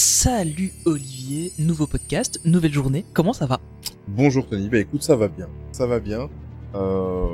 Salut 0.00 0.72
Olivier, 0.84 1.50
nouveau 1.58 1.88
podcast, 1.88 2.38
nouvelle 2.44 2.72
journée, 2.72 3.04
comment 3.14 3.32
ça 3.32 3.46
va 3.46 3.58
Bonjour 4.06 4.46
Tony, 4.46 4.68
bah 4.68 4.78
écoute, 4.78 5.02
ça 5.02 5.16
va 5.16 5.26
bien, 5.26 5.48
ça 5.72 5.88
va 5.88 5.98
bien. 5.98 6.28
Euh, 6.76 7.26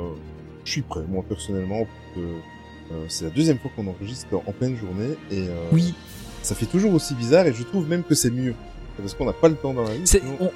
je 0.63 0.71
suis 0.71 0.81
prêt, 0.81 1.01
moi 1.07 1.23
personnellement, 1.29 1.85
que 2.15 2.21
euh, 2.21 3.05
c'est 3.07 3.25
la 3.25 3.29
deuxième 3.29 3.59
fois 3.59 3.69
qu'on 3.75 3.85
enregistre 3.85 4.25
en 4.33 4.51
pleine 4.51 4.75
journée 4.77 5.11
et 5.29 5.47
euh, 5.47 5.67
Oui, 5.73 5.93
ça 6.41 6.55
fait 6.55 6.65
toujours 6.65 6.91
aussi 6.95 7.13
bizarre 7.13 7.45
et 7.45 7.53
je 7.53 7.61
trouve 7.61 7.87
même 7.87 8.01
que 8.01 8.15
c'est 8.15 8.31
mieux 8.31 8.55
parce 8.97 9.13
qu'on 9.13 9.25
n'a 9.27 9.33
pas 9.33 9.47
le 9.49 9.55
temps 9.57 9.75
dans 9.75 9.83
la 9.83 9.93
vie. 9.93 10.01
c'est 10.05 10.21
sinon- 10.21 10.37
on- 10.39 10.51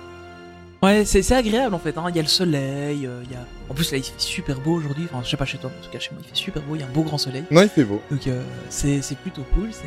Ouais, 0.83 1.05
c'est 1.05 1.21
c'est 1.21 1.35
agréable 1.35 1.75
en 1.75 1.79
fait, 1.79 1.95
hein. 1.95 2.05
il 2.09 2.15
y 2.15 2.19
a 2.19 2.23
le 2.23 2.27
soleil, 2.27 3.05
euh, 3.05 3.21
il 3.25 3.31
y 3.31 3.35
a... 3.35 3.45
En 3.69 3.75
plus 3.75 3.91
là 3.91 3.99
il 3.99 4.03
fait 4.03 4.13
super 4.17 4.59
beau 4.61 4.71
aujourd'hui, 4.73 5.05
enfin 5.11 5.21
je 5.23 5.29
sais 5.29 5.37
pas 5.37 5.45
chez 5.45 5.59
toi, 5.59 5.69
mais 5.71 5.79
en 5.79 5.85
tout 5.85 5.91
cas 5.91 5.99
chez 5.99 6.09
moi 6.11 6.21
il 6.25 6.27
fait 6.29 6.35
super 6.35 6.63
beau, 6.63 6.73
il 6.73 6.79
y 6.79 6.83
a 6.83 6.87
un 6.87 6.91
beau 6.91 7.03
grand 7.03 7.19
soleil. 7.19 7.43
Non, 7.51 7.61
il 7.61 7.69
fait 7.69 7.83
beau. 7.83 8.01
Donc 8.09 8.25
euh, 8.25 8.41
c'est 8.69 9.03
c'est 9.03 9.15
plutôt 9.19 9.43
cool, 9.53 9.67
c'est 9.71 9.83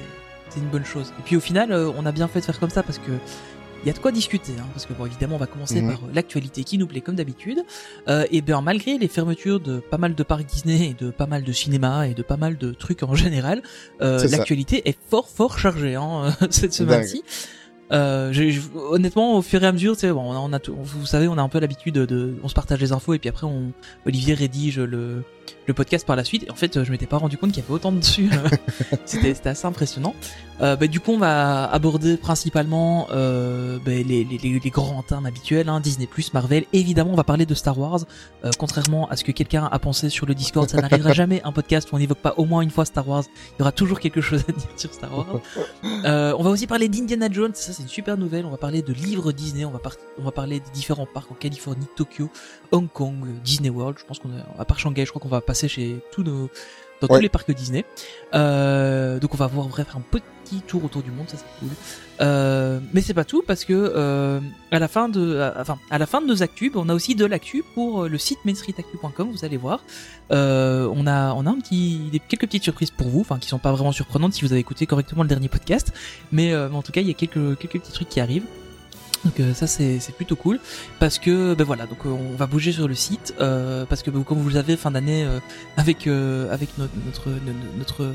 c'est 0.53 0.61
une 0.61 0.69
bonne 0.69 0.85
chose. 0.85 1.13
Et 1.19 1.23
puis 1.25 1.37
au 1.37 1.41
final, 1.41 1.73
euh, 1.73 1.91
on 1.97 2.07
a 2.07 2.13
bien 2.13 2.29
fait 2.29 2.41
de 2.41 2.45
faire 2.45 2.59
comme 2.61 2.71
ça 2.71 2.83
parce 2.83 2.99
que 2.99 3.11
il 3.85 3.89
y 3.89 3.91
a 3.91 3.95
de 3.95 3.99
quoi 3.99 4.13
discuter, 4.13 4.53
hein, 4.61 4.65
parce 4.75 4.87
que 4.87 4.93
bon 4.93 5.07
évidemment 5.07 5.35
on 5.35 5.39
va 5.39 5.47
commencer 5.49 5.83
Mhm. 5.83 5.91
par 5.91 6.05
euh, 6.05 6.13
l'actualité 6.15 6.63
qui 6.63 6.79
nous 6.79 6.87
plaît 6.87 7.01
comme 7.01 7.17
d'habitude. 7.17 7.59
Euh, 8.09 8.25
et 8.31 8.41
bien 8.41 8.61
malgré 8.61 8.97
les 8.97 9.09
fermetures 9.09 9.59
de 9.59 9.81
pas 9.81 9.99
mal 9.99 10.15
de 10.15 10.23
parcs 10.23 10.45
Disney 10.47 10.91
et 10.91 10.95
de 10.95 11.11
pas 11.11 11.27
mal 11.27 11.43
de 11.43 11.51
cinémas 11.53 12.05
et 12.05 12.15
de 12.15 12.23
pas 12.23 12.37
mal 12.37 12.57
de 12.59 12.71
trucs 12.73 13.03
en 13.03 13.15
général, 13.17 13.61
euh, 14.01 14.19
C'est 14.21 14.29
l'actualité 14.31 14.89
est 14.89 14.97
fort 15.11 15.29
fort 15.29 15.59
chargée 15.59 15.97
hein, 15.97 16.33
cette 16.51 16.73
semaine-ci. 16.75 17.25
Euh, 17.91 18.33
je- 18.33 18.61
honnêtement, 18.91 19.37
au 19.37 19.43
fur 19.43 19.63
et 19.65 19.67
à 19.67 19.73
mesure, 19.73 19.95
tu 19.97 20.01
sais, 20.03 20.13
bon, 20.13 20.23
on 20.23 20.33
a, 20.33 20.39
on 20.39 20.53
a 20.55 20.59
tout- 20.61 20.75
vous 20.81 21.05
savez, 21.05 21.29
on 21.29 21.37
a 21.37 21.43
un 21.43 21.49
peu 21.49 21.59
l'habitude 21.59 21.95
de, 21.95 22.37
on 22.43 22.49
se 22.49 22.55
partage 22.55 22.81
les 22.81 22.93
infos 22.93 23.13
et 23.15 23.19
puis 23.19 23.29
après, 23.29 23.47
on, 23.47 23.73
Olivier 24.07 24.33
rédige 24.33 24.79
le, 24.79 25.25
le 25.67 25.75
podcast 25.75 26.07
par 26.07 26.17
la 26.17 26.25
suite. 26.25 26.45
Et 26.45 26.51
en 26.51 26.55
fait, 26.55 26.83
je 26.83 26.91
m'étais 26.91 27.07
pas 27.07 27.19
rendu 27.19 27.39
compte 27.39 27.53
qu'il 27.53 27.63
y 27.63 27.67
avait 27.67 27.75
autant 27.75 27.93
dessus. 27.93 28.31
c'était, 29.05 29.35
c'était 29.35 29.51
assez 29.51 29.67
impressionnant. 29.67 30.15
Euh, 30.61 30.77
bah, 30.77 30.87
du 30.87 31.01
coup, 31.01 31.13
on 31.13 31.19
va 31.19 31.65
aborder 31.65 32.17
principalement 32.17 33.09
euh, 33.11 33.79
bah, 33.85 33.91
les, 33.93 34.25
les, 34.25 34.71
grands 34.71 35.03
termes 35.03 35.27
habituels, 35.27 35.69
hein, 35.69 35.81
Disney+, 35.81 36.09
Marvel. 36.33 36.65
Évidemment, 36.73 37.11
on 37.13 37.17
va 37.17 37.25
parler 37.25 37.47
de 37.47 37.55
Star 37.55 37.79
Wars. 37.79 38.01
Euh, 38.45 38.51
contrairement 38.59 39.09
à 39.09 39.17
ce 39.17 39.25
que 39.25 39.33
quelqu'un 39.33 39.69
a 39.71 39.79
pensé 39.79 40.09
sur 40.09 40.27
le 40.27 40.35
Discord, 40.35 40.69
ça 40.69 40.81
n'arrivera 40.81 41.13
jamais 41.15 41.43
un 41.45 41.53
podcast 41.53 41.91
où 41.91 41.97
on 41.97 41.99
n'évoque 41.99 42.19
pas 42.19 42.35
au 42.37 42.45
moins 42.45 42.61
une 42.61 42.71
fois 42.71 42.85
Star 42.85 43.09
Wars. 43.09 43.25
Il 43.57 43.61
y 43.61 43.63
aura 43.63 43.73
toujours 43.73 43.99
quelque 43.99 44.21
chose 44.21 44.45
à 44.49 44.53
dire 44.53 44.69
sur 44.77 44.93
Star 44.93 45.17
Wars. 45.17 45.41
Euh, 46.05 46.35
on 46.39 46.43
va 46.43 46.51
aussi 46.51 46.67
parler 46.67 46.89
d'Indiana 46.89 47.29
Jones, 47.31 47.55
ça 47.55 47.73
c'est 47.73 47.83
une 47.83 47.89
super 47.89 48.17
nouvelle. 48.17 48.47
On 48.47 48.51
va 48.51 48.57
parler 48.57 48.83
de 48.83 48.93
livres 48.93 49.33
Disney, 49.33 49.65
on 49.65 49.71
va, 49.71 49.79
par- 49.79 49.97
on 50.19 50.23
va 50.23 50.33
parler 50.33 50.61
des 50.61 50.71
différents 50.73 51.07
parcs 51.13 51.31
en 51.31 51.35
Californie, 51.35 51.87
Tokyo, 51.97 52.31
Hong 52.71 52.89
Kong, 52.89 53.17
euh, 53.25 53.33
Disney 53.43 53.71
World. 53.71 53.99
Je 53.99 54.05
pense 54.05 54.19
qu'on 54.19 54.31
a, 54.31 54.61
à 54.61 54.65
part 54.65 54.79
Shanghai, 54.79 55.05
je 55.05 55.11
crois 55.11 55.21
qu'on 55.21 55.29
va 55.33 55.41
passer 55.41 55.69
chez 55.69 55.97
tous 56.13 56.23
nos, 56.23 56.49
dans 57.01 57.09
tous 57.09 57.15
les 57.23 57.29
parcs 57.29 57.51
Disney. 57.53 57.85
Euh, 58.35 59.19
donc 59.19 59.35
on 59.35 59.37
va 59.37 59.47
voir 59.49 59.67
bref 59.67 59.89
un 59.97 60.01
petit 60.01 60.61
tour 60.67 60.85
autour 60.85 61.03
du 61.03 61.11
monde, 61.11 61.29
ça 61.29 61.37
c'est 61.39 61.59
cool. 61.61 61.71
Euh, 62.21 62.79
mais 62.93 63.01
c'est 63.01 63.15
pas 63.15 63.25
tout 63.25 63.43
parce 63.47 63.65
que 63.65 63.73
euh, 63.73 64.39
à 64.71 64.79
la 64.79 64.87
fin 64.87 65.09
de, 65.09 65.39
à- 65.41 65.55
enfin 65.61 65.79
à 65.91 65.99
la 65.99 66.07
fin 66.07 66.21
de 66.21 66.27
nos 66.27 66.43
actus, 66.43 66.71
on 66.75 66.89
a 66.89 66.95
aussi 66.95 67.15
de 67.15 67.25
l'actu 67.25 67.65
pour 67.75 68.05
le 68.05 68.19
site 68.19 68.39
mainstreetactu.com. 68.45 69.31
Vous 69.33 69.45
allez 69.45 69.57
voir, 69.57 69.83
on 70.31 71.07
a 71.07 71.33
on 71.35 71.47
a 71.47 71.51
un 71.51 71.59
petit 71.61 72.09
des, 72.13 72.19
quelques 72.21 72.43
petites 72.47 72.63
surprises 72.65 72.91
pour 72.91 73.09
vous, 73.09 73.21
enfin 73.21 73.39
qui 73.39 73.49
sont 73.49 73.59
pas 73.59 73.73
vraiment 73.73 73.93
surprenantes 73.93 74.35
si 74.35 74.43
vous 74.45 74.53
avez 74.53 74.61
écouté 74.61 74.87
correctement 74.87 75.23
le 75.23 75.29
dernier 75.29 75.49
podcast, 75.49 75.93
mais, 76.31 76.53
mais 76.69 76.77
en 76.77 76.83
tout 76.83 76.93
cas 76.93 77.01
il 77.01 77.09
y 77.09 77.11
a 77.11 77.15
quelques 77.15 77.59
quelques 77.59 77.81
petits 77.81 77.93
trucs 77.93 78.09
qui 78.09 78.21
arrivent. 78.21 78.47
Donc 79.25 79.39
euh, 79.41 79.55
ça 79.55 79.67
c'est 79.67 80.01
plutôt 80.17 80.37
cool. 80.37 80.59
Parce 80.99 81.19
que 81.19 81.55
ben 81.55 81.65
voilà 81.65 81.87
donc 81.87 81.99
euh, 82.07 82.11
on 82.11 82.37
va 82.37 82.47
bouger 82.47 82.73
sur 82.73 82.89
le 82.89 82.95
site 82.95 83.35
euh, 83.41 83.85
parce 83.87 84.03
que 84.03 84.11
ben, 84.11 84.23
comme 84.25 84.39
vous 84.39 84.49
le 84.49 84.55
savez 84.55 84.77
fin 84.77 84.91
d'année 84.91 85.25
euh, 85.25 85.39
avec 85.77 86.07
euh, 86.07 86.53
avec 86.53 86.77
notre 86.79 86.93
notre 87.07 87.31
notre, 87.79 88.13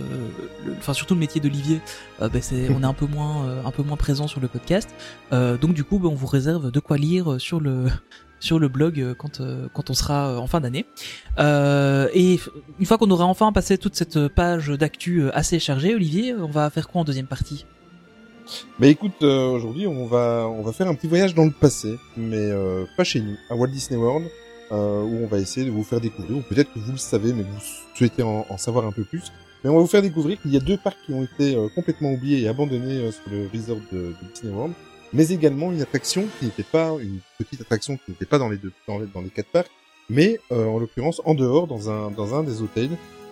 enfin 0.78 0.94
surtout 0.94 1.14
le 1.14 1.20
métier 1.20 1.40
d'Olivier 1.42 1.82
ben, 2.20 2.42
c'est 2.42 2.70
on 2.70 2.82
est 2.82 2.86
un 2.86 2.94
peu 2.94 3.06
moins 3.06 3.64
un 3.66 3.72
peu 3.72 3.84
moins 3.84 3.98
présent 3.98 4.28
sur 4.28 4.40
le 4.40 4.48
podcast. 4.48 4.90
Donc 5.32 5.74
du 5.74 5.84
coup 5.84 6.00
ben, 6.00 6.10
on 6.10 6.16
vous 6.16 6.28
réserve 6.28 6.72
de 6.72 6.80
quoi 6.80 6.98
lire 6.98 7.40
sur 7.40 7.60
le 7.60 7.88
sur 8.40 8.60
le 8.60 8.68
blog 8.68 9.16
quand 9.18 9.42
quand 9.74 9.90
on 9.90 9.94
sera 9.94 10.40
en 10.40 10.48
fin 10.48 10.60
d'année. 10.60 10.86
Et 11.40 12.40
une 12.80 12.86
fois 12.86 12.98
qu'on 12.98 13.12
aura 13.12 13.26
enfin 13.26 13.52
passé 13.52 13.78
toute 13.78 13.96
cette 13.96 14.28
page 14.28 14.68
d'actu 14.70 15.30
assez 15.32 15.60
chargée 15.60 15.96
Olivier 15.96 16.36
on 16.36 16.48
va 16.48 16.70
faire 16.70 16.88
quoi 16.88 17.02
en 17.02 17.04
deuxième 17.04 17.28
partie? 17.28 17.66
Mais 18.80 18.90
écoute, 18.92 19.22
euh, 19.24 19.50
aujourd'hui, 19.50 19.88
on 19.88 20.06
va 20.06 20.48
on 20.50 20.62
va 20.62 20.72
faire 20.72 20.88
un 20.88 20.96
petit 20.96 21.08
voyage 21.08 21.34
dans 21.34 21.46
le 21.46 21.52
passé, 21.52 21.98
mais 22.16 22.38
euh, 22.38 22.86
pas 22.96 23.04
chez 23.04 23.22
nous, 23.22 23.36
à 23.50 23.56
Walt 23.56 23.68
Disney 23.68 24.00
World, 24.00 24.28
euh, 24.72 25.02
où 25.02 25.24
on 25.24 25.28
va 25.28 25.40
essayer 25.40 25.66
de 25.66 25.72
vous 25.72 25.84
faire 25.84 26.00
découvrir, 26.02 26.38
ou 26.38 26.42
peut-être 26.42 26.72
que 26.74 26.80
vous 26.80 26.92
le 26.92 26.98
savez, 26.98 27.34
mais 27.34 27.44
vous 27.44 27.60
souhaitez 27.96 28.24
en, 28.24 28.46
en 28.50 28.58
savoir 28.58 28.86
un 28.86 28.92
peu 28.92 29.04
plus. 29.04 29.32
Mais 29.64 29.70
on 29.70 29.76
va 29.76 29.82
vous 29.82 29.88
faire 29.88 30.02
découvrir 30.02 30.40
qu'il 30.42 30.52
y 30.54 30.58
a 30.58 30.60
deux 30.60 30.78
parcs 30.78 30.98
qui 31.06 31.14
ont 31.14 31.24
été 31.24 31.56
euh, 31.56 31.68
complètement 31.74 32.12
oubliés 32.12 32.42
et 32.42 32.48
abandonnés 32.48 33.00
euh, 33.00 33.12
sur 33.12 33.32
le 33.32 33.50
resort 33.52 33.80
de, 33.92 33.98
de 33.98 34.34
Disney 34.34 34.54
World, 34.54 34.74
mais 35.14 35.30
également 35.30 35.72
une 35.72 35.82
attraction 35.82 36.26
qui 36.40 36.46
n'était 36.46 36.64
pas 36.64 36.92
une 37.02 37.20
petite 37.40 37.62
attraction 37.62 37.98
qui 37.98 38.12
n'était 38.12 38.26
pas 38.26 38.38
dans 38.38 38.50
les 38.50 38.58
deux 38.58 38.72
dans 38.88 39.00
les, 39.00 39.08
dans 39.08 39.22
les 39.22 39.30
quatre 39.30 39.50
parcs, 39.52 39.72
mais 40.10 40.40
euh, 40.52 40.66
en 40.68 40.80
l'occurrence 40.80 41.22
en 41.26 41.34
dehors 41.34 41.66
dans 41.68 41.90
un 41.90 42.12
dans 42.12 42.36
un 42.36 42.44
des 42.44 42.62
hôtels. 42.62 42.92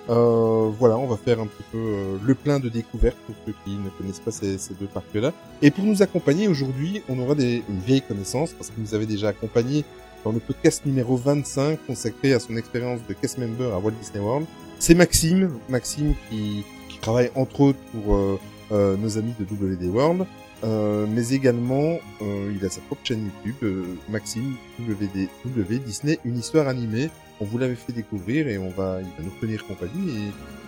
Euh, 0.10 0.70
voilà, 0.78 0.98
on 0.98 1.08
va 1.08 1.18
faire 1.18 1.40
un 1.40 1.48
petit 1.48 1.64
peu 1.72 1.78
euh, 1.78 2.18
le 2.24 2.36
plein 2.36 2.60
de 2.60 2.70
découvertes 2.70 3.18
pour 3.26 3.36
ceux 3.46 3.54
qui 3.64 3.72
ne 3.72 3.90
connaissent 3.90 4.20
pas 4.20 4.32
ces, 4.32 4.58
deux 4.80 4.86
parcs-là. 4.86 5.34
Et 5.62 5.72
pour 5.72 5.84
nous 5.84 6.02
accompagner 6.02 6.48
aujourd'hui, 6.48 7.02
on 7.10 7.18
aura 7.20 7.34
des, 7.34 7.64
une 7.68 7.80
vieille 7.80 8.02
connaissance 8.02 8.54
parce 8.54 8.70
qu'il 8.70 8.84
nous 8.84 8.94
avait 8.94 9.08
déjà 9.08 9.30
accompagné 9.30 9.84
dans 10.24 10.32
le 10.32 10.40
podcast 10.40 10.86
numéro 10.86 11.18
25 11.18 11.80
consacré 11.88 12.34
à 12.34 12.40
son 12.40 12.56
expérience 12.56 13.00
de 13.08 13.14
cast 13.14 13.38
member 13.38 13.74
à 13.74 13.80
Walt 13.80 13.94
Disney 14.00 14.24
World. 14.24 14.46
C'est 14.78 14.96
Maxime, 14.96 15.52
Maxime 15.70 16.14
qui, 16.30 16.64
qui 16.90 17.00
travaille 17.00 17.32
entre 17.36 17.62
autres 17.62 17.80
pour 17.92 18.16
euh, 18.16 18.40
euh, 18.72 18.98
nos 18.98 19.18
amis 19.18 19.34
de 19.40 19.46
WD 19.46 19.86
World, 19.86 20.26
mais 20.64 21.30
également 21.30 22.00
il 22.22 22.66
a 22.66 22.70
sa 22.70 22.82
propre 22.82 23.02
chaîne 23.04 23.30
YouTube, 23.46 23.98
Maxime 24.10 24.56
WD, 24.80 25.30
W 25.46 25.80
Disney, 25.80 26.18
une 26.26 26.40
histoire 26.40 26.68
animée. 26.68 27.10
On 27.42 27.46
vous 27.46 27.58
l'avait 27.58 27.76
fait 27.76 27.92
découvrir 27.94 28.48
et 28.48 28.58
on 28.58 28.70
va, 28.70 29.00
il 29.02 29.08
va 29.08 29.24
nous 29.24 29.40
tenir 29.42 29.66
compagnie 29.66 30.10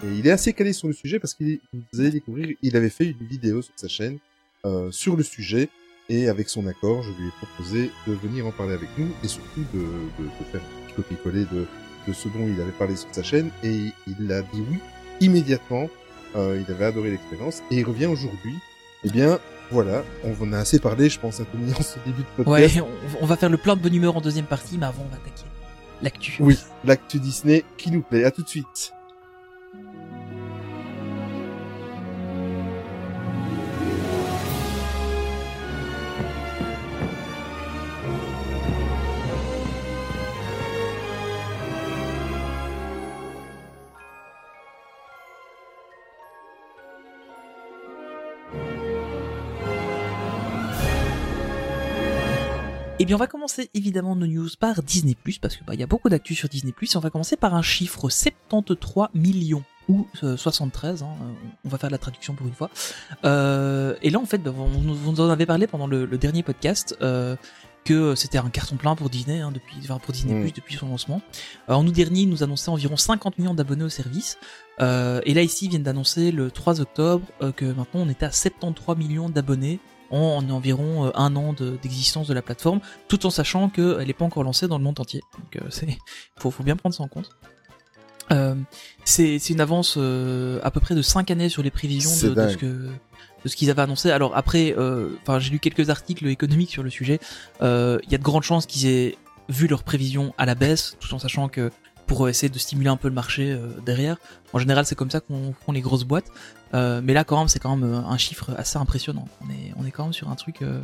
et, 0.03 0.07
et 0.07 0.11
il 0.19 0.28
est 0.28 0.31
assez 0.31 0.53
calé 0.53 0.73
sur 0.73 0.88
le 0.88 0.94
sujet 0.94 1.19
parce 1.19 1.33
qu'il, 1.33 1.59
vous 1.94 2.00
allez 2.00 2.11
découvrir, 2.11 2.55
il 2.61 2.75
avait 2.75 2.89
fait 2.89 3.05
une 3.05 3.28
vidéo 3.28 3.61
sur 3.61 3.73
sa 3.78 3.88
chaîne 3.88 4.17
euh, 4.66 4.91
sur 4.91 5.16
le 5.16 5.23
sujet 5.23 5.69
et 6.09 6.28
avec 6.28 6.50
son 6.50 6.67
accord, 6.67 7.03
je 7.03 7.09
lui 7.09 7.28
ai 7.28 7.31
proposé 7.41 7.91
de 8.07 8.13
venir 8.13 8.45
en 8.45 8.51
parler 8.51 8.73
avec 8.73 8.89
nous 8.97 9.09
et 9.23 9.28
surtout 9.28 9.63
de, 9.73 9.79
de, 9.79 10.23
de 10.23 10.44
faire 10.51 10.61
un 10.61 10.85
petit 10.88 10.95
copier-coller 10.95 11.45
de, 11.51 11.66
de 12.07 12.13
ce 12.13 12.28
dont 12.29 12.47
il 12.47 12.59
avait 12.61 12.72
parlé 12.72 12.95
sur 12.95 13.07
sa 13.13 13.23
chaîne 13.23 13.49
et 13.63 13.91
il 14.07 14.31
a 14.31 14.41
dit 14.41 14.63
oui 14.69 14.79
immédiatement. 15.22 15.89
Euh, 16.35 16.61
il 16.61 16.72
avait 16.73 16.85
adoré 16.85 17.11
l'expérience 17.11 17.63
et 17.72 17.78
il 17.78 17.85
revient 17.85 18.05
aujourd'hui. 18.07 18.53
Eh 19.05 19.09
bien, 19.09 19.39
voilà, 19.72 20.03
on 20.25 20.44
en 20.44 20.51
a 20.53 20.57
assez 20.59 20.78
parlé, 20.78 21.09
je 21.09 21.19
pense, 21.19 21.39
Anthony, 21.39 21.73
en 21.73 21.81
ce 21.81 21.97
début 22.05 22.22
de 22.23 22.44
podcast. 22.44 22.75
Ouais, 22.75 22.81
on, 22.81 23.23
on 23.23 23.25
va 23.25 23.38
faire 23.38 23.49
le 23.49 23.57
plein 23.57 23.75
de 23.78 23.81
bonne 23.81 23.95
humeur 23.95 24.17
en 24.17 24.22
deuxième 24.22 24.45
partie, 24.45 24.78
mais 24.78 24.85
avant 24.85 25.03
on 25.03 25.09
va 25.09 25.16
attaquer 25.16 25.45
l'actu. 26.02 26.38
Oui, 26.40 26.58
l'actu 26.84 27.19
Disney 27.19 27.63
qui 27.78 27.91
nous 27.91 28.02
plaît. 28.02 28.24
À 28.24 28.31
tout 28.31 28.44
de 28.44 28.50
suite. 28.50 28.94
Et 52.99 53.05
bien 53.05 53.16
on 53.16 53.20
va 53.20 53.28
commencer 53.28 53.70
évidemment 53.76 54.16
nos 54.16 54.26
news 54.26 54.49
par 54.59 54.82
Disney+, 54.82 55.16
parce 55.40 55.55
que 55.55 55.64
bah 55.64 55.76
il 55.76 55.79
y 55.79 55.84
a 55.84 55.88
beaucoup 55.88 56.09
d'actu 56.09 56.34
sur 56.34 56.49
Disney+, 56.49 56.73
et 56.82 56.97
on 56.97 56.99
va 56.99 57.11
commencer 57.11 57.38
par 57.38 57.53
un 57.53 57.61
chiffre 57.61 58.09
73 58.09 59.09
millions 59.14 59.64
ou 59.88 60.08
euh, 60.23 60.35
73, 60.35 61.03
hein, 61.03 61.08
euh, 61.22 61.26
on 61.64 61.70
va 61.70 61.78
faire 61.78 61.91
la 61.91 61.99
traduction 61.99 62.34
pour 62.34 62.47
une 62.47 62.55
fois. 62.55 62.72
Euh, 63.23 63.96
et 64.02 64.09
là 64.09 64.20
en 64.20 64.26
fait, 64.26 64.40
bah, 64.40 64.52
on, 64.58 64.66
vous 64.66 65.11
nous 65.11 65.22
en 65.22 65.29
avez 65.29 65.46
parlé 65.46 65.67
pendant 65.67 65.85
le, 65.85 66.05
le 66.05 66.17
dernier 66.17 66.41
podcast, 66.41 66.97
euh, 67.02 67.35
que 67.85 68.16
c'était 68.16 68.40
un 68.40 68.49
carton 68.49 68.76
plein 68.78 68.96
pour 68.96 69.11
Disney, 69.11 69.40
hein, 69.41 69.52
depuis, 69.52 69.78
enfin 69.84 70.00
pour 70.00 70.11
Disney+, 70.11 70.34
Mm. 70.34 70.52
depuis 70.55 70.76
son 70.76 70.90
lancement. 70.90 71.22
Euh, 71.70 71.73
en 71.73 71.85
août 71.85 71.93
dernier, 71.93 72.22
ils 72.22 72.29
nous 72.29 72.41
annonçaient 72.43 72.72
environ 72.72 72.97
50 72.97 73.38
millions 73.38 73.53
d'abonnés 73.53 73.84
au 73.85 73.90
service, 73.90 74.40
euh, 74.82 75.22
et 75.23 75.35
là 75.35 75.43
ici, 75.43 75.66
ils 75.66 75.70
viennent 75.70 75.84
d'annoncer 75.84 76.32
le 76.32 76.50
3 76.50 76.82
octobre 76.82 77.26
euh, 77.43 77.52
que 77.52 77.66
maintenant 77.66 78.02
on 78.02 78.09
était 78.09 78.26
à 78.26 78.32
73 78.32 78.97
millions 78.97 79.29
d'abonnés 79.29 79.79
en, 80.11 80.17
en 80.17 80.49
environ 80.49 81.05
euh, 81.07 81.11
un 81.15 81.35
an 81.35 81.53
de- 81.53 81.77
d'existence 81.81 82.27
de, 82.27 82.33
la 82.33 82.41
plateforme, 82.41 82.79
tout 83.07 83.25
en 83.25 83.29
sachant 83.29 83.69
qu'elle 83.69 84.05
n'est 84.07 84.13
pas 84.13 84.25
encore 84.25 84.43
lancée 84.43 84.67
dans 84.67 84.77
le 84.77 84.83
monde 84.83 84.99
entier. 84.99 85.21
Donc 85.37 85.55
euh, 85.57 85.67
c'est 85.69 85.97
faut, 86.37 86.51
faut 86.51 86.63
bien 86.63 86.75
prendre 86.75 86.95
ça 86.95 87.03
en 87.03 87.07
compte. 87.07 87.29
Euh, 88.31 88.55
c'est 89.05 89.37
une 89.49 89.61
avance 89.61 89.95
euh, 89.97 90.59
à 90.63 90.69
peu 90.71 90.81
près 90.81 90.95
de 90.95 91.01
5 91.01 91.31
années 91.31 91.47
sur 91.49 91.63
les 91.63 91.71
prévisions 91.71 92.11
de, 92.27 92.33
de 92.33 92.49
ce 92.49 92.57
que 92.57 92.65
de 92.65 93.49
ce 93.49 93.55
qu'ils 93.55 93.69
avaient 93.69 93.83
annoncé. 93.83 94.11
Alors 94.11 94.35
après, 94.35 94.75
euh, 94.77 95.15
enfin 95.21 95.39
j'ai 95.39 95.51
lu 95.51 95.59
quelques 95.59 95.89
articles 95.89 96.27
économiques 96.27 96.71
sur 96.71 96.83
le 96.83 96.89
sujet. 96.89 97.19
Euh, 97.61 97.99
Il 98.03 98.11
y 98.11 98.15
a 98.15 98.17
de 98.17 98.23
grandes 98.23 98.43
chances 98.43 98.65
qu'ils 98.65 98.87
aient 98.87 99.17
vu 99.47 99.67
leurs 99.67 99.83
prévisions 99.83 100.33
à 100.37 100.45
la 100.45 100.55
baisse, 100.55 100.97
tout 100.99 101.13
en 101.13 101.19
sachant 101.19 101.47
que 101.47 101.71
pour 102.07 102.27
essayer 102.29 102.49
de 102.49 102.57
stimuler 102.57 102.89
un 102.89 102.97
peu 102.97 103.09
le 103.09 103.13
marché 103.13 103.51
euh, 103.51 103.67
derrière. 103.85 104.17
En 104.53 104.59
général, 104.59 104.85
c'est 104.85 104.95
comme 104.95 105.11
ça 105.11 105.19
qu'on 105.19 105.53
font 105.65 105.71
les 105.73 105.81
grosses 105.81 106.05
boîtes. 106.05 106.31
Euh, 106.73 107.01
mais 107.03 107.13
là, 107.13 107.23
quand 107.23 107.37
même, 107.37 107.47
c'est 107.47 107.59
quand 107.59 107.75
même 107.75 107.89
euh, 107.93 107.99
un 107.99 108.17
chiffre 108.17 108.51
assez 108.57 108.77
impressionnant. 108.77 109.27
On 109.41 109.49
est, 109.49 109.73
on 109.77 109.85
est 109.85 109.91
quand 109.91 110.03
même 110.03 110.13
sur 110.13 110.29
un 110.29 110.35
truc. 110.35 110.61
euh, 110.61 110.79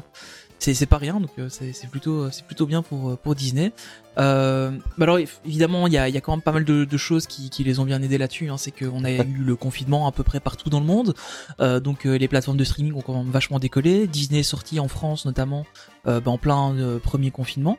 c'est 0.59 0.85
pas 0.85 0.97
rien, 0.97 1.19
donc 1.19 1.31
euh, 1.39 1.49
c'est 1.49 1.89
plutôt, 1.89 2.29
plutôt 2.47 2.65
bien 2.65 2.83
pour 2.83 3.09
euh, 3.09 3.15
pour 3.17 3.35
Disney. 3.35 3.73
Euh, 4.17 4.71
bah 4.97 5.03
alors 5.03 5.19
évidemment, 5.45 5.87
il 5.87 5.93
y 5.93 5.97
a, 5.97 6.07
y 6.07 6.15
a 6.15 6.21
quand 6.21 6.31
même 6.31 6.41
pas 6.41 6.53
mal 6.53 6.63
de, 6.63 6.85
de 6.85 6.97
choses 6.97 7.27
qui, 7.27 7.49
qui 7.49 7.65
les 7.65 7.79
ont 7.79 7.83
bien 7.85 8.01
aidés 8.01 8.17
là-dessus. 8.17 8.49
Hein. 8.49 8.55
C'est 8.57 8.71
qu'on 8.71 9.03
a 9.03 9.11
eu 9.11 9.43
le 9.43 9.55
confinement 9.57 10.07
à 10.07 10.13
peu 10.13 10.23
près 10.23 10.39
partout 10.39 10.69
dans 10.69 10.79
le 10.79 10.85
monde, 10.85 11.15
Euh, 11.59 11.81
donc 11.81 12.05
euh, 12.05 12.17
les 12.17 12.29
plateformes 12.29 12.55
de 12.55 12.63
streaming 12.63 12.93
ont 12.93 13.01
quand 13.01 13.17
même 13.21 13.29
vachement 13.29 13.59
décollé. 13.59 14.07
Disney 14.07 14.39
est 14.39 14.43
sorti 14.43 14.79
en 14.79 14.87
France 14.87 15.25
notamment 15.25 15.65
euh, 16.07 16.21
bah, 16.21 16.31
en 16.31 16.37
plein 16.37 16.73
euh, 16.77 16.97
premier 16.97 17.31
confinement. 17.31 17.77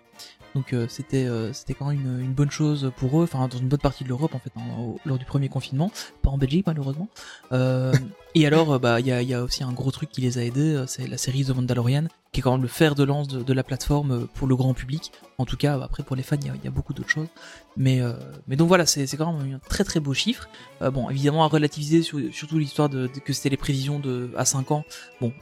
Donc 0.55 0.73
euh, 0.73 0.87
c'était 0.89 1.25
euh, 1.25 1.53
c'était 1.53 1.75
quand 1.75 1.87
même 1.87 2.21
une, 2.21 2.33
bonne 2.33 2.51
chose 2.51 2.93
pour 2.97 3.21
eux, 3.21 3.25
enfin 3.25 3.49
dans 3.49 3.59
une 3.59 3.69
bonne 3.69 3.81
partie 3.81 4.05
de 4.05 4.09
l'Europe 4.09 4.35
en 4.35 4.39
fait, 4.39 4.53
hein, 4.57 4.95
lors 5.05 5.19
du 5.19 5.25
premier 5.25 5.49
confinement, 5.49 5.91
pas 6.23 6.31
en 6.31 6.39
Belgique 6.39 6.67
malheureusement. 6.67 7.09
Euh, 7.53 7.93
et 8.35 8.47
alors 8.47 8.79
bah 8.79 9.01
il 9.01 9.07
y 9.07 9.35
a, 9.35 9.43
aussi 9.43 9.65
un 9.65 9.73
gros 9.73 9.91
truc 9.91 10.11
qui 10.11 10.21
les 10.21 10.39
a 10.39 10.45
aidés, 10.45 10.85
c'est 10.87 11.09
la 11.09 11.19
série 11.19 11.45
The 11.45 11.51
Mandalorian, 11.51 12.05
qui 12.33 12.41
est 12.41 12.43
quand 12.43 12.53
même 12.53 12.63
le 12.63 12.69
fer 12.69 12.95
de 12.95 13.03
lance 13.03 13.27
de, 13.29 13.53
la 13.53 13.65
plateforme 13.65 14.29
pour 14.29 14.47
le 14.47 14.55
grand 14.57 14.75
public. 14.75 15.13
En 15.39 15.45
tout 15.45 15.57
cas 15.57 15.81
après 15.81 16.05
pour 16.05 16.15
les 16.15 16.23
fans 16.23 16.37
il 16.41 16.47
y 16.47 16.69
a, 16.69 16.71
beaucoup 16.71 16.95
d'autres 16.95 17.11
choses, 17.11 17.29
mais 17.77 18.01
mais 18.47 18.55
donc 18.55 18.69
voilà 18.69 18.87
c'est 18.87 19.09
quand 19.17 19.33
même 19.33 19.55
un 19.55 19.69
très 19.69 19.83
très 19.83 19.99
beau 19.99 20.15
chiffre. 20.15 20.49
Bon 20.81 21.11
évidemment 21.11 21.45
à 21.45 21.49
relativiser 21.49 22.03
sur- 22.03 22.21
surtout 22.33 22.59
l'histoire 22.59 22.89
de, 22.89 23.09
que 23.09 23.33
c'était 23.33 23.51
les 23.51 23.57
prévisions 23.57 23.99
de 23.99 24.31
à 24.37 24.45
5 24.45 24.71
ans. 24.71 24.85
Bon 25.21 25.33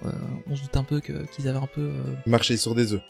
on 0.50 0.56
se 0.56 0.62
doute 0.62 0.76
un 0.76 0.84
peu 0.84 1.00
qu'ils 1.00 1.48
avaient 1.48 1.58
un 1.58 1.68
peu 1.72 1.92
Marcher 2.26 2.56
sur 2.56 2.74
des 2.74 2.94
œufs. 2.94 3.02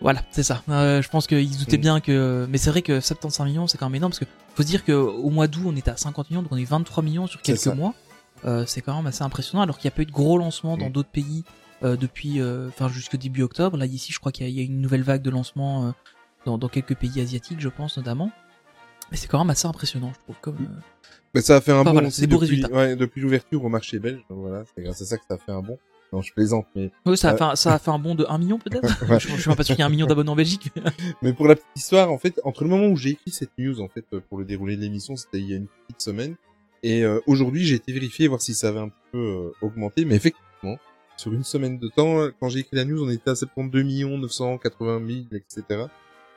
Voilà, 0.00 0.22
c'est 0.30 0.42
ça. 0.42 0.62
Euh, 0.68 1.02
je 1.02 1.08
pense 1.08 1.26
qu'ils 1.26 1.56
doutaient 1.58 1.78
Mm. 1.78 1.80
bien 1.80 2.00
que. 2.00 2.46
Mais 2.48 2.58
c'est 2.58 2.70
vrai 2.70 2.82
que 2.82 3.00
75 3.00 3.46
millions, 3.46 3.66
c'est 3.66 3.78
quand 3.78 3.86
même 3.88 3.96
énorme 3.96 4.12
parce 4.12 4.20
que 4.20 4.26
faut 4.54 4.62
se 4.62 4.66
dire 4.68 4.84
qu'au 4.84 5.30
mois 5.30 5.46
d'août, 5.48 5.64
on 5.66 5.76
était 5.76 5.90
à 5.90 5.96
50 5.96 6.30
millions, 6.30 6.42
donc 6.42 6.52
on 6.52 6.56
est 6.56 6.64
23 6.64 7.02
millions 7.02 7.26
sur 7.26 7.42
quelques 7.42 7.66
mois. 7.66 7.94
Euh, 8.44 8.64
c'est 8.66 8.80
quand 8.82 8.96
même 8.96 9.06
assez 9.08 9.22
impressionnant, 9.24 9.62
alors 9.62 9.78
qu'il 9.78 9.88
n'y 9.88 9.92
a 9.94 9.96
pas 9.96 10.02
eu 10.02 10.06
de 10.06 10.12
gros 10.12 10.38
lancements 10.38 10.76
dans 10.76 10.88
Mm. 10.88 10.92
d'autres 10.92 11.10
pays 11.10 11.44
euh, 11.84 11.96
depuis, 11.96 12.40
enfin 12.68 12.88
jusque 12.88 13.16
début 13.16 13.42
octobre. 13.42 13.76
Là 13.76 13.86
ici, 13.86 14.12
je 14.12 14.18
crois 14.20 14.32
qu'il 14.32 14.44
y, 14.44 14.48
a- 14.48 14.50
il 14.50 14.56
y 14.56 14.60
a 14.60 14.64
une 14.64 14.80
nouvelle 14.80 15.02
vague 15.02 15.22
de 15.22 15.30
lancement 15.30 15.86
euh, 15.86 15.90
dans, 16.46 16.58
dans 16.58 16.68
quelques 16.68 16.94
pays 16.96 17.20
asiatiques, 17.20 17.60
je 17.60 17.68
pense 17.68 17.96
notamment. 17.96 18.30
Mais 19.10 19.16
c'est 19.16 19.26
quand 19.26 19.38
même 19.38 19.50
assez 19.50 19.66
impressionnant, 19.66 20.12
je 20.14 20.18
trouve. 20.20 20.36
Comme, 20.40 20.56
euh, 20.56 20.80
Mais 21.34 21.40
ça 21.40 21.56
a 21.56 21.60
fait 21.60 21.72
un 21.72 21.76
Enfin, 21.80 21.84
bon 21.84 21.92
voilà, 21.94 22.08
aussi 22.08 22.20
c'est 22.20 22.26
des 22.26 22.34
beaux 22.34 22.40
depuis, 22.42 22.56
résultats. 22.56 22.76
ouais, 22.76 22.94
depuis 22.96 23.20
l'ouverture 23.20 23.64
au 23.64 23.68
marché 23.68 23.98
belge. 23.98 24.20
Voilà, 24.28 24.64
c'est 24.76 24.82
grâce 24.82 25.00
à 25.02 25.04
ça 25.06 25.16
que 25.16 25.24
ça 25.28 25.34
a 25.34 25.38
fait 25.38 25.50
un 25.52 25.62
bon. 25.62 25.78
Non, 26.12 26.22
je 26.22 26.32
plaisante, 26.32 26.66
mais 26.74 26.90
ouais, 27.04 27.16
ça, 27.16 27.28
a 27.28 27.32
Ouais. 27.32 27.38
fait 27.38 27.44
un, 27.44 27.56
ça 27.56 27.74
a 27.74 27.78
fait 27.78 27.90
un 27.90 27.98
bond 27.98 28.14
de 28.14 28.24
1 28.28 28.38
million 28.38 28.58
peut-être 28.58 28.82
Ouais. 29.10 29.20
je, 29.20 29.28
je 29.28 29.36
suis 29.40 29.54
pas 29.54 29.62
sûr 29.62 29.74
qu'il 29.74 29.78
y 29.78 29.80
ait 29.82 29.84
un 29.84 29.90
million 29.90 30.06
d'abonnés 30.06 30.30
en 30.30 30.36
Belgique. 30.36 30.70
Mais 31.22 31.32
pour 31.34 31.46
la 31.48 31.54
petite 31.54 31.68
histoire, 31.76 32.10
en 32.10 32.18
fait, 32.18 32.40
entre 32.44 32.64
le 32.64 32.70
moment 32.70 32.86
où 32.86 32.96
j'ai 32.96 33.10
écrit 33.10 33.30
cette 33.30 33.50
news, 33.58 33.80
en 33.82 33.88
fait, 33.88 34.04
euh, 34.14 34.20
pour 34.28 34.38
le 34.38 34.44
déroulé 34.46 34.76
de 34.76 34.80
l'émission, 34.82 35.16
c'était 35.16 35.38
il 35.38 35.50
y 35.50 35.52
a 35.52 35.56
une 35.56 35.66
petite 35.86 36.00
semaine, 36.00 36.34
et 36.82 37.02
euh, 37.04 37.20
aujourd'hui, 37.26 37.64
j'ai 37.64 37.74
été 37.74 37.92
vérifier 37.92 38.26
voir 38.28 38.40
si 38.40 38.54
ça 38.54 38.68
avait 38.68 38.78
un 38.80 38.88
petit 38.88 39.04
peu 39.12 39.18
euh, 39.18 39.50
augmenté, 39.66 40.04
mais 40.06 40.14
effectivement, 40.14 40.78
sur 41.16 41.32
une 41.34 41.44
semaine 41.44 41.78
de 41.78 41.88
temps, 41.88 42.20
euh, 42.20 42.32
quand 42.40 42.48
j'ai 42.48 42.60
écrit 42.60 42.76
la 42.76 42.84
news, 42.84 43.02
on 43.04 43.10
était 43.10 43.30
à 43.30 43.34
72 43.34 43.82
millions 43.84 44.16
980 44.18 45.00
000, 45.06 45.18
etc. 45.32 45.86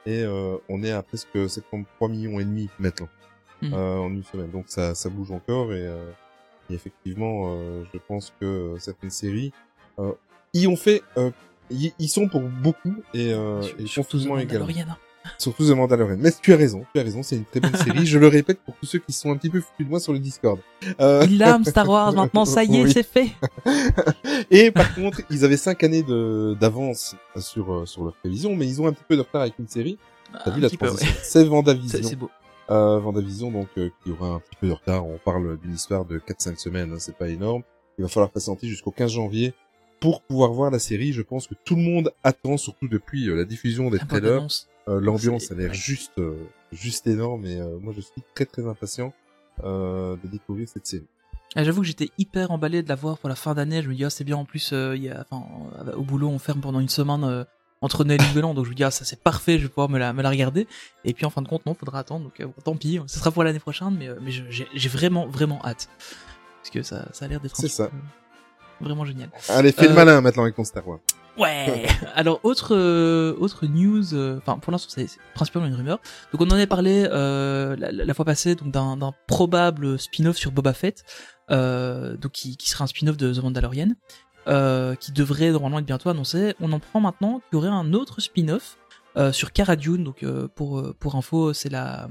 Et 0.06 0.24
euh, 0.24 0.58
on 0.68 0.84
est 0.84 0.92
à 0.92 1.04
presque 1.04 1.30
73 1.50 2.10
millions 2.10 2.40
et 2.40 2.44
demi 2.44 2.68
maintenant 2.80 3.08
euh, 3.64 3.98
en 4.00 4.10
une 4.10 4.24
semaine. 4.24 4.50
Donc 4.50 4.66
ça, 4.68 4.96
ça 4.96 5.10
bouge 5.10 5.32
encore, 5.32 5.72
et, 5.74 5.86
euh, 5.86 6.10
et 6.72 6.76
effectivement, 6.76 7.54
euh, 7.56 7.84
je 7.94 8.00
pense 8.08 8.34
que 8.40 8.46
euh, 8.46 8.78
certaines 8.80 9.10
séries 9.12 9.52
euh, 10.00 10.12
y 10.54 10.68
ont 10.68 10.76
fait, 10.76 11.02
euh, 11.18 11.32
y, 11.70 11.92
y 12.00 12.08
sont 12.08 12.28
pour 12.28 12.42
beaucoup, 12.42 12.96
et, 13.14 13.32
euh, 13.34 13.62
et 13.80 13.84
confinement 13.94 14.38
également. 14.38 14.66
Mandalorian. 14.66 14.86
hein. 14.92 14.98
Surtout 15.38 15.64
The 15.68 15.76
Mandalorian. 15.76 16.18
Mais 16.20 16.32
tu 16.42 16.52
as 16.52 16.58
raison, 16.58 16.84
tu 16.94 17.00
as 17.00 17.04
raison, 17.04 17.22
c'est 17.22 17.36
une 17.36 17.46
très 17.46 17.60
bonne 17.60 17.76
série. 17.76 18.08
Je 18.08 18.18
le 18.18 18.28
répète 18.28 18.60
pour 18.66 18.76
tous 18.78 18.88
ceux 18.88 18.98
qui 18.98 19.14
sont 19.14 19.32
un 19.32 19.38
petit 19.38 19.52
peu 19.52 19.62
foutus 19.62 19.86
de 19.86 19.90
moi 19.92 20.00
sur 20.00 20.14
le 20.14 20.20
Discord. 20.20 20.60
Euh, 21.00 21.24
Il 21.30 21.38
l'aime 21.38 21.64
Star 21.64 21.88
Wars 21.88 22.12
maintenant, 22.14 22.44
ça 22.46 22.64
y 22.64 22.76
est, 22.78 22.84
Oui. 22.86 22.92
c'est 22.92 23.04
fait. 23.04 23.28
et 24.50 24.72
par 24.72 24.94
contre, 24.96 25.22
ils 25.30 25.46
avaient 25.46 25.58
cinq 25.58 25.84
années 25.84 26.02
de 26.04 26.56
d'avance 26.60 27.16
sur 27.38 27.88
sur 27.88 28.04
leur 28.04 28.16
prévision, 28.16 28.56
mais 28.56 28.66
ils 28.68 28.82
ont 28.82 28.88
un 28.88 28.94
petit 28.94 29.04
peu 29.08 29.16
de 29.16 29.22
retard 29.22 29.42
avec 29.42 29.54
une 29.60 29.68
série. 29.68 29.98
T'as 30.44 30.50
Un 30.52 30.56
vu 30.56 30.62
la 30.62 30.70
petit 30.70 30.78
peu, 30.78 30.86
ouais. 30.86 30.92
transition 30.96 31.16
C'est 31.22 31.30
C'est 31.40 31.44
Vendavision. 31.46 32.00
c'est 32.02 32.16
beau. 32.16 32.30
Euh, 32.70 33.00
Vendavision, 33.00 33.52
donc 33.52 33.68
euh, 33.78 33.90
qui 34.04 34.12
aura 34.12 34.28
un 34.36 34.40
petit 34.40 34.56
peu 34.60 34.68
de 34.68 34.72
retard. 34.74 35.06
On 35.06 35.18
parle 35.18 35.58
d'une 35.60 35.74
histoire 35.74 36.06
de 36.06 36.20
4-5 36.20 36.58
semaines, 36.58 36.94
hein, 36.94 37.00
c'est 37.00 37.16
pas 37.18 37.28
énorme. 37.28 37.64
Il 37.98 38.04
va 38.04 38.08
falloir 38.08 38.30
patienter 38.32 38.68
jusqu'au 38.68 38.92
15 38.92 39.12
janvier 39.12 39.54
pour 40.00 40.22
pouvoir 40.22 40.52
voir 40.52 40.72
la 40.72 40.80
série. 40.80 41.12
Je 41.12 41.22
pense 41.22 41.48
que 41.48 41.56
tout 41.66 41.76
le 41.76 41.82
monde 41.82 42.12
attend, 42.24 42.58
surtout 42.58 42.88
depuis 42.88 43.28
euh, 43.30 43.36
la 43.36 43.46
diffusion 43.46 43.90
des 43.90 44.00
trailers. 44.00 44.48
Euh, 44.88 45.00
L'ambiance 45.00 45.52
a 45.52 45.56
l'air 45.56 45.74
juste, 45.74 46.18
euh, 46.18 46.36
juste 46.72 47.06
énorme 47.08 47.46
et 47.46 47.60
euh, 47.60 47.78
moi 47.80 47.94
je 47.96 48.02
suis 48.02 48.24
très 48.34 48.46
très 48.46 48.66
impatient 48.66 49.14
euh, 49.64 50.16
de 50.24 50.28
découvrir 50.28 50.68
cette 50.68 50.88
série. 50.88 51.06
Ah, 51.56 51.64
J'avoue 51.64 51.82
que 51.82 51.88
j'étais 51.88 52.10
hyper 52.18 52.50
emballé 52.52 52.82
de 52.82 52.90
la 52.90 52.96
voir 52.96 53.18
pour 53.18 53.28
la 53.30 53.36
fin 53.36 53.54
d'année. 53.54 53.82
Je 53.82 53.90
me 53.90 53.94
dis, 53.94 54.06
ah, 54.06 54.10
c'est 54.10 54.24
bien. 54.24 54.38
En 54.38 54.46
plus, 54.46 54.72
euh, 54.72 54.96
y 54.96 55.10
a, 55.10 55.26
enfin, 55.30 55.46
au 55.96 56.02
boulot, 56.04 56.30
on 56.30 56.40
ferme 56.40 56.62
pendant 56.62 56.80
une 56.80 56.90
semaine 56.90 57.24
euh, 57.26 57.44
entre 57.82 58.04
Noël 58.04 58.22
et 58.22 58.28
Nouvel 58.28 58.46
An. 58.46 58.54
Donc, 58.54 58.66
je 58.66 58.70
me 58.70 58.76
dis, 58.76 58.84
ah, 58.84 58.92
ça 58.92 59.06
c'est 59.06 59.22
parfait. 59.22 59.58
Je 59.58 59.64
vais 59.64 59.70
pouvoir 59.70 59.90
me 59.90 59.98
la, 60.00 60.14
me 60.14 60.22
la 60.22 60.30
regarder. 60.30 60.68
Et 61.04 61.14
puis, 61.14 61.26
en 61.26 61.30
fin 61.30 61.42
de 61.42 61.48
compte, 61.48 61.66
non, 61.66 61.74
faudra 61.74 62.00
attendre. 62.00 62.26
Donc, 62.26 62.40
euh, 62.40 62.48
tant 62.64 62.76
pis. 62.76 63.00
Ce 63.08 63.20
sera 63.20 63.32
pour 63.32 63.44
l'année 63.44 63.60
prochaine. 63.60 63.96
Mais, 63.98 64.08
euh, 64.08 64.16
mais 64.22 64.32
j'ai 64.32 64.90
vraiment, 64.90 65.28
vraiment 65.28 65.60
hâte. 65.66 65.90
Parce 66.62 66.70
que 66.70 66.84
ça, 66.84 67.08
ça 67.12 67.26
a 67.26 67.28
l'air 67.28 67.40
d'être 67.40 67.56
C'est 67.56 67.68
ça. 67.68 67.84
euh, 67.84 67.90
vraiment 68.80 69.06
génial. 69.06 69.30
Allez, 69.50 69.72
fais 69.72 69.88
le 69.88 69.94
malin 69.94 70.22
maintenant 70.22 70.44
avec 70.44 70.56
ton 70.56 70.64
Star 70.64 70.88
Wars. 70.88 71.00
Ouais. 71.38 71.88
Alors 72.16 72.40
autre 72.44 72.76
euh, 72.76 73.36
autre 73.40 73.66
news, 73.66 74.14
euh, 74.14 74.40
enfin 74.40 74.60
pour 74.60 74.72
l'instant 74.72 74.90
c'est 74.94 75.08
principalement 75.34 75.68
une 75.68 75.76
rumeur. 75.76 76.00
Donc 76.32 76.42
on 76.42 76.48
en 76.48 76.52
avait 76.52 76.68
parlé 76.68 77.08
euh, 77.10 77.76
la, 77.80 78.14
fois 78.14 78.26
passée 78.26 78.56
donc 78.56 78.72
d'un 78.72 79.14
probable 79.28 79.98
spin-off 79.98 80.36
sur 80.36 80.52
Boba 80.52 80.74
Fett, 80.74 81.04
donc 81.50 82.32
qui, 82.32 82.58
qui 82.58 82.70
serait 82.70 82.84
un 82.84 82.88
spin-off 82.88 83.18
de 83.18 83.34
The 83.34 83.42
Mandalorian, 83.42 83.90
euh, 84.48 84.96
qui 84.96 85.12
devrait 85.12 85.52
normalement 85.52 85.80
être 85.80 85.86
bientôt 85.86 86.10
annoncé. 86.10 86.56
On 86.60 86.72
en 86.72 86.80
prend 86.80 87.00
maintenant 87.00 87.40
qu'il 87.40 87.54
y 87.54 87.56
aurait 87.58 87.70
un 87.70 87.94
autre 87.94 88.22
spin-off 88.22 88.78
euh, 89.18 89.32
sur 89.32 89.52
Cara 89.52 89.76
Dune. 89.76 90.04
Donc 90.04 90.24
euh, 90.24 90.48
pour 90.48 90.94
pour 91.00 91.16
info 91.16 91.54
c'est 91.54 91.70
la 91.70 92.10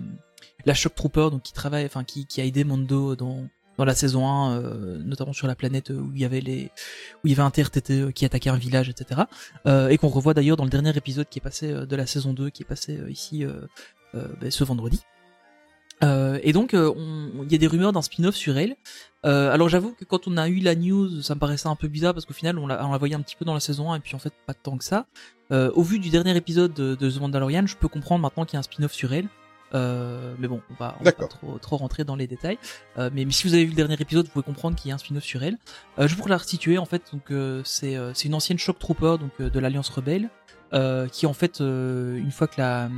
la 0.66 0.74
Shock 0.74 0.94
Trooper 0.94 1.28
donc 1.30 1.42
qui 1.42 1.52
travaille, 1.52 1.86
enfin 1.86 2.04
qui 2.04 2.26
qui 2.26 2.40
a 2.40 2.44
aidé 2.44 2.64
Mando 2.64 3.16
dans 3.16 3.48
dans 3.78 3.84
la 3.86 3.94
saison 3.94 4.28
1, 4.28 4.52
euh, 4.52 4.98
notamment 5.02 5.32
sur 5.32 5.46
la 5.46 5.54
planète 5.54 5.88
où 5.88 6.10
il 6.14 6.20
y 6.20 6.24
avait 6.26 6.42
les 6.42 6.70
où 7.24 7.26
il 7.26 7.30
y 7.30 7.32
avait 7.32 7.42
un 7.42 7.50
TRTT 7.50 8.12
qui 8.12 8.26
attaquait 8.26 8.50
un 8.50 8.56
village, 8.56 8.90
etc. 8.90 9.22
Et 9.66 9.96
qu'on 9.96 10.08
revoit 10.08 10.34
d'ailleurs 10.34 10.56
dans 10.56 10.64
le 10.64 10.70
dernier 10.70 10.94
épisode 10.96 11.28
qui 11.28 11.38
est 11.38 11.42
passé 11.42 11.72
de 11.72 11.96
la 11.96 12.06
saison 12.06 12.34
2, 12.34 12.50
qui 12.50 12.62
est 12.62 12.66
passé 12.66 13.00
ici 13.08 13.44
ben, 14.12 14.50
ce 14.50 14.64
vendredi. 14.64 15.00
Euh, 16.02 16.38
et 16.42 16.52
donc, 16.52 16.74
euh, 16.74 16.92
il 17.42 17.52
y 17.52 17.54
a 17.54 17.58
des 17.58 17.66
rumeurs 17.66 17.92
d'un 17.92 18.02
spin-off 18.02 18.34
sur 18.34 18.56
elle. 18.56 18.76
Euh, 19.26 19.52
alors 19.52 19.68
j'avoue 19.68 19.92
que 19.92 20.04
quand 20.04 20.26
on 20.26 20.36
a 20.38 20.48
eu 20.48 20.60
la 20.60 20.74
news, 20.74 21.20
ça 21.20 21.34
me 21.34 21.40
paraissait 21.40 21.68
un 21.68 21.76
peu 21.76 21.88
bizarre 21.88 22.14
parce 22.14 22.24
qu'au 22.24 22.32
final, 22.32 22.58
on 22.58 22.66
la, 22.66 22.84
on 22.86 22.90
la 22.90 22.98
voyait 22.98 23.14
un 23.14 23.20
petit 23.20 23.36
peu 23.36 23.44
dans 23.44 23.52
la 23.52 23.60
saison 23.60 23.92
1 23.92 23.96
et 23.96 24.00
puis 24.00 24.14
en 24.14 24.18
fait 24.18 24.32
pas 24.46 24.54
tant 24.54 24.78
que 24.78 24.84
ça. 24.84 25.06
Euh, 25.52 25.70
au 25.74 25.82
vu 25.82 25.98
du 25.98 26.08
dernier 26.08 26.34
épisode 26.36 26.72
de, 26.72 26.94
de 26.94 27.10
The 27.10 27.20
Mandalorian, 27.20 27.66
je 27.66 27.76
peux 27.76 27.88
comprendre 27.88 28.22
maintenant 28.22 28.46
qu'il 28.46 28.54
y 28.54 28.56
a 28.56 28.60
un 28.60 28.62
spin-off 28.62 28.92
sur 28.92 29.12
elle. 29.12 29.28
Euh, 29.74 30.34
mais 30.38 30.48
bon, 30.48 30.60
on 30.70 30.74
va, 30.74 30.96
on 31.00 31.04
va 31.04 31.12
pas 31.12 31.26
trop, 31.26 31.58
trop 31.58 31.76
rentrer 31.76 32.04
dans 32.04 32.16
les 32.16 32.26
détails. 32.26 32.58
Euh, 32.98 33.10
mais, 33.12 33.24
mais 33.24 33.32
si 33.32 33.46
vous 33.46 33.54
avez 33.54 33.64
vu 33.64 33.70
le 33.70 33.76
dernier 33.76 33.94
épisode, 33.94 34.26
vous 34.26 34.32
pouvez 34.32 34.44
comprendre 34.44 34.76
qu'il 34.76 34.88
y 34.88 34.92
a 34.92 34.94
un 34.94 34.98
spin-off 34.98 35.22
sur 35.22 35.42
elle. 35.42 35.58
Euh, 35.98 36.08
juste 36.08 36.18
pour 36.18 36.28
la 36.28 36.38
resituer, 36.38 36.78
en 36.78 36.84
fait, 36.84 37.02
donc 37.12 37.30
euh, 37.30 37.62
c'est 37.64 37.96
euh, 37.96 38.12
une 38.12 38.34
ancienne 38.34 38.58
shock 38.58 38.78
trooper 38.78 39.16
donc 39.18 39.40
de 39.40 39.60
l'Alliance 39.60 39.88
rebelle 39.88 40.28
euh, 40.72 41.06
qui 41.08 41.26
en 41.26 41.32
fait 41.32 41.60
euh, 41.60 42.16
une 42.18 42.30
fois 42.30 42.46
que 42.46 42.60
la 42.60 42.88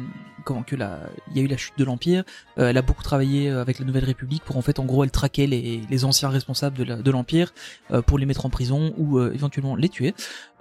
comment 0.44 0.62
que 0.64 0.74
la 0.74 0.98
il 1.30 1.36
y 1.36 1.40
a 1.40 1.42
eu 1.44 1.46
la 1.46 1.56
chute 1.56 1.74
de 1.78 1.84
l'empire, 1.84 2.24
euh, 2.58 2.68
elle 2.70 2.76
a 2.76 2.82
beaucoup 2.82 3.02
travaillé 3.02 3.48
euh, 3.48 3.60
avec 3.60 3.78
la 3.78 3.84
Nouvelle 3.84 4.04
République 4.04 4.42
pour 4.44 4.56
en 4.56 4.62
fait 4.62 4.78
en 4.78 4.84
gros 4.84 5.04
elle 5.04 5.10
traquait 5.10 5.46
les, 5.46 5.82
les 5.88 6.04
anciens 6.04 6.28
responsables 6.30 6.76
de 6.76 6.84
la- 6.84 6.96
de 6.96 7.10
l'empire 7.10 7.52
euh, 7.92 8.02
pour 8.02 8.18
les 8.18 8.26
mettre 8.26 8.44
en 8.44 8.50
prison 8.50 8.92
ou 8.96 9.18
euh, 9.18 9.32
éventuellement 9.34 9.76
les 9.76 9.88
tuer. 9.88 10.14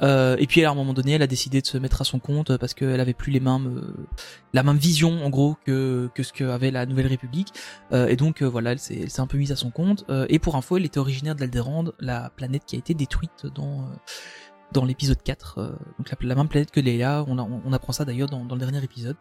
Et 0.04 0.48
puis 0.48 0.66
à 0.66 0.72
un 0.72 0.74
moment 0.74 0.94
donné, 0.94 1.12
elle 1.12 1.22
a 1.22 1.28
décidé 1.28 1.62
de 1.62 1.68
se 1.68 1.78
mettre 1.78 2.02
à 2.02 2.06
son 2.06 2.18
compte 2.18 2.58
parce 2.58 2.74
qu'elle 2.74 3.00
avait 3.00 3.14
plus 3.14 3.32
les 3.32 3.40
mêmes 3.40 3.84
la 4.52 4.64
même 4.64 4.78
vision 4.78 5.24
en 5.24 5.30
gros 5.30 5.58
que 5.64 6.10
que 6.16 6.24
ce 6.24 6.34
qu'avait 6.34 6.72
la 6.72 6.88
Nouvelle 6.88 7.06
République. 7.06 7.54
Et 7.92 8.16
donc 8.16 8.42
voilà, 8.42 8.72
elle 8.72 8.80
s'est 8.80 9.20
un 9.20 9.28
peu 9.28 9.38
mise 9.38 9.52
à 9.52 9.56
son 9.56 9.70
compte. 9.70 10.06
Et 10.30 10.40
pour 10.40 10.56
info, 10.56 10.78
elle 10.78 10.86
était 10.86 10.98
originaire 11.00 11.36
d'Alderaan, 11.36 11.92
la 12.00 12.32
planète 12.32 12.64
qui 12.66 12.76
a 12.78 12.80
été 12.80 12.96
détruite 12.96 13.46
dans 13.54 13.86
dans 14.74 14.86
l'épisode 14.86 15.22
4, 15.24 15.58
euh, 15.58 15.70
donc 15.98 16.10
la, 16.10 16.18
la 16.30 16.36
même 16.36 16.48
planète 16.48 16.72
que 16.72 16.80
Leia, 16.80 17.24
on, 17.28 17.38
a- 17.38 17.48
on 17.66 17.74
apprend 17.74 17.94
ça 17.94 18.06
d'ailleurs 18.06 18.30
dans, 18.30 18.46
dans 18.46 18.56
le 18.56 18.62
dernier 18.62 18.84
épisode. 18.84 19.16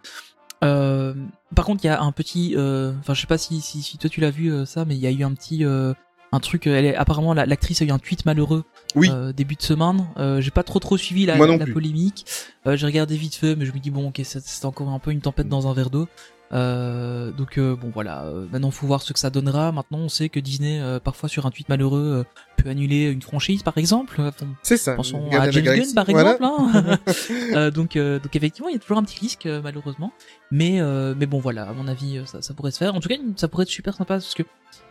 Euh, 0.62 1.14
par 1.54 1.64
contre, 1.64 1.82
il 1.84 1.86
y 1.86 1.90
a 1.90 2.00
un 2.02 2.12
petit, 2.12 2.54
euh, 2.56 2.92
enfin 3.00 3.14
je 3.14 3.20
sais 3.22 3.26
pas 3.26 3.38
si, 3.38 3.60
si, 3.60 3.82
si 3.82 3.96
toi 3.98 4.10
tu 4.10 4.20
l'as 4.20 4.30
vu 4.30 4.52
euh, 4.52 4.64
ça, 4.66 4.84
mais 4.84 4.94
il 4.94 5.00
y 5.00 5.06
a 5.06 5.10
eu 5.10 5.24
un 5.24 5.32
petit, 5.32 5.64
euh, 5.64 5.94
un 6.32 6.40
truc. 6.40 6.66
Elle 6.66 6.84
est 6.84 6.94
apparemment 6.94 7.32
la- 7.34 7.46
l'actrice 7.46 7.80
a 7.82 7.84
eu 7.86 7.90
un 7.90 7.98
tweet 7.98 8.26
malheureux 8.26 8.64
Oui. 8.94 9.10
début 9.34 9.54
de 9.56 9.62
semaine. 9.62 10.06
Euh, 10.18 10.40
J'ai 10.40 10.50
pas 10.50 10.62
trop 10.62 10.78
trop 10.78 10.96
suivi 10.98 11.24
la, 11.26 11.36
polémique. 11.72 12.26
J'ai 12.66 12.86
regardé 12.86 13.16
vite 13.16 13.34
fait, 13.34 13.56
mais 13.56 13.64
je 13.64 13.72
me 13.72 13.78
dis 13.78 13.90
bon, 13.90 14.08
ok, 14.08 14.20
c'est 14.22 14.40
c'est 14.44 14.64
encore 14.66 14.90
un 14.90 14.98
peu 14.98 15.10
une 15.12 15.20
tempête 15.22 15.48
dans 15.48 15.66
un 15.66 15.72
verre 15.72 15.90
d'eau. 15.90 16.06
Euh, 16.52 17.30
donc 17.30 17.58
euh, 17.58 17.76
bon 17.76 17.90
voilà, 17.94 18.24
euh, 18.24 18.46
maintenant 18.50 18.72
faut 18.72 18.86
voir 18.86 19.02
ce 19.02 19.12
que 19.12 19.18
ça 19.20 19.30
donnera. 19.30 19.70
Maintenant 19.70 19.98
on 19.98 20.08
sait 20.08 20.28
que 20.28 20.40
Disney 20.40 20.80
euh, 20.80 20.98
parfois 20.98 21.28
sur 21.28 21.46
un 21.46 21.50
tweet 21.50 21.68
malheureux 21.68 22.24
euh, 22.26 22.42
peut 22.56 22.68
annuler 22.70 23.04
une 23.10 23.22
franchise 23.22 23.62
par 23.62 23.78
exemple. 23.78 24.16
Enfin, 24.20 24.46
C'est 24.62 24.76
ça. 24.76 24.94
Pensons 24.94 25.30
à 25.30 25.48
James 25.50 25.64
Gunn 25.64 25.94
par 25.94 26.06
voilà. 26.06 26.32
exemple. 26.34 26.44
hein. 26.44 26.98
Euh, 27.56 27.70
donc, 27.70 27.96
euh, 27.96 28.18
donc 28.20 28.34
effectivement, 28.36 28.68
il 28.68 28.72
y 28.72 28.76
a 28.76 28.78
toujours 28.78 28.98
un 28.98 29.02
petit 29.02 29.18
risque 29.18 29.46
euh, 29.46 29.60
malheureusement. 29.62 30.12
Mais 30.50 30.80
euh, 30.80 31.14
mais 31.16 31.26
bon 31.26 31.38
voilà, 31.40 31.68
à 31.68 31.72
mon 31.72 31.86
avis, 31.88 32.18
euh, 32.18 32.24
ça, 32.26 32.42
ça 32.42 32.54
pourrait 32.54 32.70
se 32.70 32.78
faire. 32.78 32.94
En 32.94 33.00
tout 33.00 33.08
cas, 33.08 33.16
ça 33.36 33.48
pourrait 33.48 33.62
être 33.64 33.68
super 33.68 33.94
sympa 33.94 34.14
parce 34.14 34.34
que 34.34 34.42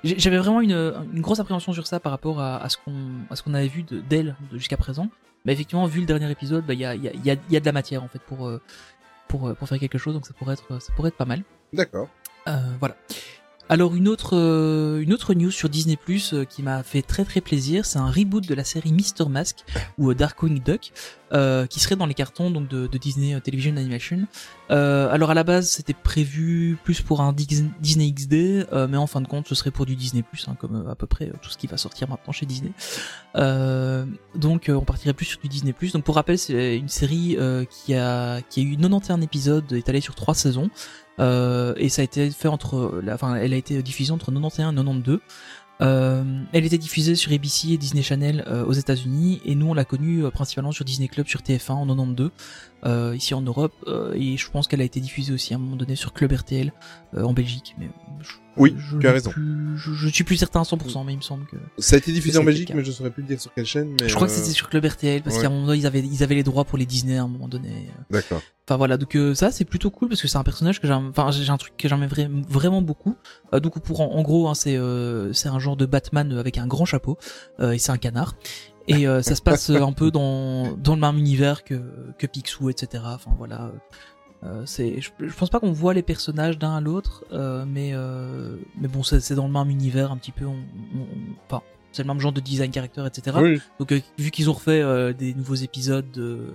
j'avais 0.03 0.37
vraiment 0.37 0.61
une, 0.61 0.93
une 1.13 1.21
grosse 1.21 1.39
appréhension 1.39 1.73
sur 1.73 1.87
ça 1.87 1.99
par 1.99 2.11
rapport 2.11 2.39
à, 2.41 2.61
à 2.63 2.69
ce 2.69 2.77
qu'on 2.77 2.93
à 3.29 3.35
ce 3.35 3.43
qu'on 3.43 3.53
avait 3.53 3.67
vu 3.67 3.83
de- 3.83 3.99
d'elle 3.99 4.35
de- 4.51 4.57
jusqu'à 4.57 4.77
présent. 4.77 5.09
Mais 5.45 5.53
effectivement, 5.53 5.85
vu 5.85 6.01
le 6.01 6.05
dernier 6.05 6.29
épisode, 6.29 6.65
bah, 6.65 6.73
il 6.73 6.81
y, 6.81 6.85
a, 6.85 6.95
il 6.95 7.03
y, 7.03 7.07
a, 7.07 7.11
il 7.13 7.25
y, 7.25 7.31
a, 7.31 7.35
y 7.49 7.55
a 7.57 7.59
de 7.61 7.65
la 7.65 7.71
matière 7.71 8.03
en 8.03 8.09
fait 8.09 8.19
pour 8.21 8.45
euh, 8.47 8.61
pour 9.29 9.47
euh, 9.47 9.53
pour 9.53 9.69
faire 9.69 9.79
quelque 9.79 9.97
chose. 9.97 10.13
Donc 10.13 10.25
ça 10.25 10.33
pourrait 10.33 10.55
être 10.55 10.81
ça 10.81 10.91
pourrait 10.93 11.07
être 11.07 11.17
pas 11.17 11.25
mal. 11.25 11.43
D'accord. 11.71 12.09
Euh, 12.49 12.57
voilà. 12.79 12.97
Alors 13.69 13.95
une 13.95 14.07
autre 14.07 14.35
euh, 14.35 14.99
une 14.99 15.13
autre 15.13 15.35
news 15.35 15.51
sur 15.51 15.69
Disney 15.69 15.95
Plus 15.95 16.33
qui 16.49 16.63
m'a 16.63 16.81
fait 16.81 17.03
très 17.03 17.23
très 17.23 17.39
plaisir, 17.39 17.85
c'est 17.85 17.99
un 17.99 18.09
reboot 18.09 18.47
de 18.47 18.55
la 18.55 18.63
série 18.63 18.91
Mister 18.91 19.25
Mask 19.29 19.57
ou 19.99 20.09
euh, 20.09 20.15
Darkwing 20.15 20.61
Duck 20.63 20.91
euh, 21.33 21.67
qui 21.67 21.79
serait 21.79 21.95
dans 21.95 22.05
les 22.05 22.13
cartons 22.13 22.49
donc 22.49 22.67
de, 22.67 22.87
Disney 22.97 23.35
euh, 23.35 23.39
Television 23.39 23.75
Animation. 23.77 24.25
Euh, 24.71 25.11
alors 25.11 25.29
à 25.29 25.33
la 25.33 25.43
base 25.43 25.69
c'était 25.69 25.93
prévu 25.93 26.77
plus 26.83 27.01
pour 27.01 27.21
un 27.21 27.33
Dis- 27.33 27.69
Disney 27.79 28.11
XD, 28.11 28.33
euh, 28.73 28.87
mais 28.89 28.97
en 28.97 29.07
fin 29.07 29.21
de 29.21 29.27
compte 29.27 29.47
ce 29.47 29.55
serait 29.55 29.71
pour 29.71 29.85
du 29.85 29.95
Disney 29.95 30.23
Plus, 30.23 30.47
hein, 30.47 30.55
comme 30.59 30.87
euh, 30.87 30.91
à 30.91 30.95
peu 30.95 31.05
près 31.07 31.27
euh, 31.29 31.33
tout 31.41 31.49
ce 31.49 31.57
qui 31.57 31.67
va 31.67 31.77
sortir 31.77 32.09
maintenant 32.09 32.33
chez 32.33 32.45
Disney. 32.45 32.71
Euh, 33.35 34.05
donc 34.35 34.69
euh, 34.69 34.73
on 34.73 34.83
partirait 34.83 35.13
plus 35.13 35.25
sur 35.25 35.39
du 35.39 35.47
Disney 35.47 35.73
Plus. 35.73 35.93
Donc 35.93 36.03
pour 36.03 36.15
rappel 36.15 36.37
c'est 36.37 36.77
une 36.77 36.89
série 36.89 37.35
euh, 37.37 37.65
qui 37.65 37.93
a 37.93 38.41
qui 38.49 38.61
a 38.61 38.63
eu 38.63 38.75
91 38.75 39.23
épisodes 39.23 39.71
étalés 39.73 40.01
sur 40.01 40.15
trois 40.15 40.33
saisons. 40.33 40.69
Euh, 41.19 41.73
et 41.77 41.89
ça 41.89 42.01
a 42.01 42.05
été 42.05 42.29
fait 42.31 42.47
entre, 42.47 43.01
enfin, 43.11 43.35
elle 43.35 43.53
a 43.53 43.57
été 43.57 43.81
diffusée 43.83 44.11
entre 44.11 44.31
91 44.31 44.53
et 44.53 44.75
92. 44.75 45.19
Euh, 45.81 46.23
elle 46.51 46.65
était 46.65 46.77
diffusée 46.77 47.15
sur 47.15 47.31
ABC 47.31 47.69
et 47.69 47.77
Disney 47.77 48.03
Channel 48.03 48.43
euh, 48.47 48.65
aux 48.65 48.73
États-Unis 48.73 49.41
et 49.45 49.55
nous 49.55 49.67
on 49.67 49.73
l'a 49.73 49.85
connue 49.85 50.25
euh, 50.25 50.29
principalement 50.29 50.73
sur 50.73 50.83
Disney 50.83 51.07
Club 51.07 51.25
sur 51.27 51.39
TF1 51.39 51.71
en 51.71 51.87
92 51.87 52.31
euh, 52.85 53.13
ici 53.15 53.33
en 53.33 53.41
Europe 53.41 53.73
euh, 53.87 54.13
et 54.15 54.37
je 54.37 54.49
pense 54.49 54.67
qu'elle 54.67 54.81
a 54.81 54.85
été 54.85 54.99
diffusée 54.99 55.33
aussi 55.33 55.53
à 55.53 55.57
un 55.57 55.59
moment 55.59 55.75
donné 55.75 55.95
sur 55.95 56.13
Club 56.13 56.31
RTL 56.31 56.71
euh, 57.15 57.23
en 57.23 57.33
Belgique 57.33 57.75
mais 57.77 57.89
je, 58.21 58.31
Oui, 58.55 58.75
je 58.77 58.97
tu 58.97 59.07
as 59.07 59.11
raison. 59.11 59.31
plus- 59.31 59.77
je, 59.77 59.93
je 59.93 60.07
suis 60.07 60.23
plus 60.23 60.37
certain 60.37 60.61
à 60.61 60.63
100% 60.63 61.05
mais 61.05 61.13
il 61.13 61.17
me 61.17 61.21
semble 61.21 61.45
que 61.47 61.57
Ça 61.77 61.95
a 61.95 61.99
été 61.99 62.11
diffusé 62.13 62.37
en 62.37 62.43
Belgique, 62.43 62.71
mais 62.73 62.83
je 62.85 62.91
saurais 62.91 63.09
plus 63.11 63.21
le 63.23 63.27
dire 63.27 63.41
sur 63.41 63.53
quelle 63.53 63.65
chaîne. 63.65 63.95
Mais 64.01 64.07
je 64.07 64.15
crois 64.15 64.27
que 64.27 64.33
c'était 64.33 64.51
sur 64.51 64.69
Club 64.69 64.85
RTL 64.85 65.21
parce 65.23 65.35
ouais. 65.35 65.41
qu'à 65.41 65.47
un 65.47 65.51
moment 65.51 65.67
donné 65.67 65.79
ils 65.79 65.85
avaient 65.87 65.99
ils 65.99 66.23
avaient 66.23 66.35
les 66.35 66.43
droits 66.43 66.63
pour 66.65 66.77
les 66.77 66.85
Disney 66.85 67.17
à 67.17 67.23
un 67.23 67.27
moment 67.27 67.47
donné 67.49 67.87
D'accord. 68.09 68.41
Enfin 68.67 68.77
voilà, 68.77 68.97
donc 68.97 69.17
ça 69.33 69.51
c'est 69.51 69.65
plutôt 69.65 69.89
cool 69.89 70.09
parce 70.09 70.21
que 70.21 70.27
c'est 70.27 70.37
un 70.37 70.43
personnage 70.43 70.79
que 70.79 70.87
j'aime, 70.87 71.09
enfin 71.09 71.31
j'ai 71.31 71.49
un 71.49 71.57
truc 71.57 71.73
que 71.75 71.87
vra- 71.87 72.43
vraiment 72.47 72.81
beaucoup. 72.81 73.15
Donc 73.51 73.79
pour 73.79 73.99
en, 74.01 74.11
en 74.15 74.21
gros, 74.21 74.47
hein, 74.47 74.53
c'est 74.53 74.77
c'est 75.33 75.49
un 75.49 75.59
genre 75.59 75.75
de 75.75 75.85
Batman 75.85 76.31
avec 76.37 76.57
un 76.59 76.67
grand 76.67 76.85
chapeau 76.85 77.17
et 77.61 77.77
c'est 77.79 77.91
un 77.91 77.97
canard. 77.97 78.35
Et 78.89 79.07
euh, 79.07 79.21
ça 79.21 79.35
se 79.35 79.41
passe 79.41 79.69
euh, 79.69 79.81
un 79.81 79.93
peu 79.93 80.11
dans 80.11 80.71
dans 80.75 80.95
le 80.95 81.01
même 81.01 81.17
univers 81.17 81.63
que 81.63 81.79
que 82.17 82.27
Picsou, 82.27 82.69
etc. 82.69 83.03
Enfin 83.07 83.31
voilà. 83.37 83.71
Euh, 84.43 84.63
c'est, 84.65 85.01
je, 85.01 85.09
je 85.19 85.33
pense 85.33 85.49
pas 85.49 85.59
qu'on 85.59 85.73
voit 85.73 85.93
les 85.93 86.01
personnages 86.01 86.57
d'un 86.57 86.75
à 86.77 86.81
l'autre, 86.81 87.25
euh, 87.33 87.65
mais 87.67 87.93
mais 88.79 88.87
bon 88.87 89.03
c'est 89.03 89.33
dans 89.35 89.47
le 89.47 89.53
même 89.53 89.69
univers 89.69 90.11
un 90.11 90.17
petit 90.17 90.31
peu. 90.31 90.45
On, 90.45 90.51
on- 90.53 90.99
on- 91.01 91.35
enfin 91.49 91.61
c'est 91.91 92.03
le 92.03 92.07
même 92.07 92.19
genre 92.19 92.31
de 92.31 92.39
design 92.39 92.71
character, 92.73 93.03
etc. 93.05 93.37
Oui. 93.41 93.61
Donc 93.79 93.93
vu 94.17 94.31
qu'ils 94.31 94.49
ont 94.49 94.53
refait 94.53 95.13
des 95.13 95.33
nouveaux 95.33 95.55
épisodes 95.55 96.09
de 96.11 96.53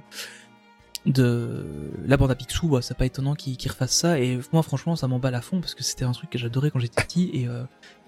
de 1.07 1.91
la 2.07 2.17
bande 2.17 2.31
à 2.31 2.35
Picsou, 2.35 2.69
bah, 2.69 2.81
c'est 2.81 2.97
pas 2.97 3.05
étonnant 3.05 3.35
qu'ils 3.35 3.59
refassent 3.71 3.93
ça. 3.97 4.19
Et 4.19 4.39
moi 4.53 4.63
franchement 4.63 4.97
ça 4.97 5.07
m'emballe 5.07 5.35
à 5.35 5.41
fond 5.43 5.61
parce 5.61 5.75
que 5.75 5.83
c'était 5.83 6.05
un 6.05 6.13
truc 6.13 6.31
que 6.31 6.39
j'adorais 6.39 6.71
quand 6.71 6.79
j'étais 6.79 7.03
petit 7.03 7.31
et 7.35 7.47
euh, 7.47 7.65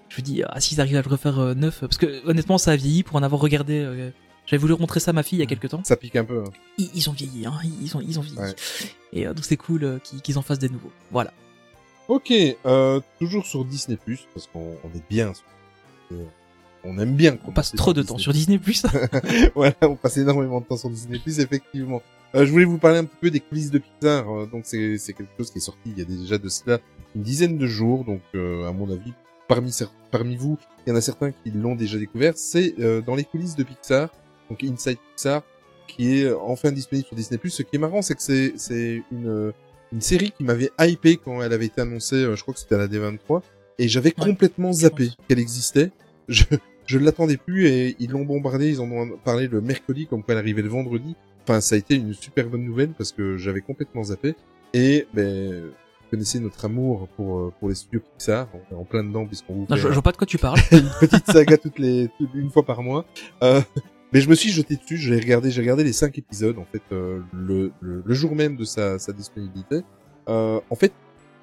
je 0.09 0.21
me 0.21 0.25
dis 0.25 0.41
ah 0.47 0.59
s'ils 0.59 0.79
arrivent 0.81 0.97
à 0.97 1.01
le 1.01 1.09
refaire 1.09 1.39
euh, 1.39 1.53
neuf 1.53 1.79
parce 1.81 1.97
que 1.97 2.25
honnêtement 2.27 2.57
ça 2.57 2.71
a 2.71 2.75
vieilli 2.75 3.03
pour 3.03 3.15
en 3.17 3.23
avoir 3.23 3.41
regardé. 3.41 3.79
euh, 3.79 4.11
j'avais 4.45 4.61
voulu 4.61 4.75
montrer 4.79 4.99
ça 5.01 5.11
à 5.11 5.13
ma 5.13 5.23
fille 5.23 5.37
il 5.37 5.41
y 5.41 5.43
a 5.43 5.47
quelques 5.47 5.69
temps. 5.69 5.81
Ça 5.83 5.97
pique 5.97 6.15
un 6.15 6.23
peu. 6.23 6.41
hein. 6.45 6.51
Ils, 6.77 6.89
ils 6.95 7.09
ont 7.09 7.13
vieilli, 7.13 7.45
hein, 7.45 7.53
ils 7.81 7.95
ont 7.97 8.01
ils 8.01 8.17
ont 8.17 8.21
vieilli. 8.21 8.39
Ouais. 8.39 8.55
Et 9.13 9.27
euh, 9.27 9.33
donc 9.33 9.43
c'est 9.43 9.57
cool 9.57 9.99
qu'ils 10.03 10.21
qu'ils 10.21 10.37
en 10.37 10.41
fassent 10.41 10.59
des 10.59 10.69
nouveaux. 10.69 10.91
Voilà. 11.11 11.33
Ok, 12.07 12.31
toujours 13.19 13.45
sur 13.45 13.65
Disney 13.65 13.97
Plus 13.97 14.27
parce 14.33 14.47
qu'on 14.47 14.77
on 14.83 14.97
est 14.97 15.03
bien. 15.09 15.33
Sur... 15.33 15.43
On 16.85 16.97
aime 16.99 17.15
bien. 17.15 17.37
On 17.45 17.51
passe 17.51 17.73
trop 17.73 17.91
de 17.93 18.01
temps 18.01 18.17
sur 18.17 18.31
Disney 18.31 18.57
Plus. 18.59 18.83
voilà, 19.55 19.75
on 19.81 19.95
passe 19.97 20.15
énormément 20.15 20.61
de 20.61 20.65
temps 20.65 20.77
sur 20.77 20.89
Disney 20.89 21.19
Plus, 21.19 21.39
effectivement. 21.39 22.01
Euh, 22.35 22.45
je 22.45 22.51
voulais 22.51 22.63
vous 22.65 22.77
parler 22.77 22.99
un 22.99 23.03
petit 23.03 23.17
peu 23.19 23.29
des 23.29 23.41
coulisses 23.41 23.71
de 23.71 23.79
Pixar. 23.79 24.29
euh, 24.29 24.45
donc 24.45 24.61
c'est 24.65 24.97
c'est 24.97 25.11
quelque 25.13 25.31
chose 25.37 25.51
qui 25.51 25.57
est 25.57 25.61
sorti 25.61 25.81
il 25.87 25.97
y 25.97 26.01
a 26.01 26.05
déjà 26.05 26.37
de 26.37 26.47
cela 26.47 26.79
une 27.15 27.23
dizaine 27.23 27.57
de 27.57 27.67
jours. 27.67 28.05
Donc 28.05 28.21
euh, 28.35 28.65
à 28.67 28.71
mon 28.71 28.89
avis, 28.89 29.11
parmi 29.47 29.71
parmi 30.11 30.35
vous, 30.35 30.57
il 30.85 30.89
y 30.89 30.93
en 30.93 30.95
a 30.95 31.01
certains 31.01 31.31
qui 31.31 31.51
l'ont 31.51 31.75
déjà 31.75 31.97
découvert. 31.97 32.33
C'est 32.37 32.75
euh, 32.79 33.01
dans 33.01 33.15
les 33.15 33.23
coulisses 33.23 33.55
de 33.55 33.63
Pixar, 33.63 34.09
donc 34.49 34.63
Inside 34.63 34.97
Pixar, 35.15 35.43
qui 35.87 36.19
est 36.19 36.25
euh, 36.25 36.37
enfin 36.39 36.71
disponible 36.71 37.07
sur 37.07 37.15
Disney 37.15 37.37
Plus. 37.37 37.49
Ce 37.51 37.63
qui 37.63 37.75
est 37.75 37.79
marrant, 37.79 38.01
c'est 38.01 38.15
que 38.15 38.21
c'est 38.21 38.53
c'est 38.57 39.03
une 39.11 39.27
euh, 39.27 39.51
une 39.93 40.01
série 40.01 40.31
qui 40.31 40.43
m'avait 40.43 40.71
hypé 40.79 41.17
quand 41.17 41.41
elle 41.41 41.53
avait 41.53 41.67
été 41.67 41.81
annoncée. 41.81 42.15
euh, 42.17 42.35
je 42.35 42.41
crois 42.41 42.53
que 42.53 42.59
c'était 42.59 42.75
à 42.75 42.79
la 42.79 42.87
D23 42.87 43.41
et 43.79 43.87
j'avais 43.87 44.13
Ouais, 44.17 44.25
complètement 44.25 44.73
zappé 44.73 45.09
qu'elle 45.27 45.39
existait. 45.39 45.91
Je 46.27 46.43
je 46.85 46.97
l'attendais 46.99 47.37
plus 47.37 47.67
et 47.67 47.95
ils 47.99 48.09
l'ont 48.11 48.23
bombardé, 48.23 48.69
ils 48.69 48.79
en 48.81 48.89
ont 48.91 49.17
parlé 49.17 49.47
le 49.47 49.59
mercredi 49.61 50.07
comme 50.07 50.23
quoi 50.23 50.33
elle 50.33 50.39
arrivait 50.39 50.61
le 50.61 50.69
vendredi. 50.69 51.15
Enfin, 51.43 51.61
ça 51.61 51.75
a 51.75 51.77
été 51.77 51.95
une 51.95 52.13
super 52.13 52.47
bonne 52.49 52.63
nouvelle 52.63 52.89
parce 52.97 53.11
que 53.11 53.37
j'avais 53.37 53.61
complètement 53.61 54.03
zappé. 54.05 54.35
Et 54.73 55.07
ben, 55.13 55.69
connaissez 56.09 56.39
notre 56.39 56.65
amour 56.65 57.07
pour 57.15 57.37
euh, 57.39 57.53
pour 57.59 57.69
les 57.69 57.75
studios 57.75 58.01
Pixar, 58.01 58.47
on 58.53 58.75
est 58.75 58.77
en 58.77 58.83
plein 58.83 59.03
dedans 59.03 59.25
puisqu'on 59.25 59.53
vous 59.53 59.67
Non, 59.69 59.75
je, 59.75 59.87
je 59.87 59.93
vois 59.93 60.01
pas 60.01 60.11
de 60.11 60.17
quoi 60.17 60.27
tu 60.27 60.37
parles. 60.37 60.59
une 60.71 60.89
petite 60.99 61.25
saga 61.31 61.57
toutes 61.57 61.79
les 61.79 62.09
une 62.33 62.49
fois 62.49 62.63
par 62.65 62.81
mois. 62.83 63.05
Euh, 63.43 63.61
mais 64.13 64.21
je 64.21 64.29
me 64.29 64.35
suis 64.35 64.49
jeté 64.49 64.75
dessus, 64.77 64.97
j'ai 64.97 65.17
regardé, 65.19 65.51
j'ai 65.51 65.61
regardé 65.61 65.83
les 65.83 65.93
cinq 65.93 66.17
épisodes 66.17 66.57
en 66.57 66.65
fait 66.65 66.81
euh, 66.91 67.19
le, 67.33 67.71
le 67.81 68.01
le 68.05 68.13
jour 68.13 68.35
même 68.35 68.55
de 68.55 68.63
sa 68.63 68.99
sa 68.99 69.11
disponibilité. 69.13 69.81
Euh, 70.29 70.59
en 70.69 70.75
fait, 70.75 70.93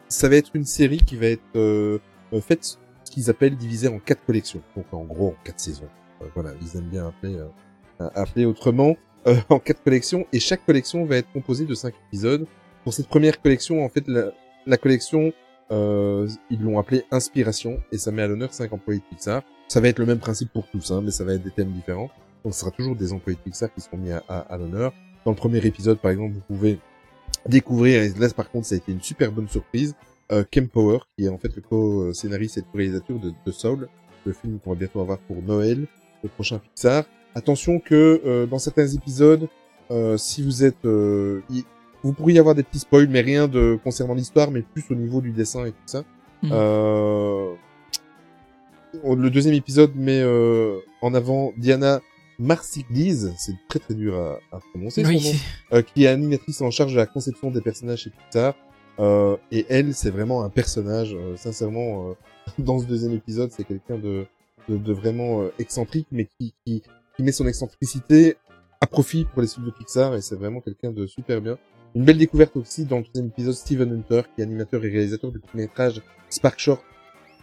ça 0.08 0.28
va 0.28 0.36
être 0.36 0.50
une 0.54 0.64
série 0.64 0.98
qui 0.98 1.16
va 1.16 1.26
être 1.26 1.42
euh, 1.56 1.98
euh, 2.32 2.40
faite 2.40 2.78
ce 3.04 3.10
qu'ils 3.10 3.30
appellent 3.30 3.56
divisée 3.56 3.88
en 3.88 3.98
quatre 3.98 4.24
collections. 4.26 4.62
Donc 4.76 4.86
en 4.92 5.04
gros 5.04 5.28
en 5.28 5.34
quatre 5.44 5.60
saisons. 5.60 5.88
Euh, 6.22 6.26
voilà, 6.34 6.50
ils 6.62 6.76
aiment 6.78 6.88
bien 6.88 7.06
appeler 7.08 7.36
euh, 7.36 8.08
appeler 8.14 8.44
autrement 8.44 8.96
euh, 9.26 9.36
en 9.48 9.58
quatre 9.58 9.82
collections 9.82 10.26
et 10.32 10.40
chaque 10.40 10.64
collection 10.66 11.04
va 11.06 11.16
être 11.16 11.30
composée 11.32 11.64
de 11.64 11.74
cinq 11.74 11.94
épisodes. 12.08 12.46
Pour 12.82 12.92
cette 12.92 13.08
première 13.08 13.40
collection, 13.40 13.82
en 13.82 13.88
fait, 13.88 14.06
la, 14.08 14.32
la 14.66 14.76
collection 14.76 15.32
euh, 15.70 16.28
ils 16.50 16.60
l'ont 16.60 16.78
appelée 16.78 17.04
Inspiration 17.10 17.80
et 17.90 17.98
ça 17.98 18.10
met 18.10 18.22
à 18.22 18.26
l'honneur 18.26 18.52
cinq 18.52 18.72
employés 18.72 19.00
de 19.00 19.04
Pixar. 19.04 19.42
Ça 19.68 19.80
va 19.80 19.88
être 19.88 19.98
le 19.98 20.06
même 20.06 20.18
principe 20.18 20.52
pour 20.52 20.66
tous, 20.68 20.90
hein, 20.90 21.00
mais 21.02 21.10
ça 21.10 21.24
va 21.24 21.34
être 21.34 21.42
des 21.42 21.50
thèmes 21.50 21.72
différents. 21.72 22.10
Donc 22.44 22.54
ce 22.54 22.60
sera 22.60 22.70
toujours 22.70 22.96
des 22.96 23.12
employés 23.12 23.36
de 23.36 23.42
Pixar 23.42 23.72
qui 23.72 23.80
seront 23.80 23.96
mis 23.96 24.10
à, 24.10 24.56
l'honneur. 24.58 24.92
Dans 25.24 25.30
le 25.30 25.36
premier 25.36 25.64
épisode, 25.64 25.98
par 25.98 26.10
exemple, 26.10 26.34
vous 26.34 26.54
pouvez 26.54 26.78
découvrir, 27.48 28.02
et 28.02 28.10
là 28.10 28.28
par 28.30 28.50
contre 28.50 28.66
ça 28.66 28.74
a 28.74 28.78
été 28.78 28.92
une 28.92 29.00
super 29.00 29.32
bonne 29.32 29.48
surprise, 29.48 29.94
euh, 30.32 30.44
Power, 30.72 30.98
qui 31.16 31.24
est 31.24 31.28
en 31.28 31.38
fait 31.38 31.54
le 31.56 31.62
co-scénariste 31.62 32.58
et 32.58 32.60
le 32.60 32.78
réalisateur 32.78 33.18
de, 33.18 33.32
de 33.44 33.52
Soul, 33.52 33.88
le 34.26 34.32
film 34.32 34.58
qu'on 34.58 34.70
va 34.70 34.76
bientôt 34.76 35.00
avoir 35.00 35.18
pour 35.18 35.42
Noël, 35.42 35.86
le 36.22 36.28
prochain 36.28 36.58
Pixar. 36.58 37.04
Attention 37.34 37.80
que 37.80 38.20
euh, 38.24 38.46
dans 38.46 38.58
certains 38.58 38.86
épisodes, 38.86 39.48
euh, 39.90 40.18
si 40.18 40.42
vous 40.42 40.62
êtes... 40.64 40.84
euh, 40.84 41.40
vous 42.04 42.12
pourriez 42.12 42.38
avoir 42.38 42.54
des 42.54 42.62
petits 42.62 42.78
spoils, 42.78 43.08
mais 43.08 43.22
rien 43.22 43.48
de 43.48 43.78
concernant 43.82 44.14
l'histoire, 44.14 44.50
mais 44.50 44.62
plus 44.62 44.84
au 44.90 44.94
niveau 44.94 45.20
du 45.20 45.32
dessin 45.32 45.64
et 45.66 45.72
tout 45.72 45.86
ça. 45.86 46.04
Mhm. 46.42 46.50
Euh, 46.52 47.54
le 49.04 49.28
deuxième 49.30 49.54
épisode 49.54 49.96
met 49.96 50.20
euh, 50.20 50.78
en 51.02 51.14
avant 51.14 51.52
Diana 51.56 52.00
Marsigliese, 52.38 53.32
c'est 53.38 53.54
très 53.68 53.78
très 53.78 53.94
dur 53.94 54.14
à, 54.16 54.38
à 54.56 54.60
prononcer 54.72 55.04
son 55.04 55.12
nom, 55.12 55.36
euh, 55.72 55.82
qui 55.82 56.04
est 56.04 56.08
animatrice 56.08 56.60
en 56.60 56.70
charge 56.70 56.92
de 56.92 56.98
la 56.98 57.06
conception 57.06 57.50
des 57.50 57.60
personnages 57.60 58.00
chez 58.00 58.10
Pixar. 58.10 58.54
Euh, 59.00 59.36
et 59.50 59.66
elle, 59.68 59.94
c'est 59.94 60.10
vraiment 60.10 60.44
un 60.44 60.50
personnage, 60.50 61.14
euh, 61.14 61.36
sincèrement, 61.36 62.10
euh, 62.10 62.14
dans 62.58 62.78
ce 62.78 62.86
deuxième 62.86 63.12
épisode, 63.12 63.50
c'est 63.50 63.64
quelqu'un 63.64 63.98
de, 63.98 64.26
de, 64.68 64.76
de 64.76 64.92
vraiment 64.92 65.42
euh, 65.42 65.52
excentrique, 65.58 66.06
mais 66.12 66.26
qui, 66.26 66.54
qui, 66.64 66.82
qui 67.16 67.22
met 67.22 67.32
son 67.32 67.46
excentricité 67.46 68.36
à 68.80 68.86
profit 68.86 69.24
pour 69.24 69.42
les 69.42 69.48
studios 69.48 69.72
Pixar, 69.72 70.14
et 70.14 70.20
c'est 70.20 70.36
vraiment 70.36 70.60
quelqu'un 70.60 70.92
de 70.92 71.06
super 71.06 71.40
bien. 71.40 71.58
Une 71.94 72.02
belle 72.04 72.18
découverte 72.18 72.56
aussi 72.56 72.84
dans 72.84 72.98
le 72.98 73.04
deuxième 73.04 73.28
épisode, 73.28 73.54
Steven 73.54 73.92
Hunter, 73.92 74.22
qui 74.34 74.40
est 74.40 74.44
animateur 74.44 74.84
et 74.84 74.88
réalisateur 74.88 75.30
du 75.30 75.38
court 75.38 75.54
métrage 75.54 76.02
Spark 76.28 76.58
Short 76.58 76.82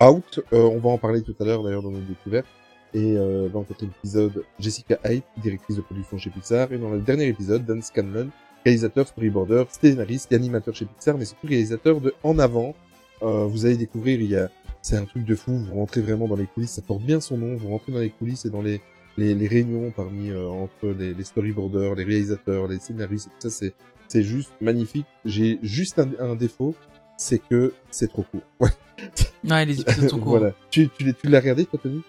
Out. 0.02 0.42
Euh, 0.52 0.64
on 0.64 0.80
va 0.80 0.90
en 0.90 0.98
parler 0.98 1.22
tout 1.22 1.34
à 1.40 1.46
l'heure 1.46 1.64
d'ailleurs 1.64 1.82
dans 1.82 1.92
notre 1.92 2.06
découverte. 2.06 2.48
Et 2.94 3.16
euh, 3.16 3.48
dans 3.48 3.60
le 3.60 3.66
quatrième 3.66 3.94
épisode, 3.98 4.44
Jessica 4.60 5.00
Hyde, 5.06 5.24
directrice 5.38 5.78
de 5.78 5.82
production 5.82 6.18
chez 6.18 6.30
Pixar. 6.32 6.74
Et 6.74 6.78
dans 6.78 6.90
le 6.90 7.00
dernier 7.00 7.28
épisode, 7.28 7.64
Dan 7.64 7.82
Scanlon, 7.82 8.28
réalisateur, 8.66 9.08
storyboarder, 9.08 9.64
scénariste 9.70 10.30
et 10.34 10.36
animateur 10.36 10.76
chez 10.76 10.84
Pixar, 10.84 11.18
mais 11.18 11.24
surtout 11.24 11.48
réalisateur 11.48 12.02
de 12.02 12.14
En 12.22 12.38
Avant. 12.38 12.76
Euh, 13.22 13.46
vous 13.46 13.66
allez 13.66 13.78
découvrir, 13.78 14.20
il 14.20 14.30
y 14.30 14.36
a 14.36 14.50
c'est 14.82 14.98
un 14.98 15.06
truc 15.06 15.24
de 15.24 15.36
fou. 15.36 15.54
Vous 15.54 15.76
rentrez 15.76 16.02
vraiment 16.02 16.28
dans 16.28 16.36
les 16.36 16.48
coulisses, 16.48 16.72
ça 16.72 16.82
porte 16.82 17.04
bien 17.04 17.22
son 17.22 17.38
nom. 17.38 17.56
Vous 17.56 17.70
rentrez 17.70 17.94
dans 17.94 18.00
les 18.00 18.10
coulisses 18.10 18.44
et 18.46 18.50
dans 18.50 18.62
les 18.62 18.82
les, 19.18 19.36
les 19.36 19.48
réunions 19.48 19.92
parmi 19.92 20.30
euh, 20.30 20.48
entre 20.48 20.88
les, 20.88 21.14
les 21.14 21.24
storyboarders, 21.24 21.96
les 21.96 22.04
réalisateurs, 22.04 22.68
les 22.68 22.80
scénaristes, 22.80 23.30
tout 23.40 23.50
ça, 23.50 23.50
c'est 23.50 23.74
c'est 24.12 24.24
juste 24.24 24.52
magnifique. 24.60 25.06
J'ai 25.24 25.58
juste 25.64 25.98
un, 25.98 26.10
un 26.20 26.36
défaut, 26.36 26.76
c'est 27.16 27.40
que 27.40 27.74
c'est 27.92 28.08
trop 28.08 28.24
court. 28.24 28.42
Ouais. 28.60 28.70
Ouais, 29.50 29.66
les 29.66 29.82
épisodes 29.82 30.10
sont 30.10 30.20
courts. 30.26 30.38
voilà. 30.38 30.54
Tu 30.70 30.88
tu 30.90 31.04
l'as 31.04 31.14
tu 31.14 31.28
l'as 31.28 31.40
regardé 31.40 31.66
toi 31.66 31.80
Tony? 31.82 32.02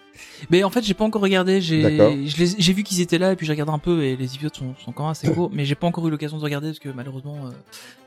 Mais 0.51 0.63
en 0.63 0.69
fait, 0.69 0.83
j'ai 0.83 0.93
pas 0.93 1.05
encore 1.05 1.23
regardé. 1.23 1.59
J'ai, 1.59 1.81
vu 2.73 2.83
qu'ils 2.83 3.01
étaient 3.01 3.17
là 3.17 3.31
et 3.31 3.35
puis 3.35 3.47
j'ai 3.47 3.53
regardé 3.53 3.71
un 3.71 3.79
peu 3.79 4.03
et 4.03 4.15
les 4.15 4.35
épisodes 4.35 4.53
sont, 4.55 4.75
sont 4.75 4.91
quand 4.91 5.01
même 5.03 5.11
assez 5.11 5.27
courts. 5.31 5.49
mais 5.51 5.65
j'ai 5.65 5.73
pas 5.73 5.87
encore 5.87 6.07
eu 6.07 6.11
l'occasion 6.11 6.37
de 6.37 6.43
regarder 6.43 6.67
parce 6.67 6.77
que 6.77 6.89
malheureusement, 6.89 7.47
euh, 7.47 7.49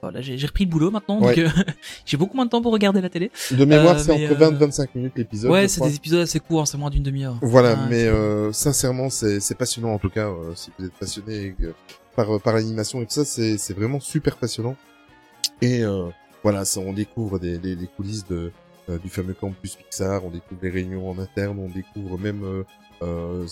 voilà, 0.03 0.21
j'ai, 0.21 0.37
repris 0.47 0.67
le 0.67 0.71
boulot 0.71 0.93
maintenant, 0.93 1.21
donc 1.21 1.37
euh, 1.37 1.49
j'ai 2.07 2.17
beaucoup 2.17 2.37
moins 2.37 2.45
de 2.45 2.51
temps 2.51 2.63
pour 2.63 2.73
regarder 2.73 3.01
la 3.01 3.09
télé. 3.09 3.33
De 3.51 3.65
mémoire, 3.65 3.97
Euh, 3.97 3.99
c'est 3.99 4.13
entre 4.13 4.35
20 4.39 4.47
euh, 4.47 4.51
et 4.53 4.59
25 4.59 4.95
minutes 4.95 5.13
l'épisode. 5.17 5.51
ouais, 5.51 5.67
c'est 5.67 5.81
des 5.81 5.97
épisodes 5.97 6.21
assez 6.21 6.39
courts, 6.39 6.61
hein, 6.61 6.67
c'est 6.67 6.79
moins 6.79 6.91
d'une 6.91 7.03
demi-heure. 7.03 7.39
Voilà, 7.43 7.75
mais 7.91 8.09
sincèrement, 8.53 9.11
c'est 9.11 9.59
passionnant 9.59 9.93
en 9.93 9.99
tout 9.99 10.11
cas. 10.11 10.31
si 10.55 10.71
vous 10.79 10.87
êtes 10.87 10.93
passionné 10.95 11.47
et 11.47 11.53
que- 11.53 11.75
par 12.17 12.41
par 12.41 12.55
l'animation 12.55 13.01
et 13.03 13.07
tout 13.07 13.13
ça, 13.13 13.25
c'est 13.25 13.59
c'est 13.59 13.75
vraiment 13.75 14.01
super 14.01 14.37
passionnant. 14.37 14.77
Et 15.63 15.83
euh, 15.85 16.09
voilà, 16.43 16.65
ça, 16.65 16.81
on 16.81 16.93
découvre 16.93 17.39
des 17.39 17.59
les, 17.59 17.75
les 17.77 17.87
coulisses 17.87 18.27
de 18.27 18.53
euh, 18.89 18.99
du 18.99 19.09
fameux 19.09 19.35
campus 19.35 19.77
Pixar, 19.77 20.25
on 20.25 20.31
découvre 20.31 20.61
les 20.63 20.71
réunions 20.71 21.09
en 21.11 21.19
interne, 21.19 21.59
on 21.59 21.69
découvre 21.69 22.19
même 22.19 22.45
euh, 22.45 22.63
euh, 23.03 23.47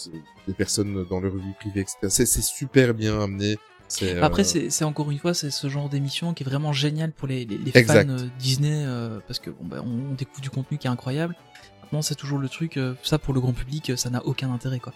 des 0.48 0.54
personnes 0.54 1.04
dans 1.08 1.20
leur 1.20 1.34
vie 1.34 1.52
privée, 1.60 1.80
etc. 1.80 1.96
C'est 2.08 2.26
c'est 2.26 2.42
super 2.42 2.94
bien 2.94 3.20
amené. 3.20 3.56
C'est, 3.86 4.18
Après, 4.18 4.42
euh, 4.42 4.44
c'est, 4.44 4.70
c'est 4.70 4.84
encore 4.84 5.10
une 5.10 5.18
fois, 5.18 5.34
c'est 5.34 5.50
ce 5.50 5.68
genre 5.68 5.88
d'émission 5.90 6.32
qui 6.32 6.42
est 6.42 6.46
vraiment 6.46 6.72
génial 6.72 7.12
pour 7.12 7.28
les, 7.28 7.44
les, 7.44 7.58
les 7.58 7.84
fans 7.84 8.08
euh, 8.08 8.26
Disney, 8.38 8.82
euh, 8.86 9.20
parce 9.26 9.38
que 9.38 9.50
bon, 9.50 9.64
bah, 9.66 9.82
on, 9.84 10.10
on 10.10 10.14
découvre 10.14 10.40
du 10.40 10.50
contenu 10.50 10.78
qui 10.78 10.86
est 10.86 10.90
incroyable. 10.90 11.36
Maintenant, 11.84 12.02
c'est 12.02 12.14
toujours 12.14 12.38
le 12.38 12.48
truc, 12.48 12.76
euh, 12.76 12.94
ça 13.02 13.18
pour 13.18 13.34
le 13.34 13.40
grand 13.40 13.52
public, 13.52 13.90
euh, 13.90 13.96
ça 13.96 14.10
n'a 14.10 14.24
aucun 14.24 14.52
intérêt, 14.52 14.80
quoi. 14.80 14.92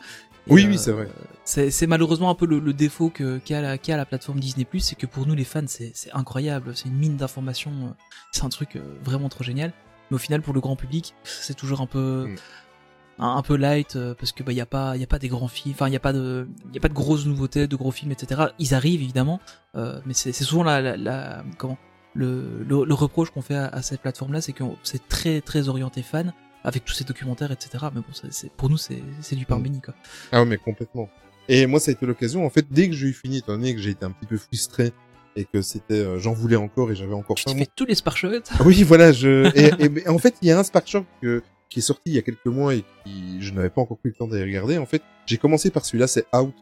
Et, 0.46 0.52
Oui, 0.52 0.64
euh, 0.64 0.68
oui, 0.70 0.78
c'est 0.78 0.92
vrai. 0.92 1.08
C'est, 1.44 1.86
malheureusement 1.86 2.30
un 2.30 2.34
peu 2.34 2.46
le, 2.46 2.58
le 2.58 2.72
défaut 2.72 3.10
qu'a, 3.10 3.60
la, 3.60 3.78
qu'a 3.78 3.96
la 3.96 4.04
plateforme 4.06 4.40
Disney+, 4.40 4.66
c'est 4.80 4.94
que 4.96 5.06
pour 5.06 5.26
nous 5.26 5.34
les 5.34 5.44
fans, 5.44 5.62
c'est, 5.66 5.92
incroyable, 6.12 6.74
c'est 6.76 6.88
une 6.88 6.96
mine 6.96 7.16
d'informations, 7.16 7.94
c'est 8.32 8.44
un 8.44 8.48
truc 8.48 8.78
vraiment 9.04 9.28
trop 9.28 9.44
génial. 9.44 9.72
Mais 10.10 10.14
au 10.14 10.18
final, 10.18 10.40
pour 10.42 10.54
le 10.54 10.60
grand 10.60 10.76
public, 10.76 11.14
c'est 11.24 11.54
toujours 11.56 11.80
un 11.82 11.86
peu, 11.86 12.28
Mm. 12.28 13.22
un, 13.22 13.36
un 13.36 13.42
peu 13.42 13.56
light 13.56 13.98
parce 14.18 14.32
que 14.32 14.42
bah 14.42 14.52
y 14.52 14.60
a 14.60 14.66
pas, 14.66 14.96
y 14.96 15.02
a 15.02 15.06
pas 15.06 15.18
des 15.18 15.28
grands 15.28 15.48
films, 15.48 15.74
enfin 15.74 15.88
y 15.90 15.96
a 15.96 16.00
pas 16.00 16.12
de, 16.14 16.48
y 16.72 16.78
a 16.78 16.80
pas 16.80 16.88
de 16.88 16.94
grosses 16.94 17.26
nouveautés, 17.26 17.66
de 17.66 17.76
gros 17.76 17.90
films, 17.90 18.12
etc. 18.12 18.42
Ils 18.58 18.74
arrivent 18.74 19.02
évidemment, 19.02 19.40
euh, 19.76 20.00
mais 20.06 20.14
c'est, 20.14 20.32
souvent 20.32 20.62
la, 20.62 20.80
la, 20.80 20.96
la- 20.96 21.44
comment, 21.58 21.76
le, 22.14 22.64
le, 22.64 22.84
le 22.84 22.94
reproche 22.94 23.30
qu'on 23.30 23.42
fait 23.42 23.56
à, 23.56 23.66
à 23.66 23.82
cette 23.82 24.00
plateforme-là, 24.00 24.40
c'est 24.40 24.52
que 24.54 24.64
c'est 24.82 25.06
très 25.08 25.40
très 25.42 25.68
orienté 25.68 26.02
fan 26.02 26.32
avec 26.64 26.84
tous 26.84 26.94
ces 26.94 27.04
documentaires, 27.04 27.52
etc. 27.52 27.84
Mais 27.94 28.00
bon, 28.00 28.28
c'est, 28.30 28.50
pour 28.52 28.68
nous, 28.70 28.76
c'est, 28.76 29.02
c'est 29.20 29.36
du 29.36 29.46
pain 29.46 29.58
Mm. 29.58 29.62
béni 29.62 29.80
quoi. 29.80 29.94
Ah 30.32 30.40
ouais, 30.42 30.46
mais 30.48 30.56
complètement. 30.58 31.08
Et 31.48 31.66
moi, 31.66 31.80
ça 31.80 31.90
a 31.90 31.94
été 31.94 32.04
l'occasion. 32.04 32.44
En 32.44 32.50
fait, 32.50 32.66
dès 32.70 32.88
que 32.88 32.94
j'ai 32.94 33.06
eu 33.08 33.12
fini, 33.12 33.38
étant 33.38 33.52
donné 33.52 33.74
que 33.74 33.80
j'ai 33.80 33.90
été 33.90 34.04
un 34.04 34.10
petit 34.10 34.26
peu 34.26 34.36
frustré 34.36 34.92
et 35.36 35.44
que 35.44 35.62
c'était, 35.62 35.94
euh, 35.94 36.18
j'en 36.18 36.32
voulais 36.32 36.56
encore 36.56 36.90
et 36.90 36.96
j'avais 36.96 37.14
encore 37.14 37.36
Tu 37.36 37.48
fais 37.56 37.66
tous 37.74 37.86
les 37.86 37.94
Sparkshots. 37.94 38.42
Ah 38.50 38.62
Oui, 38.66 38.82
voilà, 38.82 39.12
je 39.12 39.46
et, 39.56 40.02
et- 40.04 40.08
en 40.08 40.18
fait, 40.18 40.34
il 40.42 40.48
y 40.48 40.50
a 40.50 40.58
un 40.58 40.62
Spark 40.64 40.86
Shock 40.86 41.06
que- 41.22 41.42
qui 41.70 41.78
est 41.78 41.82
sorti 41.82 42.02
il 42.06 42.14
y 42.14 42.18
a 42.18 42.22
quelques 42.22 42.46
mois 42.46 42.74
et 42.74 42.84
qui 43.04 43.40
je 43.40 43.52
n'avais 43.54 43.70
pas 43.70 43.80
encore 43.80 43.98
pris 43.98 44.08
le 44.10 44.14
temps 44.14 44.26
d'aller 44.26 44.44
regarder. 44.44 44.78
En 44.78 44.86
fait, 44.86 45.02
j'ai 45.26 45.36
commencé 45.38 45.70
par 45.70 45.84
celui-là, 45.84 46.06
c'est 46.06 46.26
Out. 46.34 46.54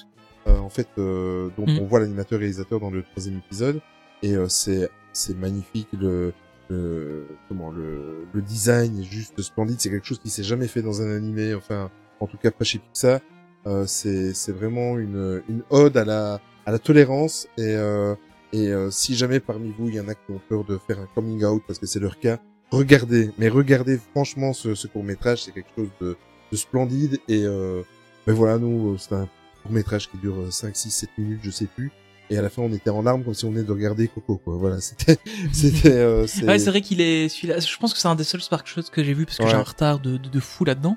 Euh, 0.46 0.58
en 0.58 0.68
fait, 0.68 0.88
euh, 0.98 1.48
donc 1.56 1.68
Mm. 1.68 1.78
on 1.80 1.86
voit 1.86 1.98
l'animateur 2.00 2.38
réalisateur 2.38 2.78
dans 2.78 2.90
le 2.90 3.02
troisième 3.02 3.38
épisode 3.38 3.80
et 4.22 4.34
euh, 4.34 4.48
c'est 4.48 4.88
c'est 5.12 5.36
magnifique 5.36 5.88
le 5.98 6.32
le 6.68 7.26
comment 7.48 7.70
le 7.70 8.26
le 8.32 8.42
design 8.42 8.98
est 9.00 9.04
juste 9.04 9.40
splendide. 9.42 9.80
C'est 9.80 9.90
quelque 9.90 10.06
chose 10.06 10.18
qui 10.18 10.30
s'est 10.30 10.42
jamais 10.42 10.68
fait 10.68 10.82
dans 10.82 11.02
un 11.02 11.16
animé. 11.16 11.54
Enfin, 11.54 11.90
en 12.20 12.26
tout 12.26 12.36
cas 12.38 12.50
pas 12.50 12.64
chez 12.64 12.78
Pixar. 12.78 13.20
Euh, 13.66 13.84
c'est 13.86 14.32
c'est 14.34 14.52
vraiment 14.52 14.98
une 14.98 15.42
une 15.48 15.62
ode 15.70 15.96
à 15.96 16.04
la 16.04 16.40
à 16.66 16.72
la 16.72 16.78
tolérance 16.78 17.48
et 17.58 17.74
euh, 17.74 18.14
et 18.52 18.68
euh, 18.68 18.90
si 18.90 19.14
jamais 19.14 19.40
parmi 19.40 19.72
vous, 19.76 19.88
il 19.88 19.96
y 19.96 20.00
en 20.00 20.08
a 20.08 20.14
qui 20.14 20.30
ont 20.30 20.40
peur 20.48 20.64
de 20.64 20.78
faire 20.78 21.00
un 21.00 21.08
coming 21.14 21.44
out 21.44 21.62
parce 21.66 21.78
que 21.78 21.86
c'est 21.86 21.98
leur 21.98 22.18
cas, 22.18 22.38
regardez. 22.70 23.30
Mais 23.38 23.48
regardez 23.48 23.98
franchement 23.98 24.52
ce, 24.52 24.74
ce 24.74 24.86
court 24.86 25.04
métrage, 25.04 25.44
c'est 25.44 25.52
quelque 25.52 25.70
chose 25.76 25.90
de, 26.00 26.16
de 26.50 26.56
splendide. 26.56 27.18
Et 27.28 27.44
euh, 27.44 27.82
ben 28.26 28.34
voilà, 28.34 28.58
nous, 28.58 28.94
euh, 28.94 28.98
c'est 28.98 29.14
un 29.14 29.28
court 29.62 29.72
métrage 29.72 30.10
qui 30.10 30.16
dure 30.18 30.52
5, 30.52 30.74
6, 30.76 30.90
7 30.90 31.10
minutes, 31.18 31.40
je 31.42 31.50
sais 31.50 31.66
plus. 31.66 31.90
Et 32.30 32.36
à 32.38 32.42
la 32.42 32.50
fin, 32.50 32.62
on 32.62 32.72
était 32.72 32.90
en 32.90 33.02
larmes 33.02 33.22
comme 33.24 33.34
si 33.34 33.44
on 33.44 33.50
venait 33.50 33.62
de 33.62 33.70
regarder 33.72 34.08
Coco. 34.08 34.36
Quoi. 34.44 34.56
Voilà, 34.56 34.80
c'était, 34.80 35.18
c'était. 35.52 35.92
Euh, 35.92 36.26
c'est- 36.26 36.44
Ouais, 36.44 36.58
c'est 36.58 36.70
vrai 36.70 36.80
qu'il 36.80 37.00
est 37.00 37.28
celui-là. 37.28 37.60
Je 37.60 37.76
pense 37.78 37.92
que 37.94 37.98
c'est 38.00 38.08
un 38.08 38.14
des 38.16 38.24
seuls 38.24 38.40
Sparkshots 38.42 38.90
que 38.92 39.04
j'ai 39.04 39.14
vu 39.14 39.26
parce 39.26 39.38
que 39.38 39.44
Ouais. 39.44 39.50
j'ai 39.50 39.56
un 39.56 39.62
retard 39.62 40.00
de, 40.00 40.16
de, 40.16 40.28
de 40.28 40.40
fou 40.40 40.64
là-dedans. 40.64 40.96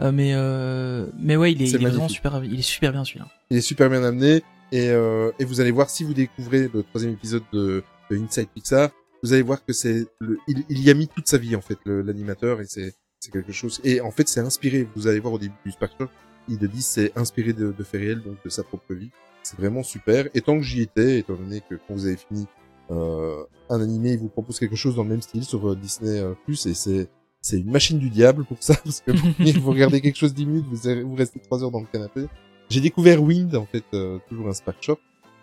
Euh, 0.00 0.12
mais 0.12 0.32
euh, 0.34 1.06
mais 1.18 1.36
ouais, 1.36 1.52
il 1.52 1.60
est, 1.62 1.68
il 1.68 1.74
est 1.74 1.78
vraiment 1.88 2.08
super. 2.08 2.42
Il 2.44 2.58
est 2.58 2.62
super 2.62 2.92
bien 2.92 3.04
celui-là. 3.04 3.28
Il 3.50 3.58
est 3.58 3.60
super 3.60 3.90
bien 3.90 4.02
amené 4.02 4.42
et, 4.72 4.88
euh, 4.88 5.30
et 5.38 5.44
vous 5.44 5.60
allez 5.60 5.70
voir 5.72 5.90
si 5.90 6.04
vous 6.04 6.14
découvrez 6.14 6.70
le 6.72 6.82
troisième 6.82 7.12
épisode 7.12 7.42
de, 7.52 7.82
de 8.10 8.16
Inside 8.16 8.48
Pixar, 8.54 8.88
vous 9.22 9.34
allez 9.34 9.42
voir 9.42 9.62
que 9.62 9.74
c'est 9.74 10.06
le, 10.20 10.38
il, 10.48 10.64
il 10.70 10.82
y 10.82 10.88
a 10.88 10.94
mis 10.94 11.06
toute 11.08 11.26
sa 11.28 11.36
vie 11.36 11.54
en 11.54 11.60
fait 11.60 11.76
le- 11.84 12.00
l'animateur 12.00 12.60
et 12.62 12.64
c'est 12.66 12.94
c'est 13.18 13.30
quelque 13.30 13.52
chose 13.52 13.80
et 13.84 14.00
en 14.00 14.10
fait 14.10 14.26
c'est 14.28 14.40
inspiré. 14.40 14.88
Vous 14.96 15.06
allez 15.06 15.20
voir 15.20 15.34
au 15.34 15.38
début 15.38 15.54
du 15.66 15.72
Spark 15.72 15.92
Shock, 15.98 16.08
il 16.48 16.56
le 16.58 16.68
dit 16.68 16.80
c'est 16.80 17.12
inspiré 17.18 17.52
de, 17.52 17.70
de 17.76 17.84
faits 17.84 18.00
réels 18.00 18.22
donc 18.22 18.36
de 18.42 18.48
sa 18.48 18.62
propre 18.62 18.94
vie. 18.94 19.10
C'est 19.42 19.58
vraiment 19.58 19.82
super. 19.82 20.28
Et 20.34 20.40
tant 20.40 20.56
que 20.56 20.62
j'y 20.62 20.82
étais, 20.82 21.18
étant 21.18 21.34
donné 21.34 21.60
que 21.68 21.74
quand 21.74 21.94
vous 21.94 22.06
avez 22.06 22.16
fini 22.16 22.46
euh, 22.90 23.44
un 23.68 23.80
animé, 23.80 24.12
il 24.12 24.18
vous 24.18 24.28
propose 24.28 24.58
quelque 24.58 24.76
chose 24.76 24.96
dans 24.96 25.04
le 25.04 25.10
même 25.10 25.22
style 25.22 25.44
sur 25.44 25.70
euh, 25.70 25.76
Disney 25.76 26.18
euh, 26.18 26.34
Plus 26.44 26.66
et 26.66 26.74
c'est 26.74 27.08
c'est 27.42 27.58
une 27.58 27.70
machine 27.70 27.98
du 27.98 28.10
diable 28.10 28.44
pour 28.44 28.58
ça 28.60 28.74
parce 28.84 29.00
que 29.00 29.12
vous 29.58 29.70
regardez 29.70 30.00
quelque 30.00 30.16
chose 30.16 30.34
10 30.34 30.46
minutes, 30.46 30.66
vous, 30.66 31.14
restez 31.14 31.40
3 31.40 31.64
heures 31.64 31.70
dans 31.70 31.80
le 31.80 31.86
canapé. 31.86 32.26
J'ai 32.68 32.80
découvert 32.80 33.22
Wind, 33.22 33.54
en 33.56 33.66
fait, 33.66 33.84
euh, 33.94 34.18
toujours 34.28 34.48
un 34.48 34.52
Spark 34.52 34.80
Shock. 34.80 35.00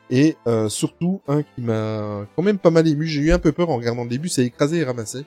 Et 0.09 0.37
euh, 0.47 0.69
surtout, 0.69 1.21
un 1.27 1.43
qui 1.43 1.61
m'a 1.61 2.25
quand 2.35 2.43
même 2.43 2.59
pas 2.59 2.69
mal 2.69 2.87
ému. 2.87 3.05
J'ai 3.05 3.21
eu 3.21 3.31
un 3.31 3.39
peu 3.39 3.51
peur 3.51 3.69
en 3.69 3.75
regardant 3.75 4.03
le 4.03 4.09
début, 4.09 4.29
c'est 4.29 4.45
écrasé 4.45 4.77
et 4.77 4.83
ramassé. 4.85 5.25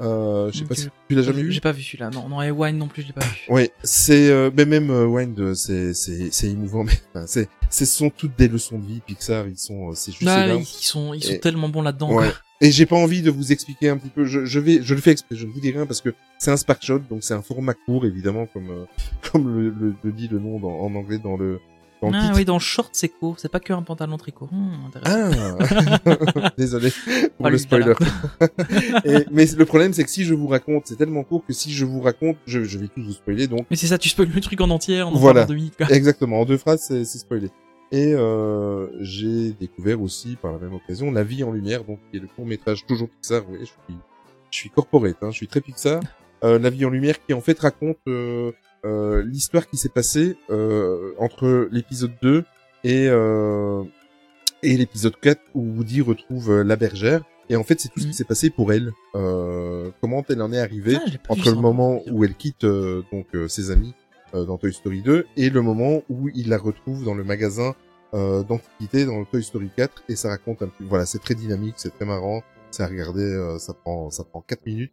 Euh, 0.00 0.50
je 0.52 0.58
sais 0.58 0.64
pas 0.64 0.74
si 0.74 0.88
tu 1.08 1.14
l'as 1.16 1.22
jamais 1.22 1.42
vu. 1.42 1.50
J'ai 1.52 1.60
pas 1.60 1.72
vu 1.72 1.82
celui-là. 1.82 2.10
Non, 2.10 2.28
non, 2.28 2.40
et 2.42 2.50
Wine 2.50 2.78
non 2.78 2.86
plus, 2.86 3.02
je 3.02 3.08
l'ai 3.08 3.12
pas 3.12 3.24
vu. 3.24 3.36
Ouais, 3.52 3.72
c'est 3.82 4.30
euh, 4.30 4.50
mais 4.56 4.64
même 4.64 4.90
euh, 4.90 5.06
Wind, 5.06 5.38
euh, 5.40 5.54
c'est 5.54 5.92
c'est 5.94 6.28
c'est 6.32 6.48
émouvant. 6.48 6.84
Mais 6.84 6.92
enfin, 7.14 7.26
c'est 7.26 7.48
ce 7.70 7.84
sont 7.84 8.08
toutes 8.10 8.36
des 8.38 8.48
leçons 8.48 8.78
de 8.78 8.86
vie. 8.86 9.00
Pixar, 9.04 9.46
ils 9.48 9.58
sont, 9.58 9.90
euh, 9.90 9.92
c'est 9.94 10.12
juste 10.12 10.26
Ah, 10.28 10.46
énorme. 10.46 10.62
ils 10.62 10.66
sont, 10.66 11.14
ils 11.14 11.22
sont 11.24 11.32
Et- 11.32 11.40
tellement 11.40 11.68
bons 11.68 11.82
là-dedans. 11.82 12.14
Ouais. 12.14 12.30
Et 12.60 12.70
j'ai 12.72 12.86
pas 12.86 12.96
envie 12.96 13.22
de 13.22 13.30
vous 13.30 13.52
expliquer 13.52 13.88
un 13.88 13.96
petit 13.98 14.08
peu. 14.08 14.24
Je, 14.24 14.44
je 14.44 14.58
vais, 14.58 14.80
je 14.82 14.94
le 14.94 15.00
fais 15.00 15.12
exprès. 15.12 15.36
Je 15.36 15.46
ne 15.46 15.52
vous 15.52 15.60
dis 15.60 15.70
rien 15.70 15.86
parce 15.86 16.00
que 16.00 16.14
c'est 16.38 16.50
un 16.50 16.56
Spark 16.56 16.82
Shot, 16.84 17.00
donc 17.10 17.22
c'est 17.22 17.34
un 17.34 17.42
format 17.42 17.74
court 17.74 18.04
évidemment, 18.06 18.46
comme 18.46 18.70
euh, 18.70 18.84
comme 19.32 19.54
le, 19.54 19.70
le, 19.70 19.94
le 20.02 20.12
dit 20.12 20.28
le 20.28 20.38
nom 20.38 20.58
dans- 20.58 20.78
en 20.80 20.94
anglais 20.94 21.18
dans 21.18 21.36
le 21.36 21.60
dans 22.02 22.12
Ah 22.12 22.20
titre. 22.22 22.36
oui, 22.36 22.44
dans 22.44 22.54
le 22.54 22.60
short 22.60 22.90
c'est 22.92 23.08
court. 23.08 23.36
C'est 23.38 23.48
pas 23.50 23.60
que 23.60 23.72
un 23.72 23.82
pantalon 23.82 24.16
tricot. 24.16 24.48
Hmm. 24.50 24.90
Ah 25.04 25.30
Désolé 26.58 26.92
pour 27.36 27.48
le 27.50 27.58
spoiler. 27.58 27.94
Et- 29.04 29.24
mais 29.30 29.46
le 29.46 29.64
problème, 29.64 29.92
c'est 29.92 30.04
que 30.04 30.10
si 30.10 30.24
je 30.24 30.34
vous 30.34 30.46
raconte, 30.48 30.86
c'est 30.86 30.96
tellement 30.96 31.24
court 31.24 31.44
que 31.46 31.52
si 31.52 31.72
je 31.72 31.84
vous 31.84 32.00
raconte, 32.00 32.36
je, 32.46 32.64
je 32.64 32.78
vais 32.78 32.88
tout 32.88 33.02
vous 33.02 33.12
spoiler. 33.12 33.46
Donc, 33.46 33.66
Mais 33.70 33.76
c'est 33.76 33.86
ça, 33.88 33.98
tu 33.98 34.08
spoil 34.08 34.28
le 34.34 34.40
truc 34.40 34.60
en 34.60 34.70
entier 34.70 35.02
en 35.02 35.08
en 35.08 35.18
Voilà. 35.18 35.40
parlant 35.40 35.48
deux 35.48 35.54
minutes. 35.56 35.74
Quoi. 35.76 35.86
exactement, 35.90 36.40
en 36.40 36.44
deux 36.44 36.58
phrases, 36.58 36.82
c'est 36.86 37.04
c'est 37.04 37.18
spoilé. 37.18 37.48
Et 37.90 38.12
euh, 38.14 38.86
j'ai 39.00 39.52
découvert 39.52 40.02
aussi, 40.02 40.36
par 40.36 40.52
la 40.52 40.58
même 40.58 40.74
occasion, 40.74 41.10
La 41.10 41.24
vie 41.24 41.42
en 41.42 41.52
lumière, 41.52 41.84
donc 41.84 41.98
qui 42.10 42.18
est 42.18 42.20
le 42.20 42.28
court 42.28 42.44
métrage 42.46 42.84
toujours 42.86 43.08
Pixar. 43.08 43.42
Oui, 43.48 43.58
je 43.60 43.64
suis, 43.66 43.74
je 44.50 44.56
suis 44.58 44.70
corporate, 44.70 45.16
hein, 45.22 45.30
je 45.30 45.36
suis 45.36 45.48
très 45.48 45.60
Pixar. 45.62 46.00
Euh, 46.44 46.58
La 46.58 46.68
vie 46.70 46.84
en 46.84 46.90
lumière, 46.90 47.14
qui 47.26 47.32
en 47.32 47.40
fait 47.40 47.58
raconte 47.58 47.96
euh, 48.06 48.52
euh, 48.88 49.22
l'histoire 49.22 49.68
qui 49.68 49.76
s'est 49.76 49.88
passée 50.00 50.36
euh, 50.50 51.12
entre 51.18 51.68
l'épisode 51.70 52.12
2 52.22 52.44
et 52.84 53.06
euh, 53.08 53.82
et 54.62 54.76
l'épisode 54.76 55.14
4 55.20 55.40
où 55.54 55.62
Woody 55.76 56.00
retrouve 56.00 56.50
euh, 56.50 56.64
la 56.64 56.76
bergère. 56.76 57.22
Et 57.50 57.56
en 57.56 57.62
fait, 57.64 57.80
c'est 57.80 57.88
tout 57.88 58.00
ce 58.00 58.04
Mhm. 58.04 58.10
qui 58.10 58.16
s'est 58.16 58.24
passé 58.24 58.50
pour 58.50 58.72
elle. 58.72 58.92
Euh, 59.14 59.90
comment 60.00 60.22
elle 60.28 60.42
en 60.42 60.52
est 60.52 60.58
arrivée 60.58 60.96
Ah, 61.00 61.10
entre 61.30 61.50
le 61.50 61.56
moment 61.60 62.02
où 62.10 62.24
elle 62.24 62.34
quitte 62.34 62.64
euh, 62.64 63.02
donc 63.12 63.26
euh, 63.34 63.48
ses 63.48 63.70
amis 63.70 63.94
euh, 64.34 64.44
dans 64.44 64.58
Toy 64.58 64.72
Story 64.72 65.00
2 65.02 65.26
et 65.36 65.48
le 65.48 65.62
moment 65.62 66.02
où 66.10 66.28
il 66.34 66.48
la 66.50 66.58
retrouve 66.58 67.04
dans 67.04 67.14
le 67.14 67.24
magasin 67.24 67.74
euh, 68.14 68.42
d'antiquité 68.42 69.06
dans 69.06 69.18
le 69.20 69.24
Toy 69.26 69.42
Story 69.42 69.70
4 69.76 70.02
et 70.10 70.16
ça 70.16 70.28
raconte 70.30 70.60
un 70.62 70.68
peu 70.68 70.84
voilà 70.84 71.06
c'est 71.06 71.18
très 71.20 71.34
dynamique 71.34 71.74
c'est 71.78 71.94
très 71.94 72.04
marrant 72.04 72.42
c'est 72.70 72.82
à 72.82 72.86
regarder 72.86 73.22
euh, 73.22 73.58
ça 73.58 73.72
prend 73.74 74.10
ça 74.10 74.24
prend 74.24 74.40
4 74.42 74.66
minutes 74.66 74.92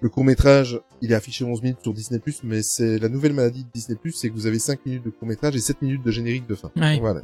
le 0.00 0.08
court 0.08 0.24
métrage 0.24 0.80
il 1.00 1.12
est 1.12 1.14
affiché 1.14 1.44
11 1.44 1.62
minutes 1.62 1.78
sur 1.82 1.92
Disney 1.94 2.20
mais 2.42 2.62
c'est 2.62 2.98
la 2.98 3.08
nouvelle 3.08 3.32
maladie 3.32 3.64
de 3.64 3.68
Disney 3.72 3.98
c'est 4.12 4.28
que 4.28 4.34
vous 4.34 4.46
avez 4.46 4.58
5 4.58 4.84
minutes 4.86 5.04
de 5.04 5.10
court 5.10 5.26
métrage 5.28 5.54
et 5.56 5.60
7 5.60 5.80
minutes 5.82 6.02
de 6.04 6.10
générique 6.10 6.46
de 6.46 6.54
fin 6.54 6.70
Ouais. 6.76 6.98
voilà 7.00 7.22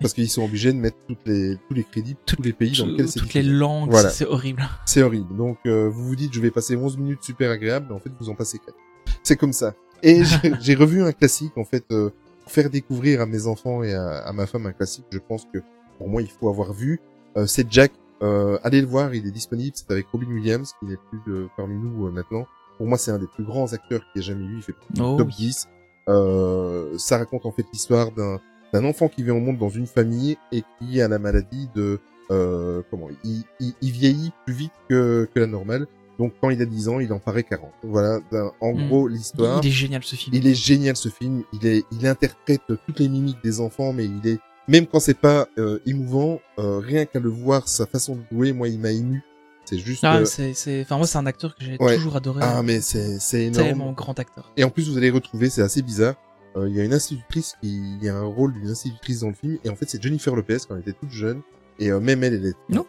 parce 0.00 0.12
qu'ils 0.14 0.28
sont 0.28 0.42
obligés 0.44 0.72
de 0.72 0.78
mettre 0.78 0.96
toutes 1.06 1.26
les 1.26 1.56
tous 1.68 1.74
les 1.74 1.84
crédits 1.84 2.16
tous 2.26 2.40
les 2.42 2.52
pays 2.52 2.76
dans 2.78 2.86
lesquels 2.86 3.08
c'est 3.08 3.20
Toutes 3.20 3.34
les 3.34 3.42
langues, 3.42 3.90
Voilà. 3.90 4.10
c'est 4.10 4.24
horrible. 4.26 4.66
C'est 4.86 5.02
horrible. 5.02 5.36
Donc 5.36 5.58
euh, 5.66 5.88
vous 5.88 6.06
vous 6.08 6.16
dites 6.16 6.32
je 6.32 6.40
vais 6.40 6.50
passer 6.50 6.74
11 6.76 6.96
minutes 6.96 7.22
super 7.22 7.50
agréables, 7.50 7.86
mais 7.88 7.94
en 7.94 7.98
fait 8.00 8.10
vous 8.18 8.28
en 8.30 8.34
passez 8.34 8.58
4. 8.58 8.74
C'est 9.22 9.36
comme 9.36 9.52
ça. 9.52 9.74
Et 10.02 10.24
j'ai- 10.42 10.54
j'ai 10.60 10.74
revu 10.74 11.02
un 11.02 11.12
classique 11.12 11.52
en 11.58 11.64
fait 11.64 11.84
euh, 11.92 12.10
pour 12.42 12.52
faire 12.52 12.70
découvrir 12.70 13.20
à 13.20 13.26
mes 13.26 13.46
enfants 13.46 13.82
et 13.82 13.92
à, 13.94 14.18
à 14.20 14.32
ma 14.32 14.46
femme 14.46 14.64
un 14.66 14.72
classique. 14.72 15.04
Je 15.12 15.18
pense 15.18 15.46
que 15.52 15.58
pour 15.98 16.08
moi 16.08 16.22
il 16.22 16.28
faut 16.28 16.48
avoir 16.48 16.72
vu. 16.72 16.98
Euh, 17.36 17.46
c'est 17.46 17.70
Jack. 17.70 17.92
Euh, 18.22 18.58
allez 18.62 18.80
le 18.80 18.86
voir, 18.86 19.14
il 19.14 19.26
est 19.26 19.30
disponible. 19.30 19.72
C'est 19.74 19.90
avec 19.90 20.06
Robin 20.12 20.26
Williams 20.28 20.74
qui 20.78 20.86
n'est 20.86 20.96
plus 20.96 21.20
euh, 21.32 21.46
parmi 21.56 21.74
nous 21.76 22.06
euh, 22.06 22.10
maintenant. 22.10 22.46
Pour 22.78 22.86
moi, 22.86 22.98
c'est 22.98 23.10
un 23.10 23.18
des 23.18 23.26
plus 23.26 23.44
grands 23.44 23.72
acteurs 23.72 24.00
qui 24.12 24.18
ait 24.18 24.22
jamais 24.22 24.44
eu. 24.44 24.56
Il 24.56 24.62
fait 24.62 24.74
Oh 24.98 25.16
top 25.16 25.28
oui. 25.28 25.34
10. 25.36 25.68
Euh, 26.08 26.96
ça 26.98 27.18
raconte 27.18 27.46
en 27.46 27.52
fait 27.52 27.64
l'histoire 27.72 28.10
d'un 28.12 28.40
d'un 28.72 28.84
enfant 28.84 29.08
qui 29.08 29.24
vient 29.24 29.34
au 29.34 29.40
monde 29.40 29.58
dans 29.58 29.68
une 29.68 29.86
famille 29.88 30.36
et 30.52 30.62
qui 30.78 31.00
a 31.00 31.08
la 31.08 31.18
maladie 31.18 31.68
de 31.74 31.98
euh, 32.30 32.82
comment 32.88 33.08
il, 33.24 33.42
il, 33.58 33.74
il 33.82 33.90
vieillit 33.90 34.30
plus 34.46 34.54
vite 34.54 34.72
que, 34.88 35.28
que 35.34 35.40
la 35.40 35.48
normale. 35.48 35.88
Donc 36.20 36.34
quand 36.40 36.50
il 36.50 36.62
a 36.62 36.66
10 36.66 36.88
ans, 36.88 37.00
il 37.00 37.12
en 37.12 37.18
paraît 37.18 37.42
40. 37.42 37.68
Voilà, 37.82 38.20
en 38.60 38.72
Mm. 38.72 38.86
gros 38.88 39.08
l'histoire. 39.08 39.60
Il 39.64 39.68
est 39.68 39.72
génial 39.72 40.04
ce 40.04 40.14
film. 40.14 40.36
Il 40.36 40.46
est 40.46 40.54
génial 40.54 40.94
ce 40.94 41.08
film. 41.08 41.42
Il 41.52 41.66
est, 41.66 41.84
il 41.90 42.06
interprète 42.06 42.60
toutes 42.86 43.00
les 43.00 43.08
mimiques 43.08 43.42
des 43.42 43.60
enfants, 43.60 43.92
mais 43.92 44.04
il 44.04 44.24
est 44.28 44.38
même 44.70 44.86
quand 44.86 45.00
c'est 45.00 45.14
pas 45.18 45.48
euh, 45.58 45.80
émouvant, 45.86 46.40
euh, 46.58 46.78
rien 46.78 47.04
qu'à 47.04 47.18
le 47.20 47.28
voir, 47.28 47.68
sa 47.68 47.86
façon 47.86 48.16
de 48.16 48.22
jouer, 48.32 48.52
moi, 48.52 48.68
il 48.68 48.78
m'a 48.78 48.90
ému. 48.92 49.22
C'est 49.64 49.78
juste. 49.78 50.02
Ah, 50.04 50.16
euh, 50.18 50.24
c'est, 50.24 50.54
c'est, 50.54 50.80
enfin 50.82 50.96
moi 50.96 51.06
c'est 51.06 51.18
un 51.18 51.26
acteur 51.26 51.54
que 51.54 51.62
j'ai 51.64 51.76
Ouais. 51.78 51.96
toujours 51.96 52.16
adoré. 52.16 52.40
ah, 52.42 52.62
mais 52.62 52.80
c'est, 52.80 53.18
c'est 53.20 53.44
énorme. 53.46 53.66
tellement 53.68 53.92
grand 53.92 54.18
acteur. 54.18 54.50
Et 54.56 54.64
en 54.64 54.70
plus, 54.70 54.88
vous 54.88 54.96
allez 54.96 55.10
retrouver, 55.10 55.50
c'est 55.50 55.62
assez 55.62 55.82
bizarre. 55.82 56.14
euh, 56.56 56.68
Il 56.68 56.74
y 56.74 56.80
a 56.80 56.84
une 56.84 56.94
institutrice 56.94 57.54
qui, 57.60 57.76
il 58.00 58.02
y 58.04 58.08
a 58.08 58.16
un 58.16 58.24
rôle 58.24 58.52
d'une 58.54 58.68
institutrice 58.70 59.20
dans 59.20 59.28
le 59.28 59.34
film, 59.34 59.58
et 59.64 59.68
en 59.70 59.76
fait, 59.76 59.88
c'est 59.88 60.02
Jennifer 60.02 60.34
Lopez 60.34 60.56
quand 60.66 60.74
elle 60.74 60.80
était 60.80 60.92
toute 60.98 61.10
jeune, 61.12 61.42
et 61.78 61.90
euh, 61.92 62.00
même 62.00 62.24
elle, 62.24 62.34
elle 62.34 62.46
est. 62.46 62.56
Non. 62.68 62.86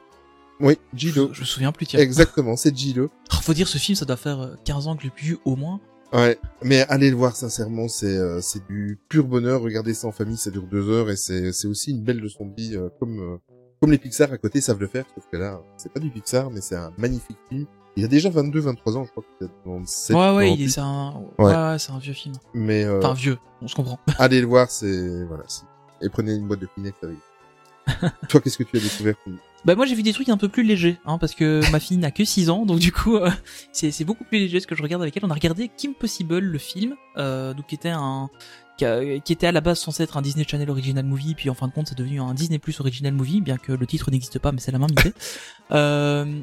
Oui, 0.60 0.78
Je, 0.94 0.98
Gilo. 1.10 1.30
je 1.34 1.42
me 1.42 1.46
souviens 1.46 1.72
plus 1.72 1.86
tiens. 1.88 2.00
Exactement, 2.00 2.56
c'est 2.56 2.76
Gilo. 2.76 3.10
Oh, 3.34 3.38
faut 3.42 3.54
dire 3.54 3.68
ce 3.68 3.78
film 3.80 3.96
ça 3.96 4.06
doit 4.06 4.16
faire 4.18 4.40
euh, 4.42 4.56
15 4.66 4.88
ans 4.88 4.96
que 4.96 5.02
je 5.04 5.08
l'ai 5.08 5.14
vu 5.18 5.38
au 5.46 5.56
moins. 5.56 5.80
Ouais, 6.14 6.38
mais 6.64 6.86
allez 6.90 7.10
le 7.10 7.16
voir 7.16 7.36
sincèrement, 7.36 7.88
c'est 7.88 8.18
euh, 8.18 8.42
c'est 8.42 8.66
du 8.68 9.00
pur 9.08 9.26
bonheur. 9.26 9.62
Regardez 9.62 9.94
ça 9.94 10.08
en 10.08 10.12
famille, 10.12 10.38
ça 10.38 10.52
dure 10.52 10.64
deux 10.64 10.90
heures 10.90 11.10
et 11.10 11.16
c'est 11.16 11.54
c'est 11.54 11.68
aussi 11.68 11.92
une 11.92 12.04
belle 12.04 12.20
leçon 12.20 12.46
de 12.46 12.54
vie, 12.56 12.76
euh, 12.76 12.90
comme 13.00 13.20
euh, 13.20 13.38
comme 13.80 13.92
les 13.92 13.98
Pixar 13.98 14.32
à 14.32 14.38
côté 14.38 14.60
savent 14.62 14.80
le 14.80 14.88
faire. 14.88 15.06
Sauf 15.16 15.24
que 15.32 15.38
là, 15.38 15.62
c'est 15.78 15.92
pas 15.92 16.00
du 16.02 16.10
Pixar, 16.10 16.52
mais 16.52 16.60
c'est 16.62 16.76
un 16.76 16.92
magnifique 16.98 17.38
film. 17.50 17.66
Il 17.96 18.06
a 18.06 18.08
déjà 18.08 18.30
22-23 18.30 18.96
ans, 18.98 19.04
je 19.06 19.12
crois 19.12 19.24
qu'il 19.38 19.48
7 19.86 20.16
ouais 20.16 20.36
ouais, 20.36 20.54
il 20.54 20.64
est, 20.64 20.70
c'est 20.70 20.80
un, 20.82 21.14
Ouais. 21.40 21.46
ouais, 21.46 21.54
ouais, 21.54 21.80
c'est 21.80 21.92
un 21.92 21.98
vieux 22.00 22.14
film. 22.14 22.36
Mais 22.54 22.86
euh, 22.86 23.00
Enfin 23.00 23.14
vieux, 23.14 23.38
on 23.62 23.68
se 23.68 23.76
comprend. 23.76 24.00
allez 24.18 24.40
le 24.42 24.48
voir, 24.48 24.70
c'est 24.72 25.26
voilà. 25.26 25.44
c'est- 25.48 25.66
Et 26.02 26.10
prenez 26.10 26.34
une 26.36 26.48
boîte 26.48 26.60
de 26.62 26.68
Kleenex 26.68 26.98
avec. 27.04 27.18
Toi, 28.30 28.40
qu'est-ce 28.42 28.58
que 28.58 28.64
tu 28.64 28.78
as 28.78 28.80
découvert 28.82 29.16
Bah 29.64 29.76
moi 29.76 29.86
j'ai 29.86 29.94
vu 29.94 30.02
des 30.02 30.14
trucs 30.14 30.30
un 30.30 30.38
peu 30.38 30.50
plus 30.50 30.64
légers, 30.64 30.98
hein, 31.06 31.18
parce 31.20 31.36
que 31.36 31.62
ma 31.72 31.80
fille 31.80 31.98
n'a 31.98 32.10
que 32.10 32.26
6 32.26 32.50
ans, 32.50 32.66
donc 32.66 32.80
du 32.80 32.92
coup 32.92 33.18
euh, 33.18 33.30
c'est 33.72 34.04
beaucoup 34.04 34.24
plus 34.24 34.40
léger 34.40 34.60
ce 34.60 34.68
que 34.68 34.76
je 34.76 34.82
regarde 34.82 35.02
avec 35.02 35.16
elle. 35.16 35.26
On 35.26 35.30
a 35.30 35.36
regardé 35.36 35.70
Kim 35.76 35.94
Possible, 35.94 36.40
le 36.40 36.58
film, 36.58 36.96
euh, 37.18 37.54
donc 37.54 37.68
qui 37.68 37.76
était 37.76 37.90
un 37.90 38.30
qui, 38.78 39.34
était 39.34 39.48
à 39.48 39.52
la 39.52 39.62
base 39.62 39.80
censé 39.80 40.02
être 40.02 40.18
un 40.18 40.24
Disney 40.24 40.46
Channel 40.48 40.70
original 40.70 41.06
movie, 41.06 41.36
puis 41.36 41.50
en 41.50 41.54
fin 41.54 41.68
de 41.68 41.74
compte 41.74 41.88
c'est 41.88 41.98
devenu 41.98 42.20
un 42.20 42.34
Disney 42.34 42.58
Plus 42.58 42.80
original 42.80 43.14
movie, 43.14 43.42
bien 43.42 43.58
que 43.58 43.72
le 43.72 43.86
titre 43.86 44.10
n'existe 44.10 44.40
pas, 44.40 44.52
mais 44.52 44.60
c'est 44.60 44.72
la 44.72 44.80
même 44.80 44.90
idée. 44.90 45.14
euh, 45.72 46.42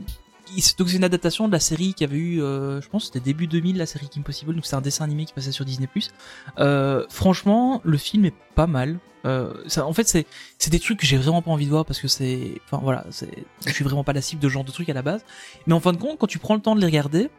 donc 0.79 0.89
c'est 0.89 0.97
une 0.97 1.05
adaptation 1.05 1.47
de 1.47 1.53
la 1.53 1.61
série 1.61 1.95
qui 1.95 2.05
avait 2.05 2.17
eu, 2.17 2.43
euh, 2.43 2.81
je 2.81 2.89
pense 2.89 3.07
c'était 3.07 3.21
début 3.21 3.47
2000 3.47 3.77
la 3.77 3.87
série 3.87 4.09
Kim 4.09 4.23
Possible, 4.23 4.55
donc 4.55 4.67
c'est 4.67 4.77
un 4.77 4.81
dessin 4.81 5.05
animé 5.05 5.25
qui 5.25 5.33
passait 5.33 5.53
sur 5.53 5.65
Disney 5.65 5.87
Plus. 5.87 6.11
Euh, 6.59 7.05
franchement, 7.09 7.81
le 7.85 7.99
film 7.99 8.25
est 8.25 8.35
pas 8.55 8.67
mal. 8.67 8.99
Euh, 9.25 9.53
ça, 9.67 9.87
en 9.87 9.93
fait, 9.93 10.09
c'est 10.09 10.27
c'est 10.59 10.71
des 10.71 10.79
trucs 10.79 11.01
que 11.01 11.07
j'ai 11.07 11.17
vraiment 11.17 11.43
pas 11.43 11.51
envie 11.51 11.67
de 11.67 11.71
voir 11.71 11.85
parce 11.85 12.01
que 12.01 12.09
c'est, 12.09 12.61
enfin 12.65 12.81
voilà, 12.83 13.05
c'est, 13.11 13.31
je 13.67 13.73
suis 13.73 13.85
vraiment 13.85 14.05
pas 14.05 14.13
la 14.13 14.23
cible 14.23 14.41
de 14.41 14.49
ce 14.49 14.53
genre 14.53 14.65
de 14.65 14.71
trucs 14.71 14.89
à 14.89 14.95
la 14.95 15.03
base. 15.03 15.25
Mais 15.67 15.75
en 15.75 15.81
fin 15.81 15.93
de 15.93 15.99
compte, 15.99 16.19
quand 16.19 16.27
tu 16.27 16.39
prends 16.39 16.55
le 16.55 16.61
temps 16.61 16.75
de 16.75 16.81
les 16.81 16.87
regarder, 16.87 17.31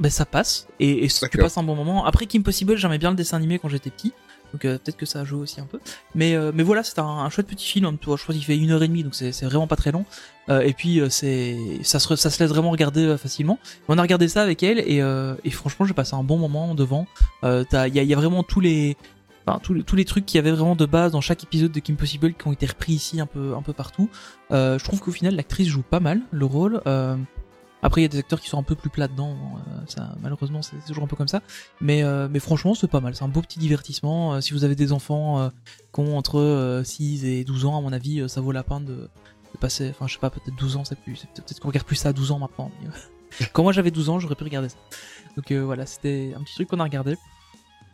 ben 0.00 0.10
ça 0.10 0.26
passe 0.26 0.66
et, 0.80 1.04
et 1.04 1.08
tu 1.08 1.38
passes 1.38 1.58
un 1.58 1.62
bon 1.62 1.76
moment. 1.76 2.04
Après 2.04 2.26
Kim 2.26 2.42
Possible, 2.42 2.76
j'aimais 2.76 2.98
bien 2.98 3.10
le 3.10 3.16
dessin 3.16 3.36
animé 3.36 3.58
quand 3.58 3.68
j'étais 3.68 3.90
petit. 3.90 4.12
Donc 4.54 4.64
euh, 4.66 4.78
peut-être 4.78 4.96
que 4.96 5.04
ça 5.04 5.22
a 5.22 5.24
joué 5.24 5.40
aussi 5.40 5.60
un 5.60 5.66
peu. 5.66 5.80
Mais 6.14 6.36
euh, 6.36 6.52
mais 6.54 6.62
voilà, 6.62 6.84
c'est 6.84 7.00
un, 7.00 7.04
un 7.04 7.28
chouette 7.28 7.48
petit 7.48 7.66
film. 7.66 7.86
hein. 7.86 7.98
Je 8.00 8.06
crois 8.22 8.32
qu'il 8.32 8.44
fait 8.44 8.56
une 8.56 8.70
heure 8.70 8.84
et 8.84 8.86
demie, 8.86 9.02
donc 9.02 9.16
c'est 9.16 9.32
vraiment 9.42 9.66
pas 9.66 9.74
très 9.74 9.90
long. 9.90 10.04
Euh, 10.48 10.60
et 10.60 10.72
puis 10.74 11.00
c'est 11.10 11.56
ça 11.82 11.98
se 11.98 12.14
ça 12.14 12.30
se 12.30 12.40
laisse 12.40 12.50
vraiment 12.50 12.70
regarder 12.70 13.16
facilement. 13.18 13.58
On 13.88 13.98
a 13.98 14.02
regardé 14.02 14.28
ça 14.28 14.42
avec 14.42 14.62
elle 14.62 14.78
et 14.78 15.02
et 15.44 15.50
franchement, 15.50 15.86
j'ai 15.86 15.92
passé 15.92 16.14
un 16.14 16.22
bon 16.22 16.38
moment 16.38 16.76
devant. 16.76 17.08
Il 17.42 17.66
y 17.72 17.76
a, 17.76 17.88
y 17.88 18.12
a 18.14 18.16
vraiment 18.16 18.44
tous 18.44 18.60
les 18.60 18.96
Enfin, 19.46 19.60
tous, 19.62 19.74
les, 19.74 19.82
tous 19.82 19.94
les 19.94 20.06
trucs 20.06 20.24
qu'il 20.24 20.36
y 20.36 20.38
avait 20.38 20.52
vraiment 20.52 20.74
de 20.74 20.86
base 20.86 21.12
dans 21.12 21.20
chaque 21.20 21.42
épisode 21.44 21.70
de 21.70 21.78
Kim 21.78 21.96
Possible 21.96 22.32
qui 22.32 22.48
ont 22.48 22.52
été 22.52 22.64
repris 22.64 22.94
ici 22.94 23.20
un 23.20 23.26
peu 23.26 23.54
un 23.54 23.60
peu 23.60 23.74
partout. 23.74 24.08
Je 24.50 24.82
trouve 24.84 25.00
qu'au 25.00 25.10
final 25.10 25.34
l'actrice 25.34 25.66
joue 25.68 25.82
pas 25.82 26.00
mal 26.00 26.20
le 26.30 26.46
rôle. 26.46 26.80
Après 27.84 28.00
il 28.00 28.04
y 28.04 28.06
a 28.06 28.08
des 28.08 28.18
acteurs 28.18 28.40
qui 28.40 28.48
sont 28.48 28.58
un 28.58 28.62
peu 28.62 28.74
plus 28.74 28.88
plats 28.88 29.08
dedans. 29.08 29.36
euh, 29.98 30.02
malheureusement 30.22 30.62
c'est 30.62 30.82
toujours 30.86 31.04
un 31.04 31.06
peu 31.06 31.16
comme 31.16 31.28
ça. 31.28 31.42
Mais 31.82 32.02
euh, 32.02 32.28
mais 32.30 32.40
franchement 32.40 32.74
c'est 32.74 32.88
pas 32.88 33.00
mal. 33.00 33.14
C'est 33.14 33.24
un 33.24 33.28
beau 33.28 33.42
petit 33.42 33.58
divertissement. 33.58 34.34
Euh, 34.34 34.40
si 34.40 34.54
vous 34.54 34.64
avez 34.64 34.74
des 34.74 34.90
enfants 34.92 35.50
qui 35.92 36.00
ont 36.00 36.16
entre 36.16 36.40
euh, 36.40 36.82
6 36.82 37.26
et 37.26 37.44
12 37.44 37.66
ans 37.66 37.76
à 37.78 37.82
mon 37.82 37.92
avis 37.92 38.26
ça 38.28 38.40
vaut 38.40 38.52
la 38.52 38.62
peine 38.62 38.86
de, 38.86 39.10
passer. 39.60 39.90
Enfin 39.90 40.06
je 40.06 40.14
sais 40.14 40.18
pas 40.18 40.30
peut-être 40.30 40.56
12 40.56 40.76
ans 40.78 40.84
c'est 40.84 40.98
plus. 40.98 41.26
Peut-être 41.34 41.60
qu'on 41.60 41.68
regarde 41.68 41.86
plus 41.86 41.96
ça 41.96 42.08
à 42.08 42.12
12 42.14 42.32
ans 42.32 42.38
maintenant. 42.38 42.70
Quand 43.52 43.62
moi 43.62 43.72
j'avais 43.72 43.90
12 43.90 44.08
ans 44.08 44.18
j'aurais 44.18 44.34
pu 44.34 44.44
regarder 44.44 44.70
ça. 44.70 44.78
Donc 45.36 45.52
voilà 45.52 45.84
c'était 45.84 46.32
un 46.34 46.42
petit 46.42 46.54
truc 46.54 46.68
qu'on 46.68 46.80
a 46.80 46.84
regardé. 46.84 47.18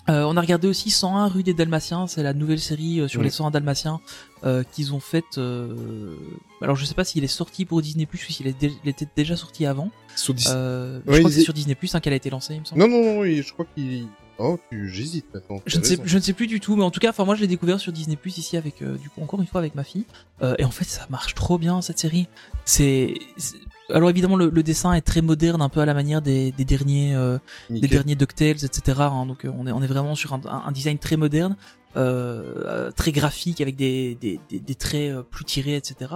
Euh, 0.08 0.24
on 0.24 0.36
a 0.36 0.40
regardé 0.40 0.66
aussi 0.66 0.90
101 0.90 1.28
rue 1.28 1.42
des 1.42 1.52
Dalmatiens, 1.54 2.06
c'est 2.06 2.22
la 2.22 2.32
nouvelle 2.32 2.58
série 2.58 3.00
euh, 3.00 3.06
sur 3.08 3.22
les 3.22 3.30
101 3.30 3.50
Dalmatiens 3.50 4.00
euh, 4.44 4.64
qu'ils 4.72 4.94
ont 4.94 4.98
faite. 5.00 5.36
euh, 5.38 6.16
Alors 6.62 6.74
je 6.74 6.84
sais 6.84 6.94
pas 6.94 7.04
s'il 7.04 7.22
est 7.22 7.28
sorti 7.28 7.64
pour 7.66 7.82
Disney 7.82 8.06
Plus 8.06 8.26
ou 8.28 8.32
s'il 8.32 8.46
était 8.46 9.08
déjà 9.14 9.36
sorti 9.36 9.66
avant. 9.66 9.90
Sur 10.16 10.34
Dis- 10.34 10.46
Euh, 10.48 11.00
je 11.06 11.18
crois 11.18 11.30
que 11.30 11.34
c'est 11.36 11.42
sur 11.42 11.52
Disney 11.52 11.74
Plus 11.74 11.94
hein, 11.94 12.00
qu'elle 12.00 12.14
a 12.14 12.16
été 12.16 12.30
lancée, 12.30 12.54
il 12.54 12.60
me 12.60 12.64
semble. 12.64 12.80
Non, 12.80 12.88
non, 12.88 13.04
non, 13.04 13.20
oui, 13.20 13.42
je 13.42 13.52
crois 13.52 13.66
qu'il. 13.74 14.06
Oh, 14.42 14.58
tu 14.70 14.88
j'hésite 14.88 15.26
maintenant. 15.34 15.60
Je 15.66 15.78
ne 15.78 15.84
sais, 15.84 15.98
je 16.02 16.16
ne 16.16 16.22
sais 16.22 16.32
plus 16.32 16.46
du 16.46 16.60
tout, 16.60 16.74
mais 16.74 16.82
en 16.82 16.90
tout 16.90 16.98
cas, 16.98 17.10
enfin 17.10 17.26
moi 17.26 17.34
je 17.34 17.42
l'ai 17.42 17.46
découvert 17.46 17.78
sur 17.78 17.92
Disney 17.92 18.16
Plus 18.16 18.38
ici 18.38 18.56
avec, 18.56 18.80
euh, 18.80 18.96
du 18.96 19.10
coup 19.10 19.20
encore 19.22 19.38
une 19.40 19.46
fois 19.46 19.60
avec 19.60 19.74
ma 19.74 19.84
fille, 19.84 20.06
Euh, 20.42 20.54
et 20.58 20.64
en 20.64 20.70
fait 20.70 20.86
ça 20.86 21.06
marche 21.10 21.34
trop 21.34 21.58
bien 21.58 21.82
cette 21.82 21.98
série. 21.98 22.26
C'est- 22.64 23.14
alors 23.92 24.10
évidemment 24.10 24.36
le, 24.36 24.50
le 24.50 24.62
dessin 24.62 24.92
est 24.92 25.00
très 25.00 25.22
moderne, 25.22 25.62
un 25.62 25.68
peu 25.68 25.80
à 25.80 25.86
la 25.86 25.94
manière 25.94 26.22
des, 26.22 26.52
des 26.52 26.64
derniers, 26.64 27.14
euh, 27.14 27.38
des 27.70 27.88
derniers 27.88 28.14
Ducktales, 28.14 28.64
etc. 28.64 29.00
hein. 29.00 29.26
donc 29.26 29.44
euh, 29.44 29.52
on 29.56 29.66
est 29.66 29.72
on 29.72 29.82
est 29.82 29.86
vraiment 29.86 30.14
sur 30.14 30.32
un, 30.34 30.40
un- 30.46 30.72
design 30.72 30.98
très 30.98 31.16
moderne, 31.16 31.56
euh, 31.96 32.42
euh, 32.66 32.90
très 32.92 33.12
graphique 33.12 33.60
avec 33.60 33.76
des, 33.76 34.14
des, 34.20 34.38
des, 34.48 34.60
des 34.60 34.74
traits 34.74 35.10
euh, 35.12 35.22
plus 35.22 35.44
tirés, 35.44 35.76
etc. 35.76 36.12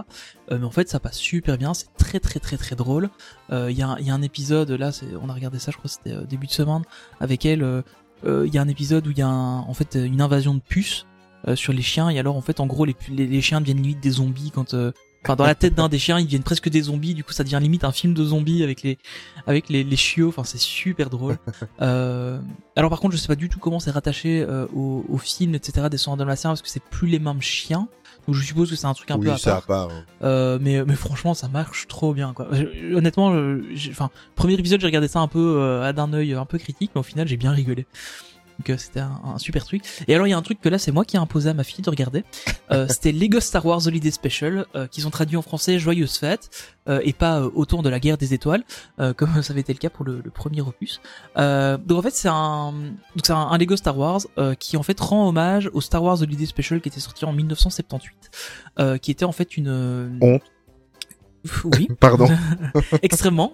Euh, 0.51 0.59
mais 0.59 0.65
en 0.65 0.71
fait 0.71 0.89
ça 0.89 1.01
passe 1.01 1.17
super 1.19 1.59
bien, 1.59 1.75
c'est 1.75 1.93
très 1.99 2.21
très 2.21 2.41
très 2.41 2.57
très 2.57 2.77
drôle. 2.77 3.11
Euh, 3.51 3.71
Il 3.71 3.77
y, 3.79 3.83
a 3.83 3.89
un- 3.89 3.99
il 3.99 4.07
y 4.07 4.11
a 4.11 4.15
un 4.15 4.23
épisode 4.23 4.71
là, 4.71 4.91
on 5.23 5.29
a 5.29 5.33
regardé 5.35 5.59
ça, 5.59 5.71
je 5.73 5.77
crois 5.77 5.91
c'était 5.91 6.13
euh, 6.13 6.25
début 6.25 6.47
de 6.47 6.53
semaine 6.53 6.83
avec 7.21 7.45
elle. 7.47 7.83
Il 8.27 8.55
y 8.55 8.57
a 8.59 8.63
un 8.63 8.69
épisode 8.69 9.07
où 9.07 9.11
il 9.11 9.19
y 9.19 9.23
a 9.23 9.29
un- 9.29 9.61
en 9.61 9.75
fait 9.75 9.97
une 9.97 10.23
invasion 10.23 10.55
de 10.55 10.61
puces 10.61 11.05
euh, 11.47 11.57
sur 11.57 11.75
les 11.75 11.83
chiens 11.83 12.09
et 12.09 12.19
alors 12.19 12.37
en 12.37 12.41
fait 12.41 12.59
en 12.59 12.67
gros 12.67 12.87
les, 12.87 12.97
les, 13.11 13.27
les 13.27 13.41
chiens 13.43 13.61
deviennent 13.61 13.83
limite 13.83 14.01
des 14.01 14.13
zombies 14.13 14.51
quand 14.51 14.73
euh, 14.73 14.93
Enfin, 15.25 15.37
dans 15.37 15.45
la 15.47 15.55
tête 15.55 15.75
d'un 15.75 15.89
des 15.89 15.99
chiens, 15.99 16.19
ils 16.19 16.25
deviennent 16.25 16.43
presque 16.43 16.69
des 16.69 16.83
zombies. 16.83 17.15
Du 17.15 17.25
coup, 17.25 17.33
ça 17.33 17.45
devient 17.45 17.59
limite 17.61 17.85
un 17.85 17.93
film 17.93 18.13
de 18.15 18.25
zombies 18.25 18.63
avec 18.63 18.83
les, 18.83 18.99
avec 19.47 19.69
les, 19.71 19.83
les 19.85 19.97
chiots. 19.97 20.29
Enfin, 20.29 20.45
c'est 20.45 20.61
super 20.61 21.11
drôle. 21.11 21.37
Euh, 21.81 22.39
alors, 22.77 22.91
par 22.91 23.01
contre, 23.01 23.15
je 23.15 23.21
sais 23.21 23.27
pas 23.29 23.35
du 23.37 23.49
tout 23.49 23.59
comment 23.59 23.81
c'est 23.81 23.91
rattaché 23.91 24.43
euh, 24.49 24.67
au, 24.75 25.05
au 25.09 25.19
film, 25.19 25.55
etc. 25.55 25.89
des 25.91 25.97
Soins 25.99 26.17
Dalmatiens 26.17 26.51
parce 26.51 26.63
que 26.63 26.69
c'est 26.69 26.83
plus 26.83 27.09
les 27.09 27.19
mêmes 27.19 27.43
chiens. 27.43 27.89
Donc, 28.27 28.37
je 28.37 28.43
suppose 28.45 28.71
que 28.71 28.77
c'est 28.77 28.87
un 28.87 28.95
truc 28.95 29.11
un 29.11 29.17
oui, 29.19 29.27
peu 29.27 29.33
à 29.33 29.37
c'est 29.39 29.51
à 29.51 29.55
part. 29.55 29.65
part. 29.67 29.89
hein. 29.91 30.05
Euh, 30.23 30.59
mais, 30.61 30.83
mais 30.85 30.95
franchement, 30.95 31.35
ça 31.35 31.49
marche 31.49 31.87
trop 31.89 32.15
bien, 32.15 32.33
quoi. 32.33 32.49
Je- 32.53 32.95
honnêtement, 32.95 33.35
enfin, 33.91 34.11
premier 34.35 34.55
épisode, 34.55 34.81
j'ai 34.81 34.87
regardé 34.87 35.09
ça 35.09 35.21
un 35.21 35.29
peu 35.29 35.57
euh, 35.59 35.83
à 35.83 35.93
d'un 35.93 36.13
œil 36.15 36.33
un 36.35 36.47
peu 36.47 36.59
critique, 36.59 36.91
mais 36.95 37.01
au 37.01 37.05
final, 37.05 37.29
j'ai 37.29 37.37
bien 37.37 37.51
rigolé. 37.53 37.87
Donc 38.59 38.71
euh, 38.71 38.77
c'était 38.77 39.01
un, 39.01 39.21
un 39.25 39.39
super 39.39 39.65
truc. 39.65 39.83
Et 40.09 40.15
alors 40.15 40.27
il 40.27 40.31
y 40.31 40.33
a 40.33 40.37
un 40.37 40.43
truc 40.43 40.61
que 40.61 40.69
là 40.69 40.79
c'est 40.79 40.93
moi 40.93 41.05
qui 41.05 41.17
ai 41.17 41.19
imposé 41.19 41.51
à 41.51 41.55
ma 41.55 41.65
fille 41.65 41.83
de 41.83 41.91
regarder. 41.91 42.25
Euh, 42.71 42.87
c'était 42.89 43.13
Lego 43.13 43.41
Star 43.41 43.65
Wars 43.65 43.87
Holiday 43.87 44.11
Special, 44.11 44.67
euh, 44.75 44.87
qu'ils 44.87 45.07
ont 45.07 45.11
traduit 45.11 45.37
en 45.37 45.43
français 45.43 45.79
Joyeuse 45.79 46.17
Fête, 46.19 46.51
euh, 46.89 47.01
et 47.05 47.13
pas 47.13 47.41
euh, 47.41 47.51
autour 47.55 47.83
de 47.83 47.89
la 47.89 47.99
guerre 48.01 48.19
des 48.19 48.35
étoiles, 48.35 48.65
euh, 49.01 49.13
comme 49.17 49.43
ça 49.43 49.53
avait 49.53 49.61
été 49.61 49.73
le 49.73 49.79
cas 49.79 49.91
pour 49.91 50.05
le, 50.05 50.21
le 50.25 50.31
premier 50.31 50.61
opus. 50.61 51.01
Euh, 51.37 51.77
donc 51.79 51.99
en 51.99 52.03
fait 52.03 52.15
c'est 52.15 52.29
un, 52.29 52.73
donc 52.73 53.25
c'est 53.25 53.33
un, 53.33 53.39
un 53.39 53.59
Lego 53.59 53.77
Star 53.77 53.99
Wars 53.99 54.21
euh, 54.39 54.55
qui 54.55 54.77
en 54.77 54.83
fait 54.83 54.99
rend 55.01 55.29
hommage 55.29 55.71
au 55.73 55.81
Star 55.81 56.03
Wars 56.03 56.21
Holiday 56.23 56.47
Special 56.47 56.81
qui 56.81 56.89
était 56.89 57.01
sorti 57.01 57.25
en 57.25 57.33
1978, 57.33 58.31
euh, 58.79 58.99
qui 58.99 59.11
était 59.11 59.25
en 59.25 59.33
fait 59.33 59.57
une 59.57 60.19
Honte. 60.21 60.43
Oui, 61.65 61.89
Pardon. 62.01 62.27
extrêmement, 63.03 63.53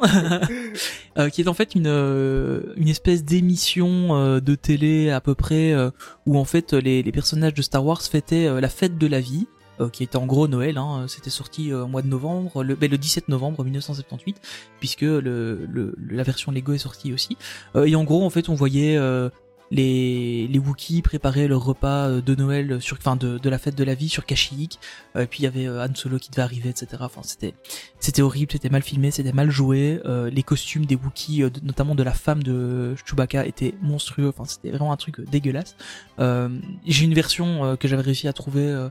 Euh, 1.18 1.29
qui 1.29 1.42
est 1.42 1.48
en 1.48 1.55
fait 1.55 1.74
une 1.74 1.87
euh, 1.88 2.72
une 2.76 2.88
espèce 2.88 3.24
d'émission 3.24 4.14
euh, 4.16 4.40
de 4.40 4.55
télé 4.55 5.11
à 5.11 5.20
peu 5.20 5.35
près 5.35 5.72
euh, 5.72 5.90
où 6.26 6.38
en 6.38 6.44
fait 6.44 6.72
les, 6.72 7.03
les 7.03 7.12
personnages 7.12 7.55
de 7.55 7.62
Star 7.62 7.85
Wars 7.85 8.00
fêtaient 8.03 8.61
la 8.61 8.68
fête 8.68 8.96
de 8.98 9.07
la 9.07 9.20
vie. 9.20 9.46
euh, 9.81 9.88
qui 9.88 10.03
était 10.05 10.16
en 10.18 10.26
gros 10.26 10.46
Noël, 10.46 10.76
hein, 10.79 11.07
c'était 11.09 11.31
sorti 11.31 11.72
euh, 11.72 11.85
au 11.85 11.88
mois 11.88 12.03
de 12.03 12.07
novembre, 12.07 12.62
le, 12.62 12.74
ben, 12.76 12.90
le 12.90 12.98
17 12.98 13.29
novembre 13.29 13.64
1978, 13.64 14.37
puisque 14.79 15.00
le, 15.00 15.66
le, 15.72 15.94
la 16.11 16.22
version 16.22 16.53
Lego 16.53 16.74
est 16.74 16.79
sortie 16.79 17.12
aussi. 17.14 17.38
Euh, 17.76 17.87
et 17.87 17.96
en 17.96 18.05
gros, 18.05 18.22
en 18.22 18.29
fait, 18.31 18.50
on 18.50 18.55
voyait 18.55 18.96
euh, 18.98 19.31
les 19.70 20.46
les 20.48 20.59
Wookiees 20.59 21.02
préparaient 21.02 21.46
leur 21.48 21.64
repas 21.64 22.09
euh, 22.09 22.20
de 22.20 22.35
Noël 22.35 22.80
sur, 22.80 22.96
enfin 22.98 23.16
de, 23.16 23.38
de 23.38 23.48
la 23.50 23.59
fête 23.59 23.74
de 23.76 23.85
la 23.85 23.94
vie 23.94 24.09
sur 24.09 24.26
Kashyyyk. 24.26 24.78
Euh, 25.16 25.22
et 25.22 25.26
puis 25.26 25.40
il 25.40 25.44
y 25.44 25.46
avait 25.46 25.66
euh, 25.66 25.85
Han 25.85 25.94
Solo 25.94 26.18
qui 26.18 26.30
devait 26.30 26.42
arriver, 26.42 26.68
etc. 26.70 26.88
Enfin 27.00 27.20
c'était 27.24 27.54
c'était 28.00 28.22
horrible, 28.22 28.52
c'était 28.52 28.68
mal 28.70 28.83
filmé, 28.83 29.11
c'était 29.11 29.33
mal 29.33 29.50
joué. 29.50 30.00
Euh, 30.04 30.30
les 30.30 30.42
costumes 30.42 30.87
des 30.87 30.96
Wookiees, 30.96 31.42
euh, 31.44 31.50
notamment 31.62 31.94
de 31.94 32.02
la 32.02 32.12
femme 32.12 32.42
de 32.42 32.94
Chewbacca, 33.06 33.46
étaient 33.46 33.74
monstrueux. 33.83 34.28
Enfin 34.28 34.44
c'était 34.44 34.70
vraiment 34.70 34.92
un 34.92 34.96
truc 34.96 35.20
euh, 35.20 35.24
dégueulasse. 35.30 35.76
Euh, 36.18 36.48
J'ai 36.87 37.04
une 37.04 37.14
version 37.14 37.64
euh, 37.64 37.76
que 37.76 37.88
j'avais 37.88 38.02
réussi 38.02 38.28
à 38.28 38.33
trouver. 38.33 38.62
euh, 38.66 38.88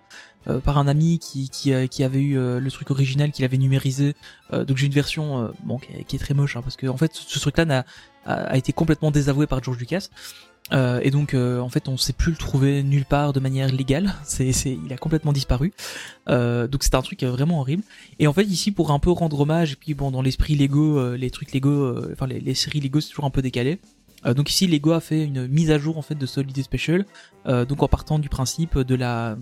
euh, 0.47 0.59
par 0.61 0.77
un 0.77 0.87
ami 0.87 1.19
qui, 1.19 1.49
qui, 1.49 1.73
euh, 1.73 1.85
qui 1.87 2.01
avait 2.01 2.21
eu 2.21 2.37
euh, 2.37 2.61
le 2.61 2.71
truc 2.71 2.91
original 2.91 3.31
qu'il 3.31 3.43
avait 3.43 3.57
numérisé 3.57 4.15
Euh, 4.53 4.63
donc 4.65 4.77
j'ai 4.77 4.85
une 4.87 4.93
version 4.93 5.43
euh, 5.43 5.49
bon 5.65 5.77
qui 5.79 5.91
est, 5.93 6.03
qui 6.05 6.15
est 6.15 6.19
très 6.19 6.33
moche 6.33 6.55
hein, 6.55 6.61
parce 6.63 6.77
que 6.77 6.87
en 6.87 6.95
fait 6.97 7.11
ce 7.13 7.39
truc 7.39 7.57
là 7.57 7.65
n'a 7.65 7.85
a, 8.25 8.33
a 8.53 8.57
été 8.57 8.71
complètement 8.73 9.11
désavoué 9.11 9.47
par 9.47 9.61
George 9.61 9.77
Lucas 9.77 10.07
euh, 10.71 10.99
et 11.03 11.11
donc 11.11 11.33
euh, 11.33 11.59
en 11.59 11.69
fait 11.69 11.87
on 11.87 11.97
sait 11.97 12.13
plus 12.13 12.31
le 12.31 12.37
trouver 12.37 12.83
nulle 12.83 13.05
part 13.05 13.33
de 13.33 13.39
manière 13.39 13.71
légale. 13.71 14.13
C'est 14.23 14.51
c'est 14.51 14.77
il 14.85 14.93
a 14.93 14.97
complètement 14.97 15.33
disparu. 15.33 15.73
Euh, 16.29 16.67
donc 16.67 16.83
c'est 16.83 16.95
un 16.95 17.01
truc 17.01 17.23
vraiment 17.23 17.59
horrible. 17.59 17.83
Et 18.19 18.27
en 18.27 18.33
fait 18.33 18.43
ici 18.43 18.71
pour 18.71 18.91
un 18.91 18.99
peu 18.99 19.11
rendre 19.11 19.39
hommage 19.39 19.73
et 19.73 19.75
puis 19.75 19.93
bon 19.93 20.11
dans 20.11 20.21
l'esprit 20.21 20.55
Lego 20.55 21.15
les 21.15 21.31
trucs 21.31 21.53
Lego 21.53 21.95
enfin 22.11 22.27
les, 22.27 22.53
séries 22.53 22.79
Lego 22.79 23.01
c'est 23.01 23.09
toujours 23.09 23.25
un 23.25 23.31
peu 23.31 23.41
décalé. 23.41 23.79
Donc 24.25 24.49
ici 24.49 24.67
Lego 24.67 24.91
a 24.91 24.99
fait 24.99 25.23
une 25.23 25.47
mise 25.47 25.71
à 25.71 25.77
jour 25.77 25.97
en 25.97 26.01
fait 26.01 26.15
de 26.15 26.27
Holiday 26.37 26.63
Special 26.63 27.05
donc 27.45 27.83
en 27.83 27.87
partant 27.87 28.19
du 28.19 28.29
principe 28.29 28.77
de 28.77 28.95
la 28.95 29.37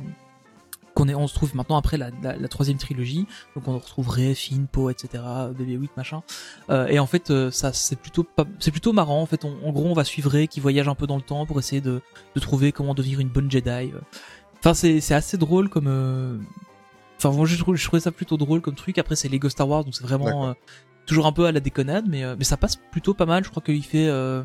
qu'on 0.97 1.07
est 1.07 1.15
on 1.15 1.27
se 1.27 1.36
trouve 1.36 1.55
maintenant 1.55 1.77
après 1.77 1.97
la, 1.97 2.10
la, 2.23 2.36
la 2.36 2.47
troisième 2.47 2.77
trilogie 2.77 3.27
donc 3.55 3.67
on 3.67 3.73
retrouverait 3.77 4.33
Finn, 4.33 4.67
Poe, 4.67 4.89
etc. 4.89 5.23
BB-8 5.57 5.89
machin. 5.95 6.23
Euh, 6.69 6.88
et 6.88 6.97
en 6.99 7.05
fait, 7.05 7.29
euh, 7.29 7.51
ça 7.51 7.71
c'est 7.73 7.95
plutôt 7.99 8.23
pas, 8.23 8.45
c'est 8.60 8.71
plutôt 8.71 8.93
marrant. 8.93 9.21
En 9.21 9.25
fait, 9.25 9.45
on- 9.45 9.57
en 9.65 9.71
gros, 9.71 9.86
on 9.86 9.93
va 9.93 10.03
suivre 10.03 10.31
Rey 10.31 10.47
qui 10.47 10.60
voyage 10.60 10.88
un 10.88 10.95
peu 10.95 11.05
dans 11.07 11.15
le 11.17 11.21
temps 11.21 11.45
pour 11.45 11.60
essayer 11.60 11.81
de, 11.81 12.01
de 12.36 12.39
trouver 12.39 12.71
comment 12.71 12.93
devenir 12.93 13.19
une 13.19 13.29
bonne 13.29 13.49
Jedi. 13.51 13.91
Enfin, 14.60 14.73
c'est 14.73 14.99
c'est 15.01 15.13
assez 15.13 15.38
drôle 15.38 15.69
comme. 15.69 15.88
euh, 15.88 16.38
Enfin, 17.17 17.31
moi, 17.31 17.45
je 17.47 17.57
trouve, 17.57 17.75
je 17.75 17.83
trouvais 17.86 17.99
ça 17.99 18.12
plutôt 18.12 18.38
drôle 18.38 18.62
comme 18.62 18.75
truc. 18.75 18.97
Après, 18.97 19.15
c'est 19.15 19.27
Lego 19.29 19.49
Star 19.49 19.67
Wars, 19.67 19.83
donc 19.83 19.95
c'est 19.95 20.03
vraiment 20.03 20.49
euh, 20.49 20.53
toujours 21.07 21.25
un 21.25 21.31
peu 21.31 21.45
à 21.45 21.51
la 21.51 21.60
déconnade, 21.60 22.05
mais 22.07 22.23
mais 22.36 22.43
ça 22.43 22.57
passe 22.57 22.75
plutôt 22.75 23.13
pas 23.13 23.25
mal. 23.25 23.43
Je 23.43 23.49
crois 23.49 23.63
qu'il 23.63 23.83
fait. 23.83 24.05
je 24.05 24.43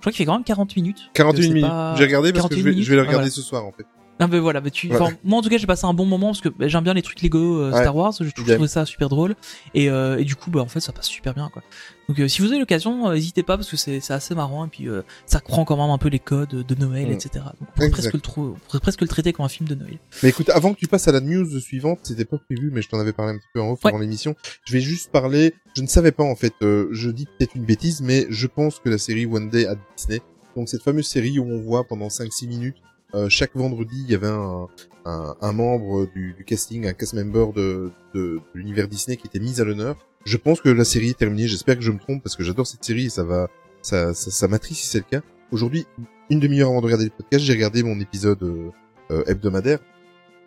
crois 0.00 0.12
qu'il 0.12 0.18
fait 0.18 0.24
quand 0.26 0.34
même 0.34 0.44
40 0.44 0.76
minutes. 0.76 1.10
41 1.14 1.42
C'est 1.42 1.48
minutes. 1.48 1.62
pas- 1.68 1.94
J'ai 1.96 2.04
regardé 2.04 2.32
parce 2.32 2.44
que 2.48 2.54
41 2.54 2.72
je 2.72 2.76
vais, 2.78 2.82
je 2.82 2.90
vais 2.90 2.96
le 2.96 3.02
regarder 3.02 3.18
voilà. 3.28 3.30
ce 3.30 3.42
soir 3.42 3.64
en 3.66 3.72
fait. 3.72 3.86
Ah 4.20 4.28
ben 4.28 4.38
voilà, 4.38 4.60
bah 4.60 4.70
tu, 4.70 4.92
enfin, 4.94 5.10
moi 5.24 5.38
en 5.40 5.42
tout 5.42 5.48
cas 5.48 5.58
j'ai 5.58 5.66
passé 5.66 5.86
un 5.86 5.92
bon 5.92 6.06
moment 6.06 6.28
parce 6.28 6.40
que 6.40 6.48
bah, 6.48 6.68
j'aime 6.68 6.84
bien 6.84 6.94
les 6.94 7.02
trucs 7.02 7.20
Lego 7.20 7.58
euh, 7.58 7.72
Ouais. 7.72 7.80
Star 7.80 7.96
Wars, 7.96 8.12
je 8.20 8.30
trouve, 8.30 8.44
Idem. 8.44 8.56
trouve 8.58 8.68
ça 8.68 8.86
super 8.86 9.08
drôle 9.08 9.34
et, 9.74 9.90
euh, 9.90 10.18
et 10.18 10.24
du 10.24 10.36
coup 10.36 10.50
bah 10.52 10.60
en 10.60 10.68
fait 10.68 10.78
ça 10.78 10.92
passe 10.92 11.06
super 11.08 11.34
bien 11.34 11.50
quoi. 11.52 11.62
Donc 12.08 12.20
euh, 12.20 12.28
si 12.28 12.40
vous 12.40 12.48
avez 12.48 12.60
l'occasion, 12.60 13.08
euh, 13.08 13.14
n'hésitez 13.14 13.42
pas 13.42 13.56
parce 13.56 13.68
que 13.68 13.76
c'est 13.76 13.98
c'est 13.98 14.12
assez 14.12 14.36
marrant 14.36 14.66
et 14.66 14.68
puis 14.68 14.88
euh, 14.88 15.02
ça 15.26 15.40
prend 15.40 15.64
quand 15.64 15.76
même 15.76 15.90
un 15.90 15.98
peu 15.98 16.08
les 16.08 16.20
codes 16.20 16.48
de 16.50 16.74
Noël 16.76 17.08
Mm. 17.08 17.12
etc. 17.12 17.30
Donc 17.60 17.68
on 17.68 17.72
pourrait 17.74 17.90
presque 17.90 18.12
le 18.12 18.20
trou- 18.20 18.54
on 18.54 18.58
pourrait 18.68 18.80
presque 18.80 19.00
le 19.00 19.08
traiter 19.08 19.32
comme 19.32 19.46
un 19.46 19.48
film 19.48 19.68
de 19.68 19.74
Noël. 19.74 19.98
Mais 20.22 20.28
écoute, 20.28 20.48
avant 20.50 20.74
que 20.74 20.78
tu 20.78 20.86
passes 20.86 21.08
à 21.08 21.12
la 21.12 21.20
news 21.20 21.58
suivante, 21.58 21.98
c'était 22.04 22.24
pas 22.24 22.38
prévu, 22.38 22.70
mais 22.72 22.82
je 22.82 22.88
t'en 22.88 23.00
avais 23.00 23.12
parlé 23.12 23.32
un 23.32 23.38
petit 23.38 23.48
peu 23.52 23.60
en 23.60 23.72
off 23.72 23.82
Ouais. 23.84 23.90
avant 23.90 23.98
l'émission. 23.98 24.36
Je 24.64 24.74
vais 24.74 24.80
juste 24.80 25.10
parler. 25.10 25.54
Je 25.76 25.82
ne 25.82 25.88
savais 25.88 26.12
pas 26.12 26.22
en 26.24 26.36
fait. 26.36 26.52
euh, 26.62 26.86
je 26.92 27.10
dis 27.10 27.26
peut-être 27.26 27.56
une 27.56 27.64
bêtise, 27.64 28.00
mais 28.00 28.26
je 28.30 28.46
pense 28.46 28.78
que 28.78 28.88
la 28.90 28.98
série 28.98 29.26
One 29.26 29.50
Day 29.50 29.66
à 29.66 29.74
Disney, 29.96 30.20
donc 30.54 30.68
cette 30.68 30.82
fameuse 30.82 31.06
série 31.08 31.40
où 31.40 31.44
on 31.50 31.60
voit 31.60 31.82
pendant 31.82 32.06
5-6 32.06 32.46
minutes 32.46 32.76
euh, 33.14 33.28
chaque 33.28 33.54
vendredi, 33.54 34.04
il 34.06 34.10
y 34.10 34.14
avait 34.14 34.28
un, 34.28 34.66
un, 35.04 35.36
un 35.40 35.52
membre 35.52 36.06
du, 36.14 36.34
du 36.34 36.44
casting, 36.44 36.86
un 36.86 36.92
cast 36.92 37.14
member 37.14 37.52
de, 37.52 37.90
de, 38.14 38.20
de 38.20 38.40
l'univers 38.54 38.88
Disney 38.88 39.16
qui 39.16 39.26
était 39.26 39.38
mis 39.38 39.60
à 39.60 39.64
l'honneur. 39.64 39.96
Je 40.24 40.36
pense 40.36 40.60
que 40.60 40.68
la 40.68 40.84
série 40.84 41.10
est 41.10 41.18
terminée. 41.18 41.46
J'espère 41.46 41.76
que 41.76 41.82
je 41.82 41.92
me 41.92 41.98
trompe 41.98 42.22
parce 42.22 42.36
que 42.36 42.42
j'adore 42.42 42.66
cette 42.66 42.84
série 42.84 43.06
et 43.06 43.10
ça 43.10 43.24
va, 43.24 43.48
ça, 43.82 44.14
ça, 44.14 44.30
ça 44.30 44.48
m'attriste 44.48 44.80
si 44.80 44.88
c'est 44.88 44.98
le 44.98 45.04
cas. 45.04 45.22
Aujourd'hui, 45.52 45.86
une 46.30 46.40
demi-heure 46.40 46.70
avant 46.70 46.80
de 46.80 46.86
regarder 46.86 47.04
le 47.04 47.10
podcast, 47.10 47.44
j'ai 47.44 47.52
regardé 47.52 47.82
mon 47.82 48.00
épisode 48.00 48.42
euh, 48.42 48.70
euh, 49.10 49.24
hebdomadaire 49.26 49.78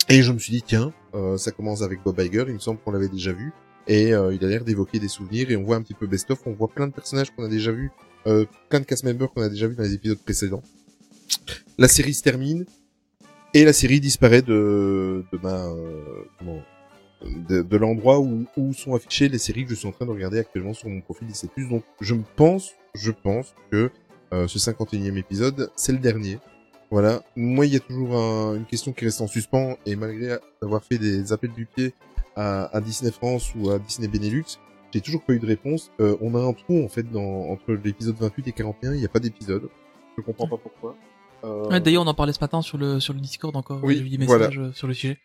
et 0.09 0.23
je 0.23 0.31
me 0.31 0.39
suis 0.39 0.51
dit 0.51 0.63
tiens, 0.63 0.91
euh, 1.13 1.37
ça 1.37 1.51
commence 1.51 1.83
avec 1.83 2.03
Bob 2.03 2.19
Iger. 2.19 2.45
Il 2.47 2.55
me 2.55 2.59
semble 2.59 2.79
qu'on 2.79 2.91
l'avait 2.91 3.07
déjà 3.07 3.31
vu 3.31 3.53
et 3.87 4.09
il 4.09 4.13
a 4.43 4.47
l'air 4.47 4.65
d'évoquer 4.65 4.99
des 4.99 5.07
souvenirs 5.07 5.49
et 5.49 5.55
on 5.55 5.63
voit 5.63 5.77
un 5.77 5.81
petit 5.81 5.93
peu 5.93 6.07
best 6.07 6.29
of. 6.31 6.39
On 6.45 6.51
voit 6.53 6.67
plein 6.67 6.87
de 6.87 6.91
personnages 6.91 7.33
qu'on 7.33 7.45
a 7.45 7.47
déjà 7.47 7.71
vus, 7.71 7.89
plein 8.25 8.81
de 8.81 8.85
cast 8.85 9.05
members 9.05 9.31
qu'on 9.31 9.43
a 9.43 9.47
déjà 9.47 9.65
vus 9.67 9.75
dans 9.75 9.83
les 9.83 9.93
épisodes 9.93 10.19
précédents. 10.21 10.61
La 11.77 11.87
série 11.87 12.13
se 12.13 12.23
termine 12.23 12.65
et 13.53 13.63
la 13.65 13.73
série 13.73 13.99
disparaît 13.99 14.43
euh, 14.49 15.23
de, 17.49 17.61
de 17.61 17.77
l'endroit 17.77 18.19
où, 18.19 18.45
où 18.57 18.73
sont 18.73 18.93
affichées 18.95 19.29
les 19.29 19.37
séries 19.37 19.63
que 19.63 19.71
je 19.71 19.75
suis 19.75 19.87
en 19.87 19.91
train 19.91 20.05
de 20.05 20.11
regarder 20.11 20.39
actuellement 20.39 20.73
sur 20.73 20.89
mon 20.89 21.01
profil 21.01 21.27
Disney+. 21.27 21.51
Donc 21.69 21.83
je 22.01 22.15
pense, 22.35 22.71
je 22.95 23.11
pense 23.11 23.55
que 23.71 23.89
euh, 24.33 24.47
ce 24.47 24.59
51e 24.59 25.17
épisode, 25.17 25.71
c'est 25.75 25.91
le 25.93 25.97
dernier. 25.99 26.39
Voilà. 26.91 27.21
Moi, 27.35 27.65
il 27.65 27.73
y 27.73 27.75
a 27.75 27.79
toujours 27.79 28.15
un- 28.15 28.55
une 28.55 28.65
question 28.65 28.93
qui 28.93 29.05
reste 29.05 29.19
en 29.21 29.27
suspens 29.27 29.77
et 29.85 29.95
malgré 29.95 30.37
avoir 30.61 30.83
fait 30.83 30.97
des 30.97 31.31
appels 31.33 31.51
du 31.53 31.65
pied 31.65 31.93
à, 32.35 32.79
Disney 32.81 33.11
France 33.11 33.51
ou 33.55 33.71
à 33.71 33.79
Disney 33.79 34.07
Benelux, 34.07 34.45
j'ai 34.93 35.01
toujours 35.01 35.23
pas 35.23 35.33
eu 35.33 35.39
de 35.39 35.47
réponse. 35.47 35.91
Euh, 35.99 36.15
on 36.21 36.35
a 36.35 36.39
un 36.39 36.53
trou 36.53 36.83
en 36.83 36.87
fait 36.87 37.05
entre 37.15 37.73
l'épisode 37.73 38.15
28 38.17 38.47
et 38.47 38.51
41, 38.51 38.93
il 38.93 38.99
n'y 38.99 39.05
a 39.05 39.09
pas 39.09 39.19
d'épisode. 39.19 39.69
Je 40.17 40.21
comprends 40.21 40.47
pas 40.47 40.57
pourquoi. 40.57 40.95
Euh, 41.43 41.69
Ouais, 41.69 41.79
D'ailleurs 41.79 42.03
on 42.03 42.07
en 42.07 42.13
parlait 42.13 42.33
ce 42.33 42.39
matin 42.41 42.61
sur 42.61 42.77
le 42.77 42.99
sur 42.99 43.13
le 43.13 43.19
Discord 43.19 43.55
encore. 43.55 43.79
Oui, 43.83 44.01
vu 44.01 44.09
des 44.09 44.17
messages 44.17 44.57
euh, 44.59 44.71
sur 44.73 44.87
le 44.87 44.93
sujet. 44.93 45.17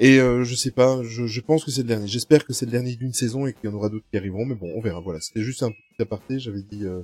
Et 0.00 0.20
euh, 0.20 0.44
je 0.44 0.54
sais 0.54 0.70
pas, 0.70 1.02
je, 1.02 1.26
je 1.26 1.40
pense 1.40 1.64
que 1.64 1.70
c'est 1.72 1.82
le 1.82 1.88
dernier. 1.88 2.06
J'espère 2.06 2.44
que 2.46 2.52
c'est 2.52 2.66
le 2.66 2.70
dernier 2.70 2.94
d'une 2.94 3.12
saison 3.12 3.46
et 3.46 3.52
qu'il 3.52 3.68
y 3.68 3.72
en 3.72 3.76
aura 3.76 3.88
d'autres 3.88 4.04
qui 4.10 4.16
arriveront, 4.16 4.46
mais 4.46 4.54
bon, 4.54 4.72
on 4.76 4.80
verra. 4.80 5.00
Voilà, 5.00 5.20
c'était 5.20 5.42
juste 5.42 5.62
un 5.64 5.70
petit 5.70 6.00
aparté. 6.02 6.38
J'avais 6.38 6.62
dit 6.62 6.84
euh, 6.84 7.00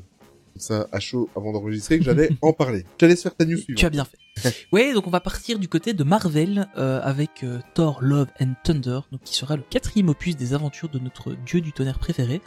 ça 0.56 0.86
à 0.92 1.00
chaud 1.00 1.28
avant 1.34 1.52
d'enregistrer 1.52 1.98
que 1.98 2.04
j'allais 2.04 2.28
en 2.40 2.52
parler. 2.52 2.84
Laisse 3.00 3.24
faire 3.24 3.34
ta 3.34 3.44
news 3.44 3.56
Tu 3.56 3.72
as 3.72 3.74
suivante. 3.78 3.92
bien 3.92 4.04
fait. 4.04 4.66
ouais, 4.70 4.94
donc 4.94 5.08
on 5.08 5.10
va 5.10 5.18
partir 5.18 5.58
du 5.58 5.66
côté 5.66 5.92
de 5.92 6.04
Marvel 6.04 6.68
euh, 6.78 7.00
avec 7.02 7.44
Thor 7.74 8.00
Love 8.00 8.28
and 8.40 8.52
Thunder, 8.62 9.00
donc 9.10 9.22
qui 9.24 9.34
sera 9.34 9.56
le 9.56 9.64
quatrième 9.68 10.08
opus 10.08 10.36
des 10.36 10.54
aventures 10.54 10.88
de 10.88 11.00
notre 11.00 11.32
dieu 11.32 11.60
du 11.60 11.72
tonnerre 11.72 11.98
préféré, 11.98 12.40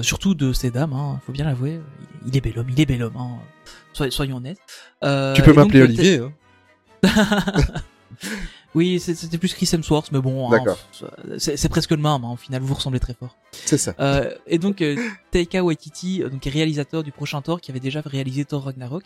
surtout 0.00 0.34
de 0.34 0.54
ces 0.54 0.70
dames. 0.70 0.94
Hein, 0.94 1.20
faut 1.26 1.32
bien 1.32 1.44
l'avouer, 1.44 1.80
il, 2.24 2.28
il 2.28 2.36
est 2.36 2.40
bel 2.40 2.58
homme, 2.58 2.68
il 2.70 2.80
est 2.80 2.86
bel 2.86 3.02
homme. 3.02 3.16
Hein, 3.18 3.38
soyons, 3.92 4.10
soyons 4.10 4.36
honnêtes. 4.36 4.58
Euh, 5.04 5.34
Tu 5.34 5.42
peux 5.42 5.52
donc, 5.52 5.56
m'appeler 5.66 5.80
euh, 5.80 5.84
Olivier. 5.84 6.18
Hein. 6.18 6.32
oui, 8.74 9.00
c'était 9.00 9.38
plus 9.38 9.52
Chris 9.54 9.68
Hemsworth, 9.72 10.12
mais 10.12 10.20
bon, 10.20 10.46
hein, 10.48 10.50
D'accord. 10.56 10.78
c'est 11.38 11.56
c'est 11.56 11.68
presque 11.68 11.90
le 11.90 11.96
même. 11.98 12.06
Hein, 12.06 12.30
au 12.32 12.36
final, 12.36 12.62
vous 12.62 12.74
ressemblez 12.74 13.00
très 13.00 13.14
fort. 13.14 13.36
C'est 13.52 13.78
ça. 13.78 13.94
Euh, 14.00 14.34
et 14.46 14.58
donc 14.58 14.80
euh, 14.80 14.96
Taika 15.30 15.62
Waititi, 15.62 16.22
euh, 16.22 16.28
donc 16.30 16.44
réalisateur 16.44 17.02
du 17.02 17.12
prochain 17.12 17.42
Thor, 17.42 17.60
qui 17.60 17.70
avait 17.70 17.80
déjà 17.80 18.00
réalisé 18.04 18.44
Thor 18.44 18.64
Ragnarok, 18.64 19.04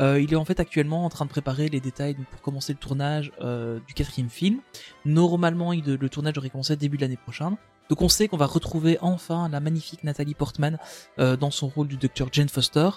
euh, 0.00 0.20
il 0.20 0.32
est 0.32 0.36
en 0.36 0.44
fait 0.44 0.58
actuellement 0.58 1.04
en 1.04 1.08
train 1.10 1.24
de 1.26 1.30
préparer 1.30 1.68
les 1.68 1.80
détails 1.80 2.14
donc, 2.14 2.26
pour 2.26 2.40
commencer 2.42 2.72
le 2.72 2.78
tournage 2.78 3.30
euh, 3.40 3.78
du 3.86 3.94
quatrième 3.94 4.30
film. 4.30 4.58
Normalement, 5.04 5.72
il- 5.72 5.84
le 5.84 6.08
tournage 6.08 6.36
aurait 6.38 6.50
commencé 6.50 6.74
début 6.76 6.96
de 6.96 7.02
l'année 7.02 7.16
prochaine. 7.18 7.56
Donc 7.90 8.00
on 8.00 8.08
sait 8.08 8.28
qu'on 8.28 8.38
va 8.38 8.46
retrouver 8.46 8.96
enfin 9.02 9.48
la 9.50 9.60
magnifique 9.60 10.04
Nathalie 10.04 10.32
Portman 10.34 10.78
euh, 11.18 11.36
dans 11.36 11.50
son 11.50 11.68
rôle 11.68 11.86
du 11.86 11.98
docteur 11.98 12.28
Jane 12.32 12.48
Foster. 12.48 12.88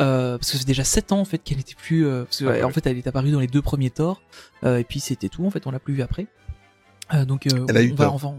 Euh, 0.00 0.36
parce 0.38 0.50
que 0.52 0.58
c'est 0.58 0.66
déjà 0.66 0.84
7 0.84 1.12
ans 1.12 1.20
en 1.20 1.24
fait 1.24 1.38
qu'elle 1.38 1.58
était 1.60 1.74
plus 1.74 2.06
euh, 2.06 2.24
parce 2.24 2.38
que, 2.38 2.44
Ah 2.44 2.50
ouais. 2.50 2.62
en 2.64 2.70
fait 2.70 2.86
elle 2.86 2.98
est 2.98 3.06
apparue 3.06 3.30
dans 3.30 3.40
les 3.40 3.46
deux 3.46 3.62
premiers 3.62 3.90
Thor. 3.90 4.20
Euh, 4.64 4.78
et 4.78 4.84
puis 4.84 5.00
c'était 5.00 5.28
tout 5.28 5.44
en 5.46 5.50
fait 5.50 5.66
on 5.66 5.70
l'a 5.70 5.78
plus 5.80 5.94
vu 5.94 6.02
après. 6.02 6.26
Euh, 7.14 7.24
donc 7.24 7.46
euh, 7.46 7.64
Elle 7.68 7.76
a 7.76 7.80
on 7.80 7.82
eu 7.84 7.92
va 7.92 8.04
tort. 8.06 8.14
enfin 8.14 8.34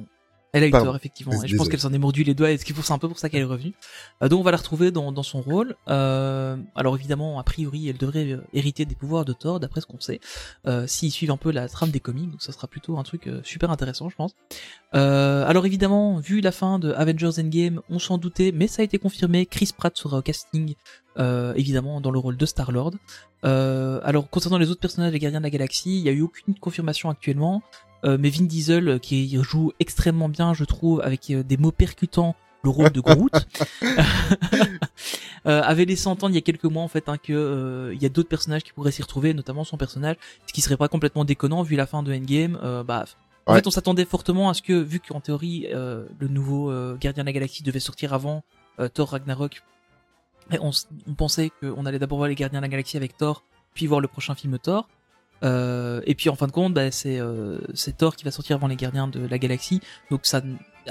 elle 0.53 0.63
a 0.63 0.67
eu 0.67 0.71
Pardon. 0.71 0.87
tort 0.87 0.95
effectivement. 0.95 1.43
Et 1.43 1.47
je 1.47 1.55
pense 1.57 1.67
qu'elle 1.67 1.79
s'en 1.79 1.91
est 1.93 1.97
mordu 1.99 2.23
les 2.23 2.33
doigts 2.33 2.49
et 2.49 2.57
c'est 2.57 2.91
un 2.91 2.97
peu 2.97 3.07
pour 3.09 3.19
ça 3.19 3.29
qu'elle 3.29 3.41
est 3.41 3.45
revenue. 3.45 3.73
Euh, 4.23 4.29
donc 4.29 4.39
on 4.39 4.43
va 4.43 4.51
la 4.51 4.57
retrouver 4.57 4.91
dans, 4.91 5.11
dans 5.11 5.21
son 5.21 5.41
rôle. 5.41 5.75
Euh, 5.89 6.55
alors 6.73 6.95
évidemment 6.95 7.37
a 7.37 7.43
priori 7.43 7.89
elle 7.89 7.97
devrait 7.97 8.39
hériter 8.53 8.85
des 8.85 8.95
pouvoirs 8.95 9.25
de 9.25 9.33
Thor 9.33 9.59
d'après 9.59 9.81
ce 9.81 9.85
qu'on 9.85 9.99
sait. 9.99 10.19
Euh, 10.65 10.87
s'ils 10.87 11.11
suivent 11.11 11.31
un 11.31 11.37
peu 11.37 11.51
la 11.51 11.67
trame 11.67 11.91
des 11.91 11.99
comics 11.99 12.31
donc 12.31 12.41
ça 12.41 12.53
sera 12.53 12.67
plutôt 12.67 12.97
un 12.97 13.03
truc 13.03 13.27
euh, 13.27 13.41
super 13.43 13.69
intéressant 13.71 14.09
je 14.09 14.15
pense. 14.15 14.35
Euh, 14.95 15.45
alors 15.45 15.65
évidemment 15.65 16.17
vu 16.19 16.39
la 16.39 16.53
fin 16.53 16.79
de 16.79 16.93
Avengers 16.93 17.39
Endgame 17.39 17.81
on 17.89 17.99
s'en 17.99 18.17
doutait 18.17 18.51
mais 18.55 18.67
ça 18.67 18.81
a 18.81 18.85
été 18.85 18.97
confirmé 18.99 19.45
Chris 19.45 19.71
Pratt 19.77 19.95
sera 19.97 20.19
au 20.19 20.21
casting 20.21 20.75
euh, 21.19 21.53
évidemment 21.56 22.01
dans 22.01 22.12
le 22.12 22.19
rôle 22.19 22.38
de 22.38 22.45
Star 22.45 22.71
Lord. 22.71 22.93
Euh, 23.45 23.99
alors 24.03 24.30
concernant 24.30 24.58
les 24.58 24.69
autres 24.69 24.82
personnages 24.82 25.12
des 25.12 25.19
Gardiens 25.19 25.39
de 25.39 25.43
la 25.43 25.49
Galaxie, 25.49 25.97
il 25.97 26.03
n'y 26.03 26.10
a 26.10 26.12
eu 26.12 26.21
aucune 26.21 26.56
confirmation 26.56 27.10
actuellement, 27.10 27.62
euh, 28.06 28.17
mais 28.19 28.30
Vin 28.30 28.45
Diesel 28.45 28.99
qui 28.99 29.38
joue 29.41 29.71
extrêmement 29.80 30.30
bien, 30.30 30.53
je 30.53 30.63
trouve, 30.63 31.01
avec 31.01 31.32
des 31.32 31.58
mots 31.58 31.71
percutants 31.71 32.36
le 32.63 32.71
rôle 32.71 32.91
de 32.91 32.99
Groot, 32.99 33.32
avait 35.45 35.86
laissé 35.86 36.08
entendre 36.08 36.34
il 36.34 36.36
y 36.36 36.39
a 36.39 36.41
quelques 36.41 36.65
mois 36.65 36.84
en 36.84 36.88
fait 36.88 37.08
hein, 37.08 37.17
que 37.21 37.91
il 37.93 38.01
y 38.01 38.06
a 38.06 38.10
d'autres 38.10 38.30
personnages 38.30 38.63
qui 38.63 38.73
pourraient 38.73 38.91
s'y 38.91 39.01
retrouver, 39.01 39.34
notamment 39.34 39.63
son 39.63 39.77
personnage, 39.77 40.15
ce 40.47 40.53
qui 40.53 40.62
serait 40.62 40.77
pas 40.77 40.88
complètement 40.88 41.23
déconnant 41.23 41.63
vu 41.63 41.75
la 41.75 41.86
fin 41.86 42.03
de 42.03 42.13
Endgame. 42.13 42.58
Bah, 42.86 43.06
en 43.47 43.53
Ouais. 43.53 43.60
fait, 43.60 43.67
on 43.67 43.71
s'attendait 43.71 44.03
fortement 44.03 44.49
à 44.49 44.53
ce 44.53 44.62
que, 44.62 44.73
vu 44.73 44.99
qu'en 44.99 45.21
théorie, 45.21 45.67
euh, 45.73 46.06
le 46.19 46.27
nouveau 46.27 46.69
euh, 46.69 46.97
Gardien 46.99 47.23
de 47.23 47.27
la 47.27 47.32
Galaxie 47.32 47.63
devait 47.63 47.80
sortir 47.80 48.13
avant 48.13 48.43
euh, 48.80 48.89
Thor 48.89 49.10
Ragnarok, 49.12 49.63
on, 50.62 51.13
pensait 51.13 51.51
qu'on 51.62 51.86
allait 51.86 51.99
d'abord 51.99 52.19
voir 52.19 52.29
les 52.29 52.36
Gardiens 52.36 52.60
de 52.60 52.65
la 52.65 52.69
Galaxie 52.69 52.97
avec 52.97 53.17
Thor, 53.17 53.43
puis 53.73 53.88
voir 53.88 53.99
le 53.99 54.07
prochain 54.07 54.36
film 54.36 54.57
Thor. 54.60 54.88
Euh, 55.43 56.01
et 56.05 56.15
puis 56.15 56.29
en 56.29 56.36
fin 56.36 56.47
de 56.47 56.51
compte, 56.51 56.73
bah, 56.73 56.91
c'est 56.91 57.19
euh, 57.19 57.60
c'est 57.73 57.97
Thor 57.97 58.15
qui 58.15 58.23
va 58.23 58.31
sortir 58.31 58.55
avant 58.55 58.67
les 58.67 58.75
Gardiens 58.75 59.07
de 59.07 59.25
la 59.25 59.38
Galaxie. 59.38 59.81
Donc 60.10 60.23
à 60.33 60.41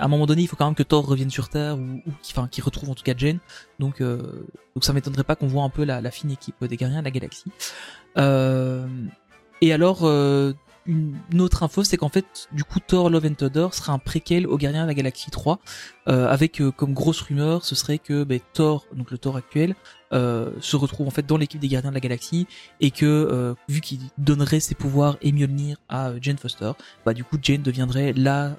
un 0.05 0.09
moment 0.09 0.27
donné, 0.27 0.43
il 0.43 0.47
faut 0.47 0.57
quand 0.57 0.67
même 0.67 0.75
que 0.75 0.83
Thor 0.83 1.07
revienne 1.07 1.31
sur 1.31 1.49
Terre 1.49 1.77
ou, 1.77 2.03
ou 2.07 2.47
qu'il 2.47 2.65
retrouve 2.65 2.91
en 2.91 2.95
tout 2.95 3.03
cas 3.03 3.15
Jane. 3.17 3.39
Donc 3.79 4.01
euh, 4.01 4.47
donc 4.75 4.85
ça 4.85 4.93
m'étonnerait 4.93 5.25
pas 5.25 5.37
qu'on 5.37 5.49
voit 5.49 5.65
un 5.65 5.71
peu 5.71 5.85
la, 5.85 6.01
la 6.01 6.11
fine 6.11 6.31
équipe 6.31 6.65
des 6.65 6.77
Gardiens 6.77 7.01
de 7.01 7.05
la 7.05 7.11
Galaxie. 7.11 7.51
Euh, 8.19 8.87
et 9.61 9.73
alors 9.73 10.01
une, 10.87 11.41
autre 11.41 11.63
info, 11.63 11.85
c'est 11.85 11.97
qu'en 11.97 12.09
fait, 12.09 12.49
du 12.53 12.65
coup, 12.65 12.81
Thor 12.81 13.11
Love 13.11 13.27
and 13.27 13.35
Thunder 13.35 13.69
sera 13.73 13.93
un 13.93 13.99
préquel 13.99 14.47
aux 14.47 14.57
Gardiens 14.57 14.83
de 14.83 14.89
la 14.89 14.95
Galaxie 14.95 15.31
3, 15.31 15.59
euh, 16.09 16.29
avec 16.29 16.61
euh, 16.61 16.71
comme 16.71 16.95
grosse 16.95 17.21
rumeur, 17.21 17.65
ce 17.65 17.75
serait 17.75 17.99
que 17.99 18.25
ben, 18.25 18.41
Thor, 18.53 18.87
donc 18.95 19.11
le 19.11 19.19
Thor 19.19 19.37
actuel, 19.37 19.75
euh, 20.13 20.51
se 20.61 20.77
retrouve 20.77 21.09
en 21.09 21.11
fait 21.11 21.27
dans 21.27 21.37
l'équipe 21.37 21.61
des 21.61 21.69
Gardiens 21.69 21.91
de 21.91 21.95
la 21.95 22.01
Galaxie 22.01 22.47
et 22.81 22.93
que 22.93 23.57
vu 23.69 23.81
qu'il 23.81 23.99
donnerait 24.19 24.61
ses 24.61 24.77
pouvoirs 24.77 25.17
et 25.21 25.33
Mjolnir 25.33 25.79
à 25.89 26.13
Jane 26.21 26.39
Foster, 26.39 26.73
bah 27.05 27.13
du 27.13 27.25
coup 27.25 27.39
Jane 27.43 27.63
deviendrait 27.63 28.13
la 28.13 28.57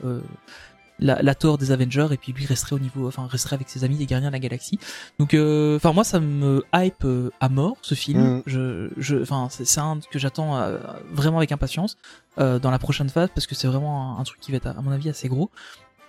la, 1.00 1.22
la 1.22 1.36
Thor 1.36 1.58
des 1.58 1.72
Avengers 1.72 2.08
et 2.12 2.18
puis 2.18 2.34
lui 2.34 2.46
resterait 2.46 2.76
au 2.76 2.80
niveau, 2.80 3.08
enfin 3.08 3.28
resterait 3.28 3.56
avec 3.56 3.70
ses 3.70 3.84
amis 3.84 3.98
des 3.98 4.06
Gardiens 4.06 4.30
de 4.30 4.34
la 4.34 4.40
Galaxie. 4.40 4.80
Donc, 5.20 5.34
euh, 5.34 5.78
enfin 5.78 5.94
moi 5.94 6.04
ça 6.04 6.20
me 6.20 6.64
hype 6.74 7.06
euh, 7.06 7.32
à 7.40 7.50
mort 7.50 7.78
ce 7.82 7.96
film. 7.96 8.38
Mm. 8.38 8.44
Je, 8.46 8.90
je, 8.98 9.22
enfin 9.22 9.48
c'est 9.50 9.66
c'est 9.66 9.80
un 9.80 10.00
que 10.12 10.20
j'attends 10.20 10.58
euh, 10.58 10.78
vraiment 11.12 11.38
avec 11.38 11.52
impatience 11.52 11.98
dans 12.38 12.70
la 12.70 12.78
prochaine 12.78 13.10
phase 13.10 13.30
parce 13.34 13.48
que 13.48 13.56
c'est 13.56 13.68
vraiment 13.68 14.16
un, 14.16 14.22
un 14.22 14.24
truc 14.24 14.40
qui 14.40 14.52
va 14.52 14.58
être 14.58 14.68
à, 14.68 14.80
mon 14.82 14.92
avis 14.92 15.10
assez 15.10 15.28
gros. 15.28 15.50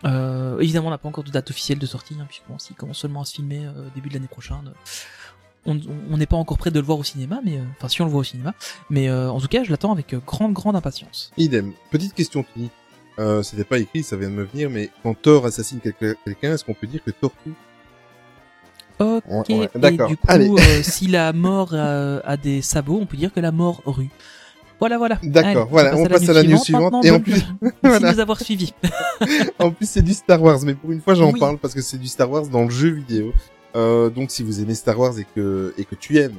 Euh, 0.05 0.59
évidemment 0.61 0.89
on 0.89 0.91
n'a 0.91 0.99
pas 0.99 1.09
encore 1.09 1.25
de 1.25 1.31
date 1.31 1.51
officielle 1.51 1.79
de 1.79 1.87
sortie 1.87 2.15
hein, 2.21 2.27
puisqu'on 2.29 2.59
s'il 2.59 2.77
commence 2.77 2.99
seulement 2.99 3.23
à 3.23 3.25
se 3.25 3.35
filmer 3.35 3.67
euh, 3.67 3.89
début 3.97 4.09
de 4.09 4.15
l'année 4.15 4.29
prochaine. 4.29 4.73
On 5.67 6.17
n'est 6.17 6.27
pas 6.27 6.37
encore 6.37 6.57
prêt 6.57 6.71
de 6.71 6.79
le 6.81 6.87
voir 6.87 6.99
au 6.99 7.03
cinéma, 7.03 7.41
mais 7.45 7.59
euh, 7.59 7.65
enfin 7.77 7.89
si 7.89 8.01
on 8.01 8.07
le 8.07 8.11
voit 8.11 8.21
au 8.21 8.25
cinéma, 8.25 8.55
mais 8.89 9.11
en 9.11 9.39
tout 9.39 9.49
cas 9.49 9.65
je 9.65 9.71
l'attends 9.71 9.93
avec 9.93 10.15
grande 10.25 10.55
grande 10.55 10.77
impatience. 10.77 11.31
Idem. 11.37 11.73
Petite 11.91 12.15
question, 12.15 12.45
Tony. 12.55 12.71
Euh, 13.19 13.43
c'était 13.43 13.65
pas 13.65 13.79
écrit, 13.79 14.03
ça 14.03 14.17
vient 14.17 14.29
de 14.31 14.35
me 14.35 14.45
venir, 14.45 14.71
mais 14.71 14.91
quand 15.03 15.15
Thor 15.15 15.47
assassine 15.47 15.81
quelqu'un, 15.81 16.15
quelqu'un, 16.25 16.55
est-ce 16.55 16.65
qu'on 16.65 16.75
peut 16.75 16.87
dire 16.87 17.03
que 17.05 17.11
Thor 17.11 17.33
tue? 17.45 17.53
Ok. 19.01 19.23
Ouais, 19.29 19.55
ouais, 19.59 19.69
Et 19.75 19.79
d'accord. 19.79 20.09
du 20.09 20.17
coup, 20.17 20.27
euh, 20.59 20.83
si 20.83 21.07
la 21.07 21.33
mort 21.33 21.73
a, 21.75 22.19
a 22.19 22.37
des 22.37 22.63
sabots, 22.63 22.99
on 23.01 23.07
peut 23.07 23.17
dire 23.17 23.33
que 23.33 23.41
la 23.41 23.53
mort 23.53 23.81
rue. 23.87 24.09
Voilà, 24.81 24.99
voilà. 24.99 25.19
D'accord, 25.25 25.63
Allez, 25.63 25.71
voilà, 25.71 25.97
on 25.97 26.07
passe 26.07 26.29
à 26.29 26.33
la 26.33 26.43
news 26.45 26.59
suivante. 26.59 27.05
Et 27.05 27.11
en 27.11 27.19
plus- 27.21 27.33
merci 27.63 27.77
Voilà. 27.83 27.99
de 28.11 28.15
nous 28.15 28.21
avoir 28.21 28.41
suivis. 28.41 28.73
En 29.59 29.71
plus, 29.73 29.89
c'est 29.89 30.03
du 30.03 30.15
Star 30.15 30.41
Wars, 30.41 30.61
mais 30.65 30.75
pour 30.75 30.93
une 30.93 31.01
fois, 31.01 31.15
j'en 31.15 31.33
Oui. 31.33 31.41
parle 31.41 31.59
parce 31.59 31.75
que 31.75 31.81
c'est 31.83 31.99
du 31.99 32.07
Star 32.07 32.31
Wars 32.31 32.47
dans 32.47 32.63
le 32.65 32.71
jeu 32.71 32.91
vidéo. 32.91 33.33
Euh, 33.77 34.09
donc, 34.11 34.31
si 34.31 34.43
vous 34.45 34.61
aimez 34.61 34.75
Star 34.75 34.99
Wars 34.99 35.19
et 35.19 35.27
que 35.35 35.75
et 35.79 35.85
que 35.85 35.95
tu 35.97 36.19
aimes 36.19 36.37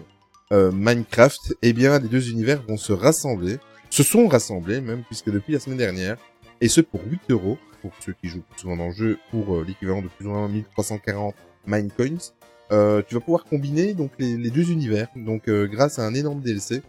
euh, 0.53 0.71
Minecraft, 0.71 1.55
eh 1.61 1.73
bien, 1.73 1.99
les 1.99 2.07
deux 2.07 2.29
univers 2.29 2.61
vont 2.67 2.77
se 2.77 2.93
rassembler, 2.93 3.57
se 3.89 4.03
sont 4.03 4.27
rassemblés 4.27 4.79
même 4.81 5.03
puisque 5.03 5.29
depuis 5.29 5.53
la 5.53 5.59
semaine 5.59 5.77
dernière, 5.77 6.17
et 6.61 6.67
ce 6.67 6.81
pour 6.81 7.01
8 7.05 7.21
euros 7.29 7.57
pour 7.81 7.91
ceux 8.01 8.13
qui 8.13 8.27
jouent 8.27 8.43
souvent 8.57 8.77
dans 8.77 8.87
le 8.87 8.93
jeu, 8.93 9.17
pour 9.31 9.55
euh, 9.55 9.63
l'équivalent 9.65 10.01
de 10.01 10.07
plus 10.07 10.25
ou 10.25 10.31
moins 10.31 10.47
1340 10.47 11.33
Minecoins. 11.65 12.33
Euh, 12.71 13.01
tu 13.07 13.15
vas 13.15 13.21
pouvoir 13.21 13.45
combiner 13.45 13.93
donc 13.93 14.11
les, 14.19 14.49
deux 14.49 14.71
univers, 14.71 15.07
donc 15.15 15.47
euh, 15.47 15.67
grâce 15.67 15.97
à 15.97 16.03
un 16.03 16.13
énorme 16.13 16.41
DLC 16.41 16.83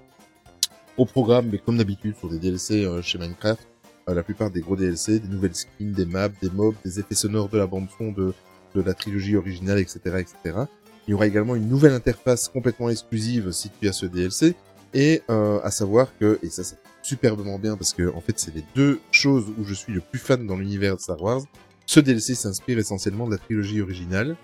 au 0.98 1.06
programme, 1.06 1.48
mais 1.50 1.58
comme 1.58 1.78
d'habitude 1.78 2.16
sur 2.16 2.28
des 2.28 2.38
DLC 2.38 2.84
euh, 2.84 3.00
chez 3.00 3.18
Minecraft, 3.18 3.66
la 4.06 4.22
plupart 4.22 4.50
des 4.50 4.60
gros 4.60 4.76
DLC, 4.76 5.20
des 5.20 5.28
nouvelles 5.28 5.54
skins, 5.54 5.92
des 5.92 6.04
maps, 6.04 6.28
des 6.42 6.50
mobs, 6.50 6.74
des 6.84 6.98
effets 6.98 7.14
sonores 7.14 7.48
de 7.48 7.58
la 7.58 7.66
bande 7.66 7.86
son 7.96 8.10
de, 8.10 8.34
de 8.74 8.82
la 8.82 8.92
trilogie 8.92 9.36
originale, 9.36 9.78
etc., 9.78 10.00
etc. 10.18 10.64
Il 11.06 11.12
y 11.12 11.14
aura 11.14 11.28
également 11.28 11.54
une 11.54 11.68
nouvelle 11.68 11.92
interface 11.92 12.48
complètement 12.48 12.90
exclusive 12.90 13.52
si 13.52 13.70
tu 13.70 13.88
as 13.88 13.92
ce 13.92 14.06
DLC, 14.06 14.56
et 14.94 15.22
à 15.28 15.70
savoir 15.70 16.08
que, 16.18 16.40
et 16.42 16.50
ça 16.50 16.64
c'est 16.64 16.76
superbement 17.10 17.58
bien 17.58 17.76
parce 17.76 17.92
que 17.92 18.14
en 18.14 18.20
fait 18.20 18.38
c'est 18.38 18.54
les 18.54 18.64
deux 18.76 19.00
choses 19.10 19.46
où 19.58 19.64
je 19.64 19.74
suis 19.74 19.92
le 19.92 20.00
plus 20.00 20.20
fan 20.20 20.46
dans 20.46 20.56
l'univers 20.56 20.94
de 20.96 21.00
Star 21.00 21.20
Wars. 21.20 21.42
Ce 21.86 21.98
DLC 21.98 22.36
s'inspire 22.36 22.78
essentiellement 22.78 23.26
de 23.26 23.32
la 23.32 23.38
trilogie 23.38 23.80
originale, 23.80 24.36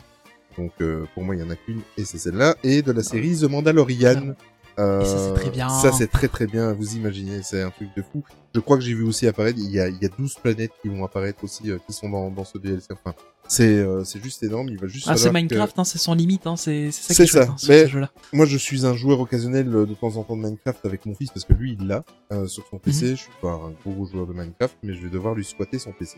donc 0.59 0.73
euh, 0.81 1.05
pour 1.15 1.23
moi 1.23 1.37
il 1.37 1.41
y 1.41 1.45
en 1.45 1.51
a 1.51 1.55
qu'une 1.57 1.81
et 1.97 2.05
c'est 2.05 2.19
celle-là, 2.19 2.57
et 2.65 2.83
de 2.83 2.91
la 2.91 3.05
série 3.05 3.39
The 3.39 3.45
Mandalorian. 3.45 4.35
Euh, 4.79 5.01
Et 5.01 5.07
ça, 5.07 5.19
c'est 5.19 5.41
très 5.41 5.51
bien. 5.51 5.69
Ça 5.71 5.93
c'est 5.93 6.09
très 6.09 6.29
très 6.29 6.47
bien. 6.47 6.73
Vous 6.75 6.97
imaginez, 6.97 7.41
c'est 7.43 7.63
un 7.63 7.71
truc 7.71 7.89
de 7.97 8.03
fou. 8.03 8.23
Je 8.55 8.61
crois 8.61 8.77
que 8.77 8.83
j'ai 8.83 8.93
vu 8.95 9.05
aussi 9.05 9.27
apparaître. 9.27 9.59
Il 9.59 9.71
y 9.71 9.81
a 9.81 9.89
il 9.89 9.97
y 10.03 10.05
a 10.05 10.11
12 10.19 10.35
planètes 10.43 10.73
qui 10.83 10.89
vont 10.89 11.03
apparaître 11.05 11.43
aussi, 11.45 11.71
euh, 11.71 11.79
qui 11.87 11.93
sont 11.95 12.11
dans 12.11 12.31
dans 12.31 12.45
ce 12.45 12.59
DLC. 12.59 12.89
Enfin, 12.93 13.15
c'est 13.49 13.65
euh, 13.65 14.05
c'est 14.05 14.23
juste 14.23 14.43
énorme. 14.43 14.69
Il 14.69 14.79
va 14.79 14.87
juste. 14.87 15.07
Ah, 15.09 15.17
c'est 15.17 15.29
que- 15.29 15.35
Minecraft, 15.35 15.79
hein, 15.79 15.85
c'est 15.85 15.99
sans 15.99 16.15
limite, 16.15 16.47
hein, 16.47 16.57
c'est 16.57 16.91
c'est 16.91 17.15
ça 17.15 17.25
qui 17.25 17.31
C'est 17.31 17.39
ça, 17.39 17.51
hein, 17.51 17.57
mais- 17.69 17.89
ce. 17.89 18.07
Moi, 18.37 18.47
je 18.47 18.57
suis 18.57 18.87
un 18.87 18.95
joueur 18.95 19.21
occasionnel 19.21 19.75
euh, 19.75 19.87
de 19.87 19.95
temps 19.95 20.17
en 20.17 20.25
temps 20.25 20.37
de 20.37 20.43
Minecraft 20.43 20.85
avec 20.85 21.07
mon 21.07 21.15
fils 21.15 21.31
parce 21.31 21.45
que 21.45 21.53
lui, 21.53 21.77
il 21.79 21.87
l'a 21.87 22.05
euh, 22.33 22.47
sur 22.47 22.67
son 22.69 22.79
PC. 22.79 23.05
Mhm. 23.07 23.11
Je 23.17 23.21
suis 23.23 23.31
pas 23.41 23.53
un 23.53 23.73
gros, 23.85 24.07
joueur 24.07 24.27
de 24.27 24.33
Minecraft, 24.33 24.77
mais 24.83 24.95
je 24.95 25.03
vais 25.03 25.11
devoir 25.11 25.35
lui 25.35 25.45
squatter 25.45 25.79
son 25.79 25.93
PC. 25.93 26.17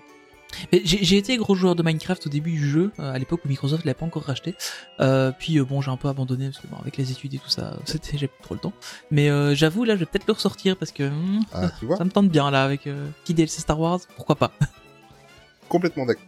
J'ai 0.72 1.18
été 1.18 1.36
gros 1.36 1.54
joueur 1.54 1.74
de 1.74 1.82
Minecraft 1.82 2.26
au 2.26 2.30
début 2.30 2.52
du 2.52 2.66
jeu, 2.68 2.90
euh, 2.98 3.12
à 3.12 3.18
l'époque 3.18 3.40
où 3.44 3.48
Microsoft 3.48 3.84
l'avait 3.84 3.98
pas 3.98 4.06
encore 4.06 4.22
racheté. 4.22 4.54
Euh, 4.98 5.30
puis 5.38 5.58
euh, 5.58 5.64
bon, 5.64 5.82
j'ai 5.82 5.90
un 5.90 5.98
peu 5.98 6.08
abandonné 6.08 6.46
parce 6.46 6.58
que 6.62 6.66
bon, 6.68 6.76
avec 6.80 6.96
les 6.96 7.10
études 7.10 7.34
et 7.34 7.38
tout 7.38 7.50
ça, 7.50 7.76
c'était 7.84 8.16
j'ai 8.16 8.28
plus 8.28 8.42
trop 8.42 8.54
le 8.54 8.60
temps. 8.60 8.72
Mais 9.10 9.28
euh, 9.28 9.54
j'avoue 9.54 9.84
là, 9.84 9.94
je 9.94 10.00
vais 10.00 10.06
peut-être 10.06 10.26
le 10.26 10.32
ressortir 10.32 10.76
parce 10.78 10.90
que 10.90 11.08
hmm, 11.10 11.42
Ah, 11.52 11.70
tu 11.78 11.84
vois 11.84 11.96
ça 11.98 12.04
me 12.04 12.10
tente 12.10 12.30
bien 12.30 12.50
là 12.50 12.64
avec 12.64 12.86
euh, 12.86 13.08
petit 13.24 13.34
DLC 13.34 13.60
Star 13.60 13.78
Wars, 13.78 14.00
pourquoi 14.16 14.36
pas. 14.36 14.50
Complètement 15.68 16.06
d'accord. 16.06 16.24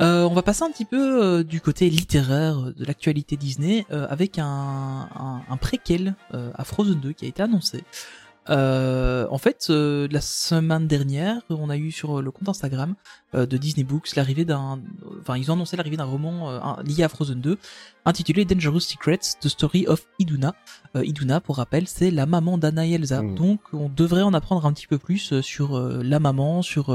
Euh, 0.00 0.24
on 0.24 0.34
va 0.34 0.42
passer 0.42 0.64
un 0.64 0.70
petit 0.70 0.84
peu 0.84 1.22
euh, 1.22 1.44
du 1.44 1.60
côté 1.60 1.88
littéraire 1.88 2.72
de 2.76 2.84
l'actualité 2.84 3.36
Disney 3.36 3.86
euh, 3.92 4.06
avec 4.10 4.38
un, 4.38 5.08
un, 5.48 5.56
préquel 5.56 6.14
à 6.32 6.64
Frozen 6.64 7.00
2 7.00 7.12
qui 7.12 7.26
a 7.26 7.28
été 7.28 7.42
annoncé. 7.42 7.84
Euh, 8.50 9.26
en 9.30 9.38
fait, 9.38 9.68
euh, 9.70 10.06
la 10.10 10.20
semaine 10.20 10.86
dernière, 10.86 11.40
on 11.48 11.70
a 11.70 11.76
eu 11.76 11.90
sur 11.90 12.20
le 12.20 12.30
compte 12.30 12.48
Instagram 12.48 12.94
euh, 13.34 13.46
de 13.46 13.56
Disney 13.56 13.84
Books 13.84 14.14
l'arrivée 14.16 14.44
d'un, 14.44 14.80
enfin 15.20 15.36
ils 15.38 15.50
ont 15.50 15.54
annoncé 15.54 15.76
l'arrivée 15.76 15.96
d'un 15.96 16.04
roman 16.04 16.50
un- 16.50 16.82
lié 16.82 17.02
à 17.04 17.08
Frozen 17.08 17.40
2 17.40 17.58
intitulé 18.04 18.44
Dangerous 18.44 18.80
Secrets: 18.80 19.20
The 19.40 19.48
Story 19.48 19.86
of 19.86 20.06
Iduna. 20.18 20.54
Iduna, 20.94 21.40
pour 21.40 21.56
rappel, 21.56 21.88
c'est 21.88 22.10
la 22.10 22.26
maman 22.26 22.58
d'Anna 22.58 22.86
et 22.86 22.92
Elsa. 22.92 23.22
Mm. 23.22 23.34
Donc, 23.34 23.60
on 23.72 23.88
devrait 23.88 24.22
en 24.22 24.34
apprendre 24.34 24.66
un 24.66 24.72
petit 24.72 24.86
peu 24.86 24.98
plus 24.98 25.40
sur 25.40 25.80
la 25.80 26.20
maman, 26.20 26.60
sur 26.62 26.94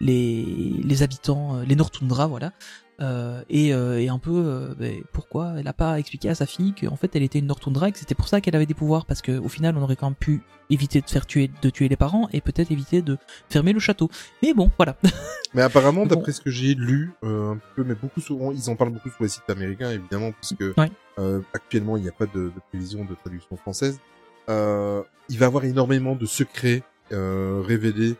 les 0.00 0.44
les 0.44 1.02
habitants, 1.02 1.60
les 1.66 1.76
Nortundra, 1.76 2.26
voilà. 2.26 2.52
Euh, 3.00 3.42
et, 3.48 3.72
euh, 3.72 3.98
et 3.98 4.08
un 4.10 4.18
peu 4.18 4.30
euh, 4.44 4.74
ben, 4.78 5.02
pourquoi 5.14 5.54
elle 5.58 5.66
a 5.68 5.72
pas 5.72 5.98
expliqué 5.98 6.28
à 6.28 6.34
sa 6.34 6.44
fille 6.44 6.74
qu'en 6.74 6.96
fait 6.96 7.16
elle 7.16 7.22
était 7.22 7.38
une 7.38 7.46
Nortundra 7.46 7.88
et 7.88 7.92
que 7.92 7.98
c'était 7.98 8.14
pour 8.14 8.28
ça 8.28 8.42
qu'elle 8.42 8.54
avait 8.54 8.66
des 8.66 8.74
pouvoirs 8.74 9.06
parce 9.06 9.22
que 9.22 9.38
au 9.38 9.48
final 9.48 9.74
on 9.78 9.82
aurait 9.82 9.96
quand 9.96 10.08
même 10.10 10.14
pu 10.14 10.42
éviter 10.68 11.00
de 11.00 11.08
faire 11.08 11.24
tuer 11.24 11.50
de 11.62 11.70
tuer 11.70 11.88
les 11.88 11.96
parents 11.96 12.28
et 12.34 12.42
peut-être 12.42 12.70
éviter 12.70 13.00
de 13.00 13.16
fermer 13.48 13.72
le 13.72 13.80
château. 13.80 14.10
Mais 14.42 14.52
bon, 14.52 14.70
voilà. 14.76 14.96
Mais 15.54 15.62
apparemment, 15.62 16.02
Bon. 16.02 16.14
d'après 16.14 16.32
ce 16.32 16.42
que 16.42 16.50
j'ai 16.50 16.74
lu, 16.74 17.12
euh, 17.24 17.52
un 17.54 17.58
peu, 17.74 17.82
mais 17.84 17.94
beaucoup 17.94 18.20
souvent, 18.20 18.52
ils 18.52 18.68
en 18.70 18.76
parlent 18.76 18.92
beaucoup 18.92 19.08
sur 19.10 19.22
les 19.24 19.28
sites 19.30 19.48
américains, 19.48 19.90
évidemment, 19.90 20.30
puisque 20.32 20.76
Ouais. 20.78 20.92
euh, 21.18 21.40
actuellement 21.54 21.96
il 21.96 22.02
n'y 22.04 22.08
a 22.08 22.12
pas 22.12 22.26
de, 22.26 22.32
de 22.44 22.52
prévision 22.68 23.04
de 23.06 23.14
traduction 23.14 23.56
française. 23.56 23.98
Euh, 24.48 25.02
il 25.28 25.38
va 25.38 25.46
y 25.46 25.48
avoir 25.48 25.64
énormément 25.64 26.14
de 26.16 26.26
secrets 26.26 26.82
euh, 27.12 27.62
révélés 27.66 28.14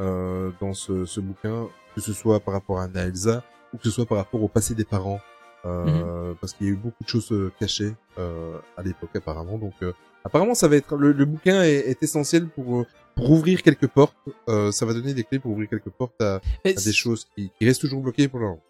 euh, 0.00 0.50
dans 0.60 0.74
ce, 0.74 1.06
ce 1.06 1.20
bouquin, 1.20 1.68
que 1.94 2.00
ce 2.02 2.12
soit 2.12 2.38
par 2.40 2.52
rapport 2.54 2.78
à 2.80 2.84
Anna 2.84 3.02
Elsa 3.04 3.42
ou 3.72 3.78
que 3.78 3.84
ce 3.84 3.90
soit 3.90 4.06
par 4.06 4.18
rapport 4.18 4.42
au 4.42 4.48
passé 4.48 4.74
des 4.74 4.84
parents, 4.84 5.20
euh, 5.64 6.34
parce 6.40 6.52
qu'il 6.52 6.66
y 6.66 6.70
a 6.70 6.72
eu 6.72 6.76
beaucoup 6.76 7.02
de 7.02 7.08
choses 7.08 7.32
euh, 7.32 7.52
cachées 7.58 7.94
euh, 8.18 8.58
à 8.76 8.82
l'époque 8.82 9.14
apparemment. 9.14 9.58
Donc 9.58 9.74
euh, 9.82 9.92
apparemment 10.24 10.54
ça 10.54 10.68
va 10.68 10.76
être 10.76 10.96
le, 10.96 11.12
le 11.12 11.24
bouquin 11.24 11.62
est, 11.62 11.88
est 11.90 12.02
essentiel 12.02 12.48
pour 12.48 12.84
pour 13.14 13.30
ouvrir 13.30 13.62
quelques 13.62 13.88
portes. 13.88 14.16
Euh, 14.48 14.70
ça 14.70 14.86
va 14.86 14.92
donner 14.94 15.14
des 15.14 15.24
clés 15.24 15.38
pour 15.38 15.50
ouvrir 15.52 15.68
quelques 15.68 15.90
portes 15.90 16.20
à, 16.20 16.36
à 16.64 16.72
des 16.72 16.92
choses 16.92 17.26
qui, 17.34 17.50
qui 17.58 17.66
restent 17.66 17.80
toujours 17.80 18.00
bloquées 18.02 18.28
pour 18.28 18.40
l'instant. 18.40 18.62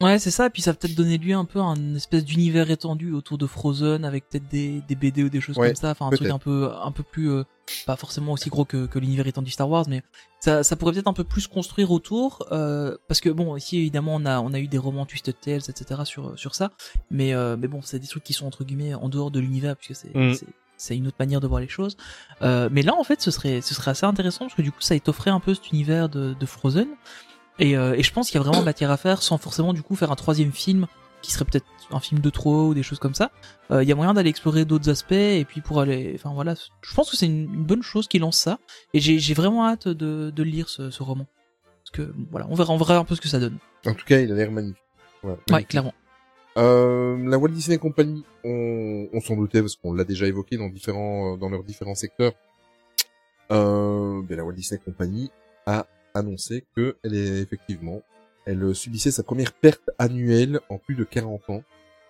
Ouais, 0.00 0.18
c'est 0.18 0.30
ça. 0.30 0.46
Et 0.46 0.50
puis 0.50 0.62
ça 0.62 0.72
va 0.72 0.76
peut-être 0.76 0.94
donner 0.94 1.18
lieu 1.18 1.34
un 1.34 1.44
peu 1.44 1.60
à 1.60 1.64
une 1.64 1.96
espèce 1.96 2.24
d'univers 2.24 2.70
étendu 2.70 3.12
autour 3.12 3.36
de 3.36 3.46
Frozen 3.46 4.04
avec 4.04 4.28
peut-être 4.28 4.48
des, 4.48 4.80
des 4.88 4.94
BD 4.94 5.24
ou 5.24 5.28
des 5.28 5.40
choses 5.40 5.58
Ouais, 5.58 5.68
comme 5.68 5.76
ça. 5.76 5.90
Enfin, 5.90 6.06
un 6.06 6.10
truc 6.10 6.30
un 6.30 6.38
peu, 6.38 6.70
un 6.82 6.90
peu 6.90 7.02
plus, 7.02 7.30
euh, 7.30 7.44
pas 7.86 7.96
forcément 7.96 8.32
aussi 8.32 8.48
gros 8.48 8.64
que, 8.64 8.86
que 8.86 8.98
l'univers 8.98 9.26
étendu 9.26 9.50
Star 9.50 9.68
Wars, 9.68 9.84
mais 9.88 10.02
ça, 10.40 10.62
ça 10.62 10.74
pourrait 10.76 10.92
peut-être 10.94 11.06
un 11.08 11.12
peu 11.12 11.24
plus 11.24 11.46
construire 11.46 11.90
autour. 11.90 12.46
Euh, 12.50 12.96
parce 13.08 13.20
que 13.20 13.28
bon, 13.28 13.56
ici 13.56 13.76
évidemment 13.76 14.14
on 14.14 14.24
a, 14.24 14.40
on 14.40 14.54
a 14.54 14.58
eu 14.58 14.68
des 14.68 14.78
romans 14.78 15.04
Twisted 15.04 15.38
Tales, 15.38 15.62
etc. 15.68 16.00
sur 16.04 16.38
sur 16.38 16.54
ça. 16.54 16.70
Mais 17.10 17.34
euh, 17.34 17.56
mais 17.58 17.68
bon, 17.68 17.82
c'est 17.82 17.98
des 17.98 18.06
trucs 18.08 18.24
qui 18.24 18.32
sont 18.32 18.46
entre 18.46 18.64
guillemets 18.64 18.94
en 18.94 19.08
dehors 19.10 19.30
de 19.30 19.40
l'univers 19.40 19.76
puisque 19.76 19.94
c'est 20.00 20.16
Mm. 20.16 20.34
c'est 20.34 20.46
c'est 20.76 20.96
une 20.96 21.06
autre 21.06 21.16
manière 21.20 21.40
de 21.40 21.46
voir 21.46 21.60
les 21.60 21.68
choses. 21.68 21.98
Euh, 22.40 22.70
mais 22.72 22.80
là, 22.80 22.94
en 22.94 23.04
fait, 23.04 23.20
ce 23.20 23.30
serait, 23.30 23.60
ce 23.60 23.74
serait 23.74 23.90
assez 23.90 24.06
intéressant 24.06 24.46
parce 24.46 24.54
que 24.54 24.62
du 24.62 24.72
coup, 24.72 24.80
ça 24.80 24.98
t'offrait 24.98 25.28
un 25.28 25.38
peu 25.38 25.52
cet 25.52 25.72
univers 25.72 26.08
de, 26.08 26.32
de 26.32 26.46
Frozen. 26.46 26.88
Et, 27.60 27.76
euh, 27.76 27.94
et 27.94 28.02
je 28.02 28.12
pense 28.12 28.30
qu'il 28.30 28.40
y 28.40 28.42
a 28.42 28.44
vraiment 28.46 28.62
matière 28.62 28.90
à 28.90 28.96
faire 28.96 29.22
sans 29.22 29.38
forcément 29.38 29.72
du 29.72 29.82
coup 29.82 29.94
faire 29.94 30.10
un 30.10 30.16
troisième 30.16 30.50
film 30.52 30.86
qui 31.22 31.30
serait 31.32 31.44
peut-être 31.44 31.66
un 31.90 32.00
film 32.00 32.20
de 32.20 32.30
trop 32.30 32.68
ou 32.68 32.74
des 32.74 32.82
choses 32.82 32.98
comme 32.98 33.14
ça. 33.14 33.30
Euh, 33.70 33.82
Il 33.82 33.88
y 33.88 33.92
a 33.92 33.94
moyen 33.94 34.14
d'aller 34.14 34.30
explorer 34.30 34.64
d'autres 34.64 34.88
aspects 34.88 35.12
et 35.12 35.44
puis 35.44 35.60
pour 35.60 35.78
aller, 35.80 36.12
enfin 36.14 36.32
voilà, 36.34 36.54
je 36.54 36.94
pense 36.94 37.10
que 37.10 37.16
c'est 37.16 37.26
une, 37.26 37.52
une 37.54 37.64
bonne 37.64 37.82
chose 37.82 38.08
qui 38.08 38.18
lance 38.18 38.38
ça. 38.38 38.58
Et 38.94 39.00
j'ai 39.00 39.34
vraiment 39.34 39.66
hâte 39.68 39.86
de, 39.88 40.30
de 40.34 40.42
lire 40.42 40.68
ce, 40.70 40.90
ce 40.90 41.02
roman 41.02 41.26
parce 41.84 41.90
que 41.90 42.14
voilà, 42.30 42.46
on 42.48 42.54
verra, 42.54 42.72
on 42.72 42.78
verra 42.78 42.96
un 42.96 43.04
peu 43.04 43.14
ce 43.14 43.20
que 43.20 43.28
ça 43.28 43.38
donne. 43.38 43.58
En 43.86 43.92
tout 43.94 44.06
cas, 44.06 44.20
il 44.20 44.32
a 44.32 44.34
l'air 44.34 44.50
magnifique. 44.50 44.82
Ouais, 45.50 45.64
clairement. 45.64 45.92
Euh, 46.56 47.16
la 47.28 47.36
Walt 47.38 47.50
Disney 47.50 47.76
Company, 47.78 48.24
on, 48.44 49.08
on 49.12 49.20
s'en 49.20 49.36
doutait 49.36 49.60
parce 49.60 49.76
qu'on 49.76 49.92
l'a 49.92 50.04
déjà 50.04 50.26
évoqué 50.26 50.56
dans 50.56 50.68
différents, 50.68 51.36
dans 51.36 51.50
leurs 51.50 51.62
différents 51.64 51.94
secteurs. 51.94 52.32
euh, 53.52 54.22
ben, 54.22 54.36
la 54.38 54.44
Walt 54.44 54.54
Disney 54.54 54.80
Company 54.82 55.30
a 55.66 55.86
annoncé 56.20 56.64
que 56.76 56.96
elle 57.02 57.14
est 57.14 57.40
effectivement, 57.40 58.02
elle 58.46 58.74
subissait 58.74 59.10
sa 59.10 59.22
première 59.22 59.52
perte 59.52 59.90
annuelle 59.98 60.60
en 60.68 60.78
plus 60.78 60.94
de 60.94 61.04
40 61.04 61.50
ans. 61.50 61.62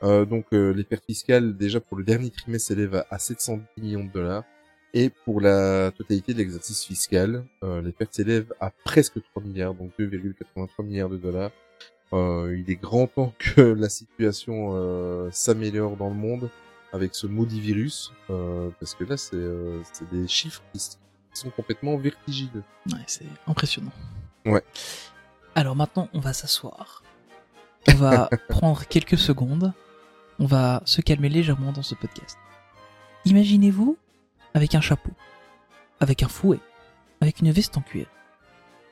Euh, 0.03 0.25
donc 0.25 0.47
euh, 0.53 0.73
les 0.73 0.85
pertes 0.85 1.05
fiscales 1.05 1.57
déjà 1.57 1.79
pour 1.81 1.99
le 1.99 2.05
dernier 2.05 2.31
trimestre 2.31 2.69
s'élèvent 2.69 3.05
à 3.11 3.19
710 3.19 3.83
millions 3.83 4.05
de 4.05 4.11
dollars 4.11 4.45
et 4.95 5.11
pour 5.11 5.41
la 5.41 5.91
totalité 5.91 6.33
de 6.33 6.39
l'exercice 6.39 6.85
fiscal, 6.85 7.45
euh, 7.63 7.83
les 7.83 7.93
pertes 7.93 8.15
s'élèvent 8.15 8.55
à 8.61 8.71
presque 8.71 9.23
3 9.23 9.43
milliards, 9.43 9.75
donc 9.75 9.93
2,83 9.99 10.85
milliards 10.85 11.11
de 11.11 11.17
dollars. 11.17 11.51
Il 12.13 12.65
est 12.67 12.81
grand 12.81 13.07
temps 13.07 13.33
que 13.39 13.61
la 13.61 13.89
situation 13.89 15.31
s'améliore 15.31 15.97
dans 15.97 16.09
le 16.09 16.17
monde 16.17 16.51
avec 16.93 17.15
ce 17.15 17.29
maudit 17.29 17.61
virus, 17.61 18.13
parce 18.27 18.97
que 18.97 19.05
là 19.05 19.17
c'est 19.17 20.11
des 20.11 20.27
chiffres 20.27 20.61
qui 20.73 20.81
qui 21.33 21.41
sont 21.41 21.51
complètement 21.51 21.97
vertigineux. 21.97 22.65
Ouais, 22.93 23.05
c'est 23.07 23.27
impressionnant. 23.47 23.93
Ouais. 24.45 24.65
Alors 25.55 25.77
maintenant, 25.77 26.09
on 26.13 26.21
va 26.21 26.33
s'asseoir. 26.33 27.03
On 27.89 27.95
va 27.95 28.29
prendre 28.49 28.85
quelques 28.87 29.19
secondes. 29.19 29.73
On 30.39 30.47
va 30.47 30.83
se 30.85 31.01
calmer 31.01 31.29
légèrement 31.29 31.73
dans 31.73 31.83
ce 31.83 31.95
podcast. 31.95 32.39
Imaginez-vous 33.25 33.99
avec 34.55 34.75
un 34.75 34.81
chapeau, 34.81 35.11
avec 36.01 36.23
un 36.23 36.29
fouet, 36.29 36.61
avec 37.21 37.41
une 37.41 37.51
veste 37.51 37.77
en 37.77 37.83
cuir. 37.83 38.07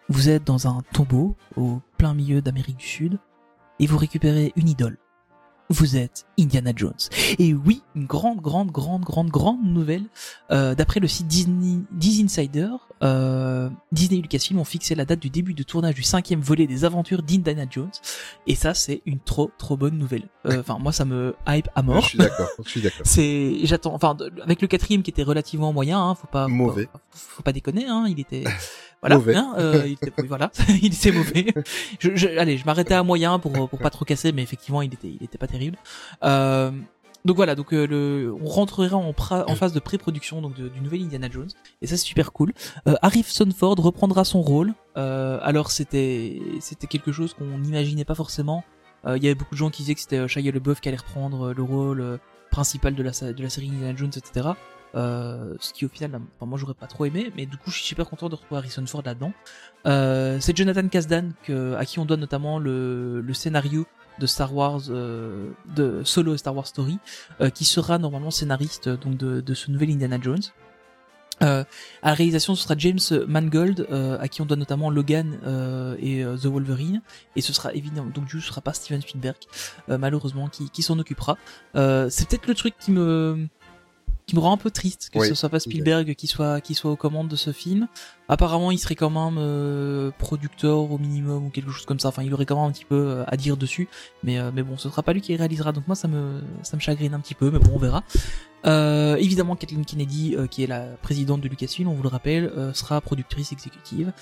Vous 0.09 0.29
êtes 0.29 0.45
dans 0.45 0.69
un 0.69 0.83
tombeau 0.93 1.37
au 1.57 1.81
plein 1.97 2.15
milieu 2.15 2.41
d'Amérique 2.43 2.79
du 2.79 2.87
Sud 2.87 3.19
et 3.79 3.87
vous 3.87 3.99
récupérez 3.99 4.53
une 4.57 4.69
idole. 4.69 4.99
Vous 5.71 5.97
êtes 5.97 6.27
Indiana 6.39 6.73
Jones. 6.75 6.95
Et 7.39 7.53
oui, 7.53 7.83
une 7.95 8.07
grande, 8.07 8.41
grande, 8.41 8.71
grande, 8.71 9.03
grande, 9.03 9.29
grande 9.29 9.63
nouvelle. 9.65 10.05
Euh, 10.51 10.75
D'après 10.75 10.99
le 11.01 11.09
site 11.09 11.27
Disney, 11.27 11.81
Disney 11.93 12.25
Insider, 12.25 12.69
euh, 13.03 13.69
Disney 13.93 14.19
et 14.19 14.23
Lucasfilm 14.23 14.59
ont 14.59 14.65
fixé 14.65 14.95
la 14.95 15.05
date 15.05 15.21
du 15.21 15.31
début 15.31 15.55
de 15.55 15.63
tournage 15.63 15.95
du 15.95 16.03
cinquième 16.03 16.41
volet 16.41 16.67
des 16.67 16.85
aventures 16.85 17.23
d'Indiana 17.23 17.67
Jones. 17.71 17.91
Et 18.47 18.55
ça, 18.55 18.73
c'est 18.75 19.03
une 19.05 19.21
trop, 19.21 19.51
trop 19.59 19.77
bonne 19.77 19.99
nouvelle. 19.99 20.29
Euh, 20.47 20.61
Enfin, 20.61 20.79
moi, 20.81 20.93
ça 20.93 21.05
me 21.05 21.37
hype 21.47 21.69
à 21.75 21.83
mort. 21.83 22.01
Je 22.01 22.09
suis 22.09 22.19
d'accord, 22.19 22.49
je 22.65 22.71
suis 22.71 22.81
d'accord. 22.81 23.01
C'est, 23.05 23.57
j'attends, 23.65 23.95
enfin, 23.95 24.17
avec 24.43 24.63
le 24.63 24.69
quatrième 24.69 25.03
qui 25.03 25.11
était 25.11 25.23
relativement 25.23 25.73
moyen, 25.73 26.01
hein, 26.01 26.15
faut 26.15 26.27
pas, 26.27 26.49
Mauvais. 26.49 26.89
faut, 26.93 26.99
faut 27.37 27.43
pas 27.43 27.53
déconner, 27.53 27.87
hein, 27.87 28.07
il 28.09 28.19
était, 28.21 28.45
voilà, 29.01 29.17
Mauvais. 29.17 29.37
hein, 29.37 29.55
euh, 29.59 29.83
il 29.87 29.93
était, 29.93 30.13
voilà, 30.27 30.51
il 30.83 30.87
était 30.95 31.13
mauvais. 31.13 31.47
Je, 32.01 32.17
je- 32.17 32.39
allez, 32.39 32.59
je 32.59 32.65
m'arrêtais 32.65 32.95
à 32.95 33.03
moyen 33.03 33.39
pour 33.39 33.53
pour 33.69 33.79
pas 33.79 33.91
trop 33.91 34.05
casser, 34.05 34.33
mais 34.33 34.43
effectivement, 34.43 34.83
il 34.83 34.93
était, 34.93 35.09
il 35.09 35.23
était 35.23 35.39
pas 35.39 35.47
terrible. 35.47 35.77
Euh, 36.25 36.71
donc 37.25 37.37
voilà, 37.37 37.55
donc 37.57 37.73
euh, 37.75 37.87
le, 37.87 38.35
on 38.43 38.47
rentrera 38.49 38.97
en, 38.97 39.11
pra- 39.13 39.45
en 39.51 39.55
phase 39.57 39.73
de 39.73 39.81
pré-production 39.81 40.41
donc 40.41 40.55
de- 40.57 40.69
du 40.69 40.81
nouvel 40.81 41.03
Indiana 41.03 41.29
Jones, 41.31 41.49
et 41.83 41.87
ça 41.87 41.97
c'est 41.97 42.05
super 42.07 42.33
cool. 42.33 42.53
Euh, 42.87 42.95
Harrison 43.03 43.49
Ford 43.57 43.77
reprendra 43.79 44.25
son 44.25 44.41
rôle. 44.41 44.73
Euh, 44.97 45.39
alors 45.43 45.71
c'était 45.71 46.41
c'était 46.61 46.87
quelque 46.87 47.13
chose 47.13 47.35
qu'on 47.35 47.59
n'imaginait 47.59 48.05
pas 48.05 48.15
forcément. 48.15 48.65
Il 49.07 49.23
y 49.23 49.27
avait 49.27 49.35
beaucoup 49.37 49.55
de 49.55 49.59
gens 49.59 49.71
qui 49.71 49.83
disaient 49.83 49.95
que 49.95 50.01
c'était 50.01 50.27
Shia 50.29 50.53
LaBeouf 50.53 50.81
qui 50.81 50.89
allait 50.89 50.99
reprendre 50.99 51.55
le 51.55 51.63
rôle 51.63 52.19
principal 52.51 52.95
de 52.95 53.03
la 53.03 53.11
de 53.33 53.43
la 53.43 53.49
série 53.49 53.69
Indiana 53.71 53.97
Jones, 53.97 54.11
etc. 54.17 54.49
Euh, 54.95 55.55
ce 55.61 55.73
qui 55.73 55.85
au 55.85 55.89
final, 55.89 56.11
enfin, 56.37 56.47
moi 56.47 56.59
j'aurais 56.59 56.75
pas 56.75 56.87
trop 56.87 57.05
aimé, 57.05 57.31
mais 57.37 57.45
du 57.45 57.57
coup 57.59 57.71
je 57.71 57.77
suis 57.77 57.85
super 57.85 58.09
content 58.09 58.29
de 58.29 58.35
retrouver 58.35 58.59
Harrison 58.59 58.85
Ford 58.87 59.03
là-dedans. 59.05 59.33
Euh, 59.87 60.39
c'est 60.41 60.57
Jonathan 60.57 60.89
Kasdan 60.89 61.33
que, 61.43 61.75
à 61.75 61.85
qui 61.85 61.99
on 61.99 62.07
donne 62.07 62.21
notamment 62.21 62.59
le, 62.59 63.21
le 63.21 63.35
scénario 63.35 63.87
de 64.19 64.27
Star 64.27 64.55
Wars, 64.55 64.81
euh, 64.89 65.51
de 65.77 66.03
Solo 66.05 66.37
Star 66.37 66.57
Wars 66.57 66.67
Story, 66.67 66.99
euh, 67.41 67.51
qui 67.51 67.65
sera 67.65 67.99
normalement 67.99 68.31
scénariste 68.31 68.89
euh, 68.89 68.97
donc 68.97 69.17
de, 69.17 69.41
de 69.41 69.55
ce 69.55 69.71
nouvel 69.71 69.91
Indiana 69.91 70.19
Jones. 70.21 70.43
Euh, 71.41 71.63
à 72.03 72.09
la 72.09 72.15
réalisation, 72.15 72.57
ce 72.57 72.65
sera 72.65 72.75
James 72.79 72.99
Mangold, 73.29 73.87
à 73.93 74.27
qui 74.27 74.43
on 74.43 74.45
donne 74.45 74.59
notamment 74.59 74.91
Logan 74.91 75.39
et 76.03 76.25
The 76.25 76.47
Wolverine, 76.47 77.01
et 77.37 77.43
ce 77.43 77.53
sera 77.53 77.73
évidemment 77.75 78.11
donc 78.11 78.25
du 78.25 78.41
ce 78.41 78.49
sera 78.49 78.61
pas 78.61 78.73
Steven 78.73 79.01
Spielberg, 79.01 79.37
malheureusement, 79.87 80.49
qui, 80.49 80.69
qui 80.69 80.83
s'en 80.83 80.99
occupera. 80.99 81.37
C'est 81.75 82.29
peut-être 82.29 82.49
le 82.49 82.55
truc 82.57 82.75
qui 82.81 82.91
me 82.91 83.47
qui 84.29 84.37
me 84.37 84.41
rend 84.41 84.53
un 84.53 84.59
peu 84.59 84.71
triste 84.71 85.09
que 85.13 85.19
Oui, 85.19 85.29
ce 85.29 85.35
soit 85.35 85.49
pas 85.49 85.59
Spielberg 85.59 86.15
qui 86.15 86.27
soit 86.27 86.61
qui 86.61 86.75
soit 86.75 86.91
aux 86.91 86.97
commandes 86.97 87.29
de 87.29 87.37
ce 87.37 87.51
film. 87.51 87.89
Apparemment, 88.29 88.71
il 88.71 88.79
serait 88.79 88.95
quand 88.95 89.09
même 89.09 89.39
euh, 89.39 90.11
producteur 90.19 90.91
au 90.91 90.99
minimum 90.99 91.47
ou 91.47 91.49
quelque 91.49 91.71
chose 91.71 91.87
comme 91.87 91.99
ça. 91.99 92.09
Enfin, 92.09 92.23
il 92.23 92.35
aurait 92.35 92.45
quand 92.45 92.57
même 92.57 92.69
un 92.69 92.73
petit 92.73 92.85
peu 92.85 92.95
euh, 92.95 93.25
à 93.27 93.39
dire 93.39 93.57
dessus. 93.57 93.89
Mais 94.23 94.39
euh, 94.39 94.51
mais 94.55 94.63
bon, 94.63 94.77
ce 94.77 94.91
sera 94.91 95.03
pas 95.03 95.15
lui 95.15 95.23
qui 95.23 95.35
réalisera. 95.35 95.73
Donc 95.73 95.87
moi, 95.87 95.97
ça 95.97 96.09
me 96.09 96.43
ça 96.63 96.77
me 96.77 96.81
chagrine 96.83 97.15
un 97.15 97.21
petit 97.21 97.35
peu. 97.35 97.51
Mais 97.51 97.59
bon, 97.59 97.73
on 97.75 97.79
verra. 97.79 98.05
Euh, 98.67 99.17
évidemment, 99.17 99.57
Kathleen 99.57 99.85
Kennedy, 99.85 100.35
euh, 100.37 100.47
qui 100.47 100.63
est 100.63 100.67
la 100.67 100.81
présidente 101.01 101.41
de 101.41 101.49
Lucasfilm, 101.49 101.89
on 101.89 101.95
vous 101.95 102.03
le 102.03 102.09
rappelle, 102.09 102.53
euh, 102.57 102.73
sera 102.73 103.01
productrice 103.01 103.53
exécutive. 103.53 104.13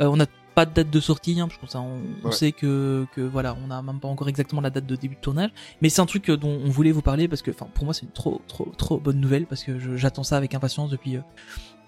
Euh, 0.00 0.06
on 0.06 0.16
n'a 0.16 0.26
pas 0.56 0.66
de 0.66 0.72
date 0.74 0.90
de 0.90 1.00
sortie, 1.00 1.38
hein, 1.38 1.46
parce 1.46 1.60
que 1.60 1.66
ça, 1.68 1.80
on, 1.80 2.00
sait 2.32 2.50
que, 2.50 3.06
que 3.14 3.20
voilà, 3.20 3.56
on 3.62 3.68
n'a 3.68 3.80
même 3.82 4.00
pas 4.00 4.08
encore 4.08 4.28
exactement 4.28 4.60
la 4.62 4.70
date 4.70 4.86
de 4.86 4.96
début 4.96 5.14
de 5.14 5.20
tournage. 5.20 5.50
Mais 5.82 5.88
c'est 5.90 6.00
un 6.00 6.06
truc 6.06 6.28
euh, 6.30 6.36
dont 6.36 6.58
on 6.64 6.68
voulait 6.70 6.92
vous 6.92 7.02
parler 7.02 7.28
parce 7.28 7.42
que, 7.42 7.50
enfin, 7.52 7.68
pour 7.74 7.84
moi, 7.84 7.94
c'est 7.94 8.02
une 8.06 8.10
trop, 8.12 8.40
trop, 8.48 8.72
trop 8.76 8.98
bonne 8.98 9.20
nouvelle 9.20 9.46
parce 9.46 9.62
que 9.62 9.78
j'attends 9.96 10.24
ça 10.24 10.36
avec 10.36 10.54
impatience 10.54 10.90
depuis. 10.90 11.16
euh, 11.16 11.20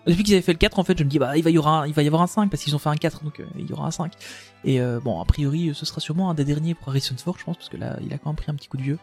depuis 0.07 0.23
qu'ils 0.23 0.35
avaient 0.35 0.43
fait 0.43 0.53
le 0.53 0.59
4, 0.59 0.79
en 0.79 0.85
fait, 0.85 0.97
je 0.99 1.05
me 1.05 1.09
dis, 1.11 1.19
bah, 1.19 1.37
il 1.37 1.43
va 1.43 1.51
y, 1.51 1.59
aura 1.59 1.81
un- 1.83 1.87
il 1.87 1.93
va 1.93 2.03
y 2.03 2.07
avoir 2.07 2.23
un 2.23 2.27
5 2.27 2.51
parce 2.51 2.63
qu'ils 2.63 2.75
ont 2.75 2.79
fait 2.79 2.89
un 2.89 2.97
4, 2.97 3.25
donc 3.25 3.41
euh, 3.41 3.45
il 3.59 3.69
y 3.69 3.73
aura 3.73 3.87
un 3.87 3.91
5. 3.91 4.13
Et 4.65 4.81
euh, 4.81 5.01
bon, 5.01 5.21
a 5.21 5.25
priori, 5.25 5.73
ce 5.75 5.85
sera 5.85 6.01
sûrement 6.01 6.31
un 6.31 6.35
des 6.35 6.45
derniers 6.45 6.75
pour 6.75 6.89
Harrison 6.91 7.15
Ford, 7.19 7.37
je 7.39 7.45
pense, 7.45 7.57
parce 7.57 7.69
que 7.69 7.77
là, 7.77 7.99
il 8.03 8.13
a 8.15 8.19
quand 8.19 8.31
même 8.31 8.37
pris 8.37 8.51
un 8.51 8.55
petit 8.55 8.69
coup 8.69 8.77
de 8.77 8.83
vieux. 8.83 8.99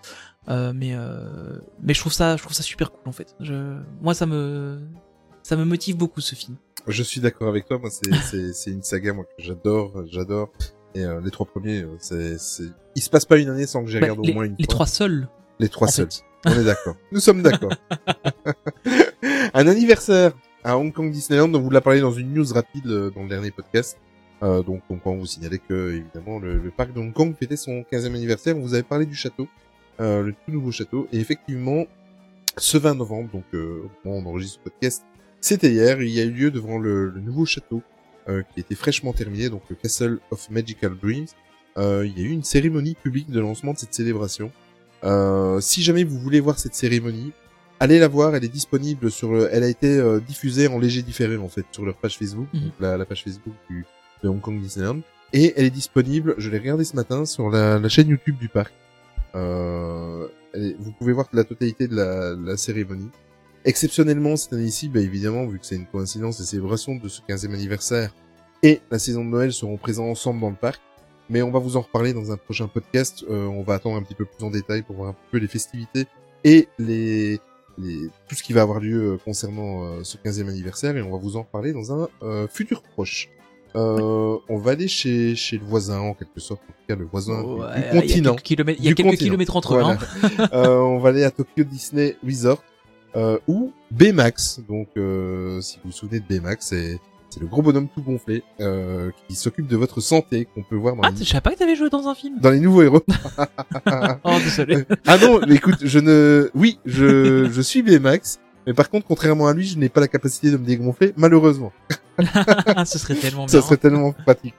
Euh, 0.50 0.74
mais 0.76 0.92
euh, 0.94 1.60
mais 1.82 1.94
je 1.94 2.00
trouve 2.00 2.14
ça, 2.14 2.38
je 2.38 2.42
trouve 2.44 2.54
ça 2.54 2.64
super 2.64 2.92
cool 2.92 3.08
en 3.08 3.12
fait. 3.12 3.36
Je, 3.40 3.78
moi, 4.02 4.14
ça 4.14 4.26
me, 4.28 4.80
ça 5.44 5.56
me 5.56 5.66
motive 5.66 5.98
beaucoup 5.98 6.22
ce 6.22 6.34
film. 6.36 6.56
Je 6.88 7.04
suis 7.04 7.22
d'accord 7.22 7.48
avec 7.50 7.66
toi. 7.68 7.78
Moi, 7.80 7.90
c'est 7.90 8.14
c'est 8.30 8.54
c'est 8.54 8.72
une 8.72 8.84
saga 8.84 9.14
moi 9.14 9.26
que 9.26 9.44
j'adore, 9.44 10.04
j'adore. 10.10 10.52
Et 10.94 11.04
euh, 11.04 11.20
les 11.24 11.32
trois 11.32 11.46
premiers, 11.46 11.82
euh, 11.82 11.96
c'est 12.00 12.38
c'est 12.38 12.64
il 12.96 13.02
se 13.02 13.10
passe 13.10 13.26
pas 13.26 13.38
une 13.38 13.50
année 13.50 13.66
sans 13.68 13.84
que 13.84 13.90
j'y 13.90 14.00
Bah, 14.00 14.08
regarde 14.08 14.26
les, 14.26 14.32
au 14.32 14.34
moins 14.36 14.46
une 14.46 14.56
les 14.58 14.66
fois. 14.66 14.74
trois 14.76 14.88
seuls. 14.88 15.28
les 15.60 15.70
trois 15.70 15.88
seuls. 15.88 16.10
fait. 16.12 16.24
On 16.48 16.52
est 16.60 16.64
d'accord. 16.64 16.96
Nous 17.12 17.20
sommes 17.20 17.42
d'accord. 17.42 17.72
un 19.54 19.68
anniversaire 19.68 20.34
à 20.64 20.78
Hong 20.78 20.92
Kong 20.94 21.12
Disneyland, 21.12 21.48
dont 21.50 21.62
vous 21.62 21.70
l'a 21.70 21.82
parlé 21.82 22.02
dans 22.02 22.12
une 22.12 22.34
news 22.34 22.54
rapide 22.54 22.88
euh, 22.88 23.12
dans 23.12 23.24
le 23.24 23.30
dernier 23.30 23.52
podcast. 23.52 23.98
Euh, 24.44 24.62
donc, 24.64 24.82
donc, 24.90 25.00
on 25.06 25.16
vous 25.16 25.26
signalait 25.26 25.60
que, 25.60 25.92
évidemment, 25.94 26.40
le, 26.40 26.58
le 26.58 26.72
parc 26.72 26.94
de 26.94 27.00
Hong 27.00 27.14
Kong 27.14 27.34
fêtait 27.40 27.56
son 27.56 27.84
15e 27.92 28.08
anniversaire. 28.16 28.58
On 28.58 28.62
vous 28.62 28.74
avait 28.74 28.84
parlé 28.84 29.06
du 29.06 29.16
château, 29.16 29.48
euh, 30.00 30.22
le 30.24 30.34
tout 30.34 30.52
nouveau 30.52 30.72
château. 30.72 31.08
Et 31.12 31.20
effectivement, 31.20 31.86
ce 32.58 32.78
20 32.78 32.96
novembre, 32.96 33.30
donc, 33.32 33.44
euh, 33.54 33.84
on 34.06 34.26
enregistre 34.26 34.60
ce 34.64 34.70
podcast, 34.70 35.04
c'était 35.42 35.72
hier, 35.72 36.02
il 36.02 36.10
y 36.10 36.20
a 36.20 36.24
eu 36.24 36.32
lieu 36.32 36.52
devant 36.52 36.78
le, 36.80 37.10
le 37.10 37.22
nouveau 37.22 37.46
château, 37.46 37.82
euh, 38.30 38.42
qui 38.54 38.60
était 38.60 38.76
fraîchement 38.76 39.14
terminé, 39.14 39.50
donc 39.50 39.62
le 39.70 39.76
Castle 39.76 40.20
of 40.32 40.50
Magical 40.50 40.96
Dreams. 41.02 41.28
Euh, 41.78 42.06
il 42.08 42.18
y 42.18 42.24
a 42.24 42.26
eu 42.28 42.32
une 42.32 42.44
cérémonie 42.44 42.96
publique 42.96 43.30
de 43.30 43.40
lancement 43.40 43.74
de 43.74 43.78
cette 43.78 43.94
célébration. 43.94 44.52
Euh, 45.04 45.60
si 45.60 45.84
jamais 45.84 46.04
vous 46.04 46.18
voulez 46.18 46.40
voir 46.40 46.58
cette 46.58 46.74
cérémonie, 46.74 47.34
allez 47.80 48.00
la 48.00 48.08
voir. 48.08 48.36
Elle 48.36 48.44
est 48.46 48.48
disponible 48.48 49.12
sur. 49.12 49.32
le- 49.34 49.50
Elle 49.52 49.64
a 49.64 49.68
été 49.70 49.88
euh, 49.98 50.20
diffusée 50.20 50.68
en 50.68 50.80
léger 50.80 51.02
différé 51.04 51.38
en 51.38 51.50
fait 51.50 51.66
sur 51.72 51.86
leur 51.86 51.96
page 51.98 52.18
Facebook, 52.18 52.48
Mhm. 52.54 52.62
donc 52.64 52.72
la, 52.80 52.98
la 52.98 53.06
page 53.06 53.24
Facebook 53.24 53.54
du, 53.70 53.86
de 54.24 54.30
Hong 54.30 54.42
Kong 54.42 54.60
Disneyland, 54.60 55.02
et 55.34 55.54
elle 55.58 55.66
est 55.66 55.70
disponible. 55.70 56.34
Je 56.40 56.50
l'ai 56.50 56.58
regardé 56.58 56.86
ce 56.86 56.96
matin 56.96 57.26
sur 57.26 57.50
la, 57.52 57.78
la 57.78 57.90
chaîne 57.90 58.08
YouTube 58.08 58.38
du 58.40 58.48
parc. 58.50 58.74
Euh, 59.36 60.28
est- 60.54 60.76
vous 60.80 60.92
pouvez 60.94 61.14
voir 61.14 61.28
la 61.34 61.44
totalité 61.44 61.88
de 61.88 61.96
la, 61.96 62.34
la 62.36 62.58
cérémonie. 62.58 63.10
Exceptionnellement 63.66 64.36
cette 64.36 64.54
année-ci, 64.54 64.90
bah, 64.90 65.00
évidemment, 65.00 65.46
vu 65.46 65.60
que 65.60 65.66
c'est 65.66 65.76
une 65.76 65.86
coïncidence, 65.88 66.40
les 66.40 66.46
célébrations 66.46 66.96
de 66.96 67.08
ce 67.10 67.22
15e 67.28 67.54
anniversaire 67.54 68.14
et 68.64 68.80
la 68.92 69.00
saison 69.00 69.26
de 69.26 69.30
Noël 69.30 69.52
seront 69.54 69.78
présents 69.78 70.06
ensemble 70.08 70.40
dans 70.40 70.50
le 70.50 70.56
parc. 70.56 70.80
Mais 71.30 71.42
on 71.42 71.50
va 71.52 71.58
vous 71.58 71.76
en 71.76 71.82
reparler 71.82 72.14
dans 72.14 72.32
un 72.32 72.38
prochain 72.38 72.68
podcast. 72.68 73.26
Euh, 73.30 73.46
on 73.48 73.64
va 73.64 73.74
attendre 73.76 73.96
un 73.98 74.04
petit 74.04 74.14
peu 74.14 74.26
plus 74.26 74.46
en 74.46 74.52
détail 74.52 74.84
pour 74.84 74.96
voir 74.98 75.10
un 75.10 75.16
peu 75.32 75.40
les 75.40 75.48
festivités 75.48 76.06
et 76.44 76.68
les, 76.78 77.40
les 77.80 78.10
tout 78.30 78.36
ce 78.36 78.44
qui 78.44 78.54
va 78.54 78.62
avoir 78.62 78.80
lieu 78.80 79.14
euh, 79.14 79.18
concernant 79.26 79.84
euh, 79.86 80.04
ce 80.04 80.18
15e 80.18 80.48
anniversaire 80.48 80.96
et 80.96 81.02
on 81.02 81.12
va 81.12 81.18
vous 81.18 81.36
en 81.36 81.42
reparler 81.42 81.74
dans 81.74 81.92
un 81.92 82.08
euh, 82.22 82.48
futur 82.48 82.84
proche. 82.84 83.30
Euh, 83.76 84.38
on 84.48 84.58
va 84.60 84.72
aller 84.72 84.88
chez 84.88 85.36
chez 85.36 85.58
le 85.58 85.66
voisin 85.66 86.00
en 86.00 86.14
quelque 86.14 86.40
sorte, 86.40 86.62
en 86.70 86.72
tout 86.72 86.86
cas 86.88 86.96
le 86.96 87.06
voisin 87.06 87.42
du- 87.42 88.00
continent. 88.02 88.36
il 88.80 88.86
y 88.86 88.88
a 88.90 88.94
quelques 88.94 89.18
kilomètres 89.18 89.56
entre 89.58 89.74
eux. 89.76 89.82
Voilà. 89.82 89.98
hein. 90.40 90.48
Euh, 90.54 90.78
on 90.78 91.00
va 91.00 91.10
aller 91.10 91.24
à 91.24 91.32
Tokyo 91.32 91.64
Disney 91.64 92.16
Resort 92.26 92.64
euh, 93.16 93.38
ou 93.48 93.72
Baymax. 93.92 94.62
Donc, 94.68 94.88
euh, 94.98 95.62
si 95.62 95.78
vous 95.78 95.90
vous 95.90 95.96
souvenez 95.96 96.20
de 96.20 96.26
Baymax, 96.28 96.68
c'est 96.68 97.00
c'est 97.30 97.42
le 97.42 97.48
gros 97.48 97.62
bonhomme 97.62 97.90
tout 97.94 98.02
gonflé 98.02 98.44
euh, 98.62 99.12
qui 99.28 99.36
s'occupe 99.36 99.68
de 99.68 99.76
votre 99.76 100.00
santé 100.00 100.48
qu'on 100.56 100.64
peut 100.64 100.76
voir 100.78 100.96
dans, 100.96 101.02
Ah, 101.04 101.12
les, 101.12 101.18
je 101.18 101.24
savais 101.26 101.42
pas 101.42 101.52
que 101.52 101.58
t'avais 101.58 101.76
joué 101.76 101.90
dans 101.90 102.08
un 102.08 102.16
film. 102.16 102.40
dans 102.40 102.50
les 102.52 102.60
nouveaux 102.62 102.84
héros. 102.84 103.02
Oh, 104.24 104.38
désolé. 104.44 104.86
ah 105.06 105.18
non, 105.18 105.42
mais 105.48 105.56
écoute, 105.56 105.76
je 105.82 106.00
ne, 106.00 106.50
oui, 106.56 106.80
je 106.86 107.50
je 107.52 107.62
suis 107.62 107.82
Baymax, 107.84 108.40
mais 108.66 108.74
par 108.74 108.90
contre, 108.90 109.06
contrairement 109.06 109.48
à 109.48 109.54
lui, 109.54 109.66
je 109.66 109.78
n'ai 109.78 109.90
pas 109.90 110.00
la 110.02 110.08
capacité 110.08 110.50
de 110.50 110.58
me 110.58 110.66
dégonfler, 110.66 111.14
malheureusement. 111.18 111.72
Ce 112.86 112.98
serait 112.98 113.16
tellement 113.16 113.48
Ça 113.48 113.62
serait 113.62 113.78
tellement 113.78 114.14
pratique. 114.14 114.56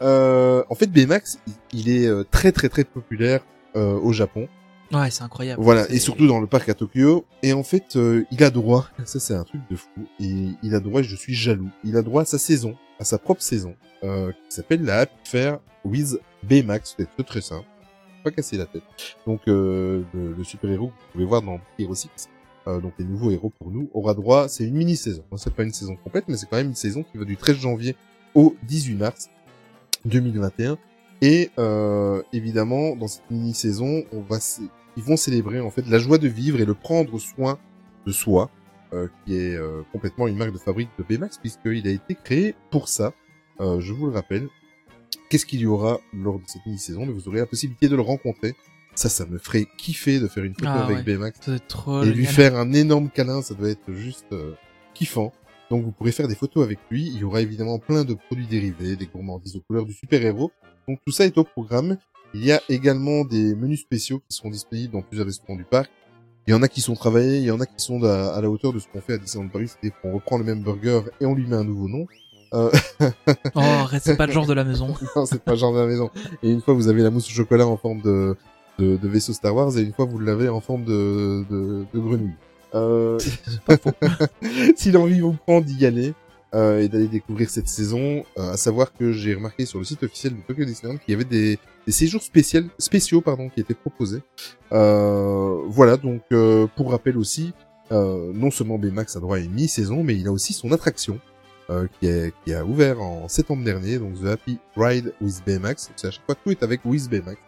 Euh, 0.00 0.62
en 0.70 0.74
fait, 0.76 0.86
Baymax, 0.86 1.40
il, 1.72 1.80
il 1.80 1.88
est 1.90 2.06
euh, 2.06 2.24
très 2.30 2.52
très 2.52 2.68
très 2.68 2.84
populaire 2.84 3.40
euh, 3.76 3.98
au 3.98 4.12
Japon. 4.12 4.48
Ouais, 4.92 5.10
c'est 5.10 5.22
incroyable. 5.22 5.62
Voilà, 5.62 5.88
et 5.90 5.98
surtout 5.98 6.26
dans 6.26 6.40
le 6.40 6.46
parc 6.46 6.68
à 6.68 6.74
Tokyo. 6.74 7.24
Et 7.42 7.52
en 7.52 7.62
fait, 7.62 7.96
euh, 7.96 8.24
il 8.30 8.42
a 8.42 8.50
droit, 8.50 8.88
ça 9.04 9.20
c'est 9.20 9.34
un 9.34 9.44
truc 9.44 9.60
de 9.70 9.76
fou, 9.76 9.88
et 10.18 10.48
il 10.62 10.74
a 10.74 10.80
droit, 10.80 11.02
je 11.02 11.14
suis 11.16 11.34
jaloux, 11.34 11.70
il 11.84 11.96
a 11.96 12.02
droit 12.02 12.22
à 12.22 12.24
sa 12.24 12.38
saison, 12.38 12.76
à 12.98 13.04
sa 13.04 13.18
propre 13.18 13.42
saison, 13.42 13.74
euh, 14.02 14.32
qui 14.32 14.56
s'appelle 14.56 14.82
la 14.84 15.00
Happy 15.00 15.14
Fair 15.24 15.60
with 15.84 16.18
Baymax. 16.42 16.94
C'est 16.98 17.08
très 17.10 17.22
très 17.22 17.40
simple, 17.40 17.66
pas 18.24 18.30
casser 18.32 18.56
la 18.56 18.66
tête. 18.66 18.82
Donc 19.26 19.42
euh, 19.46 20.02
le, 20.12 20.32
le 20.32 20.44
super-héros 20.44 20.88
que 20.88 20.92
vous 20.92 21.12
pouvez 21.12 21.24
voir 21.24 21.42
dans 21.42 21.60
Hero 21.78 21.94
6, 21.94 22.08
euh, 22.66 22.80
donc 22.80 22.92
les 22.98 23.04
nouveaux 23.04 23.30
héros 23.30 23.52
pour 23.58 23.70
nous, 23.70 23.88
aura 23.94 24.14
droit, 24.14 24.48
c'est 24.48 24.64
une 24.64 24.74
mini-saison. 24.74 25.22
Bon, 25.30 25.36
C'est 25.36 25.54
pas 25.54 25.62
une 25.62 25.72
saison 25.72 25.96
complète, 26.02 26.24
mais 26.28 26.36
c'est 26.36 26.46
quand 26.48 26.56
même 26.56 26.68
une 26.68 26.74
saison 26.74 27.04
qui 27.04 27.16
va 27.16 27.24
du 27.24 27.36
13 27.36 27.56
janvier 27.56 27.96
au 28.34 28.54
18 28.64 28.94
mars 28.96 29.30
2021. 30.04 30.78
Et 31.22 31.50
euh, 31.58 32.22
évidemment, 32.32 32.96
dans 32.96 33.08
cette 33.08 33.30
mini-saison, 33.30 34.04
on 34.12 34.20
va 34.22 34.40
ils 34.96 35.02
vont 35.02 35.16
célébrer 35.16 35.60
en 35.60 35.70
fait 35.70 35.86
la 35.86 35.98
joie 35.98 36.18
de 36.18 36.28
vivre 36.28 36.60
et 36.60 36.64
le 36.64 36.74
prendre 36.74 37.18
soin 37.18 37.58
de 38.06 38.12
soi, 38.12 38.50
euh, 38.92 39.08
qui 39.24 39.36
est 39.36 39.54
euh, 39.54 39.82
complètement 39.92 40.26
une 40.26 40.36
marque 40.36 40.52
de 40.52 40.58
fabrique 40.58 40.88
de 40.98 41.04
Baymax 41.04 41.38
puisqu'il 41.38 41.86
a 41.86 41.90
été 41.90 42.14
créé 42.14 42.54
pour 42.70 42.88
ça. 42.88 43.12
Euh, 43.60 43.80
je 43.80 43.92
vous 43.92 44.06
le 44.06 44.12
rappelle. 44.12 44.48
Qu'est-ce 45.28 45.46
qu'il 45.46 45.60
y 45.60 45.66
aura 45.66 46.00
lors 46.12 46.38
de 46.38 46.44
cette 46.46 46.64
mini-saison? 46.66 47.06
Mais 47.06 47.12
vous 47.12 47.28
aurez 47.28 47.38
la 47.38 47.46
possibilité 47.46 47.88
de 47.88 47.94
le 47.94 48.02
rencontrer. 48.02 48.54
Ça, 48.94 49.08
ça 49.08 49.26
me 49.26 49.38
ferait 49.38 49.66
kiffer 49.78 50.18
de 50.18 50.26
faire 50.26 50.44
une 50.44 50.54
photo 50.54 50.70
Ah 50.72 50.84
avec 50.84 50.98
ouais. 50.98 51.02
Baymax 51.04 51.38
trop 51.68 52.02
et 52.02 52.12
lui 52.12 52.26
faire 52.26 52.56
un 52.56 52.72
énorme 52.72 53.08
câlin, 53.08 53.40
ça 53.40 53.54
doit 53.54 53.68
être 53.68 53.92
juste 53.92 54.26
euh, 54.32 54.54
kiffant. 54.94 55.32
Donc 55.70 55.84
vous 55.84 55.92
pourrez 55.92 56.10
faire 56.10 56.26
des 56.26 56.34
photos 56.34 56.64
avec 56.64 56.78
lui. 56.90 57.06
Il 57.06 57.18
y 57.18 57.24
aura 57.24 57.40
évidemment 57.40 57.78
plein 57.78 58.04
de 58.04 58.14
produits 58.14 58.48
dérivés, 58.48 58.96
des 58.96 59.06
gourmandises 59.06 59.54
aux 59.54 59.60
couleurs 59.60 59.86
du 59.86 59.92
super-héros. 59.92 60.50
Donc 60.88 60.98
tout 61.06 61.12
ça 61.12 61.24
est 61.24 61.38
au 61.38 61.44
programme. 61.44 61.96
Il 62.34 62.44
y 62.44 62.52
a 62.52 62.60
également 62.68 63.24
des 63.24 63.54
menus 63.54 63.80
spéciaux 63.80 64.20
qui 64.28 64.36
seront 64.36 64.50
disponibles 64.50 64.92
dans 64.92 65.02
plusieurs 65.02 65.26
restaurants 65.26 65.56
du 65.56 65.64
parc. 65.64 65.90
Il 66.46 66.52
y 66.52 66.54
en 66.54 66.62
a 66.62 66.68
qui 66.68 66.80
sont 66.80 66.94
travaillés, 66.94 67.38
il 67.38 67.44
y 67.44 67.50
en 67.50 67.60
a 67.60 67.66
qui 67.66 67.84
sont 67.84 68.02
à, 68.04 68.32
à 68.34 68.40
la 68.40 68.48
hauteur 68.48 68.72
de 68.72 68.78
ce 68.78 68.86
qu'on 68.88 69.00
fait 69.00 69.14
à 69.14 69.18
Disneyland 69.18 69.48
Paris, 69.48 69.68
c'est-à-dire 69.68 70.00
qu'on 70.00 70.12
reprend 70.12 70.38
le 70.38 70.44
même 70.44 70.62
burger 70.62 71.02
et 71.20 71.26
on 71.26 71.34
lui 71.34 71.46
met 71.46 71.56
un 71.56 71.64
nouveau 71.64 71.88
nom. 71.88 72.06
Euh, 72.54 72.70
Oh, 73.54 73.60
arrête, 73.60 74.02
c'est 74.02 74.16
pas 74.16 74.26
le 74.26 74.32
genre 74.32 74.46
de 74.46 74.52
la 74.52 74.64
maison. 74.64 74.94
non, 75.16 75.26
c'est 75.26 75.42
pas 75.42 75.54
genre 75.54 75.72
de 75.72 75.78
la 75.80 75.86
maison. 75.86 76.10
Et 76.42 76.50
une 76.50 76.60
fois, 76.60 76.74
vous 76.74 76.88
avez 76.88 77.02
la 77.02 77.10
mousse 77.10 77.28
au 77.28 77.32
chocolat 77.32 77.66
en 77.66 77.76
forme 77.76 78.00
de, 78.00 78.36
de, 78.78 78.96
de 78.96 79.08
vaisseau 79.08 79.32
Star 79.32 79.54
Wars, 79.54 79.76
et 79.76 79.82
une 79.82 79.92
fois, 79.92 80.06
vous 80.06 80.18
l'avez 80.18 80.48
en 80.48 80.60
forme 80.60 80.84
de, 80.84 81.44
de, 81.50 81.84
de 81.92 82.00
grenouille. 82.00 82.34
Euh, 82.74 83.18
si 84.76 84.92
l'envie 84.92 85.20
vous 85.20 85.32
prend 85.32 85.60
d'y 85.60 85.84
aller, 85.86 86.14
euh, 86.54 86.80
et 86.80 86.88
d'aller 86.88 87.08
découvrir 87.08 87.48
cette 87.50 87.68
saison, 87.68 88.24
euh, 88.38 88.52
à 88.52 88.56
savoir 88.56 88.92
que 88.92 89.12
j'ai 89.12 89.34
remarqué 89.34 89.66
sur 89.66 89.78
le 89.78 89.84
site 89.84 90.02
officiel 90.02 90.34
de 90.34 90.40
Tokyo 90.40 90.64
Disneyland 90.64 90.98
qu'il 90.98 91.12
y 91.12 91.14
avait 91.14 91.24
des, 91.24 91.58
des 91.86 91.92
séjours 91.92 92.22
spéciaux, 92.22 92.62
spéciaux 92.78 93.20
pardon, 93.20 93.48
qui 93.48 93.60
étaient 93.60 93.74
proposés. 93.74 94.22
Euh, 94.72 95.60
voilà, 95.68 95.96
donc 95.96 96.22
euh, 96.32 96.66
pour 96.76 96.90
rappel 96.90 97.16
aussi, 97.18 97.52
euh, 97.92 98.32
non 98.34 98.50
seulement 98.50 98.78
Baymax 98.78 99.16
a 99.16 99.20
droit 99.20 99.36
à 99.36 99.40
une 99.40 99.52
mi-saison, 99.52 100.02
mais 100.02 100.14
il 100.16 100.26
a 100.26 100.32
aussi 100.32 100.52
son 100.52 100.72
attraction 100.72 101.18
euh, 101.70 101.86
qui, 101.98 102.06
est, 102.06 102.32
qui 102.44 102.52
a 102.54 102.64
ouvert 102.64 103.00
en 103.00 103.28
septembre 103.28 103.64
dernier, 103.64 103.98
donc 103.98 104.20
The 104.22 104.26
Happy 104.26 104.58
Ride 104.76 105.12
with 105.20 105.42
Baymax. 105.46 105.90
C'est 105.96 106.08
à 106.08 106.10
chaque 106.10 106.24
fois 106.26 106.34
tout 106.34 106.50
est 106.50 106.62
avec 106.62 106.84
with 106.84 107.08
Baymax. 107.10 107.38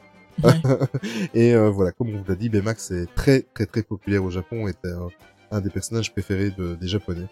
Ouais. 0.42 0.52
Et 1.34 1.54
euh, 1.54 1.70
voilà, 1.70 1.92
comme 1.92 2.08
on 2.14 2.18
vous 2.18 2.24
l'a 2.28 2.34
dit, 2.36 2.48
Baymax 2.48 2.90
est 2.92 3.06
très 3.14 3.42
très 3.54 3.66
très 3.66 3.82
populaire 3.82 4.24
au 4.24 4.30
Japon, 4.30 4.66
est 4.68 4.84
un, 4.86 5.08
un 5.50 5.60
des 5.60 5.70
personnages 5.70 6.12
préférés 6.12 6.50
de- 6.56 6.74
des 6.74 6.88
Japonais. 6.88 7.26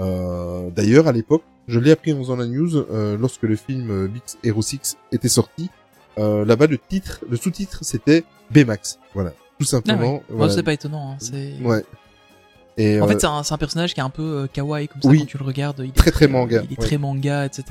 Euh, 0.00 0.70
D'ailleurs, 0.70 1.06
à 1.08 1.12
l'époque, 1.12 1.42
je 1.68 1.78
l'ai 1.78 1.90
appris 1.92 2.12
en 2.12 2.18
faisant 2.18 2.36
la 2.36 2.46
news, 2.46 2.74
euh, 2.76 3.16
lorsque 3.18 3.42
le 3.42 3.56
film 3.56 3.90
euh, 3.90 4.08
Beat 4.08 4.38
Hero 4.42 4.62
6 4.62 4.96
était 5.12 5.28
sorti, 5.28 5.70
euh, 6.18 6.44
là-bas 6.44 6.66
le 6.66 6.78
titre, 6.78 7.20
le 7.30 7.36
sous-titre 7.36 7.80
c'était 7.82 8.24
Baymax. 8.50 8.98
Voilà, 9.14 9.30
tout 9.30 9.36
Ah 9.60 9.64
simplement. 9.64 10.14
ouais. 10.14 10.22
Voilà. 10.30 10.52
c'est 10.52 10.62
pas 10.62 10.72
étonnant. 10.72 11.12
hein, 11.12 11.16
C'est. 11.20 11.54
Ouais. 11.62 11.84
Et 12.76 13.00
En 13.00 13.06
fait, 13.08 13.20
c'est 13.20 13.26
un, 13.52 13.58
personnage 13.58 13.92
qui 13.94 14.00
est 14.00 14.02
un 14.02 14.10
peu 14.10 14.48
kawaii 14.52 14.88
comme 14.88 15.02
ça 15.02 15.08
Oui. 15.08 15.18
quand 15.20 15.26
tu 15.26 15.38
le 15.38 15.44
regardes. 15.44 15.80
Il 15.80 15.90
est 15.90 15.92
Très, 15.92 16.10
très 16.10 16.28
manga, 16.28 16.62
Il 16.64 16.72
est 16.72 16.80
ouais. 16.80 16.86
très 16.86 16.96
manga, 16.98 17.44
etc. 17.44 17.64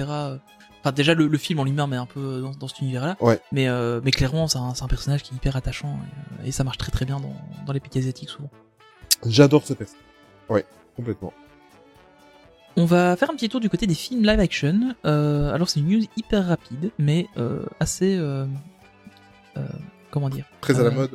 Enfin, 0.81 0.91
déjà 0.95 1.13
le, 1.15 1.27
le 1.27 1.37
film 1.37 1.59
en 1.59 1.63
lui-même 1.63 1.91
est 1.93 1.97
un 1.97 2.05
peu 2.05 2.41
dans, 2.41 2.51
dans 2.51 2.67
cet 2.67 2.79
univers-là. 2.81 3.17
Ouais. 3.19 3.39
Mais 3.51 3.67
mais 4.03 4.11
clairement, 4.11 4.47
c'est 4.47 4.59
un, 4.59 4.87
personnage 4.87 5.23
qui 5.23 5.33
est 5.33 5.37
hyper 5.37 5.55
attachant 5.55 5.99
et, 6.43 6.49
et 6.49 6.51
ça 6.51 6.63
marche 6.63 6.77
très 6.77 6.91
très 6.91 7.05
bien 7.05 7.19
dans, 7.19 7.33
dans 7.65 7.73
les 7.73 7.79
pays 7.79 7.97
asiatiques 7.99 8.29
souvent. 8.29 8.49
j'adore 9.25 9.65
ce 9.65 9.73
personnage. 9.73 10.03
Ouais, 10.47 10.65
complètement. 10.95 11.33
On 12.79 12.85
va 12.85 13.17
faire 13.17 13.29
un 13.29 13.35
petit 13.35 13.49
tour 13.49 13.59
du 13.59 13.69
côté 13.69 13.87
des 13.87 13.93
films 13.93 14.23
live 14.23 14.39
action. 14.39 14.95
Euh, 15.05 15.53
alors 15.53 15.67
c'est 15.67 15.81
une 15.81 15.89
news 15.89 16.05
hyper 16.15 16.47
rapide, 16.47 16.91
mais 16.97 17.27
euh, 17.35 17.65
assez 17.81 18.15
euh, 18.15 18.45
comment 20.11 20.29
dire? 20.29 20.45
Très 20.61 20.79
à 20.79 20.83
la 20.83 20.91
mode. 20.91 21.11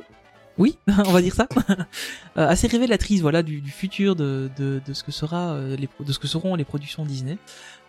Oui, 0.59 0.77
on 0.89 1.11
va 1.11 1.23
dire 1.23 1.33
ça. 1.33 1.49
Assez 2.37 2.67
révélatrice, 2.67 3.23
voilà, 3.23 3.43
du, 3.43 3.63
du 3.63 3.71
futur 3.71 4.15
de, 4.15 4.51
de, 4.59 4.83
de 4.87 4.93
ce 4.93 5.03
que 5.03 5.11
sera 5.11 5.59
les, 5.59 5.89
de 6.01 6.13
ce 6.13 6.19
que 6.19 6.27
seront 6.27 6.55
les 6.55 6.65
productions 6.65 7.07
Disney. 7.07 7.39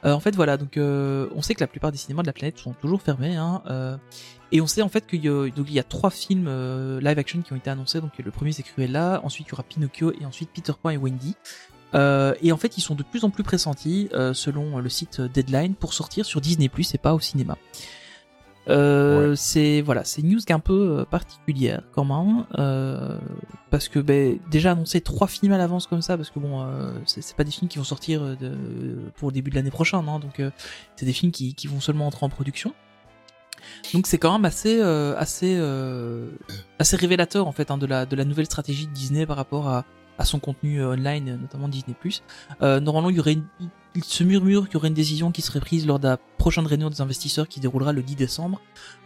En 0.03 0.21
fait, 0.21 0.35
voilà, 0.35 0.55
donc 0.55 0.77
on 0.77 1.41
sait 1.41 1.53
que 1.53 1.59
la 1.59 1.67
plupart 1.67 1.91
des 1.91 1.97
cinémas 1.97 2.21
de 2.21 2.27
la 2.27 2.33
planète 2.33 2.57
sont 2.57 2.73
toujours 2.73 3.01
fermés, 3.01 3.35
hein, 3.35 3.61
et 4.51 4.61
on 4.61 4.67
sait 4.67 4.83
en 4.83 4.89
fait 4.89 5.05
qu'il 5.05 5.23
y 5.23 5.27
a, 5.27 5.49
donc 5.49 5.65
il 5.67 5.73
y 5.73 5.79
a 5.79 5.83
trois 5.83 6.11
films 6.11 6.49
live 6.99 7.19
action 7.19 7.41
qui 7.41 7.53
ont 7.53 7.57
été 7.57 7.69
annoncés. 7.69 7.99
Donc 8.01 8.17
le 8.17 8.31
premier 8.31 8.51
c'est 8.53 8.63
Cruella, 8.63 9.19
ensuite 9.23 9.47
il 9.47 9.51
y 9.51 9.53
aura 9.53 9.63
Pinocchio 9.63 10.13
et 10.19 10.25
ensuite 10.25 10.49
Peter 10.51 10.73
Pan 10.81 10.91
et 10.91 10.97
Wendy. 10.97 11.35
Euh, 11.93 12.33
et 12.41 12.51
en 12.51 12.57
fait, 12.57 12.77
ils 12.77 12.81
sont 12.81 12.95
de 12.95 13.03
plus 13.03 13.23
en 13.23 13.29
plus 13.29 13.43
pressentis, 13.43 14.09
euh, 14.13 14.33
selon 14.33 14.79
le 14.79 14.89
site 14.89 15.21
Deadline, 15.21 15.75
pour 15.75 15.93
sortir 15.93 16.25
sur 16.25 16.41
Disney 16.41 16.69
Plus 16.69 16.93
et 16.93 16.97
pas 16.97 17.13
au 17.13 17.19
cinéma. 17.19 17.57
Euh, 18.67 19.35
C'est 19.35 19.81
voilà, 19.81 20.03
c'est 20.03 20.21
une 20.21 20.31
news 20.31 20.39
qui 20.39 20.51
est 20.51 20.55
un 20.55 20.59
peu 20.59 21.05
particulière 21.09 21.83
quand 21.93 22.03
même, 22.03 22.45
parce 23.69 23.87
que 23.87 23.99
ben, 23.99 24.39
déjà 24.49 24.71
annoncer 24.71 25.01
trois 25.01 25.27
films 25.27 25.53
à 25.53 25.57
l'avance 25.57 25.85
comme 25.85 26.01
ça, 26.01 26.17
parce 26.17 26.31
que 26.31 26.39
bon, 26.39 26.65
c'est 27.05 27.35
pas 27.35 27.43
des 27.43 27.51
films 27.51 27.69
qui 27.69 27.77
vont 27.77 27.83
sortir 27.83 28.35
de, 28.35 28.51
pour 29.17 29.29
le 29.29 29.33
début 29.33 29.51
de 29.51 29.55
l'année 29.55 29.71
prochaine, 29.71 30.09
hein, 30.09 30.19
donc 30.19 30.41
c'est 30.95 31.05
des 31.05 31.13
films 31.13 31.31
qui, 31.31 31.53
qui 31.53 31.67
vont 31.67 31.79
seulement 31.79 32.07
entrer 32.07 32.25
en 32.25 32.29
production. 32.29 32.73
Donc 33.93 34.07
c'est 34.07 34.17
quand 34.17 34.33
même 34.33 34.45
assez 34.45 34.81
assez 34.81 35.61
assez 36.79 36.95
révélateur 36.97 37.47
en 37.47 37.51
fait 37.51 37.69
hein, 37.69 37.77
de 37.77 37.85
la 37.85 38.07
de 38.07 38.15
la 38.15 38.25
nouvelle 38.25 38.47
stratégie 38.47 38.87
de 38.87 38.93
Disney 38.93 39.27
par 39.27 39.37
rapport 39.37 39.67
à 39.67 39.85
à 40.17 40.25
son 40.25 40.39
contenu 40.39 40.81
euh, 40.81 40.93
online, 40.93 41.29
euh, 41.29 41.37
notamment 41.37 41.67
Disney+. 41.67 41.95
Euh, 42.61 42.79
normalement, 42.79 43.09
il 43.09 43.17
y 43.17 43.19
aurait 43.19 43.33
une, 43.33 43.45
il 43.95 44.03
se 44.03 44.23
murmure 44.23 44.65
qu'il 44.65 44.73
y 44.75 44.77
aurait 44.77 44.87
une 44.89 44.93
décision 44.93 45.31
qui 45.31 45.41
serait 45.41 45.59
prise 45.59 45.85
lors 45.87 45.99
de 45.99 46.07
la 46.07 46.17
prochaine 46.17 46.65
réunion 46.67 46.89
des 46.89 47.01
investisseurs 47.01 47.47
qui 47.47 47.59
déroulera 47.59 47.93
le 47.93 48.01
10 48.03 48.15
décembre 48.15 48.61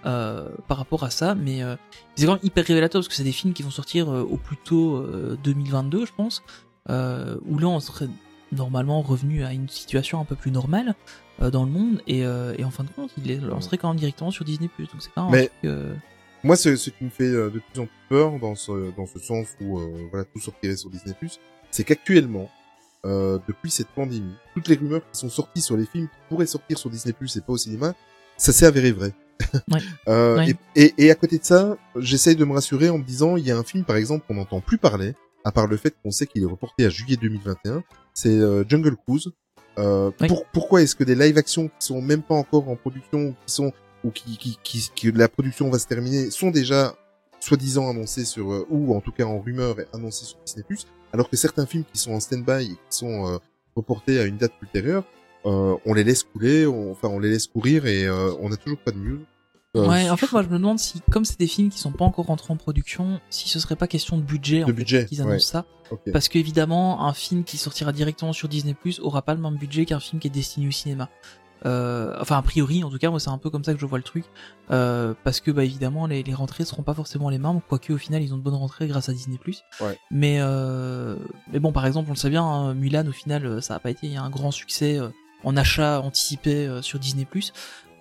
euh, 0.05 0.49
par 0.67 0.77
rapport 0.77 1.03
à 1.03 1.09
ça, 1.09 1.35
mais 1.35 1.63
euh, 1.63 1.75
c'est 2.15 2.25
quand 2.25 2.33
même 2.33 2.39
hyper 2.43 2.65
révélateur 2.65 2.99
parce 2.99 3.07
que 3.07 3.13
c'est 3.15 3.23
des 3.23 3.31
films 3.31 3.53
qui 3.53 3.63
vont 3.63 3.69
sortir 3.71 4.09
euh, 4.09 4.21
au 4.23 4.37
plus 4.37 4.57
tôt 4.57 4.95
euh, 4.97 5.37
2022, 5.43 6.05
je 6.05 6.11
pense, 6.15 6.43
euh, 6.89 7.37
où 7.47 7.59
là 7.59 7.67
on 7.67 7.79
serait 7.79 8.07
normalement 8.51 9.01
revenu 9.01 9.43
à 9.43 9.53
une 9.53 9.69
situation 9.69 10.19
un 10.19 10.25
peu 10.25 10.35
plus 10.35 10.49
normale 10.51 10.95
euh, 11.41 11.51
dans 11.51 11.63
le 11.65 11.69
monde 11.71 12.01
et, 12.07 12.25
euh, 12.25 12.55
et 12.57 12.63
en 12.63 12.71
fin 12.71 12.83
de 12.83 12.89
compte, 12.89 13.11
il 13.23 13.29
est, 13.29 13.39
on 13.51 13.61
serait 13.61 13.77
quand 13.77 13.89
même 13.89 13.99
directement 13.99 14.31
sur 14.31 14.43
Disney+. 14.43 14.69
Donc 14.79 14.87
c'est 14.99 15.15
même 15.15 15.25
un 15.27 15.29
Mais- 15.29 15.47
truc, 15.47 15.51
euh, 15.65 15.93
Moi, 16.43 16.55
ce, 16.55 16.75
ce 16.75 16.89
qui 16.89 17.03
me 17.03 17.09
fait 17.09 17.23
euh, 17.25 17.49
de 17.49 17.59
plus 17.59 17.81
en 17.81 17.85
plus 17.85 17.95
peur 18.09 18.39
dans 18.39 18.55
ce, 18.55 18.95
dans 18.95 19.05
ce 19.05 19.19
sens 19.19 19.47
où 19.61 19.77
euh, 19.79 20.07
voilà 20.11 20.25
tout 20.25 20.39
sortirait 20.39 20.77
sur 20.77 20.89
Disney+, 20.89 21.15
c'est 21.71 21.83
qu'actuellement, 21.83 22.49
euh, 23.05 23.39
depuis 23.47 23.69
cette 23.71 23.87
pandémie, 23.89 24.33
toutes 24.53 24.67
les 24.67 24.75
rumeurs 24.75 25.01
qui 25.11 25.19
sont 25.19 25.29
sorties 25.29 25.61
sur 25.61 25.75
les 25.77 25.85
films 25.85 26.07
qui 26.07 26.15
pourraient 26.29 26.45
sortir 26.45 26.77
sur 26.77 26.89
Disney+, 26.89 27.13
et 27.35 27.41
pas 27.41 27.53
au 27.53 27.57
cinéma, 27.57 27.93
ça 28.37 28.51
s'est 28.53 28.65
avéré 28.65 28.91
vrai. 28.91 29.13
Ouais. 29.71 29.79
Euh, 30.07 30.37
Ouais. 30.37 30.55
Et, 30.75 30.83
et, 30.85 31.05
et 31.05 31.11
à 31.11 31.15
côté 31.15 31.37
de 31.39 31.43
ça, 31.45 31.77
j'essaye 31.97 32.35
de 32.35 32.43
me 32.45 32.53
rassurer 32.53 32.89
en 32.89 32.97
me 32.97 33.03
disant, 33.03 33.35
il 33.37 33.45
y 33.45 33.51
a 33.51 33.57
un 33.57 33.63
film, 33.63 33.83
par 33.85 33.95
exemple, 33.95 34.25
qu'on 34.27 34.33
n'entend 34.35 34.59
plus 34.61 34.77
parler, 34.77 35.13
à 35.45 35.51
part 35.51 35.67
le 35.67 35.77
fait 35.77 35.93
qu'on 36.03 36.11
sait 36.11 36.25
qu'il 36.27 36.43
est 36.43 36.45
reporté 36.47 36.85
à 36.85 36.89
juillet 36.89 37.15
2021, 37.17 37.83
c'est 38.13 38.29
euh, 38.29 38.63
Jungle 38.67 38.95
Cruise. 39.07 39.29
Euh, 39.77 40.11
Oui. 40.19 40.27
pour- 40.27 40.45
pourquoi 40.47 40.81
est-ce 40.81 40.93
que 40.95 41.05
des 41.05 41.15
live-action 41.15 41.67
qui 41.69 41.87
sont 41.87 42.01
même 42.01 42.21
pas 42.21 42.35
encore 42.35 42.67
en 42.67 42.75
production, 42.75 43.33
qui 43.45 43.53
sont 43.53 43.71
ou 44.03 44.11
qui, 44.11 44.37
qui, 44.37 44.57
qui, 44.63 44.89
que 44.95 45.17
la 45.17 45.27
production 45.27 45.69
va 45.69 45.79
se 45.79 45.87
terminer, 45.87 46.31
sont 46.31 46.51
déjà 46.51 46.95
soi-disant 47.39 47.89
annoncés 47.89 48.25
sur, 48.25 48.51
euh, 48.51 48.65
ou 48.69 48.95
en 48.95 49.01
tout 49.01 49.11
cas 49.11 49.23
en 49.25 49.39
rumeur 49.39 49.79
et 49.79 49.87
annoncés 49.93 50.25
sur 50.25 50.37
Disney+, 50.45 50.63
alors 51.13 51.29
que 51.29 51.37
certains 51.37 51.65
films 51.65 51.85
qui 51.91 51.99
sont 51.99 52.11
en 52.13 52.19
stand-by 52.19 52.63
et 52.63 52.67
qui 52.67 52.77
sont 52.89 53.27
euh, 53.27 53.37
reportés 53.75 54.19
à 54.19 54.23
une 54.25 54.37
date 54.37 54.53
ultérieure, 54.61 55.03
euh, 55.45 55.75
on 55.85 55.93
les 55.93 56.03
laisse 56.03 56.23
couler, 56.23 56.67
on, 56.67 56.91
enfin 56.91 57.07
on 57.07 57.19
les 57.19 57.29
laisse 57.29 57.47
courir 57.47 57.85
et 57.85 58.05
euh, 58.05 58.33
on 58.41 58.49
n'a 58.49 58.57
toujours 58.57 58.79
pas 58.79 58.91
de 58.91 58.97
news. 58.97 59.19
Euh, 59.75 59.87
Ouais, 59.87 60.09
en 60.09 60.17
fait, 60.17 60.31
moi 60.31 60.41
je 60.41 60.47
me 60.49 60.57
demande 60.57 60.79
si, 60.79 60.99
comme 61.11 61.23
c'est 61.25 61.39
des 61.39 61.47
films 61.47 61.69
qui 61.69 61.77
sont 61.77 61.91
pas 61.91 62.03
encore 62.03 62.25
rentrés 62.25 62.51
en 62.51 62.57
production, 62.57 63.21
si 63.29 63.47
ce 63.47 63.59
serait 63.59 63.75
pas 63.75 63.87
question 63.87 64.17
de 64.17 64.23
budget, 64.23 64.63
en 64.63 64.67
De 64.67 64.71
fait, 64.71 64.77
budget, 64.77 65.05
qu'ils 65.05 65.21
annoncent 65.21 65.33
ouais. 65.35 65.39
ça. 65.39 65.65
ok. 65.91 66.11
Parce 66.11 66.27
qu'évidemment, 66.27 67.05
un 67.05 67.13
film 67.13 67.43
qui 67.43 67.57
sortira 67.57 67.93
directement 67.93 68.33
sur 68.33 68.49
Disney 68.49 68.73
Plus 68.73 68.99
aura 68.99 69.21
pas 69.21 69.35
le 69.35 69.41
même 69.41 69.55
budget 69.57 69.85
qu'un 69.85 69.99
film 69.99 70.19
qui 70.19 70.27
est 70.27 70.31
destiné 70.31 70.67
au 70.67 70.71
cinéma. 70.71 71.07
Euh, 71.65 72.15
enfin, 72.19 72.37
a 72.37 72.41
priori, 72.41 72.83
en 72.83 72.89
tout 72.89 72.97
cas, 72.97 73.09
moi 73.09 73.19
c'est 73.19 73.29
un 73.29 73.37
peu 73.37 73.49
comme 73.49 73.63
ça 73.63 73.73
que 73.73 73.79
je 73.79 73.85
vois 73.85 73.97
le 73.97 74.03
truc. 74.03 74.25
Euh, 74.71 75.13
parce 75.23 75.39
que, 75.39 75.51
bah 75.51 75.63
évidemment, 75.63 76.07
les, 76.07 76.23
les 76.23 76.33
rentrées 76.33 76.65
seront 76.65 76.83
pas 76.83 76.93
forcément 76.93 77.29
les 77.29 77.37
mêmes, 77.37 77.59
quoique 77.67 77.93
au 77.93 77.97
final, 77.97 78.21
ils 78.21 78.33
ont 78.33 78.37
de 78.37 78.43
bonnes 78.43 78.55
rentrées 78.55 78.87
grâce 78.87 79.09
à 79.09 79.13
Disney 79.13 79.37
Plus. 79.37 79.63
Ouais. 79.81 79.97
Mais, 80.11 80.37
euh, 80.39 81.15
mais 81.51 81.59
bon, 81.59 81.71
par 81.71 81.85
exemple, 81.85 82.09
on 82.09 82.13
le 82.13 82.17
sait 82.17 82.29
bien, 82.29 82.43
hein, 82.43 82.73
Mulan, 82.73 83.07
au 83.07 83.11
final, 83.11 83.45
euh, 83.45 83.61
ça 83.61 83.75
a 83.75 83.79
pas 83.79 83.89
été 83.89 84.15
un 84.15 84.29
grand 84.29 84.51
succès 84.51 84.99
euh, 84.99 85.09
en 85.43 85.57
achat 85.57 86.01
anticipé 86.01 86.79
sur 86.81 86.99
Disney 86.99 87.25
Plus. 87.25 87.53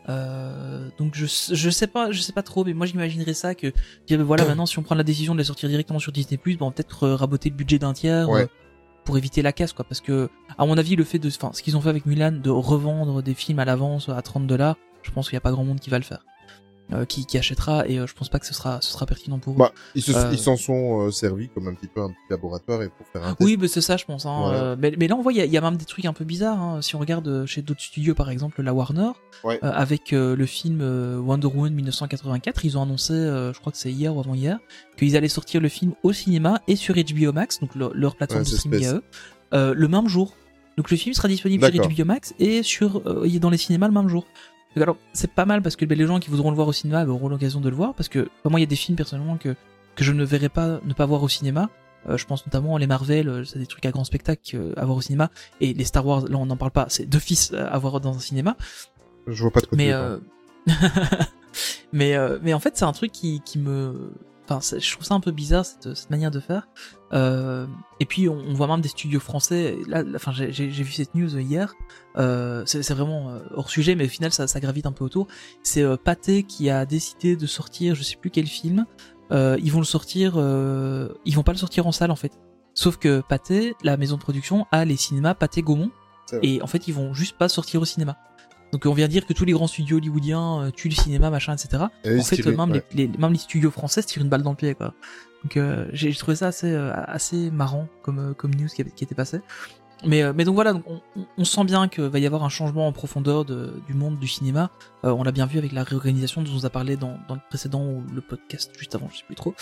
Euh, 0.09 0.89
donc 0.99 1.15
je 1.15 1.27
je 1.27 1.69
sais 1.71 1.87
pas 1.87 2.11
je 2.13 2.23
sais 2.23 2.33
pas 2.33 2.43
trop 2.43 2.65
mais 2.65 2.73
moi 2.73 2.87
j'imaginerais 2.87 3.35
ça 3.35 3.55
que 3.55 3.73
voilà 4.11 4.45
maintenant 4.49 4.65
si 4.65 4.79
on 4.79 4.83
prend 4.83 4.95
la 4.95 5.03
décision 5.03 5.35
de 5.35 5.39
les 5.39 5.45
sortir 5.45 5.69
directement 5.69 5.99
sur 5.99 6.13
Disney 6.13 6.39
Plus 6.39 6.57
bon, 6.57 6.65
on 6.65 6.69
va 6.71 6.75
peut-être 6.75 7.09
raboter 7.11 7.51
le 7.51 7.55
budget 7.57 7.79
d'un 7.79 7.93
tiers 7.93 8.27
Ouais. 8.27 8.49
Pour 9.09 9.17
éviter 9.17 9.41
la 9.41 9.55
casse 9.55 9.73
quoi. 9.73 9.87
Parce 9.87 10.03
que 10.03 10.29
à 10.59 10.67
mon 10.67 10.77
avis 10.77 10.95
le 10.95 11.03
fait 11.03 11.19
de 11.19 11.29
enfin 11.29 11.51
ce 11.55 11.63
qu'ils 11.63 11.79
ont 11.79 11.81
fait 11.81 11.89
avec 11.89 12.05
Mulan 12.05 12.31
de 12.31 12.51
revendre 12.51 13.23
des 13.23 13.33
films 13.33 13.59
à 13.59 13.65
l'avance 13.65 14.11
à 14.11 14.21
30 14.21 14.47
dollars 14.47 14.77
je 15.03 15.11
pense 15.11 15.29
qu'il 15.29 15.37
y 15.37 15.39
a 15.39 15.41
pas 15.41 15.51
grand 15.51 15.65
monde 15.65 15.81
qui 15.81 15.89
va 15.89 15.97
le 15.97 16.05
faire 16.05 16.27
euh, 16.93 17.05
qui, 17.05 17.27
qui 17.27 17.37
achètera 17.37 17.87
et 17.87 17.99
euh, 17.99 18.07
je 18.07 18.15
pense 18.15 18.29
pas 18.31 18.39
que 18.39 18.47
ce 18.47 18.55
sera 18.55 18.81
ce 18.81 18.91
sera 18.93 19.05
pertinent 19.05 19.39
pour 19.39 19.53
eux. 19.55 19.57
Bah, 19.59 19.73
ils 19.95 20.03
se- 20.03 20.13
Euh. 20.13 20.31
ils 20.33 20.39
s'en 20.39 20.57
sont 20.57 21.11
servis 21.11 21.49
comme 21.51 21.69
un 21.69 21.75
petit 21.75 21.87
peu 21.87 22.01
un 22.01 22.09
petit 22.09 22.17
laboratoire 22.31 22.83
et 22.83 22.89
pour 22.89 23.07
faire 23.09 23.23
un 23.25 23.35
test. 23.35 23.41
Oui, 23.41 23.57
mais 23.61 23.69
c'est 23.69 23.81
ça, 23.81 23.97
je 23.97 24.05
pense. 24.07 24.25
Hein. 24.27 24.39
Voilà. 24.41 24.77
Mais, 24.77 24.95
mais 24.99 25.07
là, 25.09 25.17
on 25.17 25.23
voit, 25.23 25.33
il 25.33 25.37
y, 25.39 25.41
a- 25.41 25.45
il 25.45 25.53
y 25.53 25.57
a 25.59 25.61
même 25.61 25.77
des 25.77 25.85
trucs 25.85 26.05
un 26.07 26.13
peu 26.15 26.25
bizarres. 26.25 26.61
Hein. 26.61 26.81
Si 26.83 26.97
on 26.97 26.99
regarde 26.99 27.45
chez 27.47 27.61
d'autres 27.63 27.83
studios, 27.83 28.15
par 28.15 28.31
exemple, 28.31 28.63
la 28.63 28.73
Warner, 28.73 29.11
Ouais. 29.45 29.59
avec 29.63 30.11
le 30.13 30.47
film 30.47 30.81
Wonder 31.25 31.47
Woman 31.49 31.73
1984, 31.75 32.65
ils 32.65 32.77
ont 32.79 32.83
annoncé, 32.83 33.13
je 33.15 33.59
crois 33.61 33.71
que 33.73 33.79
c'est 33.79 33.93
hier 33.93 34.15
ou 34.17 34.21
avant-hier, 34.21 34.59
qu'ils 34.97 35.17
allaient 35.17 35.29
sortir 35.29 35.61
le 35.61 35.69
film 35.69 35.93
au 36.03 36.13
cinéma 36.13 36.61
et 36.69 36.75
sur 36.77 36.95
HBO 36.95 37.33
Max, 37.33 37.61
donc 37.61 37.75
leur, 37.75 37.95
leur 37.95 38.17
plateforme 38.17 38.43
Ouais, 38.45 38.51
de 38.51 38.57
streaming 38.57 38.87
à 38.87 38.95
eux, 38.95 39.75
le 39.75 39.89
même 39.89 40.09
jour. 40.09 40.35
Donc 40.77 40.91
le 40.93 40.97
film 40.97 41.13
sera 41.13 41.27
disponible 41.29 41.65
sur. 41.73 41.89
HBO 41.89 42.05
Max 42.05 42.35
et 42.39 42.63
sur 42.63 43.03
euh, 43.07 43.29
dans 43.41 43.51
les 43.51 43.57
cinémas 43.59 43.89
le 43.89 43.93
même 43.95 44.09
jour. 44.09 44.27
Alors 44.77 44.97
c'est 45.13 45.33
pas 45.33 45.45
mal 45.45 45.63
parce 45.63 45.77
que 45.77 45.85
ben, 45.85 45.99
les 45.99 46.07
gens 46.07 46.21
qui 46.21 46.31
voudront 46.31 46.51
le 46.51 46.57
voir 46.57 46.69
au 46.69 46.73
cinéma 46.73 47.05
ben, 47.05 47.13
auront 47.13 47.29
l'occasion 47.29 47.61
de 47.61 47.69
le 47.69 47.77
voir 47.77 47.95
parce 47.95 48.09
que 48.09 48.29
ben, 48.45 48.51
moi 48.51 48.61
il 48.61 48.63
y 48.63 48.67
a 48.67 48.69
des 48.69 48.77
films 48.77 48.97
personnellement 48.97 49.37
que 49.37 49.55
que 49.95 50.05
je 50.05 50.13
ne 50.13 50.25
verrai 50.25 50.49
pas 50.49 50.81
ne 50.85 50.93
pas 50.93 51.07
voir 51.07 51.23
au 51.23 51.29
cinéma. 51.29 51.71
Euh, 52.09 52.17
je 52.17 52.27
pense 52.27 52.47
notamment 52.47 52.77
les 52.79 52.87
Marvel, 52.87 53.29
euh, 53.29 53.45
c'est 53.45 53.59
des 53.59 53.67
trucs 53.67 53.85
à 53.85 53.91
grand 53.91 54.05
spectacle 54.05 54.57
euh, 54.57 54.73
à 54.77 54.85
voir 54.85 54.99
au 54.99 55.01
cinéma 55.01 55.31
et 55.61 55.75
les 55.75 55.85
Star 55.85 56.07
Wars 56.07 56.29
là 56.29 56.37
on 56.37 56.47
n'en 56.47 56.57
parle 56.57 56.71
pas, 56.71 56.87
c'est 56.89 57.07
d'office 57.07 57.51
euh, 57.53 57.67
à 57.69 57.79
voir 57.79 58.01
dans 58.01 58.17
un 58.17 58.21
cinéma. 58.21 58.57
Je 59.27 59.43
vois 59.43 59.51
pas 59.51 59.61
de 59.61 59.67
quoi 59.67 59.77
Mais 61.93 62.15
euh... 62.15 62.39
euh, 62.39 62.53
en 62.53 62.61
fait 62.61 62.77
c'est 62.77 62.85
un 62.85 62.93
truc 62.93 63.11
qui 63.11 63.41
qui 63.45 63.59
me 63.59 64.13
enfin 64.49 64.79
je 64.79 64.93
trouve 64.93 65.05
ça 65.05 65.15
un 65.15 65.21
peu 65.21 65.31
bizarre 65.31 65.65
cette, 65.65 65.95
cette 65.95 66.11
manière 66.11 66.31
de 66.31 66.41
faire. 66.41 66.69
Euh... 67.13 67.67
Et 68.01 68.07
puis 68.07 68.29
on, 68.29 68.39
on 68.39 68.55
voit 68.55 68.67
même 68.67 68.81
des 68.81 68.89
studios 68.89 69.21
français. 69.21 69.77
Là, 69.87 70.03
là, 70.03 70.13
enfin 70.17 70.33
j'ai 70.33 70.69
vu 70.69 70.93
cette 70.93 71.15
news 71.15 71.39
hier. 71.39 71.75
Euh, 72.17 72.63
c'est 72.67 72.91
vraiment 72.93 73.31
euh, 73.31 73.41
hors 73.55 73.71
sujet, 73.71 73.95
mais 73.95 74.07
au 74.07 74.09
final 74.09 74.33
ça 74.33 74.47
ça 74.47 74.61
gravite 74.61 74.87
un 74.87 74.93
peu 74.93 75.05
autour. 75.05 75.27
C'est 75.63 75.83
euh, 75.83 75.97
Pathé 75.97 76.43
qui 76.43 76.71
a 76.71 76.87
décidé 76.87 77.37
de 77.37 77.47
sortir, 77.47 77.95
je 77.95 78.03
sais 78.03 78.17
plus 78.17 78.31
quel 78.31 78.47
film. 78.47 78.87
Euh, 79.31 79.59
ils 79.63 79.71
vont 79.71 79.81
le 79.81 79.85
sortir, 79.85 80.35
euh... 80.37 81.09
ils 81.25 81.35
vont 81.35 81.43
pas 81.43 81.53
le 81.53 81.59
sortir 81.59 81.87
en 81.87 81.93
salle 81.93 82.11
en 82.11 82.17
fait. 82.17 82.33
Sauf 82.75 82.97
que 82.97 83.23
Pathé, 83.29 83.75
la 83.83 83.97
maison 83.97 84.17
de 84.17 84.23
production, 84.23 84.67
a 84.73 84.85
les 84.85 84.97
cinémas 84.97 85.35
Pathé 85.35 85.63
Gaumont. 85.63 85.91
Et 86.43 86.61
en 86.61 86.67
fait, 86.67 86.87
ils 86.89 86.93
vont 86.93 87.15
juste 87.15 87.39
pas 87.39 87.49
sortir 87.49 87.81
au 87.81 87.87
cinéma. 87.87 88.19
Donc 88.73 88.85
on 88.87 88.93
vient 88.93 89.09
dire 89.09 89.27
que 89.27 89.33
tous 89.33 89.45
les 89.45 89.53
grands 89.53 89.67
studios 89.67 89.97
hollywoodiens 89.97 90.63
euh, 90.63 90.71
tuent 90.71 90.89
le 90.91 90.95
cinéma, 90.95 91.31
machin, 91.31 91.55
etc. 91.55 91.85
Et 92.05 92.19
en 92.19 92.23
fait, 92.23 92.45
même, 92.47 92.71
ouais. 92.71 92.83
les, 92.95 93.07
les- 93.07 93.19
même 93.19 93.33
les 93.33 93.39
studios 93.39 93.71
français 93.71 94.03
se 94.03 94.07
tirent 94.09 94.23
une 94.23 94.29
balle 94.29 94.43
dans 94.43 94.51
le 94.51 94.57
pied, 94.57 94.75
quoi. 94.75 94.95
Donc 95.45 95.57
euh, 95.57 95.87
j'ai 95.93 96.13
trouvé 96.15 96.37
ça 96.37 96.49
assez, 96.49 96.71
euh, 96.71 96.93
assez 97.07 97.51
marrant 97.51 97.89
comme, 98.03 98.35
comme 98.37 98.55
news 98.55 98.69
qui, 98.69 98.83
était 98.83 99.15
passé. 99.15 99.41
Mais, 100.05 100.23
euh, 100.23 100.33
mais 100.35 100.45
donc 100.45 100.55
voilà, 100.55 100.73
donc 100.75 100.85
on, 101.37 101.45
sent 101.45 101.65
bien 101.65 101.89
qu'il 101.89 102.05
va 102.05 102.19
y 102.19 102.27
avoir 102.27 102.45
un 102.45 102.49
changement 102.49 102.87
en 102.87 102.93
profondeur 102.93 103.45
de, 103.45 103.81
du 103.87 103.95
monde 103.95 104.19
du 104.19 104.29
cinéma. 104.29 104.71
On 105.03 105.23
l'a 105.25 105.33
bien 105.33 105.47
vu 105.47 105.59
avec 105.59 105.73
la 105.73 105.83
réorganisation 105.83 106.43
dont 106.43 106.53
on 106.61 106.65
a 106.65 106.71
parlé 106.71 106.97
dans, 106.97 107.19
dans 107.29 107.35
le 107.35 107.41
précédent 107.49 107.85
ou 107.85 108.03
le 108.15 108.21
podcast 108.21 108.73
juste 108.79 108.95
avant, 108.95 109.09
je 109.13 109.19
sais 109.19 109.25
plus 109.25 109.35
trop. 109.35 109.55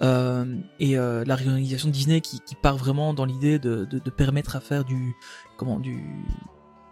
Euh, 0.00 0.56
et 0.80 0.98
euh, 0.98 1.24
la 1.26 1.36
réorganisation 1.36 1.88
de 1.88 1.92
Disney 1.92 2.20
qui, 2.20 2.40
qui 2.40 2.54
part 2.54 2.76
vraiment 2.76 3.14
dans 3.14 3.24
l'idée 3.24 3.58
de, 3.58 3.84
de, 3.84 3.98
de 3.98 4.10
permettre 4.10 4.56
à 4.56 4.60
faire 4.60 4.84
du 4.84 5.14
comment 5.56 5.78
du 5.78 6.02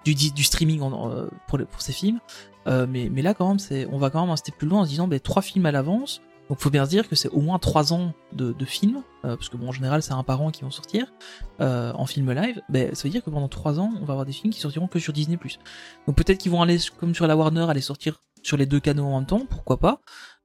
du, 0.04 0.14
du 0.14 0.42
streaming 0.42 0.80
en- 0.80 1.10
euh, 1.10 1.26
pour, 1.48 1.58
pour 1.66 1.80
ces 1.82 1.92
films. 1.92 2.20
Euh, 2.66 2.86
mais, 2.88 3.08
mais 3.10 3.22
là, 3.22 3.34
quand 3.34 3.48
même, 3.48 3.58
c'est, 3.58 3.86
on 3.90 3.98
va 3.98 4.10
quand 4.10 4.20
même 4.20 4.30
rester 4.30 4.52
plus 4.52 4.68
loin 4.68 4.80
en 4.80 4.84
se 4.84 4.90
disant, 4.90 5.08
ben, 5.08 5.18
trois 5.20 5.42
films 5.42 5.66
à 5.66 5.72
l'avance. 5.72 6.20
Donc, 6.48 6.58
faut 6.58 6.70
bien 6.70 6.84
se 6.84 6.90
dire 6.90 7.08
que 7.08 7.14
c'est 7.14 7.28
au 7.28 7.40
moins 7.40 7.60
trois 7.60 7.92
ans 7.92 8.12
de, 8.32 8.52
de 8.52 8.64
films, 8.64 9.02
euh, 9.24 9.36
parce 9.36 9.48
que 9.48 9.56
bon, 9.56 9.68
en 9.68 9.72
général, 9.72 10.02
c'est 10.02 10.12
un 10.12 10.24
par 10.24 10.42
an 10.42 10.50
qui 10.50 10.62
vont 10.62 10.72
sortir 10.72 11.06
euh, 11.60 11.92
en 11.94 12.06
film 12.06 12.32
live. 12.32 12.60
Ben, 12.68 12.92
ça 12.94 13.04
veut 13.04 13.10
dire 13.10 13.22
que 13.22 13.30
pendant 13.30 13.48
trois 13.48 13.78
ans, 13.78 13.92
on 14.00 14.04
va 14.04 14.14
avoir 14.14 14.26
des 14.26 14.32
films 14.32 14.52
qui 14.52 14.58
sortiront 14.58 14.88
que 14.88 14.98
sur 14.98 15.12
Disney+. 15.12 15.38
Donc, 16.06 16.16
peut-être 16.16 16.38
qu'ils 16.38 16.50
vont 16.50 16.60
aller, 16.60 16.78
comme 16.98 17.14
sur 17.14 17.26
la 17.28 17.36
Warner, 17.36 17.66
aller 17.70 17.80
sortir 17.80 18.20
sur 18.42 18.56
les 18.56 18.66
deux 18.66 18.80
canaux 18.80 19.04
en 19.06 19.18
même 19.18 19.26
temps, 19.26 19.46
pourquoi 19.48 19.78
pas. 19.78 20.00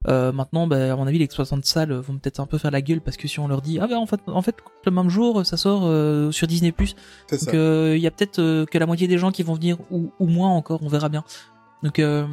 Euh, 0.08 0.32
maintenant, 0.32 0.68
ben, 0.68 0.92
à 0.92 0.96
mon 0.96 1.08
avis, 1.08 1.18
les 1.18 1.26
exploitants 1.26 1.58
de 1.58 1.66
salles 1.66 1.94
vont 1.94 2.18
peut-être 2.18 2.40
un 2.40 2.46
peu 2.46 2.58
faire 2.58 2.72
la 2.72 2.82
gueule 2.82 3.02
parce 3.02 3.18
que 3.18 3.28
si 3.28 3.40
on 3.40 3.48
leur 3.48 3.62
dit, 3.62 3.80
ah 3.80 3.88
ben 3.88 3.98
en 3.98 4.06
fait, 4.06 4.20
en 4.28 4.42
fait, 4.42 4.56
le 4.86 4.92
même 4.92 5.10
jour, 5.10 5.46
ça 5.46 5.58
sort 5.58 5.84
euh, 5.86 6.32
sur 6.32 6.48
Disney+, 6.48 6.74
ça. 6.78 7.38
donc 7.38 7.54
euh, 7.54 7.94
il 7.96 8.02
y 8.02 8.08
a 8.08 8.12
peut-être 8.12 8.40
euh, 8.40 8.66
que 8.66 8.78
la 8.78 8.86
moitié 8.86 9.08
des 9.08 9.18
gens 9.18 9.32
qui 9.32 9.44
vont 9.44 9.56
venir 9.56 9.78
ou, 9.92 10.12
ou 10.20 10.28
moins 10.28 10.50
encore, 10.50 10.82
on 10.84 10.88
verra 10.88 11.10
bien. 11.10 11.24
Donc 11.84 12.00
euh, 12.00 12.28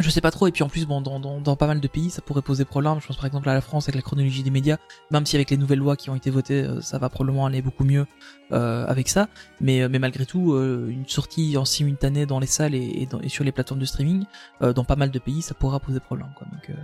je 0.00 0.10
sais 0.10 0.20
pas 0.20 0.30
trop. 0.30 0.46
Et 0.46 0.52
puis 0.52 0.62
en 0.64 0.68
plus, 0.68 0.86
bon, 0.86 1.00
dans, 1.00 1.20
dans, 1.20 1.40
dans 1.40 1.56
pas 1.56 1.66
mal 1.66 1.80
de 1.80 1.88
pays, 1.88 2.10
ça 2.10 2.22
pourrait 2.22 2.42
poser 2.42 2.64
problème. 2.64 2.96
Je 3.00 3.06
pense 3.06 3.16
par 3.16 3.26
exemple 3.26 3.48
à 3.48 3.54
la 3.54 3.60
France 3.60 3.84
avec 3.84 3.94
la 3.96 4.02
chronologie 4.02 4.42
des 4.42 4.50
médias, 4.50 4.76
même 5.10 5.24
si 5.26 5.36
avec 5.36 5.50
les 5.50 5.56
nouvelles 5.56 5.78
lois 5.78 5.96
qui 5.96 6.10
ont 6.10 6.14
été 6.16 6.30
votées, 6.30 6.62
euh, 6.62 6.80
ça 6.80 6.98
va 6.98 7.08
probablement 7.08 7.46
aller 7.46 7.62
beaucoup 7.62 7.84
mieux 7.84 8.06
euh, 8.52 8.86
avec 8.86 9.08
ça. 9.08 9.28
Mais, 9.60 9.82
euh, 9.82 9.88
mais 9.90 9.98
malgré 9.98 10.26
tout, 10.26 10.54
euh, 10.54 10.88
une 10.90 11.06
sortie 11.06 11.56
en 11.56 11.64
simultané 11.64 12.26
dans 12.26 12.40
les 12.40 12.46
salles 12.46 12.74
et, 12.74 13.02
et, 13.02 13.06
dans- 13.06 13.20
et 13.20 13.28
sur 13.28 13.44
les 13.44 13.52
plateformes 13.52 13.80
de 13.80 13.84
streaming, 13.86 14.24
euh, 14.62 14.72
dans 14.72 14.84
pas 14.84 14.96
mal 14.96 15.10
de 15.10 15.18
pays, 15.18 15.42
ça 15.42 15.54
pourra 15.54 15.78
poser 15.80 16.00
problème. 16.00 16.28
Quoi. 16.36 16.46
Donc 16.52 16.70
euh, 16.70 16.74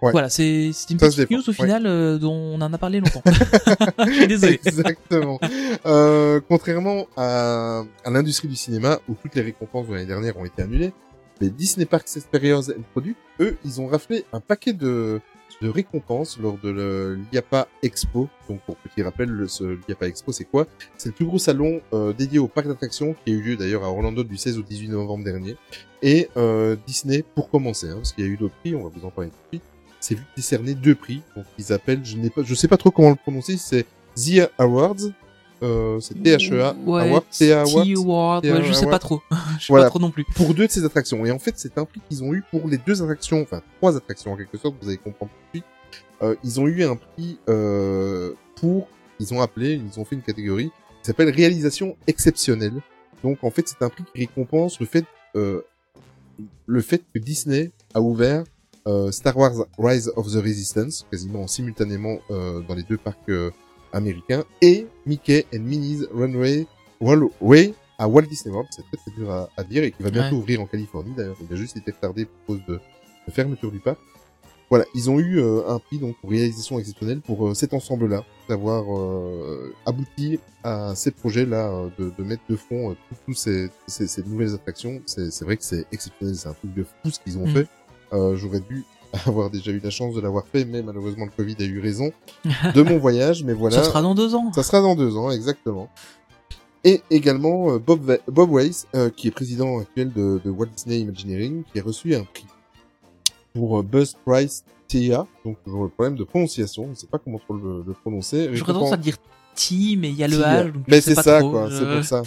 Ouais. 0.00 0.10
voilà, 0.10 0.28
c'est 0.28 0.72
c'est 0.72 0.90
une 0.90 0.98
Ça 0.98 1.06
petite 1.06 1.30
news 1.30 1.42
au 1.46 1.50
ouais. 1.50 1.54
final 1.54 1.86
euh, 1.86 2.18
dont 2.18 2.32
on 2.34 2.60
en 2.60 2.72
a 2.72 2.76
parlé 2.76 2.98
longtemps. 2.98 3.22
je 4.08 4.10
suis 4.12 4.26
désolé. 4.26 4.60
Exactement. 4.64 5.38
Euh, 5.86 6.40
contrairement 6.48 7.06
à, 7.16 7.82
à 8.04 8.10
l'industrie 8.10 8.48
du 8.48 8.56
cinéma, 8.56 8.98
où 9.08 9.14
toutes 9.14 9.36
les 9.36 9.42
récompenses 9.42 9.86
de 9.86 9.94
l'année 9.94 10.06
dernière 10.06 10.36
ont 10.36 10.44
été 10.44 10.60
annulées, 10.62 10.92
les 11.40 11.50
Disney 11.50 11.86
Parks 11.86 12.16
Experience 12.16 12.68
and 12.68 12.82
Product, 12.92 13.16
eux, 13.40 13.56
ils 13.64 13.80
ont 13.80 13.86
raflé 13.86 14.24
un 14.32 14.40
paquet 14.40 14.72
de, 14.72 15.20
de 15.60 15.68
récompenses 15.68 16.38
lors 16.38 16.58
de 16.58 17.18
l'IAPA 17.32 17.68
Expo. 17.82 18.28
Donc, 18.48 18.60
pour 18.62 18.76
petit 18.76 19.02
rappel, 19.02 19.46
ce 19.48 19.78
l'IAPA 19.86 20.08
Expo, 20.08 20.32
c'est 20.32 20.44
quoi? 20.44 20.66
C'est 20.96 21.10
le 21.10 21.14
plus 21.14 21.24
gros 21.24 21.38
salon 21.38 21.80
euh, 21.92 22.12
dédié 22.12 22.38
au 22.38 22.48
parc 22.48 22.66
d'attractions 22.66 23.14
qui 23.24 23.32
a 23.32 23.34
eu 23.34 23.40
lieu 23.40 23.56
d'ailleurs 23.56 23.84
à 23.84 23.90
Orlando 23.90 24.24
du 24.24 24.36
16 24.36 24.58
au 24.58 24.62
18 24.62 24.88
novembre 24.88 25.24
dernier. 25.24 25.56
Et 26.02 26.28
euh, 26.36 26.76
Disney, 26.86 27.24
pour 27.34 27.48
commencer, 27.50 27.88
hein, 27.88 27.96
parce 27.96 28.12
qu'il 28.12 28.24
y 28.24 28.28
a 28.28 28.30
eu 28.30 28.36
d'autres 28.36 28.56
prix, 28.60 28.74
on 28.74 28.84
va 28.84 28.90
vous 28.94 29.06
en 29.06 29.10
parler 29.10 29.30
tout 29.30 29.36
de 29.36 29.48
suite, 29.58 29.62
s'est 30.00 30.14
vu 30.16 30.24
décerner 30.36 30.74
deux 30.74 30.94
prix. 30.94 31.22
Donc, 31.36 31.46
ils 31.58 31.72
appellent, 31.72 32.04
je 32.04 32.16
n'ai 32.16 32.30
pas, 32.30 32.42
je 32.42 32.54
sais 32.54 32.68
pas 32.68 32.76
trop 32.76 32.90
comment 32.90 33.10
le 33.10 33.16
prononcer, 33.16 33.56
c'est 33.56 33.86
The 34.16 34.50
Awards. 34.58 35.12
Euh, 35.62 36.00
c'est 36.00 36.14
THEA 36.22 36.74
Ouais, 36.84 37.08
Award, 37.08 37.24
TA 37.30 37.62
Award. 37.62 38.44
Ouais, 38.44 38.62
je 38.64 38.72
sais 38.72 38.86
pas 38.86 38.98
trop. 38.98 39.22
je 39.58 39.66
sais 39.66 39.66
Voilà. 39.68 39.84
pas 39.86 39.90
trop 39.90 39.98
non 40.00 40.10
plus. 40.10 40.24
Pour 40.24 40.54
deux 40.54 40.66
de 40.66 40.72
ces 40.72 40.84
attractions. 40.84 41.24
Et 41.24 41.30
en 41.30 41.38
fait, 41.38 41.54
c'est 41.56 41.78
un 41.78 41.84
prix 41.84 42.00
qu'ils 42.08 42.22
ont 42.24 42.34
eu 42.34 42.42
pour 42.50 42.68
les 42.68 42.78
deux 42.78 43.02
attractions, 43.02 43.40
enfin 43.42 43.62
trois 43.78 43.96
attractions 43.96 44.32
en 44.32 44.36
quelque 44.36 44.58
sorte, 44.58 44.74
vous 44.80 44.88
allez 44.88 44.98
comprendre 44.98 45.30
tout 45.32 45.58
de 45.58 45.62
suite. 45.62 45.64
Euh, 46.22 46.34
ils 46.44 46.60
ont 46.60 46.66
eu 46.66 46.82
un 46.84 46.96
prix 46.96 47.38
euh, 47.48 48.32
pour, 48.56 48.88
ils 49.20 49.32
ont 49.34 49.40
appelé, 49.40 49.74
ils 49.74 50.00
ont 50.00 50.04
fait 50.04 50.16
une 50.16 50.22
catégorie 50.22 50.70
qui 51.02 51.06
s'appelle 51.06 51.30
réalisation 51.30 51.96
exceptionnelle. 52.06 52.74
Donc 53.22 53.42
en 53.42 53.50
fait, 53.50 53.68
c'est 53.68 53.82
un 53.84 53.88
prix 53.88 54.04
qui 54.12 54.20
récompense 54.20 54.80
le 54.80 54.86
fait, 54.86 55.04
euh, 55.36 55.62
le 56.66 56.80
fait 56.80 57.02
que 57.14 57.18
Disney 57.18 57.70
a 57.94 58.00
ouvert 58.00 58.44
euh, 58.86 59.12
Star 59.12 59.36
Wars 59.36 59.66
Rise 59.78 60.12
of 60.16 60.26
the 60.32 60.42
Resistance, 60.42 61.06
quasiment 61.10 61.46
simultanément 61.46 62.18
euh, 62.30 62.60
dans 62.66 62.74
les 62.74 62.82
deux 62.82 62.96
parcs 62.98 63.30
américains, 63.92 64.44
et 64.60 64.86
Mickey 65.06 65.46
and 65.54 65.60
Minnie's 65.60 66.06
Runway 66.12 66.66
Runway 67.00 67.74
à 67.98 68.08
Walt 68.08 68.22
Disney 68.22 68.52
World, 68.54 68.68
c'est 68.74 68.82
très 68.82 68.96
très 68.96 69.10
dur 69.16 69.30
à, 69.30 69.48
à 69.56 69.64
dire, 69.64 69.84
et 69.84 69.90
qui 69.92 70.02
va 70.02 70.10
bientôt 70.10 70.36
Ouais. 70.36 70.40
ouvrir 70.42 70.60
en 70.60 70.66
Californie 70.66 71.12
d'ailleurs, 71.16 71.36
il 71.40 71.52
a 71.52 71.56
juste 71.56 71.76
été 71.76 71.90
retardé 71.92 72.24
pour 72.26 72.56
cause 72.56 72.66
de, 72.66 72.74
de 73.26 73.32
fermeture 73.32 73.70
du 73.70 73.78
parc. 73.80 73.98
Voilà, 74.70 74.86
ils 74.94 75.10
ont 75.10 75.18
eu 75.20 75.38
euh, 75.38 75.68
un 75.68 75.78
prix 75.78 75.98
donc 75.98 76.16
pour 76.20 76.30
réalisation 76.30 76.78
exceptionnelle 76.78 77.20
pour 77.20 77.46
euh, 77.46 77.52
cet 77.54 77.74
ensemble-là, 77.74 78.24
d'avoir 78.48 78.84
euh, 78.98 79.74
abouti 79.84 80.40
à 80.64 80.94
ces 80.94 81.10
projets-là, 81.10 81.70
euh, 81.70 81.88
de, 81.98 82.10
de 82.16 82.24
mettre 82.24 82.42
de 82.48 82.56
front 82.56 82.92
euh, 82.92 82.94
tous 83.26 83.34
ces, 83.34 83.68
ces, 83.86 84.06
ces 84.06 84.22
nouvelles 84.22 84.54
attractions. 84.54 85.02
C'est 85.04 85.42
vrai 85.42 85.58
que 85.58 85.64
c'est 85.64 85.84
exceptionnel, 85.92 86.34
c'est 86.36 86.48
un 86.48 86.54
truc 86.54 86.72
de 86.72 86.84
fou 86.84 87.10
ce 87.10 87.20
qu'ils 87.20 87.36
ont 87.38 87.46
Mm. 87.46 87.52
fait. 87.54 87.66
Euh, 88.14 88.36
J'aurais 88.36 88.60
dû 88.60 88.84
avoir 89.26 89.50
déjà 89.50 89.70
eu 89.70 89.80
la 89.82 89.90
chance 89.90 90.14
de 90.14 90.20
l'avoir 90.20 90.44
fait, 90.46 90.64
mais 90.64 90.82
malheureusement 90.82 91.24
le 91.26 91.30
Covid 91.30 91.56
a 91.60 91.64
eu 91.64 91.80
raison 91.80 92.10
de 92.74 92.82
mon 92.82 92.98
voyage. 93.06 93.44
Mais 93.44 93.52
voilà, 93.52 93.76
Ça 93.76 93.84
sera 93.84 94.02
dans 94.02 94.14
deux 94.14 94.34
ans. 94.34 94.52
ça 94.52 94.62
sera 94.62 94.80
dans 94.80 94.94
deux 94.96 95.16
ans, 95.16 95.30
exactement. 95.30 95.88
Et 96.84 97.00
également 97.10 97.72
euh, 97.74 97.78
Bob, 97.78 98.18
Bob 98.26 98.50
Weiss, 98.50 98.86
euh, 98.94 99.08
qui 99.10 99.28
est 99.28 99.30
président 99.30 99.80
actuel 99.80 100.12
de, 100.12 100.40
de 100.44 100.50
Walt 100.50 100.66
Disney 100.74 100.98
Imagineering, 101.00 101.62
qui 101.72 101.78
a 101.78 101.82
reçu 101.82 102.14
un 102.14 102.24
prix 102.24 102.46
pour 103.54 103.78
euh, 103.78 103.82
Buzz 103.82 104.16
Price 104.24 104.64
TIA, 104.88 105.26
donc 105.44 105.62
toujours 105.64 105.84
le 105.84 105.90
problème 105.90 106.16
de 106.16 106.24
prononciation, 106.24 106.84
je 106.86 106.90
ne 106.90 106.94
sais 106.94 107.06
pas 107.06 107.18
comment 107.18 107.38
trop 107.38 107.54
le, 107.54 107.84
le 107.86 107.92
prononcer. 107.92 108.48
J'aurais 108.52 108.72
tendance 108.72 108.92
à 108.92 108.96
dire 108.96 109.16
T, 109.54 109.96
mais 109.96 110.08
il 110.10 110.16
y 110.16 110.24
a 110.24 110.28
le. 110.28 110.36
H, 110.38 110.72
donc 110.72 110.84
Mais 110.88 111.00
c'est 111.00 111.14
ça, 111.14 111.38
trop. 111.40 111.50
quoi, 111.50 111.68
Je- 111.70 111.76
c'est 111.76 111.94
pour 111.94 112.04
ça. 112.04 112.22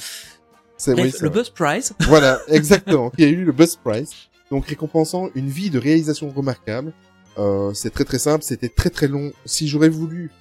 Oui, 0.94 1.04
le 1.04 1.10
vrai. 1.10 1.30
Buzz 1.30 1.50
Prize. 1.50 1.94
Voilà, 2.02 2.40
exactement, 2.48 3.10
qui 3.10 3.24
a 3.24 3.28
eu 3.28 3.44
le 3.46 3.52
Buzz 3.52 3.76
Prize, 3.84 4.12
donc 4.56 4.68
récompensant 4.68 5.30
une 5.36 5.50
vie 5.50 5.70
de 5.70 5.78
réalisation 5.78 6.30
remarquable. 6.30 6.94
Euh, 7.38 7.74
c'est 7.74 7.90
très 7.90 8.06
très 8.06 8.20
simple, 8.20 8.42
c'était 8.42 8.70
très 8.70 8.90
très 8.90 9.10
long. 9.10 9.34
Si 9.44 9.68
j'aurais 9.68 9.90
voulu 9.90 10.32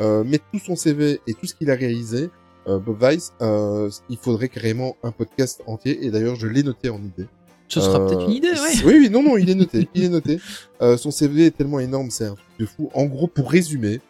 euh, 0.00 0.24
mettre 0.24 0.44
tout 0.52 0.58
son 0.58 0.74
CV 0.74 1.20
et 1.28 1.34
tout 1.34 1.46
ce 1.46 1.54
qu'il 1.54 1.70
a 1.70 1.76
réalisé, 1.76 2.30
euh, 2.66 2.80
Bob 2.80 3.00
Weiss, 3.00 3.32
il 3.40 4.16
faudrait 4.20 4.48
carrément 4.48 4.96
un 5.04 5.12
podcast 5.12 5.62
entier. 5.68 6.04
Et 6.04 6.10
d'ailleurs, 6.10 6.34
je 6.34 6.48
l'ai 6.48 6.64
noté 6.64 6.88
en 6.90 6.98
idée. 6.98 7.28
Ce 7.68 7.80
sera 7.80 8.04
peut-être 8.04 8.22
une 8.22 8.32
idée, 8.32 8.50
ouais. 8.50 8.84
Oui, 8.84 8.94
oui, 8.98 9.08
non, 9.08 9.22
non, 9.22 9.36
il 9.36 9.48
est 9.48 9.54
noté, 9.54 9.88
il 9.94 10.02
est 10.02 10.08
noté. 10.08 10.40
Son 10.80 11.12
CV 11.12 11.46
est 11.46 11.56
tellement 11.56 11.78
énorme, 11.78 12.10
c'est 12.10 12.24
un 12.24 12.34
truc 12.34 12.58
de 12.58 12.66
fou. 12.66 12.90
En 12.92 13.04
gros, 13.04 13.28
pour 13.28 13.52
résumer, 13.52 14.00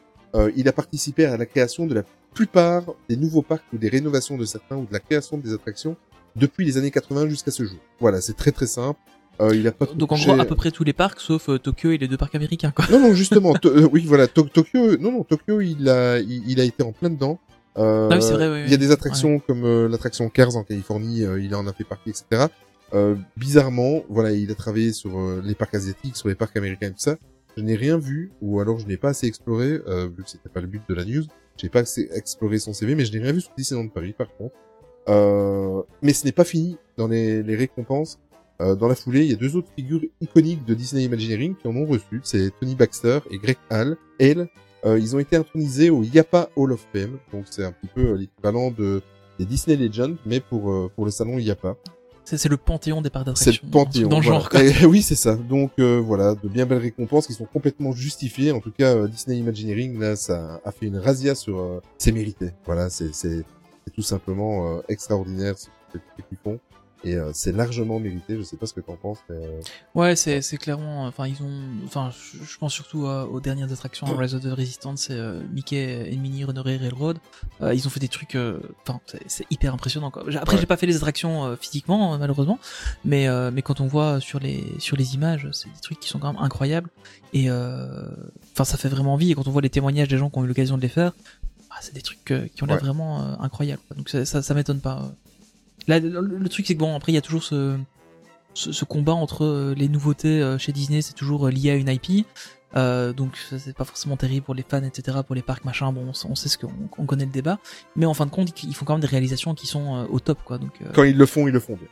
il 0.57 0.67
a 0.69 0.73
participé 0.73 1.27
à 1.27 1.37
la 1.37 1.45
création 1.45 1.87
de 1.87 1.93
la 1.93 2.05
plupart 2.33 2.85
des 3.11 3.17
nouveaux 3.17 3.43
parcs 3.43 3.71
ou 3.75 3.77
des 3.77 3.91
rénovations 3.91 4.39
de 4.39 4.47
certains 4.47 4.77
ou 4.77 4.87
de 4.87 4.93
la 4.95 5.01
création 5.01 5.37
des 5.37 5.53
attractions 5.53 5.97
depuis 6.37 6.65
les 6.65 6.79
années 6.79 6.91
80 6.91 7.29
jusqu'à 7.29 7.51
ce 7.51 7.65
jour. 7.65 7.79
Voilà, 7.99 8.23
c'est 8.23 8.37
très 8.37 8.53
très 8.53 8.67
simple. 8.67 8.99
Euh, 9.41 9.55
il 9.57 9.67
a 9.67 9.73
pas 9.73 9.87
Donc 9.87 10.13
en 10.13 10.17
touché- 10.17 10.31
gros, 10.33 10.41
à 10.41 10.45
peu 10.45 10.55
près 10.57 10.71
tous 10.71 10.85
les 10.85 10.93
parcs, 10.93 11.21
sauf 11.21 11.49
euh, 11.49 11.59
Tokyo 11.59 11.91
et 11.93 11.99
les 11.99 12.09
deux 12.09 12.17
parcs 12.19 12.35
américains, 12.35 12.73
quoi. 12.73 12.85
Non, 12.91 13.01
non, 13.01 13.15
justement, 13.15 13.55
to- 13.55 13.71
euh, 13.71 13.89
oui, 13.93 14.05
voilà, 14.07 14.27
To- 14.27 14.43
Tokyo, 14.43 14.97
non, 14.99 15.13
non, 15.13 15.25
Tokyo, 15.25 15.61
il 15.61 15.89
a, 15.89 16.19
il, 16.19 16.43
il 16.51 16.61
a 16.61 16.65
été 16.65 16.83
en 16.83 16.93
plein 16.93 17.09
dedans. 17.11 17.39
Euh, 17.79 18.09
Ah 18.11 18.17
oui, 18.17 18.23
c'est 18.23 18.33
vrai, 18.35 18.51
oui, 18.51 18.63
Il 18.67 18.71
y 18.71 18.75
a 18.75 18.77
des 18.77 18.91
attractions 18.91 19.39
comme 19.39 19.87
l'attraction 19.89 20.29
Cars 20.29 20.57
en 20.57 20.65
Californie, 20.65 21.21
il 21.41 21.55
en 21.55 21.67
a 21.67 21.73
fait 21.73 21.85
partie, 21.85 22.11
etc. 22.11 22.47
Euh, 22.93 23.15
bizarrement, 23.37 24.03
voilà, 24.11 24.33
il 24.33 24.51
a 24.51 24.55
travaillé 24.55 24.93
sur 24.93 25.13
les 25.43 25.55
parcs 25.55 25.75
asiatiques, 25.75 26.17
sur 26.17 26.29
les 26.29 26.35
parcs 26.35 26.57
américains 26.57 26.89
et 26.89 26.91
tout 26.91 26.97
ça. 26.99 27.17
Je 27.57 27.63
n'ai 27.63 27.77
rien 27.77 27.97
vu, 27.99 28.33
ou 28.43 28.61
alors 28.61 28.79
je 28.79 28.87
n'ai 28.87 28.97
pas 28.97 29.11
assez 29.11 29.27
exploré, 29.27 29.81
euh, 29.87 30.09
vu 30.17 30.23
que 30.25 30.31
c'était 30.31 30.49
pas 30.49 30.61
le 30.61 30.67
but 30.67 30.83
de 30.89 30.95
la 30.95 31.05
news. 31.05 31.25
J'ai 31.57 31.69
pas 31.69 31.81
assez 31.81 32.09
exploré 32.15 32.59
son 32.59 32.73
CV, 32.73 32.95
mais 32.95 33.05
je 33.05 33.13
n'ai 33.13 33.23
rien 33.23 33.33
vu 33.33 33.41
sur 33.41 33.51
Disneyland 33.57 33.89
Paris, 33.89 34.15
par 34.17 34.29
contre. 34.37 34.55
Euh, 35.09 35.83
mais 36.03 36.13
ce 36.13 36.25
n'est 36.25 36.33
pas 36.33 36.45
fini 36.45 36.77
dans 36.97 37.09
les, 37.09 37.43
les 37.43 37.57
récompenses. 37.57 38.19
Euh, 38.61 38.75
dans 38.77 38.89
la 38.89 38.95
foulée, 38.95 39.25
il 39.25 39.31
y 39.31 39.33
a 39.33 39.37
deux 39.37 39.57
autres 39.57 39.71
figures 39.75 40.03
iconiques 40.21 40.65
de 40.67 40.75
Disney 40.75 41.05
Imagineering 41.05 41.55
qui 41.57 41.67
en 41.67 41.75
ont 41.77 41.87
reçu. 41.87 42.21
C'est 42.23 42.51
Tony 42.61 42.75
Baxter 42.75 43.21
et 43.31 43.39
Greg 43.39 43.57
Hall. 43.71 43.97
Hale. 44.21 44.49
Euh, 44.85 44.99
ils 44.99 45.15
ont 45.17 45.19
été 45.19 45.37
intronisés 45.37 45.91
au 45.91 46.03
Yapa 46.03 46.49
Hall 46.57 46.73
of 46.73 46.87
Fame. 46.93 47.19
Donc 47.33 47.45
c'est 47.51 47.65
un 47.65 47.73
petit 47.73 47.89
peu 47.95 48.01
euh, 48.13 48.17
l'équivalent 48.17 48.71
de 48.71 49.03
des 49.39 49.47
Disney 49.47 49.77
Legends, 49.77 50.15
mais 50.27 50.41
pour 50.41 50.71
euh, 50.71 50.91
pour 50.95 51.05
le 51.07 51.11
salon 51.11 51.39
Yapa. 51.39 51.75
C'est 52.25 52.37
c'est 52.39 52.49
le 52.51 52.57
panthéon 52.59 53.01
des 53.03 53.11
parcs 53.11 53.27
C'est 53.35 53.47
d'attractions. 53.47 53.67
le 53.67 53.71
panthéon. 53.71 54.09
Dans 54.09 54.19
le 54.21 54.25
voilà. 54.25 54.41
genre, 54.41 54.49
quoi. 54.51 54.63
Et- 54.63 54.85
oui, 54.87 55.03
c'est 55.03 55.15
ça. 55.17 55.35
Donc 55.37 55.73
euh, 55.79 55.99
voilà, 55.99 56.35
de 56.35 56.49
bien 56.49 56.67
belles 56.67 56.79
récompenses 56.79 57.27
qui 57.27 57.33
sont 57.33 57.47
complètement 57.47 57.93
justifiées. 57.93 58.53
En 58.53 58.61
tout 58.61 58.71
cas, 58.73 58.95
euh, 58.95 59.09
Disney 59.09 59.39
Imagineering 59.39 59.99
là, 59.99 60.17
ça 60.17 60.61
a 60.65 60.71
fait 60.73 60.87
une 60.87 60.99
razzia 60.99 61.35
sur 61.35 61.59
euh, 61.59 61.81
ses 61.99 62.13
mérités. 62.13 62.51
Voilà, 62.67 62.89
c'est 62.91 63.15
c'est 63.15 63.43
c'est 63.87 63.95
tout 63.95 64.03
simplement 64.03 64.77
euh, 64.79 64.81
extraordinaire 64.89 65.57
ce 65.59 65.67
qu'ils 66.29 66.39
font. 66.45 66.59
Et 67.03 67.15
euh, 67.15 67.31
c'est 67.33 67.53
largement 67.53 67.99
mérité. 67.99 68.37
Je 68.37 68.43
sais 68.43 68.57
pas 68.59 68.67
ce 68.67 68.75
que 68.75 68.81
t'en 68.81 68.97
penses. 68.97 69.19
Mais, 69.31 69.37
euh, 69.37 69.61
Ouais, 69.95 70.17
c'est 70.17 70.43
c'est 70.43 70.59
clairement. 70.59 71.07
Enfin, 71.07 71.27
ils 71.27 71.43
ont. 71.43 71.51
Enfin, 71.87 72.11
je, 72.13 72.59
pense 72.59 72.75
surtout 72.75 73.07
euh, 73.07 73.25
aux 73.25 73.41
dernières 73.41 73.73
attractions 73.73 74.07
Rise 74.17 74.35
of 74.35 74.43
the 74.43 74.53
Resistance, 74.53 75.03
c'est 75.09 75.15
euh, 75.15 75.41
Mickey 75.53 76.13
et 76.13 76.17
Minnie 76.17 76.45
Runaway 76.45 76.77
Railroad. 76.77 77.17
Euh, 77.63 77.73
ils 77.75 77.87
ont 77.87 77.91
fait 77.91 78.01
des 78.01 78.09
trucs. 78.09 78.35
euh, 78.35 78.61
Enfin, 78.87 79.01
c'est- 79.07 79.23
c'est 79.29 79.47
hyper 79.51 79.73
impressionnant. 79.73 80.11
Quoi. 80.11 80.25
Après, 80.37 80.55
Ouais. 80.57 80.61
j'ai 80.61 80.67
pas 80.67 80.77
fait 80.77 80.87
les 80.87 80.97
attractions 80.97 81.47
euh, 81.47 81.57
physiquement, 81.57 82.19
malheureusement, 82.19 82.59
mais 83.05 83.29
euh, 83.29 83.51
mais 83.51 83.63
quand 83.63 83.81
on 83.81 83.87
voit 83.87 84.21
sur 84.21 84.39
les 84.39 84.65
sur 84.79 84.97
les 84.97 85.15
images, 85.15 85.49
c'est 85.53 85.69
des 85.73 85.81
trucs 85.81 86.01
qui 86.01 86.09
sont 86.09 86.19
quand 86.19 86.33
même 86.35 86.43
incroyables. 86.43 86.91
Et 87.33 87.49
euh, 87.51 88.09
enfin, 88.53 88.65
ça 88.65 88.77
fait 88.77 88.89
vraiment 88.89 89.15
envie. 89.15 89.31
Et 89.31 89.35
quand 89.35 89.47
on 89.49 89.53
voit 89.53 89.63
les 89.63 89.71
témoignages 89.71 90.09
des 90.09 90.19
gens 90.19 90.29
qui 90.29 90.39
ont 90.39 90.45
eu 90.45 90.49
l'occasion 90.49 90.77
de 90.77 90.83
les 90.83 90.89
faire, 90.89 91.13
bah, 91.71 91.77
c'est 91.81 91.95
des 91.95 92.03
trucs 92.03 92.31
euh, 92.31 92.47
qui 92.55 92.63
ont 92.63 92.67
l'air 92.67 92.77
Ouais. 92.77 92.83
vraiment 92.83 93.23
euh, 93.23 93.35
incroyables. 93.41 93.81
quoi. 93.89 93.97
Donc 93.97 94.09
ça, 94.11 94.25
ça, 94.27 94.43
ça 94.43 94.53
m'étonne 94.55 94.81
pas. 94.81 95.13
Là, 95.89 95.99
le, 95.99 96.49
truc, 96.49 96.67
c'est 96.67 96.75
que 96.75 96.79
bon, 96.79 96.95
après, 96.97 97.13
il 97.13 97.15
y 97.15 97.19
a 97.19 97.23
toujours 97.23 97.43
ce 97.43 97.77
ce, 98.55 98.73
ce 98.73 98.85
combat 98.85 99.13
entre 99.15 99.45
euh, 99.45 99.75
les 99.77 99.89
nouveautés 99.89 100.43
euh, 100.43 100.59
chez 100.59 100.73
Disney, 100.73 101.03
c'est 101.03 101.13
toujours 101.15 101.47
euh, 101.47 101.51
lié 101.51 101.71
à 101.71 101.75
une 101.77 101.89
IP. 101.89 102.27
Euh, 102.77 103.13
donc 103.13 103.37
c'est 103.59 103.75
pas 103.77 103.85
forcément 103.85 104.17
terrible 104.17 104.45
pour 104.45 104.55
les 104.55 104.65
fans, 104.69 104.83
etc., 104.83 105.19
pour 105.27 105.35
les 105.35 105.43
parcs, 105.43 105.65
machin. 105.65 105.93
Bon, 105.93 106.13
on, 106.29 106.35
sait- 106.35 106.49
ce 106.49 106.59
qu'on 106.59 106.71
on 106.99 107.07
connaît 107.07 107.25
le 107.25 107.31
débat, 107.33 107.59
mais 107.97 108.07
en 108.07 108.15
fin 108.15 108.27
de 108.27 108.31
compte, 108.31 108.63
ils 108.63 108.75
font 108.75 108.85
quand 108.85 108.95
même 108.95 109.01
des 109.01 109.07
réalisations 109.09 109.55
qui 109.55 109.67
sont 109.67 110.07
au 110.11 110.21
top, 110.21 110.39
quoi. 110.45 110.59
Donc 110.59 110.73
euh, 110.83 110.91
Quand 110.95 111.03
ils 111.05 111.17
le 111.17 111.27
font, 111.27 111.47
ils 111.49 111.53
le 111.53 111.61
font 111.61 111.75
bien. 111.77 111.87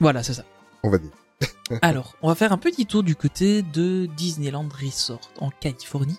voilà, 0.00 0.22
c'est 0.22 0.34
ça. 0.34 0.44
On 0.82 0.90
va 0.90 0.98
dire. 0.98 1.10
Alors, 1.82 2.16
on 2.22 2.28
va 2.28 2.34
faire 2.34 2.52
un 2.52 2.58
petit 2.58 2.86
tour 2.86 3.02
du 3.02 3.16
côté 3.16 3.62
de 3.62 4.06
Disneyland 4.16 4.68
Resort 4.82 5.30
en 5.40 5.50
Californie, 5.50 6.18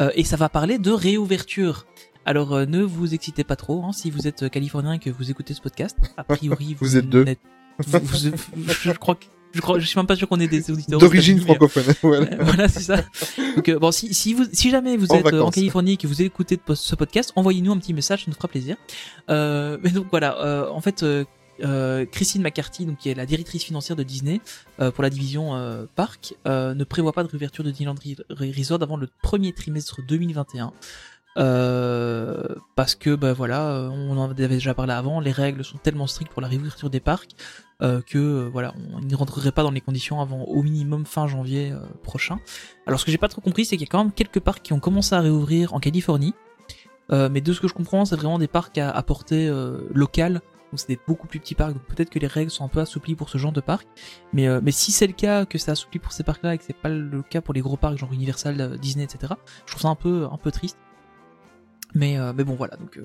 Euh, 0.00 0.10
et 0.14 0.24
ça 0.24 0.36
va 0.36 0.48
parler 0.48 0.78
de 0.78 0.90
réouverture. 0.90 1.86
Alors, 2.24 2.52
euh, 2.52 2.66
ne 2.66 2.82
vous 2.82 3.14
excitez 3.14 3.44
pas 3.44 3.56
trop, 3.56 3.82
hein, 3.84 3.92
si 3.92 4.10
vous 4.10 4.26
êtes 4.28 4.44
euh, 4.44 4.48
californien 4.48 4.92
et 4.94 4.98
que 4.98 5.10
vous 5.10 5.30
écoutez 5.30 5.54
ce 5.54 5.60
podcast. 5.60 5.96
A 6.16 6.24
priori, 6.36 6.76
Vous 6.80 6.96
êtes 6.96 7.08
deux. 7.08 7.24
n'êtes- 7.24 7.40
vous- 7.78 7.98
vous- 8.00 8.72
je 8.82 8.90
crois 8.92 9.14
que 9.16 9.24
je 9.54 9.60
crois, 9.60 9.78
je 9.78 9.86
suis 9.86 9.98
même 9.98 10.06
pas 10.06 10.16
sûr 10.16 10.28
qu'on 10.28 10.40
ait 10.40 10.48
des 10.48 10.70
auditeurs 10.70 10.98
D'origine 10.98 11.38
francophone. 11.40 11.84
voilà. 12.02 12.32
euh, 12.32 12.36
voilà, 12.40 12.68
c'est 12.68 12.80
ça. 12.80 13.02
Donc 13.54 13.68
euh, 13.68 13.78
bon, 13.78 13.90
si, 13.92 14.14
si 14.14 14.32
vous, 14.32 14.44
si 14.50 14.70
jamais 14.70 14.96
vous 14.96 15.10
En 15.12 15.16
êtes 15.16 15.26
euh, 15.26 15.40
en. 15.42 15.50
Californie 15.50 15.92
et 15.92 15.96
que 15.98 16.06
vous 16.06 16.22
écoutez 16.22 16.58
ce 16.74 16.94
podcast, 16.94 17.32
envoyez-nous 17.36 17.70
un 17.72 17.76
petit 17.76 17.92
message, 17.92 18.20
ça 18.24 18.30
nous 18.30 18.34
fera 18.36 18.48
plaisir. 18.48 18.76
Euh, 19.28 19.76
mais 19.82 19.90
donc 19.90 20.06
voilà, 20.10 20.38
euh, 20.42 20.70
en 20.70 20.80
fait, 20.80 21.04
Christine 22.10 22.42
McCarthy, 22.42 22.86
donc 22.86 22.96
qui 22.98 23.10
est 23.10 23.14
la 23.14 23.26
directrice 23.26 23.62
financière 23.62 23.94
de 23.96 24.02
Disney 24.02 24.40
euh, 24.80 24.90
pour 24.90 25.02
la 25.02 25.10
division 25.10 25.54
euh, 25.54 25.84
parc, 25.96 26.34
euh, 26.46 26.74
ne 26.74 26.84
prévoit 26.84 27.12
pas 27.12 27.22
de 27.22 27.28
réouverture 27.28 27.62
de 27.62 27.70
Disneyland 27.70 27.94
Re- 27.94 28.56
Resort 28.58 28.82
avant 28.82 28.96
le 28.96 29.08
premier 29.22 29.52
trimestre 29.52 30.00
2021. 30.08 30.72
Euh, 31.38 32.54
parce 32.74 32.94
que 32.94 33.14
bah 33.14 33.32
voilà, 33.32 33.68
euh, 33.68 33.88
on 33.88 34.16
en 34.18 34.30
avait 34.30 34.48
déjà 34.48 34.74
parlé 34.74 34.92
avant, 34.92 35.20
les 35.20 35.32
règles 35.32 35.64
sont 35.64 35.78
tellement 35.78 36.06
strictes 36.06 36.32
pour 36.32 36.42
la 36.42 36.48
réouverture 36.48 36.90
des 36.90 37.00
parcs 37.00 37.30
euh, 37.80 38.02
que 38.02 38.48
voilà, 38.52 38.74
on 38.92 39.00
ne 39.00 39.16
rentrerait 39.16 39.52
pas 39.52 39.62
dans 39.62 39.70
les 39.70 39.80
conditions 39.80 40.20
avant 40.20 40.42
au 40.42 40.62
minimum 40.62 41.06
fin 41.06 41.26
janvier 41.26 41.72
prochain. 42.02 42.38
Alors 42.86 43.00
ce 43.00 43.04
que 43.04 43.10
j'ai 43.10 43.18
pas 43.18 43.28
trop 43.28 43.40
compris, 43.40 43.64
c'est 43.64 43.76
qu'il 43.76 43.86
y 43.86 43.88
a 43.88 43.90
quand 43.90 44.02
même 44.04 44.12
quelques 44.12 44.40
parcs 44.40 44.62
qui 44.62 44.72
ont 44.72 44.80
commencé 44.80 45.14
à 45.14 45.20
réouvrir 45.20 45.74
en 45.74 45.80
Californie, 45.80 46.34
mais 47.10 47.40
de 47.40 47.52
ce 47.52 47.60
que 47.60 47.68
je 47.68 47.74
comprends, 47.74 48.04
c'est 48.04 48.16
vraiment 48.16 48.38
des 48.38 48.48
parcs 48.48 48.78
à, 48.78 48.90
à 48.90 49.02
portée 49.02 49.50
locale. 49.92 50.40
Donc 50.70 50.80
c'est 50.80 50.88
des 50.88 50.98
beaucoup 51.06 51.26
plus 51.26 51.38
petits 51.38 51.54
parcs, 51.54 51.74
donc 51.74 51.82
peut-être 51.82 52.08
que 52.08 52.18
les 52.18 52.26
règles 52.26 52.50
sont 52.50 52.64
un 52.64 52.68
peu 52.68 52.80
assouplies 52.80 53.14
pour 53.14 53.28
ce 53.28 53.36
genre 53.36 53.52
de 53.52 53.60
parc. 53.60 53.86
Mais, 54.32 54.48
mais 54.62 54.70
si 54.70 54.90
c'est 54.90 55.06
le 55.06 55.12
cas, 55.12 55.44
que 55.44 55.58
c'est 55.58 55.70
assoupli 55.70 55.98
pour 55.98 56.12
ces 56.12 56.22
parcs-là 56.22 56.54
et 56.54 56.58
que 56.58 56.64
c'est 56.64 56.72
pas 56.76 56.88
le 56.88 57.22
cas 57.22 57.42
pour 57.42 57.52
les 57.52 57.60
gros 57.60 57.76
parcs 57.76 57.98
genre 57.98 58.12
Universal, 58.12 58.78
Disney, 58.78 59.04
etc. 59.04 59.34
Je 59.66 59.72
trouve 59.72 59.82
ça 59.82 59.88
un 59.88 59.94
peu 59.94 60.28
un 60.30 60.38
peu 60.38 60.50
triste. 60.50 60.78
Mais 61.94 62.18
euh, 62.18 62.32
mais 62.34 62.44
bon 62.44 62.54
voilà, 62.54 62.76
donc 62.76 62.96
euh, 62.96 63.04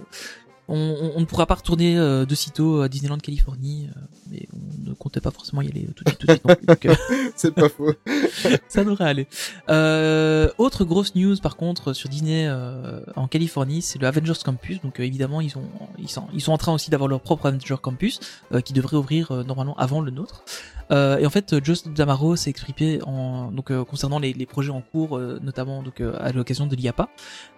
on, 0.69 0.75
on- 0.77 1.11
on 1.15 1.19
ne 1.21 1.25
pourra 1.25 1.45
pas 1.45 1.55
retourner 1.55 1.97
euh, 1.97 2.25
de 2.25 2.35
sitôt 2.35 2.81
à 2.81 2.89
Disneyland 2.89 3.17
Californie, 3.17 3.89
euh, 3.95 3.99
mais 4.31 4.47
on 4.53 4.89
ne 4.89 4.93
comptait 4.95 5.21
pas 5.21 5.31
forcément 5.31 5.61
y 5.61 5.67
aller 5.69 5.85
euh, 5.87 5.93
tout 5.95 6.03
de 6.03 6.09
suite, 6.09 6.19
tout 6.19 6.27
de 6.27 6.31
suite 6.33 6.45
non 6.45 6.55
plus. 6.55 6.65
Donc, 6.65 6.85
euh, 6.85 6.95
C'est 7.35 7.51
pas 7.53 7.69
faux. 7.69 7.93
ça 8.67 8.83
devrait 8.83 9.05
aller. 9.05 9.27
Euh, 9.69 10.49
autre 10.57 10.83
grosse 10.85 11.15
news 11.15 11.35
par 11.37 11.55
contre 11.57 11.93
sur 11.93 12.09
Disney 12.09 12.47
euh, 12.47 13.01
en 13.15 13.27
Californie, 13.27 13.81
c'est 13.81 13.99
le 13.99 14.07
Avengers 14.07 14.33
Campus. 14.43 14.81
Donc 14.81 14.99
euh, 14.99 15.03
évidemment 15.03 15.39
ils 15.41 15.57
ont 15.57 15.67
ils 15.99 16.09
sont 16.09 16.27
ils 16.33 16.41
sont 16.41 16.51
en 16.51 16.57
train 16.57 16.73
aussi 16.73 16.89
d'avoir 16.89 17.07
leur 17.07 17.21
propre 17.21 17.45
Avengers 17.47 17.75
Campus 17.81 18.19
euh, 18.53 18.61
qui 18.61 18.73
devrait 18.73 18.97
ouvrir 18.97 19.31
euh, 19.31 19.43
normalement 19.43 19.75
avant 19.77 20.01
le 20.01 20.11
nôtre. 20.11 20.43
Euh, 20.91 21.17
et 21.17 21.25
en 21.25 21.29
fait, 21.29 21.63
Joe 21.63 21.87
Damaro 21.87 22.35
s'est 22.35 22.49
exprimé 22.49 22.99
en 23.03 23.51
donc 23.51 23.71
euh, 23.71 23.83
concernant 23.83 24.19
les, 24.19 24.33
les 24.33 24.45
projets 24.45 24.71
en 24.71 24.81
cours, 24.81 25.17
euh, 25.17 25.39
notamment 25.41 25.83
donc 25.83 26.01
euh, 26.01 26.15
à 26.19 26.31
l'occasion 26.31 26.67
de 26.67 26.75
l'IAPA. 26.75 27.09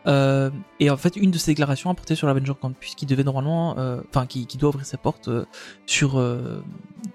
Euh, 0.07 0.49
et 0.79 0.89
en 0.89 0.97
fait, 0.97 1.15
une 1.15 1.31
de 1.31 1.37
ses 1.37 1.51
déclarations 1.51 1.89
a 1.89 1.93
porté 1.93 2.15
sur 2.15 2.27
l'Avenger 2.27 2.53
Campus 2.59 2.95
qui 2.95 3.05
devait 3.05 3.23
normalement, 3.23 3.77
euh, 3.77 4.01
enfin 4.09 4.25
qui, 4.25 4.47
qui 4.47 4.57
doit 4.57 4.69
ouvrir 4.69 4.85
ses 4.85 4.97
portes 4.97 5.29
sur 5.85 6.15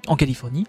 en 0.07 0.17
Californie. 0.17 0.67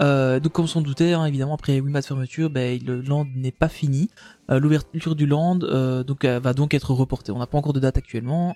Euh, 0.00 0.40
donc 0.40 0.52
comme 0.52 0.64
on 0.64 0.68
s'en 0.68 0.80
doutait, 0.80 1.12
hein, 1.12 1.24
évidemment 1.24 1.54
après 1.54 1.76
8 1.76 1.90
mois 1.90 2.00
de 2.00 2.06
fermeture, 2.06 2.50
ben, 2.50 2.78
le 2.84 3.00
land 3.00 3.26
n'est 3.34 3.52
pas 3.52 3.68
fini. 3.68 4.10
Euh, 4.50 4.60
L'ouverture 4.60 5.16
du 5.16 5.26
land 5.26 5.60
euh, 5.62 6.04
donc 6.04 6.24
va 6.24 6.52
donc 6.52 6.74
être 6.74 6.92
reportée. 6.92 7.32
On 7.32 7.38
n'a 7.38 7.46
pas 7.46 7.58
encore 7.58 7.72
de 7.72 7.80
date 7.80 7.96
actuellement. 7.96 8.54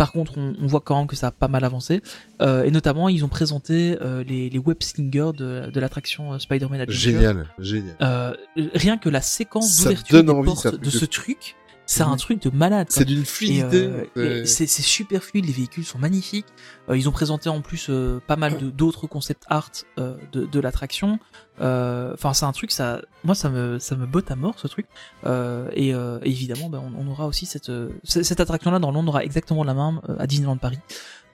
Par 0.00 0.12
contre, 0.12 0.38
on, 0.38 0.54
on 0.58 0.66
voit 0.66 0.80
quand 0.80 0.96
même 0.96 1.06
que 1.06 1.14
ça 1.14 1.26
a 1.26 1.30
pas 1.30 1.46
mal 1.48 1.62
avancé. 1.62 2.00
Euh, 2.40 2.64
et 2.64 2.70
notamment, 2.70 3.10
ils 3.10 3.22
ont 3.22 3.28
présenté 3.28 3.98
euh, 4.00 4.24
les, 4.24 4.48
les 4.48 4.58
web 4.58 4.78
slingers 4.80 5.32
de, 5.36 5.70
de 5.70 5.78
l'attraction 5.78 6.32
euh, 6.32 6.38
Spider-Man 6.38 6.80
Adventure. 6.80 7.02
Génial, 7.12 7.46
génial. 7.58 7.96
Euh, 8.00 8.32
rien 8.72 8.96
que 8.96 9.10
la 9.10 9.20
séquence 9.20 9.76
d'ouverture 9.82 10.24
des 10.24 10.30
envie, 10.30 10.46
portes 10.46 10.80
de 10.80 10.88
ce 10.88 11.04
truc, 11.04 11.54
c'est 11.92 12.02
un 12.04 12.16
truc 12.16 12.40
de 12.42 12.50
malade. 12.50 12.86
C'est 12.90 13.04
d'une 13.04 13.24
fluidité. 13.24 13.90
euh, 14.16 14.44
c'est- 14.44 14.66
super 14.66 15.24
fluide, 15.24 15.46
les 15.46 15.52
véhicules 15.52 15.84
sont 15.84 15.98
magnifiques. 15.98 16.46
Euh, 16.88 16.96
ils 16.96 17.08
ont 17.08 17.12
présenté 17.12 17.48
en 17.48 17.60
plus 17.62 17.88
euh, 17.90 18.20
pas 18.26 18.36
mal 18.36 18.58
d'autres 18.70 19.06
concept 19.06 19.44
art 19.48 19.70
de, 19.96 20.46
de 20.46 20.60
l'attraction. 20.60 21.18
Enfin, 21.58 22.32
c'est 22.32 22.44
un 22.46 22.52
truc, 22.52 22.70
ça, 22.70 23.02
moi, 23.24 23.34
ça 23.34 23.50
me, 23.50 23.78
ça 23.78 23.96
me 23.96 24.06
botte 24.06 24.30
à 24.30 24.36
mort 24.36 24.54
ce 24.58 24.68
truc. 24.68 24.86
Et, 25.26 25.92
évidemment, 26.22 26.68
ben, 26.70 26.80
on, 26.96 27.06
on 27.06 27.10
aura 27.10 27.26
aussi 27.26 27.44
cette, 27.46 27.72
cette 28.04 28.40
attraction-là 28.40 28.78
dans 28.78 28.94
on 28.94 29.06
aura 29.06 29.24
exactement 29.24 29.64
la 29.64 29.74
même 29.74 30.00
à 30.18 30.26
Disneyland 30.26 30.56
Paris. 30.58 30.78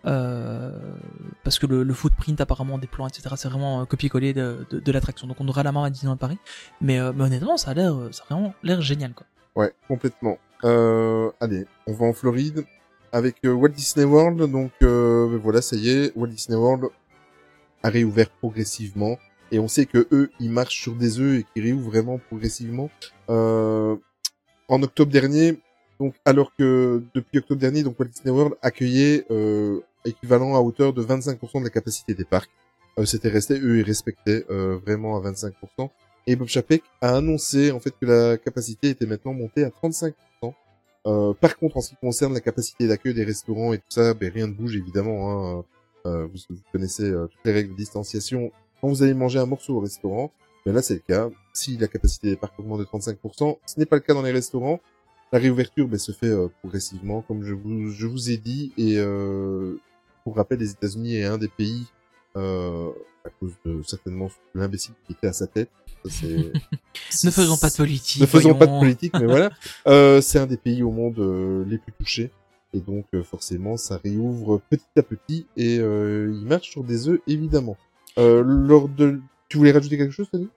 Euh, 0.07 0.71
parce 1.43 1.59
que 1.59 1.67
le, 1.67 1.83
le 1.83 1.93
footprint 1.95 2.41
apparemment 2.41 2.79
des 2.79 2.87
plans 2.87 3.09
etc 3.09 3.35
c'est 3.37 3.49
vraiment 3.49 3.81
euh, 3.81 3.85
copier-coller 3.87 4.33
de, 4.35 4.65
de, 4.71 4.79
de 4.79 4.93
l'attraction 4.93 5.27
donc 5.27 5.41
on 5.41 5.49
aura 5.49 5.65
la 5.65 5.73
main 5.73 5.83
à 5.83 5.91
Disneyland 5.91 6.17
Paris 6.17 6.39
mais, 6.81 7.01
euh, 7.01 7.13
mais 7.13 7.25
honnêtement 7.25 7.57
ça 7.57 7.73
a 7.73 7.75
l'air 7.75 7.93
ça 8.13 8.23
a 8.31 8.35
vraiment 8.35 8.55
l'air 8.63 8.81
génial 8.83 9.15
quoi 9.15 9.27
Ouais, 9.57 9.73
complètement. 9.89 10.37
Euh, 10.65 11.31
allez, 11.41 11.67
on 11.87 11.93
va 11.93 12.07
en 12.07 12.13
Floride 12.13 12.65
avec 13.13 13.37
euh, 13.45 13.53
Walt 13.53 13.71
Disney 13.71 14.05
World. 14.05 14.51
Donc 14.51 14.73
euh, 14.83 15.29
ben 15.29 15.39
voilà, 15.39 15.63
ça 15.63 15.77
y 15.77 15.89
est, 15.91 16.13
Walt 16.17 16.29
Disney 16.29 16.57
World 16.59 16.87
a 17.83 17.89
réouvert 17.89 18.31
progressivement. 18.31 19.19
Et 19.53 19.59
on 19.59 19.69
sait 19.69 19.87
que 19.87 20.09
eux, 20.11 20.31
ils 20.41 20.51
marchent 20.51 20.81
sur 20.81 20.95
des 20.95 21.21
œufs 21.21 21.41
et 21.41 21.45
qu'ils 21.45 21.65
réouvrent 21.65 21.91
vraiment 21.91 22.19
progressivement. 22.19 22.91
Euh, 23.31 23.97
en 24.69 24.83
octobre 24.83 25.13
dernier, 25.13 25.61
donc 26.01 26.15
alors 26.25 26.53
que 26.57 27.03
depuis 27.15 27.39
octobre 27.39 27.61
dernier, 27.61 27.85
donc 27.85 27.99
Walt 28.01 28.09
Disney 28.09 28.35
World 28.35 28.57
accueillait 28.63 29.25
euh, 29.31 29.81
équivalent 30.05 30.57
à 30.57 30.59
hauteur 30.59 30.93
de 30.93 31.03
25% 31.03 31.61
de 31.61 31.65
la 31.65 31.71
capacité 31.71 32.15
des 32.15 32.25
parcs. 32.25 32.51
euh, 32.99 33.05
c'était 33.05 33.29
resté, 33.29 33.61
eux, 33.61 33.79
ils 33.79 33.85
respectaient 33.85 34.45
vraiment 34.49 35.17
à 35.17 35.31
25%. 35.31 35.91
Et 36.27 36.37
Bob 36.37 36.49
Chapek 36.49 36.83
a 37.01 37.17
annoncé 37.17 37.71
en 37.71 37.81
fait 37.81 37.95
que 38.01 38.07
la 38.07 38.37
capacité 38.37 38.91
était 38.91 39.07
maintenant 39.07 39.33
montée 39.33 39.65
à 39.65 39.69
35%. 39.71 40.15
Euh, 41.07 41.35
par 41.35 41.57
contre, 41.57 41.77
en 41.77 41.81
ce 41.81 41.91
qui 41.91 41.97
concerne 41.97 42.35
la 42.35 42.41
capacité 42.41 42.89
d'accueil 42.89 43.15
des 43.15 43.23
restaurants 43.23 43.73
et 43.73 43.79
tout 43.79 43.85
ça, 43.91 44.13
ben, 44.13 44.33
rien 44.33 44.49
ne 44.49 44.53
bouge 44.53 44.75
évidemment. 44.75 45.59
Hein. 45.59 45.65
Euh, 46.07 46.27
vous, 46.27 46.57
connaissez 46.73 47.05
euh, 47.05 47.27
toutes 47.27 47.45
les 47.45 47.53
règles 47.53 47.73
de 47.73 47.77
distanciation. 47.77 48.53
Quand 48.81 48.89
vous 48.89 49.03
allez 49.03 49.15
manger 49.15 49.39
un 49.39 49.47
morceau 49.47 49.77
au 49.77 49.81
restaurant, 49.81 50.33
ben 50.65 50.73
là 50.73 50.83
c'est 50.83 50.95
le 50.95 51.01
cas. 51.01 51.31
Si 51.53 51.77
la 51.79 51.89
capacité 51.89 52.31
des 52.31 52.37
parcs 52.37 52.59
augmente 52.59 52.81
de 52.81 52.85
35%, 52.85 53.59
ce 53.67 53.79
n'est 53.81 53.87
pas 53.87 53.97
le 53.97 54.03
cas 54.03 54.15
dans 54.15 54.23
les 54.23 54.33
restaurants. 54.33 54.81
La 55.33 55.39
réouverture 55.39 55.89
ben, 55.89 55.99
se 55.99 56.13
fait 56.13 56.29
euh, 56.29 56.49
progressivement, 56.61 57.23
comme 57.23 57.43
je 57.43 57.55
vous, 57.55 57.91
je 57.91 58.07
vous 58.07 58.31
ai 58.31 58.37
dit. 58.37 58.73
Et 58.77 58.99
euh, 58.99 59.81
pour 60.23 60.37
rappel, 60.37 60.59
les 60.59 60.71
États-Unis 60.71 61.17
est 61.17 61.25
un 61.25 61.39
des 61.39 61.49
pays, 61.49 61.87
à 62.35 63.31
cause 63.41 63.55
de 63.65 63.83
certainement 63.83 64.29
l'imbécile 64.55 64.95
qui 65.07 65.13
était 65.13 65.29
à 65.29 65.33
sa 65.33 65.47
tête. 65.47 65.71
Ne 67.25 67.31
faisons 67.31 67.57
pas 67.57 67.71
de 67.71 67.75
politique. 67.77 68.21
ne 68.21 68.27
faisons 68.27 68.55
pas 68.55 68.67
de 68.67 68.71
voyons. 68.71 68.81
politique, 68.81 69.13
mais 69.15 69.27
voilà. 69.27 69.51
Euh, 69.87 70.21
c'est 70.21 70.39
un 70.39 70.47
des 70.47 70.57
pays 70.57 70.83
au 70.83 70.91
monde 70.91 71.19
euh, 71.19 71.65
les 71.69 71.79
plus 71.79 71.93
touchés. 71.93 72.31
Et 72.75 72.81
donc, 72.81 73.07
euh, 73.15 73.23
forcément, 73.23 73.77
ça 73.77 74.01
réouvre 74.03 74.61
petit 74.69 74.85
à 74.97 75.03
petit 75.03 75.47
et 75.57 75.77
il 75.77 76.45
marche 76.47 76.71
sur 76.71 76.85
des 76.85 77.09
œufs, 77.09 77.21
évidemment. 77.27 77.77
Lors 78.17 78.89
de... 78.89 79.21
Tu 79.49 79.59
voulais 79.59 79.73
rajouter 79.73 79.97
quelque 79.97 80.13
chose, 80.13 80.29
Tony 80.31 80.49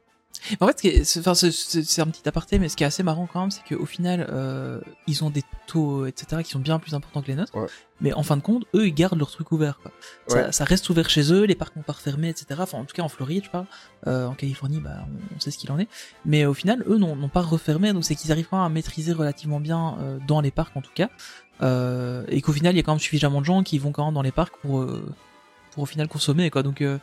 En 0.61 0.67
fait, 0.67 1.03
ce 1.03 1.21
c'est 1.21 1.27
enfin, 1.27 2.07
un 2.07 2.11
petit 2.11 2.27
aparté, 2.27 2.59
mais 2.59 2.69
ce 2.69 2.77
qui 2.77 2.83
est 2.83 2.87
assez 2.87 3.03
marrant 3.03 3.27
quand 3.31 3.41
même, 3.41 3.51
c'est 3.51 3.63
qu'au 3.63 3.85
final, 3.85 4.25
euh, 4.31 4.79
ils 5.05 5.23
ont 5.23 5.29
des 5.29 5.43
taux, 5.67 6.05
etc., 6.05 6.41
qui 6.43 6.51
sont 6.51 6.59
bien 6.59 6.79
plus 6.79 6.93
importants 6.93 7.21
que 7.21 7.27
les 7.27 7.35
nôtres. 7.35 7.55
Ouais. 7.55 7.67
Mais 8.01 8.13
en 8.13 8.23
fin 8.23 8.37
de 8.37 8.41
compte, 8.41 8.65
eux, 8.73 8.87
ils 8.87 8.93
gardent 8.93 9.19
leur 9.19 9.29
truc 9.29 9.51
ouvert. 9.51 9.79
Quoi. 9.81 9.91
Ça, 10.27 10.35
Ouais. 10.35 10.51
ça 10.51 10.63
reste 10.63 10.89
ouvert 10.89 11.09
chez 11.09 11.33
eux, 11.33 11.43
les 11.43 11.55
parcs 11.55 11.75
n'ont 11.75 11.83
pas 11.83 11.93
refermé, 11.93 12.29
etc. 12.29 12.59
Enfin, 12.59 12.77
en 12.79 12.85
tout 12.85 12.95
cas, 12.95 13.03
en 13.03 13.09
Floride, 13.09 13.43
je 13.45 13.49
parle. 13.49 13.65
Euh, 14.07 14.27
en 14.27 14.33
Californie, 14.33 14.79
bah, 14.79 15.05
on, 15.35 15.39
sait 15.39 15.51
ce 15.51 15.57
qu'il 15.57 15.71
en 15.71 15.79
est. 15.79 15.89
Mais 16.25 16.45
au 16.45 16.53
final, 16.53 16.83
eux 16.87 16.97
n'ont 16.97 17.15
n'ont 17.15 17.29
pas 17.29 17.41
refermé, 17.41 17.91
donc 17.93 18.05
c'est 18.05 18.15
qu'ils 18.15 18.31
arrivent 18.31 18.47
quand 18.49 18.57
même 18.57 18.65
à 18.65 18.69
maîtriser 18.69 19.11
relativement 19.13 19.59
bien 19.59 19.97
euh, 19.99 20.17
dans 20.25 20.41
les 20.41 20.51
parcs, 20.51 20.75
en 20.77 20.81
tout 20.81 20.93
cas. 20.95 21.09
Euh, 21.61 22.23
et 22.29 22.41
qu'au 22.41 22.53
final, 22.53 22.73
il 22.73 22.77
y 22.77 22.79
a 22.79 22.83
quand 22.83 22.93
même 22.93 22.99
suffisamment 22.99 23.41
de 23.41 23.45
gens 23.45 23.63
qui 23.63 23.77
vont 23.77 23.91
quand 23.91 24.05
même 24.05 24.13
dans 24.13 24.21
les 24.21 24.31
parcs 24.31 24.55
pour, 24.61 24.85
pour 25.71 25.83
au 25.83 25.85
final 25.85 26.07
consommer, 26.07 26.49
quoi. 26.49 26.63
Donc, 26.63 26.81
euh, 26.81 26.97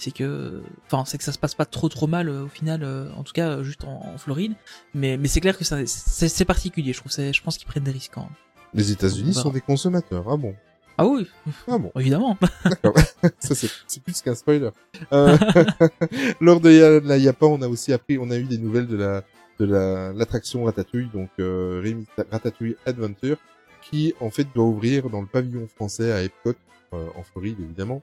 c'est 0.00 0.10
que 0.10 0.62
enfin 0.86 1.04
c'est 1.06 1.18
que 1.18 1.24
ça 1.24 1.32
se 1.32 1.38
passe 1.38 1.54
pas 1.54 1.66
trop 1.66 1.88
trop 1.88 2.06
mal 2.06 2.28
euh, 2.28 2.44
au 2.44 2.48
final 2.48 2.82
euh, 2.82 3.10
en 3.16 3.22
tout 3.22 3.32
cas 3.32 3.48
euh, 3.50 3.62
juste 3.62 3.84
en, 3.84 4.00
en 4.14 4.18
Floride 4.18 4.54
mais 4.94 5.16
mais 5.16 5.28
c'est 5.28 5.40
clair 5.40 5.56
que 5.58 5.64
c'est 5.64 6.44
particulier 6.44 6.92
je 6.92 6.98
trouve 7.00 7.12
je 7.12 7.42
pense 7.42 7.58
qu'ils 7.58 7.68
prennent 7.68 7.84
des 7.84 7.90
risques. 7.90 8.14
Les 8.72 8.92
États-Unis 8.92 9.34
sont 9.34 9.50
des 9.50 9.60
consommateurs. 9.60 10.24
Ah 10.30 10.36
bon? 10.36 10.54
Ah 10.96 11.06
oui 11.06 11.26
Ah 11.66 11.78
bon 11.78 11.90
évidemment 11.98 12.36
D'accord. 12.64 12.94
Ça, 13.38 13.54
c'est 13.54 14.02
plus 14.02 14.20
qu'un 14.22 14.34
spoiler. 14.34 14.70
Euh, 15.12 15.36
lors 16.40 16.60
de 16.60 17.00
la 17.04 17.16
Yapa, 17.16 17.46
on 17.46 17.62
a 17.62 17.68
aussi 17.68 17.92
appris, 17.92 18.18
on 18.18 18.30
a 18.30 18.36
eu 18.36 18.44
des 18.44 18.58
nouvelles 18.58 18.86
de 18.86 18.96
la 18.96 19.22
de 19.58 19.64
la 19.66 20.12
l'attraction 20.12 20.64
Ratatouille, 20.64 21.10
donc 21.12 21.28
euh, 21.38 21.82
Rémi- 21.84 22.06
Ratatouille 22.30 22.76
Adventure, 22.86 23.36
qui 23.82 24.14
en 24.20 24.30
fait 24.30 24.46
doit 24.54 24.64
ouvrir 24.64 25.10
dans 25.10 25.20
le 25.20 25.26
pavillon 25.26 25.66
français 25.74 26.12
à 26.12 26.22
Epcot, 26.22 26.54
euh, 26.94 27.06
en 27.16 27.22
Floride 27.22 27.58
évidemment. 27.60 28.02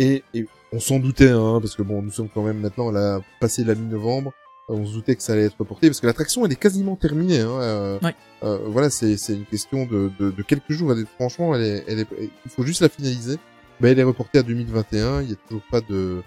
Et, 0.00 0.22
et 0.34 0.46
on 0.72 0.80
s'en 0.80 0.98
doutait, 0.98 1.28
hein, 1.30 1.58
parce 1.60 1.74
que 1.76 1.82
bon, 1.82 2.00
nous 2.02 2.10
sommes 2.10 2.28
quand 2.32 2.42
même 2.42 2.58
maintenant, 2.58 2.94
a 2.96 3.20
passé 3.40 3.64
la 3.64 3.74
mi-novembre, 3.74 4.32
on 4.68 4.86
se 4.86 4.92
doutait 4.92 5.14
que 5.16 5.22
ça 5.22 5.32
allait 5.34 5.44
être 5.44 5.56
reporté, 5.58 5.88
parce 5.88 6.00
que 6.00 6.06
l'attraction 6.06 6.46
elle 6.46 6.52
est 6.52 6.56
quasiment 6.56 6.96
terminée. 6.96 7.40
Hein, 7.40 7.50
euh, 7.60 7.98
Ouais. 8.02 8.14
euh, 8.44 8.58
voilà, 8.66 8.88
c'est 8.88 9.16
c'est 9.16 9.34
une 9.34 9.44
question 9.44 9.84
de, 9.86 10.10
de, 10.18 10.30
de 10.30 10.42
quelques 10.42 10.72
jours. 10.72 10.92
Elle 10.92 11.00
est- 11.00 11.08
franchement, 11.16 11.54
elle 11.54 11.62
est, 11.62 11.84
elle 11.88 11.98
est, 12.00 12.06
il 12.20 12.50
faut 12.50 12.62
juste 12.64 12.80
la 12.82 12.88
finaliser. 12.88 13.36
Mais 13.80 13.90
elle 13.92 13.98
est 13.98 14.02
reportée 14.04 14.38
à 14.38 14.42
2021. 14.42 15.22
Il 15.22 15.28
n'y 15.28 15.32
a 15.32 15.36
toujours 15.48 15.62
pas 15.70 15.80
de, 15.80 16.22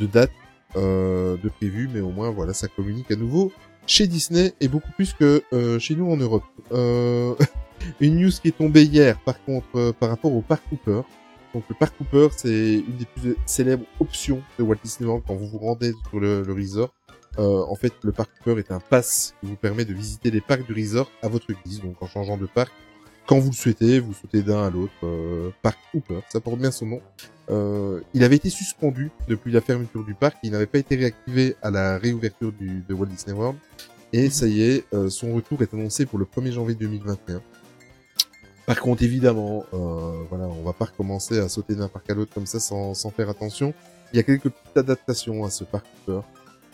de 0.00 0.06
date 0.06 0.30
euh, 0.76 1.36
de 1.42 1.48
prévu, 1.50 1.88
mais 1.92 2.00
au 2.00 2.08
moins 2.10 2.30
voilà, 2.30 2.54
ça 2.54 2.68
communique 2.68 3.10
à 3.10 3.16
nouveau 3.16 3.52
chez 3.86 4.06
Disney 4.08 4.52
et 4.60 4.66
beaucoup 4.68 4.90
plus 4.96 5.12
que 5.12 5.42
euh, 5.52 5.78
chez 5.78 5.94
nous 5.94 6.10
en 6.10 6.16
Europe. 6.16 6.42
Euh, 6.72 7.34
une 8.00 8.18
news 8.20 8.30
qui 8.30 8.48
est 8.48 8.56
tombée 8.56 8.82
hier, 8.84 9.18
par 9.20 9.42
contre, 9.44 9.92
par 10.00 10.08
rapport 10.08 10.32
au 10.34 10.40
parc 10.42 10.62
Cooper. 10.70 11.02
Donc 11.56 11.64
le 11.70 11.74
parc 11.74 11.96
Cooper, 11.96 12.28
c'est 12.36 12.74
une 12.74 12.96
des 12.98 13.06
plus 13.06 13.34
célèbres 13.46 13.86
options 13.98 14.42
de 14.58 14.62
Walt 14.62 14.76
Disney 14.84 15.08
World 15.08 15.24
quand 15.26 15.36
vous 15.36 15.48
vous 15.48 15.56
rendez 15.56 15.94
sur 16.10 16.20
le, 16.20 16.42
resort. 16.42 16.92
Euh, 17.38 17.64
en 17.66 17.74
fait, 17.74 17.94
le 18.02 18.12
parc 18.12 18.30
Cooper 18.36 18.58
est 18.58 18.70
un 18.70 18.78
pass 18.78 19.34
qui 19.40 19.46
vous 19.46 19.56
permet 19.56 19.86
de 19.86 19.94
visiter 19.94 20.30
les 20.30 20.42
parcs 20.42 20.66
du 20.66 20.74
resort 20.74 21.10
à 21.22 21.28
votre 21.28 21.46
guise, 21.64 21.80
donc 21.80 22.02
en 22.02 22.06
changeant 22.06 22.36
de 22.36 22.44
parc. 22.44 22.70
Quand 23.26 23.38
vous 23.38 23.48
le 23.48 23.56
souhaitez, 23.56 24.00
vous 24.00 24.12
sautez 24.12 24.42
d'un 24.42 24.66
à 24.66 24.68
l'autre. 24.68 24.92
Euh, 25.04 25.48
parc 25.62 25.78
Cooper, 25.92 26.20
ça 26.28 26.40
porte 26.40 26.58
bien 26.58 26.70
son 26.70 26.84
nom. 26.84 27.00
Euh, 27.48 28.02
il 28.12 28.22
avait 28.22 28.36
été 28.36 28.50
suspendu 28.50 29.10
depuis 29.26 29.50
la 29.50 29.62
fermeture 29.62 30.04
du 30.04 30.12
parc. 30.12 30.36
Il 30.42 30.50
n'avait 30.50 30.66
pas 30.66 30.78
été 30.78 30.94
réactivé 30.94 31.56
à 31.62 31.70
la 31.70 31.96
réouverture 31.96 32.52
de 32.52 32.92
Walt 32.92 33.06
Disney 33.06 33.34
World. 33.34 33.56
Et 34.12 34.30
ça 34.30 34.46
y 34.46 34.62
est, 34.62 34.84
euh, 34.94 35.10
son 35.10 35.34
retour 35.34 35.62
est 35.62 35.74
annoncé 35.74 36.06
pour 36.06 36.18
le 36.18 36.26
1er 36.26 36.52
janvier 36.52 36.74
2021. 36.74 37.40
Par 38.66 38.80
contre, 38.80 39.02
évidemment, 39.02 39.64
euh, 39.72 40.24
voilà, 40.28 40.46
on 40.46 40.62
va 40.62 40.72
pas 40.72 40.86
recommencer 40.86 41.38
à 41.38 41.48
sauter 41.48 41.74
d'un 41.74 41.88
parc 41.88 42.10
à 42.10 42.14
l'autre 42.14 42.34
comme 42.34 42.46
ça 42.46 42.58
sans, 42.58 42.94
sans 42.94 43.10
faire 43.10 43.30
attention. 43.30 43.72
Il 44.12 44.16
y 44.16 44.20
a 44.20 44.22
quelques 44.22 44.50
petites 44.50 44.76
adaptations 44.76 45.44
à 45.44 45.50
ce 45.50 45.64
parc 45.64 45.86
Cooper. 46.04 46.20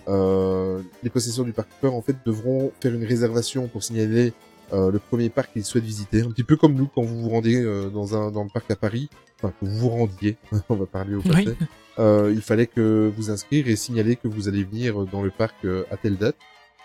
Euh, 0.09 0.83
les 1.03 1.11
possesseurs 1.11 1.45
du 1.45 1.53
parc 1.53 1.69
Cooper, 1.71 1.95
en 1.95 2.03
fait, 2.03 2.17
devront 2.25 2.73
faire 2.81 2.95
une 2.95 3.05
réservation 3.05 3.69
pour 3.69 3.83
signaler 3.83 4.33
euh, 4.73 4.91
le 4.91 4.99
premier 4.99 5.29
parc 5.29 5.53
qu'ils 5.53 5.65
souhaitent 5.65 5.85
visiter. 5.85 6.23
Un 6.23 6.31
petit 6.31 6.45
peu 6.45 6.57
comme 6.57 6.75
nous 6.75 6.87
quand 6.87 7.03
vous 7.03 7.21
vous 7.23 7.29
rendez 7.29 7.63
euh, 7.63 7.91
dans 7.91 8.17
un 8.17 8.31
dans 8.31 8.45
le 8.45 8.51
parc 8.51 8.71
à 8.71 8.77
Paris, 8.77 9.11
enfin 9.39 9.53
que 9.61 9.67
vous 9.67 9.77
vous 9.77 9.89
rendiez, 9.91 10.37
on 10.71 10.77
va 10.77 10.87
parler 10.87 11.15
au 11.15 11.21
passé. 11.21 11.49
Oui. 11.49 11.67
Euh, 11.99 12.33
il 12.35 12.41
fallait 12.41 12.67
que 12.67 13.13
vous 13.15 13.31
inscrire 13.31 13.69
et 13.69 13.77
signaler 13.77 14.17
que 14.17 14.29
vous 14.29 14.49
allez 14.49 14.65
venir 14.65 15.05
dans 15.07 15.23
le 15.23 15.31
parc 15.31 15.57
euh, 15.65 15.85
à 15.91 15.97
telle 15.97 16.17
date. 16.17 16.37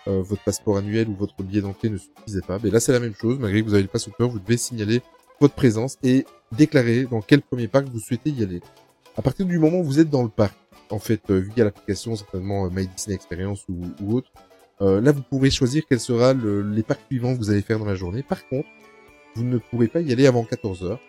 Euh, 0.06 0.22
votre 0.22 0.42
passeport 0.42 0.78
annuel 0.78 1.08
ou 1.08 1.14
votre 1.14 1.42
billet 1.42 1.60
d'entrée 1.60 1.90
ne 1.90 1.98
suffisait 1.98 2.40
pas. 2.40 2.58
Mais 2.62 2.70
là, 2.70 2.80
c'est 2.80 2.92
la 2.92 3.00
même 3.00 3.14
chose. 3.14 3.38
Malgré 3.38 3.60
que 3.60 3.66
vous 3.66 3.74
avez 3.74 3.82
le 3.82 3.88
pass 3.88 4.04
Cooper, 4.04 4.28
vous 4.28 4.38
devez 4.38 4.56
signaler 4.56 5.02
votre 5.40 5.54
présence 5.54 5.98
et 6.02 6.24
déclarer 6.52 7.04
dans 7.04 7.20
quel 7.20 7.42
premier 7.42 7.68
parc 7.68 7.86
vous 7.88 8.00
souhaitez 8.00 8.30
y 8.30 8.42
aller. 8.42 8.60
À 9.16 9.22
partir 9.22 9.46
du 9.46 9.58
moment 9.58 9.78
où 9.78 9.84
vous 9.84 10.00
êtes 10.00 10.10
dans 10.10 10.22
le 10.22 10.28
parc, 10.28 10.54
en 10.90 10.98
fait, 10.98 11.20
euh, 11.30 11.38
via 11.54 11.64
l'application 11.64 12.16
certainement 12.16 12.66
euh, 12.66 12.70
My 12.70 12.86
Disney 12.86 13.14
Experience 13.14 13.64
ou, 13.68 13.82
ou 14.02 14.16
autre, 14.16 14.30
euh, 14.80 15.00
là, 15.00 15.12
vous 15.12 15.22
pourrez 15.22 15.50
choisir 15.50 15.82
quel 15.88 16.00
sera 16.00 16.32
le, 16.32 16.62
les 16.62 16.82
parcs 16.82 17.00
suivants 17.08 17.34
que 17.34 17.38
vous 17.38 17.50
allez 17.50 17.62
faire 17.62 17.78
dans 17.78 17.84
la 17.84 17.96
journée. 17.96 18.22
Par 18.22 18.46
contre, 18.48 18.68
vous 19.34 19.44
ne 19.44 19.58
pourrez 19.58 19.88
pas 19.88 20.00
y 20.00 20.12
aller 20.12 20.26
avant 20.26 20.44
14 20.44 20.84
heures. 20.84 21.00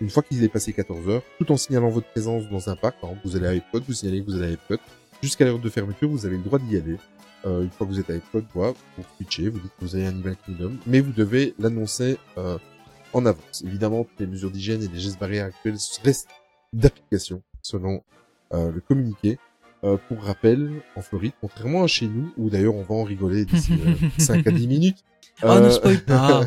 Une 0.00 0.10
fois 0.10 0.22
qu'il 0.22 0.42
est 0.42 0.48
passé 0.48 0.72
14 0.72 1.08
heures, 1.08 1.22
tout 1.38 1.50
en 1.52 1.56
signalant 1.56 1.90
votre 1.90 2.08
présence 2.08 2.48
dans 2.48 2.68
un 2.68 2.76
parc, 2.76 2.96
vous 3.24 3.36
allez 3.36 3.46
à 3.46 3.54
Epcot, 3.54 3.80
vous 3.86 3.92
signalez 3.92 4.20
que 4.20 4.30
vous 4.30 4.36
allez 4.36 4.50
à 4.50 4.52
Epcot, 4.52 4.76
jusqu'à 5.22 5.44
l'heure 5.44 5.58
de 5.58 5.68
fermeture, 5.68 6.08
vous 6.08 6.24
avez 6.24 6.36
le 6.36 6.42
droit 6.42 6.58
d'y 6.58 6.76
aller. 6.76 6.96
Euh, 7.46 7.62
une 7.62 7.70
fois 7.70 7.86
que 7.86 7.92
vous 7.92 8.00
êtes 8.00 8.10
Epcot, 8.10 8.42
voilà, 8.54 8.74
vous 8.96 9.04
switchez, 9.16 9.48
vous 9.48 9.60
dites 9.60 9.72
que 9.78 9.84
vous 9.84 9.94
avez 9.94 10.06
un 10.06 10.10
Animal 10.10 10.36
Kingdom, 10.44 10.72
mais 10.86 11.00
vous 11.00 11.12
devez 11.12 11.54
l'annoncer 11.58 12.18
euh, 12.36 12.58
en 13.12 13.24
avance. 13.26 13.62
Évidemment, 13.64 14.06
les 14.18 14.26
mesures 14.26 14.50
d'hygiène 14.50 14.82
et 14.82 14.88
les 14.88 14.98
gestes 14.98 15.20
barrières 15.20 15.46
actuels 15.46 15.76
restent 16.04 16.28
d'application 16.72 17.42
selon 17.62 18.02
euh, 18.52 18.72
le 18.72 18.80
communiqué. 18.80 19.38
Euh, 19.84 19.96
pour 20.08 20.24
rappel, 20.24 20.72
en 20.96 21.02
Floride, 21.02 21.34
contrairement 21.40 21.84
à 21.84 21.86
chez 21.86 22.08
nous, 22.08 22.32
où 22.36 22.50
d'ailleurs 22.50 22.74
on 22.74 22.82
va 22.82 22.96
en 22.96 23.04
rigoler 23.04 23.44
d'ici 23.44 23.74
euh, 23.74 24.08
5 24.18 24.44
à 24.44 24.50
10 24.50 24.66
minutes, 24.66 25.04
oh 25.44 25.46
ne 25.46 25.52
euh, 25.52 25.70
spoil 25.70 26.00
pas 26.00 26.40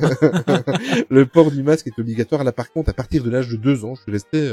le 1.10 1.26
port 1.26 1.50
du 1.50 1.64
masque 1.64 1.88
est 1.88 1.98
obligatoire. 1.98 2.44
Là, 2.44 2.52
par 2.52 2.70
contre, 2.74 2.90
à 2.90 2.94
partir 2.94 3.24
de 3.24 3.30
l'âge 3.30 3.48
de 3.48 3.56
2 3.56 3.86
ans, 3.86 3.96
je 3.96 4.02
suis 4.02 4.12
resté... 4.12 4.52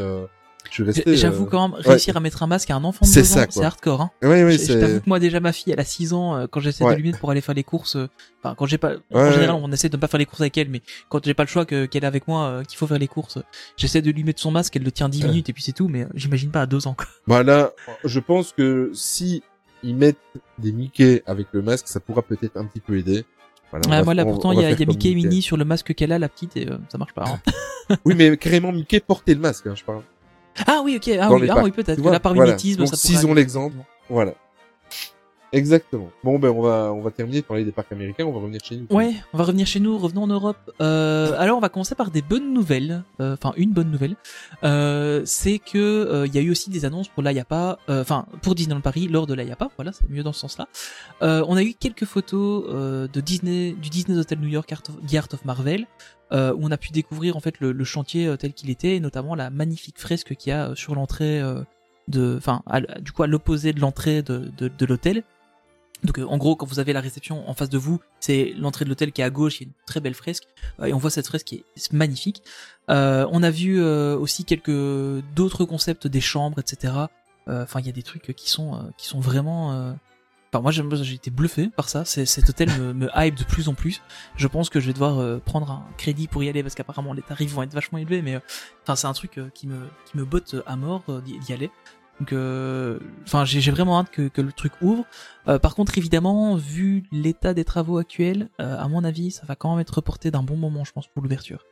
Je 0.70 0.74
suis 0.74 0.82
resté... 0.82 1.16
j'avoue 1.16 1.44
euh, 1.44 1.48
quand 1.50 1.68
même 1.68 1.78
réussir 1.80 2.16
à 2.16 2.20
mettre 2.20 2.42
un 2.42 2.46
masque 2.46 2.70
à 2.70 2.76
un 2.76 2.84
enfant 2.84 3.04
de 3.04 3.10
C'est 3.10 3.20
2 3.20 3.26
ça, 3.26 3.42
ans 3.42 3.46
c'est 3.50 3.64
hardcore 3.64 4.00
hein 4.02 4.10
je 4.22 4.28
t'avoue 4.28 4.56
c'est... 4.96 5.00
que 5.02 5.08
moi 5.08 5.18
déjà 5.18 5.40
ma 5.40 5.52
fille 5.52 5.72
elle 5.72 5.80
a 5.80 5.84
6 5.84 6.12
ans 6.12 6.36
euh, 6.36 6.46
quand 6.50 6.60
j'essaie 6.60 6.84
Ouais. 6.84 6.94
de 6.94 7.00
lui 7.00 7.08
mettre 7.08 7.18
pour 7.20 7.30
aller 7.30 7.40
faire 7.40 7.54
les 7.54 7.64
courses 7.64 7.96
euh, 7.96 8.08
enfin 8.42 8.54
quand 8.56 8.66
j'ai 8.66 8.78
pas 8.78 8.92
en 9.12 9.30
général 9.32 9.56
on 9.60 9.70
essaie 9.72 9.88
de 9.88 9.96
ne 9.96 10.00
pas 10.00 10.08
faire 10.08 10.18
les 10.18 10.26
courses 10.26 10.40
avec 10.42 10.56
elle 10.58 10.68
mais 10.70 10.82
quand 11.08 11.24
j'ai 11.24 11.34
pas 11.34 11.44
le 11.44 11.48
choix 11.48 11.64
que 11.64 11.86
qu'elle 11.86 12.04
est 12.04 12.06
avec 12.06 12.28
moi 12.28 12.62
qu'il 12.68 12.78
faut 12.78 12.86
faire 12.86 12.98
les 12.98 13.08
courses 13.08 13.38
j'essaie 13.76 14.02
de 14.02 14.10
lui 14.10 14.24
mettre 14.24 14.40
son 14.40 14.50
masque 14.50 14.76
elle 14.76 14.82
le 14.84 14.92
tient 14.92 15.08
10 15.08 15.22
Ouais. 15.22 15.28
minutes 15.28 15.48
et 15.48 15.52
puis 15.52 15.62
c'est 15.62 15.72
tout 15.72 15.88
mais 15.88 16.06
j'imagine 16.14 16.50
pas 16.50 16.62
à 16.62 16.66
2 16.66 16.86
ans 16.86 16.94
quoi. 16.94 17.06
Voilà, 17.26 17.72
je 18.04 18.20
pense 18.20 18.52
que 18.52 18.90
si 18.94 19.42
ils 19.82 19.94
mettent 19.94 20.16
des 20.58 20.72
Mickey 20.72 21.22
avec 21.26 21.46
le 21.52 21.62
masque, 21.62 21.86
ça 21.88 22.00
pourra 22.00 22.22
peut-être 22.22 22.56
un 22.56 22.64
petit 22.64 22.80
peu 22.80 22.98
aider. 22.98 23.24
Voilà, 23.70 23.84
on 23.86 23.90
Ouais, 23.90 23.98
va- 23.98 24.04
moi 24.04 24.14
là 24.14 24.24
on- 24.26 24.30
pourtant 24.30 24.52
il 24.52 24.60
y 24.60 24.64
a, 24.64 24.70
y 24.70 24.86
Mickey 24.86 25.10
et 25.10 25.14
Minnie 25.14 25.42
sur 25.42 25.56
le 25.56 25.64
masque 25.64 25.94
qu'elle 25.94 26.10
a 26.12 26.18
la 26.18 26.28
petite 26.28 26.56
et 26.56 26.68
euh, 26.68 26.78
ça 26.90 26.98
marche 26.98 27.12
pas 27.14 27.24
hein. 27.28 27.40
Oui, 28.04 28.14
mais 28.16 28.36
carrément 28.36 28.72
Mickey 28.72 28.98
portait 29.00 29.34
le 29.34 29.40
masque, 29.40 29.66
hein, 29.66 29.74
je 29.76 29.84
parle. 29.84 30.02
Ah 30.66 30.80
oui 30.84 30.96
ok 30.96 31.16
ah 31.20 31.32
oui, 31.32 31.48
ah, 31.50 31.62
oui 31.62 31.70
peut-être 31.70 32.02
là 32.10 32.20
par 32.20 32.34
voilà. 32.34 32.50
mimétisme 32.52 32.78
Donc, 32.80 32.88
ça 32.88 32.96
s'ils 32.96 33.16
pourrait 33.20 33.30
ont 33.30 33.34
l'exemple, 33.34 33.76
Voilà. 34.08 34.34
Exactement. 35.52 36.10
Bon, 36.24 36.38
ben, 36.38 36.50
on 36.50 36.60
va, 36.60 36.92
on 36.92 37.00
va 37.00 37.10
terminer 37.10 37.40
de 37.40 37.46
parler 37.46 37.64
des 37.64 37.72
parcs 37.72 37.90
américains, 37.92 38.24
on 38.24 38.32
va 38.32 38.40
revenir 38.40 38.60
chez 38.62 38.76
nous. 38.76 38.86
Ouais, 38.94 39.14
on 39.32 39.38
va 39.38 39.44
revenir 39.44 39.66
chez 39.66 39.80
nous, 39.80 39.96
revenons 39.96 40.24
en 40.24 40.26
Europe. 40.26 40.58
Euh, 40.80 41.34
alors 41.38 41.56
on 41.56 41.60
va 41.60 41.68
commencer 41.70 41.94
par 41.94 42.10
des 42.10 42.22
bonnes 42.22 42.52
nouvelles, 42.52 43.02
Euh, 43.20 43.34
enfin 43.34 43.52
une 43.56 43.72
bonne 43.72 43.90
nouvelle, 43.90 44.16
Euh, 44.62 45.22
c'est 45.24 45.58
que 45.58 46.24
il 46.26 46.34
y 46.34 46.38
a 46.38 46.42
eu 46.42 46.50
aussi 46.50 46.70
des 46.70 46.84
annonces 46.84 47.08
pour 47.08 47.22
l'IAPA, 47.22 47.78
enfin 47.88 48.26
pour 48.42 48.54
Disneyland 48.54 48.80
Paris 48.82 49.08
lors 49.08 49.26
de 49.26 49.34
l'IAPA, 49.34 49.70
voilà, 49.76 49.92
c'est 49.92 50.08
mieux 50.10 50.22
dans 50.22 50.32
ce 50.32 50.40
sens-là. 50.40 50.68
On 51.20 51.56
a 51.56 51.62
eu 51.62 51.74
quelques 51.74 52.04
photos 52.04 52.66
de 53.10 53.20
Disney, 53.20 53.72
du 53.72 53.88
Disney 53.88 54.18
Hotel 54.18 54.38
New 54.40 54.48
York 54.48 54.70
Art 54.72 54.82
of, 54.88 54.96
The 55.06 55.14
Art 55.14 55.28
of 55.32 55.44
Marvel, 55.44 55.86
où 56.32 56.34
on 56.60 56.70
a 56.70 56.76
pu 56.76 56.90
découvrir 56.90 57.36
en 57.36 57.40
fait 57.40 57.58
le, 57.60 57.84
chantier 57.84 58.34
tel 58.38 58.52
qu'il 58.52 58.68
était, 58.70 58.96
et 58.96 59.00
notamment 59.00 59.34
la 59.34 59.50
magnifique 59.50 59.98
fresque 59.98 60.34
qu'il 60.34 60.50
y 60.50 60.52
a 60.52 60.74
sur 60.74 60.94
l'entrée. 60.94 61.42
de, 62.08 62.36
enfin, 62.38 62.62
du 63.00 63.12
coup 63.12 63.22
à 63.22 63.26
l'opposé 63.26 63.72
de 63.72 63.80
l'entrée 63.80 64.22
de, 64.22 64.50
de 64.58 64.86
l'hôtel. 64.86 65.24
Donc 66.04 66.18
euh, 66.18 66.24
en 66.26 66.36
gros, 66.38 66.56
quand 66.56 66.66
vous 66.66 66.78
avez 66.78 66.92
la 66.92 67.00
réception 67.00 67.48
en 67.48 67.54
face 67.54 67.68
de 67.68 67.78
vous, 67.78 68.00
c'est 68.20 68.54
l'entrée 68.56 68.84
de 68.84 68.90
l'hôtel 68.90 69.12
qui 69.12 69.20
est 69.20 69.24
à 69.24 69.30
gauche, 69.30 69.60
il 69.60 69.64
y 69.64 69.66
a 69.66 69.68
une 69.68 69.74
très 69.86 70.00
belle 70.00 70.14
fresque, 70.14 70.44
euh, 70.80 70.86
et 70.86 70.92
on 70.92 70.98
voit 70.98 71.10
cette 71.10 71.26
fresque 71.26 71.46
qui 71.46 71.64
est 71.76 71.92
magnifique. 71.92 72.42
Euh, 72.90 73.26
on 73.30 73.42
a 73.42 73.50
vu 73.50 73.82
aussi 73.82 74.44
quelques 74.44 74.70
d'autres 75.34 75.64
concepts 75.64 76.06
des 76.06 76.20
chambres, 76.20 76.58
etc. 76.58 76.94
Enfin, 77.46 77.80
il 77.80 77.86
y 77.86 77.88
a 77.88 77.92
des 77.92 78.02
trucs 78.02 78.34
qui 78.36 78.50
sont 78.50 78.92
qui 78.98 79.06
sont 79.06 79.20
vraiment. 79.20 79.94
Enfin, 80.50 80.62
moi, 80.62 80.70
j'ai 80.70 81.14
été 81.14 81.30
bluffé 81.30 81.68
par 81.68 81.90
ça. 81.90 82.04
Cet 82.06 82.48
hôtel 82.48 82.70
me, 82.78 82.94
me 82.94 83.10
hype 83.14 83.34
de 83.34 83.44
plus 83.44 83.68
en 83.68 83.74
plus. 83.74 84.00
Je 84.36 84.46
pense 84.46 84.70
que 84.70 84.80
je 84.80 84.86
vais 84.86 84.92
devoir 84.94 85.40
prendre 85.42 85.70
un 85.70 85.86
crédit 85.98 86.26
pour 86.26 86.42
y 86.42 86.48
aller 86.48 86.62
parce 86.62 86.74
qu'apparemment 86.74 87.12
les 87.12 87.22
tarifs 87.22 87.52
vont 87.52 87.62
être 87.62 87.74
vachement 87.74 87.98
élevés. 87.98 88.22
Mais 88.22 88.40
c'est 88.86 89.06
un 89.06 89.12
truc 89.12 89.40
qui 89.54 89.66
me 89.66 90.24
botte 90.24 90.56
à 90.66 90.76
mort 90.76 91.04
d'y 91.22 91.52
aller. 91.52 91.70
Donc, 92.20 92.32
euh, 92.32 92.98
enfin, 93.24 93.44
j'ai 93.44 93.70
vraiment 93.70 94.00
hâte 94.00 94.10
que, 94.10 94.40
le 94.40 94.52
truc 94.52 94.72
ouvre. 94.82 95.04
Euh, 95.46 95.58
par 95.58 95.74
contre, 95.74 95.98
évidemment, 95.98 96.56
vu 96.56 97.04
l'état 97.12 97.54
des 97.54 97.64
travaux 97.64 97.98
actuels, 97.98 98.48
euh, 98.60 98.76
à 98.78 98.88
mon 98.88 99.04
avis, 99.04 99.30
ça 99.30 99.46
va 99.46 99.54
quand 99.54 99.70
même 99.70 99.80
être 99.80 99.94
reporté 99.94 100.30
d'un 100.30 100.42
bon 100.42 100.56
moment, 100.56 100.84
je 100.84 100.92
pense, 100.92 101.06
pour 101.06 101.22
l'ouverture. 101.22 101.64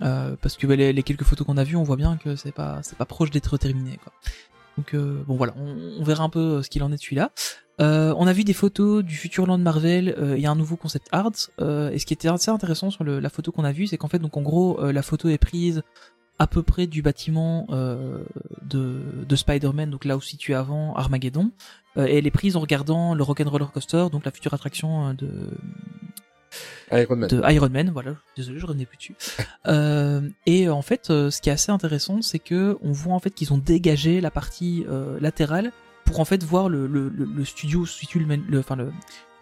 Parce 0.00 0.56
que 0.56 0.66
bah, 0.66 0.76
les, 0.76 1.02
quelques 1.02 1.24
photos 1.24 1.46
qu'on 1.46 1.56
a 1.56 1.64
vues, 1.64 1.76
on 1.76 1.82
voit 1.82 1.96
bien 1.96 2.16
que 2.16 2.36
c'est 2.36 2.52
pas 2.52 2.80
c'est 2.82 2.98
pas 2.98 3.06
proche 3.06 3.30
d'être 3.30 3.56
terminé. 3.56 3.98
Quoi. 4.02 4.12
Donc 4.76 4.94
bon 4.94 5.36
voilà, 5.36 5.54
on, 5.56 6.02
verra 6.02 6.24
un 6.24 6.28
peu 6.28 6.62
ce 6.62 6.68
qu'il 6.68 6.82
en 6.82 6.92
est 6.92 6.96
de 6.96 7.00
celui-là. 7.00 7.30
On 7.78 8.26
a 8.26 8.32
vu 8.34 8.44
des 8.44 8.52
photos 8.52 9.02
du 9.02 9.14
futur 9.14 9.46
land 9.46 9.56
Marvel. 9.56 10.14
Il 10.36 10.42
y 10.42 10.46
a 10.46 10.50
un 10.50 10.56
nouveau 10.56 10.76
concept 10.76 11.06
art. 11.12 11.30
et 11.58 11.98
ce 11.98 12.04
qui 12.04 12.12
était 12.12 12.28
assez 12.28 12.50
intéressant 12.50 12.90
sur 12.90 13.02
la 13.04 13.30
photo 13.30 13.50
qu'on 13.50 13.64
a 13.64 13.72
vue, 13.72 13.86
c'est 13.86 13.96
qu'en 13.96 14.08
fait, 14.08 14.18
donc 14.18 14.36
en 14.36 14.42
gros, 14.42 14.78
la 14.82 15.02
photo 15.02 15.30
est 15.30 15.38
prise 15.38 15.82
à 16.38 16.46
peu 16.46 16.62
près 16.62 16.86
du 16.86 17.02
bâtiment 17.02 17.66
euh, 17.70 18.24
de, 18.62 19.00
de 19.26 19.36
Spider-Man, 19.36 19.90
donc 19.90 20.04
là 20.04 20.16
où 20.16 20.20
situé 20.20 20.54
avant 20.54 20.94
Armageddon, 20.94 21.50
euh, 21.96 22.06
et 22.06 22.18
elle 22.18 22.26
est 22.26 22.32
prise 22.32 22.56
en 22.56 22.60
regardant 22.60 23.14
le 23.14 23.22
Rock'n'Roller 23.22 23.66
Coaster, 23.72 24.06
donc 24.10 24.24
la 24.24 24.32
future 24.32 24.52
attraction 24.52 25.08
euh, 25.08 25.12
de 25.12 25.30
Iron 26.92 27.16
Man. 27.16 27.28
de 27.28 27.42
Iron 27.50 27.68
Man, 27.68 27.90
voilà. 27.92 28.16
Désolé, 28.36 28.58
je 28.58 28.66
revenais 28.66 28.86
plus 28.86 28.96
dessus. 28.96 29.14
Euh, 29.66 30.28
et 30.44 30.68
en 30.68 30.82
fait, 30.82 31.08
euh, 31.08 31.30
ce 31.30 31.40
qui 31.40 31.48
est 31.48 31.52
assez 31.52 31.72
intéressant, 31.72 32.20
c'est 32.20 32.38
que 32.38 32.76
on 32.82 32.92
voit 32.92 33.14
en 33.14 33.18
fait 33.18 33.30
qu'ils 33.30 33.54
ont 33.54 33.58
dégagé 33.58 34.20
la 34.20 34.30
partie 34.30 34.84
euh, 34.90 35.18
latérale 35.20 35.72
pour 36.04 36.20
en 36.20 36.26
fait 36.26 36.44
voir 36.44 36.68
le, 36.68 36.86
le, 36.86 37.08
le, 37.08 37.24
le 37.24 37.44
studio 37.46 37.80
où 37.80 37.86
se 37.86 37.98
situe 37.98 38.18
le 38.18 38.58
enfin 38.58 38.76
le 38.76 38.92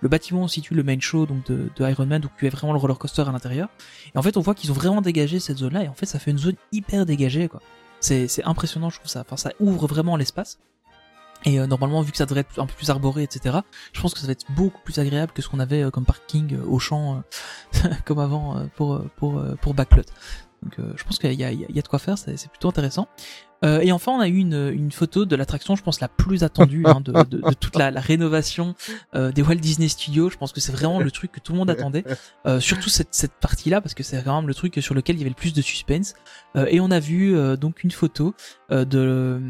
le 0.02 0.08
bâtiment 0.08 0.42
où 0.42 0.48
situe 0.48 0.74
le 0.74 0.82
main 0.82 1.00
show 1.00 1.24
donc 1.24 1.46
de, 1.46 1.70
de 1.74 1.88
Iron 1.88 2.04
Man, 2.06 2.20
donc 2.20 2.32
y 2.42 2.46
a 2.46 2.50
vraiment 2.50 2.74
le 2.74 2.78
roller 2.78 2.98
coaster 2.98 3.22
à 3.22 3.32
l'intérieur. 3.32 3.68
Et 4.14 4.18
en 4.18 4.22
fait, 4.22 4.36
on 4.36 4.40
voit 4.42 4.54
qu'ils 4.54 4.70
ont 4.70 4.74
vraiment 4.74 5.00
dégagé 5.00 5.40
cette 5.40 5.58
zone-là, 5.58 5.84
et 5.84 5.88
en 5.88 5.94
fait, 5.94 6.06
ça 6.06 6.18
fait 6.18 6.30
une 6.32 6.38
zone 6.38 6.56
hyper 6.72 7.06
dégagée, 7.06 7.48
quoi. 7.48 7.60
C'est 8.00 8.26
c'est 8.28 8.44
impressionnant, 8.44 8.90
je 8.90 8.98
trouve 8.98 9.08
ça. 9.10 9.20
Enfin, 9.20 9.36
ça 9.36 9.52
ouvre 9.60 9.86
vraiment 9.86 10.16
l'espace. 10.16 10.58
Et 11.44 11.58
euh, 11.58 11.66
normalement, 11.66 12.02
vu 12.02 12.10
que 12.12 12.16
ça 12.18 12.24
devrait 12.26 12.40
être 12.40 12.58
un 12.60 12.66
peu 12.66 12.74
plus 12.74 12.90
arboré, 12.90 13.22
etc., 13.24 13.58
je 13.92 14.00
pense 14.00 14.12
que 14.14 14.20
ça 14.20 14.26
va 14.26 14.32
être 14.32 14.44
beaucoup 14.56 14.80
plus 14.84 14.98
agréable 14.98 15.32
que 15.32 15.40
ce 15.42 15.48
qu'on 15.48 15.58
avait 15.60 15.82
euh, 15.82 15.90
comme 15.90 16.04
parking 16.04 16.54
euh, 16.54 16.64
au 16.66 16.78
champ, 16.78 17.22
euh, 17.84 17.88
comme 18.04 18.18
avant 18.18 18.56
euh, 18.58 18.64
pour 18.76 18.94
euh, 18.94 19.10
pour 19.16 19.42
pour 19.60 19.74
Backlot. 19.74 20.02
Donc, 20.62 20.76
je 20.96 21.02
pense 21.04 21.18
qu'il 21.18 21.32
y 21.32 21.42
a- 21.44 21.50
il 21.50 21.60
y 21.74 21.78
a 21.78 21.82
de 21.82 21.88
quoi 21.88 21.98
faire, 21.98 22.16
c'est 22.18 22.36
c'est 22.36 22.48
plutôt 22.48 22.68
intéressant. 22.68 23.08
Euh, 23.64 23.80
et 23.80 23.92
enfin, 23.92 24.12
on 24.12 24.20
a 24.20 24.28
eu 24.28 24.36
une, 24.36 24.70
une 24.74 24.92
photo 24.92 25.24
de 25.24 25.36
l'attraction, 25.36 25.76
je 25.76 25.82
pense 25.82 26.00
la 26.00 26.08
plus 26.08 26.42
attendue 26.42 26.84
hein, 26.86 27.00
de, 27.00 27.12
de, 27.12 27.54
toute 27.54 27.76
la, 27.76 27.90
rénovation 27.90 28.74
euh, 29.14 29.32
des 29.32 29.42
Walt 29.42 29.56
Disney 29.56 29.88
Studios. 29.88 30.30
Je 30.30 30.36
pense 30.36 30.52
que 30.52 30.60
c'est 30.60 30.72
vraiment 30.72 30.98
le 30.98 31.10
truc 31.10 31.32
que 31.32 31.40
tout 31.40 31.52
le 31.52 31.58
monde 31.58 31.70
attendait, 31.70 32.04
euh, 32.46 32.60
surtout 32.60 32.88
cette, 32.88 33.14
cette 33.14 33.32
partie-là 33.32 33.80
parce 33.80 33.94
que 33.94 34.02
c'est 34.02 34.24
même 34.24 34.46
le 34.46 34.54
truc 34.54 34.78
sur 34.80 34.94
lequel 34.94 35.16
il 35.16 35.18
y 35.20 35.22
avait 35.22 35.30
le 35.30 35.36
plus 35.36 35.52
de 35.52 35.62
suspense. 35.62 36.14
Et 36.68 36.80
on 36.80 36.90
a 36.90 37.00
vu 37.00 37.34
donc 37.56 37.82
une 37.84 37.90
photo 37.90 38.34
de 38.70 39.40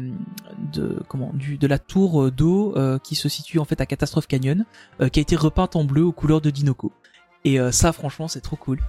de 0.71 0.99
comment 1.07 1.31
du 1.33 1.57
de 1.57 1.67
la 1.67 1.79
tour 1.79 2.31
d'eau 2.31 2.75
qui 3.03 3.15
se 3.15 3.29
situe 3.29 3.59
en 3.59 3.65
fait 3.65 3.81
à 3.81 3.85
Catastrophe 3.85 4.27
Canyon, 4.27 4.65
qui 5.11 5.19
a 5.19 5.21
été 5.21 5.35
repeinte 5.35 5.75
en 5.75 5.83
bleu 5.83 6.03
aux 6.03 6.11
couleurs 6.11 6.41
de 6.41 6.49
Dinoco. 6.49 6.91
Et 7.45 7.59
ça, 7.71 7.91
franchement, 7.91 8.27
c'est 8.27 8.41
trop 8.41 8.55
cool. 8.55 8.79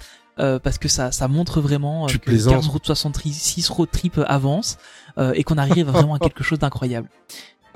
Euh, 0.40 0.58
parce 0.58 0.78
que 0.78 0.88
ça, 0.88 1.12
ça 1.12 1.28
montre 1.28 1.60
vraiment 1.60 2.04
euh, 2.04 2.08
Tu 2.08 2.18
que 2.18 2.24
plaisantes. 2.24 2.54
15 2.54 2.66
Route 2.68 2.86
66 2.86 3.68
Road 3.68 3.88
Trip 3.92 4.20
avance 4.26 4.78
euh, 5.16 5.32
et 5.34 5.44
qu'on 5.44 5.58
arrive 5.58 5.86
vraiment 5.88 6.14
à 6.14 6.18
quelque 6.20 6.42
chose 6.42 6.58
d'incroyable. 6.58 7.08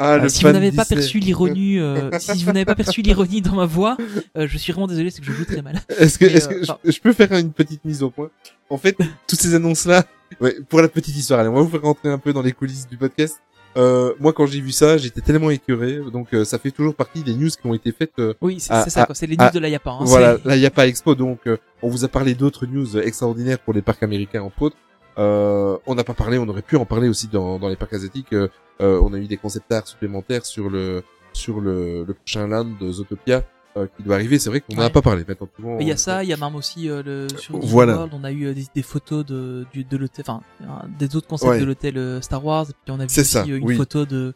Ah, 0.00 0.14
Euh, 0.14 0.28
si 0.28 0.44
vous 0.44 0.50
n'avez 0.52 0.72
pas 0.72 0.84
perçu 0.84 1.18
l'ironie, 1.18 1.78
euh, 1.78 2.10
si 2.20 2.42
vous 2.44 2.52
n'avez 2.52 2.64
pas 2.64 2.74
perçu 2.74 3.02
l'ironie 3.02 3.42
dans 3.42 3.54
ma 3.54 3.64
voix, 3.66 3.96
euh, 4.36 4.46
je 4.48 4.58
suis 4.58 4.72
vraiment 4.72 4.86
désolé, 4.88 5.10
c'est 5.10 5.20
que 5.20 5.26
je 5.26 5.32
joue 5.32 5.44
très 5.44 5.62
mal. 5.62 5.80
Est-ce 5.98 6.18
que, 6.18 6.24
est-ce 6.24 6.48
que 6.48 6.58
je- 6.58 6.70
enfin- 6.70 6.78
je, 6.84 6.98
peux 7.00 7.12
faire 7.12 7.32
une 7.32 7.52
petite 7.52 7.84
mise 7.84 8.02
au 8.02 8.10
point? 8.10 8.30
En 8.70 8.78
fait, 8.78 8.96
toutes 9.28 9.40
ces 9.40 9.54
annonces-là, 9.54 10.04
ouais, 10.40 10.56
pour 10.68 10.80
la 10.80 10.88
petite 10.88 11.16
histoire, 11.16 11.40
allez, 11.40 11.48
on 11.48 11.54
va 11.54 11.62
vous 11.62 11.68
faire 11.70 11.82
rentrer 11.82 12.10
un 12.10 12.18
peu 12.18 12.32
dans 12.32 12.42
les 12.42 12.52
coulisses 12.52 12.86
du 12.88 12.96
podcast. 12.96 13.40
Euh, 13.78 14.12
moi, 14.18 14.32
quand 14.32 14.46
j'ai 14.46 14.60
vu 14.60 14.72
ça, 14.72 14.96
j'étais 14.98 15.20
tellement 15.20 15.50
écœuré. 15.50 16.00
Donc, 16.12 16.34
euh, 16.34 16.44
ça 16.44 16.58
fait 16.58 16.70
toujours 16.72 16.94
partie 16.94 17.22
des 17.22 17.34
news 17.34 17.48
qui 17.48 17.64
ont 17.66 17.74
été 17.74 17.92
faites. 17.92 18.18
euh, 18.18 18.34
Oui, 18.40 18.58
c'est 18.58 18.72
ça. 18.90 19.06
C'est 19.14 19.26
les 19.26 19.36
news 19.36 19.44
ah, 19.46 19.50
de 19.50 19.58
la 19.60 19.68
Yapa. 19.68 19.90
Hein, 19.92 19.98
voilà, 20.02 20.36
c'est- 20.36 20.48
là, 20.48 20.56
il 20.56 20.60
n'y 20.60 20.66
a 20.66 20.70
pas 20.70 20.86
Expo, 20.88 21.14
donc 21.14 21.40
euh, 21.46 21.56
on 21.82 21.88
vous 21.88 22.04
a 22.04 22.08
parlé 22.08 22.34
d'autres 22.34 22.66
news 22.66 22.98
extraordinaires 22.98 23.58
pour 23.60 23.72
les 23.74 23.82
parcs 23.82 24.02
américains, 24.02 24.42
entre 24.42 24.62
autres. 24.62 24.76
Euh, 25.18 25.76
on 25.86 25.94
n'a 25.94 26.04
pas 26.04 26.14
parlé, 26.14 26.38
on 26.38 26.48
aurait 26.48 26.62
pu 26.62 26.76
en 26.76 26.84
parler 26.84 27.08
aussi 27.08 27.28
dans, 27.28 27.58
dans 27.58 27.68
les 27.68 27.76
parcs 27.76 27.94
asiatiques. 27.94 28.32
Euh, 28.32 28.48
euh, 28.80 29.00
on 29.02 29.12
a 29.14 29.18
eu 29.18 29.26
des 29.26 29.36
concept 29.36 29.70
art 29.72 29.86
supplémentaires 29.86 30.44
sur 30.46 30.68
le 30.70 31.02
sur 31.32 31.60
le, 31.60 32.04
le 32.04 32.14
prochain 32.14 32.46
land 32.48 32.66
de 32.80 32.90
Zootopia 32.90 33.42
euh, 33.78 33.86
qui 33.96 34.02
doit 34.02 34.14
arriver. 34.16 34.38
C'est 34.38 34.50
vrai 34.50 34.60
qu'on 34.60 34.74
n'en 34.74 34.82
a 34.82 34.84
Ouais. 34.86 34.90
pas 34.90 35.02
parlé. 35.02 35.24
Il 35.80 35.86
y 35.88 35.92
a 35.92 35.96
ça, 35.96 36.22
il 36.24 36.28
y 36.28 36.32
a 36.32 36.36
même 36.36 36.54
aussi 36.54 36.88
euh, 36.90 37.02
le 37.04 37.26
sur 37.38 37.58
Voilà. 37.58 37.94
World, 37.96 38.12
on 38.14 38.24
a 38.24 38.30
eu 38.32 38.46
euh, 38.46 38.54
des, 38.54 38.66
des 38.74 38.82
photos 38.82 39.24
de 39.24 39.66
du, 39.72 39.84
de 39.84 39.96
l'hôtel, 39.96 40.24
enfin 40.28 40.42
des 40.98 41.16
autres 41.16 41.26
concepts 41.28 41.52
Ouais. 41.52 41.60
de 41.60 41.64
l'hôtel 41.64 41.96
euh, 41.96 42.20
Star 42.20 42.44
Wars. 42.44 42.66
Et 42.68 42.72
puis 42.84 42.92
on 42.92 42.94
a 43.00 43.06
vu 43.06 43.06
aussi 43.06 43.24
ça, 43.24 43.42
euh, 43.42 43.56
une 43.58 43.64
oui. 43.64 43.76
photo 43.76 44.04
de 44.06 44.34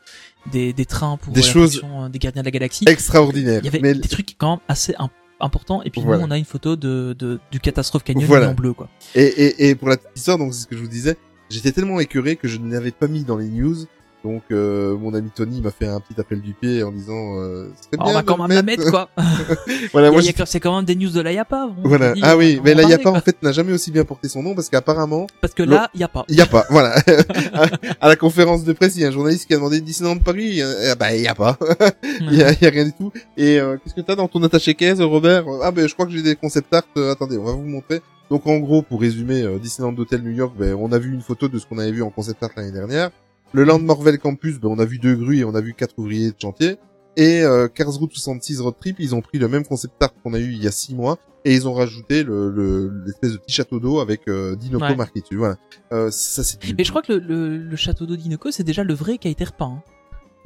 des, 0.51 0.73
des 0.73 0.85
trains 0.87 1.17
pour 1.17 1.33
Des 1.33 1.43
choses 1.43 1.83
des 2.11 2.19
Gardiens 2.19 2.43
de 2.43 2.47
la 2.47 2.51
Galaxie. 2.51 2.85
extraordinaire. 2.89 3.61
Il 3.63 3.67
y 3.67 3.69
avait 3.69 3.81
Mais 3.81 3.95
des 3.95 4.09
trucs 4.09 4.35
quand 4.39 4.51
même 4.51 4.61
assez 4.69 4.95
im- 4.99 5.11
importants. 5.41 5.83
Et 5.83 5.91
puis 5.91 6.01
Voilà. 6.01 6.21
nous, 6.23 6.29
on 6.29 6.31
a 6.31 6.39
une 6.39 6.45
photo 6.45 6.77
de, 6.77 7.15
de 7.19 7.41
du 7.51 7.61
catastrophe 7.61 8.05
canyon 8.05 8.27
Voilà. 8.27 8.51
en 8.51 8.55
bleu, 8.55 8.73
quoi. 8.73 8.89
Et, 9.15 9.23
et, 9.25 9.69
et 9.71 9.75
pour 9.75 9.89
la 9.89 9.97
petite 9.97 10.17
histoire, 10.17 10.39
donc 10.39 10.55
c'est 10.55 10.61
ce 10.63 10.67
que 10.67 10.77
je 10.77 10.83
vous 10.83 10.89
disais, 10.89 11.17
j'étais 11.51 11.73
tellement 11.73 11.99
écœuré 12.01 12.37
que 12.37 12.49
je 12.49 12.59
ne 12.59 12.73
l'avais 12.73 12.93
pas 12.93 13.09
mis 13.09 13.25
dans 13.25 13.37
les 13.37 13.49
news. 13.49 13.77
Donc 14.25 14.43
euh, 14.53 14.97
mon 14.97 15.15
ami 15.15 15.31
Tony 15.35 15.61
m'a 15.61 15.71
fait 15.73 15.87
un 15.89 15.99
petit 15.99 16.19
appel 16.21 16.41
du 16.41 16.55
pied 16.55 16.83
en 16.85 16.93
disant 16.93 17.41
euh, 17.41 17.71
Alors, 17.93 18.05
bien 18.07 18.11
on 18.11 18.13
va 18.15 18.23
de 18.23 18.27
quand 18.27 18.39
même 18.39 18.53
la 18.57 18.63
mettre, 18.63 18.89
quoi. 18.91 19.09
voilà, 19.93 20.09
Il 20.09 20.13
moi 20.13 20.21
j'ai- 20.21 20.33
c'est 20.47 20.61
quand 20.61 20.77
même 20.77 20.85
des 20.85 20.95
news 20.95 21.11
de 21.11 21.21
la 21.21 21.33
Yapa. 21.33 21.71
voilà. 21.83 22.13
dit, 22.13 22.21
Ah 22.23 22.37
oui, 22.37 22.57
va 22.57 22.63
mais 22.65 22.75
la 22.75 22.85
Yapa 22.85 23.11
en 23.11 23.21
fait 23.21 23.43
n'a 23.43 23.51
jamais 23.53 23.73
aussi 23.73 23.91
bien 23.91 24.05
porté 24.05 24.29
son 24.29 24.43
nom 24.43 24.55
parce 24.55 24.69
qu'apparemment 24.69 25.27
Parce 25.41 25.55
que 25.55 25.63
là, 25.65 25.91
il 25.95 26.01
y 26.01 26.05
a 26.05 26.09
pas. 26.09 26.25
il 26.29 26.37
y 26.37 26.41
a 26.41 26.47
pas. 26.47 26.65
Voilà. 26.71 26.95
à, 27.53 27.67
à 28.01 28.09
la 28.09 28.17
conférence 28.17 28.63
de 28.65 28.73
presse, 28.73 28.95
il 28.97 29.03
y 29.03 29.05
a 29.05 29.09
un 29.09 29.13
journaliste 29.13 29.47
qui 29.47 29.55
a 29.55 29.57
demandé 29.57 29.81
Disneyland 29.81 30.19
Paris. 30.19 30.63
euh, 30.63 30.95
bah 30.95 31.15
il 31.15 31.23
y 31.23 31.27
a 31.29 31.35
pas. 31.35 31.59
Il 32.21 32.35
y 32.35 32.43
a, 32.43 32.53
il 32.53 32.63
y 32.63 32.67
a 32.67 32.71
rien 32.71 32.85
du 32.85 32.93
tout. 32.93 33.11
Et 33.37 33.59
euh, 33.59 33.77
qu'est-ce 33.83 33.95
que 33.95 34.01
t'as 34.01 34.15
dans 34.15 34.29
ton 34.29 34.43
attaché 34.45 34.75
caisse, 34.75 35.01
Robert? 35.01 35.45
Ah 35.63 35.71
ben 35.73 35.89
je 35.89 35.95
crois 35.95 36.07
que 36.07 36.13
j'ai 36.13 36.23
des 36.23 36.37
concept 36.37 36.73
art. 36.73 36.83
Euh, 36.97 37.11
attendez, 37.13 37.37
on 37.39 37.45
va 37.45 37.53
vous 37.53 37.63
montrer. 37.63 38.01
Donc 38.31 38.47
en 38.47 38.59
gros, 38.59 38.83
pour 38.83 39.01
résumer, 39.01 39.43
euh, 39.43 39.59
Disneyland 39.59 39.95
Hotel 39.99 40.23
New 40.23 40.31
York, 40.31 40.53
ben, 40.59 40.75
on 40.75 40.91
a 40.93 40.99
vu 40.99 41.13
une 41.13 41.21
photo 41.21 41.49
de 41.49 41.59
ce 41.59 41.67
qu'on 41.67 41.79
avait 41.79 41.91
vu 41.93 42.03
en 42.03 42.11
concept 42.11 42.43
art 42.43 42.51
l'année 42.57 42.71
dernière. 42.73 43.11
Le 43.53 43.65
Land 43.65 43.81
Marvel 43.81 44.19
Campus, 44.19 44.59
ben, 44.61 44.69
on 44.69 44.79
a 44.79 44.85
vu 44.85 44.99
deux 44.99 45.15
grues 45.15 45.39
et 45.41 45.45
on 45.45 45.55
a 45.55 45.61
vu 45.61 45.75
quatre 45.75 45.99
ouvriers 45.99 46.31
de 46.31 46.37
chantier. 46.41 46.77
Et 47.17 47.43
euh, 47.43 47.69
Cars 47.69 47.93
Route 47.93 48.13
66 48.15 48.61
Road 48.61 48.75
Trip, 48.81 48.97
ils 48.99 49.15
ont 49.15 49.21
pris 49.21 49.39
le 49.39 49.47
même 49.49 49.65
concept 49.67 50.03
art 50.03 50.15
qu'on 50.23 50.33
a 50.33 50.39
eu 50.39 50.53
il 50.53 50.63
y 50.63 50.67
a 50.67 50.71
six 50.71 50.95
mois 50.95 51.19
et 51.45 51.55
ils 51.55 51.69
ont 51.69 51.75
rajouté 51.75 52.23
le 52.23 52.49
le- 52.51 52.91
l'espèce 53.05 53.33
de 53.33 53.37
petit 53.37 53.53
château 53.53 53.81
d'eau 53.81 54.01
avec 54.01 54.23
euh, 54.29 54.57
Dinoco 54.57 54.85
Ouais. 54.87 54.97
marqué 54.97 55.21
dessus. 55.21 55.37
Voilà. 55.37 55.57
Euh, 55.93 56.11
ça 56.11 56.43
c'est. 56.43 56.59
Mais 56.79 56.85
je 56.85 56.89
crois 56.91 57.03
que 57.03 57.13
le, 57.13 57.19
le, 57.19 57.59
le 57.59 57.77
château 57.77 58.07
d'eau 58.07 58.17
d'Inoko, 58.17 58.51
c'est 58.51 58.63
déjà 58.65 58.83
le 58.85 58.95
vrai 58.95 59.19
qui 59.19 59.29
a 59.29 59.31
été 59.31 59.45
repeint. 59.45 59.67
hein. 59.79 59.83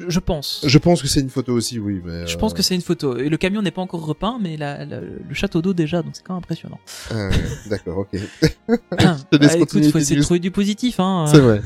Je, 0.00 0.10
je 0.10 0.18
pense. 0.18 0.64
Je 0.66 0.78
pense 0.78 1.00
que 1.00 1.06
c'est 1.08 1.20
une 1.20 1.30
photo 1.30 1.52
aussi, 1.52 1.78
oui. 1.78 2.02
Mais, 2.04 2.26
Je 2.26 2.34
euh, 2.36 2.38
pense 2.40 2.52
que 2.52 2.62
c'est 2.62 2.74
une 2.74 2.82
photo. 2.82 3.16
Et 3.16 3.28
le 3.28 3.36
camion 3.36 3.62
n'est 3.62 3.70
pas 3.70 3.80
encore 3.82 4.04
repeint, 4.04 4.38
mais 4.42 4.56
la, 4.56 4.84
la- 4.84 5.00
le 5.00 5.34
château 5.34 5.62
d'eau 5.62 5.72
déjà, 5.72 6.02
donc 6.02 6.16
c'est 6.16 6.24
quand 6.24 6.34
même 6.34 6.38
impressionnant. 6.42 6.80
euh, 7.12 7.30
D'accord, 7.70 7.98
ok. 7.98 8.20
Ah, 8.98 9.16
te 9.30 9.36
laisse 9.36 9.54
écoute, 9.54 9.70
faut 9.70 9.98
essayer 9.98 10.16
de 10.18 10.22
trouver 10.24 10.40
du 10.40 10.50
positif. 10.50 10.98
Hein. 10.98 11.26
C'est 11.30 11.38
vrai. 11.40 11.62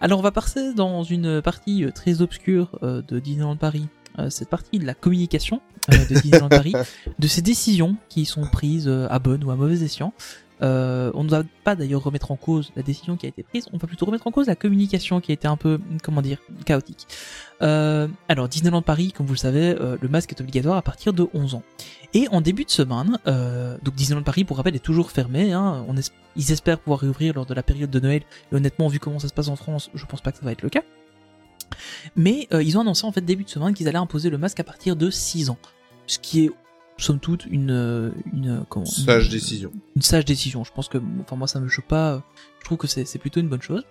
Alors 0.00 0.18
on 0.18 0.22
va 0.22 0.32
passer 0.32 0.74
dans 0.74 1.02
une 1.02 1.40
partie 1.42 1.84
euh, 1.84 1.90
très 1.90 2.20
obscure 2.20 2.78
euh, 2.82 3.02
de 3.02 3.18
Disneyland 3.18 3.56
Paris. 3.56 3.86
Euh, 4.18 4.30
cette 4.30 4.48
partie 4.48 4.78
de 4.78 4.86
la 4.86 4.94
communication 4.94 5.60
de 5.88 5.96
Disneyland 6.08 6.48
Paris, 6.48 6.74
de 7.18 7.26
ces 7.26 7.42
décisions 7.42 7.96
qui 8.08 8.26
sont 8.26 8.46
prises 8.46 8.88
à 8.88 9.18
bonne 9.18 9.42
ou 9.42 9.50
à 9.50 9.56
mauvais 9.56 9.82
escient. 9.82 10.12
Euh, 10.62 11.10
on 11.14 11.24
ne 11.24 11.28
va 11.28 11.42
pas 11.64 11.74
d'ailleurs 11.74 12.02
remettre 12.02 12.30
en 12.30 12.36
cause 12.36 12.70
la 12.76 12.82
décision 12.82 13.16
qui 13.16 13.26
a 13.26 13.28
été 13.28 13.42
prise, 13.42 13.66
on 13.72 13.76
va 13.76 13.86
plutôt 13.86 14.06
remettre 14.06 14.26
en 14.26 14.30
cause 14.30 14.46
la 14.46 14.54
communication 14.54 15.20
qui 15.20 15.32
a 15.32 15.34
été 15.34 15.48
un 15.48 15.56
peu, 15.56 15.80
comment 16.02 16.22
dire, 16.22 16.38
chaotique. 16.64 17.06
Euh, 17.62 18.08
alors 18.28 18.48
Disneyland 18.48 18.82
Paris, 18.82 19.12
comme 19.16 19.26
vous 19.26 19.32
le 19.34 19.38
savez, 19.38 19.76
euh, 19.80 19.96
le 20.00 20.08
masque 20.08 20.32
est 20.32 20.40
obligatoire 20.40 20.76
à 20.76 20.82
partir 20.82 21.12
de 21.12 21.26
11 21.34 21.54
ans. 21.54 21.62
Et 22.12 22.28
en 22.30 22.40
début 22.40 22.64
de 22.64 22.70
semaine, 22.70 23.18
euh, 23.26 23.76
donc 23.82 23.94
Disneyland 23.94 24.22
Paris, 24.22 24.44
pour 24.44 24.56
rappel, 24.56 24.74
est 24.74 24.80
toujours 24.80 25.10
fermé. 25.10 25.52
Hein, 25.52 25.84
on 25.88 25.96
es- 25.96 26.10
ils 26.36 26.52
espèrent 26.52 26.78
pouvoir 26.80 27.00
réouvrir 27.00 27.34
lors 27.34 27.46
de 27.46 27.54
la 27.54 27.62
période 27.62 27.90
de 27.90 28.00
Noël. 28.00 28.22
Et 28.52 28.54
honnêtement, 28.56 28.88
vu 28.88 28.98
comment 28.98 29.18
ça 29.18 29.28
se 29.28 29.34
passe 29.34 29.48
en 29.48 29.56
France, 29.56 29.90
je 29.94 30.04
pense 30.06 30.20
pas 30.20 30.32
que 30.32 30.38
ça 30.38 30.44
va 30.44 30.52
être 30.52 30.62
le 30.62 30.68
cas. 30.70 30.82
Mais 32.16 32.48
euh, 32.52 32.62
ils 32.62 32.76
ont 32.76 32.82
annoncé 32.82 33.06
en 33.06 33.12
fait 33.12 33.20
début 33.24 33.44
de 33.44 33.48
semaine 33.50 33.74
qu'ils 33.74 33.88
allaient 33.88 33.98
imposer 33.98 34.30
le 34.30 34.38
masque 34.38 34.60
à 34.60 34.64
partir 34.64 34.96
de 34.96 35.10
6 35.10 35.50
ans. 35.50 35.58
Ce 36.06 36.18
qui 36.18 36.44
est, 36.44 36.50
somme 36.98 37.18
toute, 37.18 37.46
une... 37.46 38.12
une 38.32 38.64
comment, 38.68 38.84
Sage 38.84 39.26
une- 39.26 39.32
décision. 39.32 39.72
une 39.96 40.02
sage 40.02 40.24
décision. 40.24 40.62
Je 40.64 40.72
pense 40.72 40.88
que, 40.88 40.98
enfin 41.22 41.34
moi 41.36 41.48
ça 41.48 41.58
me 41.60 41.68
choque 41.68 41.86
pas. 41.88 42.22
Je 42.60 42.64
trouve 42.64 42.78
que 42.78 42.86
c'est 42.86 43.18
plutôt 43.18 43.40
une 43.40 43.48
bonne 43.48 43.62
chose. 43.62 43.84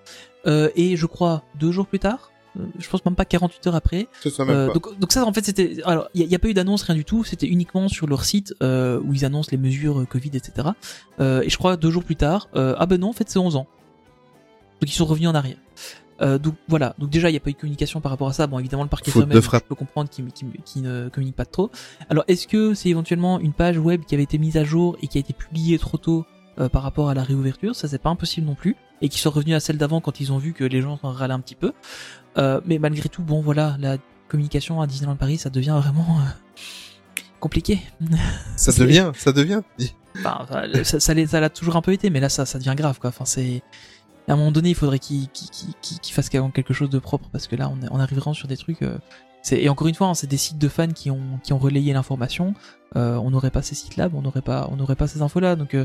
Euh, 0.46 0.70
et 0.76 0.96
je 0.96 1.06
crois 1.06 1.44
deux 1.60 1.72
jours 1.72 1.88
plus 1.88 2.00
tard, 2.00 2.32
je 2.78 2.90
pense 2.90 3.04
même 3.06 3.16
pas 3.16 3.26
48 3.26 3.68
heures 3.68 3.76
après. 3.76 4.08
Ça 4.24 4.46
même 4.46 4.56
Euh, 4.56 4.68
pas. 4.68 4.74
donc, 4.74 5.00
donc 5.00 5.12
ça, 5.12 5.26
en 5.26 5.34
fait, 5.34 5.44
c'était. 5.46 5.78
Alors, 5.86 6.10
il 6.14 6.28
n'y 6.28 6.36
a, 6.36 6.40
pas 6.40 6.48
eu 6.50 6.54
d'annonce, 6.54 6.84
rien 6.84 6.96
du 6.96 7.06
tout. 7.06 7.24
C'était 7.24 7.48
uniquement 7.48 7.88
sur 7.88 8.08
leur 8.08 8.26
site 8.26 8.54
euh, 8.62 9.00
où 9.04 9.14
ils 9.14 9.26
annoncent 9.26 9.50
les 9.52 9.58
mesures 9.58 10.02
euh, 10.02 10.06
Covid, 10.06 10.32
etc. 10.34 10.70
Euh, 11.20 11.42
et 11.42 11.50
je 11.50 11.58
crois 11.58 11.78
deux 11.78 11.90
jours 11.92 12.04
plus 12.04 12.16
tard, 12.16 12.50
euh, 12.56 12.76
ah 12.78 12.86
ben 12.86 13.00
non, 13.00 13.10
en 13.10 13.14
fait, 13.14 13.30
c'est 13.30 13.40
11 13.40 13.56
ans. 13.56 13.68
Donc 14.82 14.90
ils 14.90 14.96
sont 14.96 15.06
revenus 15.06 15.30
en 15.30 15.36
arrière. 15.36 15.58
Euh, 16.22 16.38
donc 16.38 16.56
voilà. 16.68 16.94
Donc 17.00 17.10
déjà, 17.10 17.30
il 17.30 17.34
n'y 17.34 17.38
a 17.38 17.40
pas 17.40 17.50
eu 17.50 17.54
de 17.54 17.58
communication 17.58 18.00
par 18.02 18.12
rapport 18.12 18.28
à 18.28 18.34
ça. 18.34 18.46
Bon, 18.48 18.60
évidemment, 18.60 18.84
le 18.84 18.90
parquet 18.90 19.12
fermé, 19.12 19.36
je 19.42 19.50
peux 19.68 19.76
comprendre 19.76 20.10
qu'ils 20.10 20.32
qu'ils- 20.32 20.52
qu'ils 20.64 20.82
ne 20.84 21.10
communiquent 21.10 21.36
pas 21.36 21.46
trop. 21.46 21.72
Alors, 22.10 22.24
est-ce 22.28 22.48
que 22.48 22.74
c'est 22.76 22.90
éventuellement 22.90 23.40
une 23.40 23.54
page 23.54 23.78
web 23.80 24.04
qui 24.06 24.14
avait 24.14 24.24
été 24.24 24.38
mise 24.38 24.56
à 24.58 24.64
jour 24.64 24.96
et 25.02 25.08
qui 25.08 25.18
a 25.18 25.22
été 25.22 25.34
publiée 25.34 25.80
trop 25.80 25.98
tôt 25.98 26.26
euh, 26.60 26.70
par 26.70 26.84
rapport 26.84 27.10
à 27.10 27.14
la 27.16 27.24
réouverture? 27.24 27.76
Ça, 27.76 27.88
c'est 27.88 27.98
pas 27.98 28.10
impossible 28.12 28.46
non 28.46 28.56
plus. 28.56 28.76
Et 29.02 29.10
qui 29.10 29.20
sont 29.20 29.32
revenus 29.32 29.56
à 29.56 29.60
celle 29.60 29.78
d'avant 29.78 30.00
quand 30.02 30.20
ils 30.22 30.32
ont 30.32 30.38
vu 30.38 30.54
que 30.54 30.64
les 30.64 30.82
gens 30.82 30.98
en 31.04 31.12
râlaient 31.12 31.34
un 31.34 31.40
petit 31.42 31.56
peu. 31.56 31.74
Euh, 32.38 32.62
mais 32.66 32.80
malgré 32.80 33.10
tout, 33.10 33.22
bon, 33.24 33.42
voilà, 33.42 33.76
la 33.80 33.98
communication 34.28 34.82
à 34.82 34.88
Disneyland 34.88 35.16
Paris, 35.16 35.38
ça 35.38 35.50
devient 35.50 35.78
vraiment 35.82 36.18
euh, 36.20 36.24
compliqué. 37.40 37.80
Ça 38.56 38.72
devient, 38.86 39.12
ça 39.16 39.32
devient. 39.32 39.62
Enfin, 40.20 40.46
ça, 40.84 41.00
ça 41.00 41.40
l'a 41.40 41.50
toujours 41.50 41.76
un 41.76 41.82
peu 41.82 41.92
été, 41.92 42.10
mais 42.10 42.20
là, 42.20 42.30
ça, 42.30 42.46
ça 42.46 42.60
devient 42.60 42.76
grave, 42.78 43.00
quoi. 43.00 43.10
Enfin, 43.10 43.26
c'est 43.26 43.62
à 44.28 44.34
un 44.34 44.36
moment 44.38 44.52
donné, 44.52 44.70
il 44.70 44.76
faudrait 44.76 45.00
qu'ils 45.00 45.28
qu'ils- 45.30 45.50
qu'ils- 45.82 46.00
qu'ils 46.00 46.14
fassent 46.14 46.30
quelque 46.30 46.74
chose 46.74 46.90
de 46.90 47.00
propre, 47.00 47.30
parce 47.32 47.48
que 47.48 47.56
là, 47.56 47.70
on, 47.70 47.78
on 47.92 48.00
arrive 48.00 48.18
vraiment 48.20 48.34
sur 48.34 48.48
des 48.48 48.58
trucs. 48.58 48.82
euh, 48.84 48.98
et 49.52 49.68
encore 49.70 49.88
une 49.88 49.96
fois, 49.96 50.08
hein, 50.08 50.14
c'est 50.14 50.28
des 50.28 50.38
sites 50.38 50.58
de 50.60 50.70
fans 50.70 50.88
qui 50.88 51.12
ont 51.12 51.40
qui 51.44 51.52
ont 51.52 51.58
relayé 51.58 51.92
l'information. 51.94 52.54
Euh, 52.96 53.16
on 53.18 53.32
n'aurait 53.32 53.52
pas 53.52 53.62
ces 53.62 53.76
sites-là, 53.76 54.08
on 54.14 54.22
n'aurait 54.22 54.42
pas 54.42 54.70
on 54.72 54.78
n'aurait 54.78 54.96
pas 54.96 55.08
ces 55.08 55.22
infos-là, 55.22 55.56
donc. 55.58 55.76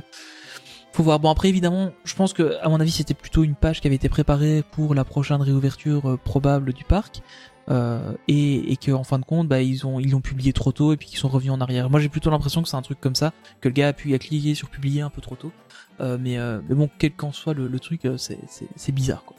Faut 0.93 1.03
voir. 1.03 1.20
Bon 1.20 1.30
après 1.30 1.49
évidemment, 1.49 1.93
je 2.05 2.14
pense 2.14 2.32
que 2.32 2.57
à 2.61 2.68
mon 2.68 2.80
avis 2.80 2.91
c'était 2.91 3.14
plutôt 3.14 3.45
une 3.45 3.55
page 3.55 3.80
qui 3.80 3.86
avait 3.86 3.97
été 3.97 4.09
préparée 4.09 4.64
pour 4.72 4.95
la 4.95 5.05
prochaine 5.05 5.41
réouverture 5.41 6.09
euh, 6.09 6.16
probable 6.16 6.72
du 6.72 6.84
parc. 6.84 7.22
Euh, 7.70 8.14
et, 8.28 8.72
et 8.72 8.76
que 8.78 8.93
en 8.93 9.05
fin 9.05 9.18
de 9.18 9.26
compte 9.26 9.47
bah, 9.47 9.61
ils 9.61 9.86
ont 9.86 10.01
ils 10.01 10.12
l'ont 10.12 10.22
publié 10.22 10.55
trop 10.55 10.72
tôt 10.72 10.95
et 10.95 10.97
puis 10.97 11.07
qu'ils 11.07 11.18
sont 11.18 11.28
revenus 11.28 11.53
en 11.53 11.61
arrière. 11.61 11.91
Moi 11.91 12.01
j'ai 12.01 12.09
plutôt 12.09 12.30
l'impression 12.30 12.62
que 12.62 12.68
c'est 12.68 12.76
un 12.76 12.82
truc 12.82 12.99
comme 12.99 13.14
ça 13.14 13.34
que 13.61 13.68
le 13.68 13.74
gars 13.74 13.89
a 13.89 13.93
pu 13.93 14.14
a 14.14 14.18
cliqué 14.18 14.55
sur 14.55 14.70
publier 14.70 15.03
un 15.03 15.11
peu 15.11 15.20
trop 15.20 15.36
tôt. 15.36 15.53
Euh, 16.01 16.16
mais, 16.18 16.39
euh, 16.39 16.61
mais 16.66 16.74
bon 16.74 16.89
quel 16.99 17.12
qu'en 17.12 17.30
soit 17.32 17.53
le, 17.53 17.68
le 17.68 17.80
truc 17.80 18.09
c'est 18.16 18.93
bizarre 18.93 19.22
quoi. 19.24 19.36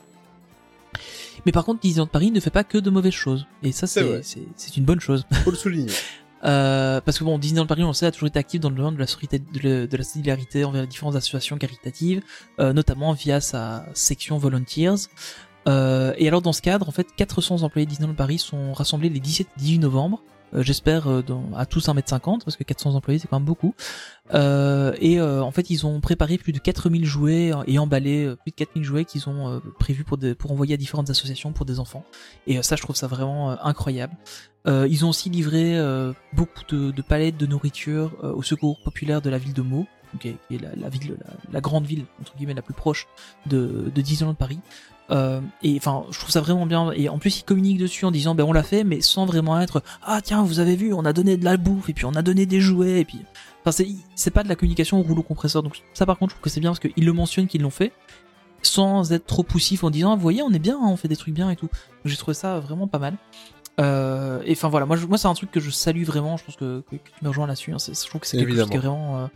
Mais 1.46 1.52
par 1.52 1.66
contre 1.66 1.80
Disneyland 1.80 2.06
Paris 2.06 2.30
ne 2.30 2.40
fait 2.40 2.52
pas 2.52 2.64
que 2.64 2.78
de 2.78 2.92
mauvaises 2.92 3.14
choses 3.14 3.48
et 3.64 3.72
ça 3.72 3.88
c'est 3.88 4.78
une 4.78 4.86
bonne 4.86 5.00
chose. 5.00 5.26
Faut 5.44 5.52
le 5.52 5.58
souligner. 5.58 5.92
Euh, 6.44 7.02
parce 7.02 7.20
que 7.20 7.24
bon, 7.24 7.38
Disneyland 7.38 7.66
Paris, 7.68 7.84
on 7.84 7.88
le 7.88 7.94
sait, 7.94 8.06
a 8.06 8.12
toujours 8.12 8.28
été 8.28 8.40
actif 8.40 8.60
dans 8.62 8.70
le 8.70 8.76
domaine 8.76 8.96
de 8.96 9.00
la, 9.00 10.04
solidarité- 10.04 10.64
envers 10.64 10.82
les 10.82 10.88
différentes 10.88 11.16
associations 11.16 11.58
caritatives, 11.58 12.22
euh, 12.60 12.74
notamment 12.74 13.14
via 13.14 13.42
sa 13.42 13.86
section 13.94 14.38
Volunteers. 14.38 15.08
Euh, 15.68 16.14
et 16.18 16.28
alors 16.28 16.42
dans 16.42 16.54
ce 16.54 16.62
cadre, 16.62 16.88
en 16.88 16.92
fait, 16.92 17.08
400 17.16 17.64
employés 17.64 17.86
de 17.86 17.92
Disneyland 17.92 18.16
Paris 18.16 18.40
sont 18.40 18.74
rassemblés 18.74 19.10
les 19.10 19.20
17 19.20 19.48
et 19.48 19.60
18 19.60 19.80
novembre. 19.80 20.22
Euh, 20.54 20.64
J'espère 20.64 21.08
euh, 21.10 21.22
à 21.56 21.66
tous 21.66 21.88
1m50 21.88 22.44
parce 22.44 22.56
que 22.56 22.64
400 22.64 22.96
employés 22.96 23.20
c'est 23.20 23.28
quand 23.28 23.40
même 23.40 23.46
beaucoup. 23.46 23.74
Euh, 24.34 24.94
et 25.00 25.20
en 25.22 25.52
fait 25.52 25.70
ils 25.70 25.86
ont 25.86 26.00
préparé 26.02 26.38
plus 26.38 26.52
de 26.54 26.60
4000 26.60 27.06
jouets 27.06 27.52
et 27.68 27.80
emballé 27.80 28.34
plus 28.44 28.52
de 28.52 28.56
4000 28.56 28.84
jouets 28.84 29.06
qu'ils 29.06 29.28
ont 29.30 29.62
prévus 29.80 30.04
pour, 30.04 30.18
des- 30.18 30.36
pour 30.36 30.52
envoyer 30.52 30.74
à 30.76 30.78
différentes 30.78 31.10
associations 31.10 31.52
pour 31.52 31.66
des 31.66 31.80
enfants. 31.80 32.04
Et 32.48 32.62
ça 32.62 32.76
je 32.76 32.82
trouve 32.82 32.96
ça 32.96 33.08
vraiment 33.08 33.52
incroyable. 33.66 34.14
Ils 34.68 35.04
ont 35.06 35.10
aussi 35.10 35.30
livré 35.30 35.80
beaucoup 36.34 36.64
de, 36.70 37.02
palettes 37.02 37.38
de 37.38 37.48
nourriture 37.48 38.12
au 38.24 38.44
secours 38.44 38.80
populaire 38.84 39.22
de 39.22 39.30
la 39.32 39.40
ville 39.40 39.54
de 39.54 39.64
Meaux, 39.64 39.88
qui 40.20 40.30
est, 40.30 40.38
la, 40.78 40.90
ville, 40.90 41.18
la 41.52 41.62
grande 41.62 41.86
ville 41.86 42.06
entre 42.22 42.36
guillemets 42.36 42.54
la 42.54 42.62
plus 42.62 42.74
proche 42.76 43.08
de, 43.48 43.92
de 43.94 44.02
Disneyland 44.02 44.36
Paris. 44.36 44.60
Euh, 45.12 45.42
et 45.64 45.76
enfin, 45.78 46.04
je 46.12 46.20
trouve 46.20 46.30
ça 46.30 46.42
vraiment 46.42 46.66
bien. 46.66 46.92
Et 46.92 47.10
en 47.10 47.18
plus, 47.18 47.40
ils 47.40 47.44
communiquent 47.44 47.80
dessus 47.80 48.06
en 48.06 48.12
disant, 48.12 48.36
ben 48.36 48.44
on 48.44 48.54
l'a 48.54 48.64
fait, 48.64 48.84
mais 48.84 49.02
sans 49.02 49.26
vraiment 49.26 49.60
être, 49.60 49.82
ah 50.04 50.22
tiens, 50.22 50.44
vous 50.44 50.60
avez 50.60 50.76
vu, 50.76 50.94
on 50.94 51.04
a 51.06 51.14
donné 51.14 51.36
de 51.38 51.44
la 51.46 51.58
bouffe 51.58 51.90
et 51.90 51.94
puis 51.94 52.06
on 52.06 52.14
a 52.14 52.22
donné 52.22 52.46
des 52.46 52.62
jouets 52.62 53.00
et 53.02 53.06
puis, 53.06 53.20
enfin 53.62 53.72
c'est 53.72 53.88
c'est 54.16 54.30
pas 54.32 54.44
de 54.44 54.50
la 54.50 54.56
communication 54.56 55.00
au 55.00 55.04
rouleau 55.04 55.24
compresseur. 55.24 55.64
Donc 55.64 55.82
ça, 55.94 56.06
par 56.06 56.18
contre, 56.20 56.32
je 56.32 56.36
trouve 56.36 56.44
que 56.44 56.50
c'est 56.52 56.60
bien 56.60 56.70
parce 56.70 56.80
qu'ils 56.80 57.06
le 57.06 57.14
mentionnent 57.14 57.48
qu'ils 57.48 57.62
l'ont 57.64 57.70
fait 57.72 57.92
sans 58.62 59.12
être 59.14 59.26
trop 59.26 59.44
poussif 59.44 59.84
en 59.84 59.90
disant, 59.90 60.16
vous 60.16 60.22
voyez, 60.22 60.42
on 60.44 60.52
est 60.52 60.60
bien, 60.60 60.76
hein, 60.76 60.88
on 60.90 60.98
fait 60.98 61.08
des 61.08 61.16
trucs 61.16 61.34
bien 61.34 61.50
et 61.50 61.56
tout. 61.56 61.68
Donc, 61.68 62.06
J'ai 62.06 62.18
trouvé 62.18 62.34
ça 62.36 62.60
vraiment 62.60 62.88
pas 62.88 63.00
mal. 63.00 63.16
Euh, 63.80 64.42
et 64.46 64.52
enfin 64.52 64.68
voilà, 64.68 64.86
moi, 64.86 64.98
je- 64.98 65.06
moi 65.08 65.18
c'est 65.18 65.30
un 65.30 65.34
truc 65.34 65.52
que 65.52 65.62
je 65.62 65.70
salue 65.70 66.04
vraiment. 66.04 66.36
Je 66.36 66.44
pense 66.44 66.58
que, 66.58 66.84
que, 66.92 66.98
que 66.98 67.10
tu 67.18 67.24
me 67.24 67.30
rejoins 67.30 67.48
là-dessus. 67.48 67.72
hein. 67.72 67.78
Je 67.80 68.08
trouve 68.08 68.20
que 68.20 68.28
c'est 68.28 68.36
quelque 68.42 68.50
chose 68.58 68.70
qui 68.70 68.76
est 68.76 68.80
vraiment, 68.90 69.20
euh, 69.20 69.28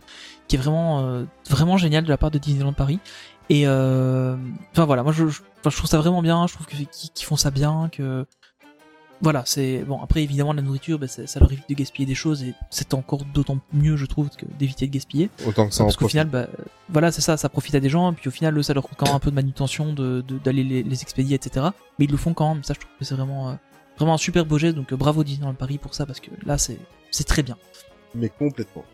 qui 0.48 0.56
est 0.56 0.58
vraiment, 0.58 1.00
euh, 1.00 1.24
vraiment 1.48 1.78
génial 1.78 2.04
de 2.04 2.10
la 2.10 2.18
part 2.18 2.30
de 2.30 2.36
Disneyland 2.38 2.74
Paris. 2.74 2.98
Et 3.50 3.66
euh, 3.66 4.36
enfin 4.72 4.84
voilà, 4.86 5.02
moi 5.02 5.12
je, 5.12 5.28
je, 5.28 5.42
je 5.64 5.76
trouve 5.76 5.88
ça 5.90 5.98
vraiment 5.98 6.22
bien. 6.22 6.46
Je 6.46 6.54
trouve 6.54 6.66
que 6.66 6.74
qu'ils 6.76 6.86
qu'ils 6.86 7.26
font 7.26 7.36
ça 7.36 7.50
bien, 7.50 7.88
que 7.92 8.26
voilà, 9.20 9.42
c'est 9.46 9.84
bon. 9.84 10.00
Après 10.02 10.22
évidemment 10.22 10.52
la 10.52 10.62
nourriture, 10.62 10.98
bah, 10.98 11.08
ça 11.08 11.26
ça 11.26 11.40
leur 11.40 11.50
évite 11.52 11.68
de 11.68 11.74
gaspiller 11.74 12.06
des 12.06 12.14
choses 12.14 12.42
et 12.42 12.54
c'est 12.70 12.94
encore 12.94 13.24
d'autant 13.32 13.58
mieux, 13.72 13.96
je 13.96 14.06
trouve, 14.06 14.28
que 14.30 14.44
d'éviter 14.58 14.86
de 14.86 14.92
gaspiller. 14.92 15.30
Autant 15.46 15.68
que 15.68 15.74
ça 15.74 15.82
en 15.82 15.86
Parce 15.86 15.96
qu'au 15.96 16.08
final, 16.08 16.28
bah, 16.28 16.46
voilà, 16.88 17.12
c'est 17.12 17.20
ça, 17.20 17.36
ça 17.36 17.48
profite 17.48 17.74
à 17.74 17.80
des 17.80 17.88
gens, 17.88 18.12
et 18.12 18.14
puis 18.14 18.28
au 18.28 18.32
final, 18.32 18.62
ça 18.64 18.74
leur 18.74 18.82
coûte 18.82 18.96
quand 18.98 19.06
même 19.06 19.14
un 19.14 19.20
peu 19.20 19.30
de 19.30 19.36
manutention, 19.36 19.92
de 19.92 20.22
de- 20.26 20.38
d'aller 20.38 20.64
les, 20.64 20.82
les 20.82 21.02
expédier, 21.02 21.36
etc. 21.36 21.66
Mais 21.98 22.06
ils 22.06 22.10
le 22.10 22.16
font 22.16 22.34
quand 22.34 22.52
même. 22.54 22.64
Ça, 22.64 22.74
je 22.74 22.80
trouve 22.80 22.92
que 22.98 23.04
c'est 23.04 23.14
vraiment, 23.14 23.50
euh, 23.50 23.54
vraiment 23.98 24.14
un 24.14 24.18
super 24.18 24.44
beau 24.46 24.58
geste. 24.58 24.74
Donc 24.76 24.92
euh, 24.92 24.96
bravo 24.96 25.22
Disneyland 25.22 25.54
Paris 25.54 25.78
pour 25.78 25.94
ça, 25.94 26.06
parce 26.06 26.20
que 26.20 26.30
là, 26.44 26.58
c'est 26.58 26.78
c'est 27.10 27.24
très 27.24 27.42
bien. 27.42 27.56
Mais 28.14 28.28
complètement. 28.28 28.84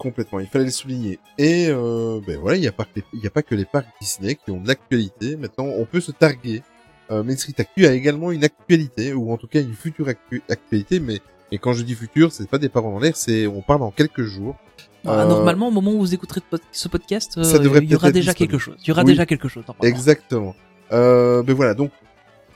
Complètement. 0.00 0.40
Il 0.40 0.46
fallait 0.46 0.64
le 0.64 0.70
souligner. 0.70 1.18
Et 1.36 1.66
euh, 1.68 2.20
ben 2.26 2.38
voilà, 2.40 2.56
il 2.56 2.60
n'y 2.62 2.66
a, 2.68 2.72
pas 2.72 2.84
que 2.84 3.00
les- 3.12 3.20
y 3.20 3.26
a 3.26 3.30
pas 3.30 3.42
que 3.42 3.54
les 3.54 3.66
parcs 3.66 3.86
Disney 4.00 4.34
qui 4.34 4.50
ont 4.50 4.60
de 4.60 4.66
l'actualité. 4.66 5.36
Maintenant, 5.36 5.66
on 5.66 5.84
peut 5.84 6.00
se 6.00 6.10
targuer. 6.10 6.62
Euh, 7.10 7.22
Main 7.22 7.36
Street 7.36 7.54
Actu 7.58 7.86
a 7.86 7.92
également 7.92 8.30
une 8.32 8.42
actualité, 8.44 9.12
ou 9.12 9.30
en 9.30 9.36
tout 9.36 9.46
cas 9.46 9.60
une 9.60 9.74
future 9.74 10.08
actu- 10.08 10.42
actualité, 10.48 11.00
mais 11.00 11.20
et 11.52 11.58
quand 11.58 11.72
je 11.74 11.82
dis 11.82 11.94
futur, 11.94 12.32
c'est 12.32 12.48
pas 12.48 12.58
des 12.58 12.68
paroles 12.70 12.94
en 12.94 12.98
l'air, 13.00 13.14
c'est 13.16 13.46
on 13.46 13.60
parle 13.60 13.82
en 13.82 13.90
quelques 13.90 14.22
jours. 14.22 14.56
Ah, 15.04 15.22
Euh, 15.22 15.28
Normalement, 15.28 15.68
au 15.68 15.70
moment 15.72 15.92
où 15.92 15.98
vous 15.98 16.14
écouterez 16.14 16.40
ce 16.72 16.88
podcast, 16.88 17.36
euh, 17.36 17.42
Ça 17.44 17.58
devrait 17.58 17.80
il 17.82 17.90
y 17.90 17.94
aura 17.94 18.10
déjà 18.12 18.30
disponible. 18.32 18.52
quelque 18.52 18.58
chose. 18.62 18.76
Il 18.84 18.88
y 18.88 18.92
aura 18.92 19.02
Oui. 19.02 19.08
déjà 19.12 19.26
quelque 19.26 19.48
chose. 19.48 19.64
Exactement. 19.82 20.54
Euh, 20.92 21.42
ben 21.42 21.54
voilà, 21.54 21.74
donc 21.74 21.90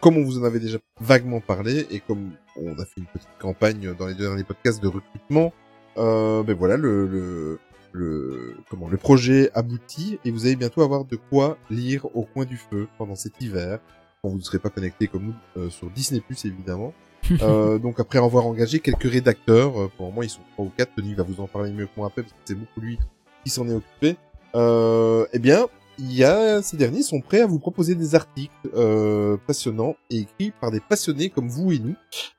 comme 0.00 0.16
on 0.18 0.24
vous 0.24 0.38
en 0.38 0.44
avait 0.44 0.60
déjà 0.60 0.78
vaguement 1.00 1.40
parlé 1.40 1.86
et 1.90 2.00
comme 2.00 2.30
on 2.56 2.72
a 2.74 2.84
fait 2.84 2.98
une 2.98 3.06
petite 3.06 3.28
campagne 3.40 3.92
dans 3.98 4.06
les 4.06 4.14
deux 4.14 4.24
derniers 4.28 4.44
podcasts 4.44 4.82
de 4.82 4.88
recrutement, 4.88 5.52
euh, 5.96 6.42
ben 6.42 6.54
voilà 6.56 6.76
le, 6.76 7.06
le 7.06 7.58
le 7.92 8.56
comment 8.68 8.88
le 8.88 8.96
projet 8.96 9.50
aboutit 9.54 10.18
et 10.24 10.30
vous 10.30 10.46
allez 10.46 10.56
bientôt 10.56 10.82
avoir 10.82 11.04
de 11.04 11.16
quoi 11.16 11.56
lire 11.70 12.06
au 12.16 12.24
coin 12.24 12.44
du 12.44 12.56
feu 12.56 12.88
pendant 12.98 13.14
cet 13.14 13.40
hiver 13.40 13.78
quand 14.20 14.30
vous 14.30 14.38
ne 14.38 14.42
serez 14.42 14.58
pas 14.58 14.70
connecté 14.70 15.06
comme 15.06 15.26
nous 15.26 15.34
euh, 15.62 15.70
sur 15.70 15.88
Disney 15.90 16.20
Plus 16.20 16.44
évidemment. 16.44 16.92
Euh, 17.40 17.78
donc 17.78 18.00
après 18.00 18.18
avoir 18.18 18.46
engagé 18.46 18.80
quelques 18.80 19.10
rédacteurs, 19.10 19.80
euh, 19.80 19.90
pour 19.96 20.04
le 20.04 20.10
moment 20.10 20.22
ils 20.22 20.28
sont 20.28 20.42
trois 20.52 20.66
ou 20.66 20.72
quatre, 20.76 20.94
Tony 20.94 21.14
va 21.14 21.22
vous 21.22 21.40
en 21.40 21.46
parler 21.46 21.72
mieux 21.72 21.86
que 21.86 21.92
moi 21.96 22.08
après 22.08 22.20
parce 22.20 22.34
que 22.34 22.38
c'est 22.44 22.54
beaucoup 22.54 22.82
lui 22.82 22.98
qui 23.42 23.50
s'en 23.50 23.66
est 23.66 23.72
occupé. 23.72 24.16
Euh, 24.54 25.24
eh 25.32 25.38
bien, 25.38 25.66
il 25.98 26.12
y 26.12 26.24
a 26.24 26.62
ces 26.62 26.76
derniers 26.76 27.02
sont 27.02 27.20
prêts 27.20 27.40
à 27.40 27.46
vous 27.46 27.58
proposer 27.58 27.94
des 27.94 28.14
articles 28.14 28.52
euh, 28.74 29.36
passionnants 29.46 29.96
et 30.10 30.18
écrits 30.20 30.52
par 30.60 30.70
des 30.70 30.80
passionnés 30.80 31.30
comme 31.30 31.48
vous 31.48 31.72
et 31.72 31.78
nous. 31.78 31.94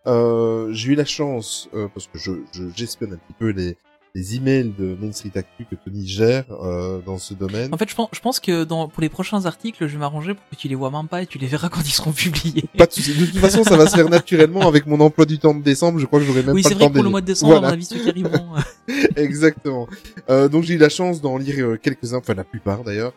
Euh, 0.08 0.70
J'ai 0.72 0.91
eu 0.93 0.95
la 0.95 1.06
chance 1.06 1.70
euh, 1.74 1.88
parce 1.93 2.08
que 2.08 2.18
je 2.20 2.32
je- 2.53 2.64
j'espionne 2.76 3.14
un 3.14 3.18
petit 3.18 3.34
peu 3.38 3.49
les 3.49 3.78
les 4.18 4.38
emails 4.38 4.72
de 4.80 4.95
Main 5.01 5.12
Street 5.12 5.32
Actu 5.36 5.66
que 5.70 5.76
Tony 5.76 6.08
gère 6.08 6.45
euh, 6.64 7.01
dans 7.06 7.18
ce 7.18 7.34
domaine. 7.34 7.74
En 7.74 7.78
fait, 7.78 7.89
je 7.89 7.95
pense, 7.95 8.08
je 8.14 8.22
pense 8.22 8.39
que 8.39 8.64
dans, 8.64 8.88
pour 8.88 9.01
les 9.01 9.10
prochains 9.10 9.45
articles, 9.45 9.86
je 9.86 9.91
vais 9.91 9.97
m'arranger 9.97 10.34
pour 10.36 10.43
que 10.49 10.56
tu 10.56 10.70
les 10.70 10.76
vois 10.76 10.89
même 10.89 11.10
pas 11.10 11.22
et 11.24 11.26
tu 11.28 11.38
les 11.38 11.47
verras 11.47 11.68
quand 11.68 11.82
ils 11.82 11.91
seront 11.91 12.14
publiés. 12.14 12.64
Pas 12.78 12.86
de. 12.86 12.91
De 13.20 13.26
toute 13.26 13.39
façon, 13.39 13.66
ça 13.66 13.76
va 13.76 13.88
se 13.88 13.95
faire 13.97 14.08
naturellement 14.08 14.70
avec 14.70 14.86
mon 14.86 15.01
emploi 15.01 15.26
du 15.26 15.38
temps 15.38 15.53
de 15.53 15.62
décembre. 15.62 15.99
Je 15.99 16.06
crois 16.06 16.20
que 16.22 16.26
j'aurai 16.26 16.43
même 16.43 16.56
oui, 16.56 16.62
pas 16.62 16.70
c'est 16.70 16.76
le 16.76 16.80
vrai 16.80 16.86
temps 16.86 16.91
que 16.91 16.95
pour 16.95 17.03
le 17.03 17.10
mois 17.10 17.20
de 17.20 17.26
décembre, 17.26 17.51
à 17.51 17.56
Voilà. 17.56 17.68
mon 17.68 17.74
avis, 17.74 17.84
ceux 17.84 17.99
qui 17.99 18.08
arriveront. 18.10 18.56
euh, 18.56 18.93
Exactement. 19.18 19.86
Euh, 20.30 20.47
donc 20.47 20.64
j'ai 20.64 20.76
eu 20.76 20.78
la 20.78 20.88
chance 20.88 21.20
d'en 21.20 21.38
lire 21.38 21.78
quelques-uns, 21.82 22.20
enfin 22.20 22.36
la 22.36 22.45
plupart 22.45 22.86
d'ailleurs. 22.86 23.12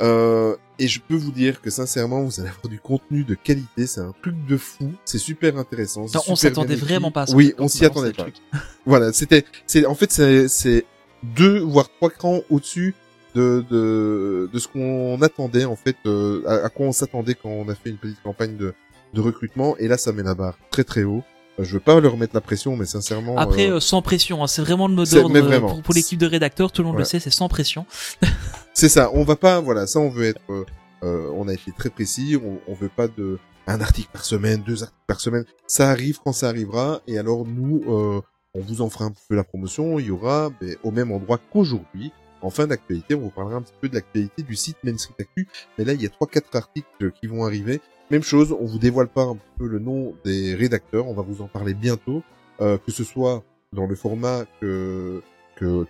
Euh, 0.00 0.56
et 0.78 0.88
je 0.88 1.00
peux 1.00 1.14
vous 1.14 1.30
dire 1.32 1.60
que 1.60 1.70
sincèrement, 1.70 2.22
vous 2.22 2.40
allez 2.40 2.48
avoir 2.48 2.68
du 2.68 2.80
contenu 2.80 3.24
de 3.24 3.34
qualité. 3.34 3.86
C'est 3.86 4.00
un 4.00 4.14
truc 4.22 4.34
de 4.46 4.56
fou. 4.56 4.92
C'est 5.04 5.18
super 5.18 5.56
intéressant. 5.58 6.02
Non, 6.02 6.06
on 6.14 6.20
super 6.20 6.36
s'attendait 6.36 6.68
bien 6.68 6.76
écrit. 6.76 6.86
vraiment 6.88 7.10
pas 7.10 7.22
à 7.22 7.26
ça. 7.26 7.34
Oui, 7.36 7.54
on 7.58 7.68
s'y 7.68 7.84
attendait 7.84 8.12
pas. 8.12 8.26
Voilà, 8.86 9.12
c'était, 9.12 9.44
c'est, 9.66 9.86
en 9.86 9.94
fait, 9.94 10.10
c'est, 10.10 10.84
deux 11.22 11.60
voire 11.60 11.88
trois 11.98 12.10
crans 12.10 12.40
au-dessus 12.50 12.94
de, 13.34 13.64
de, 13.70 14.50
de 14.52 14.58
ce 14.58 14.66
qu'on 14.66 15.20
attendait 15.22 15.64
en 15.64 15.76
fait, 15.76 15.96
euh, 16.06 16.42
à, 16.46 16.66
à 16.66 16.68
quoi 16.68 16.86
on 16.86 16.92
s'attendait 16.92 17.34
quand 17.34 17.48
on 17.48 17.68
a 17.68 17.74
fait 17.76 17.90
une 17.90 17.96
petite 17.96 18.20
campagne 18.22 18.56
de, 18.56 18.74
de 19.14 19.20
recrutement. 19.20 19.76
Et 19.78 19.86
là, 19.88 19.96
ça 19.98 20.12
met 20.12 20.22
la 20.24 20.34
barre 20.34 20.58
très 20.70 20.84
très 20.84 21.04
haut. 21.04 21.22
Euh, 21.60 21.64
Je 21.64 21.74
veux 21.74 21.80
pas 21.80 22.00
leur 22.00 22.16
mettre 22.16 22.34
la 22.34 22.40
pression, 22.40 22.76
mais 22.76 22.86
sincèrement. 22.86 23.36
Après, 23.38 23.68
euh, 23.70 23.76
euh, 23.76 23.80
sans 23.80 24.02
pression, 24.02 24.42
hein, 24.42 24.46
c'est 24.46 24.62
vraiment 24.62 24.88
le 24.88 24.94
mot 24.94 25.04
d'ordre 25.04 25.60
pour, 25.60 25.82
pour 25.82 25.94
l'équipe 25.94 26.18
de 26.18 26.26
rédacteurs, 26.26 26.72
tout 26.72 26.82
le 26.82 26.86
monde 26.86 26.96
Ouais. 26.96 27.02
le 27.02 27.06
sait, 27.06 27.20
c'est 27.20 27.30
sans 27.30 27.48
pression. 27.48 27.86
C'est 28.74 28.88
ça, 28.88 29.10
on 29.12 29.22
va 29.22 29.36
pas, 29.36 29.60
voilà, 29.60 29.86
ça 29.86 30.00
on 30.00 30.08
veut 30.08 30.24
être, 30.24 30.40
euh, 30.50 30.64
euh, 31.02 31.30
on 31.34 31.46
a 31.48 31.52
été 31.52 31.72
très 31.72 31.90
précis, 31.90 32.38
on, 32.42 32.58
on 32.70 32.74
veut 32.74 32.88
pas 32.88 33.06
de 33.06 33.38
un 33.66 33.80
article 33.80 34.08
par 34.12 34.24
semaine, 34.24 34.62
deux 34.62 34.82
articles 34.82 35.04
par 35.06 35.20
semaine, 35.20 35.44
ça 35.66 35.90
arrive 35.90 36.18
quand 36.24 36.32
ça 36.32 36.48
arrivera, 36.48 37.00
et 37.06 37.18
alors 37.18 37.46
nous, 37.46 37.82
euh, 37.86 38.20
on 38.54 38.60
vous 38.60 38.80
en 38.80 38.90
fera 38.90 39.04
un 39.04 39.12
peu 39.28 39.36
la 39.36 39.44
promotion, 39.44 39.98
il 39.98 40.06
y 40.06 40.10
aura, 40.10 40.50
ben, 40.60 40.74
au 40.82 40.90
même 40.90 41.12
endroit 41.12 41.38
qu'aujourd'hui, 41.52 42.12
En 42.42 42.50
fin 42.50 42.66
d'actualité, 42.66 43.14
on 43.14 43.20
vous 43.20 43.30
parlera 43.30 43.56
un 43.56 43.62
petit 43.62 43.72
peu 43.80 43.88
de 43.88 43.94
l'actualité 43.94 44.42
du 44.42 44.56
site 44.56 44.76
Main 44.82 44.98
Street 44.98 45.14
Actu. 45.20 45.48
Mais 45.78 45.84
là, 45.84 45.92
il 45.92 46.02
y 46.02 46.06
a 46.06 46.08
trois, 46.08 46.26
quatre 46.26 46.54
articles 46.56 47.12
qui 47.12 47.28
vont 47.28 47.44
arriver. 47.44 47.80
Même 48.10 48.24
chose, 48.24 48.54
on 48.58 48.66
vous 48.66 48.78
dévoile 48.78 49.08
pas 49.08 49.22
un 49.22 49.38
peu 49.58 49.66
le 49.68 49.78
nom 49.78 50.14
des 50.24 50.54
rédacteurs. 50.54 51.06
On 51.06 51.14
va 51.14 51.22
vous 51.22 51.40
en 51.40 51.46
parler 51.46 51.72
bientôt, 51.72 52.22
euh, 52.60 52.78
que 52.78 52.90
ce 52.90 53.04
soit 53.04 53.44
dans 53.72 53.86
le 53.86 53.94
format 53.94 54.44
que 54.60 55.22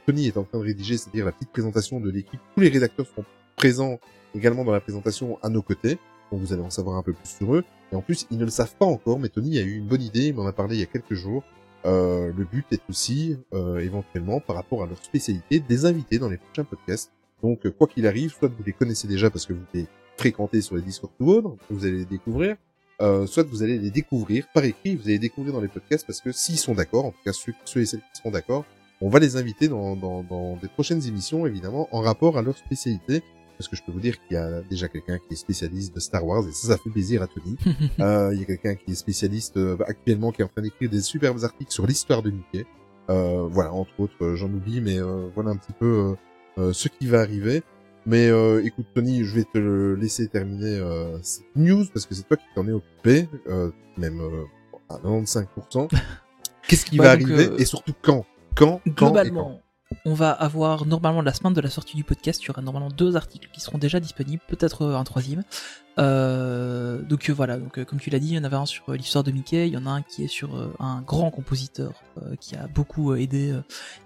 Tony 0.06 0.26
est 0.26 0.36
en 0.36 0.44
train 0.44 0.58
de 0.58 0.64
rédiger, 0.64 0.96
c'est-à-dire 0.96 1.24
la 1.24 1.32
petite 1.32 1.50
présentation 1.50 2.00
de 2.00 2.10
l'équipe. 2.10 2.40
Tous 2.54 2.60
les 2.60 2.68
rédacteurs 2.68 3.06
seront 3.06 3.24
présents 3.56 3.98
également 4.34 4.64
dans 4.64 4.72
la 4.72 4.80
présentation 4.80 5.38
à 5.42 5.48
nos 5.48 5.62
côtés. 5.62 5.98
Donc 6.30 6.40
vous 6.40 6.52
allez 6.52 6.62
en 6.62 6.70
savoir 6.70 6.96
un 6.96 7.02
peu 7.02 7.12
plus 7.12 7.28
sur 7.28 7.54
eux. 7.54 7.64
Et 7.92 7.96
en 7.96 8.00
plus, 8.00 8.26
ils 8.30 8.38
ne 8.38 8.44
le 8.44 8.50
savent 8.50 8.74
pas 8.76 8.86
encore, 8.86 9.18
mais 9.18 9.28
Tony 9.28 9.58
a 9.58 9.62
eu 9.62 9.76
une 9.76 9.86
bonne 9.86 10.02
idée, 10.02 10.28
il 10.28 10.34
m'en 10.34 10.46
a 10.46 10.52
parlé 10.52 10.76
il 10.76 10.80
y 10.80 10.82
a 10.82 10.86
quelques 10.86 11.14
jours. 11.14 11.44
Euh, 11.84 12.32
le 12.36 12.44
but 12.44 12.64
est 12.70 12.80
aussi, 12.88 13.36
euh, 13.54 13.78
éventuellement, 13.78 14.40
par 14.40 14.56
rapport 14.56 14.82
à 14.82 14.86
leur 14.86 15.02
spécialité, 15.04 15.60
des 15.60 15.84
invités 15.84 16.18
dans 16.18 16.28
les 16.28 16.38
prochains 16.38 16.64
podcasts. 16.64 17.10
Donc, 17.42 17.66
euh, 17.66 17.70
quoi 17.70 17.88
qu'il 17.88 18.06
arrive, 18.06 18.30
soit 18.30 18.48
vous 18.48 18.62
les 18.64 18.72
connaissez 18.72 19.08
déjà 19.08 19.28
parce 19.30 19.46
que 19.46 19.52
vous 19.52 19.64
les 19.74 19.86
fréquentez 20.16 20.60
sur 20.60 20.76
les 20.76 20.82
Discord 20.82 21.12
ou 21.20 21.30
autres, 21.30 21.56
vous 21.70 21.84
allez 21.84 21.98
les 21.98 22.04
découvrir, 22.04 22.56
euh, 23.00 23.26
soit 23.26 23.42
vous 23.42 23.62
allez 23.62 23.78
les 23.78 23.90
découvrir 23.90 24.46
par 24.54 24.64
écrit, 24.64 24.94
vous 24.94 25.02
allez 25.02 25.14
les 25.14 25.18
découvrir 25.18 25.52
dans 25.52 25.60
les 25.60 25.68
podcasts 25.68 26.06
parce 26.06 26.20
que 26.20 26.30
s'ils 26.30 26.58
sont 26.58 26.74
d'accord, 26.74 27.06
en 27.06 27.10
tout 27.10 27.22
cas 27.24 27.32
ceux, 27.32 27.52
ceux 27.64 27.80
et 27.80 27.86
celles 27.86 28.00
qui 28.00 28.18
seront 28.18 28.30
d'accord, 28.30 28.64
on 29.02 29.08
va 29.08 29.18
les 29.18 29.36
inviter 29.36 29.68
dans, 29.68 29.96
dans, 29.96 30.22
dans 30.22 30.56
des 30.56 30.68
prochaines 30.68 31.06
émissions, 31.06 31.46
évidemment, 31.46 31.88
en 31.92 32.00
rapport 32.00 32.38
à 32.38 32.42
leur 32.42 32.56
spécialité. 32.56 33.22
Parce 33.58 33.68
que 33.68 33.76
je 33.76 33.82
peux 33.82 33.92
vous 33.92 34.00
dire 34.00 34.16
qu'il 34.22 34.36
y 34.36 34.40
a 34.40 34.62
déjà 34.62 34.88
quelqu'un 34.88 35.18
qui 35.18 35.34
est 35.34 35.36
spécialiste 35.36 35.94
de 35.94 36.00
Star 36.00 36.24
Wars, 36.26 36.42
et 36.48 36.52
ça, 36.52 36.68
ça 36.68 36.78
fait 36.78 36.90
plaisir 36.90 37.22
à 37.22 37.26
Tony. 37.26 37.56
Euh, 38.00 38.30
il 38.32 38.40
y 38.40 38.42
a 38.42 38.46
quelqu'un 38.46 38.74
qui 38.74 38.92
est 38.92 38.94
spécialiste 38.96 39.56
euh, 39.56 39.76
actuellement, 39.86 40.32
qui 40.32 40.42
est 40.42 40.44
en 40.44 40.48
train 40.48 40.62
d'écrire 40.62 40.88
des 40.90 41.00
superbes 41.02 41.44
articles 41.44 41.70
sur 41.70 41.86
l'histoire 41.86 42.22
de 42.22 42.30
Mickey. 42.30 42.64
Euh, 43.10 43.46
voilà, 43.50 43.72
entre 43.72 43.92
autres, 43.98 44.14
euh, 44.22 44.36
j'en 44.36 44.46
oublie, 44.48 44.80
mais 44.80 44.98
euh, 44.98 45.28
voilà 45.34 45.50
un 45.50 45.56
petit 45.56 45.72
peu 45.78 46.14
euh, 46.58 46.72
ce 46.72 46.88
qui 46.88 47.06
va 47.06 47.20
arriver. 47.20 47.62
Mais 48.04 48.30
écoute, 48.64 48.86
Tony, 48.94 49.22
je 49.22 49.36
vais 49.36 49.44
te 49.44 49.94
laisser 49.94 50.26
terminer 50.26 50.80
cette 51.22 51.44
news, 51.54 51.84
parce 51.94 52.04
que 52.04 52.16
c'est 52.16 52.26
toi 52.26 52.36
qui 52.36 52.46
t'en 52.52 52.66
es 52.66 52.72
occupé, 52.72 53.28
même 53.96 54.20
à 54.90 54.96
95%. 54.96 55.88
Qu'est-ce 56.66 56.84
qui 56.84 56.96
Bah, 56.96 57.04
va 57.04 57.16
donc, 57.16 57.30
arriver, 57.30 57.62
et 57.62 57.64
surtout 57.64 57.92
quand? 58.02 58.26
Quand 58.54 58.80
Globalement, 58.86 59.60
on 60.04 60.14
va 60.14 60.30
avoir 60.30 60.86
normalement 60.86 61.22
la 61.22 61.32
semaine 61.32 61.52
de 61.52 61.60
la 61.60 61.70
sortie 61.70 61.96
du 61.96 62.04
podcast, 62.04 62.42
il 62.42 62.46
y 62.46 62.50
aura 62.50 62.62
normalement 62.62 62.90
deux 62.90 63.16
articles 63.16 63.48
qui 63.52 63.60
seront 63.60 63.78
déjà 63.78 64.00
disponibles, 64.00 64.42
peut-être 64.48 64.82
euh, 64.82 64.96
un 64.96 65.04
troisième. 65.04 65.42
Euh, 65.98 67.02
donc 67.02 67.28
euh, 67.28 67.32
voilà, 67.32 67.58
donc 67.58 67.82
comme 67.84 68.00
tu 68.00 68.10
l'as 68.10 68.18
dit, 68.18 68.28
il 68.30 68.34
y 68.34 68.38
en 68.38 68.44
avait 68.44 68.56
un 68.56 68.66
sur 68.66 68.92
l'histoire 68.92 69.24
de 69.24 69.30
Mickey, 69.30 69.68
il 69.68 69.74
y 69.74 69.76
en 69.76 69.86
a 69.86 69.90
un 69.90 70.02
qui 70.02 70.24
est 70.24 70.28
sur 70.28 70.50
un 70.78 71.02
grand 71.02 71.30
compositeur 71.30 72.02
qui 72.40 72.56
a 72.56 72.66
beaucoup 72.66 73.14
aidé 73.14 73.54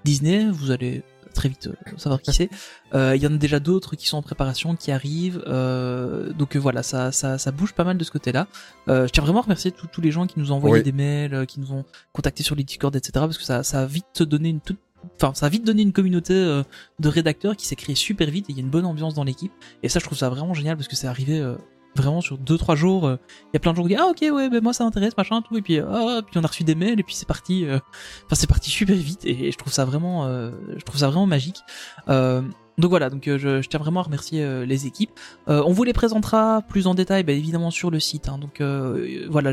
Disney. 0.05 0.49
Vous 0.51 0.71
allez 0.71 1.03
très 1.37 1.49
vite 1.49 1.69
euh, 1.69 1.91
savoir 1.97 2.21
qui 2.21 2.33
c'est. 2.33 2.51
Euh, 2.95 3.15
Il 3.15 3.23
y 3.23 3.27
en 3.27 3.35
a 3.35 3.37
déjà 3.37 3.61
d'autres 3.61 3.95
qui 3.95 4.09
sont 4.09 4.17
en 4.17 4.23
préparation, 4.23 4.75
qui 4.75 4.91
arrivent. 4.91 5.43
Euh, 5.47 6.33
donc 6.33 6.57
voilà, 6.57 6.83
ça, 6.83 7.13
ça, 7.13 7.39
ça 7.39 7.53
bouge 7.53 7.73
pas 7.73 7.85
mal 7.85 7.97
de 7.97 8.05
ce 8.05 8.11
côté-là. 8.11 8.49
Je 8.89 9.07
tiens 9.07 9.23
vraiment 9.23 9.41
à 9.41 9.43
remercier 9.43 9.71
tous 9.71 10.01
les 10.01 10.11
gens 10.11 10.27
qui 10.27 10.39
nous 10.41 10.51
ont 10.53 10.57
envoyé 10.57 10.79
Oui. 10.79 10.83
des 10.83 10.93
mails, 10.93 11.47
qui 11.47 11.61
nous 11.61 11.73
ont 11.73 11.85
contactés 12.13 12.43
sur 12.43 12.57
les 12.57 12.65
Discord, 12.65 12.95
etc. 12.97 13.13
Parce 13.15 13.39
que 13.39 13.45
ça, 13.45 13.63
ça 13.63 13.83
a 13.83 13.87
vite 13.87 14.23
donné 14.23 14.49
une 14.49 14.61
toute 14.61 14.79
Enfin, 15.21 15.35
ça 15.35 15.47
a 15.47 15.49
vite 15.49 15.65
donné 15.65 15.83
une 15.83 15.93
communauté 15.93 16.35
euh, 16.35 16.65
de 16.99 17.09
rédacteurs 17.09 17.55
qui 17.57 17.65
s'est 17.67 17.77
créée 17.77 17.95
super 17.95 18.29
vite 18.29 18.51
et 18.51 18.53
il 18.53 18.57
y 18.59 18.61
a 18.61 18.65
une 18.65 18.71
bonne 18.71 18.87
ambiance 18.87 19.15
dans 19.15 19.23
l'équipe. 19.23 19.53
Et 19.85 19.89
ça, 19.89 20.01
je 20.01 20.05
trouve 20.05 20.19
ça 20.19 20.29
vraiment 20.31 20.53
génial 20.53 20.77
parce 20.77 20.89
que 20.89 20.97
c'est 20.97 21.07
arrivé 21.07 21.39
euh, 21.39 21.55
vraiment 21.97 22.21
sur 22.21 22.39
2-3 22.39 22.77
jours. 22.77 23.07
euh, 23.07 23.17
Il 23.45 23.51
y 23.55 23.57
a 23.57 23.61
plein 23.61 23.73
de 23.73 23.77
gens 23.77 23.83
qui 23.83 23.89
disent 23.89 23.99
Ah, 24.01 24.07
ok, 24.09 24.21
ouais, 24.35 24.49
ben 24.49 24.63
moi 24.63 24.73
ça 24.73 24.85
m'intéresse, 24.85 25.17
machin, 25.17 25.43
tout. 25.43 25.57
Et 25.57 25.63
puis, 25.63 25.79
euh, 25.81 25.87
ah, 25.91 26.21
puis 26.29 26.39
on 26.39 26.45
a 26.45 26.47
reçu 26.47 26.65
des 26.65 26.75
mails 26.75 27.01
et 27.01 27.03
puis 27.03 27.15
c'est 27.15 27.27
parti. 27.29 27.65
euh, 27.67 27.79
Enfin, 28.27 28.35
c'est 28.35 28.47
parti 28.49 28.71
super 28.77 28.97
vite 28.97 29.25
et, 29.25 29.51
je 29.51 29.59
trouve 29.59 29.73
ça 29.73 29.85
vraiment, 29.85 30.27
euh, 30.27 30.51
je 30.77 30.85
trouve 30.85 31.01
ça 31.01 31.09
vraiment 31.09 31.27
magique. 31.27 31.59
Donc 32.79 32.91
voilà, 32.91 33.09
donc 33.09 33.23
je, 33.25 33.63
tiens 33.67 33.81
vraiment 33.81 34.01
à 34.01 34.03
remercier 34.03 34.67
les 34.67 34.87
équipes. 34.87 35.13
On 35.47 35.73
vous 35.73 35.83
les 35.85 35.95
présentera 35.95 36.61
plus 36.69 36.87
en 36.87 36.95
détail, 36.95 37.23
bah, 37.25 37.33
évidemment 37.33 37.71
sur 37.71 37.91
le 37.91 37.99
site. 37.99 38.29
hein. 38.29 38.37
donc 38.39 38.61
voilà, 39.31 39.51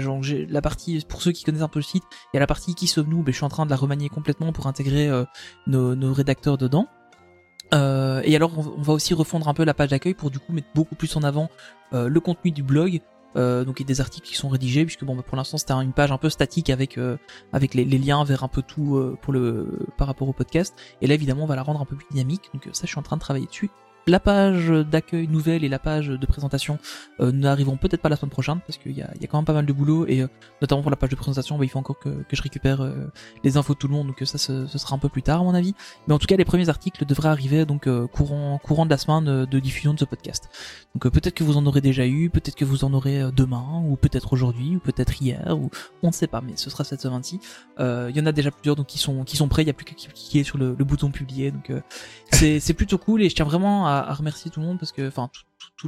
la 0.50 0.62
partie 0.62 1.06
pour 1.08 1.22
ceux 1.22 1.32
qui 1.32 1.46
connaissent 1.46 1.62
un 1.62 1.70
peu 1.70 1.80
le 1.80 1.84
site, 1.84 2.04
il 2.34 2.36
y 2.36 2.38
a 2.38 2.42
la 2.42 2.48
partie 2.48 2.76
qui 2.76 2.86
sommes-nous. 2.86 3.20
bah, 3.24 3.32
je 3.32 3.38
suis 3.38 3.46
en 3.46 3.50
train 3.50 3.66
de 3.66 3.70
la 3.70 3.78
remanier 3.78 4.10
complètement 4.10 4.52
pour 4.52 4.68
intégrer 4.68 5.10
nos 5.68 6.14
rédacteurs 6.14 6.58
dedans. 6.58 6.90
Euh, 7.74 8.22
et 8.24 8.36
alors, 8.36 8.58
on, 8.58 8.82
va 8.82 8.94
aussi 8.94 9.14
refondre 9.14 9.48
un 9.48 9.54
peu 9.54 9.64
la 9.64 9.74
page 9.74 9.90
d'accueil 9.90 10.14
pour 10.14 10.30
du 10.30 10.40
coup 10.40 10.54
mettre 10.54 10.68
beaucoup 10.76 10.96
plus 10.96 11.16
en 11.16 11.24
avant 11.24 11.50
euh, 11.94 12.08
le 12.08 12.20
contenu 12.20 12.52
du 12.52 12.64
blog. 12.64 13.02
Euh, 13.36 13.66
donc 13.66 13.82
a 13.82 13.84
des 13.84 14.00
articles 14.00 14.28
qui 14.28 14.36
sont 14.36 14.48
rédigés 14.48 14.86
puisque 14.86 15.06
bon 15.06 15.16
bah, 15.16 15.24
pour 15.26 15.36
l'instant 15.36 15.58
c'était 15.58 15.74
une 15.74 15.92
page 15.92 16.12
un 16.12 16.20
peu 16.20 16.30
statique 16.30 16.70
avec 16.70 17.00
les, 17.74 17.86
liens 17.86 18.24
vers 18.24 18.44
un 18.44 18.48
peu 18.48 18.62
tout 18.62 19.18
pour 19.24 19.34
le 19.34 19.88
par 19.98 20.06
rapport 20.06 20.30
au 20.30 20.34
podcast. 20.34 20.76
Et 21.02 21.08
là 21.08 21.16
évidemment 21.16 21.46
on 21.46 21.48
va 21.48 21.56
la 21.56 21.64
rendre 21.64 21.82
un 21.82 21.86
peu 21.86 21.96
plus 21.96 22.06
dynamique. 22.12 22.52
Donc 22.54 22.70
ça 22.74 22.82
je 22.84 22.90
suis 22.90 23.00
en 23.00 23.02
train 23.02 23.16
de 23.16 23.22
travailler 23.22 23.48
dessus 23.48 23.72
la 24.08 24.20
page 24.20 24.70
d'accueil 24.70 25.28
nouvelle 25.28 25.64
et 25.64 25.70
la 25.70 25.80
page 25.80 26.08
de 26.08 26.26
présentation 26.26 26.78
euh, 27.20 27.32
n'arriveront 27.32 27.78
peut-être 27.78 28.02
pas 28.02 28.10
la 28.10 28.16
semaine 28.16 28.32
prochaine 28.32 28.60
parce 28.66 28.78
qu'il 28.78 28.92
y 28.92 28.96
y 28.98 29.02
a 29.02 29.28
quand 29.28 29.38
même 29.38 29.46
pas 29.46 29.54
mal 29.54 29.66
de 29.66 29.74
boulot 29.74 30.06
et 30.08 30.22
euh, 30.22 30.28
notamment 30.62 30.82
pour 30.82 30.92
la 30.92 30.98
page 30.98 31.10
de 31.10 31.16
présentation 31.16 31.58
bah, 31.58 31.66
il 31.66 31.70
faut 31.70 31.80
encore 31.80 32.00
que, 32.00 32.10
que 32.10 32.36
je 32.36 32.42
récupère 32.42 32.82
euh, 32.82 33.12
les 33.44 33.58
infos 33.58 33.74
de 33.74 33.80
tout 33.80 33.88
le 33.88 33.94
monde 33.94 34.08
donc 34.08 34.22
euh, 34.22 34.26
ça 34.26 34.38
ce, 34.38 34.68
ce 34.68 34.78
sera 34.78 34.96
un 34.96 35.00
peu 35.00 35.10
plus 35.10 35.24
tard 35.24 35.42
à 35.42 35.44
mon 35.44 35.54
avis. 35.54 35.74
Mais 36.08 36.14
en 36.14 36.20
tout 36.20 36.28
cas 36.28 36.36
les 36.36 36.46
premiers 36.46 36.70
articles 36.70 37.06
devraient 37.06 37.30
arriver 37.30 37.66
donc 37.66 37.88
euh, 37.88 38.08
courant 38.08 38.60
courant 38.62 38.86
de 38.86 38.90
la 38.90 38.98
semaine 38.98 39.28
euh, 39.28 39.46
de 39.46 39.60
diffusion 39.60 39.94
de 39.94 40.00
ce 40.00 40.06
podcast. 40.06 40.50
Donc 40.94 41.12
peut-être 41.12 41.34
que 41.34 41.44
vous 41.44 41.58
en 41.58 41.66
aurez 41.66 41.82
déjà 41.82 42.06
eu 42.06 42.30
peut-être 42.30 42.56
que 42.56 42.66
vous 42.66 42.84
en 42.84 42.94
aurez 42.94 43.32
demain 43.36 43.84
ou 43.88 43.96
peut-être 43.96 44.34
aujourd'hui 44.34 44.76
ou 44.76 44.80
peut-être 44.80 45.22
hier 45.22 45.58
ou 45.58 45.70
on 46.02 46.08
ne 46.08 46.14
sait 46.14 46.28
pas 46.28 46.42
mais 46.42 46.54
ce 46.56 46.70
sera 46.70 46.84
cette 46.84 47.02
semaine-ci. 47.02 47.40
Il 47.80 48.16
y 48.16 48.20
en 48.20 48.26
a 48.26 48.32
déjà 48.32 48.52
plusieurs 48.52 48.76
donc 48.76 48.88
qui 48.88 48.98
sont 48.98 49.24
qui 49.24 49.38
sont 49.38 49.48
prêts. 49.48 49.64
Il 49.64 49.68
y 49.68 49.72
a 49.72 49.74
plus 49.74 49.86
qu'à 49.86 49.94
cliquer 49.94 50.44
sur 50.44 50.58
le, 50.58 50.76
le 50.78 50.86
bouton 50.86 51.12
publier 51.12 51.52
donc 51.52 51.72
c'est 52.32 52.74
plutôt 52.74 52.98
cool 52.98 53.22
et 53.22 53.30
je 53.30 53.36
tiens 53.36 53.46
vraiment 53.46 53.88
à, 53.88 53.93
à 54.02 54.14
remercier 54.14 54.50
tout 54.52 54.60
le 54.60 54.66
monde 54.66 54.80
parce 54.80 54.92
que 54.92 55.08
enfin 55.08 55.30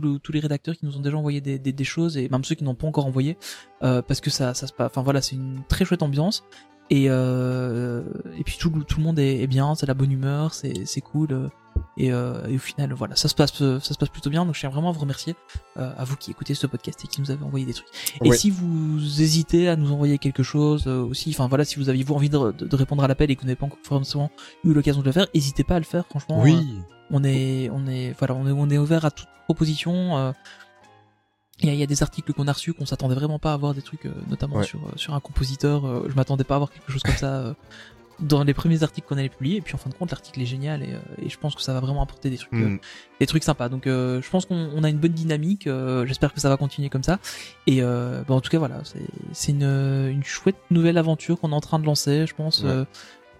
le- 0.02 0.18
tous 0.20 0.32
les 0.32 0.40
rédacteurs 0.40 0.76
qui 0.76 0.86
nous 0.86 0.98
ont 0.98 1.02
déjà 1.02 1.18
envoyé 1.18 1.42
des, 1.42 1.58
des, 1.60 1.72
des 1.74 1.84
choses 1.84 2.18
et 2.18 2.28
même 2.30 2.44
ceux 2.44 2.56
qui 2.56 2.64
n'ont 2.64 2.76
pas 2.76 2.88
encore 2.88 3.06
envoyé 3.06 3.38
euh, 3.84 4.02
parce 4.02 4.22
que 4.22 4.30
ça 4.30 4.54
ça 4.54 4.68
se 4.68 4.74
passe 4.74 4.88
enfin 4.92 5.02
voilà 5.04 5.22
c'est 5.22 5.36
une 5.36 5.62
très 5.68 5.86
chouette 5.86 6.04
ambiance 6.04 6.44
et 6.90 7.06
euh, 7.10 8.04
et 8.38 8.44
puis 8.44 8.58
tout, 8.60 8.70
le- 8.70 8.84
tout 8.84 8.98
le 9.00 9.04
monde 9.04 9.20
est, 9.20 9.42
est 9.42 9.48
bien 9.48 9.74
c'est 9.76 9.86
la 9.86 9.94
bonne 9.94 10.12
humeur 10.12 10.54
c'est 10.54 10.86
c'est 10.86 11.02
cool 11.02 11.28
euh, 11.32 11.48
et, 11.98 12.12
euh, 12.14 12.46
et 12.48 12.56
au 12.56 12.60
final 12.60 12.94
voilà 12.94 13.16
ça 13.16 13.28
se 13.28 13.36
passe 13.36 13.54
ça 13.54 13.80
se 13.80 13.98
passe 13.98 14.10
plutôt 14.10 14.30
bien 14.30 14.46
donc 14.46 14.54
je 14.56 14.60
tiens 14.60 14.70
vraiment 14.70 14.90
à 14.90 14.92
vous 14.92 15.00
remercier 15.00 15.36
euh, 15.78 15.92
à 15.98 16.04
vous 16.04 16.16
qui 16.16 16.32
écoutez 16.32 16.54
ce 16.54 16.68
podcast 16.68 17.04
et 17.04 17.08
qui 17.08 17.22
nous 17.22 17.32
avez 17.32 17.44
envoyé 17.44 17.66
des 17.66 17.74
trucs 17.74 17.88
et 18.24 18.30
Ouais. 18.30 18.38
si 18.38 18.50
vous 18.50 19.00
hésitez 19.22 19.68
à 19.68 19.76
nous 19.76 19.92
envoyer 19.92 20.18
quelque 20.20 20.44
chose 20.44 20.84
euh, 20.88 21.02
aussi 21.04 21.32
enfin 21.32 21.48
voilà 21.48 21.66
si 21.66 21.78
vous 21.78 21.90
aviez 21.90 22.04
vous 22.04 22.14
envie 22.14 22.30
de 22.30 22.76
répondre 22.76 23.04
à 23.04 23.08
l'appel 23.08 23.32
et 23.32 23.36
que 23.36 23.42
vous 23.42 23.48
n'avez 23.48 23.56
pas 23.58 23.66
encore 23.66 23.80
forcément 23.84 24.30
eu 24.64 24.74
l'occasion 24.74 25.02
de 25.02 25.06
le 25.06 25.12
faire 25.12 25.28
n'hésitez 25.34 25.64
pas 25.64 25.76
à 25.76 25.80
le 25.80 25.86
faire 25.86 26.06
franchement 26.06 26.42
Oui. 26.42 26.56
On 27.12 27.24
est 27.24 27.70
on 27.72 27.88
est 27.88 28.14
voilà 28.18 28.34
on 28.36 28.48
est 28.48 28.52
on 28.52 28.70
est 28.70 28.78
ouvert 28.78 29.06
à 29.06 29.12
toute 29.12 29.28
proposition 29.46 30.18
euh, 30.18 30.32
il 31.62 31.74
y, 31.74 31.78
y 31.78 31.84
a 31.84 31.86
des 31.88 32.04
articles 32.04 32.34
qu'on 32.34 32.48
a 32.48 32.52
reçus 32.54 32.74
qu'on 32.74 32.86
s'attendait 32.86 33.16
vraiment 33.16 33.40
pas 33.40 33.52
à 33.52 33.54
avoir 33.54 33.74
des 33.74 33.82
trucs 33.82 34.06
euh, 34.06 34.14
notamment 34.30 34.58
Ouais. 34.58 34.64
sur 34.66 34.80
euh, 34.86 34.92
sur 34.98 35.14
un 35.14 35.20
compositeur 35.20 35.86
euh, 35.86 36.06
je 36.10 36.16
m'attendais 36.16 36.44
pas 36.44 36.56
à 36.56 36.58
avoir 36.58 36.72
quelque 36.72 36.92
chose 36.92 37.04
comme 37.04 37.16
ça 37.16 37.34
euh, 37.36 37.54
dans 38.22 38.46
les 38.46 38.54
premiers 38.54 38.82
articles 38.82 39.06
qu'on 39.08 39.18
allait 39.18 39.28
publier 39.28 39.58
et 39.58 39.62
puis 39.62 39.76
en 39.76 39.78
fin 39.78 39.90
de 39.90 39.94
compte 39.94 40.10
l'article 40.10 40.42
est 40.42 40.46
génial 40.46 40.82
et, 40.84 40.94
euh, 40.94 41.00
et 41.22 41.28
je 41.30 41.38
pense 41.38 41.54
que 41.54 41.62
ça 41.62 41.74
va 41.74 41.82
vraiment 41.82 42.02
apporter 42.02 42.30
des 42.30 42.38
trucs 42.38 42.54
euh, 42.54 42.70
Mm. 42.76 42.80
des 43.20 43.26
trucs 43.26 43.44
sympas 43.44 43.68
donc 43.70 43.88
euh, 43.88 44.22
je 44.22 44.30
pense 44.30 44.46
qu'on 44.46 44.70
on 44.74 44.84
a 44.86 44.90
une 44.90 44.98
bonne 45.00 45.12
dynamique 45.12 45.68
euh, 45.68 46.06
j'espère 46.06 46.34
que 46.34 46.40
ça 46.40 46.48
va 46.50 46.56
continuer 46.58 46.90
comme 46.90 47.04
ça 47.04 47.20
et 47.68 47.82
euh, 47.84 48.24
bah, 48.28 48.34
en 48.34 48.40
tout 48.42 48.50
cas 48.50 48.58
voilà 48.60 48.80
c'est 48.86 49.06
c'est 49.34 49.52
une 49.52 49.64
une 49.64 50.24
chouette 50.24 50.56
nouvelle 50.72 50.98
aventure 50.98 51.40
qu'on 51.40 51.52
est 51.52 51.56
en 51.56 51.62
train 51.62 51.78
de 51.80 51.86
lancer 51.86 52.26
je 52.26 52.34
pense 52.34 52.64
Ouais. 52.64 52.84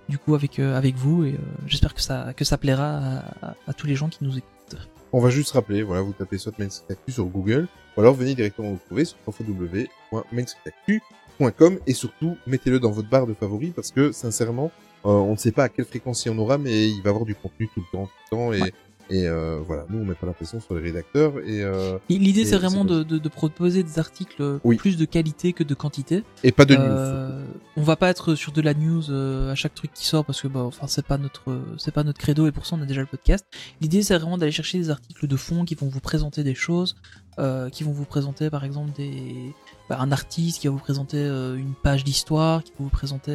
Du 0.10 0.18
coup 0.18 0.36
avec 0.36 0.60
euh, 0.60 0.76
avec 0.78 0.96
vous 0.96 1.24
et 1.26 1.34
euh, 1.34 1.38
j'espère 1.68 1.94
que 1.94 2.02
ça 2.02 2.34
que 2.36 2.44
ça 2.46 2.58
plaira 2.58 2.98
à, 2.98 3.18
à- 3.48 3.56
à 3.68 3.74
tous 3.74 3.88
les 3.88 3.96
gens 3.96 4.10
qui 4.10 4.24
nous 4.24 4.38
écoutent 4.38 4.78
On 5.14 5.20
va 5.22 5.30
juste 5.30 5.52
rappeler, 5.52 5.84
voilà, 5.84 6.02
vous 6.02 6.14
tapez 6.14 6.38
soit 6.38 6.54
Actu 6.90 7.12
sur 7.12 7.26
Google, 7.26 7.68
ou 7.96 8.02
alors 8.02 8.14
venez 8.16 8.36
directement 8.36 8.72
vous 8.72 8.80
trouver 8.86 9.06
sur 9.06 9.18
www.mainstreetactu.com 9.28 11.80
et 11.88 11.94
surtout 11.94 12.38
mettez-le 12.48 12.80
dans 12.80 12.92
votre 12.92 13.10
barre 13.10 13.28
de 13.28 13.34
favoris 13.34 13.72
parce 13.76 13.92
que 13.92 14.12
sincèrement, 14.12 14.72
euh, 15.06 15.10
on 15.10 15.32
ne 15.34 15.38
sait 15.38 15.52
pas 15.52 15.64
à 15.66 15.70
quelle 15.70 15.86
fréquence 15.86 16.26
il 16.26 16.32
y 16.32 16.36
en 16.36 16.38
aura, 16.38 16.58
mais 16.58 16.90
il 16.90 17.02
va 17.02 17.10
y 17.10 17.12
avoir 17.12 17.26
du 17.26 17.36
contenu 17.36 17.70
tout 17.74 17.82
le 17.82 17.86
temps, 17.98 18.06
tout 18.06 18.12
le 18.32 18.38
temps 18.38 18.54
et 18.54 18.62
Ouais. 18.62 18.74
Et 19.10 19.28
euh, 19.28 19.60
voilà, 19.66 19.86
nous 19.90 20.00
on 20.00 20.06
met 20.06 20.16
pas 20.16 20.26
la 20.26 20.34
pression 20.34 20.60
sur 20.60 20.74
les 20.76 20.82
rédacteurs 20.82 21.34
et 21.40 21.62
euh, 21.64 21.98
Et 22.10 22.18
L'idée 22.18 22.46
c'est 22.46 22.58
vraiment 22.58 22.86
de, 22.86 23.04
de, 23.04 23.18
de 23.18 23.30
proposer 23.30 23.84
des 23.84 24.00
articles 24.00 24.60
Oui. 24.64 24.78
plus 24.78 24.98
de 24.98 25.06
qualité 25.06 25.54
que 25.54 25.64
de 25.64 25.74
quantité. 25.76 26.24
et 26.44 26.52
pas 26.52 26.66
de 26.66 26.76
news. 26.76 26.82
Euh, 26.84 27.46
on 27.78 27.84
va 27.84 27.96
pas 27.96 28.10
être 28.10 28.36
sur 28.36 28.52
de 28.52 28.62
la 28.62 28.74
news 28.74 29.12
euh, 29.12 29.52
à 29.52 29.56
chaque 29.56 29.76
truc 29.76 29.92
qui 29.94 30.06
sort 30.06 30.26
parce 30.26 30.42
que 30.42 30.48
bah 30.48 30.62
enfin 30.62 30.88
c'est 30.88 31.06
pas 31.06 31.18
notre 31.18 31.60
c'est 31.78 31.92
pas 31.94 32.04
notre 32.04 32.20
credo 32.20 32.48
et 32.48 32.52
pour 32.52 32.66
ça 32.66 32.76
on 32.78 32.82
a 32.82 32.86
déjà 32.86 33.02
le 33.02 33.08
podcast. 33.08 33.46
L'idée 33.82 34.02
c'est 34.02 34.18
vraiment 34.18 34.38
d'aller 34.38 34.52
chercher 34.52 34.78
des 34.80 34.90
articles 34.90 35.28
de 35.28 35.36
fond 35.36 35.66
qui 35.66 35.76
vont 35.76 35.88
vous 35.88 36.00
présenter 36.00 36.44
des 36.44 36.56
choses, 36.56 36.96
euh, 37.38 37.70
qui 37.70 37.84
vont 37.84 37.92
vous 37.92 38.06
présenter 38.06 38.50
par 38.50 38.64
exemple 38.64 38.92
des 38.98 39.54
bah, 39.90 39.98
un 40.00 40.12
artiste 40.12 40.62
qui 40.62 40.68
va 40.68 40.74
vous 40.74 40.80
présenter 40.80 41.18
euh, 41.18 41.56
une 41.58 41.74
page 41.76 42.04
d'histoire, 42.04 42.64
qui 42.64 42.72
va 42.72 42.78
vous 42.80 42.90
présenter 42.90 43.32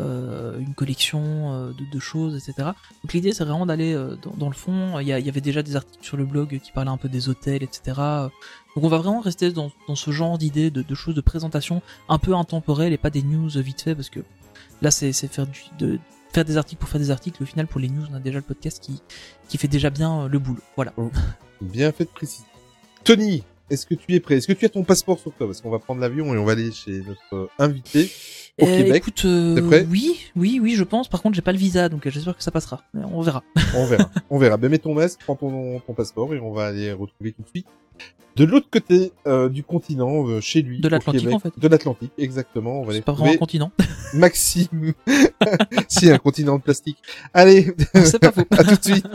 euh, 0.00 0.58
une 0.60 0.74
collection 0.74 1.20
euh, 1.52 1.72
de, 1.72 1.98
choses, 1.98 2.36
etc. 2.36 2.70
Donc 3.02 3.12
l'idée 3.12 3.32
c'est 3.32 3.44
vraiment 3.44 3.66
d'aller 3.66 3.94
euh, 3.94 4.16
dans, 4.36 4.48
le 4.48 4.54
fond. 4.54 4.98
Il 5.00 5.08
y, 5.08 5.12
avait 5.12 5.40
déjà 5.40 5.62
des 5.62 5.76
articles 5.76 6.04
sur 6.04 6.16
le 6.16 6.24
blog 6.24 6.60
qui 6.62 6.72
parlaient 6.72 6.90
un 6.90 6.96
peu 6.96 7.08
des 7.08 7.28
hôtels, 7.28 7.62
etc. 7.62 7.94
Donc 7.96 8.84
on 8.84 8.88
va 8.88 8.98
vraiment 8.98 9.20
rester 9.20 9.50
dans, 9.50 9.70
ce 9.94 10.10
genre 10.10 10.38
d'idée 10.38 10.70
de, 10.70 10.94
choses 10.94 11.14
de 11.14 11.20
présentation 11.20 11.82
un 12.08 12.18
peu 12.18 12.34
intemporelles 12.34 12.92
et 12.92 12.98
pas 12.98 13.10
des 13.10 13.22
news 13.22 13.50
vite 13.56 13.82
fait 13.82 13.94
parce 13.94 14.10
que 14.10 14.20
là 14.82 14.90
c'est 14.90 15.12
faire 15.12 15.46
du 15.46 15.62
de 15.78 15.98
faire 16.32 16.44
des 16.44 16.56
articles 16.56 16.78
pour 16.78 16.88
faire 16.88 17.00
des 17.00 17.10
articles. 17.10 17.42
Au 17.42 17.46
final, 17.46 17.66
pour 17.66 17.80
les 17.80 17.88
news, 17.88 18.04
on 18.12 18.14
a 18.14 18.20
déjà 18.20 18.38
le 18.38 18.44
podcast 18.44 18.80
qui 18.82 19.02
qui 19.48 19.58
fait 19.58 19.68
déjà 19.68 19.90
bien 19.90 20.28
le 20.28 20.38
boulot. 20.38 20.62
Voilà. 20.76 20.92
Bien 21.60 21.90
fait 21.90 22.04
de 22.04 22.10
préciser. 22.10 22.44
Tony, 23.02 23.42
est-ce 23.70 23.86
que 23.86 23.94
tu 23.94 24.14
es 24.14 24.20
prêt? 24.20 24.36
Est-ce 24.36 24.46
que 24.46 24.52
tu 24.52 24.64
as 24.64 24.68
ton 24.68 24.84
passeport 24.84 25.18
sur 25.18 25.32
toi? 25.32 25.46
Parce 25.46 25.60
qu'on 25.60 25.70
va 25.70 25.78
prendre 25.78 26.00
l'avion 26.00 26.34
et 26.34 26.38
on 26.38 26.44
va 26.44 26.52
aller 26.52 26.72
chez 26.72 27.00
notre 27.06 27.20
euh, 27.34 27.46
invité 27.58 28.10
au 28.60 28.66
Euh, 28.66 28.76
Québec. 28.78 28.96
écoute, 28.96 29.22
euh, 29.24 29.66
prêt? 29.68 29.86
oui, 29.90 30.16
oui, 30.36 30.58
oui, 30.62 30.74
je 30.74 30.84
pense. 30.84 31.08
Par 31.08 31.22
contre, 31.22 31.34
j'ai 31.36 31.42
pas 31.42 31.52
le 31.52 31.58
visa, 31.58 31.88
donc 31.88 32.06
euh, 32.06 32.10
j'espère 32.10 32.36
que 32.36 32.42
ça 32.42 32.50
passera. 32.50 32.82
Mais 32.94 33.02
On 33.12 33.20
verra. 33.22 33.42
On 33.76 33.86
verra. 33.86 34.10
on 34.30 34.38
verra. 34.38 34.56
Ben, 34.56 34.70
mets 34.70 34.78
ton 34.78 34.94
masque, 34.94 35.20
prends 35.24 35.36
ton, 35.36 35.80
ton 35.80 35.94
passeport 35.94 36.34
et 36.34 36.40
on 36.40 36.52
va 36.52 36.66
aller 36.66 36.92
retrouver 36.92 37.32
tout 37.32 37.42
de 37.42 37.48
suite. 37.48 37.66
De 38.36 38.44
l'autre 38.44 38.68
côté 38.70 39.10
euh, 39.26 39.48
du 39.48 39.64
continent, 39.64 40.40
chez 40.40 40.62
lui. 40.62 40.80
De 40.80 40.88
l'Atlantique, 40.88 41.28
en 41.32 41.40
fait. 41.40 41.58
De 41.58 41.66
l'Atlantique, 41.66 42.12
exactement. 42.18 42.80
On 42.80 42.84
va 42.84 42.92
aller 42.92 43.00
pas 43.02 43.10
vraiment 43.12 43.32
un 43.32 43.36
continent. 43.36 43.72
Maxime. 44.14 44.92
si, 45.88 46.08
un 46.10 46.18
continent 46.18 46.56
de 46.56 46.62
plastique. 46.62 46.98
Allez, 47.34 47.74
C'est 47.94 48.20
pas 48.20 48.30
faux. 48.30 48.42
à 48.52 48.62
tout 48.64 48.76
de 48.76 48.84
suite. 48.84 49.06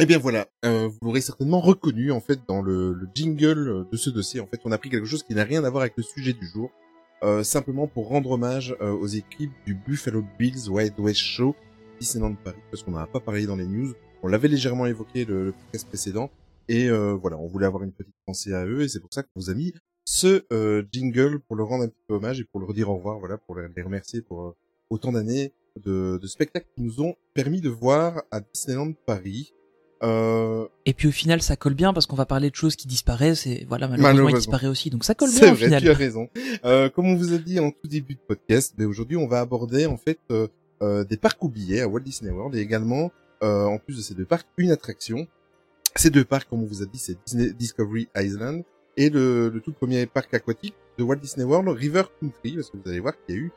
Eh 0.00 0.06
bien 0.06 0.18
voilà, 0.18 0.46
euh, 0.64 0.86
vous 0.86 0.98
l'aurez 1.02 1.20
certainement 1.20 1.58
reconnu 1.60 2.12
en 2.12 2.20
fait 2.20 2.38
dans 2.46 2.62
le, 2.62 2.92
le 2.92 3.08
jingle 3.12 3.84
de 3.90 3.96
ce 3.96 4.10
dossier. 4.10 4.38
En 4.38 4.46
fait, 4.46 4.60
on 4.64 4.70
a 4.70 4.78
pris 4.78 4.90
quelque 4.90 5.06
chose 5.06 5.24
qui 5.24 5.34
n'a 5.34 5.42
rien 5.42 5.64
à 5.64 5.70
voir 5.70 5.80
avec 5.82 5.96
le 5.96 6.04
sujet 6.04 6.32
du 6.32 6.46
jour, 6.46 6.70
euh, 7.24 7.42
simplement 7.42 7.88
pour 7.88 8.06
rendre 8.06 8.30
hommage 8.30 8.76
euh, 8.80 8.92
aux 8.92 9.08
équipes 9.08 9.50
du 9.66 9.74
Buffalo 9.74 10.22
Bills 10.38 10.68
Wild 10.68 10.94
West 11.00 11.18
Show 11.18 11.56
Disneyland 11.98 12.36
Paris, 12.36 12.60
parce 12.70 12.84
qu'on 12.84 12.92
n'en 12.92 12.98
a 12.98 13.08
pas 13.08 13.18
parlé 13.18 13.44
dans 13.46 13.56
les 13.56 13.66
news. 13.66 13.92
On 14.22 14.28
l'avait 14.28 14.46
légèrement 14.46 14.86
évoqué 14.86 15.24
le, 15.24 15.46
le 15.46 15.52
podcast 15.52 15.88
précédent, 15.88 16.30
et 16.68 16.88
euh, 16.88 17.14
voilà, 17.14 17.36
on 17.36 17.48
voulait 17.48 17.66
avoir 17.66 17.82
une 17.82 17.90
petite 17.90 18.14
pensée 18.24 18.52
à 18.52 18.64
eux, 18.66 18.82
et 18.82 18.88
c'est 18.88 19.00
pour 19.00 19.12
ça 19.12 19.24
qu'on 19.24 19.40
vous 19.40 19.50
a 19.50 19.54
mis 19.54 19.74
ce 20.04 20.44
euh, 20.52 20.84
jingle 20.92 21.40
pour 21.40 21.56
leur 21.56 21.66
rendre 21.66 21.82
un 21.84 21.88
petit 21.88 22.04
peu 22.06 22.14
hommage 22.14 22.38
et 22.38 22.44
pour 22.44 22.60
leur 22.60 22.72
dire 22.72 22.88
au 22.88 22.96
revoir, 22.96 23.18
voilà, 23.18 23.36
pour 23.36 23.56
les 23.56 23.66
les 23.76 23.82
remercier 23.82 24.22
pour 24.22 24.42
euh, 24.42 24.56
autant 24.90 25.10
d'années 25.10 25.52
de, 25.84 26.20
de 26.22 26.26
spectacles 26.28 26.68
qui 26.76 26.82
nous 26.82 27.02
ont 27.02 27.16
permis 27.34 27.60
de 27.60 27.68
voir 27.68 28.22
à 28.30 28.38
Disneyland 28.40 28.92
Paris. 29.04 29.52
Euh, 30.02 30.66
Et 30.86 30.94
puis 30.94 31.08
au 31.08 31.10
final, 31.10 31.42
ça 31.42 31.56
colle 31.56 31.74
bien 31.74 31.92
parce 31.92 32.06
qu'on 32.06 32.16
va 32.16 32.26
parler 32.26 32.50
de 32.50 32.54
choses 32.54 32.76
qui 32.76 32.86
disparaissent 32.86 33.46
et 33.46 33.66
voilà, 33.68 33.88
malheureusement, 33.88 34.08
il 34.10 34.14
Malheureusement. 34.14 34.38
disparaît 34.38 34.66
aussi. 34.68 34.90
Donc 34.90 35.04
ça 35.04 35.14
colle 35.14 35.30
bien 35.30 35.50
au 35.52 35.54
vrai, 35.54 35.64
final. 35.66 35.82
tu 35.82 35.90
as 35.90 35.94
raison. 35.94 36.28
Euh, 36.64 36.88
comme 36.88 37.06
on 37.06 37.16
vous 37.16 37.32
a 37.34 37.38
dit 37.38 37.58
en 37.58 37.70
tout 37.70 37.88
début 37.88 38.14
de 38.14 38.20
podcast, 38.20 38.74
mais 38.78 38.84
aujourd'hui 38.84 39.16
on 39.16 39.26
va 39.26 39.40
aborder 39.40 39.86
en 39.86 39.96
fait 39.96 40.18
euh, 40.30 40.46
euh, 40.82 41.04
des 41.04 41.16
parcs 41.16 41.42
oubliés 41.42 41.80
à 41.80 41.88
Walt 41.88 42.00
Disney 42.00 42.30
World 42.30 42.54
et 42.54 42.60
également, 42.60 43.10
euh, 43.42 43.64
en 43.64 43.78
plus 43.78 43.96
de 43.96 44.02
ces 44.02 44.14
deux 44.14 44.24
parcs, 44.24 44.46
une 44.56 44.70
attraction. 44.70 45.26
Ces 45.96 46.10
deux 46.10 46.24
parcs, 46.24 46.48
comme 46.48 46.62
on 46.62 46.66
vous 46.66 46.82
a 46.82 46.86
dit, 46.86 46.98
c'est 46.98 47.16
Disney 47.26 47.52
Discovery 47.52 48.08
Island 48.16 48.62
et 48.96 49.10
le, 49.10 49.48
le 49.48 49.60
tout 49.60 49.72
premier 49.72 50.06
parc 50.06 50.32
aquatique 50.34 50.74
de 50.96 51.02
Walt 51.02 51.16
Disney 51.16 51.44
World, 51.44 51.68
River 51.70 52.04
Country, 52.20 52.54
parce 52.54 52.70
que 52.70 52.76
vous 52.76 52.88
allez 52.88 53.00
voir 53.00 53.14
qu'il 53.26 53.34
y 53.34 53.38
a 53.38 53.40
eu 53.42 53.52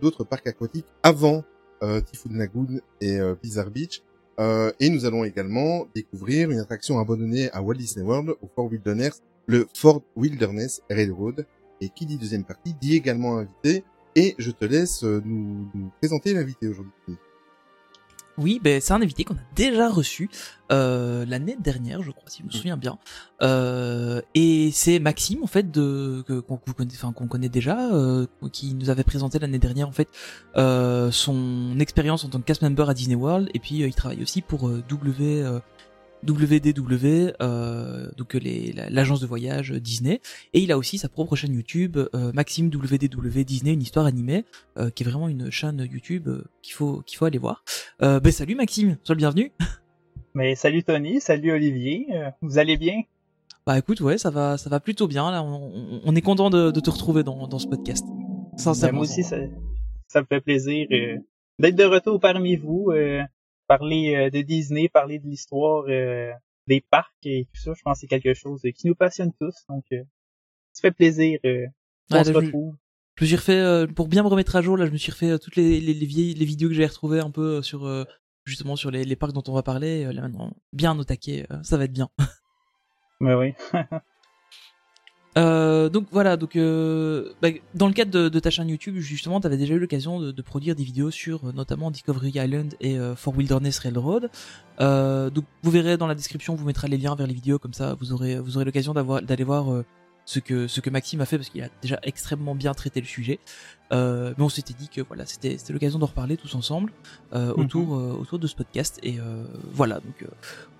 d'autres 0.00 0.22
parcs 0.24 0.46
aquatiques 0.46 0.86
avant 1.02 1.42
euh, 1.82 2.00
Typhoon 2.00 2.34
Lagoon 2.34 2.80
et 3.00 3.18
Blizzard 3.42 3.70
Beach. 3.70 4.02
Euh, 4.40 4.72
et 4.80 4.88
nous 4.88 5.04
allons 5.04 5.24
également 5.24 5.86
découvrir 5.94 6.50
une 6.50 6.58
attraction 6.58 6.98
abandonnée 6.98 7.50
à 7.52 7.62
Walt 7.62 7.74
Disney 7.74 8.04
World 8.04 8.30
au 8.40 8.48
Fort 8.54 8.70
Wilderness, 8.70 9.22
le 9.46 9.66
Fort 9.74 10.02
Wilderness 10.16 10.82
Railroad. 10.90 11.46
Et 11.80 11.88
qui 11.88 12.06
dit 12.06 12.16
deuxième 12.16 12.44
partie 12.44 12.74
dit 12.80 12.96
également 12.96 13.38
invité. 13.38 13.84
Et 14.14 14.34
je 14.38 14.50
te 14.50 14.64
laisse 14.64 15.04
euh, 15.04 15.20
nous, 15.24 15.68
nous 15.74 15.90
présenter 16.00 16.34
l'invité 16.34 16.68
aujourd'hui. 16.68 16.92
Oui, 18.38 18.60
ben 18.64 18.80
c'est 18.80 18.92
un 18.94 19.02
invité 19.02 19.24
qu'on 19.24 19.34
a 19.34 19.44
déjà 19.54 19.90
reçu 19.90 20.30
euh, 20.70 21.26
l'année 21.26 21.56
dernière, 21.60 22.02
je 22.02 22.10
crois, 22.10 22.24
si 22.28 22.40
je 22.40 22.46
me 22.46 22.50
souviens 22.50 22.78
bien. 22.78 22.98
Euh, 23.42 24.22
et 24.34 24.70
c'est 24.72 24.98
Maxime, 25.00 25.42
en 25.42 25.46
fait, 25.46 25.70
de 25.70 26.24
que- 26.26 26.40
qu'on 26.40 26.58
vous 26.66 26.72
connaît, 26.72 26.90
enfin 26.94 27.12
qu'on 27.12 27.26
connaît 27.26 27.50
déjà, 27.50 27.92
euh, 27.94 28.26
qui 28.52 28.72
nous 28.74 28.88
avait 28.88 29.04
présenté 29.04 29.38
l'année 29.38 29.58
dernière, 29.58 29.86
en 29.86 29.92
fait, 29.92 30.08
euh, 30.56 31.10
son 31.10 31.78
expérience 31.78 32.24
en 32.24 32.28
tant 32.30 32.38
que 32.40 32.44
cast 32.44 32.62
member 32.62 32.88
à 32.88 32.94
Disney 32.94 33.16
World. 33.16 33.50
Et 33.52 33.58
puis 33.58 33.76
il 33.80 33.94
travaille 33.94 34.22
aussi 34.22 34.40
pour 34.40 34.66
euh, 34.68 34.82
W. 34.88 35.44
WDW, 36.26 37.32
euh, 37.42 38.10
donc 38.16 38.34
la- 38.34 38.90
l'agence 38.90 39.20
de 39.20 39.26
voyage 39.26 39.72
Disney, 39.72 40.20
et 40.54 40.60
il 40.60 40.72
a 40.72 40.78
aussi 40.78 40.98
sa 40.98 41.08
propre 41.08 41.36
chaîne 41.36 41.54
YouTube, 41.54 41.96
euh, 42.14 42.32
Maxime 42.32 42.66
WDW 42.68 43.44
Disney, 43.44 43.72
une 43.72 43.82
histoire 43.82 44.06
animée, 44.06 44.44
euh, 44.78 44.90
qui 44.90 45.02
est 45.02 45.06
vraiment 45.08 45.28
une 45.28 45.50
chaîne 45.50 45.86
YouTube 45.90 46.28
euh, 46.28 46.44
qu'il 46.62 46.74
faut 46.74 47.02
qu'il 47.06 47.18
faut 47.18 47.24
aller 47.24 47.38
voir. 47.38 47.64
Euh, 48.02 48.20
ben 48.20 48.32
salut 48.32 48.54
Maxime, 48.54 48.96
sois 49.02 49.14
le 49.14 49.18
bienvenu. 49.18 49.52
Mais 50.34 50.54
salut 50.54 50.82
Tony, 50.82 51.20
salut 51.20 51.52
Olivier, 51.52 52.06
euh, 52.14 52.30
vous 52.40 52.58
allez 52.58 52.76
bien? 52.76 53.02
Bah 53.66 53.78
écoute, 53.78 54.00
ouais, 54.00 54.18
ça 54.18 54.30
va, 54.30 54.56
ça 54.58 54.70
va 54.70 54.80
plutôt 54.80 55.06
bien. 55.06 55.30
Là, 55.30 55.42
on, 55.42 56.00
on- 56.04 56.16
est 56.16 56.20
content 56.22 56.50
de, 56.50 56.70
de 56.70 56.80
te 56.80 56.90
retrouver 56.90 57.22
dans, 57.22 57.46
dans 57.46 57.58
ce 57.58 57.66
podcast. 57.68 58.04
Ben, 58.08 58.58
Sincèrement. 58.58 58.98
moi 59.00 59.02
aussi, 59.06 59.22
ça, 59.22 59.36
ça 60.08 60.20
me 60.22 60.26
fait 60.26 60.40
plaisir 60.40 60.86
euh, 60.90 61.18
d'être 61.58 61.76
de 61.76 61.84
retour 61.84 62.18
parmi 62.18 62.56
vous, 62.56 62.88
euh, 62.90 63.22
parler 63.78 64.14
euh, 64.14 64.30
de 64.30 64.42
Disney, 64.42 64.90
parler 64.90 65.18
de 65.18 65.26
l'histoire 65.26 65.84
euh, 65.88 66.30
des 66.66 66.82
parcs 66.82 67.24
et 67.24 67.48
tout 67.52 67.60
ça. 67.60 67.72
Je 67.74 67.80
pense 67.82 67.96
que 67.96 68.00
c'est 68.00 68.06
quelque 68.06 68.34
chose 68.34 68.60
qui 68.76 68.86
nous 68.86 68.94
passionne 68.94 69.32
tous, 69.40 69.54
donc 69.68 69.84
euh, 69.92 70.02
ça 70.72 70.82
fait 70.82 70.92
plaisir 70.92 71.38
Ouais, 71.44 72.24
se 72.24 72.32
retrouve. 72.32 72.74
Je 73.16 73.24
me 73.24 73.26
suis 73.26 73.36
refait 73.36 73.86
pour 73.94 74.08
bien 74.08 74.22
me 74.22 74.28
remettre 74.28 74.56
à 74.56 74.62
jour. 74.62 74.76
Là, 74.76 74.84
je 74.84 74.90
me 74.90 74.96
suis 74.98 75.12
refait 75.12 75.38
toutes 75.38 75.56
les, 75.56 75.80
les, 75.80 75.94
les 75.94 76.06
vieilles 76.06 76.34
les 76.34 76.44
vidéos 76.44 76.68
que 76.68 76.74
j'ai 76.74 76.84
retrouvées 76.84 77.20
un 77.20 77.30
peu 77.30 77.62
sur 77.62 77.88
justement 78.44 78.76
sur 78.76 78.90
les, 78.90 79.04
les 79.04 79.16
parcs 79.16 79.32
dont 79.32 79.44
on 79.48 79.54
va 79.54 79.62
parler. 79.62 80.04
Là 80.12 80.20
maintenant, 80.20 80.54
bien 80.72 80.98
au 80.98 81.04
taquet, 81.04 81.46
ça 81.62 81.78
va 81.78 81.84
être 81.84 81.92
bien. 81.92 82.10
Mais 83.20 83.34
oui. 83.34 83.54
Euh, 85.38 85.88
donc 85.88 86.06
voilà, 86.10 86.36
donc 86.36 86.56
euh, 86.56 87.32
bah, 87.40 87.48
dans 87.74 87.86
le 87.86 87.94
cadre 87.94 88.10
de, 88.10 88.28
de 88.28 88.40
ta 88.40 88.50
chaîne 88.50 88.68
YouTube, 88.68 88.96
justement, 88.98 89.40
tu 89.40 89.46
avais 89.46 89.56
déjà 89.56 89.74
eu 89.74 89.78
l'occasion 89.78 90.20
de, 90.20 90.42
produire 90.42 90.74
des 90.74 90.84
vidéos 90.84 91.10
sur 91.10 91.46
euh, 91.46 91.52
notamment 91.52 91.90
Discovery 91.90 92.32
Island 92.34 92.74
et 92.80 92.98
euh, 92.98 93.14
Fort 93.16 93.36
Wilderness 93.36 93.78
Railroad. 93.78 94.30
Donc 94.78 95.44
vous 95.62 95.70
verrez 95.70 95.96
dans 95.96 96.06
la 96.06 96.14
description, 96.14 96.52
on 96.54 96.56
vous 96.56 96.66
mettra 96.66 96.88
les 96.88 96.98
liens 96.98 97.14
vers 97.14 97.26
les 97.26 97.34
vidéos, 97.34 97.58
comme 97.58 97.72
ça 97.72 97.94
vous 97.98 98.12
aurez 98.12 98.38
vous 98.40 98.56
aurez 98.56 98.64
l'occasion 98.64 98.92
d'avoir 98.92 99.22
d'aller 99.22 99.44
voir 99.44 99.84
ce 100.24 100.38
que 100.38 100.66
ce 100.68 100.80
que 100.80 100.88
Maxime 100.90 101.20
a 101.20 101.26
fait 101.26 101.36
parce 101.36 101.48
qu'il 101.50 101.62
a 101.62 101.68
déjà 101.82 101.98
extrêmement 102.02 102.54
bien 102.54 102.74
traité 102.74 103.00
le 103.00 103.06
sujet. 103.06 103.40
Euh, 103.92 104.32
mais 104.38 104.44
on 104.44 104.48
s'était 104.48 104.72
dit 104.72 104.88
que 104.88 105.00
voilà, 105.02 105.26
c'était 105.26 105.58
c'était 105.58 105.72
l'occasion 105.72 105.98
d'en 105.98 106.06
reparler 106.06 106.36
tous 106.36 106.54
ensemble 106.54 106.92
euh, 107.34 107.52
Mhm. 107.54 107.60
autour 107.60 107.94
euh, 107.96 108.12
autour 108.20 108.38
de 108.38 108.46
ce 108.46 108.54
podcast 108.54 108.98
et 109.02 109.16
voilà 109.72 109.96
donc 110.00 110.24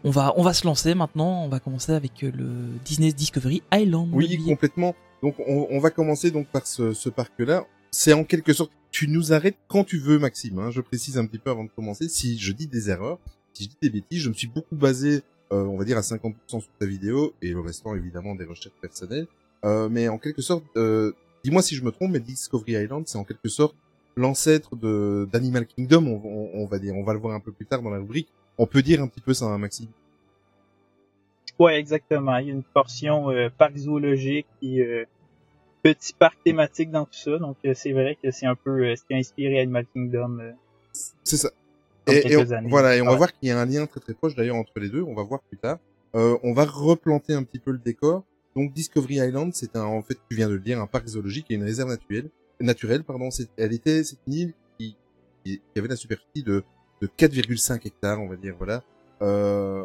on 0.05 0.11
va 0.11 0.33
on 0.37 0.43
va 0.43 0.55
se 0.55 0.67
lancer 0.67 0.95
maintenant. 0.95 1.45
On 1.45 1.49
va 1.49 1.61
commencer 1.61 1.93
avec 1.93 2.23
le 2.23 2.49
Disney 2.85 3.13
Discovery 3.13 3.63
Island. 3.73 4.09
Oui, 4.13 4.39
complètement. 4.45 4.95
Donc 5.23 5.35
on, 5.47 5.67
on 5.71 5.79
va 5.81 5.91
commencer 5.91 6.31
donc 6.31 6.47
par 6.49 6.67
ce, 6.67 6.93
ce 6.95 7.09
parc-là. 7.09 7.65
C'est 7.91 8.13
en 8.15 8.25
quelque 8.25 8.53
sorte, 8.55 8.73
tu 8.91 9.07
nous 9.07 9.33
arrêtes 9.35 9.59
quand 9.69 9.85
tu 9.85 9.99
veux, 9.99 10.19
Maxime. 10.19 10.59
hein. 10.59 10.71
Je 10.71 10.81
précise 10.81 11.19
un 11.19 11.27
petit 11.27 11.39
peu 11.39 11.51
avant 11.51 11.65
de 11.65 11.71
commencer. 11.71 12.09
Si 12.09 12.39
je 12.39 12.53
dis 12.53 12.67
des 12.67 12.89
erreurs, 12.89 13.19
si 13.53 13.65
je 13.65 13.69
dis 13.69 13.77
des 13.83 13.91
bêtises, 13.91 14.23
je 14.23 14.29
me 14.31 14.35
suis 14.35 14.47
beaucoup 14.49 14.75
basé, 14.77 15.23
euh, 15.53 15.65
on 15.65 15.77
va 15.77 15.85
dire 15.85 15.97
à 15.99 16.01
50% 16.01 16.35
sur 16.49 16.63
ta 16.79 16.87
vidéo 16.87 17.35
et 17.43 17.51
le 17.51 17.61
restant 17.61 17.95
évidemment 17.95 18.35
des 18.35 18.45
recherches 18.45 18.75
personnelles. 18.81 19.27
Euh, 19.65 19.89
mais 19.89 20.09
en 20.09 20.19
quelque 20.19 20.43
sorte, 20.43 20.65
euh, 20.77 21.13
dis-moi 21.45 21.63
si 21.63 21.77
je 21.77 21.85
me 21.85 21.93
trompe, 21.93 22.11
mais 22.13 22.21
Discovery 22.21 22.73
Island, 22.73 23.05
c'est 23.07 23.19
en 23.19 23.25
quelque 23.25 23.49
sorte 23.49 23.77
l'ancêtre 24.17 24.75
de 24.77 25.29
d'Animal 25.33 25.67
Kingdom. 25.67 26.07
On, 26.07 26.21
on- 26.25 26.51
on 26.63 26.67
va 26.67 26.79
dire, 26.79 26.95
on 26.97 27.05
va 27.05 27.13
le 27.13 27.19
voir 27.21 27.35
un 27.35 27.41
peu 27.41 27.53
plus 27.53 27.67
tard 27.67 27.83
dans 27.83 27.91
la 27.91 27.99
rubrique. 27.99 28.29
On 28.59 28.67
peut 28.67 28.83
dire 28.83 29.01
un 29.03 29.09
petit 29.09 29.21
peu 29.21 29.35
ça, 29.35 29.47
hein, 29.47 29.59
Maxime. 29.59 29.89
Ouais, 31.59 31.79
exactement. 31.79 32.37
Il 32.39 32.47
y 32.49 32.51
a 32.51 32.55
une 32.55 32.63
portion 32.63 33.27
parc 33.59 33.77
zoologique 33.77 34.47
et 34.63 35.05
petit 35.83 36.13
parc 36.15 36.43
thématique 36.43 36.91
dans 36.91 37.05
tout 37.05 37.13
ça. 37.15 37.39
Donc 37.39 37.57
c'est 37.75 37.93
vrai 37.93 38.17
que 38.23 38.31
c'est 38.31 38.47
un 38.47 38.55
peu 38.57 38.95
ce 38.97 39.03
qui 39.05 39.15
a 39.15 39.17
inspiré 39.19 39.61
Animal 39.61 39.87
Kingdom. 39.93 40.39
C'est 41.25 41.37
ça. 41.37 41.51
Et, 42.09 42.33
et 42.33 42.37
on- 42.37 42.51
années. 42.53 42.69
voilà, 42.69 42.97
et 42.97 43.01
on 43.01 43.05
va 43.07 43.13
Ouais. 43.13 43.17
voir 43.19 43.33
qu'il 43.33 43.49
y 43.49 43.53
a 43.53 43.61
un 43.61 43.65
lien 43.67 43.87
très 43.87 44.01
très 44.01 44.15
proche 44.15 44.35
d'ailleurs 44.35 44.57
entre 44.57 44.79
les 44.81 44.89
deux. 44.89 45.03
On 45.03 45.15
va 45.15 45.23
voir 45.23 45.41
plus 45.43 45.59
tard. 45.59 45.79
Euh, 46.15 46.37
on 46.43 46.53
va 46.53 46.65
replanter 46.65 47.33
un 47.35 47.43
petit 47.43 47.59
peu 47.59 47.71
le 47.73 47.79
décor. 47.79 48.25
Donc 48.57 48.73
Discovery 48.75 49.15
Island, 49.17 49.53
c'est 49.55 49.77
un, 49.77 49.85
en 49.85 50.03
fait, 50.03 50.19
tu 50.29 50.37
viens 50.37 50.49
de 50.49 50.55
le 50.55 50.61
dire, 50.61 50.81
un 50.81 50.87
parc 50.87 51.07
zoologique 51.07 51.47
et 51.51 51.55
une 51.55 51.63
réserve 51.65 51.89
naturelle. 51.89 52.29
Naturelle, 52.61 53.03
pardon. 53.05 53.31
C'est- 53.31 53.49
Elle 53.57 53.73
était, 53.73 54.05
c'est 54.05 54.17
une 54.27 54.33
île 54.35 54.55
qui, 54.79 54.97
qui 55.45 55.61
avait 55.77 55.89
la 55.89 55.97
superficie 55.97 56.43
de, 56.43 56.63
de 57.01 57.07
4,5 57.07 57.87
hectares, 57.87 58.21
on 58.21 58.29
va 58.29 58.37
dire. 58.37 58.55
Voilà. 58.59 58.83
Euh, 59.23 59.85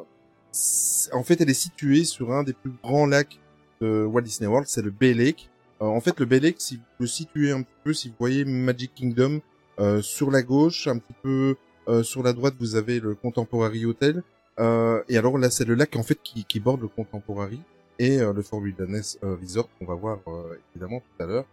en 1.14 1.24
fait, 1.24 1.40
elle 1.42 1.50
est 1.50 1.54
située 1.54 2.04
sur 2.04 2.32
un 2.34 2.44
des 2.44 2.54
plus 2.54 2.72
grands 2.84 3.06
lacs 3.06 3.40
de 3.82 4.04
Walt 4.06 4.22
Disney 4.24 4.48
World, 4.50 4.68
c'est 4.68 4.82
le 4.82 4.92
Bay 4.92 5.14
Lake. 5.14 5.50
Euh, 5.82 5.86
en 5.86 6.02
fait, 6.02 6.20
le 6.20 6.26
Bay 6.26 6.40
Lake, 6.40 6.56
si 6.60 6.78
vous 6.78 6.82
le 7.02 7.08
situez 7.08 7.52
un 7.52 7.62
petit 7.62 7.76
peu, 7.84 7.94
si 7.94 8.10
vous 8.10 8.16
voyez 8.20 8.44
Magic 8.44 8.92
Kingdom 8.96 9.40
euh, 9.80 10.02
sur 10.02 10.32
la 10.32 10.42
gauche, 10.42 10.88
un 10.88 10.98
petit 10.98 11.14
peu 11.22 11.56
sur 12.04 12.24
la 12.24 12.34
droite, 12.34 12.56
vous 12.60 12.76
avez 12.76 13.00
le 13.00 13.16
Contemporary 13.16 13.86
Hotel. 13.86 14.24
Euh, 14.60 15.04
et 15.10 15.18
alors 15.18 15.38
là, 15.38 15.50
c'est 15.50 15.66
le 15.66 15.76
lac 15.76 15.96
en 15.96 16.04
fait 16.04 16.20
qui, 16.24 16.44
qui 16.46 16.60
borde 16.60 16.82
le 16.82 16.88
Contemporary. 16.88 17.60
et 18.00 18.20
euh, 18.20 18.34
le 18.34 18.42
Fort 18.42 18.60
Wilderness 18.60 19.18
euh, 19.24 19.36
Resort 19.42 19.70
qu'on 19.78 19.86
va 19.86 19.94
voir 19.96 20.20
euh, 20.28 20.56
évidemment 20.76 21.00
tout 21.02 21.24
à 21.24 21.28
l'heure. 21.28 21.46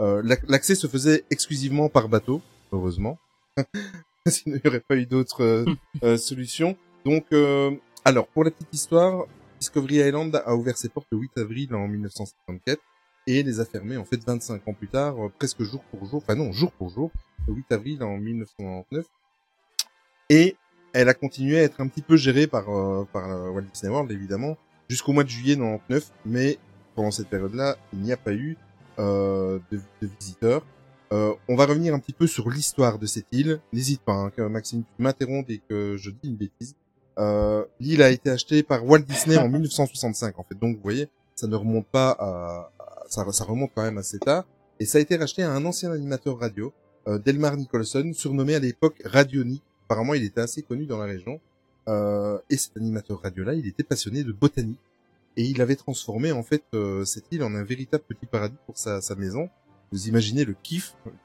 Euh, 0.00 0.20
l'ac- 0.24 0.48
L'accès 0.48 0.74
se 0.74 0.86
faisait 0.86 1.24
exclusivement 1.30 1.88
par 1.88 2.08
bateau, 2.08 2.40
heureusement. 2.72 3.18
Sinon, 4.26 4.56
il 4.56 4.60
n'y 4.64 4.68
aurait 4.68 4.80
pas 4.80 4.96
eu 4.96 5.06
d'autres 5.06 5.42
euh, 5.42 5.64
euh, 6.04 6.16
solutions. 6.16 6.76
Donc, 7.04 7.24
euh, 7.32 7.70
alors, 8.04 8.26
pour 8.28 8.44
la 8.44 8.50
petite 8.50 8.72
histoire, 8.72 9.24
Discovery 9.58 9.96
Island 9.96 10.42
a 10.44 10.54
ouvert 10.54 10.76
ses 10.76 10.88
portes 10.88 11.08
le 11.12 11.18
8 11.18 11.30
avril 11.38 11.74
en 11.74 11.88
1954 11.88 12.80
et 13.26 13.42
les 13.42 13.60
a 13.60 13.64
fermées 13.66 13.96
en 13.98 14.04
fait 14.04 14.22
25 14.24 14.66
ans 14.68 14.72
plus 14.74 14.88
tard, 14.88 15.22
euh, 15.24 15.28
presque 15.38 15.62
jour 15.62 15.82
pour 15.90 16.06
jour, 16.06 16.22
enfin 16.22 16.34
non, 16.34 16.52
jour 16.52 16.72
pour 16.72 16.88
jour, 16.90 17.10
le 17.46 17.54
8 17.54 17.72
avril 17.72 18.02
en 18.02 18.16
1999. 18.16 19.04
Et 20.30 20.56
elle 20.94 21.08
a 21.10 21.14
continué 21.14 21.58
à 21.58 21.62
être 21.64 21.80
un 21.80 21.88
petit 21.88 22.00
peu 22.02 22.16
gérée 22.16 22.46
par, 22.46 22.68
euh, 22.70 23.04
par 23.12 23.52
Walt 23.52 23.62
Disney 23.72 23.92
World, 23.92 24.10
évidemment, 24.10 24.56
jusqu'au 24.88 25.12
mois 25.12 25.24
de 25.24 25.28
juillet 25.28 25.56
99, 25.56 26.10
mais 26.24 26.58
pendant 26.94 27.10
cette 27.10 27.28
période-là, 27.28 27.76
il 27.92 27.98
n'y 28.00 28.12
a 28.12 28.16
pas 28.16 28.32
eu 28.32 28.56
euh, 28.98 29.58
de, 29.70 29.78
de 30.00 30.08
visiteurs. 30.18 30.64
Euh, 31.12 31.34
on 31.48 31.56
va 31.56 31.66
revenir 31.66 31.92
un 31.94 31.98
petit 31.98 32.12
peu 32.12 32.26
sur 32.26 32.48
l'histoire 32.50 32.98
de 32.98 33.06
cette 33.06 33.26
île. 33.32 33.60
N'hésite 33.72 34.00
pas, 34.02 34.12
hein, 34.12 34.48
Maxime, 34.48 34.84
tu 34.84 35.02
m'interromps 35.02 35.46
dès 35.46 35.58
que 35.58 35.96
je 35.96 36.10
dis 36.10 36.28
une 36.28 36.36
bêtise. 36.36 36.74
Euh, 37.18 37.64
L'île 37.80 38.02
a 38.02 38.10
été 38.10 38.30
achetée 38.30 38.62
par 38.62 38.86
Walt 38.86 39.00
Disney 39.00 39.36
en 39.36 39.48
1965, 39.48 40.38
en 40.38 40.44
fait. 40.44 40.56
Donc, 40.58 40.76
vous 40.76 40.82
voyez, 40.82 41.08
ça 41.34 41.46
ne 41.48 41.56
remonte 41.56 41.86
pas 41.88 42.10
à- 42.18 42.70
ça, 43.08 43.24
ça 43.32 43.44
remonte 43.44 43.72
quand 43.74 43.82
même 43.82 43.98
assez 43.98 44.18
tard. 44.20 44.44
Et 44.78 44.84
ça 44.86 44.98
a 44.98 45.00
été 45.00 45.16
racheté 45.16 45.42
à 45.42 45.50
un 45.50 45.64
ancien 45.64 45.90
animateur 45.92 46.38
radio, 46.38 46.72
euh, 47.08 47.18
Delmar 47.18 47.56
Nicholson, 47.56 48.12
surnommé 48.14 48.54
à 48.54 48.60
l'époque 48.60 49.02
Radionic. 49.04 49.62
Apparemment, 49.90 50.14
il 50.14 50.22
était 50.22 50.40
assez 50.40 50.62
connu 50.62 50.86
dans 50.86 50.98
la 50.98 51.06
région. 51.06 51.40
Euh, 51.88 52.38
et 52.48 52.56
cet 52.56 52.76
animateur 52.76 53.20
radio-là, 53.20 53.54
il 53.54 53.66
était 53.66 53.82
passionné 53.82 54.22
de 54.22 54.30
botanique. 54.30 54.78
Et 55.36 55.42
il 55.42 55.60
avait 55.60 55.74
transformé, 55.74 56.30
en 56.30 56.44
fait, 56.44 56.62
euh, 56.74 57.04
cette 57.04 57.24
île 57.32 57.42
en 57.42 57.52
un 57.56 57.64
véritable 57.64 58.04
petit 58.06 58.26
paradis 58.26 58.54
pour 58.66 58.78
sa, 58.78 59.00
sa 59.00 59.16
maison. 59.16 59.50
Vous 59.90 60.06
imaginez 60.06 60.44
le 60.44 60.54
kiff. 60.62 60.94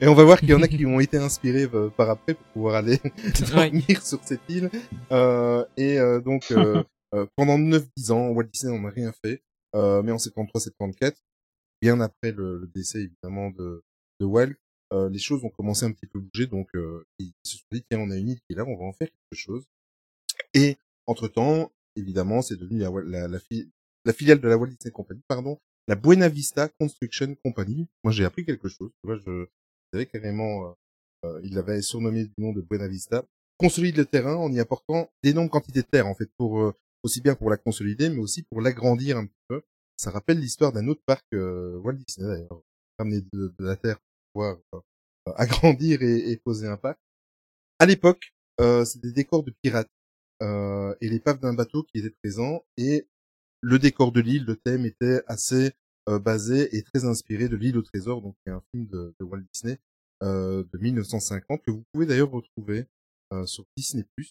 et 0.00 0.08
on 0.08 0.14
va 0.14 0.24
voir 0.24 0.40
qu'il 0.40 0.48
y 0.48 0.54
en 0.54 0.62
a 0.62 0.66
qui 0.66 0.84
ont 0.84 0.98
été 0.98 1.16
inspirés 1.16 1.68
euh, 1.72 1.90
par 1.90 2.10
après 2.10 2.34
pour 2.34 2.46
pouvoir 2.46 2.74
aller 2.74 2.98
dormir 3.54 4.04
sur 4.04 4.18
cette 4.24 4.48
île. 4.48 4.68
Euh, 5.12 5.64
et 5.76 6.00
euh, 6.00 6.20
donc, 6.20 6.50
euh, 6.50 6.82
pendant 7.36 7.56
9-10 7.56 8.10
ans, 8.10 8.28
Walt 8.30 8.48
Disney 8.52 8.76
n'en 8.76 8.88
a 8.88 8.90
rien 8.90 9.12
fait. 9.24 9.44
Euh, 9.76 10.02
mais 10.02 10.10
en 10.10 10.16
73-74, 10.16 11.12
bien 11.80 12.00
après 12.00 12.32
le, 12.32 12.58
le 12.58 12.66
décès 12.74 13.02
évidemment 13.02 13.50
de, 13.50 13.84
de 14.20 14.26
Walt, 14.26 14.54
euh, 14.94 15.08
les 15.10 15.18
choses 15.18 15.44
ont 15.44 15.50
commencé 15.50 15.84
un 15.84 15.92
petit 15.92 16.06
peu 16.06 16.18
à 16.18 16.22
bouger. 16.22 16.46
Donc, 16.46 16.68
euh, 16.74 17.04
ils 17.18 17.32
se 17.42 17.58
sont 17.58 17.64
dit, 17.72 17.84
tiens, 17.88 17.98
on 18.00 18.10
a 18.10 18.16
une 18.16 18.30
est 18.30 18.40
là, 18.50 18.64
on 18.64 18.76
va 18.76 18.84
en 18.84 18.92
faire 18.92 19.08
quelque 19.08 19.38
chose. 19.38 19.64
Et 20.54 20.76
entre-temps, 21.06 21.72
évidemment, 21.96 22.42
c'est 22.42 22.56
devenu 22.56 22.78
la, 22.78 22.90
la, 23.04 23.28
la, 23.28 23.40
fi- 23.40 23.70
la 24.04 24.12
filiale 24.12 24.40
de 24.40 24.48
la 24.48 24.56
Walt 24.56 24.68
Disney 24.68 24.92
Company, 24.92 25.20
pardon, 25.28 25.58
la 25.88 25.96
Buena 25.96 26.28
Vista 26.28 26.68
Construction 26.68 27.34
Company. 27.44 27.88
Moi, 28.04 28.12
j'ai 28.12 28.24
appris 28.24 28.44
quelque 28.44 28.68
chose. 28.68 28.90
Tu 29.02 29.06
vois, 29.06 29.16
je 29.16 29.46
savais 29.92 30.06
carrément, 30.06 30.68
euh, 30.68 30.72
euh, 31.26 31.40
il 31.42 31.54
l'avait 31.54 31.82
surnommé 31.82 32.24
du 32.24 32.34
nom 32.38 32.52
de 32.52 32.60
Buena 32.60 32.88
Vista. 32.88 33.24
Consolide 33.58 33.96
le 33.96 34.06
terrain 34.06 34.36
en 34.36 34.52
y 34.52 34.60
apportant 34.60 35.10
d'énormes 35.22 35.50
quantités 35.50 35.82
de 35.82 35.86
terre, 35.86 36.06
en 36.06 36.14
fait, 36.14 36.30
pour 36.36 36.72
aussi 37.04 37.20
bien 37.20 37.34
pour 37.34 37.50
la 37.50 37.56
consolider, 37.56 38.08
mais 38.10 38.18
aussi 38.18 38.42
pour 38.42 38.60
l'agrandir 38.60 39.16
un 39.16 39.26
petit 39.26 39.42
peu. 39.48 39.62
Ça 39.96 40.10
rappelle 40.10 40.40
l'histoire 40.40 40.72
d'un 40.72 40.88
autre 40.88 41.02
parc 41.06 41.24
Walt 41.32 41.92
Disney 41.92 42.26
d'ailleurs, 42.26 42.62
ramener 42.98 43.20
de, 43.32 43.54
la 43.60 43.76
terre 43.76 43.98
pouvoir 44.34 44.58
euh, 44.74 44.80
agrandir 45.36 46.02
et, 46.02 46.30
et 46.30 46.36
poser 46.36 46.66
un 46.68 46.76
parc. 46.76 46.98
À 47.78 47.86
l'époque, 47.86 48.34
euh, 48.60 48.84
c'était 48.84 49.08
des 49.08 49.14
décors 49.14 49.42
de 49.42 49.54
pirates 49.62 49.90
euh, 50.42 50.94
et 51.00 51.08
l'épave 51.08 51.40
d'un 51.40 51.54
bateau 51.54 51.84
qui 51.84 52.00
était 52.00 52.14
présent 52.22 52.62
et 52.76 53.06
le 53.62 53.78
décor 53.78 54.12
de 54.12 54.20
l'île, 54.20 54.44
le 54.44 54.56
thème 54.56 54.84
était 54.84 55.22
assez 55.26 55.72
basé 56.06 56.76
et 56.76 56.82
très 56.82 57.06
inspiré 57.06 57.48
de 57.48 57.56
l'île 57.56 57.78
au 57.78 57.82
trésor, 57.82 58.20
donc 58.20 58.36
il 58.44 58.50
y 58.50 58.52
a 58.52 58.56
un 58.56 58.62
film 58.70 58.86
de, 58.88 59.14
de 59.18 59.24
Walt 59.24 59.40
Disney 59.54 59.78
euh, 60.22 60.64
de 60.72 60.78
1950 60.78 61.62
que 61.62 61.70
vous 61.70 61.84
pouvez 61.92 62.06
d'ailleurs 62.06 62.30
retrouver 62.30 62.86
euh, 63.32 63.44
sur 63.46 63.64
Disney+. 63.76 64.04
Vous 64.16 64.24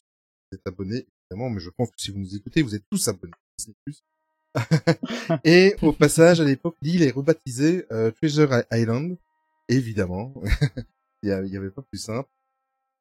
êtes 0.54 0.66
abonné 0.66 1.06
évidemment, 1.30 1.50
mais 1.50 1.60
je 1.60 1.70
pense 1.70 1.90
que 1.90 2.02
si 2.02 2.10
vous 2.10 2.20
nous 2.20 2.36
écoutez, 2.36 2.62
vous 2.62 2.74
êtes 2.74 2.86
tous 2.90 3.08
abonnés 3.08 3.34
à 3.34 3.56
Disney+. 3.58 3.76
et 5.44 5.76
au 5.82 5.92
passage, 5.92 6.40
à 6.40 6.46
l'époque, 6.46 6.78
l'île 6.82 7.04
est 7.04 7.12
rebaptisée 7.12 7.86
euh, 7.92 8.12
Treasure 8.12 8.64
Island, 8.72 9.18
évidemment. 9.70 10.34
il 11.24 11.30
y 11.30 11.32
a- 11.32 11.42
il 11.44 11.52
y 11.52 11.58
avait 11.58 11.72
pas 11.72 11.82
plus 11.82 12.00
simple. 12.00 12.30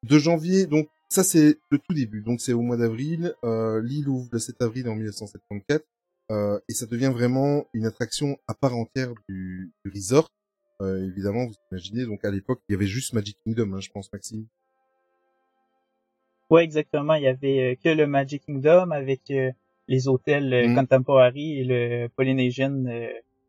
De 0.03 0.17
janvier, 0.19 0.65
donc 0.65 0.89
ça 1.09 1.23
c'est 1.23 1.57
le 1.69 1.77
tout 1.79 1.93
début, 1.93 2.21
donc 2.21 2.41
c'est 2.41 2.53
au 2.53 2.61
mois 2.61 2.77
d'avril. 2.77 3.33
Euh, 3.43 3.81
l'île 3.81 4.09
ouvre 4.09 4.27
le 4.31 4.39
7 4.39 4.61
avril 4.61 4.87
en 4.89 4.95
1974 4.95 5.81
euh, 6.31 6.59
et 6.69 6.73
ça 6.73 6.85
devient 6.87 7.11
vraiment 7.13 7.65
une 7.73 7.85
attraction 7.85 8.37
à 8.47 8.53
part 8.53 8.75
entière 8.75 9.13
du, 9.29 9.71
du 9.85 9.91
resort. 9.93 10.29
Euh, 10.81 11.05
évidemment, 11.07 11.45
vous 11.45 11.53
imaginez, 11.71 12.05
donc 12.05 12.25
à 12.25 12.31
l'époque, 12.31 12.61
il 12.67 12.73
y 12.73 12.75
avait 12.75 12.87
juste 12.87 13.13
Magic 13.13 13.37
Kingdom, 13.45 13.73
hein, 13.73 13.79
je 13.79 13.89
pense, 13.91 14.11
Maxime. 14.11 14.45
Ouais, 16.49 16.63
exactement. 16.63 17.13
Il 17.15 17.23
y 17.23 17.27
avait 17.27 17.73
euh, 17.73 17.75
que 17.81 17.89
le 17.89 18.05
Magic 18.07 18.43
Kingdom 18.45 18.91
avec 18.91 19.31
euh, 19.31 19.51
les 19.87 20.07
hôtels 20.07 20.53
euh, 20.53 20.67
Mm. 20.67 20.75
Contemporary 20.75 21.59
et 21.59 21.63
le 21.63 22.07
Polynesian 22.09 22.83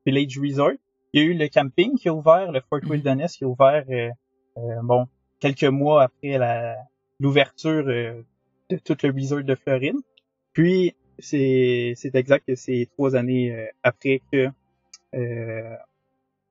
Village 0.07 0.39
Resort. 0.39 0.73
Il 1.15 1.21
y 1.21 1.23
a 1.23 1.27
eu 1.27 1.35
le 1.35 1.47
camping 1.49 1.97
qui 1.97 2.09
a 2.09 2.13
ouvert, 2.15 2.51
le 2.51 2.61
Fort 2.69 2.81
Mhm. 2.83 2.91
Wilderness 2.91 3.37
qui 3.37 3.45
a 3.45 3.47
ouvert, 3.49 3.85
euh, 3.89 4.11
euh, 4.59 4.81
bon, 4.83 5.07
quelques 5.41 5.65
mois 5.65 6.03
après 6.03 6.39
la 6.39 6.77
l'ouverture 7.21 7.85
euh, 7.89 8.21
de 8.69 8.77
tout 8.79 8.97
le 9.05 9.11
resort 9.13 9.45
de 9.45 9.55
Floride. 9.55 9.95
Puis 10.53 10.95
c'est 11.21 11.93
c'est 11.97 12.15
exact 12.17 12.45
que 12.49 12.57
c'est 12.57 12.89
trois 12.95 13.15
années 13.15 13.69
après 13.85 14.21
que 14.33 14.49
euh, 15.15 15.77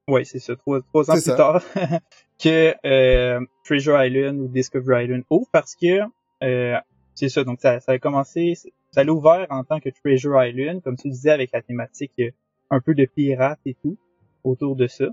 ouais 0.07 0.23
c'est 0.23 0.39
ça 0.39 0.55
trois 0.55 0.81
trois 0.81 1.11
ans 1.11 1.15
C'est 1.15 1.21
plus 1.23 1.31
ça. 1.31 1.35
tard 1.37 1.61
que 2.41 2.73
euh, 2.85 3.41
Treasure 3.65 4.01
Island 4.03 4.39
ou 4.39 4.47
Discovery 4.47 5.05
Island 5.05 5.23
ouvre 5.29 5.47
parce 5.51 5.75
que 5.75 5.99
euh, 6.43 6.77
c'est 7.15 7.29
ça 7.29 7.43
donc 7.43 7.59
ça, 7.59 7.79
ça 7.81 7.91
a 7.93 7.99
commencé 7.99 8.53
ça 8.91 9.03
l'a 9.03 9.11
ouvert 9.13 9.47
en 9.49 9.63
tant 9.65 9.79
que 9.81 9.89
Treasure 9.89 10.41
Island 10.43 10.81
comme 10.81 10.95
tu 10.95 11.09
disais 11.09 11.31
avec 11.31 11.51
la 11.51 11.61
thématique 11.61 12.21
un 12.69 12.79
peu 12.79 12.95
de 12.95 13.05
pirates 13.05 13.59
et 13.65 13.75
tout 13.81 13.97
autour 14.43 14.75
de 14.75 14.87
ça 14.87 15.05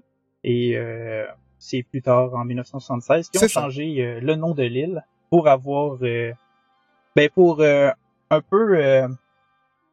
et 0.45 0.77
euh, 0.77 1.27
c'est 1.59 1.83
plus 1.83 2.03
tard 2.03 2.35
en 2.35 2.45
1976 2.45 3.29
qu'ils 3.31 3.45
ont 3.45 3.49
changé 3.49 4.03
euh, 4.03 4.21
le 4.21 4.35
nom 4.37 4.55
de 4.55 4.63
l'île 4.63 5.05
pour 5.31 5.49
avoir 5.49 5.99
euh, 6.03 6.33
ben 7.17 7.29
pour 7.31 7.61
euh, 7.61 7.91
un 8.31 8.41
peu 8.41 8.77
euh, 8.79 9.09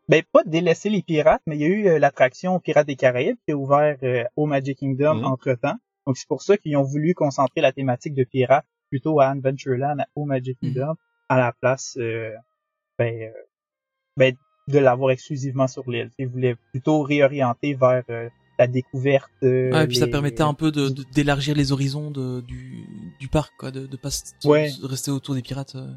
ben 0.09 0.23
pas 0.31 0.43
délaisser 0.45 0.89
les 0.89 1.01
pirates, 1.01 1.41
mais 1.45 1.57
il 1.57 1.61
y 1.61 1.65
a 1.65 1.67
eu 1.67 1.99
l'attraction 1.99 2.59
Pirates 2.59 2.87
des 2.87 2.95
Caraïbes 2.95 3.35
qui 3.45 3.51
a 3.51 3.57
ouvert 3.57 3.97
au 4.37 4.45
Magic 4.45 4.77
Kingdom 4.77 5.15
Mhm. 5.15 5.25
entre 5.25 5.53
temps. 5.53 5.75
Donc 6.05 6.15
c'est 6.17 6.27
pour 6.27 6.41
ça 6.41 6.55
qu'ils 6.57 6.77
ont 6.77 6.83
voulu 6.83 7.13
concentrer 7.13 7.59
la 7.59 7.73
thématique 7.73 8.13
de 8.13 8.23
pirates 8.23 8.65
plutôt 8.89 9.19
à 9.19 9.27
Adventureland 9.27 9.97
au 10.15 10.23
Magic 10.25 10.57
Mhm. 10.61 10.69
Kingdom 10.73 10.95
à 11.27 11.37
la 11.37 11.51
place 11.51 11.97
euh, 11.99 12.31
ben, 12.97 13.13
euh, 13.23 13.31
ben, 14.15 14.33
de 14.69 14.79
l'avoir 14.79 15.11
exclusivement 15.11 15.67
sur 15.67 15.89
l'île. 15.89 16.09
Ils 16.17 16.27
voulaient 16.29 16.55
plutôt 16.71 17.01
réorienter 17.01 17.73
vers 17.73 18.03
euh, 18.09 18.29
la 18.59 18.67
découverte. 18.67 19.29
euh, 19.43 19.69
Ah, 19.73 19.83
et 19.83 19.87
puis 19.87 19.97
ça 19.97 20.07
permettait 20.07 20.43
un 20.43 20.53
peu 20.53 20.71
de 20.71 20.89
de- 20.89 21.03
d'élargir 21.13 21.55
les 21.55 21.71
horizons 21.71 22.09
de, 22.11 22.41
du, 22.41 22.83
du 23.19 23.27
parc, 23.27 23.53
quoi, 23.57 23.71
de, 23.71 23.85
de 23.85 23.97
pas 23.97 24.09
Ouais. 24.45 24.69
de 24.81 24.85
rester 24.87 25.11
autour 25.11 25.35
des 25.35 25.41
pirates. 25.41 25.75
euh. 25.75 25.91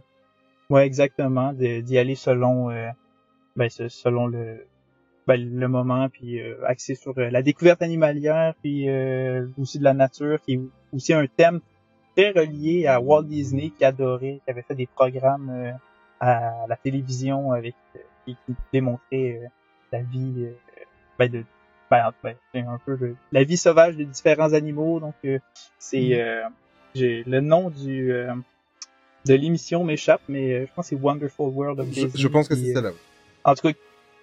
Ouais, 0.68 0.86
exactement, 0.86 1.52
d'y 1.52 1.98
aller 1.98 2.14
selon 2.14 2.70
euh, 2.70 2.88
ben, 3.56 3.68
selon 3.70 4.26
le 4.26 4.66
ben, 5.26 5.36
le 5.58 5.68
moment, 5.68 6.08
puis 6.08 6.40
euh, 6.40 6.56
axé 6.66 6.94
sur 6.94 7.16
euh, 7.18 7.30
la 7.30 7.42
découverte 7.42 7.82
animalière, 7.82 8.54
puis 8.62 8.88
euh, 8.88 9.46
aussi 9.58 9.78
de 9.78 9.84
la 9.84 9.94
nature, 9.94 10.40
qui 10.42 10.54
est 10.54 10.60
aussi 10.92 11.12
un 11.12 11.26
thème 11.26 11.60
très 12.16 12.30
relié 12.30 12.86
à 12.86 13.00
Walt 13.00 13.24
Disney 13.24 13.70
qui 13.76 13.84
adorait, 13.84 14.40
qui 14.44 14.50
avait 14.50 14.62
fait 14.62 14.74
des 14.74 14.86
programmes 14.86 15.50
euh, 15.50 15.72
à 16.20 16.66
la 16.68 16.76
télévision 16.76 17.52
avec 17.52 17.74
qui, 18.26 18.34
qui 18.46 18.54
démontraient 18.72 19.40
euh, 19.42 19.46
la 19.92 20.02
vie 20.02 20.46
ben, 21.18 21.30
de 21.30 21.44
ben, 21.90 22.06
en- 22.08 22.12
ben, 22.22 22.34
c'est 22.52 22.60
un 22.60 22.78
peu 22.84 22.96
le- 23.00 23.16
la 23.32 23.44
vie 23.44 23.56
sauvage 23.56 23.96
de 23.96 24.04
différents 24.04 24.52
animaux. 24.52 25.00
Donc 25.00 25.14
euh, 25.24 25.38
c'est 25.78 26.20
euh, 26.20 26.42
j'ai 26.94 27.24
le 27.26 27.40
nom 27.40 27.70
du 27.70 28.12
euh, 28.12 28.32
de 29.26 29.34
l'émission 29.34 29.84
m'échappe, 29.84 30.22
mais 30.28 30.52
euh, 30.52 30.66
je 30.66 30.74
pense 30.74 30.86
que 30.90 30.96
c'est 30.96 31.02
Wonderful 31.02 31.48
World 31.48 31.80
of 31.80 31.88
Disney. 31.88 32.10
je 32.14 32.28
pense 32.28 32.48
que 32.48 32.54
c'est 32.54 32.70
euh, 32.70 32.74
ça 32.74 32.80
là. 32.80 32.90
En 33.44 33.54
tout 33.54 33.68
cas, 33.68 33.74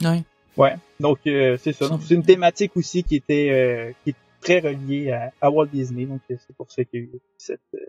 Ouais. 0.10 0.24
ouais. 0.58 0.76
Donc 1.00 1.20
euh, 1.28 1.58
c'est 1.58 1.74
ça. 1.74 1.90
C'est 2.02 2.14
une 2.14 2.24
thématique 2.24 2.72
aussi 2.76 3.04
qui 3.04 3.16
était 3.16 3.50
euh, 3.52 3.92
qui 4.04 4.12
est 4.12 4.16
très 4.42 4.60
reliée 4.60 5.12
à, 5.12 5.32
à 5.42 5.50
Walt 5.52 5.68
Disney. 5.68 6.06
Donc 6.06 6.22
euh, 6.32 6.36
c'est 6.46 6.56
pour 6.56 6.72
ça 6.72 6.84
qu'il 6.84 7.00
y 7.00 7.04
a 7.04 7.06
eu 7.06 7.12
cette, 7.38 7.60
euh, 7.76 7.80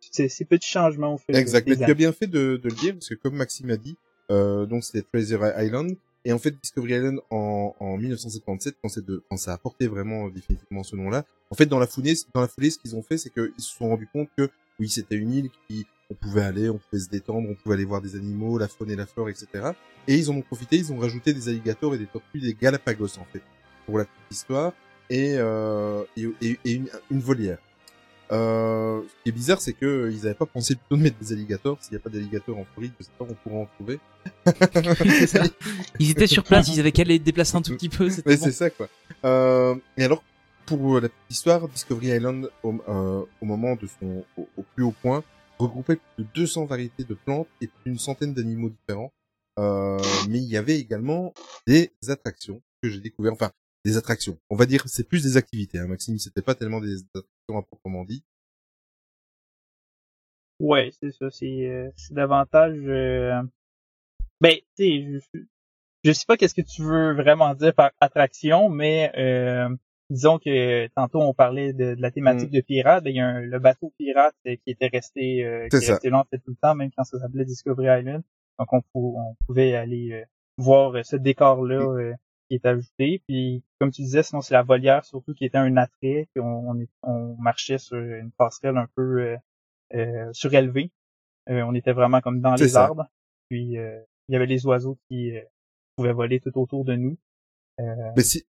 ces, 0.00 0.28
ces 0.28 0.44
petits 0.44 0.68
changements 0.68 1.14
au 1.14 1.18
fil 1.18 1.36
Exact. 1.36 1.66
des 1.66 1.76
Mais 1.76 1.84
tu 1.84 1.90
as 1.90 1.94
bien 1.94 2.12
fait 2.12 2.26
de, 2.26 2.56
de 2.56 2.68
le 2.68 2.74
dire, 2.74 2.94
parce 2.94 3.08
que 3.08 3.14
comme 3.14 3.34
Maxime 3.36 3.70
a 3.70 3.76
dit, 3.76 3.96
euh, 4.30 4.64
donc 4.66 4.84
c'était 4.84 5.02
Treasure 5.02 5.44
Island. 5.58 5.96
Et 6.24 6.32
en 6.32 6.38
fait, 6.38 6.52
Discovery 6.60 6.94
Island 6.94 7.20
en, 7.30 7.74
en 7.78 7.96
1977, 7.96 8.76
quand, 8.82 8.98
de, 8.98 9.22
quand 9.28 9.36
ça 9.36 9.52
a 9.52 9.58
porté 9.58 9.86
vraiment 9.86 10.26
euh, 10.26 10.30
définitivement 10.30 10.82
ce 10.82 10.96
nom-là, 10.96 11.24
en 11.50 11.54
fait, 11.54 11.66
dans 11.66 11.78
la 11.78 11.86
foulée, 11.86 12.14
dans 12.32 12.40
la 12.40 12.48
foulée, 12.48 12.70
ce 12.70 12.78
qu'ils 12.78 12.96
ont 12.96 13.02
fait, 13.02 13.18
c'est 13.18 13.30
qu'ils 13.30 13.52
se 13.58 13.74
sont 13.74 13.88
rendus 13.88 14.08
compte 14.12 14.28
que 14.36 14.48
oui, 14.80 14.88
c'était 14.88 15.16
une 15.16 15.32
île 15.32 15.50
qui 15.68 15.86
on 16.10 16.14
pouvait 16.14 16.42
aller, 16.42 16.68
on 16.68 16.78
pouvait 16.78 17.02
se 17.02 17.08
détendre, 17.08 17.48
on 17.48 17.54
pouvait 17.54 17.74
aller 17.74 17.84
voir 17.84 18.00
des 18.00 18.16
animaux, 18.16 18.58
la 18.58 18.68
faune 18.68 18.90
et 18.90 18.96
la 18.96 19.06
flore, 19.06 19.28
etc. 19.28 19.72
Et 20.08 20.16
ils 20.16 20.30
en 20.30 20.34
ont 20.34 20.42
profité, 20.42 20.76
ils 20.76 20.92
ont 20.92 20.98
rajouté 20.98 21.32
des 21.32 21.48
alligators 21.48 21.94
et 21.94 21.98
des 21.98 22.06
tortues, 22.06 22.40
des 22.40 22.54
Galapagos 22.54 23.18
en 23.18 23.24
fait, 23.32 23.42
pour 23.86 23.98
la 23.98 24.04
petite 24.04 24.30
histoire, 24.30 24.72
et, 25.10 25.34
euh, 25.36 26.02
et 26.16 26.56
une, 26.64 26.88
une 27.10 27.20
volière. 27.20 27.58
Euh, 28.32 29.02
ce 29.02 29.22
qui 29.22 29.28
est 29.28 29.32
bizarre, 29.32 29.60
c'est 29.60 29.72
que 29.72 30.10
ils 30.12 30.26
avaient 30.26 30.34
pas 30.34 30.46
pensé 30.46 30.74
plutôt 30.74 30.96
de 30.96 31.02
mettre 31.02 31.18
des 31.18 31.32
alligators. 31.32 31.78
S'il 31.80 31.92
n'y 31.92 31.96
a 31.96 32.00
pas 32.00 32.10
d'alligators 32.10 32.58
en 32.58 32.64
Floride, 32.72 32.92
je 32.98 33.04
sais 33.04 33.10
pas, 33.18 33.26
on 33.28 33.34
pourra 33.34 33.56
en 33.62 33.66
trouver. 33.66 33.98
Ça. 35.26 35.44
Ils 35.98 36.10
étaient 36.10 36.26
sur 36.26 36.44
place, 36.44 36.68
ils 36.68 36.80
avaient 36.80 36.92
qu'à 36.92 37.04
les 37.04 37.18
déplacer 37.18 37.56
un 37.56 37.62
tout 37.62 37.74
petit 37.74 37.88
peu. 37.88 38.08
Mais 38.26 38.36
bon. 38.36 38.44
c'est 38.44 38.52
ça, 38.52 38.70
quoi. 38.70 38.88
Euh, 39.24 39.74
et 39.96 40.04
alors, 40.04 40.22
pour 40.66 41.00
la 41.00 41.08
petite 41.08 41.30
histoire, 41.30 41.68
Discovery 41.68 42.08
Island, 42.08 42.50
au, 42.62 42.74
euh, 42.88 43.24
au 43.40 43.44
moment 43.44 43.76
de 43.76 43.86
son, 43.86 44.24
au, 44.36 44.48
au 44.56 44.62
plus 44.74 44.84
haut 44.84 44.94
point, 45.02 45.22
regroupait 45.58 45.96
plus 45.96 46.24
de 46.24 46.28
200 46.34 46.64
variétés 46.64 47.04
de 47.04 47.14
plantes 47.14 47.48
et 47.60 47.66
plus 47.66 47.90
d'une 47.90 47.98
centaine 47.98 48.34
d'animaux 48.34 48.70
différents. 48.70 49.12
Euh, 49.58 49.98
mais 50.28 50.38
il 50.38 50.48
y 50.48 50.56
avait 50.56 50.78
également 50.78 51.32
des 51.66 51.92
attractions 52.08 52.60
que 52.82 52.88
j'ai 52.88 53.00
découvert, 53.00 53.32
enfin, 53.32 53.52
des 53.84 53.96
attractions. 53.96 54.38
On 54.50 54.56
va 54.56 54.66
dire, 54.66 54.82
c'est 54.86 55.06
plus 55.06 55.22
des 55.22 55.36
activités, 55.36 55.78
hein, 55.78 55.86
Maxime. 55.86 56.18
C'était 56.18 56.42
pas 56.42 56.54
tellement 56.54 56.80
des 56.80 56.96
attractions 56.96 57.30
à 57.52 57.62
proprement 57.62 58.04
dit. 58.04 58.24
Ouais, 60.60 60.90
c'est 61.00 61.10
ça. 61.12 61.30
C'est 61.30 61.66
euh, 61.68 61.90
c'est 61.96 62.14
davantage. 62.14 62.78
euh, 62.86 63.42
Ben, 64.40 64.56
tu 64.76 64.84
sais, 64.84 65.20
je, 65.34 65.40
je 66.04 66.12
sais 66.12 66.24
pas 66.26 66.36
qu'est-ce 66.36 66.54
que 66.54 66.62
tu 66.62 66.82
veux 66.82 67.12
vraiment 67.14 67.54
dire 67.54 67.74
par 67.74 67.90
attraction, 68.00 68.68
mais 68.70 69.12
euh, 69.18 69.68
disons 70.10 70.38
que 70.38 70.86
tantôt 70.94 71.20
on 71.20 71.34
parlait 71.34 71.72
de, 71.72 71.94
de 71.94 72.00
la 72.02 72.10
thématique 72.10 72.50
de 72.50 72.60
pirate. 72.60 73.04
Ben, 73.04 73.10
il 73.10 73.16
y 73.16 73.20
a 73.20 73.26
un- 73.26 73.40
le 73.40 73.58
bateau 73.58 73.92
pirate 73.98 74.34
euh, 74.46 74.56
qui 74.64 74.70
était 74.70 74.88
resté, 74.88 75.44
euh, 75.44 75.68
qui 75.68 75.76
resté 75.92 76.10
là 76.10 76.18
en 76.20 76.24
fait 76.24 76.38
tout 76.38 76.50
le 76.52 76.56
temps, 76.56 76.74
même 76.74 76.90
quand 76.96 77.04
ça 77.04 77.18
s'appelait 77.18 77.44
Discovery 77.44 78.00
Island. 78.00 78.22
Donc 78.58 78.72
on, 78.72 78.80
pou- 78.92 79.16
on 79.18 79.34
pouvait 79.46 79.74
aller 79.74 80.12
euh, 80.12 80.24
voir 80.56 81.04
ce 81.04 81.16
décor-là 81.16 81.80
euh, 81.80 82.14
qui 82.48 82.56
est 82.56 82.66
ajouté. 82.66 83.22
Puis 83.26 83.62
comme 83.80 83.90
tu 83.90 84.02
disais, 84.02 84.22
sinon 84.22 84.40
c'est 84.40 84.54
la 84.54 84.62
volière 84.62 85.04
surtout 85.04 85.34
qui 85.34 85.44
était 85.44 85.58
un 85.58 85.76
attrait. 85.76 86.28
Puis 86.34 86.40
on, 86.42 86.70
on, 86.70 86.80
est- 86.80 86.88
on 87.02 87.36
marchait 87.38 87.78
sur 87.78 87.96
une 87.98 88.30
passerelle 88.32 88.76
un 88.76 88.88
peu 88.94 89.20
euh, 89.22 89.36
euh, 89.94 90.32
surélevée. 90.32 90.90
Euh, 91.50 91.62
on 91.62 91.74
était 91.74 91.92
vraiment 91.92 92.20
comme 92.20 92.40
dans 92.40 92.54
les 92.54 92.68
ça. 92.68 92.84
arbres. 92.84 93.06
Puis 93.50 93.76
euh, 93.78 94.00
il 94.28 94.32
y 94.32 94.36
avait 94.36 94.46
les 94.46 94.64
oiseaux 94.66 94.98
qui 95.08 95.36
euh, 95.36 95.40
pouvaient 95.96 96.12
voler 96.12 96.40
tout 96.40 96.56
autour 96.58 96.84
de 96.84 96.94
nous. 96.96 97.16
Mais 97.78 98.22
si, 98.22 98.44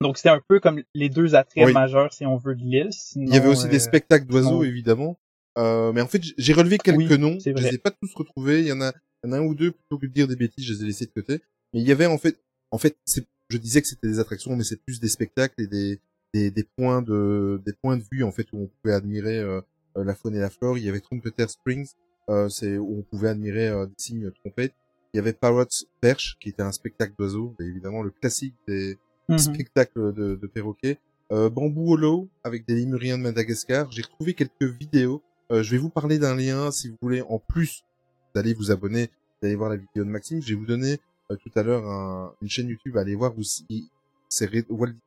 Donc 0.00 0.16
c'était 0.18 0.28
un 0.28 0.40
peu 0.46 0.60
comme 0.60 0.82
les 0.94 1.08
deux 1.08 1.34
attraits 1.34 1.66
Oui. 1.66 1.72
majeurs, 1.72 2.12
si 2.12 2.26
on 2.26 2.36
veut, 2.36 2.54
de 2.54 2.60
l'île. 2.62 2.90
il 3.16 3.32
y 3.32 3.36
avait 3.36 3.48
aussi 3.48 3.68
des 3.68 3.76
euh, 3.76 3.80
spectacles 3.80 4.26
d'oiseaux, 4.26 4.62
évidemment. 4.62 5.18
Euh, 5.56 5.90
mais 5.92 6.00
en 6.02 6.06
fait, 6.06 6.22
j'ai 6.36 6.52
relevé 6.52 6.78
quelques 6.78 6.98
Oui, 6.98 7.18
noms. 7.18 7.38
Je 7.40 7.50
les 7.50 7.74
ai 7.74 7.78
pas 7.78 7.90
tous 7.90 8.14
retrouvés. 8.14 8.60
Il 8.60 8.68
y 8.68 8.72
en 8.72 8.80
a, 8.80 8.92
il 9.24 9.26
y 9.26 9.30
en 9.30 9.32
a 9.32 9.38
un 9.38 9.42
ou 9.44 9.54
deux 9.54 9.72
plutôt 9.72 9.98
que 9.98 10.06
de 10.06 10.12
dire 10.12 10.28
des 10.28 10.36
bêtises, 10.36 10.64
je 10.64 10.72
les 10.74 10.82
ai 10.82 10.86
laissés 10.86 11.06
de 11.06 11.10
côté. 11.10 11.42
Mais 11.72 11.80
il 11.80 11.88
y 11.88 11.90
avait 11.92 12.06
en 12.06 12.18
fait, 12.18 12.38
en 12.70 12.78
fait, 12.78 12.96
c'est, 13.04 13.26
je 13.48 13.58
disais 13.58 13.80
que 13.80 13.88
c'était 13.88 14.08
des 14.08 14.18
attractions, 14.18 14.54
mais 14.56 14.64
c'est 14.64 14.80
plus 14.80 15.00
des 15.00 15.08
spectacles 15.08 15.62
et 15.62 15.66
des, 15.66 16.00
des, 16.34 16.50
des 16.50 16.64
points 16.64 17.02
de, 17.02 17.60
des 17.64 17.72
points 17.72 17.96
de 17.96 18.04
vue 18.12 18.22
en 18.22 18.32
fait 18.32 18.46
où 18.52 18.62
on 18.62 18.66
pouvait 18.66 18.94
admirer 18.94 19.38
euh, 19.38 19.60
la 19.96 20.14
faune 20.14 20.34
et 20.34 20.40
la 20.40 20.50
flore. 20.50 20.78
Il 20.78 20.84
y 20.84 20.88
avait 20.88 21.00
Trumpeter 21.00 21.48
Springs, 21.48 21.88
euh, 22.28 22.48
c'est 22.48 22.76
où 22.78 22.98
on 22.98 23.02
pouvait 23.02 23.28
admirer 23.28 23.68
euh, 23.68 23.86
des 23.86 23.94
signes 23.96 24.30
trompettes. 24.30 24.74
Il 25.14 25.16
y 25.16 25.20
avait 25.20 25.32
Parrots 25.32 25.64
Perch, 26.00 26.36
qui 26.40 26.50
était 26.50 26.62
un 26.62 26.72
spectacle 26.72 27.14
d'oiseaux, 27.18 27.54
évidemment 27.60 28.02
le 28.02 28.10
classique 28.10 28.54
des, 28.66 28.98
mhm. 29.28 29.38
spectacle 29.38 30.12
de, 30.12 30.34
de 30.34 30.46
perroquets. 30.46 30.98
Euh, 31.30 31.50
Bambou 31.50 31.92
Hollow 31.92 32.28
avec 32.42 32.66
des 32.66 32.74
lémuriens 32.74 33.18
de 33.18 33.22
Madagascar. 33.22 33.90
J'ai 33.90 34.02
retrouvé 34.02 34.34
quelques 34.34 34.62
vidéos. 34.62 35.22
Euh, 35.52 35.62
je 35.62 35.70
vais 35.72 35.78
vous 35.78 35.90
parler 35.90 36.18
d'un 36.18 36.34
lien 36.34 36.70
si 36.70 36.88
vous 36.88 36.96
voulez 37.02 37.22
en 37.22 37.38
plus 37.38 37.84
d'aller 38.34 38.54
vous 38.54 38.70
abonner, 38.70 39.10
d'aller 39.42 39.54
voir 39.54 39.70
la 39.70 39.76
vidéo 39.76 40.04
de 40.04 40.10
Maxime. 40.10 40.40
Je 40.40 40.48
vais 40.48 40.54
vous 40.54 40.66
donner 40.66 40.98
tout 41.36 41.50
à 41.54 41.62
l'heure 41.62 41.86
un- 41.86 42.32
une 42.42 42.48
chaîne 42.48 42.68
YouTube 42.68 42.96
à 42.96 43.00
aller 43.00 43.14
voir 43.14 43.36
où 43.38 43.42
c'est 43.42 43.64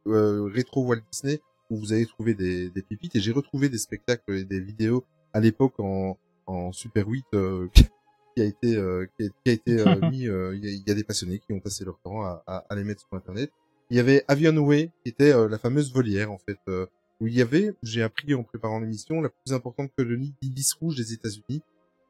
euh, 0.07 0.43
rétro 0.53 0.85
Walt 0.85 1.01
Disney 1.11 1.39
où 1.69 1.77
vous 1.77 1.93
allez 1.93 2.05
trouver 2.05 2.33
des, 2.33 2.69
des 2.69 2.81
pépites 2.81 3.15
et 3.15 3.19
j'ai 3.19 3.31
retrouvé 3.31 3.69
des 3.69 3.77
spectacles 3.77 4.33
et 4.33 4.43
des 4.43 4.59
vidéos 4.59 5.03
à 5.33 5.39
l'époque 5.39 5.79
en, 5.79 6.17
en 6.47 6.71
Super 6.71 7.07
8 7.07 7.25
euh, 7.33 7.67
qui 7.73 8.41
a 8.41 8.45
été 8.45 8.75
euh, 8.75 9.05
qui 9.17 9.29
a, 9.49 9.51
été 9.51 9.79
euh, 9.79 10.09
mis 10.09 10.27
euh, 10.27 10.55
il 10.55 10.65
y, 10.65 10.83
y 10.87 10.91
a 10.91 10.93
des 10.95 11.03
passionnés 11.03 11.39
qui 11.39 11.53
ont 11.53 11.59
passé 11.59 11.85
leur 11.85 11.97
temps 11.99 12.21
à, 12.23 12.43
à, 12.47 12.57
à 12.69 12.75
les 12.75 12.83
mettre 12.83 13.01
sur 13.01 13.13
internet 13.13 13.51
il 13.89 13.97
y 13.97 13.99
avait 13.99 14.23
Avion 14.29 14.55
Way, 14.57 14.89
qui 15.03 15.09
était 15.09 15.33
euh, 15.33 15.49
la 15.49 15.57
fameuse 15.57 15.91
volière, 15.93 16.31
en 16.31 16.37
fait, 16.37 16.57
euh, 16.69 16.85
où 17.19 17.27
il 17.27 17.33
y 17.33 17.41
avait, 17.41 17.73
j'ai 17.83 18.01
appris 18.03 18.33
en 18.33 18.41
préparant 18.41 18.79
l'émission, 18.79 19.19
la 19.19 19.27
plus 19.27 19.53
importante 19.53 19.91
colonie 19.97 20.33
d'ibis 20.41 20.71
rouges 20.79 20.95
des 20.95 21.11
États-Unis. 21.11 21.61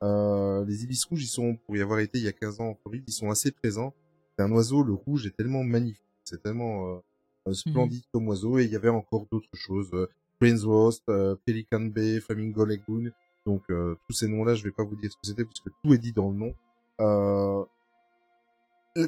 Euh, 0.03 0.65
les 0.65 0.83
ibis 0.83 1.03
rouges, 1.05 1.23
ils 1.23 1.27
sont, 1.27 1.55
pour 1.55 1.77
y 1.77 1.81
avoir 1.81 1.99
été 1.99 2.17
il 2.17 2.23
y 2.23 2.27
a 2.27 2.31
15 2.31 2.61
ans 2.61 2.69
en 2.69 2.75
Floride, 2.75 3.03
ils 3.07 3.13
sont 3.13 3.29
assez 3.29 3.51
présents. 3.51 3.93
C'est 4.37 4.43
un 4.43 4.51
oiseau, 4.51 4.83
le 4.83 4.93
rouge 4.93 5.27
est 5.27 5.35
tellement 5.35 5.63
magnifique, 5.63 6.01
c'est 6.23 6.41
tellement 6.41 6.87
euh, 6.87 6.99
euh, 7.47 7.53
splendide 7.53 8.03
comme 8.11 8.27
oiseau, 8.27 8.57
et 8.59 8.63
il 8.63 8.71
y 8.71 8.75
avait 8.75 8.89
encore 8.89 9.27
d'autres 9.31 9.55
choses, 9.55 9.91
Brainsworth, 10.39 11.03
euh, 11.09 11.35
Pelican 11.45 11.81
Bay, 11.81 12.19
Flamingo 12.19 12.65
Lagoon, 12.65 13.11
donc 13.45 13.63
euh, 13.69 13.95
tous 14.07 14.15
ces 14.15 14.27
noms-là, 14.27 14.55
je 14.55 14.63
vais 14.63 14.71
pas 14.71 14.83
vous 14.83 14.95
dire 14.95 15.11
ce 15.11 15.17
que 15.17 15.27
c'était, 15.27 15.45
parce 15.45 15.59
que 15.59 15.69
tout 15.83 15.93
est 15.93 15.97
dit 15.97 16.13
dans 16.13 16.29
le 16.29 16.35
nom. 16.35 16.55
Euh, 16.99 17.63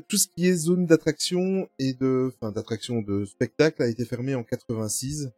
tout 0.07 0.17
ce 0.17 0.27
qui 0.27 0.47
est 0.47 0.55
zone 0.55 0.85
d'attraction 0.85 1.67
et 1.77 1.93
de, 1.93 2.31
enfin, 2.33 2.51
d'attraction 2.51 3.01
de 3.01 3.25
spectacle 3.25 3.81
a 3.81 3.87
été 3.87 4.05
fermé 4.05 4.33
en 4.35 4.43
86. 4.43 5.29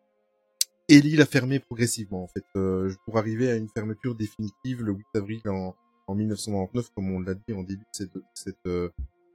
Et 0.87 1.01
l'île 1.01 1.21
a 1.21 1.25
fermé 1.25 1.59
progressivement, 1.59 2.23
en 2.23 2.27
fait, 2.27 2.45
euh, 2.55 2.93
pour 3.05 3.17
arriver 3.17 3.49
à 3.49 3.55
une 3.55 3.69
fermeture 3.69 4.13
définitive 4.13 4.83
le 4.83 4.93
8 4.93 5.05
avril 5.15 5.41
en, 5.47 5.75
en 6.07 6.15
1999, 6.15 6.91
comme 6.93 7.11
on 7.11 7.19
l'a 7.19 7.33
dit 7.33 7.53
en 7.53 7.63
début 7.63 7.83
de 7.83 7.89
cette, 7.91 8.17
cette 8.35 8.67
euh, 8.67 8.89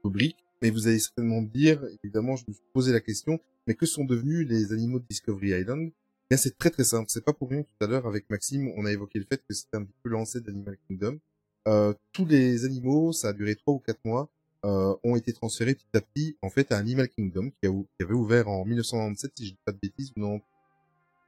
rubrique. 0.04 0.36
Mais 0.62 0.70
vous 0.70 0.86
allez 0.86 1.00
certainement 1.00 1.40
me 1.40 1.48
dire, 1.48 1.82
évidemment, 2.04 2.36
je 2.36 2.44
me 2.46 2.52
suis 2.52 2.62
posé 2.72 2.92
la 2.92 3.00
question, 3.00 3.40
mais 3.66 3.74
que 3.74 3.86
sont 3.86 4.04
devenus 4.04 4.46
les 4.46 4.72
animaux 4.72 5.00
de 5.00 5.06
Discovery 5.08 5.60
Island? 5.60 5.90
Bien, 6.28 6.36
c'est 6.36 6.56
très 6.56 6.70
très 6.70 6.84
simple. 6.84 7.06
C'est 7.08 7.24
pas 7.24 7.32
pour 7.32 7.50
rien 7.50 7.62
tout 7.62 7.84
à 7.84 7.88
l'heure 7.88 8.06
avec 8.06 8.30
Maxime, 8.30 8.70
on 8.76 8.84
a 8.84 8.92
évoqué 8.92 9.18
le 9.18 9.24
fait 9.24 9.38
que 9.38 9.54
c'était 9.54 9.76
un 9.76 9.84
petit 9.84 9.98
peu 10.04 10.10
l'ancêtre 10.10 10.46
d'Animal 10.46 10.76
Kingdom. 10.86 11.18
Euh, 11.66 11.92
tous 12.12 12.26
les 12.26 12.64
animaux, 12.64 13.12
ça 13.12 13.28
a 13.28 13.32
duré 13.32 13.56
trois 13.56 13.74
ou 13.74 13.80
quatre 13.80 14.04
mois, 14.04 14.30
euh, 14.64 14.94
ont 15.02 15.16
été 15.16 15.32
transférés 15.32 15.74
petit 15.74 15.88
à 15.94 16.00
petit 16.00 16.36
en 16.42 16.50
fait 16.50 16.70
à 16.70 16.76
Animal 16.76 17.08
Kingdom 17.08 17.50
qui, 17.50 17.68
qui 17.68 18.04
avait 18.04 18.14
ouvert 18.14 18.48
en 18.48 18.64
1997 18.64 19.32
si 19.34 19.46
je 19.46 19.50
dis 19.52 19.58
pas 19.64 19.72
de 19.72 19.78
bêtises 19.82 20.12
non. 20.16 20.40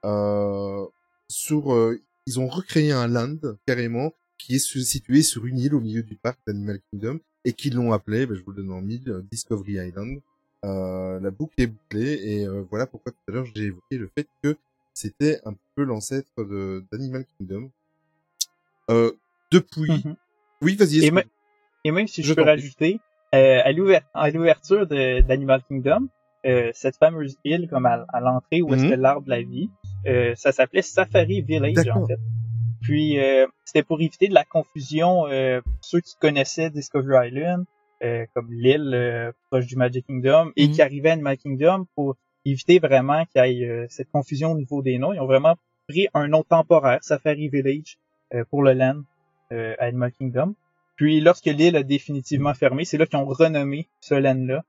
Euh, 0.05 0.85
sur, 1.29 1.73
euh, 1.75 1.99
ils 2.27 2.39
ont 2.41 2.49
recréé 2.49 2.93
un 2.93 3.07
land 3.09 3.37
carrément 3.67 4.13
qui 4.39 4.57
est 4.57 4.59
situé 4.59 5.23
sur 5.23 5.47
une 5.47 5.59
île 5.59 5.75
au 5.75 5.81
milieu 5.81 6.03
du 6.03 6.17
parc 6.17 6.39
d'Animal 6.47 6.81
Kingdom 6.91 7.21
et 7.45 7.53
qui 7.53 7.71
l'ont 7.71 7.93
appelé, 7.93 8.27
ben, 8.27 8.35
je 8.37 8.43
vous 8.43 8.51
le 8.51 8.57
donne 8.63 8.73
en 8.73 8.81
mille, 8.83 9.25
Discovery 9.31 9.75
Island. 9.89 10.21
Euh, 10.65 11.19
la 11.21 11.31
boucle 11.31 11.55
est 11.59 11.67
bouclée 11.69 12.21
et 12.23 12.47
euh, 12.47 12.65
voilà 12.71 12.87
pourquoi 12.87 13.11
tout 13.13 13.19
à 13.29 13.33
l'heure 13.33 13.47
j'ai 13.55 13.65
évoqué 13.65 13.99
le 13.99 14.09
fait 14.17 14.29
que 14.43 14.57
c'était 14.95 15.41
un 15.45 15.55
peu 15.75 15.83
l'ancêtre 15.85 16.31
de 16.39 16.85
d'Animal 16.93 17.25
Kingdom. 17.39 17.71
Euh, 18.91 19.13
depuis, 19.51 19.91
Mhm. 20.05 20.17
oui 20.63 20.77
vas-y. 20.77 21.05
Et, 21.05 21.13
et 21.85 21.91
même 21.91 22.07
si 22.09 22.23
je, 22.23 22.29
Je 22.29 22.35
peux 22.35 22.43
rajouter, 22.43 23.01
à 23.33 23.73
l'ouver- 23.73 24.01
à 24.15 24.31
l'ouverture 24.31 24.87
de- 24.87 25.21
d'Animal 25.23 25.63
Kingdom, 25.69 26.09
euh, 26.47 26.71
cette 26.75 26.97
fameuse 26.97 27.37
île 27.45 27.69
comme 27.69 27.87
à, 27.87 28.05
à 28.13 28.21
l'entrée 28.21 28.63
où 28.63 28.73
est-ce 28.75 28.85
Mhm. 28.85 28.91
que 28.91 28.95
l'arbre 28.97 29.25
de 29.25 29.31
la 29.31 29.43
vie, 29.43 29.71
euh, 30.07 30.35
ça 30.37 30.53
s'appelait 30.53 30.83
Safari 30.83 31.43
Village 31.43 31.89
en 31.89 32.07
fait. 32.07 32.19
Puis 32.81 33.19
euh, 33.19 33.47
c'était 33.65 33.83
pour 33.85 34.01
éviter 34.01 34.29
de 34.29 34.35
la 34.35 34.45
confusion 34.45 35.27
euh, 35.29 35.61
pour 35.61 35.73
ceux 35.83 36.01
qui 36.01 36.15
connaissaient 36.21 36.71
Discovery 36.71 37.29
Island, 37.29 37.65
euh, 38.03 38.27
comme 38.35 38.49
l'île 38.51 38.91
euh, 38.95 39.33
proche 39.51 39.67
du 39.67 39.77
Magic 39.77 40.07
Kingdom, 40.07 40.51
et 40.57 40.67
Mhm. 40.67 40.73
qui 40.75 40.83
arrivait 40.83 41.11
à 41.11 41.13
Animal 41.13 41.37
Kingdom 41.39 41.87
pour 41.95 42.17
éviter 42.45 42.81
vraiment 42.81 43.25
qu'il 43.27 43.45
y 43.47 43.63
ait 43.63 43.69
euh, 43.69 43.87
cette 43.89 44.11
confusion 44.11 44.53
au 44.53 44.57
niveau 44.57 44.83
des 44.83 44.99
noms. 44.99 45.13
Ils 45.13 45.21
ont 45.21 45.27
vraiment 45.27 45.55
pris 45.89 46.09
un 46.15 46.27
nom 46.27 46.43
temporaire, 46.43 46.99
Safari 47.03 47.49
Village, 47.49 47.99
euh, 48.35 48.45
pour 48.51 48.63
le 48.65 48.73
land 48.73 49.03
euh, 49.53 49.75
à 49.79 49.85
Animal 49.85 50.11
Kingdom. 50.13 50.55
Puis 50.97 51.21
lorsque 51.21 51.47
l'île 51.47 51.77
a 51.77 51.83
définitivement 51.85 52.55
fermé, 52.55 52.85
c'est 52.85 52.99
là 52.99 53.07
qu'ils 53.07 53.19
ont 53.19 53.27
renommé 53.27 53.89
ce 54.01 54.15
land-là 54.15 54.65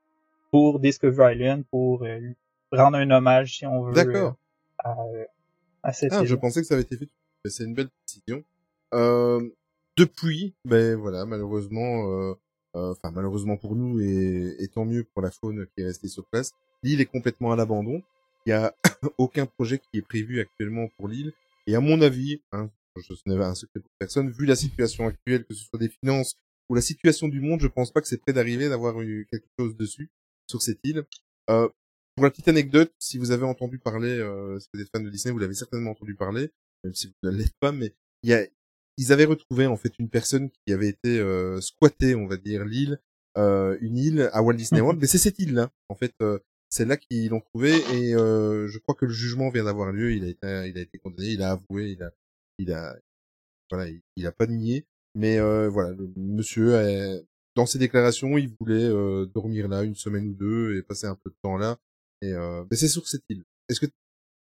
pour 0.51 0.79
Discovery 0.79 1.35
Island, 1.35 1.63
pour 1.71 2.03
euh, 2.03 2.17
lui 2.19 2.35
rendre 2.71 2.97
un 2.97 3.09
hommage, 3.09 3.57
si 3.57 3.65
on 3.65 3.81
veut, 3.83 3.93
D'accord. 3.93 4.35
À, 4.83 4.95
à 5.83 5.93
cette 5.93 6.13
Ah, 6.13 6.25
je 6.25 6.35
pensais 6.35 6.61
que 6.61 6.67
ça 6.67 6.75
avait 6.75 6.83
été 6.83 6.97
fait. 6.97 7.09
C'est 7.45 7.65
une 7.65 7.73
belle 7.73 7.89
précision. 7.89 8.43
Euh, 8.93 9.49
depuis, 9.97 10.55
ben 10.65 10.95
voilà, 10.95 11.25
malheureusement, 11.25 12.09
euh, 12.09 12.33
euh, 12.75 12.91
enfin 12.91 13.11
malheureusement 13.11 13.57
pour 13.57 13.75
nous 13.75 13.99
et, 13.99 14.55
et 14.59 14.67
tant 14.67 14.85
mieux 14.85 15.03
pour 15.03 15.21
la 15.21 15.31
faune 15.31 15.67
qui 15.67 15.83
est 15.83 15.85
restée 15.85 16.07
sur 16.07 16.25
place, 16.25 16.51
l'île 16.83 17.01
est 17.01 17.05
complètement 17.05 17.51
à 17.51 17.55
l'abandon. 17.55 18.01
Il 18.45 18.49
y 18.49 18.53
a 18.53 18.73
aucun 19.17 19.45
projet 19.45 19.79
qui 19.79 19.99
est 19.99 20.01
prévu 20.01 20.39
actuellement 20.39 20.87
pour 20.97 21.07
l'île. 21.07 21.33
Et 21.67 21.75
à 21.75 21.79
mon 21.79 22.01
avis, 22.01 22.41
hein, 22.51 22.69
je, 22.97 23.13
ce 23.13 23.21
n'est 23.25 23.41
un 23.43 23.55
secret 23.55 23.79
pour 23.79 23.91
personne, 23.99 24.29
vu 24.29 24.45
la 24.45 24.55
situation 24.55 25.07
actuelle, 25.07 25.45
que 25.45 25.53
ce 25.53 25.63
soit 25.65 25.79
des 25.79 25.89
finances 25.89 26.35
ou 26.69 26.75
la 26.75 26.81
situation 26.81 27.27
du 27.27 27.41
monde, 27.41 27.61
je 27.61 27.67
pense 27.67 27.91
pas 27.91 28.01
que 28.01 28.07
c'est 28.07 28.21
près 28.21 28.33
d'arriver 28.33 28.69
d'avoir 28.69 29.01
eu 29.01 29.27
quelque 29.31 29.47
chose 29.59 29.75
dessus 29.75 30.09
sur 30.47 30.61
cette 30.61 30.79
île. 30.83 31.05
Euh, 31.49 31.69
pour 32.15 32.23
la 32.25 32.31
petite 32.31 32.47
anecdote, 32.47 32.91
si 32.99 33.17
vous 33.17 33.31
avez 33.31 33.45
entendu 33.45 33.79
parler, 33.79 34.17
euh, 34.19 34.59
si 34.59 34.67
vous 34.73 34.81
êtes 34.81 34.89
fan 34.89 35.03
de 35.03 35.09
Disney, 35.09 35.31
vous 35.31 35.39
l'avez 35.39 35.53
certainement 35.53 35.91
entendu 35.91 36.15
parler, 36.15 36.51
même 36.83 36.93
si 36.93 37.07
vous 37.07 37.13
ne 37.23 37.35
l'êtes 37.35 37.55
pas, 37.59 37.71
mais 37.71 37.93
il 38.23 38.29
y 38.29 38.33
a 38.33 38.45
ils 38.97 39.11
avaient 39.11 39.25
retrouvé 39.25 39.65
en 39.65 39.75
fait 39.75 39.91
une 39.97 40.09
personne 40.09 40.51
qui 40.51 40.71
avait 40.71 40.89
été 40.89 41.19
euh, 41.19 41.59
squattée, 41.61 42.13
on 42.13 42.27
va 42.27 42.37
dire, 42.37 42.63
l'île, 42.63 42.99
euh, 43.37 43.75
une 43.81 43.97
île 43.97 44.29
à 44.33 44.43
Walt 44.43 44.53
Disney 44.53 44.81
World. 44.81 45.01
Mais 45.01 45.07
c'est 45.07 45.17
cette 45.17 45.39
île-là, 45.39 45.71
en 45.89 45.95
fait, 45.95 46.13
euh, 46.21 46.37
c'est 46.69 46.85
là 46.85 46.95
qu'ils 46.95 47.29
l'ont 47.29 47.39
trouvé 47.41 47.71
et 47.91 48.13
euh, 48.13 48.67
je 48.67 48.77
crois 48.77 48.93
que 48.93 49.05
le 49.05 49.11
jugement 49.11 49.49
vient 49.49 49.63
d'avoir 49.63 49.91
lieu. 49.91 50.11
Il 50.11 50.23
a 50.23 50.27
été, 50.27 50.69
il 50.69 50.77
a 50.77 50.81
été 50.81 50.99
condamné, 50.99 51.29
il 51.29 51.41
a 51.41 51.51
avoué, 51.53 51.91
il 51.97 52.03
a, 52.03 52.11
il 52.59 52.71
a, 52.71 52.95
voilà, 53.71 53.89
il, 53.89 54.01
il 54.15 54.27
a 54.27 54.31
pas 54.31 54.45
nié. 54.45 54.85
Mais 55.15 55.39
euh, 55.39 55.69
voilà, 55.69 55.89
le 55.91 56.11
monsieur, 56.15 56.75
a- 56.75 57.19
dans 57.55 57.65
ses 57.65 57.79
déclarations, 57.79 58.37
il 58.37 58.49
voulait 58.59 58.83
euh, 58.83 59.25
dormir 59.25 59.67
là 59.69 59.83
une 59.83 59.95
semaine 59.95 60.27
ou 60.27 60.33
deux 60.33 60.75
et 60.77 60.83
passer 60.83 61.07
un 61.07 61.15
peu 61.15 61.31
de 61.31 61.35
temps 61.41 61.57
là. 61.57 61.79
Et 62.23 62.31
euh, 62.31 62.63
mais 62.71 62.77
c'est 62.77 62.87
sur 62.87 63.05
cette 63.07 63.23
île. 63.29 63.43
Est-ce 63.69 63.79
que 63.81 63.87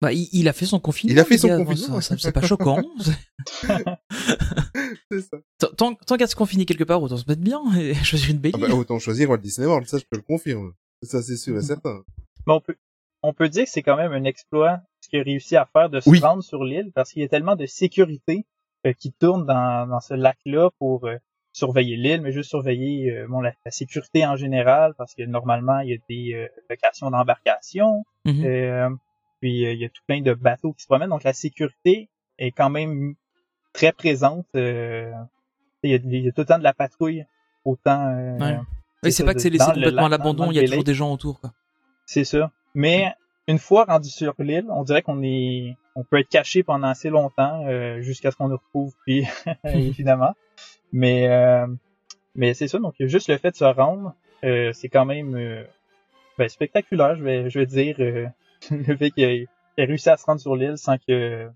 Bah, 0.00 0.12
il, 0.12 0.28
il 0.32 0.46
a 0.48 0.52
fait 0.52 0.66
son 0.66 0.78
confinement. 0.78 1.12
Il 1.14 1.18
a 1.18 1.24
fait 1.24 1.36
son 1.38 1.48
gars, 1.48 1.64
confinement, 1.64 2.00
C'est 2.00 2.32
pas 2.32 2.42
choquant. 2.42 2.80
c'est 5.10 5.20
ça 5.22 5.36
Tant- 5.76 5.94
qu'à 6.16 6.26
se 6.26 6.36
confiner 6.36 6.64
quelque 6.64 6.84
part, 6.84 7.02
autant 7.02 7.16
se 7.16 7.24
mettre 7.28 7.42
bien 7.42 7.60
et 7.78 7.94
choisir 8.04 8.30
une 8.30 8.38
belle 8.38 8.52
ah 8.54 8.58
bah, 8.58 8.74
Autant 8.74 8.98
choisir 8.98 9.30
Walt 9.30 9.38
Disney 9.38 9.66
World, 9.66 9.86
ça 9.88 9.98
je 9.98 10.04
te 10.04 10.14
le 10.16 10.22
confirme. 10.22 10.72
Ça 11.02 11.22
c'est 11.22 11.36
sûr 11.36 11.56
et 11.58 11.62
certain. 11.62 12.02
Mais 12.46 12.52
on 12.54 12.60
peut, 12.60 12.76
on 13.22 13.32
peut 13.32 13.48
dire 13.48 13.64
que 13.64 13.70
c'est 13.70 13.82
quand 13.82 13.96
même 13.96 14.12
un 14.12 14.24
exploit 14.24 14.80
ce 15.00 15.08
qu'il 15.08 15.18
a 15.20 15.22
réussi 15.24 15.56
à 15.56 15.66
faire 15.72 15.90
de 15.90 16.00
se 16.00 16.08
Oui. 16.08 16.20
rendre 16.20 16.42
sur 16.42 16.62
l'île 16.64 16.92
parce 16.94 17.10
qu'il 17.12 17.22
y 17.22 17.24
a 17.24 17.28
tellement 17.28 17.56
de 17.56 17.66
sécurité 17.66 18.46
euh, 18.86 18.92
qui 18.92 19.12
tourne 19.12 19.46
dans, 19.46 19.88
dans 19.88 20.00
ce 20.00 20.14
lac-là 20.14 20.70
pour 20.78 21.06
euh, 21.06 21.16
surveiller 21.52 21.96
l'île, 21.96 22.22
mais 22.22 22.32
juste 22.32 22.50
surveiller 22.50 23.10
euh, 23.10 23.26
bon, 23.28 23.40
la, 23.40 23.52
la 23.64 23.70
sécurité 23.70 24.24
en 24.26 24.36
général 24.36 24.94
parce 24.96 25.14
que 25.14 25.22
normalement 25.22 25.80
il 25.80 25.90
y 25.90 25.94
a 25.94 25.98
des 26.08 26.34
euh, 26.34 26.48
locations 26.70 27.10
d'embarcation, 27.10 28.04
Mhm. 28.24 28.44
euh, 28.44 28.88
puis 29.40 29.66
euh, 29.66 29.72
il 29.72 29.80
y 29.80 29.84
a 29.84 29.88
tout 29.88 30.02
plein 30.06 30.20
de 30.22 30.32
bateaux 30.34 30.72
qui 30.72 30.82
se 30.82 30.86
promènent, 30.86 31.10
donc 31.10 31.24
la 31.24 31.32
sécurité 31.32 32.08
est 32.38 32.52
quand 32.52 32.70
même 32.70 33.14
très 33.72 33.92
présente. 33.92 34.46
euh, 34.54 35.10
il, 35.82 35.90
y 35.90 35.94
a, 35.94 35.98
il 36.02 36.24
y 36.24 36.28
a 36.28 36.32
tout 36.32 36.42
le 36.42 36.46
temps 36.46 36.58
de 36.58 36.62
la 36.64 36.72
patrouille, 36.74 37.24
autant. 37.64 38.06
euh, 38.08 38.38
Ouais. 38.38 38.58
Oui, 39.04 39.10
c'est 39.12 39.24
pas 39.24 39.34
que 39.34 39.40
c'est 39.40 39.50
laissé 39.50 39.66
le 39.70 39.74
complètement 39.74 40.06
à 40.06 40.08
l'abandon, 40.08 40.50
il 40.52 40.56
y 40.56 40.60
a 40.60 40.64
toujours 40.64 40.84
des 40.84 40.94
gens 40.94 41.12
autour. 41.12 41.40
Quoi. 41.40 41.50
C'est 42.06 42.24
ça. 42.24 42.52
Mais 42.74 43.12
une 43.48 43.58
fois 43.58 43.84
rendu 43.84 44.08
sur 44.08 44.34
l'île, 44.38 44.66
on 44.70 44.84
dirait 44.84 45.02
qu'on 45.02 45.20
est, 45.24 45.76
on 45.96 46.04
peut 46.04 46.20
être 46.20 46.28
caché 46.28 46.62
pendant 46.62 46.86
assez 46.86 47.10
longtemps 47.10 47.66
euh, 47.66 48.00
jusqu'à 48.00 48.30
ce 48.30 48.36
qu'on 48.36 48.46
nous 48.48 48.56
retrouve, 48.58 48.94
puis 49.04 49.26
évidemment. 49.64 50.34
Mais 50.92 51.28
euh, 51.28 51.66
mais 52.34 52.54
c'est 52.54 52.68
ça. 52.68 52.78
Donc 52.78 52.94
juste 53.00 53.28
le 53.28 53.38
fait 53.38 53.50
de 53.50 53.56
se 53.56 53.64
rendre, 53.64 54.14
euh, 54.44 54.72
c'est 54.72 54.88
quand 54.88 55.04
même 55.04 55.34
euh, 55.36 55.64
ben, 56.38 56.48
spectaculaire. 56.48 57.16
Je 57.16 57.24
vais 57.24 57.50
je 57.50 57.58
vais 57.58 57.66
dire 57.66 57.96
euh, 58.00 58.26
le 58.70 58.96
fait 58.96 59.10
qu'il 59.10 59.24
ait, 59.24 59.48
réussi 59.78 60.10
à 60.10 60.16
se 60.16 60.24
rendre 60.24 60.40
sur 60.40 60.56
l'île 60.56 60.78
sans 60.78 60.96
que 60.98 61.48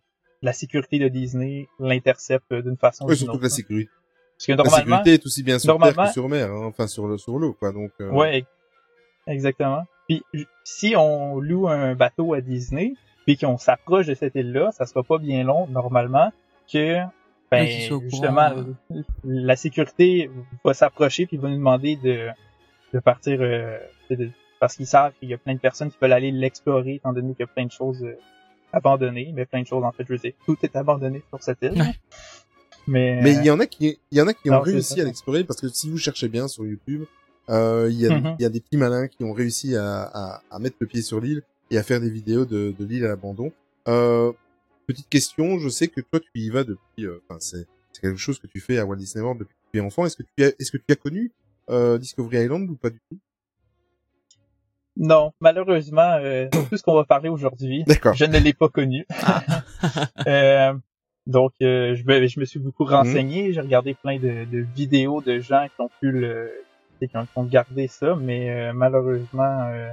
la 0.43 0.53
sécurité 0.53 0.99
de 0.99 1.09
Disney 1.09 1.69
l'intercepte 1.79 2.53
d'une 2.53 2.77
façon 2.77 3.05
ou 3.05 3.09
d'une 3.09 3.17
surtout 3.17 3.35
autre. 3.35 3.43
la 3.45 3.49
sécurité. 3.51 3.91
Parce 4.37 4.47
que 4.47 4.53
La 4.53 4.57
normalement, 4.57 4.77
sécurité 4.99 5.15
est 5.15 5.27
aussi 5.27 5.43
bien 5.43 5.59
sur 5.59 5.79
terre 5.79 5.97
que 5.97 6.13
sur 6.13 6.29
mer, 6.29 6.53
hein, 6.53 6.67
enfin 6.67 6.87
sur 6.87 7.07
le 7.07 7.17
sur 7.17 7.39
l'eau 7.39 7.55
quoi. 7.55 7.73
Donc 7.73 7.93
euh, 8.01 8.11
Ouais, 8.11 8.45
exactement. 9.27 9.85
Puis 10.09 10.23
si 10.63 10.95
on 10.95 11.41
loue 11.41 11.69
un 11.69 11.95
bateau 11.95 12.35
à 12.35 12.41
Disney, 12.43 12.95
puis 13.25 13.39
qu'on 13.39 13.57
s'approche 13.57 14.07
de 14.07 14.15
cette 14.15 14.35
île-là, 14.35 14.71
ça 14.73 14.87
sera 14.87 15.03
pas 15.03 15.19
bien 15.19 15.43
long 15.43 15.67
normalement 15.69 16.33
que 16.71 16.99
ben, 17.51 17.89
courant, 17.89 18.01
justement 18.09 18.51
euh. 18.93 19.03
la 19.25 19.57
sécurité 19.57 20.31
va 20.65 20.75
s'approcher 20.75 21.27
puis 21.27 21.37
va 21.37 21.49
nous 21.49 21.57
demander 21.57 21.97
de 21.97 22.29
de 22.95 22.99
partir 23.01 23.39
euh, 23.41 23.79
de- 24.11 24.31
parce 24.61 24.75
qu'ils 24.77 24.87
savent 24.87 25.13
qu'il 25.21 25.29
y 25.29 25.35
a 25.35 25.39
plein 25.39 25.55
de 25.55 25.61
personnes 25.61 25.91
qui 25.91 25.97
veulent 26.01 26.13
aller 26.13 26.31
l'explorer 26.33 26.95
étant 26.95 27.13
donné 27.13 27.35
qu'il 27.35 27.41
y 27.41 27.45
a 27.45 27.47
plein 27.53 27.67
de 27.67 27.71
choses 27.73 28.03
euh, 28.03 28.17
abandonnées, 28.73 29.33
mais 29.35 29.45
plein 29.47 29.63
de 29.63 29.67
choses 29.67 29.85
en 29.85 29.93
fait, 29.93 30.05
je 30.09 30.13
veux 30.13 30.19
dire, 30.19 30.33
tout 30.45 30.57
est 30.63 30.75
abandonné 30.77 31.23
sur 31.29 31.43
cette 31.43 31.59
île. 31.63 31.73
Ouais. 31.81 31.95
Mais, 32.89 33.21
Mais 33.23 33.35
il 33.35 33.45
y 33.45 33.51
en 33.51 33.59
a 33.61 33.67
qui, 33.67 33.99
il 34.13 34.19
y 34.19 34.21
en 34.21 34.29
a 34.29 34.33
qui 34.35 34.49
ont 34.51 34.55
Non, 34.55 34.61
réussi 34.61 34.95
ça. 34.95 35.03
à 35.03 35.05
l'explorer 35.05 35.45
parce 35.45 35.61
que 35.61 35.69
si 35.69 35.91
vous 35.91 35.99
cherchez 35.99 36.29
bien 36.29 36.47
sur 36.49 36.65
YouTube, 36.65 37.03
euh, 37.51 37.89
il 37.91 37.99
y 38.01 38.07
a, 38.07 38.17
il 38.39 38.43
y 38.43 38.45
a 38.45 38.49
des 38.49 38.61
petits 38.61 38.77
malins 38.77 39.09
qui 39.09 39.25
ont 39.25 39.33
réussi 39.33 39.77
à, 39.77 40.03
à, 40.03 40.43
à 40.51 40.59
mettre 40.59 40.77
le 40.81 40.87
pied 40.87 41.03
sur 41.03 41.21
l'île 41.21 41.43
et 41.71 41.79
à 41.79 41.83
faire 41.83 42.01
des 42.01 42.11
vidéos 42.11 42.45
de, 42.45 42.75
de 42.79 42.85
l'île 42.85 43.05
à 43.05 43.09
l'abandon. 43.09 43.53
Euh, 43.89 44.33
petite 44.87 45.09
question, 45.09 45.59
je 45.59 45.69
sais 45.69 45.89
que 45.89 46.01
toi 46.01 46.21
tu 46.21 46.31
y 46.35 46.51
vas 46.51 46.65
depuis, 46.65 47.07
euh, 47.07 47.23
enfin 47.29 47.39
c'est, 47.41 47.67
c'est 47.93 48.01
quelque 48.03 48.19
chose 48.19 48.39
que 48.39 48.47
tu 48.47 48.61
fais 48.61 48.79
à 48.79 48.87
Walt 48.87 48.97
Disney 48.97 49.23
World 49.23 49.41
depuis 49.41 49.55
que 49.55 49.71
tu 49.73 49.79
es 49.79 49.81
enfant. 49.81 50.07
Est-ce 50.07 50.17
que 50.17 50.23
tu 50.37 50.45
as, 50.45 50.49
est-ce 50.59 50.71
que 50.71 50.79
tu 50.79 50.93
as 50.93 50.97
connu 50.97 51.33
euh, 51.71 51.99
Discovery 51.99 52.45
Island 52.45 52.69
ou 52.71 52.77
pas 52.77 52.91
du 52.91 53.01
tout? 53.11 53.19
Non, 54.99 55.33
malheureusement, 55.41 56.17
euh, 56.21 56.49
tout 56.51 56.77
ce 56.77 56.83
qu'on 56.83 56.95
va 56.95 57.05
parler 57.05 57.29
aujourd'hui, 57.29 57.85
D'accord. 57.85 58.15
je 58.15 58.25
ne 58.25 58.39
l'ai 58.39 58.55
pas 58.55 58.69
connu. 58.69 59.07
Euh, 60.27 60.73
donc, 61.27 61.53
euh, 61.61 61.95
je, 61.95 62.05
me, 62.05 62.27
je 62.27 62.41
me 62.41 62.45
suis 62.45 62.59
beaucoup 62.59 62.85
renseigné. 62.85 63.53
J'ai 63.53 63.61
regardé 63.61 63.95
plein 63.95 64.19
de, 64.19 64.45
de 64.51 64.67
vidéos 64.75 65.21
de 65.21 65.39
gens 65.39 65.67
qui 65.75 65.81
ont 65.81 65.91
pu 66.01 66.11
le, 66.11 66.51
qui 67.05 67.17
ont, 67.17 67.27
qui 67.27 67.33
ont 67.37 67.45
gardé 67.45 67.89
ça, 67.89 68.17
mais 68.17 68.51
euh, 68.51 68.73
malheureusement, 68.73 69.69
euh, 69.69 69.91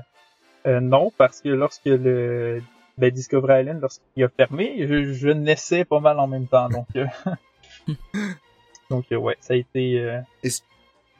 euh, 0.67 0.79
non, 0.79 1.11
parce 1.17 1.41
que 1.41 1.49
lorsque 1.49 1.85
le 1.85 2.61
ben, 2.97 3.09
Discovery 3.11 3.61
Island, 3.61 3.81
lorsqu'il 3.81 4.23
a 4.23 4.29
fermé, 4.29 4.85
je, 4.87 5.13
je 5.13 5.29
naissais 5.29 5.85
pas 5.85 5.99
mal 5.99 6.19
en 6.19 6.27
même 6.27 6.47
temps. 6.47 6.69
Donc, 6.69 6.87
euh, 6.95 7.05
donc 8.89 9.05
euh, 9.11 9.15
ouais, 9.15 9.37
ça 9.39 9.53
a 9.53 9.57
été. 9.57 9.99
Euh, 9.99 10.19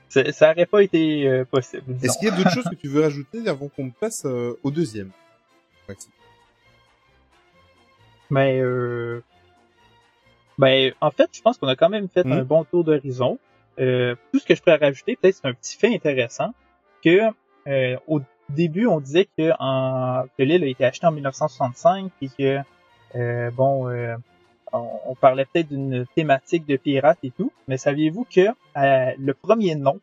ça, 0.09 0.31
ça 0.31 0.51
aurait 0.51 0.67
pas 0.67 0.83
été 0.83 1.27
euh, 1.27 1.43
possible. 1.45 1.83
Est-ce 2.03 2.19
qu'il 2.19 2.27
y 2.27 2.31
a 2.31 2.35
d'autres 2.35 2.49
choses 2.53 2.65
que 2.69 2.75
tu 2.75 2.87
veux 2.87 3.01
rajouter 3.01 3.47
avant 3.47 3.67
qu'on 3.67 3.89
passe 3.89 4.23
euh, 4.25 4.57
au 4.63 4.69
deuxième? 4.71 5.09
Maxime 5.89 6.11
Mais 8.29 8.59
euh, 8.61 9.21
ben 10.57 10.93
en 11.01 11.11
fait, 11.11 11.29
je 11.33 11.41
pense 11.41 11.57
qu'on 11.57 11.67
a 11.67 11.75
quand 11.75 11.89
même 11.89 12.07
fait 12.09 12.25
Mhm. 12.25 12.31
un 12.33 12.43
bon 12.43 12.63
tour 12.63 12.83
d'horizon. 12.83 13.39
Euh, 13.79 14.15
tout 14.31 14.39
ce 14.39 14.45
que 14.45 14.53
je 14.55 14.61
pourrais 14.61 14.75
rajouter, 14.75 15.15
peut-être 15.15 15.35
c'est 15.35 15.47
un 15.47 15.53
petit 15.53 15.75
fait 15.75 15.93
intéressant, 15.93 16.53
que 17.03 17.19
euh, 17.67 17.97
au 18.07 18.19
début 18.53 18.87
on 18.87 18.99
disait 18.99 19.27
que, 19.37 19.51
en, 19.59 20.23
que 20.37 20.43
l'île 20.43 20.63
a 20.63 20.67
été 20.67 20.85
achetée 20.85 21.07
en 21.07 21.11
1965 21.11 22.11
et 22.21 22.29
que 22.29 22.59
euh, 23.15 23.51
bon, 23.51 23.89
euh, 23.89 24.15
on, 24.71 24.87
on 25.07 25.15
parlait 25.15 25.45
peut-être 25.45 25.67
d'une 25.69 26.05
thématique 26.15 26.65
de 26.65 26.77
pirates 26.77 27.19
et 27.23 27.31
tout, 27.31 27.51
mais 27.67 27.77
saviez-vous 27.77 28.25
que 28.33 28.41
euh, 28.77 29.11
le 29.17 29.33
premier 29.33 29.75
nom 29.75 29.99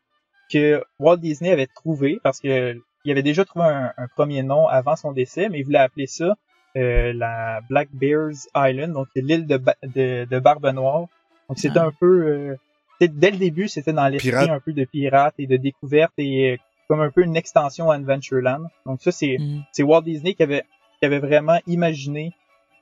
que 0.53 0.83
Walt 0.99 1.17
Disney 1.19 1.51
avait 1.53 1.67
trouvé, 1.67 2.19
parce 2.23 2.41
que 2.41 2.81
il 3.05 3.11
avait 3.13 3.23
déjà 3.23 3.45
trouvé 3.45 3.65
un, 3.67 3.93
un 3.97 4.09
premier 4.09 4.43
nom 4.43 4.67
avant 4.69 4.95
son 4.97 5.13
décès, 5.13 5.49
mais 5.49 5.61
il 5.61 5.65
voulait 5.65 5.79
appeler 5.79 6.07
ça 6.07 6.35
euh, 6.77 7.13
la 7.15 7.61
Black 7.69 7.89
Bears 7.93 8.33
Island, 8.55 8.93
donc 8.93 9.09
l'île 9.17 9.47
de, 9.47 9.57
Ba- 9.57 9.77
de, 9.83 10.27
de 10.31 10.39
Barbe 10.39 10.67
Noire. 10.67 11.07
Donc 11.49 11.59
c'était 11.59 11.79
Ah. 11.81 11.87
un 11.87 11.93
peu, 11.99 12.27
euh, 12.27 12.57
dès 13.01 13.31
le 13.31 13.39
début, 13.39 13.67
c'était 13.69 13.93
dans 13.93 14.07
l'esprit 14.09 14.51
un 14.51 14.61
peu 14.61 14.73
de 14.73 14.85
pirates 14.85 15.35
et 15.39 15.47
de 15.47 15.57
découverte 15.57 16.13
et 16.19 16.61
comme 16.91 17.03
un 17.03 17.11
peu 17.13 17.23
une 17.23 17.37
extension 17.37 17.93
à 17.93 17.95
Adventureland. 17.95 18.65
Donc 18.85 19.01
ça, 19.01 19.13
c'est 19.13 19.37
c'est 19.71 19.85
Walt 19.85 20.03
Disney 20.03 20.35
qui 20.35 20.43
avait, 20.43 20.65
qui 20.99 21.07
avait 21.07 21.21
vraiment 21.21 21.61
imaginé 21.69 22.33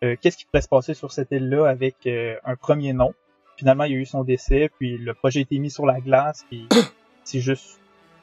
euh, 0.02 0.16
qu'est-ce 0.18 0.39
qui 0.39 0.47
pourrait 0.47 0.62
se 0.62 0.68
passer 0.68 0.94
sur 0.94 1.12
cette 1.12 1.30
île-là 1.30 1.66
avec 1.66 1.94
euh, 2.06 2.36
un 2.43 2.56
premier 2.56 2.94
nom. 2.94 3.12
Finalement, 3.59 3.85
il 3.85 3.93
y 3.93 3.97
a 3.97 3.98
eu 3.98 4.06
son 4.06 4.24
décès, 4.24 4.70
puis 4.78 4.97
le 4.97 5.12
projet 5.12 5.40
a 5.40 5.43
été 5.43 5.59
mis 5.59 5.70
sur 5.70 5.85
la 5.85 6.01
glace, 6.01 6.47
puis 6.48 6.66
c'est 7.24 7.40
juste 7.40 7.80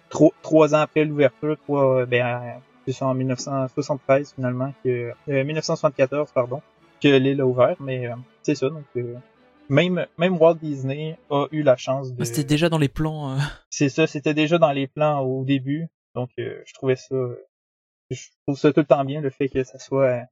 trois, 0.10 0.32
trois 0.42 0.74
ans 0.74 0.80
après 0.80 1.06
l'ouverture, 1.06 1.56
trois, 1.68 2.08
ben, 2.08 2.26
euh, 2.26 2.60
c'est 2.88 2.94
ça, 2.94 3.06
en 3.06 3.14
1973 3.14 4.34
finalement, 4.34 4.74
que, 4.84 5.12
euh, 5.30 5.44
1974 5.44 6.32
pardon, 6.32 6.64
que 7.00 7.10
l'île 7.10 7.42
a 7.42 7.46
ouvert, 7.46 7.76
mais 7.80 8.08
euh, 8.08 8.16
c'est 8.42 8.56
ça, 8.56 8.70
donc 8.70 8.86
euh, 8.98 9.14
même 9.70 10.06
même 10.18 10.38
Walt 10.38 10.56
Disney 10.56 11.18
a 11.30 11.48
eu 11.52 11.64
la 11.64 11.76
chance 11.78 12.14
de. 12.14 12.24
C'était 12.24 12.44
déjà 12.44 12.70
dans 12.70 12.78
les 12.78 12.90
plans. 12.90 13.34
euh, 13.36 13.40
C'est 13.70 13.90
ça, 13.90 14.08
c'était 14.08 14.34
déjà 14.34 14.58
dans 14.58 14.72
les 14.72 14.88
plans 14.88 15.22
au 15.22 15.44
début. 15.44 15.88
Donc 16.16 16.30
euh, 16.40 16.62
je 16.66 16.74
trouvais 16.74 16.96
ça 16.96 17.16
je 18.12 18.22
trouve 18.46 18.58
ça 18.58 18.72
tout 18.72 18.82
le 18.82 18.86
temps 18.86 19.04
bien 19.04 19.20
le 19.22 19.30
fait 19.30 19.50
que 19.50 19.64
ça 19.64 19.80
soit 19.80 20.22
que 20.22 20.28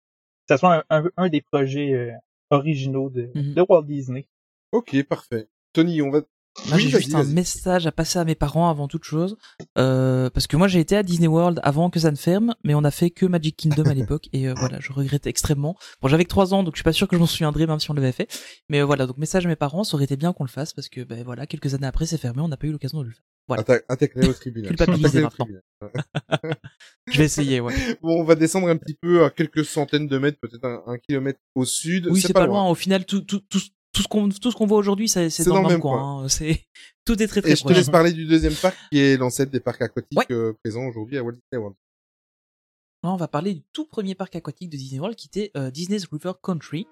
ça 0.49 0.57
soit 0.57 0.83
un, 0.89 1.03
un, 1.03 1.09
un 1.17 1.29
des 1.29 1.41
projets 1.41 1.91
euh, 1.93 2.11
originaux 2.51 3.09
de, 3.09 3.31
Mhm. 3.35 3.53
de 3.55 3.65
Walt 3.67 3.83
Disney. 3.83 4.27
Ok, 4.71 5.01
parfait. 5.03 5.47
Tony, 5.73 6.01
on 6.01 6.09
va. 6.11 6.21
Moi, 6.67 6.77
Oui, 6.77 6.83
j'ai 6.83 6.99
juste 6.99 7.15
un 7.15 7.23
message 7.23 7.87
à 7.87 7.91
passer 7.91 8.19
à 8.19 8.25
mes 8.25 8.35
parents 8.35 8.69
avant 8.69 8.87
toute 8.87 9.03
chose, 9.03 9.37
euh, 9.77 10.29
parce 10.29 10.45
que 10.45 10.55
moi 10.55 10.67
j'ai 10.67 10.79
été 10.79 10.95
à 10.95 11.01
Disney 11.01 11.27
World 11.27 11.59
avant 11.63 11.89
que 11.89 11.99
ça 11.99 12.11
ne 12.11 12.15
ferme, 12.15 12.53
mais 12.63 12.75
on 12.75 12.83
a 12.83 12.91
fait 12.91 13.09
que 13.09 13.25
Magic 13.25 13.57
Kingdom 13.57 13.85
à 13.85 13.93
l'époque 13.93 14.29
et 14.33 14.47
euh, 14.47 14.53
voilà, 14.57 14.79
je 14.79 14.93
regrette 14.93 15.25
extrêmement. 15.25 15.75
Bon, 16.01 16.07
j'avais 16.07 16.23
que 16.25 16.29
3 16.29 16.53
ans, 16.53 16.63
donc 16.63 16.75
je 16.75 16.77
suis 16.77 16.83
pas 16.83 16.93
sûr 16.93 17.07
que 17.07 17.15
je 17.15 17.19
m'en 17.19 17.25
souviendrai 17.25 17.65
même 17.65 17.79
si 17.79 17.89
on 17.89 17.95
l'avait 17.95 18.11
fait, 18.11 18.29
mais 18.69 18.81
euh, 18.81 18.85
voilà, 18.85 19.07
donc 19.07 19.17
message 19.17 19.45
à 19.45 19.49
mes 19.49 19.55
parents, 19.55 19.83
ça 19.83 19.95
aurait 19.95 20.05
été 20.05 20.15
bien 20.15 20.31
qu'on 20.31 20.43
le 20.43 20.49
fasse 20.49 20.73
parce 20.73 20.89
que 20.89 21.01
ben 21.01 21.23
voilà, 21.23 21.47
quelques 21.47 21.73
années 21.73 21.87
après 21.87 22.05
c'est 22.05 22.19
fermé, 22.19 22.41
on 22.41 22.47
n'a 22.47 22.57
pas 22.57 22.67
eu 22.67 22.71
l'occasion 22.71 22.99
de 22.99 23.05
le 23.05 23.11
faire. 23.11 23.23
Voilà. 23.47 23.61
Attaque, 23.61 23.85
attaque-les 23.89 24.29
au 24.29 24.33
tribunal. 24.33 24.73
Je 27.11 27.17
vais 27.17 27.25
essayer, 27.25 27.59
ouais. 27.59 27.73
Bon, 28.01 28.21
on 28.21 28.23
va 28.23 28.35
descendre 28.35 28.69
un 28.69 28.77
petit 28.77 28.93
peu 28.93 29.25
à 29.25 29.29
quelques 29.29 29.65
centaines 29.65 30.07
de 30.07 30.17
mètres, 30.17 30.37
peut-être 30.39 30.63
un, 30.63 30.81
un 30.87 30.97
kilomètre 30.97 31.39
au 31.55 31.65
sud. 31.65 32.07
Oui, 32.09 32.21
c'est 32.21 32.31
pas, 32.31 32.45
loin. 32.45 32.69
Au 32.69 32.75
final, 32.75 33.05
tout 33.05 33.19
tout 33.21 33.41
tout 33.41 33.59
tout 33.93 34.01
ce 34.01 34.07
qu'on 34.07 34.27
tout 34.29 34.51
ce 34.51 34.55
qu'on 34.55 34.65
voit 34.67 34.77
aujourd'hui, 34.77 35.07
c'est 35.07 35.29
c'est 35.29 35.45
dans, 35.45 35.61
le 35.61 35.67
même 35.69 35.79
coin. 35.79 36.23
hein. 36.23 36.27
C'est 36.29 36.61
tout 37.05 37.21
est 37.21 37.27
très 37.27 37.41
très 37.41 37.51
Et 37.51 37.55
je 37.55 37.61
te 37.61 37.65
proche. 37.67 37.77
laisse 37.77 37.89
parler 37.89 38.11
du 38.11 38.25
deuxième 38.25 38.53
parc, 38.55 38.75
qui 38.91 38.99
est 38.99 39.17
l'ancêtre 39.17 39.51
des 39.51 39.59
parcs 39.59 39.81
aquatiques 39.81 40.17
Ouais. 40.17 40.25
euh, 40.31 40.53
présents 40.63 40.85
aujourd'hui 40.87 41.17
à 41.17 41.23
Walt 41.23 41.33
Disney 41.33 41.57
World. 41.61 41.75
Là, 43.03 43.11
on 43.11 43.17
va 43.17 43.27
parler 43.27 43.53
du 43.53 43.61
tout 43.73 43.85
premier 43.85 44.15
parc 44.15 44.35
aquatique 44.35 44.69
de 44.69 44.77
Disney 44.77 44.99
World 44.99 45.15
qui 45.17 45.27
était 45.27 45.51
euh, 45.57 45.69
Disney's 45.71 46.07
River 46.11 46.31
Country. 46.41 46.87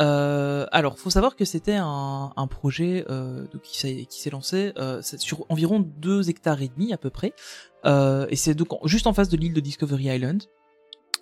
Euh, 0.00 0.66
alors, 0.72 0.98
faut 0.98 1.10
savoir 1.10 1.36
que 1.36 1.44
c'était 1.44 1.76
un, 1.76 2.32
un 2.36 2.46
projet 2.48 3.04
euh, 3.08 3.46
donc 3.52 3.62
qui 3.62 3.78
s'est 3.78 4.06
qui 4.06 4.20
s'est 4.20 4.30
lancé 4.30 4.72
euh, 4.78 5.00
sur 5.02 5.46
environ 5.50 5.78
2 5.80 6.28
hectares 6.30 6.60
et 6.62 6.68
demi 6.68 6.92
à 6.92 6.96
peu 6.96 7.10
près, 7.10 7.32
euh, 7.84 8.26
et 8.30 8.34
c'est 8.36 8.54
donc 8.54 8.70
juste 8.86 9.06
en 9.06 9.12
face 9.12 9.28
de 9.28 9.36
l'île 9.36 9.52
de 9.54 9.60
Discovery 9.60 10.06
Island. 10.06 10.42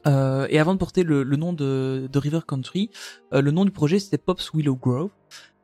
Euh, 0.06 0.46
et 0.50 0.58
avant 0.58 0.72
de 0.74 0.78
porter 0.78 1.02
le, 1.02 1.22
le 1.22 1.36
nom 1.36 1.52
de, 1.52 2.08
de 2.10 2.18
River 2.18 2.40
Country, 2.46 2.90
euh, 3.32 3.42
le 3.42 3.50
nom 3.50 3.64
du 3.64 3.70
projet 3.70 3.98
c'était 3.98 4.18
Pops 4.18 4.52
Willow 4.54 4.76
Grove. 4.76 5.10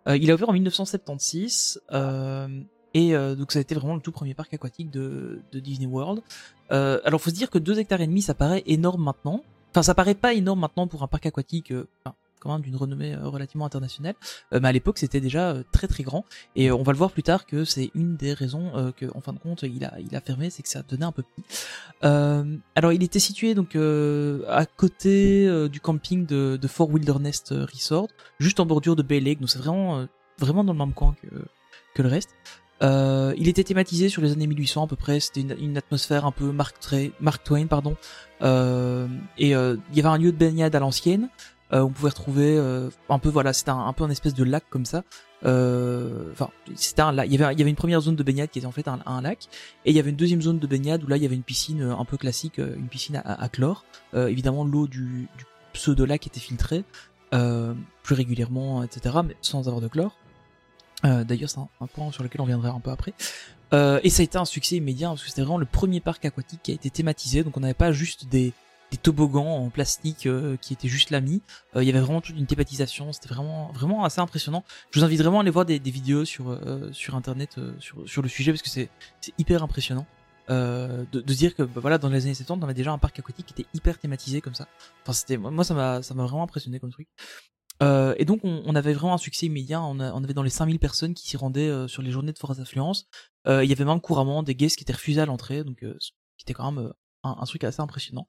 Euh, 0.09 0.17
il 0.17 0.31
a 0.31 0.35
ouvert 0.35 0.51
en 0.51 0.53
1976 0.53 1.83
euh, 1.93 2.49
et 2.95 3.15
euh, 3.15 3.35
donc 3.35 3.53
ça 3.53 3.59
a 3.59 3.63
été 3.63 3.75
vraiment 3.75 3.95
le 3.95 4.01
tout 4.01 4.13
premier 4.13 4.35
parc 4.35 4.53
aquatique 4.55 4.91
de, 4.91 5.41
de 5.53 5.61
Disney 5.61 5.87
World. 5.87 6.23
Euh, 6.71 7.01
alors 7.05 7.21
faut 7.21 7.31
se 7.31 7.35
dire 7.35 7.51
que 7.51 7.59
2 7.59 7.79
hectares 7.79 8.01
et 8.01 8.07
demi 8.07 8.23
ça 8.23 8.35
paraît 8.35 8.63
énorme 8.67 9.03
maintenant. 9.03 9.43
Enfin 9.71 9.83
ça 9.83 9.95
paraît 9.95 10.15
pas 10.15 10.35
énorme 10.35 10.61
maintenant 10.61 10.87
pour 10.87 11.03
un 11.03 11.09
parc 11.09 11.27
aquatique 11.27 11.73
enfin, 12.05 12.15
quand 12.41 12.53
même 12.53 12.63
d'une 12.63 12.77
renommée 12.77 13.15
euh, 13.15 13.29
relativement 13.29 13.67
internationale, 13.67 14.15
Euh, 14.53 14.61
mais 14.61 14.69
à 14.69 14.73
l'époque 14.73 14.99
c'était 14.99 15.21
déjà 15.21 15.51
euh, 15.51 15.63
très 15.73 15.87
très 15.89 16.03
grand 16.03 16.25
et 16.55 16.71
on 16.71 16.83
va 16.83 16.93
le 16.93 16.99
voir 16.99 17.11
plus 17.11 17.23
tard 17.23 17.47
que 17.47 17.65
c'est 17.65 17.91
une 17.95 18.17
des 18.17 18.33
raisons 18.33 18.93
que 18.97 19.07
en 19.15 19.21
fin 19.21 19.33
de 19.33 19.39
compte 19.39 19.63
il 19.63 19.85
a 19.85 19.95
il 20.01 20.15
a 20.15 20.21
fermé, 20.21 20.51
c'est 20.51 20.63
que 20.63 20.69
ça 20.69 20.83
devenait 20.83 21.07
un 21.07 21.13
peu 21.13 21.23
petit. 21.23 21.43
Alors 22.03 22.93
il 22.93 23.03
était 23.03 23.19
situé 23.19 23.55
donc 23.55 23.77
à 23.77 24.67
côté 24.67 25.49
du 25.69 25.81
camping 25.81 26.27
de, 26.27 26.67
Fort 26.67 26.91
Wilderness 26.91 27.45
Resort, 27.51 28.09
juste 28.39 28.61
en 28.61 28.67
bordure 28.67 28.97
de 28.97 29.03
Bay 29.03 29.21
Lake, 29.21 29.41
donc 29.41 29.51
c'est 29.51 29.59
vraiment 29.59 30.07
vraiment 30.39 30.65
dans 30.65 30.73
le 30.73 30.79
même 30.79 30.93
coin 30.93 31.15
que 31.23 31.29
que 31.95 32.03
le 32.03 32.09
reste. 32.09 32.31
Il 32.83 33.49
était 33.49 33.65
thématisé 33.65 34.09
sur 34.09 34.23
les 34.23 34.33
années 34.33 34.47
1800 34.47 34.85
à 34.85 34.87
peu 34.87 34.97
près. 34.97 35.21
C'était 35.21 35.41
une, 35.41 35.77
atmosphère 35.77 36.27
un 36.27 36.33
peu 36.33 36.53
Mark, 36.53 36.77
Twain, 37.45 37.67
pardon. 37.67 37.97
Et 38.43 39.51
il 39.51 39.51
y 39.95 40.01
avait 40.01 40.09
un 40.09 40.19
lieu 40.19 40.33
de 40.33 40.37
baignade 40.37 40.75
à 40.75 40.81
l'ancienne. 40.81 41.29
Euh, 41.73 41.81
on 41.81 41.91
pouvait 41.91 42.11
retrouver 42.11 42.57
euh, 42.57 42.91
un 43.09 43.19
peu 43.19 43.29
voilà, 43.29 43.53
c'était 43.53 43.71
un, 43.71 43.87
un 43.87 43.93
peu 43.93 44.05
un 44.05 44.11
espèce 44.11 44.35
de 44.35 44.45
lac 44.45 44.65
comme 44.71 44.85
ça. 44.85 45.03
Euh, 45.45 46.31
Enfin, 46.33 46.51
c'était 46.75 47.03
un 47.03 47.13
lac. 47.13 47.27
Il 47.29 47.39
y 47.39 47.43
avait 47.43 47.53
il 47.55 47.59
y 47.59 47.63
avait 47.63 47.71
une 47.71 47.77
première 47.77 48.01
zone 48.01 48.17
de 48.17 48.23
baignade 48.23 48.51
qui 48.51 48.59
était 48.59 48.67
en 48.67 48.73
fait 48.73 48.87
un, 48.89 49.01
un 49.05 49.21
lac, 49.21 49.49
et 49.85 49.91
il 49.91 49.97
y 49.97 49.99
avait 49.99 50.11
une 50.11 50.17
deuxième 50.17 50.43
zone 50.43 50.59
de 50.59 50.67
baignade 50.67 51.03
où 51.03 51.09
là 51.09 51.17
il 51.17 51.23
y 51.23 51.27
avait 51.27 51.35
une 51.35 51.43
piscine 51.43 51.83
euh, 51.83 51.97
un 51.97 52.05
peu 52.05 52.17
classique, 52.17 52.59
euh, 52.59 52.77
une 52.77 52.89
piscine 52.89 53.17
à, 53.17 53.43
à 53.43 53.49
chlore. 53.49 53.85
Évidemment, 54.15 54.65
l'eau 54.65 54.87
du, 54.87 55.29
du 55.37 55.45
pseudo 55.73 56.07
lac 56.07 56.27
était 56.27 56.41
filtrée 56.41 56.85
plus 57.31 58.15
régulièrement, 58.15 58.83
etc., 58.83 59.17
mais 59.27 59.37
sans 59.43 59.67
avoir 59.67 59.83
de 59.83 59.89
chlore. 59.89 60.17
D'ailleurs, 61.03 61.51
c'est 61.51 61.59
un, 61.59 61.69
un 61.81 61.87
point 61.87 62.11
sur 62.13 62.23
lequel 62.23 62.41
on 62.41 62.47
viendra 62.47 62.71
un 62.71 62.81
peu 62.81 62.91
après. 62.91 63.13
Et 63.73 64.11
ça 64.11 64.23
a 64.23 64.25
été 64.25 64.39
un 64.39 64.47
succès 64.47 64.77
immédiat 64.77 65.09
parce 65.09 65.23
que 65.23 65.29
c'était 65.29 65.43
vraiment 65.43 65.59
le 65.59 65.67
premier 65.67 66.01
parc 66.01 66.25
aquatique 66.25 66.61
qui 66.63 66.71
a 66.71 66.75
été 66.75 66.89
thématisé. 66.89 67.45
Donc 67.45 67.57
on 67.59 67.61
n'avait 67.61 67.75
pas 67.75 67.93
juste 67.93 68.27
des, 68.29 68.55
des 68.97 69.03
toboggans 69.03 69.47
en 69.47 69.71
plastique 69.71 70.27
euh, 70.27 70.57
qui 70.57 70.73
étaient 70.73 70.89
juste 70.89 71.11
là 71.11 71.21
mis. 71.21 71.43
Euh, 71.75 71.83
il 71.83 71.87
y 71.87 71.91
avait 71.91 72.01
vraiment 72.01 72.21
toute 72.21 72.37
une 72.37 72.47
thématisation. 72.47 73.13
C'était 73.13 73.29
vraiment 73.29 73.71
vraiment 73.73 74.05
assez 74.05 74.21
impressionnant. 74.21 74.65
Je 74.91 74.99
vous 74.99 75.05
invite 75.05 75.21
vraiment 75.21 75.39
à 75.39 75.43
aller 75.43 75.51
voir 75.51 75.67
des, 75.67 75.79
vidéos 75.79 76.25
sur 76.25 76.51
euh, 76.51 76.91
sur 76.93 77.15
internet 77.15 77.57
sur 77.79 78.09
sur 78.09 78.23
le 78.23 78.29
sujet 78.29 78.53
parce 78.53 78.63
que 78.63 78.71
c'est 78.71 78.91
hyper 79.39 79.63
impressionnant. 79.63 80.07
De, 80.49 81.07
de 81.13 81.35
dire 81.35 81.57
que 81.57 81.65
bah, 81.65 81.81
voilà 81.81 81.99
dans 81.99 82.09
les 82.09 82.25
années 82.25 82.35
70 82.35 82.61
on 82.61 82.65
avait 82.65 82.75
déjà 82.75 82.93
un 82.93 82.99
parc 82.99 83.19
aquatique 83.19 83.47
qui 83.47 83.61
était 83.61 83.69
hyper 83.75 83.99
thématisé 83.99 84.41
comme 84.41 84.55
ça. 84.55 84.69
Enfin 85.03 85.13
c'était 85.13 85.37
moi 85.37 85.65
ça 85.65 85.75
m'a 85.75 86.03
ça 86.03 86.15
m'a 86.15 86.23
vraiment 86.23 86.45
impressionné 86.45 86.79
comme 86.79 86.93
truc. 86.93 87.09
Et 87.83 88.25
donc 88.25 88.41
on, 88.45 88.75
avait 88.77 88.93
vraiment 88.93 89.15
un 89.15 89.19
succès 89.19 89.47
immédiat, 89.47 89.83
on, 89.83 89.99
avait 89.99 90.35
dans 90.35 90.45
les 90.45 90.51
5000 90.51 90.79
personnes 90.79 91.15
qui 91.15 91.29
s'y 91.29 91.37
rendaient 91.37 91.89
sur 91.89 92.01
les 92.01 92.13
journées 92.13 92.33
de 92.33 92.39
forte 92.39 92.61
affluence. 92.61 93.09
Il 93.47 93.65
y 93.65 93.73
avait 93.73 93.85
même 93.85 94.01
couramment 94.01 94.45
des 94.45 94.55
guests 94.55 94.77
qui 94.77 94.85
étaient 94.85 94.93
refusés 94.93 95.21
à 95.21 95.27
l'entrée, 95.27 95.65
donc 95.65 95.81
qui 95.81 96.45
était 96.45 96.55
quand 96.55 96.71
même 96.71 96.93
un, 97.27 97.45
truc 97.45 97.65
assez 97.65 97.81
impressionnant. 97.81 98.29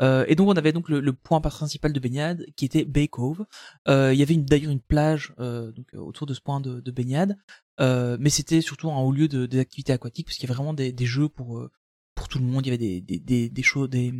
Euh, 0.00 0.24
et 0.28 0.34
donc 0.34 0.48
on 0.48 0.54
avait 0.54 0.72
donc 0.72 0.88
le, 0.88 1.12
point 1.12 1.40
principal 1.40 1.92
de 1.92 2.00
baignade 2.00 2.46
qui 2.56 2.64
était 2.64 2.84
Bay 2.84 3.08
Cove. 3.08 3.44
Euh, 3.88 4.12
il 4.12 4.18
y 4.18 4.22
avait 4.22 4.36
d'ailleurs 4.36 4.72
une 4.72 4.80
plage 4.80 5.34
euh, 5.38 5.72
donc 5.72 5.86
autour 5.94 6.26
de 6.26 6.34
ce 6.34 6.40
point 6.40 6.60
de, 6.60 6.80
de 6.80 6.90
baignade, 6.90 7.36
mais 7.78 8.30
c'était 8.30 8.60
surtout 8.60 8.90
un 8.90 9.00
haut 9.00 9.12
lieu 9.12 9.28
de, 9.28 9.46
des 9.46 9.58
activités 9.58 9.92
aquatiques 9.92 10.26
parce 10.26 10.36
qu'il 10.36 10.48
y 10.48 10.52
avait 10.52 10.56
vraiment 10.56 10.74
des, 10.74 10.94
jeux 11.06 11.28
pour 11.28 11.68
pour 12.14 12.28
tout 12.28 12.38
le 12.38 12.44
monde. 12.44 12.66
Il 12.66 12.70
y 12.70 12.72
avait 12.72 12.78
des 12.78 13.00
des 13.00 13.18
des, 13.18 13.48
des, 13.48 13.88
des, 13.88 14.12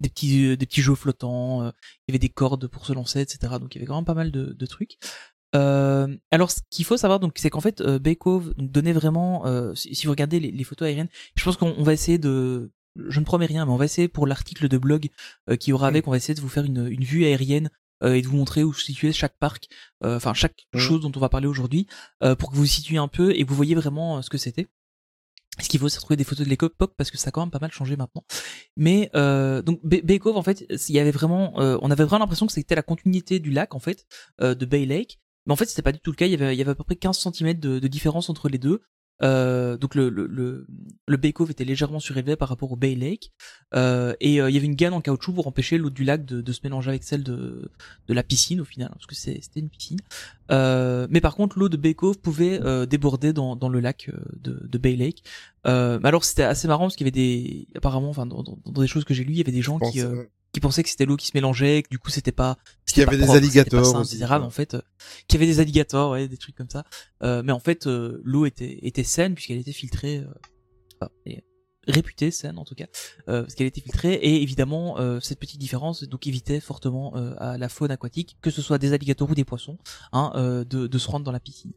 des 0.00 0.08
petits 0.08 0.56
des 0.56 0.66
petits 0.66 0.82
jeux 0.82 0.94
flottants. 0.94 1.64
il 1.66 1.72
y 2.08 2.12
avait 2.12 2.18
des 2.18 2.28
cordes 2.28 2.66
pour 2.68 2.86
se 2.86 2.92
lancer, 2.92 3.20
etc. 3.20 3.54
Donc 3.60 3.74
il 3.74 3.78
y 3.78 3.80
avait 3.80 3.86
vraiment 3.86 4.04
pas 4.04 4.14
mal 4.14 4.30
de, 4.30 4.66
trucs. 4.66 4.98
Alors 5.52 6.50
ce 6.50 6.60
qu'il 6.70 6.84
faut 6.84 6.96
savoir 6.96 7.20
donc 7.20 7.32
c'est 7.36 7.50
qu'en 7.50 7.60
fait 7.60 7.82
Bay 7.82 8.16
Cove 8.16 8.54
donnait 8.56 8.92
vraiment 8.92 9.44
si, 9.74 10.06
vous 10.06 10.12
regardez 10.12 10.40
les, 10.40 10.64
photos 10.64 10.86
aériennes 10.86 11.08
je 11.36 11.44
pense 11.44 11.56
qu'on 11.56 11.74
on 11.76 11.82
va 11.82 11.92
essayer 11.92 12.18
de 12.18 12.70
je 12.96 13.20
ne 13.20 13.24
promets 13.24 13.46
rien 13.46 13.64
mais 13.66 13.72
on 13.72 13.76
va 13.76 13.84
essayer 13.84 14.08
pour 14.08 14.26
l'article 14.26 14.68
de 14.68 14.78
blog 14.78 15.08
euh, 15.50 15.56
qui 15.56 15.72
aura 15.72 15.86
avec 15.88 16.06
on 16.06 16.10
va 16.10 16.16
essayer 16.16 16.34
de 16.34 16.40
vous 16.40 16.48
faire 16.48 16.64
une, 16.64 16.86
une 16.86 17.04
vue 17.04 17.24
aérienne 17.24 17.70
euh, 18.04 18.14
et 18.14 18.22
de 18.22 18.28
vous 18.28 18.36
montrer 18.36 18.62
où 18.64 18.72
se 18.72 18.84
situait 18.84 19.12
chaque 19.12 19.36
parc 19.38 19.68
euh, 20.04 20.16
enfin 20.16 20.34
chaque 20.34 20.66
Mhm. 20.74 20.80
chose 20.80 21.00
dont 21.00 21.12
on 21.16 21.20
va 21.20 21.28
parler 21.28 21.46
aujourd'hui 21.46 21.86
euh, 22.22 22.34
pour 22.36 22.50
que 22.50 22.54
vous 22.54 22.62
vous 22.62 22.66
situiez 22.66 22.98
un 22.98 23.08
peu 23.08 23.32
et 23.34 23.44
que 23.44 23.48
vous 23.48 23.56
voyez 23.56 23.74
vraiment 23.74 24.22
ce 24.22 24.30
que 24.30 24.38
c'était. 24.38 24.68
Ce 25.60 25.68
qu'il 25.68 25.80
faut 25.80 25.88
c'est 25.88 25.98
retrouver 25.98 26.16
des 26.16 26.22
photos 26.24 26.44
de 26.46 26.50
l'époque 26.50 26.94
parce 26.96 27.10
que 27.10 27.18
ça 27.18 27.28
a 27.28 27.30
quand 27.32 27.40
même 27.40 27.50
pas 27.50 27.58
mal 27.58 27.72
changé 27.72 27.96
maintenant. 27.96 28.22
Mais 28.76 29.10
euh, 29.16 29.60
donc 29.62 29.80
Bay 29.82 30.02
Bay 30.02 30.18
Cove 30.20 30.36
en 30.36 30.42
fait 30.42 30.64
il 30.88 30.94
y 30.94 31.00
avait 31.00 31.10
vraiment 31.10 31.58
euh, 31.60 31.78
on 31.82 31.90
avait 31.90 32.04
vraiment 32.04 32.20
l'impression 32.20 32.46
que 32.46 32.52
c'était 32.52 32.76
la 32.76 32.82
continuité 32.82 33.40
du 33.40 33.50
lac 33.50 33.74
en 33.74 33.80
fait 33.80 34.06
euh, 34.40 34.54
de 34.54 34.66
Bay 34.66 34.86
Lake. 34.86 35.18
Mais 35.46 35.52
en 35.52 35.56
fait 35.56 35.66
c'était 35.66 35.82
pas 35.82 35.90
du 35.92 35.98
tout 36.00 36.12
le 36.12 36.16
cas. 36.16 36.26
Il 36.26 36.30
y 36.32 36.34
avait 36.34 36.54
il 36.54 36.58
y 36.58 36.62
avait 36.62 36.70
à 36.70 36.74
peu 36.76 36.84
près 36.84 36.94
15 36.94 37.18
cm 37.18 37.54
de, 37.54 37.80
de 37.80 37.88
différence 37.88 38.30
entre 38.30 38.48
les 38.48 38.58
deux 38.58 38.82
euh, 39.22 39.76
donc 39.76 39.94
le, 39.94 40.08
le, 40.08 40.26
le, 40.26 40.66
le 41.06 41.16
Bay 41.16 41.32
Cove 41.32 41.50
était 41.50 41.64
légèrement 41.64 42.00
surélevé 42.00 42.36
par 42.36 42.48
rapport 42.48 42.70
au 42.72 42.76
Bay 42.76 42.94
Lake. 42.94 43.32
Euh, 43.74 44.14
et 44.20 44.40
euh, 44.40 44.48
il 44.50 44.54
y 44.54 44.56
avait 44.56 44.66
une 44.66 44.74
gaine 44.74 44.92
en 44.92 45.00
caoutchouc 45.00 45.32
pour 45.32 45.46
empêcher 45.46 45.78
l'eau 45.78 45.90
du 45.90 46.04
lac 46.04 46.24
de, 46.24 46.40
de 46.40 46.52
se 46.52 46.60
mélanger 46.64 46.90
avec 46.90 47.04
celle 47.04 47.22
de, 47.22 47.70
de 48.06 48.14
la 48.14 48.22
piscine 48.22 48.60
au 48.60 48.64
final 48.64 48.90
parce 48.90 49.06
que 49.06 49.14
c'était 49.14 49.60
une 49.60 49.68
piscine. 49.70 49.98
Euh, 50.50 51.06
mais 51.10 51.20
par 51.20 51.34
contre 51.34 51.58
l'eau 51.58 51.68
de 51.68 51.76
Bay 51.76 51.94
Cove 51.94 52.18
pouvait 52.18 52.60
euh, 52.62 52.86
déborder 52.86 53.32
dans, 53.32 53.56
dans 53.56 53.68
le 53.68 53.80
lac 53.80 54.10
de, 54.40 54.66
de 54.66 54.78
Bay 54.78 54.96
Lake. 54.96 55.22
Euh, 55.66 55.98
mais 56.00 56.08
alors 56.08 56.24
c'était 56.24 56.44
assez 56.44 56.68
marrant 56.68 56.84
parce 56.84 56.96
qu'il 56.96 57.06
y 57.06 57.10
avait 57.10 57.10
des 57.10 57.66
apparemment 57.74 58.10
enfin 58.10 58.26
dans, 58.26 58.42
dans, 58.42 58.58
dans 58.64 58.80
des 58.80 58.86
choses 58.86 59.04
que 59.04 59.14
j'ai 59.14 59.24
lues 59.24 59.32
il 59.32 59.38
y 59.38 59.42
avait 59.42 59.52
des 59.52 59.62
gens 59.62 59.78
qui 59.78 60.00
qui 60.58 60.60
pensaient 60.60 60.82
que 60.82 60.88
c'était 60.88 61.06
l'eau 61.06 61.16
qui 61.16 61.28
se 61.28 61.32
mélangeait 61.34 61.84
que 61.84 61.88
du 61.88 62.00
coup 62.00 62.10
c'était 62.10 62.32
pas 62.32 62.58
Qu'il 62.84 62.98
y 62.98 63.06
avait 63.06 63.16
des 63.16 63.30
alligators 63.30 63.86
sain, 63.86 64.00
aussi, 64.00 64.24
en 64.24 64.50
fait 64.50 64.74
euh, 64.74 64.82
qu'il 65.28 65.40
y 65.40 65.44
avait 65.44 65.52
des 65.52 65.60
alligators 65.60 66.10
ouais 66.10 66.26
des 66.26 66.36
trucs 66.36 66.56
comme 66.56 66.68
ça. 66.68 66.84
Euh, 67.22 67.42
mais 67.44 67.52
en 67.52 67.60
fait 67.60 67.86
euh, 67.86 68.20
l'eau 68.24 68.44
était 68.44 68.80
était 68.82 69.04
saine 69.04 69.34
puisqu'elle 69.36 69.58
était 69.58 69.72
filtrée 69.72 70.18
euh, 70.18 70.26
enfin, 71.00 71.12
et 71.26 71.44
réputée 71.86 72.32
saine 72.32 72.58
en 72.58 72.64
tout 72.64 72.74
cas 72.74 72.86
euh, 73.28 73.42
parce 73.42 73.54
qu'elle 73.54 73.68
était 73.68 73.80
filtrée. 73.80 74.14
Et 74.14 74.42
évidemment 74.42 74.98
euh, 74.98 75.20
cette 75.20 75.38
petite 75.38 75.60
différence 75.60 76.02
donc 76.02 76.26
évitait 76.26 76.58
fortement 76.58 77.16
euh, 77.16 77.34
à 77.38 77.56
la 77.56 77.68
faune 77.68 77.92
aquatique 77.92 78.36
que 78.42 78.50
ce 78.50 78.60
soit 78.60 78.78
des 78.78 78.92
alligators 78.92 79.30
ou 79.30 79.36
des 79.36 79.44
poissons 79.44 79.78
hein, 80.12 80.32
euh, 80.34 80.64
de, 80.64 80.88
de 80.88 80.98
se 80.98 81.08
rendre 81.08 81.24
dans 81.24 81.32
la 81.32 81.40
piscine 81.40 81.72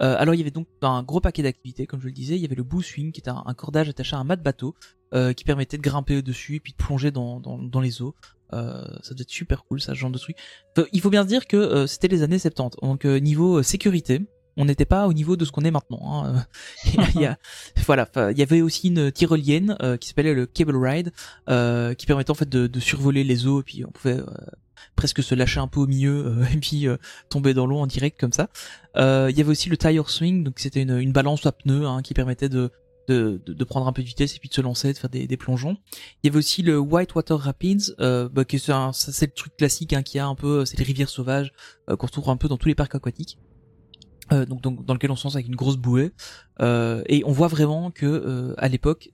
euh, 0.00 0.16
alors 0.18 0.34
il 0.34 0.38
y 0.38 0.40
avait 0.40 0.50
donc 0.50 0.66
un 0.82 1.02
gros 1.02 1.20
paquet 1.20 1.42
d'activités, 1.42 1.86
comme 1.86 2.00
je 2.00 2.06
le 2.06 2.12
disais. 2.12 2.36
Il 2.36 2.42
y 2.42 2.44
avait 2.44 2.54
le 2.54 2.62
bow 2.62 2.82
swing, 2.82 3.12
qui 3.12 3.20
était 3.20 3.30
un, 3.30 3.42
un 3.46 3.54
cordage 3.54 3.88
attaché 3.88 4.16
à 4.16 4.18
un 4.18 4.24
mât 4.24 4.36
de 4.36 4.42
bateau, 4.42 4.74
euh, 5.14 5.32
qui 5.32 5.44
permettait 5.44 5.76
de 5.76 5.82
grimper 5.82 6.16
au-dessus 6.16 6.56
et 6.56 6.60
puis 6.60 6.72
de 6.72 6.76
plonger 6.76 7.10
dans, 7.10 7.40
dans, 7.40 7.58
dans 7.58 7.80
les 7.80 8.02
eaux. 8.02 8.14
Euh, 8.52 8.84
ça 9.02 9.14
devait 9.14 9.22
être 9.22 9.30
super 9.30 9.64
cool, 9.64 9.80
ça, 9.80 9.94
ce 9.94 9.98
genre 9.98 10.10
de 10.10 10.18
truc. 10.18 10.36
Enfin, 10.76 10.86
il 10.92 11.00
faut 11.00 11.10
bien 11.10 11.22
se 11.22 11.28
dire 11.28 11.46
que 11.46 11.56
euh, 11.56 11.86
c'était 11.86 12.08
les 12.08 12.22
années 12.22 12.38
70, 12.38 12.78
donc 12.82 13.04
euh, 13.04 13.18
niveau 13.18 13.58
euh, 13.58 13.62
sécurité, 13.62 14.22
on 14.56 14.64
n'était 14.64 14.84
pas 14.84 15.06
au 15.06 15.12
niveau 15.12 15.36
de 15.36 15.44
ce 15.44 15.52
qu'on 15.52 15.62
est 15.62 15.70
maintenant. 15.70 16.24
Hein. 16.24 16.46
il 17.14 17.20
y 17.20 17.26
a, 17.26 17.38
voilà, 17.86 18.08
il 18.30 18.38
y 18.38 18.42
avait 18.42 18.60
aussi 18.60 18.88
une 18.88 19.12
tyrolienne 19.12 19.76
euh, 19.82 19.96
qui 19.96 20.08
s'appelait 20.08 20.34
le 20.34 20.46
cable 20.46 20.76
ride, 20.76 21.12
euh, 21.48 21.94
qui 21.94 22.06
permettait 22.06 22.30
en 22.30 22.34
fait 22.34 22.48
de, 22.48 22.66
de 22.66 22.80
survoler 22.80 23.24
les 23.24 23.46
eaux 23.46 23.60
et 23.60 23.64
puis 23.64 23.84
on 23.84 23.90
pouvait 23.90 24.18
euh, 24.18 24.26
presque 24.96 25.22
se 25.22 25.34
lâcher 25.34 25.60
un 25.60 25.68
peu 25.68 25.80
au 25.80 25.86
milieu 25.86 26.26
euh, 26.26 26.44
et 26.54 26.56
puis 26.56 26.86
euh, 26.86 26.96
tomber 27.28 27.54
dans 27.54 27.66
l'eau 27.66 27.78
en 27.78 27.86
direct 27.86 28.18
comme 28.18 28.32
ça. 28.32 28.48
Euh, 28.96 29.28
il 29.30 29.38
y 29.38 29.40
avait 29.40 29.50
aussi 29.50 29.68
le 29.68 29.76
tire 29.76 30.10
swing, 30.10 30.44
donc 30.44 30.58
c'était 30.58 30.82
une, 30.82 30.98
une 30.98 31.12
balance 31.12 31.44
à 31.46 31.52
pneus 31.52 31.86
hein, 31.86 32.02
qui 32.02 32.14
permettait 32.14 32.48
de, 32.48 32.70
de, 33.10 33.40
de, 33.46 33.64
prendre 33.64 33.86
un 33.86 33.92
peu 33.92 34.02
de 34.02 34.06
vitesse 34.06 34.36
et 34.36 34.38
puis 34.38 34.48
de 34.48 34.54
se 34.54 34.60
lancer, 34.60 34.92
de 34.92 34.98
faire 34.98 35.10
des, 35.10 35.26
des 35.26 35.36
plongeons. 35.36 35.76
Il 36.22 36.26
y 36.26 36.30
avait 36.30 36.38
aussi 36.38 36.62
le 36.62 36.78
Whitewater 36.78 37.38
Rapids, 37.38 37.92
euh, 38.00 38.28
bah, 38.28 38.44
qui 38.44 38.58
c'est 38.58 39.26
le 39.26 39.32
truc 39.32 39.56
classique 39.56 39.92
hein, 39.92 40.02
qui 40.02 40.18
a 40.18 40.26
un 40.26 40.34
peu, 40.34 40.64
c'est 40.64 40.78
les 40.78 40.84
rivières 40.84 41.08
sauvages 41.08 41.52
euh, 41.88 41.96
qu'on 41.96 42.06
retrouve 42.06 42.30
un 42.30 42.36
peu 42.36 42.48
dans 42.48 42.56
tous 42.56 42.68
les 42.68 42.74
parcs 42.74 42.94
aquatiques. 42.94 43.38
Euh, 44.32 44.46
donc, 44.46 44.60
donc 44.60 44.84
dans 44.84 44.94
lequel 44.94 45.10
on 45.10 45.16
se 45.16 45.24
lance 45.24 45.34
avec 45.34 45.48
une 45.48 45.56
grosse 45.56 45.76
bouée 45.76 46.12
et 46.60 47.22
on 47.24 47.32
voit 47.32 47.48
vraiment 47.48 47.90
que 47.90 48.54
à 48.58 48.68
l'époque 48.68 49.10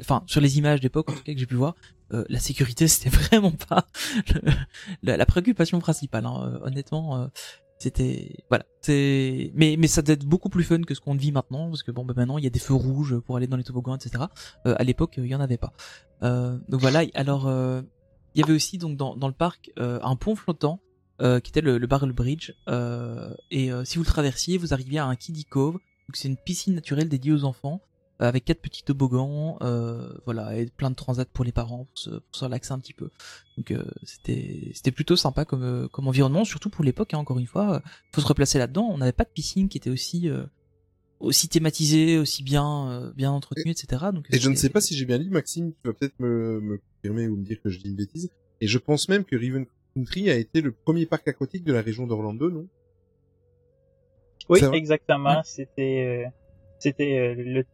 enfin 0.00 0.22
sur 0.26 0.40
les 0.40 0.58
images 0.58 0.80
d'époque 0.80 1.10
en 1.10 1.12
tout 1.12 1.22
cas 1.22 1.34
que 1.34 1.38
j'ai 1.38 1.46
pu 1.46 1.56
voir 1.56 1.74
euh, 2.12 2.24
la 2.28 2.38
sécurité 2.38 2.88
c'était 2.88 3.10
vraiment 3.10 3.52
pas 3.52 3.86
la, 5.02 5.26
préoccupation 5.26 5.78
principale 5.78 6.26
hein. 6.26 6.42
Euh, 6.44 6.66
honnêtement 6.66 7.16
euh, 7.16 7.26
c'était 7.78 8.36
voilà 8.48 8.64
c'est 8.80 9.50
mais 9.54 9.76
mais 9.78 9.86
ça 9.86 10.02
doit 10.02 10.14
être 10.14 10.24
beaucoup 10.24 10.48
plus 10.48 10.64
fun 10.64 10.82
que 10.82 10.94
ce 10.94 11.00
qu'on 11.00 11.14
vit 11.14 11.32
maintenant 11.32 11.68
parce 11.68 11.82
que 11.82 11.90
bon 11.90 12.04
bah 12.04 12.14
maintenant 12.16 12.38
il 12.38 12.44
y 12.44 12.46
a 12.46 12.50
des 12.50 12.58
feux 12.58 12.74
rouges 12.74 13.18
pour 13.18 13.36
aller 13.36 13.46
dans 13.46 13.56
les 13.56 13.64
toboggans 13.64 13.96
etc 13.96 14.24
à 14.64 14.84
l'époque 14.84 15.14
il 15.16 15.26
y 15.26 15.34
en 15.34 15.40
avait 15.40 15.58
pas. 15.58 15.72
Donc 16.20 16.80
voilà 16.80 17.02
alors 17.14 17.50
il 18.34 18.40
y 18.40 18.44
avait 18.44 18.52
aussi 18.52 18.78
donc 18.78 18.96
dans, 18.96 19.16
dans 19.16 19.26
le 19.26 19.34
parc 19.34 19.72
un 19.78 20.14
pont 20.14 20.36
flottant 20.36 20.78
qui 21.18 21.50
était 21.50 21.60
le, 21.60 21.84
Barrel 21.88 22.12
Bridge. 22.12 22.52
Et 23.50 23.70
si 23.84 23.96
vous 23.96 24.02
le 24.02 24.06
traversiez 24.06 24.58
vous 24.58 24.72
arriviez 24.72 25.00
à 25.00 25.06
un 25.06 25.16
kiddie 25.16 25.44
cove. 25.44 25.74
Donc 25.74 26.14
c'est 26.14 26.28
une 26.28 26.36
piscine 26.36 26.76
naturelle 26.76 27.08
dédiée 27.08 27.32
aux 27.32 27.42
enfants 27.42 27.80
avec 28.28 28.44
quatre 28.44 28.60
petits 28.60 28.82
toboggans, 28.82 29.58
euh, 29.62 30.12
voilà, 30.24 30.56
et 30.56 30.66
plein 30.66 30.90
de 30.90 30.94
transats 30.94 31.24
pour 31.24 31.44
les 31.44 31.52
parents 31.52 31.84
pour 31.84 31.98
se, 31.98 32.10
pour 32.10 32.36
se 32.36 32.44
relaxer 32.44 32.72
un 32.72 32.78
petit 32.78 32.92
peu. 32.92 33.10
Donc 33.56 33.70
euh, 33.70 33.84
c'était 34.04 34.70
c'était 34.74 34.90
plutôt 34.90 35.16
sympa 35.16 35.44
comme 35.44 35.62
euh, 35.62 35.88
comme 35.88 36.08
environnement, 36.08 36.44
surtout 36.44 36.70
pour 36.70 36.84
l'époque. 36.84 37.14
Hein, 37.14 37.18
encore 37.18 37.38
une 37.38 37.46
fois, 37.46 37.76
euh, 37.76 37.80
faut 38.12 38.20
se 38.20 38.26
replacer 38.26 38.58
là-dedans. 38.58 38.88
On 38.90 38.98
n'avait 38.98 39.12
pas 39.12 39.24
de 39.24 39.30
piscine 39.30 39.68
qui 39.68 39.78
était 39.78 39.90
aussi 39.90 40.28
euh, 40.28 40.44
aussi 41.20 41.48
thématisée, 41.48 42.18
aussi 42.18 42.42
bien 42.42 42.88
euh, 42.90 43.12
bien 43.12 43.30
entretenue, 43.30 43.72
etc. 43.72 44.06
Donc 44.12 44.26
Et 44.30 44.38
je 44.38 44.48
ne 44.48 44.56
sais 44.56 44.70
pas 44.70 44.80
si 44.80 44.94
j'ai 44.96 45.04
bien 45.04 45.18
lu, 45.18 45.30
Maxime, 45.30 45.72
tu 45.72 45.88
vas 45.88 45.94
peut-être 45.94 46.18
me, 46.18 46.60
me 46.60 46.78
confirmer 46.78 47.28
ou 47.28 47.36
me 47.36 47.44
dire 47.44 47.60
que 47.62 47.70
je 47.70 47.78
dis 47.78 47.88
une 47.88 47.96
bêtise. 47.96 48.30
Et 48.60 48.66
je 48.66 48.78
pense 48.78 49.08
même 49.08 49.24
que 49.24 49.36
Riven 49.36 49.66
Country 49.94 50.30
a 50.30 50.36
été 50.36 50.60
le 50.60 50.72
premier 50.72 51.06
parc 51.06 51.26
aquatique 51.28 51.64
de 51.64 51.72
la 51.72 51.82
région 51.82 52.06
d'Orlando, 52.06 52.50
non? 52.50 52.68
Oui, 54.48 54.60
exactement. 54.72 55.42
C'était 55.44 56.24
euh, 56.26 56.30
c'était 56.78 57.18
euh, 57.18 57.34
le 57.36 57.64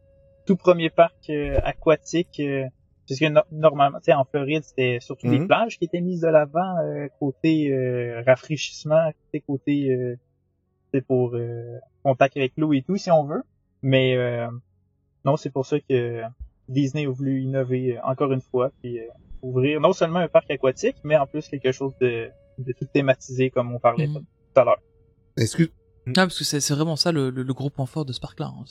tout 0.49 0.57
premier 0.57 0.89
parc 0.89 1.29
euh, 1.29 1.59
aquatique. 1.63 2.39
euh, 2.39 2.65
parce 3.07 3.19
que 3.19 3.25
no- 3.27 3.41
normalement, 3.51 3.99
tu 3.99 4.05
sais, 4.05 4.13
en 4.13 4.23
Floride, 4.25 4.63
c'était 4.63 4.97
surtout 4.99 5.29
les 5.29 5.39
Mhm. 5.39 5.47
plages 5.47 5.77
qui 5.77 5.85
étaient 5.85 6.01
mises 6.01 6.21
de 6.21 6.27
l'avant 6.27 6.77
euh, 6.83 7.07
côté 7.19 7.71
euh, 7.71 8.21
rafraîchissement, 8.25 9.11
côté 9.25 9.41
côté 9.47 9.91
euh, 9.93 10.15
c'est 10.93 11.05
pour 11.05 11.35
euh, 11.35 11.77
contact 12.03 12.35
avec 12.37 12.53
l'eau 12.57 12.73
et 12.73 12.81
tout, 12.81 12.97
si 12.97 13.11
on 13.11 13.25
veut. 13.25 13.43
Mais 13.83 14.15
euh, 14.15 14.47
non, 15.25 15.37
c'est 15.37 15.51
pour 15.51 15.65
ça 15.65 15.77
que 15.87 16.21
Disney 16.67 17.05
a 17.05 17.09
voulu 17.09 17.41
innover 17.41 17.97
euh, 17.97 18.01
encore 18.03 18.31
une 18.31 18.41
fois, 18.41 18.71
puis 18.81 18.99
euh, 18.99 19.03
ouvrir 19.43 19.79
non 19.81 19.93
seulement 19.93 20.19
un 20.19 20.27
parc 20.27 20.49
aquatique, 20.51 20.97
mais 21.03 21.15
en 21.17 21.27
plus 21.27 21.47
quelque 21.47 21.71
chose 21.71 21.93
de, 22.01 22.29
de 22.57 22.73
tout 22.73 22.85
thématisé 22.93 23.49
comme 23.51 23.73
on 23.73 23.79
parlait 23.79 24.07
Mhm. 24.07 24.15
tout 24.53 24.59
à 24.61 24.63
l'heure. 24.65 24.81
Est-ce 25.37 25.55
que 25.57 25.63
Ah, 26.09 26.25
parce 26.25 26.37
que 26.39 26.43
c'est 26.43 26.59
c'est 26.59 26.73
vraiment 26.73 26.95
ça 26.95 27.11
le, 27.11 27.29
le, 27.29 27.43
le 27.43 27.53
gros 27.53 27.69
point 27.69 27.85
fort 27.85 28.05
de 28.05 28.13
ce 28.13 28.19
parc-là. 28.19 28.47
hein. 28.47 28.65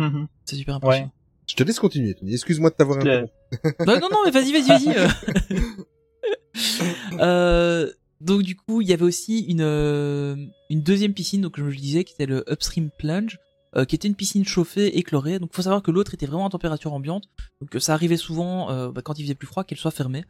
C'est 0.00 0.16
Mhm. 0.16 0.26
c'est 0.44 0.56
super 0.56 0.74
impressionnant. 0.76 1.12
je 1.46 1.54
te 1.56 1.62
laisse 1.62 1.78
continuer. 1.78 2.16
Excuse-moi 2.26 2.70
de 2.70 2.74
t'avoir 2.76 2.98
interrompu. 2.98 3.30
Bah, 3.86 3.98
non, 3.98 4.08
non, 4.10 4.18
mais 4.24 4.30
vas-y, 4.30 4.52
vas-y, 4.52 4.68
vas-y. 4.68 4.94
euh. 7.20 7.90
Donc 8.20 8.42
du 8.42 8.54
coup, 8.54 8.82
il 8.82 8.88
y 8.88 8.92
avait 8.92 9.04
aussi 9.04 9.40
une 9.46 9.62
euh, 9.62 10.36
une 10.68 10.82
deuxième 10.82 11.14
piscine, 11.14 11.40
donc 11.40 11.54
comme 11.54 11.70
je 11.70 11.74
le 11.74 11.80
disais, 11.80 12.04
qui 12.04 12.12
était 12.14 12.26
le 12.26 12.44
Upstream 12.50 12.90
Plunge, 12.98 13.38
euh, 13.76 13.84
qui 13.84 13.94
était 13.94 14.08
une 14.08 14.14
piscine 14.14 14.44
chauffée 14.44 14.98
et 14.98 15.02
chlorée. 15.02 15.38
Donc 15.38 15.54
faut 15.54 15.62
savoir 15.62 15.82
que 15.82 15.90
l'autre 15.90 16.14
était 16.14 16.26
vraiment 16.26 16.44
en 16.44 16.50
température 16.50 16.92
ambiante, 16.92 17.28
donc 17.60 17.80
ça 17.80 17.94
arrivait 17.94 18.16
souvent 18.16 18.70
euh, 18.70 18.90
bah, 18.90 19.02
quand 19.02 19.18
il 19.18 19.22
faisait 19.22 19.34
plus 19.34 19.46
froid 19.46 19.64
qu'elle 19.64 19.78
soit 19.78 19.90
fermée. 19.90 20.24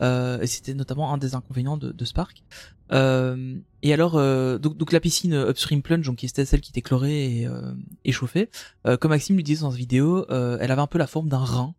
Euh, 0.00 0.40
et 0.40 0.46
c'était 0.46 0.74
notamment 0.74 1.12
un 1.12 1.18
des 1.18 1.34
inconvénients 1.34 1.76
de, 1.76 1.92
de 1.92 2.04
ce 2.04 2.12
parc. 2.12 2.44
Euh, 2.92 3.56
et 3.82 3.92
alors, 3.92 4.16
euh, 4.16 4.58
donc, 4.58 4.76
donc 4.76 4.92
la 4.92 5.00
piscine 5.00 5.34
Upstream 5.34 5.82
Plunge, 5.82 6.06
donc 6.06 6.16
qui 6.16 6.26
était 6.26 6.44
celle 6.44 6.60
qui 6.60 6.70
était 6.70 6.82
chlorée 6.82 7.40
et, 7.40 7.46
euh, 7.46 7.72
et 8.04 8.12
chauffée, 8.12 8.50
euh, 8.86 8.96
comme 8.96 9.10
Maxime 9.10 9.36
lui 9.36 9.42
disait 9.42 9.62
dans 9.62 9.70
sa 9.70 9.76
vidéo, 9.76 10.26
euh, 10.30 10.58
elle 10.60 10.70
avait 10.70 10.82
un 10.82 10.86
peu 10.86 10.98
la 10.98 11.06
forme 11.06 11.28
d'un 11.28 11.38
rein. 11.38 11.74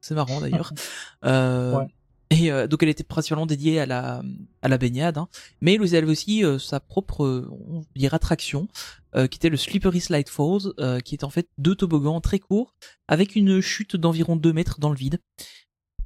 C'est 0.00 0.14
marrant 0.14 0.40
d'ailleurs. 0.40 0.72
Euh, 1.24 1.76
Ouais. 1.76 1.86
Et 2.30 2.52
euh, 2.52 2.66
donc 2.66 2.82
elle 2.82 2.90
était 2.90 3.04
principalement 3.04 3.46
dédiée 3.46 3.80
à 3.80 3.86
la 3.86 4.22
à 4.60 4.68
la 4.68 4.76
baignade, 4.76 5.16
hein. 5.16 5.28
mais 5.62 5.74
elle 5.76 5.94
avait 5.96 6.10
aussi 6.10 6.44
euh, 6.44 6.58
sa 6.58 6.78
propre 6.78 7.24
euh, 7.24 7.48
on 7.50 7.82
dirait 7.96 8.14
attraction, 8.16 8.68
euh, 9.16 9.26
qui 9.26 9.36
était 9.38 9.48
le 9.48 9.56
Slippery 9.56 10.00
Slide 10.00 10.28
Falls, 10.28 10.72
euh, 10.78 11.00
qui 11.00 11.14
est 11.14 11.24
en 11.24 11.30
fait 11.30 11.48
deux 11.56 11.74
toboggans 11.74 12.20
très 12.20 12.38
courts 12.38 12.74
avec 13.08 13.34
une 13.34 13.60
chute 13.62 13.96
d'environ 13.96 14.36
2 14.36 14.52
mètres 14.52 14.78
dans 14.78 14.90
le 14.90 14.96
vide. 14.96 15.20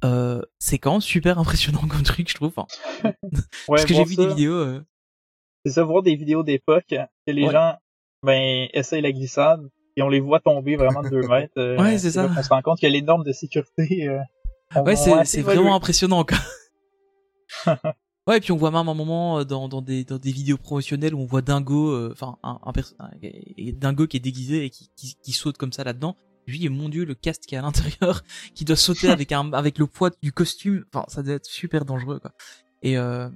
Euh, 0.05 0.41
c'est 0.59 0.79
quand 0.79 0.93
même 0.93 1.01
super 1.01 1.39
impressionnant 1.39 1.81
comme 1.89 2.03
truc, 2.03 2.29
je 2.29 2.35
trouve. 2.35 2.53
Enfin, 2.55 2.67
Ouais, 3.03 3.11
parce 3.67 3.85
que 3.85 3.93
j'ai 3.93 4.03
vu 4.05 4.15
ça, 4.15 4.21
des 4.23 4.27
vidéos. 4.29 4.53
euh, 4.55 4.81
C'est 5.65 5.73
ça, 5.73 5.83
voir 5.83 6.03
des 6.03 6.15
vidéos 6.15 6.43
d'époque, 6.43 6.85
que 6.89 7.31
les 7.31 7.45
Ouais. 7.45 7.51
gens, 7.51 7.75
ben, 8.25 8.67
essayent 8.73 9.01
la 9.01 9.11
glissade, 9.11 9.61
et 9.97 10.01
on 10.01 10.09
les 10.09 10.19
voit 10.21 10.39
tomber 10.39 10.75
vraiment 10.77 11.01
de 11.03 11.09
deux 11.09 11.21
mètres. 11.27 11.53
euh, 11.57 11.77
Ouais, 11.77 11.97
c'est 11.97 12.11
ça. 12.11 12.23
là 12.27 12.33
qu'on 12.35 12.43
se 12.43 12.49
rend 12.49 12.61
compte 12.61 12.79
que 12.81 12.87
les 12.87 13.01
normes 13.01 13.23
de 13.23 13.31
sécurité, 13.33 14.07
euh, 14.09 14.19
Ouais, 14.81 14.95
ont 15.11 15.25
c'est 15.25 15.41
vraiment 15.41 15.75
impressionnant 15.75 16.23
quoi. 16.23 16.37
ouais, 18.27 18.37
et 18.37 18.41
puis 18.41 18.51
on 18.51 18.57
voit 18.57 18.71
même 18.71 18.87
un 18.87 18.93
moment 18.93 19.39
euh, 19.39 19.43
dans, 19.43 19.67
dans 19.67 19.81
des 19.81 20.03
dans 20.03 20.17
des 20.17 20.31
vidéos 20.31 20.57
promotionnelles 20.57 21.13
où 21.13 21.19
on 21.19 21.25
voit 21.25 21.41
Dingo, 21.41 21.91
euh, 21.91 22.09
enfin 22.11 22.37
un, 22.43 22.59
un, 22.65 22.71
un- 22.99 23.11
Dingo 23.73 24.07
qui 24.07 24.17
est 24.17 24.21
déguisé 24.21 24.65
et 24.65 24.69
qui, 24.69 24.89
qui, 24.95 25.15
qui 25.21 25.31
saute 25.31 25.57
comme 25.57 25.73
ça 25.73 25.83
là-dedans. 25.83 26.15
Lui, 26.45 26.65
et 26.65 26.69
mon 26.69 26.89
dieu, 26.89 27.05
le 27.05 27.15
cast 27.15 27.45
qui 27.45 27.55
est 27.55 27.57
à 27.57 27.61
l'intérieur, 27.61 28.23
qui 28.55 28.65
doit 28.65 28.75
sauter 28.75 29.09
avec 29.09 29.31
un 29.31 29.53
avec 29.53 29.77
le 29.77 29.87
poids 29.87 30.09
du 30.21 30.31
costume. 30.33 30.83
Enfin, 30.93 31.05
ça 31.07 31.23
doit 31.23 31.35
être 31.35 31.45
super 31.45 31.85
dangereux 31.85 32.19
quoi. 32.19 32.31
Et 32.81 32.97
euh, 32.97 33.29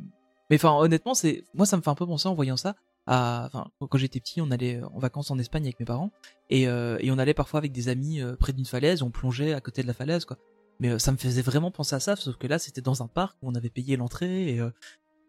mais 0.50 0.58
enfin 0.58 0.74
honnêtement, 0.78 1.14
c'est 1.14 1.44
moi 1.54 1.66
ça 1.66 1.78
me 1.78 1.82
fait 1.82 1.90
un 1.90 1.96
peu 1.96 2.06
penser 2.06 2.28
en 2.28 2.34
voyant 2.36 2.58
ça. 2.58 2.76
À, 3.10 3.46
enfin, 3.46 3.68
quand 3.80 3.98
j'étais 3.98 4.20
petit, 4.20 4.42
on 4.42 4.52
allait 4.52 4.82
en 4.84 5.00
vacances 5.00 5.32
en 5.32 5.40
Espagne 5.40 5.64
avec 5.64 5.80
mes 5.80 5.86
parents 5.86 6.12
et, 6.50 6.68
euh, 6.68 6.98
et 7.00 7.10
on 7.10 7.18
allait 7.18 7.34
parfois 7.34 7.60
avec 7.60 7.72
des 7.72 7.88
amis 7.88 8.20
près 8.38 8.52
d'une 8.52 8.66
falaise, 8.66 9.02
on 9.02 9.12
plongeait 9.12 9.54
à 9.54 9.62
côté 9.62 9.82
de 9.82 9.88
la 9.88 9.94
falaise 9.94 10.26
quoi. 10.26 10.38
Mais 10.80 10.90
euh, 10.90 11.00
ça 11.00 11.12
me 11.12 11.18
faisait 11.18 11.42
vraiment 11.42 11.72
penser 11.72 11.96
à 11.96 12.00
ça, 12.00 12.16
sauf 12.16 12.36
que 12.38 12.48
là 12.48 12.60
c'était 12.60 12.82
dans 12.82 13.02
un 13.04 13.08
parc 13.08 13.38
où 13.42 13.50
on 13.50 13.56
avait 13.56 13.70
payé 13.70 13.98
l'entrée 13.98 14.50
et 14.54 14.60
euh, 14.60 14.70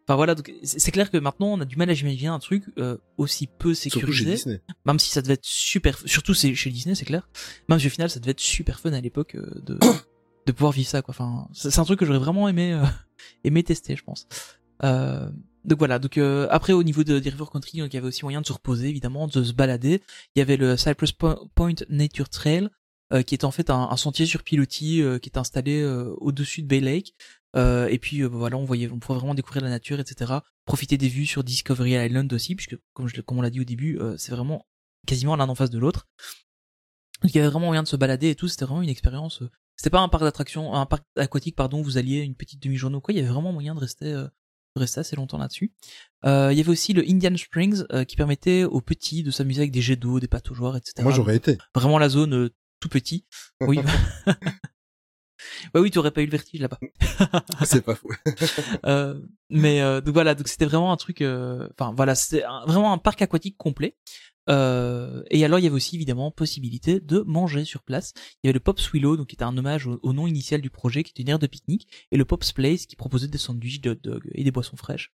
enfin 0.07 0.17
voilà, 0.17 0.35
donc 0.35 0.53
c'est 0.63 0.91
clair 0.91 1.11
que 1.11 1.17
maintenant 1.19 1.47
on 1.49 1.61
a 1.61 1.65
du 1.65 1.77
mal 1.77 1.89
à 1.91 1.95
imaginer 1.95 2.29
un 2.29 2.39
truc 2.39 2.65
euh, 2.79 2.97
aussi 3.17 3.47
peu 3.47 3.75
chez 3.75 3.91
sécurisé, 3.91 4.37
même 4.85 4.99
si 4.99 5.11
ça 5.11 5.23
devait 5.23 5.35
être 5.35 5.45
super, 5.47 5.99
surtout 6.07 6.35
chez 6.35 6.53
Disney 6.71 6.95
c'est 6.95 7.05
clair, 7.07 7.29
même 7.69 7.79
si 7.79 7.87
au 7.87 7.91
final 7.91 8.11
ça 8.11 8.21
devait 8.21 8.33
être 8.33 8.41
super 8.41 8.79
fun 8.81 8.93
à 8.93 9.01
l'époque 9.01 9.35
euh, 9.37 9.61
de 9.65 9.79
de 10.47 10.53
pouvoir 10.53 10.73
vivre 10.73 10.89
ça 10.89 11.03
quoi. 11.03 11.13
Enfin 11.13 11.49
c'est 11.53 11.79
un 11.79 11.85
truc 11.85 11.99
que 12.01 12.07
j'aurais 12.07 12.19
vraiment 12.19 12.49
aimé 12.49 12.73
euh, 12.75 12.85
aimé 13.45 13.63
tester 13.63 13.97
je 13.97 14.03
pense. 14.05 14.27
Euh, 14.85 15.29
donc 15.65 15.79
voilà, 15.79 15.99
donc 15.99 16.17
euh, 16.17 16.47
après 16.51 16.73
au 16.73 16.83
niveau 16.83 17.05
de, 17.05 17.19
des 17.19 17.29
River 17.31 17.45
Country, 17.53 17.79
donc 17.81 17.93
il 17.93 17.97
y 17.97 17.99
avait 17.99 18.07
aussi 18.09 18.25
moyen 18.25 18.41
de 18.41 18.47
se 18.47 18.53
reposer 18.53 18.89
évidemment, 18.89 19.27
de 19.27 19.43
se 19.43 19.53
balader. 19.53 20.01
Il 20.35 20.39
y 20.39 20.43
avait 20.43 20.57
le 20.57 20.77
Cypress 20.79 21.13
Po- 21.13 21.51
Point 21.55 21.75
Nature 21.91 22.29
Trail, 22.31 22.69
qui 23.23 23.35
est 23.35 23.45
en 23.45 23.51
fait 23.51 23.71
un, 23.71 23.89
un 23.91 23.97
sentier 23.97 24.27
sur 24.27 24.43
pilotis 24.43 25.01
euh, 25.03 25.19
qui 25.19 25.29
est 25.31 25.39
installé 25.39 25.81
euh, 25.81 26.15
au-dessus 26.19 26.63
de 26.63 26.67
Bay 26.69 26.81
Lake. 26.81 27.15
Euh, 27.57 27.87
et 27.89 27.99
puis 27.99 28.23
euh, 28.23 28.27
voilà, 28.27 28.57
on 28.59 28.65
voyait, 28.65 28.91
on 28.91 28.99
pouvait 28.99 29.19
vraiment 29.19 29.35
découvrir 29.35 29.63
la 29.63 29.71
nature, 29.71 29.99
etc. 30.01 30.35
Profiter 30.67 30.99
des 30.99 31.09
vues 31.09 31.25
sur 31.27 31.43
Discovery 31.45 31.93
Island 31.93 32.31
aussi, 32.33 32.55
puisque 32.55 32.77
comme 32.93 33.09
je, 33.09 33.21
comme 33.23 33.39
on 33.39 33.43
l'a 33.43 33.51
dit 33.51 33.61
au 33.61 33.65
début, 33.65 33.99
euh, 33.99 34.17
c'est 34.19 34.33
vraiment 34.33 34.67
quasiment 35.07 35.35
l'un 35.37 35.49
en 35.49 35.55
face 35.55 35.71
de 35.71 35.79
l'autre. 35.79 36.07
Donc 37.23 37.33
il 37.35 37.37
y 37.37 37.41
avait 37.41 37.49
vraiment 37.49 37.67
moyen 37.67 37.83
de 37.83 37.89
se 37.89 37.97
balader 37.97 38.31
et 38.31 38.35
tout. 38.35 38.49
C'était 38.49 38.65
vraiment 38.67 38.83
une 38.83 38.89
expérience. 38.91 39.43
euh, 39.43 39.51
C'était 39.77 39.91
pas 39.91 40.01
un 40.01 40.09
parc 40.09 40.23
d'attraction, 40.25 40.75
un 40.75 40.87
parc 40.87 41.05
aquatique 41.17 41.57
pardon. 41.57 41.81
où 41.81 41.85
Vous 41.85 41.97
alliez 41.99 42.19
une 42.21 42.35
petite 42.37 42.63
demi-journée 42.63 42.97
ou 42.97 43.01
quoi. 43.01 43.13
Il 43.15 43.17
y 43.17 43.21
avait 43.21 43.29
vraiment 43.33 43.53
moyen 43.53 43.75
de 43.75 43.81
rester, 43.81 44.07
euh, 44.13 44.25
de 44.77 44.81
rester 44.81 45.01
assez 45.01 45.17
longtemps 45.17 45.39
là-dessus. 45.39 45.73
Euh, 46.27 46.53
il 46.53 46.59
y 46.59 46.61
avait 46.61 46.71
aussi 46.71 46.93
le 46.93 47.03
Indian 47.09 47.35
Springs 47.37 47.85
euh, 47.93 48.05
qui 48.05 48.15
permettait 48.17 48.65
aux 48.65 48.81
petits 48.83 49.23
de 49.23 49.31
s'amuser 49.31 49.63
avec 49.63 49.73
des 49.73 49.81
jets 49.83 49.97
d'eau, 49.97 50.21
des 50.21 50.29
pataugeoires, 50.29 50.77
etc. 50.77 51.03
Moi, 51.03 51.13
j'aurais 51.13 51.37
été. 51.37 51.57
Vraiment 51.75 51.99
la 51.99 52.09
zone 52.11 52.35
euh, 52.35 52.51
tout 52.81 52.89
petit. 52.89 53.27
Oui. 53.61 53.79
bah 55.73 55.81
oui, 55.81 55.91
tu 55.91 55.99
aurais 55.99 56.11
pas 56.11 56.23
eu 56.23 56.27
le 56.27 56.31
vertige 56.33 56.61
là-bas. 56.61 56.79
C'est 57.65 57.85
pas 57.85 57.95
fou. 57.95 58.09
Euh, 58.87 59.21
mais 59.51 59.81
euh, 59.81 60.01
donc 60.01 60.15
voilà, 60.15 60.35
donc 60.35 60.49
c'était 60.49 60.67
vraiment 60.67 60.93
un 60.93 60.97
truc. 60.97 61.21
euh, 61.23 61.69
Enfin 61.79 61.93
voilà, 61.97 62.15
c'était 62.15 62.45
un- 62.45 62.65
vraiment 62.67 62.93
un 62.93 62.99
parc 62.99 63.23
aquatique 63.23 63.57
complet. 63.57 63.97
Euh, 64.51 65.23
et 65.31 65.45
alors 65.45 65.59
il 65.59 65.63
y 65.63 65.67
avait 65.67 65.77
aussi 65.77 65.95
évidemment 65.97 66.31
possibilité 66.31 67.01
de 67.01 67.21
manger 67.27 67.65
sur 67.67 67.83
place. 67.83 68.15
Il 68.43 68.47
y 68.47 68.49
avait 68.49 68.55
le 68.55 68.61
Pop's 68.61 68.91
Willow, 68.93 69.17
donc 69.19 69.27
qui 69.29 69.35
était 69.37 69.45
un 69.45 69.57
hommage 69.59 69.87
au, 69.87 70.01
au 70.03 70.13
nom 70.15 70.27
initial 70.27 70.61
du 70.63 70.71
projet, 70.71 71.03
qui 71.05 71.11
était 71.11 71.23
une 71.23 71.29
aire 71.29 71.39
de 71.39 71.47
pique-nique, 71.47 71.87
et 72.13 72.17
le 72.17 72.25
Pop's 72.25 72.53
Place 72.53 72.87
qui 72.87 72.97
proposait 72.97 73.29
des 73.29 73.37
sandwichs, 73.39 73.81
de 73.83 73.91
hot 73.91 73.95
dogs 74.03 74.29
et 74.35 74.45
des 74.45 74.51
boissons 74.51 74.77
fraîches. 74.79 75.13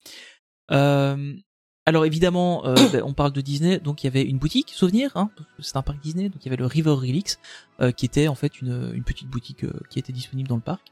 Euh, 0.71 1.35
alors 1.89 2.05
évidemment, 2.05 2.65
euh, 2.65 2.75
ben, 2.93 3.03
on 3.03 3.13
parle 3.13 3.33
de 3.33 3.41
Disney, 3.41 3.79
donc 3.79 4.03
il 4.03 4.07
y 4.07 4.09
avait 4.09 4.23
une 4.23 4.37
boutique 4.37 4.69
souvenir, 4.69 5.11
hein, 5.15 5.29
c'est 5.59 5.75
un 5.75 5.81
parc 5.81 5.99
Disney, 5.99 6.29
donc 6.29 6.37
il 6.41 6.45
y 6.45 6.49
avait 6.49 6.57
le 6.57 6.65
River 6.65 6.91
Relics, 6.91 7.37
euh, 7.81 7.91
qui 7.91 8.05
était 8.05 8.27
en 8.27 8.35
fait 8.35 8.61
une, 8.61 8.91
une 8.93 9.03
petite 9.03 9.27
boutique 9.27 9.63
euh, 9.63 9.73
qui 9.89 9.99
était 9.99 10.13
disponible 10.13 10.47
dans 10.47 10.55
le 10.55 10.61
parc. 10.61 10.87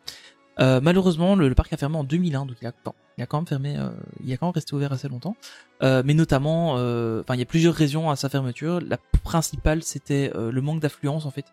Malheureusement, 0.59 1.35
le, 1.35 1.49
le 1.49 1.53
parc 1.53 1.71
a 1.73 1.77
fermé 1.77 1.97
en 1.97 2.03
2001, 2.03 2.47
donc 2.47 2.57
il 2.59 2.67
a, 2.67 2.71
il 3.19 3.23
a 3.23 3.27
quand 3.27 3.37
même 3.37 3.45
fermé, 3.45 3.77
il 4.23 4.33
a 4.33 4.37
quand 4.37 4.47
même 4.47 4.55
resté 4.55 4.73
ouvert 4.73 4.91
assez 4.91 5.07
longtemps. 5.07 5.35
Mais 5.83 6.15
notamment, 6.15 6.71
enfin, 6.71 7.35
il 7.35 7.37
y 7.37 7.43
a 7.43 7.45
plusieurs 7.45 7.75
raisons 7.75 8.09
à 8.09 8.15
sa 8.15 8.27
fermeture. 8.27 8.81
La 8.81 8.97
principale, 9.23 9.83
c'était 9.83 10.31
le 10.33 10.59
manque 10.61 10.79
d'affluence 10.79 11.27
en 11.27 11.29
fait. 11.29 11.45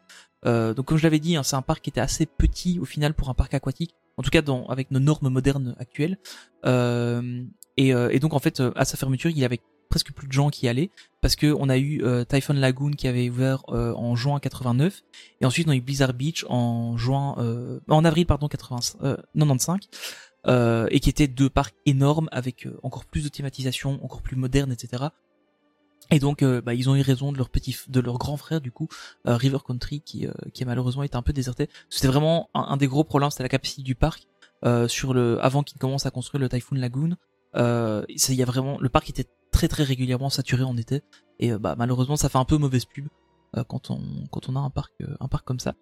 Donc, 0.47 0.87
comme 0.87 0.97
je 0.97 1.03
l'avais 1.03 1.19
dit, 1.19 1.37
hein, 1.37 1.43
c'est 1.43 1.55
un 1.55 1.61
parc 1.61 1.85
qui 1.85 1.91
était 1.91 2.01
assez 2.01 2.25
petit 2.25 2.79
au 2.79 2.87
final 2.87 3.13
pour 3.13 3.29
un 3.29 3.35
parc 3.35 3.53
aquatique, 3.53 3.95
en 4.17 4.23
tout 4.23 4.31
cas 4.31 4.41
dans, 4.41 4.65
avec 4.69 4.91
nos 4.91 5.01
normes 5.01 5.29
modernes 5.29 5.75
actuelles. 5.79 6.17
Euh, 6.65 7.45
et, 7.77 7.95
euh, 7.95 8.11
et 8.11 8.19
donc, 8.19 8.35
en 8.35 8.39
fait, 8.39 8.61
euh, 8.61 8.73
à 8.77 8.85
sa 8.85 8.97
fermeture, 8.97 9.31
il 9.31 9.39
y 9.39 9.45
avait 9.45 9.61
presque 9.95 10.13
plus 10.13 10.27
de 10.27 10.33
gens 10.33 10.51
qui 10.51 10.67
allaient 10.67 10.91
parce 11.21 11.37
que 11.37 11.55
on 11.57 11.69
a 11.69 11.79
eu 11.79 12.03
euh, 12.03 12.25
Typhoon 12.25 12.55
Lagoon 12.55 12.91
qui 12.93 13.07
avait 13.07 13.31
ouvert 13.31 13.63
euh, 13.69 13.93
en 13.95 14.17
juin 14.17 14.41
89 14.41 15.03
et 15.41 15.47
ensuite 15.47 15.69
on 15.69 15.71
a 15.71 15.77
eu 15.77 15.81
Blizzard 15.81 16.15
Beach 16.15 16.45
en 16.49 16.97
juin 16.97 17.37
euh, 17.39 17.79
en 17.89 18.05
avril 18.05 18.27
pardon 18.27 18.49
80, 18.49 18.79
euh, 19.05 19.17
95 19.37 19.79
euh, 20.49 20.89
et 20.91 20.99
qui 20.99 21.11
étaient 21.11 21.29
deux 21.29 21.49
parcs 21.49 21.77
énormes 21.87 22.29
avec 22.33 22.67
encore 22.83 23.05
plus 23.05 23.23
de 23.23 23.29
thématisation 23.29 24.01
encore 24.03 24.23
plus 24.23 24.35
moderne 24.35 24.73
etc 24.73 25.05
et 26.11 26.19
donc 26.19 26.43
bah, 26.43 26.75
ils 26.75 26.91
ont 26.91 26.97
eu 26.97 27.01
raison 27.01 27.31
de 27.31 27.39
leur 27.39 27.49
petit 27.49 27.77
de 27.87 28.01
leur 28.01 28.19
grand 28.19 28.37
frère 28.37 28.61
du 28.61 28.73
coup 28.73 28.89
River 29.25 29.59
Country 29.65 30.01
qui 30.01 30.27
qui 30.53 30.65
a 30.65 30.67
malheureusement 30.67 31.03
été 31.03 31.17
un 31.17 31.23
peu 31.23 31.33
déserté. 31.33 31.71
C'était 31.89 32.09
vraiment 32.09 32.51
un, 32.53 32.63
un 32.63 32.77
des 32.77 32.89
gros 32.89 33.05
problèmes 33.05 33.31
c'était 33.31 33.45
la 33.45 33.49
capacité 33.49 33.83
du 33.83 33.95
parc 33.95 34.27
sur 34.87 35.15
le 35.15 35.43
avant 35.43 35.63
qu'ils 35.63 35.79
commencent 35.79 36.05
à 36.05 36.11
construire 36.11 36.43
le 36.43 36.51
Typhoon 36.51 36.77
Lagoon 36.77 37.17
euh, 37.57 38.05
ça, 38.17 38.33
y 38.33 38.43
a 38.43 38.47
vraiment 38.47 38.79
le 38.81 38.89
parc 38.89 39.11
était 39.11 39.27
très 39.53 39.69
très 39.69 39.83
régulièrement 39.85 40.31
saturé 40.31 40.63
en 40.65 40.77
été 40.77 41.03
et 41.39 41.53
euh, 41.53 41.59
bah 41.59 41.75
malheureusement 41.79 42.17
ça 42.17 42.29
fait 42.29 42.39
un 42.39 42.45
peu 42.45 42.57
mauvaise 42.57 42.85
pub 42.87 43.07
euh, 43.57 43.63
quand 43.65 43.91
on 43.91 44.01
quand 44.31 44.49
on 44.49 44.57
a 44.57 44.59
un 44.61 44.71
parc 44.71 44.93
euh, 45.03 45.15
un 45.21 45.29
parc 45.29 45.47
comme 45.47 45.61
ça. 45.61 45.75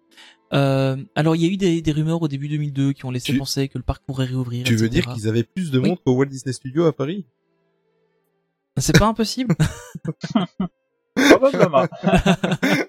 Euh, 0.53 0.97
alors 1.15 1.35
il 1.35 1.41
y 1.43 1.45
a 1.45 1.49
eu 1.51 1.57
des, 1.57 1.81
des 1.81 1.91
rumeurs 1.91 2.21
au 2.21 2.27
début 2.27 2.47
2002 2.47 2.93
qui 2.93 3.05
ont 3.05 3.11
laissé 3.11 3.31
Tu- 3.33 3.39
penser 3.39 3.67
que 3.69 3.77
le 3.79 3.83
parc 3.83 4.03
pourrait 4.05 4.25
réouvrir. 4.25 4.63
Tu 4.65 4.75
veux 4.75 4.89
dire 4.89 5.11
qu'ils 5.13 5.27
avaient 5.27 5.43
plus 5.43 5.71
de 5.71 5.79
Oui. 5.79 5.89
monde 5.89 5.99
qu'au 6.05 6.13
Walt 6.13 6.25
Disney 6.27 6.53
Studio 6.53 6.85
à 6.85 6.93
Paris? 6.93 7.25
C'est 8.77 8.97
pas 8.97 9.07
impossible. 9.07 9.55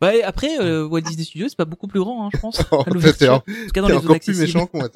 Bah, 0.00 0.10
après 0.24 0.58
euh, 0.60 0.86
Walt 0.86 1.00
Disney 1.00 1.24
Studios 1.24 1.48
c'est 1.48 1.56
pas 1.56 1.64
beaucoup 1.64 1.86
plus 1.86 2.00
grand, 2.00 2.26
hein, 2.26 2.30
je 2.34 2.38
pense. 2.38 2.60
Oh, 2.70 2.84
t'es 3.18 3.28
en- 3.30 3.36
En 3.36 3.40
tout 3.40 3.46
cas 3.72 3.80
dans 3.80 3.86
t'es 3.88 3.92
les 3.94 3.98
zones 4.00 4.10
encore 4.10 4.20
plus 4.20 4.38
méchant 4.40 4.66
toi. 4.66 4.88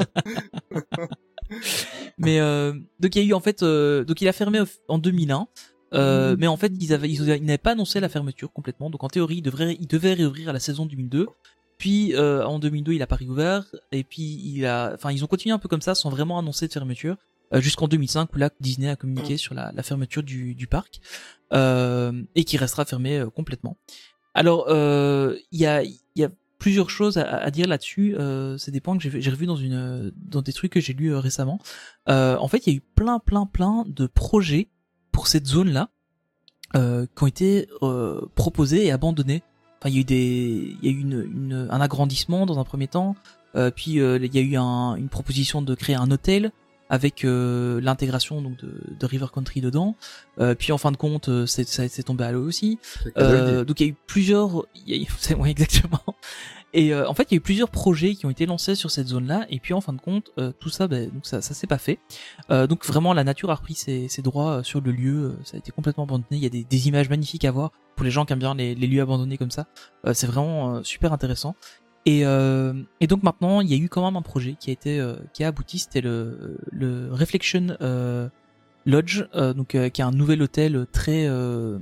Mais 2.19 2.41
euh, 2.41 2.73
donc 3.01 3.15
il 3.17 3.23
y 3.23 3.27
a 3.27 3.29
eu 3.29 3.33
en 3.33 3.41
fait 3.41 3.63
euh, 3.63 4.05
donc 4.05 4.21
il 4.21 4.29
a 4.29 4.33
fermé 4.33 4.61
en 4.89 4.99
2001. 4.99 5.49
Euh, 5.93 6.37
mais 6.39 6.47
en 6.47 6.57
fait, 6.57 6.73
ils 6.81 6.93
avaient, 6.93 7.09
ils, 7.09 7.21
ils 7.21 7.45
n'avaient 7.45 7.59
pas 7.59 7.73
annoncé 7.73 7.99
la 7.99 8.09
fermeture 8.09 8.53
complètement. 8.53 8.91
Donc 8.91 9.03
en 9.03 9.09
théorie, 9.09 9.39
il 9.39 9.43
devrait, 9.43 9.77
il 9.81 9.89
devait 9.89 10.15
réouvrir 10.15 10.49
à 10.49 10.53
la 10.53 10.61
saison 10.61 10.87
2002. 10.87 11.27
Puis 11.79 12.15
euh, 12.15 12.45
en 12.45 12.59
2002, 12.59 12.93
il 12.93 13.03
a 13.03 13.07
pas 13.07 13.17
réouvert. 13.17 13.65
Et 13.91 14.05
puis 14.05 14.23
il 14.23 14.65
a, 14.67 14.93
enfin, 14.95 15.11
ils 15.11 15.25
ont 15.25 15.27
continué 15.27 15.53
un 15.53 15.59
peu 15.59 15.69
comme 15.69 15.81
ça, 15.81 15.95
sans 15.95 16.11
vraiment 16.11 16.39
annoncer 16.39 16.69
de 16.69 16.73
fermeture, 16.73 17.17
euh, 17.55 17.61
jusqu'en 17.61 17.89
2005 17.89 18.33
où 18.35 18.39
là 18.39 18.51
Disney 18.61 18.89
a 18.89 18.97
communiqué 18.97 19.37
sur 19.37 19.55
la, 19.55 19.73
la 19.73 19.83
fermeture 19.83 20.23
du, 20.23 20.55
du 20.55 20.67
parc 20.67 21.01
euh, 21.53 22.13
et 22.35 22.45
qui 22.45 22.57
restera 22.57 22.85
fermé 22.85 23.19
euh, 23.19 23.31
complètement. 23.31 23.77
Alors 24.35 24.67
euh, 24.69 25.37
il 25.51 25.61
y 25.61 25.67
a, 25.67 25.83
il 25.83 25.99
y 26.15 26.25
a 26.25 26.31
plusieurs 26.61 26.91
choses 26.91 27.19
à, 27.19 27.51
dire 27.51 27.67
là-dessus. 27.67 28.15
Euh, 28.17 28.57
c'est 28.59 28.71
des 28.71 28.81
points 28.81 28.97
que 28.97 29.03
j'ai 29.21 29.31
revu 29.31 29.47
dans 29.47 30.43
des 30.43 30.53
trucs 30.53 30.73
que 30.73 30.81
j'ai 30.81 30.93
lus 30.93 31.13
euh, 31.13 31.19
récemment. 31.19 31.59
Euh, 32.09 32.37
en 32.37 32.47
fait, 32.47 32.67
il 32.67 32.73
y 32.73 32.77
a 32.77 32.77
eu 32.77 32.83
plein, 32.95 33.19
plein, 33.19 33.47
plein 33.47 33.85
de 33.89 34.07
projets 34.07 34.69
pour 35.11 35.27
cette 35.27 35.47
zone-là 35.49 35.89
qui 36.73 37.23
ont 37.25 37.27
été 37.27 37.67
proposés 38.37 38.87
et 38.87 38.93
abandonnés. 38.93 39.43
Enfin, 39.81 39.89
il 39.89 39.97
y 39.99 40.89
a 40.89 40.91
eu 40.93 41.05
un 41.51 41.81
agrandissement 41.81 42.47
dans 42.47 42.61
un 42.61 42.65
premier 42.65 42.87
temps, 42.87 43.17
puis 43.75 43.95
il 43.95 44.35
y 44.35 44.39
a 44.39 44.43
eu 44.43 44.57
un- 44.57 44.95
une 44.95 45.09
proposition 45.09 45.63
de 45.63 45.75
créer 45.75 45.97
un 45.97 46.11
hôtel 46.13 46.53
avec 46.91 47.25
euh, 47.25 47.81
l'intégration 47.81 48.43
donc 48.43 48.59
de, 48.59 48.75
de 48.99 49.07
River 49.07 49.27
Country 49.33 49.61
dedans. 49.63 49.97
Euh, 50.41 50.55
puis 50.55 50.73
en 50.73 50.79
fin 50.79 50.93
de 50.93 50.97
compte, 50.99 51.29
euh, 51.31 51.47
c'est, 51.47 51.67
ça 51.67 51.89
c'est 51.89 52.03
tombé 52.03 52.25
à 52.25 52.33
l'eau 52.33 52.45
aussi. 52.47 52.79
Euh, 53.17 53.65
donc 53.65 53.81
il 53.81 53.87
y 53.87 53.89
a 53.89 53.93
eu 53.93 53.97
plusieurs, 54.07 54.65
il 54.87 54.95
y 54.95 54.99
a 54.99 55.03
eu- 55.03 55.07
c'est 55.19 55.35
ouais, 55.35 55.51
exactement. 55.51 56.01
Et 56.73 56.93
euh, 56.95 57.09
en 57.09 57.15
fait, 57.15 57.25
il 57.31 57.35
y 57.35 57.37
a 57.37 57.39
eu 57.39 57.41
plusieurs 57.41 57.69
projets 57.69 58.15
qui 58.15 58.27
ont 58.27 58.31
été 58.31 58.47
lancés 58.47 58.77
sur 58.77 58.93
cette 58.93 59.09
zone-là, 59.09 59.45
et 59.51 59.59
puis 59.59 59.75
en 59.75 59.81
fin 59.81 59.93
de 59.93 60.01
compte, 60.01 60.31
euh, 60.39 60.53
tout 60.61 60.69
ça, 60.69 60.87
ben, 60.87 61.11
donc 61.11 61.27
ça, 61.27 61.43
ça 61.43 61.53
s'est 61.53 61.67
pas 61.67 61.79
fait. 61.79 61.99
Euh, 62.53 62.69
donc 62.69 62.87
vraiment, 62.87 63.13
la 63.13 63.25
nature 63.25 63.51
a 63.51 63.57
repris 63.57 63.75
ses, 63.75 64.07
ses 64.07 64.23
droits 64.23 64.63
sur 64.63 64.81
le 64.81 64.93
lieu. 64.93 65.37
Ça 65.43 65.57
a 65.57 65.59
été 65.59 65.73
complètement 65.73 66.05
abandonné. 66.05 66.27
Il 66.31 66.39
y 66.39 66.47
a 66.47 66.49
des, 66.49 66.63
des 66.63 66.87
images 66.87 67.09
magnifiques 67.09 67.45
à 67.45 67.51
voir 67.51 67.73
pour 67.97 68.05
les 68.05 68.13
gens 68.13 68.25
qui 68.25 68.33
aiment 68.35 68.39
bien 68.39 68.55
les, 68.55 68.77
les 68.77 68.87
lieux 68.87 69.03
abandonnés 69.03 69.37
comme 69.37 69.51
ça. 69.51 69.67
Euh, 70.07 70.15
c'est 70.15 70.29
vraiment 70.29 70.77
euh, 70.77 70.83
super 70.85 71.13
intéressant. 71.13 71.57
Et, 72.07 72.25
euh, 72.25 72.73
et 73.01 73.07
donc 73.07 73.23
maintenant, 73.23 73.61
il 73.61 73.69
y 73.71 73.75
a 73.75 73.77
eu 73.77 73.89
quand 73.89 74.05
même 74.05 74.17
un 74.17 74.23
projet 74.23 74.55
qui 74.59 74.71
a 74.71 74.73
été, 74.73 74.99
euh, 74.99 75.17
qui 75.35 75.45
a 75.45 75.49
abouti. 75.49 75.79
C'était 75.79 76.01
le, 76.01 76.59
le 76.73 77.09
Reflection 77.13 77.77
euh, 77.83 78.29
Lodge, 78.87 79.25
euh, 79.35 79.53
donc 79.53 79.75
euh, 79.75 79.89
qui 79.91 80.01
est 80.01 80.05
un 80.05 80.11
nouvel 80.11 80.41
hôtel 80.43 80.87
très 80.93 81.27
euh, 81.29 81.79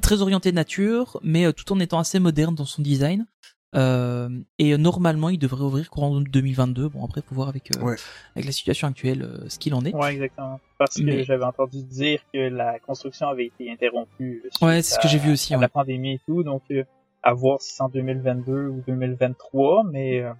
très 0.00 0.22
orienté 0.22 0.52
nature, 0.52 1.18
mais 1.22 1.44
euh, 1.46 1.52
tout 1.52 1.70
en 1.72 1.80
étant 1.80 1.98
assez 1.98 2.18
moderne 2.20 2.54
dans 2.54 2.64
son 2.64 2.80
design. 2.82 3.26
Euh, 3.74 4.28
et 4.58 4.74
euh, 4.74 4.76
normalement, 4.76 5.30
il 5.30 5.38
devrait 5.38 5.64
ouvrir 5.64 5.88
courant 5.90 6.20
2022. 6.20 6.88
Bon, 6.90 7.04
après, 7.04 7.22
faut 7.22 7.34
voir 7.34 7.48
avec 7.48 7.74
euh, 7.76 7.80
Ouais. 7.82 7.96
avec 8.36 8.44
la 8.46 8.52
situation 8.52 8.86
actuelle 8.86 9.22
euh, 9.22 9.48
ce 9.48 9.58
qu'il 9.58 9.74
en 9.74 9.82
est. 9.84 9.94
Ouais, 9.94 10.12
exactement. 10.14 10.60
Parce 10.78 10.96
que 10.96 11.22
j'avais 11.24 11.44
entendu 11.44 11.82
dire 11.82 12.20
que 12.32 12.38
la 12.38 12.78
construction 12.80 13.28
avait 13.28 13.46
été 13.46 13.70
interrompue. 13.70 14.42
suite 14.50 14.62
Ouais, 14.62 14.82
c'est 14.82 14.94
ce 14.94 14.98
que 15.00 15.06
à- 15.06 15.10
j'ai 15.10 15.18
vu 15.18 15.32
aussi, 15.32 15.54
à 15.54 15.56
ouais. 15.56 15.62
La 15.62 15.68
pandémie 15.70 16.12
et 16.14 16.20
tout, 16.26 16.42
donc 16.42 16.62
euh, 16.70 16.84
à 17.22 17.32
voir 17.34 17.60
si 17.60 17.74
c'est 17.74 17.82
en 17.82 17.88
2022 17.88 18.66
ou 18.68 18.82
2023, 18.86 19.84
mais 19.84 20.20
euh, 20.20 20.32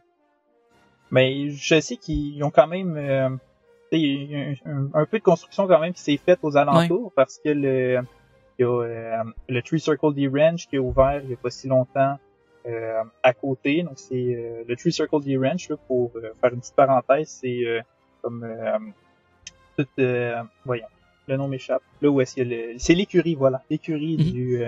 mais 1.11 1.51
je 1.51 1.81
sais 1.81 1.97
qu'ils 1.97 2.43
ont 2.43 2.51
quand 2.51 2.67
même 2.67 2.97
euh, 2.97 3.29
il 3.93 4.31
y 4.31 4.37
a 4.37 4.55
un, 4.95 5.05
peu 5.05 5.19
de 5.19 5.23
construction 5.23 5.67
quand 5.67 5.79
même 5.79 5.93
qui 5.93 6.01
s'est 6.01 6.17
faite 6.17 6.39
aux 6.43 6.57
alentours 6.57 7.13
parce 7.15 7.39
que 7.45 7.51
le 7.51 8.01
il 8.59 8.63
y 8.63 8.65
a 8.65 8.69
euh, 8.71 9.25
le 9.49 9.63
Tree 9.63 9.81
Circle 9.81 10.15
D 10.15 10.29
Ranch 10.29 10.67
qui 10.69 10.77
est 10.77 10.79
ouvert 10.79 11.21
il 11.25 11.31
y 11.31 11.35
a 11.35 11.37
pas 11.37 11.51
si 11.51 11.69
longtemps 11.69 12.19
euh, 12.67 13.03
à 13.23 13.33
côté. 13.35 13.83
Donc 13.83 13.95
c'est 13.97 14.15
euh, 14.15 14.65
le 14.67 14.77
Tree 14.77 14.93
Circle 14.93 15.21
D 15.23 15.37
Ranch 15.37 15.69
là, 15.69 15.77
pour 15.89 16.11
euh, 16.17 16.33
faire 16.41 16.53
une 16.53 16.61
petite 16.61 16.75
parenthèse, 16.77 17.29
c'est 17.41 17.65
euh, 17.67 17.81
comme 18.23 18.45
euh, 18.45 18.79
tout 19.77 19.87
euh, 19.99 20.43
voyons, 20.65 20.87
le 21.29 21.37
nom 21.37 21.49
m'échappe. 21.49 21.83
Là 22.01 22.09
où 22.09 22.21
est-ce 22.21 22.35
qu'il 22.35 22.51
y 22.51 22.55
a 22.55 22.73
le 22.73 22.79
c'est 22.79 22.95
l'écurie 22.95 23.35
voilà, 23.35 23.63
l'écurie 23.69 24.17
Mhm. 24.17 24.33
du 24.33 24.65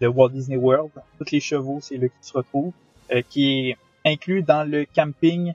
de 0.00 0.06
Walt 0.06 0.30
Disney 0.30 0.56
World. 0.56 0.90
Tous 1.18 1.30
les 1.32 1.40
chevaux, 1.40 1.78
c'est 1.80 1.96
là 1.96 2.08
qui 2.08 2.14
se 2.28 2.32
retrouvent, 2.32 2.72
euh, 3.12 3.22
qui 3.28 3.70
est 3.70 3.76
inclus 4.04 4.42
dans 4.42 4.64
le 4.68 4.84
camping 4.84 5.52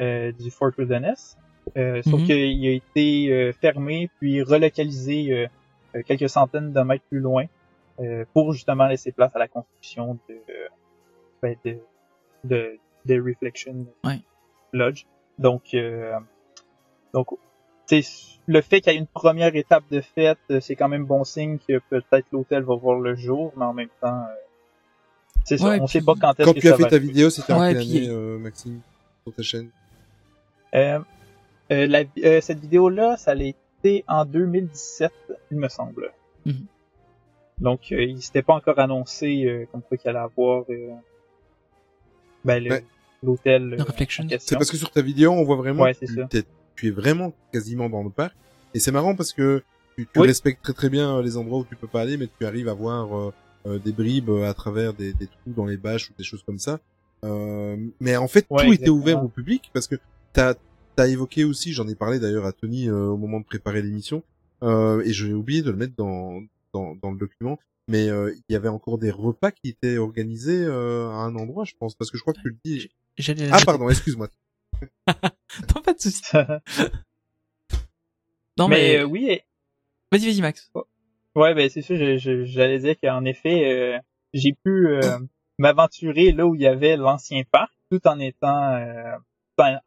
euh, 0.00 0.32
du 0.32 0.50
Fort 0.50 0.72
Wilderness. 0.78 1.36
Euh, 1.76 2.02
sauf 2.02 2.20
Mhm. 2.20 2.26
qu'il 2.26 2.66
a 2.66 2.72
été 2.72 3.32
euh, 3.32 3.52
fermé 3.52 4.10
puis 4.18 4.42
relocalisé 4.42 5.30
euh, 5.32 5.46
euh, 5.94 6.02
quelques 6.02 6.28
centaines 6.28 6.72
de 6.72 6.80
mètres 6.80 7.04
plus 7.08 7.20
loin 7.20 7.44
euh, 8.00 8.24
pour 8.32 8.52
justement 8.52 8.86
laisser 8.86 9.12
place 9.12 9.34
à 9.36 9.38
la 9.38 9.46
construction 9.46 10.18
de 10.28 10.34
euh, 10.34 10.68
ben, 11.42 11.54
de, 11.64 11.78
de, 12.44 12.78
de 13.04 13.20
Reflection 13.20 13.86
Ouais. 14.04 14.20
Lodge. 14.72 15.04
Donc 15.38 15.74
euh, 15.74 16.18
donc 17.12 17.28
le 18.46 18.60
fait 18.60 18.80
qu'il 18.80 18.92
y 18.92 18.96
ait 18.96 18.98
une 18.98 19.06
première 19.06 19.54
étape 19.54 19.84
de 19.90 20.00
fête, 20.00 20.38
euh, 20.50 20.60
c'est 20.60 20.74
quand 20.76 20.88
même 20.88 21.04
bon 21.04 21.24
signe 21.24 21.58
que 21.58 21.78
peut-être 21.90 22.26
l'hôtel 22.32 22.62
va 22.62 22.74
voir 22.74 22.98
le 22.98 23.14
jour, 23.14 23.52
mais 23.56 23.64
en 23.64 23.72
même 23.72 23.88
temps, 24.00 24.22
euh, 24.22 24.34
c'est 25.44 25.58
ça, 25.58 25.68
Ouais, 25.68 25.80
on 25.80 25.84
puis- 25.86 25.98
sait 25.98 26.04
pas 26.04 26.14
quand 26.20 26.32
est-ce 26.38 26.44
Quand 26.48 26.54
que 26.54 26.60
tu 26.60 26.68
as 26.68 26.76
fait 26.76 26.82
va 26.82 26.88
ta 26.88 26.96
arriver. 26.96 27.12
vidéo, 27.12 27.30
c'était 27.30 27.52
en 27.52 27.60
Ouais, 27.60 27.72
quelle 27.74 27.82
puis- 27.82 27.98
année, 27.98 28.08
euh, 28.08 28.38
Maxime, 28.38 28.80
sur 29.24 29.34
ta 29.34 29.42
chaîne 29.42 29.70
Euh, 30.74 30.98
euh, 31.72 31.86
la- 31.86 32.04
euh, 32.24 32.40
cette 32.40 32.60
vidéo-là, 32.60 33.16
ça 33.16 33.32
a 33.32 33.34
été 33.34 34.04
en 34.08 34.24
2017, 34.24 35.12
il 35.50 35.58
me 35.58 35.68
semble. 35.68 36.12
Mhm. 36.46 36.66
Donc, 37.58 37.80
euh, 37.92 38.02
il 38.04 38.22
s'était 38.22 38.42
pas 38.42 38.54
encore 38.54 38.78
annoncé 38.78 39.44
euh, 39.46 39.66
comme 39.70 39.82
quoi 39.82 39.96
qu'il 39.98 40.08
allait 40.10 40.18
avoir 40.20 40.64
euh, 40.70 40.90
ben, 42.44 42.82
l'hôtel 43.22 43.64
Le 43.70 43.80
euh, 43.80 43.84
Reflection. 43.84 44.24
en 44.24 44.28
C'est 44.38 44.56
parce 44.56 44.70
que 44.70 44.76
sur 44.76 44.90
ta 44.90 45.02
vidéo, 45.02 45.32
on 45.32 45.44
voit 45.44 45.56
vraiment 45.56 45.82
Ouais, 45.82 45.92
que 45.94 46.06
c'est 46.06 46.46
tu, 46.80 46.88
es 46.88 46.90
vraiment 46.90 47.32
quasiment 47.52 47.88
dans 47.90 48.02
le 48.02 48.10
parc. 48.10 48.34
Et 48.74 48.78
c'est 48.80 48.92
marrant 48.92 49.14
parce 49.14 49.32
que 49.32 49.62
tu, 49.96 50.06
tu 50.12 50.20
Oui. 50.20 50.26
respectes 50.26 50.62
très 50.62 50.72
très 50.72 50.88
bien 50.88 51.16
euh, 51.18 51.22
les 51.22 51.36
endroits 51.36 51.58
où 51.60 51.64
tu 51.64 51.76
peux 51.76 51.86
pas 51.88 52.00
aller, 52.02 52.16
mais 52.16 52.28
tu 52.38 52.46
arrives 52.46 52.68
à 52.68 52.74
voir 52.74 53.16
euh, 53.16 53.32
euh, 53.66 53.78
des 53.78 53.92
bribes 53.92 54.30
euh, 54.30 54.48
à 54.48 54.54
travers 54.54 54.94
des, 54.94 55.12
des 55.12 55.26
trous 55.26 55.52
dans 55.54 55.66
les 55.66 55.76
bâches 55.76 56.10
ou 56.10 56.12
des 56.16 56.24
choses 56.24 56.42
comme 56.44 56.58
ça. 56.58 56.80
Euh, 57.24 57.76
mais 58.00 58.16
en 58.16 58.28
fait, 58.28 58.46
Ouais, 58.50 58.66
tout 58.66 58.72
était 58.72 58.88
ouvert 58.88 59.22
au 59.22 59.28
public 59.28 59.70
parce 59.74 59.86
que 59.86 59.96
t'as 60.32 60.54
as 60.96 61.06
évoqué 61.08 61.44
aussi, 61.44 61.72
j'en 61.72 61.88
ai 61.88 61.94
parlé 61.94 62.18
d'ailleurs 62.18 62.44
à 62.44 62.52
Tony 62.52 62.88
euh, 62.88 63.06
au 63.06 63.16
moment 63.16 63.40
de 63.40 63.44
préparer 63.46 63.80
l'émission, 63.80 64.22
euh, 64.62 65.02
et 65.04 65.12
j'ai 65.14 65.32
oublié 65.32 65.62
de 65.62 65.70
le 65.70 65.76
mettre 65.78 65.94
dans, 65.96 66.42
dans, 66.74 66.94
dans 66.96 67.10
le 67.10 67.16
document. 67.18 67.58
Mais 67.88 68.08
euh, 68.08 68.32
il 68.48 68.52
y 68.52 68.56
avait 68.56 68.68
encore 68.68 68.98
des 68.98 69.10
repas 69.10 69.50
qui 69.50 69.68
étaient 69.70 69.96
organisés 69.98 70.62
euh, 70.62 71.08
à 71.08 71.14
un 71.24 71.34
endroit, 71.36 71.64
je 71.64 71.72
pense, 71.78 71.94
parce 71.94 72.10
que 72.10 72.16
je 72.18 72.22
crois 72.22 72.34
que 72.34 72.40
tu 72.40 72.48
le 72.50 72.56
dis. 72.64 72.88
Ah 73.50 73.58
pardon, 73.64 73.88
excuse-moi. 73.88 74.28
Non, 75.74 75.82
pas 75.82 75.94
de 75.94 76.00
souci. 76.00 76.22
Non 78.58 78.68
mais 78.68 78.76
mais, 78.76 78.98
euh, 78.98 79.04
oui, 79.04 79.26
et- 79.30 79.44
vas-y, 80.12 80.26
vas-y 80.26 80.40
Max. 80.42 80.70
ouais, 81.34 81.54
ben 81.54 81.70
c'est 81.70 81.82
sûr, 81.82 81.96
j'allais 82.44 82.78
dire 82.78 82.94
qu'en 83.02 83.24
effet, 83.24 83.72
euh, 83.72 83.98
j'ai 84.34 84.52
pu 84.52 84.88
euh, 84.88 85.18
m'aventurer 85.58 86.32
là 86.32 86.46
où 86.46 86.54
il 86.54 86.60
y 86.60 86.66
avait 86.66 86.96
l'ancien 86.96 87.42
parc, 87.50 87.72
tout 87.90 88.06
en 88.06 88.18
étant 88.18 88.74
euh, 88.74 89.16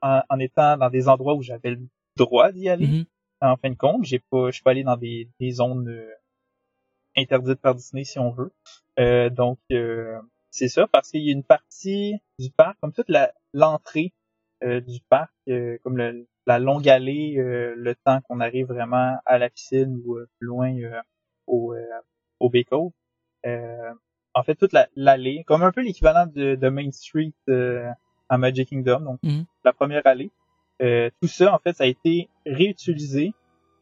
en, 0.01 0.21
en- 0.29 0.39
étant 0.39 0.77
dans 0.77 0.89
des 0.89 1.07
endroits 1.07 1.35
où 1.35 1.43
j'avais 1.43 1.71
le 1.71 1.81
droit 2.17 2.51
d'y 2.51 2.67
aller. 2.69 2.87
Mhm. 2.87 3.05
en 3.41 3.57
fin 3.57 3.69
de 3.69 3.75
compte. 3.75 4.05
J'ai 4.05 4.19
pas, 4.19 4.47
je 4.47 4.53
suis 4.53 4.63
pas 4.63 4.71
allé 4.71 4.83
dans 4.83 4.97
des, 4.97 5.29
des 5.39 5.51
zones 5.51 5.93
interdites 7.15 7.59
par 7.61 7.75
Disney 7.75 8.05
si 8.05 8.17
on 8.19 8.31
veut. 8.31 8.53
Euh, 8.99 9.29
donc 9.29 9.59
euh, 9.71 10.19
c'est 10.49 10.69
ça 10.69 10.87
parce 10.87 11.11
qu'il 11.11 11.21
y 11.23 11.29
a 11.29 11.33
une 11.33 11.43
partie 11.43 12.15
du 12.39 12.49
parc, 12.51 12.77
comme 12.81 12.93
toute 12.93 13.11
l'entrée 13.53 14.13
du 14.63 14.99
parc, 15.09 15.31
euh, 15.49 15.77
comme 15.83 15.97
le, 15.97 16.25
la 16.47 16.59
longue 16.59 16.87
allée, 16.89 17.35
euh, 17.37 17.73
le 17.77 17.95
temps 17.95 18.21
qu'on 18.21 18.39
arrive 18.39 18.67
vraiment 18.67 19.17
à 19.25 19.37
la 19.37 19.49
piscine 19.49 19.99
ou 20.05 20.17
euh, 20.17 20.27
plus 20.39 20.47
loin 20.47 20.73
euh, 20.79 20.99
au 21.47 21.73
euh, 21.73 21.85
au. 22.39 22.51
Euh, 23.45 23.93
en 24.33 24.43
fait, 24.43 24.55
toute 24.55 24.73
la- 24.73 24.87
l'allée, 24.95 25.43
comme 25.45 25.63
un 25.63 25.71
peu 25.71 25.81
l'équivalent 25.81 26.25
de, 26.25 26.55
de 26.55 26.69
Main 26.69 26.91
Street 26.91 27.33
euh, 27.49 27.89
à 28.29 28.37
Magic 28.37 28.69
Kingdom, 28.69 29.01
donc 29.01 29.19
Mhm. 29.23 29.45
la 29.63 29.73
première 29.73 30.05
allée. 30.05 30.31
Euh, 30.81 31.09
tout 31.21 31.27
ça, 31.27 31.53
en 31.53 31.59
fait, 31.59 31.73
ça 31.73 31.83
a 31.83 31.87
été 31.87 32.29
réutilisé 32.45 33.33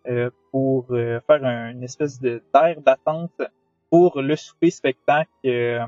euh, 0.08 0.30
pour 0.52 0.88
euh, 0.92 1.20
faire 1.28 1.44
un- 1.46 1.70
une 1.72 1.84
espèce 1.84 2.20
de 2.20 2.42
d'air 2.54 2.82
d'attente 2.82 3.40
pour 3.92 4.20
le 4.22 4.36
souper 4.36 4.72
spectacle 4.72 5.30
euh, 5.46 5.86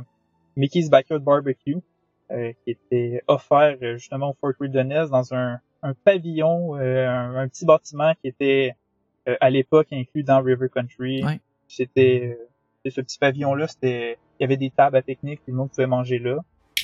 Mickey's 0.55 0.89
Backyard 0.89 1.21
Barbecue, 1.23 1.77
euh, 1.77 1.81
qui 2.29 2.71
était 2.71 3.23
offert 3.27 3.77
euh, 3.81 3.97
justement 3.97 4.29
au 4.31 4.33
Fort 4.33 4.53
Wilderness 4.59 5.09
dans 5.09 5.33
un, 5.33 5.59
un 5.81 5.93
pavillon, 5.93 6.77
euh, 6.77 7.07
un, 7.07 7.35
un 7.35 7.47
petit 7.47 7.65
bâtiment 7.65 8.13
qui 8.21 8.27
était 8.27 8.75
euh, 9.27 9.35
à 9.41 9.49
l'époque 9.49 9.87
inclus 9.91 10.23
dans 10.23 10.41
River 10.41 10.67
Country. 10.73 11.23
Ouais. 11.23 11.39
C'était 11.67 12.37
euh, 12.85 12.89
ce 12.89 13.01
petit 13.01 13.17
pavillon-là, 13.19 13.67
c'était, 13.67 14.17
il 14.39 14.43
y 14.43 14.45
avait 14.45 14.57
des 14.57 14.69
tables 14.69 14.97
à 14.97 15.01
pique-nique, 15.01 15.39
tout 15.45 15.51
le 15.51 15.57
monde 15.57 15.69
pouvait 15.69 15.87
manger 15.87 16.19
là. 16.19 16.37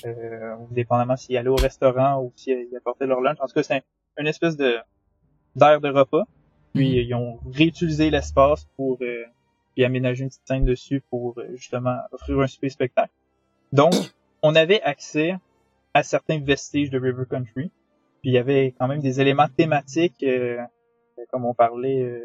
Euh, 0.06 0.56
dépendamment 0.72 1.18
s'ils 1.18 1.36
allaient 1.36 1.50
au 1.50 1.56
restaurant 1.56 2.22
ou 2.22 2.32
s'ils 2.36 2.70
apportaient 2.78 3.06
leur 3.08 3.20
lunch. 3.20 3.38
En 3.42 3.48
tout 3.48 3.54
cas, 3.54 3.64
c'est 3.64 3.84
une 4.18 4.28
espèce 4.28 4.56
de 4.56 4.78
d'aire 5.56 5.82
de 5.82 5.90
repas. 5.90 6.24
Puis 6.74 6.90
Mhm. 6.90 6.96
ils 7.08 7.14
ont 7.16 7.40
réutilisé 7.52 8.10
l'espace 8.12 8.66
pour 8.78 8.98
euh, 9.02 9.26
puis 9.74 9.84
aménager 9.84 10.24
une 10.24 10.30
petite 10.30 10.48
scène 10.48 10.64
dessus 10.64 11.02
pour 11.10 11.38
euh, 11.40 11.48
justement 11.56 11.98
offrir 12.12 12.40
un 12.40 12.48
super 12.48 12.72
spectacle. 12.72 13.12
Donc, 13.74 13.94
on 14.42 14.56
avait 14.56 14.82
accès 14.82 15.36
à 15.94 16.04
certains 16.04 16.40
vestiges 16.40 16.90
de 16.90 17.00
River 17.00 17.24
Country. 17.30 17.72
Puis 18.22 18.32
il 18.32 18.34
y 18.34 18.38
avait 18.38 18.74
quand 18.78 18.88
même 18.88 19.00
des 19.02 19.22
éléments 19.22 19.48
thématiques, 19.56 20.24
euh, 20.24 20.58
comme 21.32 21.46
on 21.46 21.54
parlait, 21.54 22.02
euh, 22.02 22.22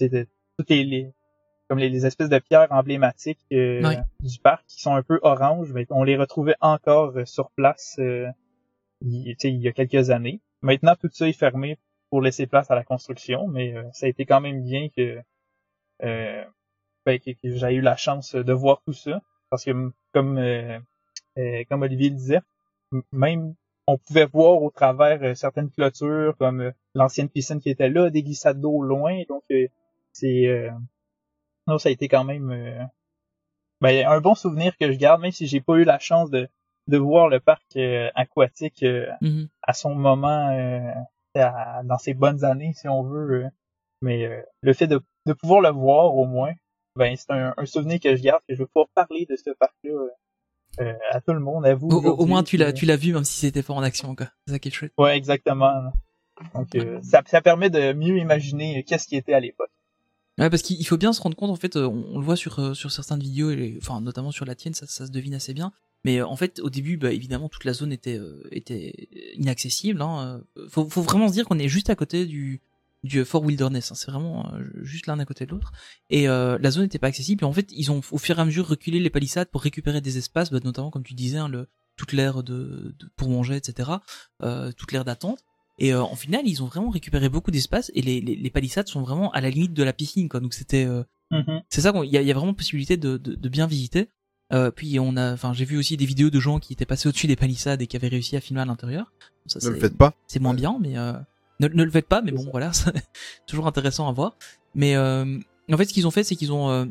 de 0.00 0.26
toutes 0.58 0.70
les, 0.70 0.84
les- 0.84 1.12
comme 1.68 1.78
les, 1.78 1.88
les 1.88 2.06
espèces 2.06 2.28
de 2.28 2.38
pierres 2.38 2.68
emblématiques 2.70 3.40
euh, 3.52 3.80
du 4.20 4.38
parc 4.38 4.64
qui 4.66 4.80
sont 4.80 4.94
un 4.94 5.02
peu 5.02 5.18
oranges, 5.22 5.72
mais 5.72 5.86
on 5.90 6.04
les 6.04 6.16
retrouvait 6.16 6.54
encore 6.60 7.16
euh, 7.16 7.24
sur 7.24 7.50
place 7.52 7.96
euh, 7.98 8.28
il, 9.00 9.34
il 9.42 9.60
y 9.62 9.68
a 9.68 9.72
quelques 9.72 10.10
années. 10.10 10.40
Maintenant, 10.62 10.94
tout 11.00 11.08
ça 11.12 11.28
est 11.28 11.32
fermé 11.32 11.78
pour 12.10 12.22
laisser 12.22 12.46
place 12.46 12.70
à 12.70 12.74
la 12.74 12.84
construction, 12.84 13.48
mais 13.48 13.74
ça 13.92 14.06
a 14.06 14.08
été 14.08 14.26
quand 14.26 14.40
même 14.40 14.62
bien 14.62 14.88
que, 14.96 15.18
euh, 16.04 16.44
ben, 17.04 17.18
que, 17.18 17.30
que 17.32 17.50
j'ai 17.56 17.74
eu 17.74 17.80
la 17.80 17.96
chance 17.96 18.34
de 18.34 18.52
voir 18.52 18.80
tout 18.86 18.92
ça, 18.92 19.20
parce 19.50 19.64
que 19.64 19.90
comme 20.12 20.38
euh, 21.38 21.64
comme 21.68 21.82
Olivier 21.82 22.10
le 22.10 22.16
disait, 22.16 22.40
même 23.12 23.54
on 23.86 23.98
pouvait 23.98 24.26
voir 24.26 24.62
au 24.62 24.70
travers 24.70 25.22
euh, 25.22 25.34
certaines 25.34 25.70
clôtures, 25.70 26.36
comme 26.38 26.60
euh, 26.60 26.72
l'ancienne 26.94 27.28
piscine 27.28 27.60
qui 27.60 27.70
était 27.70 27.88
là, 27.90 28.10
des 28.10 28.22
glissades 28.22 28.60
d'eau 28.60 28.82
loin, 28.82 29.22
donc 29.28 29.44
euh, 29.52 29.66
c'est 30.12 30.46
euh, 30.46 30.70
non, 31.66 31.78
ça 31.78 31.88
a 31.88 31.92
été 31.92 32.08
quand 32.08 32.24
même 32.24 32.50
euh, 32.50 32.82
ben, 33.80 34.06
un 34.06 34.20
bon 34.20 34.34
souvenir 34.34 34.76
que 34.78 34.90
je 34.92 34.96
garde, 34.98 35.20
même 35.20 35.32
si 35.32 35.46
j'ai 35.46 35.60
pas 35.60 35.74
eu 35.76 35.84
la 35.84 35.98
chance 35.98 36.30
de, 36.30 36.48
de 36.88 36.98
voir 36.98 37.28
le 37.28 37.40
parc 37.40 37.64
euh, 37.76 38.10
aquatique 38.14 38.82
euh, 38.82 39.06
Mhm. 39.20 39.48
à 39.62 39.72
son 39.72 39.94
moment, 39.94 40.50
euh, 40.50 40.92
à- 41.34 41.82
dans 41.84 41.98
ses 41.98 42.14
bonnes 42.14 42.44
années, 42.44 42.72
si 42.74 42.88
on 42.88 43.02
veut. 43.02 43.44
euh. 43.44 43.48
mais 44.02 44.24
euh, 44.26 44.42
le 44.62 44.72
fait 44.72 44.86
de, 44.86 45.00
de 45.26 45.32
pouvoir 45.32 45.60
le 45.60 45.70
voir 45.70 46.14
au 46.16 46.24
moins, 46.26 46.52
ben 46.96 47.14
c'est 47.16 47.30
un, 47.32 47.52
un 47.56 47.66
souvenir 47.66 48.00
que 48.00 48.16
je 48.16 48.22
garde, 48.22 48.42
que 48.48 48.54
je 48.54 48.60
veux 48.60 48.66
pouvoir 48.66 48.88
parler 48.94 49.26
de 49.28 49.36
ce 49.36 49.50
parc-là 49.50 50.08
euh, 50.80 50.92
à 51.10 51.20
tout 51.20 51.32
le 51.32 51.40
monde, 51.40 51.66
à 51.66 51.74
vous. 51.74 51.88
Au, 51.88 52.26
moins 52.26 52.42
tu 52.42 52.56
l'as, 52.56 52.72
tu 52.72 52.86
l'as 52.86 52.96
vu 52.96 53.12
même 53.12 53.24
si 53.24 53.38
c'était 53.38 53.62
pas 53.62 53.74
en 53.74 53.82
action 53.82 54.14
quoi. 54.14 54.28
C'est 54.46 54.54
ça 54.54 54.58
qui 54.58 54.68
est 54.68 54.72
chouette. 54.72 54.92
Ouais, 54.98 55.16
exactement. 55.16 55.72
Donc 56.54 56.74
euh, 56.74 57.00
ça, 57.02 57.22
ça 57.26 57.40
permet 57.40 57.70
de 57.70 57.92
mieux 57.92 58.18
imaginer 58.18 58.84
qu'est-ce 58.84 59.06
qui 59.08 59.16
était 59.16 59.32
à 59.32 59.40
l'époque. 59.40 59.70
Ouais, 60.38 60.50
parce 60.50 60.62
qu'il 60.62 60.78
il 60.78 60.84
faut 60.84 60.98
bien 60.98 61.14
se 61.14 61.22
rendre 61.22 61.34
compte, 61.36 61.50
en 61.50 61.56
fait, 61.56 61.76
euh, 61.76 61.86
on, 61.88 62.04
on 62.12 62.18
le 62.18 62.24
voit 62.24 62.36
sur, 62.36 62.58
euh, 62.58 62.74
sur 62.74 62.92
certaines 62.92 63.20
vidéos, 63.20 63.50
et, 63.50 63.56
les- 63.56 63.78
enfin, 63.80 64.02
notamment 64.02 64.32
sur 64.32 64.44
la 64.44 64.54
tienne, 64.54 64.74
ça, 64.74 64.86
ça 64.86 65.06
se 65.06 65.10
devine 65.10 65.34
assez 65.34 65.54
bien. 65.54 65.72
Mais 66.04 66.20
en 66.20 66.36
fait, 66.36 66.60
au 66.60 66.68
début, 66.68 66.98
bah, 66.98 67.10
évidemment, 67.10 67.48
toute 67.48 67.64
la 67.64 67.72
zone 67.72 67.90
était, 67.90 68.18
euh, 68.18 68.46
était 68.50 69.08
inaccessible. 69.34 70.02
Hein. 70.02 70.42
Faut, 70.68 70.88
faut 70.90 71.00
vraiment 71.00 71.28
se 71.28 71.32
dire 71.32 71.46
qu'on 71.46 71.58
est 71.58 71.68
juste 71.68 71.88
à 71.88 71.94
côté 71.94 72.26
du, 72.26 72.60
du 73.06 73.24
Fort 73.24 73.42
Wilderness. 73.44 73.92
Hein. 73.92 73.94
C'est 73.96 74.10
vraiment 74.10 74.52
euh, 74.54 74.62
juste 74.82 75.06
l'un 75.06 75.18
à 75.18 75.24
côté 75.24 75.46
de 75.46 75.50
l'autre. 75.52 75.72
Et 76.10 76.28
euh, 76.28 76.58
la 76.60 76.70
zone 76.70 76.82
n'était 76.84 76.98
pas 76.98 77.06
accessible. 77.08 77.44
Et 77.44 77.46
en 77.46 77.52
fait, 77.52 77.68
ils 77.72 77.90
ont 77.90 78.00
au 78.10 78.18
fur 78.18 78.38
et 78.38 78.40
à 78.42 78.44
mesure 78.44 78.66
reculé 78.68 79.00
les 79.00 79.10
palissades 79.10 79.48
pour 79.50 79.62
récupérer 79.62 80.00
des 80.00 80.18
espaces, 80.18 80.50
bah, 80.50 80.58
notamment, 80.64 80.90
comme 80.90 81.02
tu 81.04 81.14
disais, 81.14 81.38
hein, 81.38 81.48
le, 81.48 81.68
toute 81.96 82.12
l'aire 82.12 82.42
de, 82.42 82.94
de, 82.98 83.08
pour 83.16 83.28
manger, 83.30 83.56
etc. 83.56 83.90
Euh, 84.42 84.72
toute 84.72 84.92
l'aire 84.92 85.04
d'attente. 85.04 85.38
Et 85.78 85.92
euh, 85.92 86.02
en 86.02 86.16
final, 86.16 86.42
ils 86.46 86.62
ont 86.62 86.66
vraiment 86.66 86.88
récupéré 86.90 87.28
beaucoup 87.28 87.50
d'espace 87.50 87.90
et 87.94 88.00
les, 88.02 88.20
les, 88.20 88.34
les 88.36 88.50
palissades 88.50 88.88
sont 88.88 89.02
vraiment 89.02 89.30
à 89.32 89.40
la 89.42 89.50
limite 89.50 89.74
de 89.74 89.82
la 89.82 89.92
piscine, 89.92 90.28
quoi. 90.28 90.40
Donc 90.40 90.54
c'était, 90.54 90.84
euh, 90.84 91.02
Mhm. 91.32 91.62
c'est 91.70 91.80
ça 91.80 91.92
qu'il 91.92 92.04
y 92.04 92.16
a, 92.16 92.22
il 92.22 92.26
y 92.28 92.30
a 92.30 92.34
vraiment 92.34 92.54
possibilité 92.54 92.96
de, 92.96 93.16
de, 93.16 93.34
de 93.34 93.48
bien 93.48 93.66
visiter. 93.66 94.08
Euh, 94.52 94.70
puis 94.70 95.00
on 95.00 95.16
a, 95.16 95.32
enfin, 95.32 95.52
j'ai 95.52 95.64
vu 95.64 95.76
aussi 95.76 95.96
des 95.96 96.06
vidéos 96.06 96.30
de 96.30 96.38
gens 96.38 96.60
qui 96.60 96.72
étaient 96.72 96.86
passés 96.86 97.08
au-dessus 97.08 97.26
des 97.26 97.34
palissades 97.34 97.82
et 97.82 97.88
qui 97.88 97.96
avaient 97.96 98.06
réussi 98.06 98.36
à 98.36 98.40
filmer 98.40 98.60
à 98.60 98.64
l'intérieur. 98.64 99.12
Ça, 99.46 99.58
Ne 99.60 99.68
le 99.70 99.74
c'est- 99.74 99.80
faites 99.80 99.96
pas. 99.98 100.14
c'est 100.28 100.38
moins 100.38 100.54
bien, 100.54 100.78
mais 100.80 100.96
euh, 100.96 101.14
ne, 101.60 101.68
ne 101.68 101.84
le 101.84 101.90
faites 101.90 102.08
pas. 102.08 102.22
Mais 102.22 102.32
bon, 102.32 102.46
voilà, 102.50 102.72
c'est 102.74 102.92
toujours 103.46 103.66
intéressant 103.66 104.08
à 104.08 104.12
voir. 104.12 104.36
Mais 104.74 104.94
euh, 104.96 105.38
en 105.72 105.76
fait, 105.76 105.86
ce 105.86 105.92
qu'ils 105.94 106.06
ont 106.06 106.10
fait, 106.10 106.24
c'est 106.24 106.36
qu'ils 106.36 106.52
ont, 106.52 106.70
euh, 106.70 106.84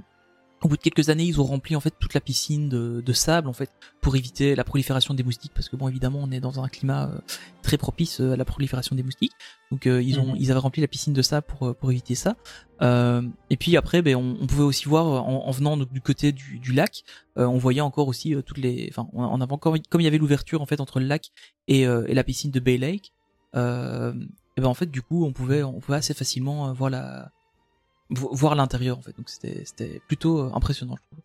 au 0.63 0.67
bout 0.67 0.77
de 0.77 0.81
quelques 0.81 1.09
années, 1.09 1.25
ils 1.25 1.39
ont 1.39 1.43
rempli 1.43 1.75
en 1.75 1.79
fait 1.79 1.93
toute 1.99 2.13
la 2.15 2.21
piscine 2.21 2.67
de, 2.69 3.01
de 3.05 3.13
sable 3.13 3.47
en 3.47 3.53
fait 3.53 3.69
pour 4.01 4.15
éviter 4.15 4.55
la 4.55 4.63
prolifération 4.63 5.13
des 5.13 5.21
moustiques, 5.21 5.51
parce 5.53 5.69
que 5.69 5.75
bon, 5.75 5.87
évidemment, 5.89 6.19
on 6.23 6.31
est 6.31 6.39
dans 6.39 6.59
un 6.59 6.67
climat 6.67 7.07
euh, 7.09 7.19
très 7.61 7.77
propice 7.77 8.19
euh, 8.21 8.31
à 8.33 8.35
la 8.35 8.45
prolifération 8.45 8.95
des 8.95 9.03
moustiques. 9.03 9.33
Donc 9.71 9.85
euh, 9.85 10.01
ils 10.01 10.19
ont, 10.19 10.27
Mhm. 10.31 10.37
ils 10.39 10.49
avaient 10.51 10.59
rempli 10.59 10.81
la 10.81 10.87
piscine 10.87 11.13
de 11.13 11.21
sable 11.21 11.45
pour 11.45 11.67
euh, 11.67 11.73
pour 11.73 11.91
éviter 11.91 12.15
ça. 12.15 12.35
Euh, 12.81 13.21
et 13.51 13.57
puis 13.57 13.77
après, 13.77 14.01
ben, 14.01 14.15
on, 14.15 14.37
on 14.41 14.47
pouvait 14.47 14.63
aussi 14.63 14.85
voir 14.85 15.05
en, 15.05 15.45
en 15.45 15.51
venant 15.51 15.77
donc, 15.77 15.91
du 15.93 16.01
côté 16.01 16.31
du, 16.31 16.57
du 16.57 16.73
lac, 16.73 17.03
euh, 17.37 17.45
on 17.45 17.57
voyait 17.59 17.81
encore 17.81 18.07
aussi 18.07 18.35
toutes 18.45 18.57
les, 18.57 18.87
enfin, 18.89 19.07
on, 19.13 19.23
on 19.23 19.41
avait 19.41 19.53
encore 19.53 19.75
comme 19.89 20.01
il 20.01 20.05
y 20.05 20.07
avait 20.07 20.17
l'ouverture 20.17 20.61
en 20.61 20.65
fait 20.65 20.79
entre 20.79 20.99
le 20.99 21.05
lac 21.05 21.29
et, 21.67 21.85
euh, 21.85 22.05
et 22.07 22.15
la 22.15 22.23
piscine 22.23 22.49
de 22.49 22.59
Bay 22.59 22.77
Lake. 22.77 23.11
Euh, 23.55 24.13
et 24.57 24.61
ben 24.61 24.67
en 24.67 24.73
fait 24.73 24.89
du 24.89 25.01
coup 25.01 25.25
on 25.25 25.33
pouvait 25.33 25.63
on 25.63 25.79
pouvait 25.79 25.97
assez 25.97 26.13
facilement 26.13 26.67
euh, 26.69 26.73
voir 26.73 26.89
la 26.89 27.31
vo- 28.09 28.33
voir 28.33 28.55
l'intérieur 28.55 28.97
en 28.97 29.01
fait 29.01 29.15
donc 29.17 29.29
c'était 29.29 30.01
plutôt 30.07 30.39
euh, 30.39 30.51
impressionnant 30.53 30.95
je 30.97 31.01
trouve. 31.07 31.19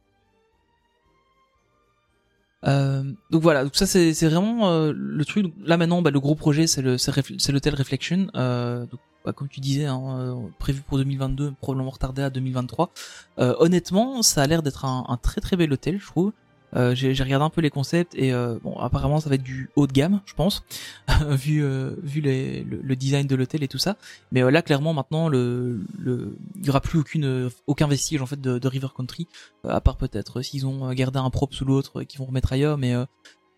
Euh, 2.67 3.03
donc 3.31 3.43
voilà, 3.43 3.65
donc 3.65 3.75
ça 3.75 3.87
c'est 3.87 4.13
vraiment 4.29 4.71
le 4.93 5.25
truc. 5.25 5.47
Là 5.65 5.79
maintenant, 5.79 6.03
bah, 6.03 6.11
le 6.11 6.21
gros 6.21 6.35
projet 6.35 6.67
c'est 6.67 6.83
le 6.83 6.99
c'est 6.99 7.53
l'hôtel 7.53 7.75
Reflection. 7.75 8.27
Donc, 8.35 9.01
bah, 9.25 9.33
comme 9.33 9.49
tu 9.49 9.61
disais, 9.61 9.87
hein, 9.87 10.51
prévu 10.59 10.83
pour 10.83 10.99
2022, 10.99 11.53
probablement 11.61 11.91
retardé 11.91 12.23
à 12.23 12.29
2023. 12.31 12.91
Euh, 13.39 13.55
honnêtement, 13.59 14.23
ça 14.23 14.43
a 14.43 14.47
l'air 14.47 14.63
d'être 14.63 14.85
un 14.85 15.19
très 15.23 15.41
très 15.41 15.57
bel 15.57 15.73
hôtel, 15.73 15.99
je 15.99 16.07
trouve. 16.07 16.33
Euh, 16.77 16.95
j'ai 16.95 17.11
regardé 17.23 17.45
un 17.45 17.51
peu 17.51 17.61
les 17.61 17.71
concepts 17.71 18.15
et 18.15 18.33
euh, 18.33 18.57
bon 18.63 18.77
apparemment 18.79 19.19
ça 19.19 19.29
va 19.29 19.35
être 19.35 19.43
du 19.43 19.71
haut 19.75 19.87
de 19.89 19.93
gamme, 19.93 20.21
je 20.25 20.35
pense, 20.35 20.63
vu 21.31 21.65
euh, 21.65 21.97
vu 22.03 22.21
les, 22.21 22.63
le, 22.63 22.81
le 22.83 22.97
design 22.97 23.27
de 23.27 23.35
l'hôtel 23.35 23.63
et 23.65 23.69
tout 23.69 23.79
ça. 23.79 23.97
Mais 24.31 24.43
euh, 24.43 24.51
là 24.51 24.63
clairement 24.63 24.93
maintenant 24.95 25.29
le 25.29 25.81
le 25.99 26.37
il 26.61 26.67
y 26.67 26.71
aura 26.71 26.81
plus 26.81 26.99
aucune 27.01 27.51
aucun 27.67 27.89
vestige 27.89 28.23
en 28.23 28.27
fait 28.27 28.41
de, 28.41 28.59
de 28.59 28.69
River 28.69 28.89
Country 28.97 29.27
euh, 29.65 29.71
à 29.71 29.81
part 29.81 29.97
peut-être 29.97 30.43
s'ils 30.43 30.65
ont 30.67 30.89
euh, 30.89 30.93
gardé 30.93 31.19
un 31.19 31.31
prop 31.31 31.53
sous 31.53 31.65
l'autre 31.65 32.03
et 32.03 32.07
qu'ils 32.07 32.21
vont 32.21 32.27
remettre 32.27 32.53
ailleurs 32.53 32.79
mais 32.79 32.95
euh, 32.95 33.05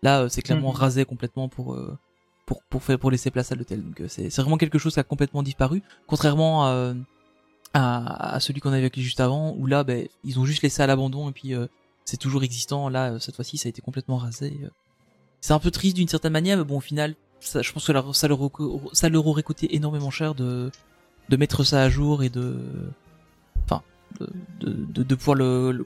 là 0.01 0.21
euh, 0.21 0.29
c'est 0.29 0.41
clairement 0.41 0.71
Mhm. 0.71 0.77
rasé 0.77 1.05
complètement 1.05 1.49
pour 1.49 1.75
euh, 1.75 1.95
pour 2.47 2.63
pour 2.63 2.81
faire 2.83 2.97
pour 2.97 3.11
laisser 3.11 3.29
place 3.29 3.51
à 3.51 3.55
l'hôtel 3.55 3.83
donc 3.83 4.01
euh, 4.01 4.07
c'est 4.09 4.29
c'est 4.31 4.41
vraiment 4.41 4.57
quelque 4.57 4.79
chose 4.79 4.93
qui 4.95 4.99
a 4.99 5.03
complètement 5.03 5.43
disparu 5.43 5.83
contrairement 6.07 6.65
à 6.65 6.93
à, 7.75 8.35
à 8.35 8.39
celui 8.39 8.59
qu'on 8.59 8.71
avait 8.73 8.89
vu 8.93 9.01
juste 9.01 9.19
avant 9.19 9.53
où 9.57 9.65
là 9.67 9.83
ben 9.83 10.07
ils 10.23 10.39
ont 10.39 10.45
juste 10.45 10.61
laissé 10.63 10.81
à 10.81 10.87
l'abandon 10.87 11.29
et 11.29 11.31
puis 11.31 11.53
euh, 11.53 11.67
c'est 12.05 12.17
toujours 12.17 12.43
existant 12.43 12.89
là 12.89 13.11
euh, 13.13 13.19
cette 13.19 13.35
fois-ci 13.35 13.57
ça 13.57 13.67
a 13.67 13.71
été 13.71 13.81
complètement 13.81 14.17
rasé 14.17 14.59
euh. 14.63 14.69
c'est 15.41 15.53
un 15.53 15.59
peu 15.59 15.71
triste 15.71 15.95
d'une 15.95 16.07
certaine 16.07 16.33
manière 16.33 16.57
mais 16.57 16.63
bon 16.63 16.77
au 16.77 16.81
final 16.81 17.15
ça, 17.39 17.61
je 17.61 17.71
pense 17.73 17.83
que 17.83 17.87
ça 17.87 17.93
leur, 17.93 18.15
ça 18.93 19.09
leur 19.09 19.27
aurait 19.27 19.43
coûté 19.43 19.75
énormément 19.75 20.11
cher 20.11 20.35
de 20.35 20.71
de 21.29 21.37
mettre 21.37 21.63
ça 21.63 21.81
à 21.83 21.89
jour 21.89 22.23
et 22.23 22.29
de 22.29 22.57
enfin 23.65 23.81
de, 24.19 24.29
de, 24.93 25.01
de, 25.03 25.15
pouvoir 25.15 25.35
le, 25.35 25.71
le- 25.71 25.85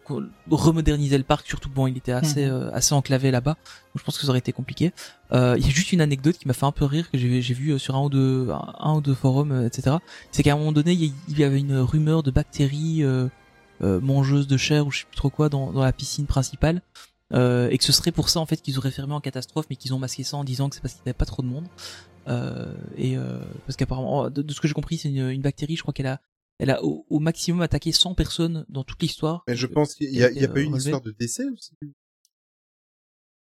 remoderniser 0.52 1.18
le 1.18 1.24
parc 1.24 1.48
surtout 1.48 1.70
que 1.70 1.74
bon 1.76 1.88
il 1.88 1.96
était 1.98 2.12
assez 2.12 2.46
Mhm. 2.46 2.52
euh, 2.52 2.72
assez 2.74 2.94
enclavé 2.94 3.32
là-bas 3.32 3.52
donc 3.54 3.96
je 4.00 4.04
pense 4.04 4.18
que 4.18 4.24
ça 4.24 4.30
aurait 4.30 4.40
été 4.40 4.52
compliqué 4.52 4.92
Euh, 5.32 5.56
il 5.58 5.66
y 5.66 5.70
a 5.70 5.72
juste 5.72 5.92
une 5.94 6.02
anecdote 6.02 6.38
qui 6.38 6.48
m'a 6.48 6.54
fait 6.54 6.66
un 6.66 6.72
peu 6.72 6.86
rire 6.86 7.10
que 7.12 7.18
j'ai 7.18 7.54
vu 7.54 7.78
sur 7.80 7.96
un 7.96 8.04
ou 8.04 8.10
deux 8.10 8.50
un, 8.50 8.74
un 8.80 8.96
ou 8.96 9.02
deux 9.02 9.14
forums 9.16 9.66
etc 9.66 9.98
c'est 10.32 10.44
qu'à 10.44 10.54
un 10.54 10.58
moment 10.58 10.72
donné 10.74 10.92
il 10.94 11.04
y, 11.06 11.14
y 11.40 11.44
avait 11.44 11.60
une 11.60 11.78
rumeur 11.80 12.22
de 12.24 12.32
bactéries 12.32 13.04
euh, 13.04 13.28
euh, 13.82 14.00
mangeuses 14.00 14.48
de 14.48 14.58
chair 14.58 14.86
ou 14.88 14.92
je 14.92 15.00
sais 15.00 15.06
plus 15.06 15.16
trop 15.16 15.30
quoi 15.30 15.50
dans, 15.50 15.72
dans 15.72 15.84
la 15.84 15.94
piscine 15.94 16.26
principale 16.26 16.82
euh, 17.34 17.70
et 17.70 17.78
que 17.78 17.84
ce 17.84 17.92
serait 17.92 18.12
pour 18.12 18.30
ça 18.30 18.40
en 18.40 18.46
fait 18.46 18.58
qu'ils 18.62 18.78
auraient 18.78 18.92
fermé 18.92 19.14
en 19.14 19.20
catastrophe 19.22 19.66
mais 19.70 19.76
qu'ils 19.76 19.94
ont 19.94 20.00
masqué 20.00 20.24
ça 20.24 20.38
en 20.38 20.44
disant 20.44 20.70
que 20.70 20.76
c'est 20.76 20.82
parce 20.82 20.94
qu'il 20.94 21.04
n'y 21.06 21.10
avait 21.10 21.18
pas 21.18 21.26
trop 21.26 21.44
de 21.44 21.48
monde 21.48 21.68
euh, 22.28 22.74
et 22.96 23.18
euh, 23.18 23.40
parce 23.66 23.76
qu'apparemment 23.78 24.30
de, 24.30 24.42
de 24.42 24.54
ce 24.54 24.60
que 24.62 24.68
j'ai 24.68 24.74
compris 24.74 24.98
c'est 24.98 25.10
une, 25.10 25.30
une 25.30 25.42
bactérie 25.42 25.76
je 25.76 25.82
crois 25.82 25.94
qu'elle 25.94 26.08
a 26.08 26.20
elle 26.60 26.72
a 26.72 26.84
au, 26.84 27.06
au 27.10 27.20
maximum 27.20 27.62
attaqué 27.62 27.92
100 27.92 28.16
personnes 28.16 28.66
dans 28.70 28.84
toute 28.84 29.02
l'histoire 29.02 29.44
Mais 29.48 29.56
je 29.56 29.68
pense 29.68 29.94
qu'il 29.94 30.10
y 30.16 30.24
a, 30.24 30.32
il 30.32 30.42
y 30.42 30.46
a 30.46 30.48
pas 30.48 30.60
eu 30.60 30.64
une 30.64 30.76
histoire 30.76 31.02
de 31.02 31.12
décès 31.12 31.44
aussi. 31.54 31.74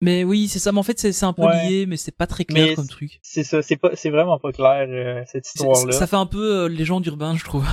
mais 0.03 0.25
oui 0.25 0.49
c'est 0.49 0.59
ça 0.59 0.73
mais 0.73 0.79
en 0.79 0.83
fait 0.83 0.99
c'est 0.99 1.25
un 1.25 1.33
peu 1.33 1.43
Ouais. 1.43 1.69
lié 1.69 1.87
mais 1.87 1.97
c'est 1.97 2.15
pas 2.15 2.27
très 2.27 2.45
clair 2.45 2.69
Mais 2.69 2.75
comme 2.75 2.89
truc 2.89 3.19
C'est 3.23 3.45
ça, 3.45 3.63
c'est 3.63 3.77
pas, 3.77 3.95
c'est 3.97 4.11
vraiment 4.11 4.39
pas 4.39 4.53
clair 4.53 4.87
euh, 4.89 5.23
cette 5.27 5.47
histoire-là. 5.47 5.93
ça 5.93 6.07
fait 6.07 6.17
un 6.17 6.27
peu 6.27 6.65
euh, 6.65 6.69
légende 6.69 7.07
urbaine 7.07 7.37
je 7.37 7.45
trouve 7.45 7.67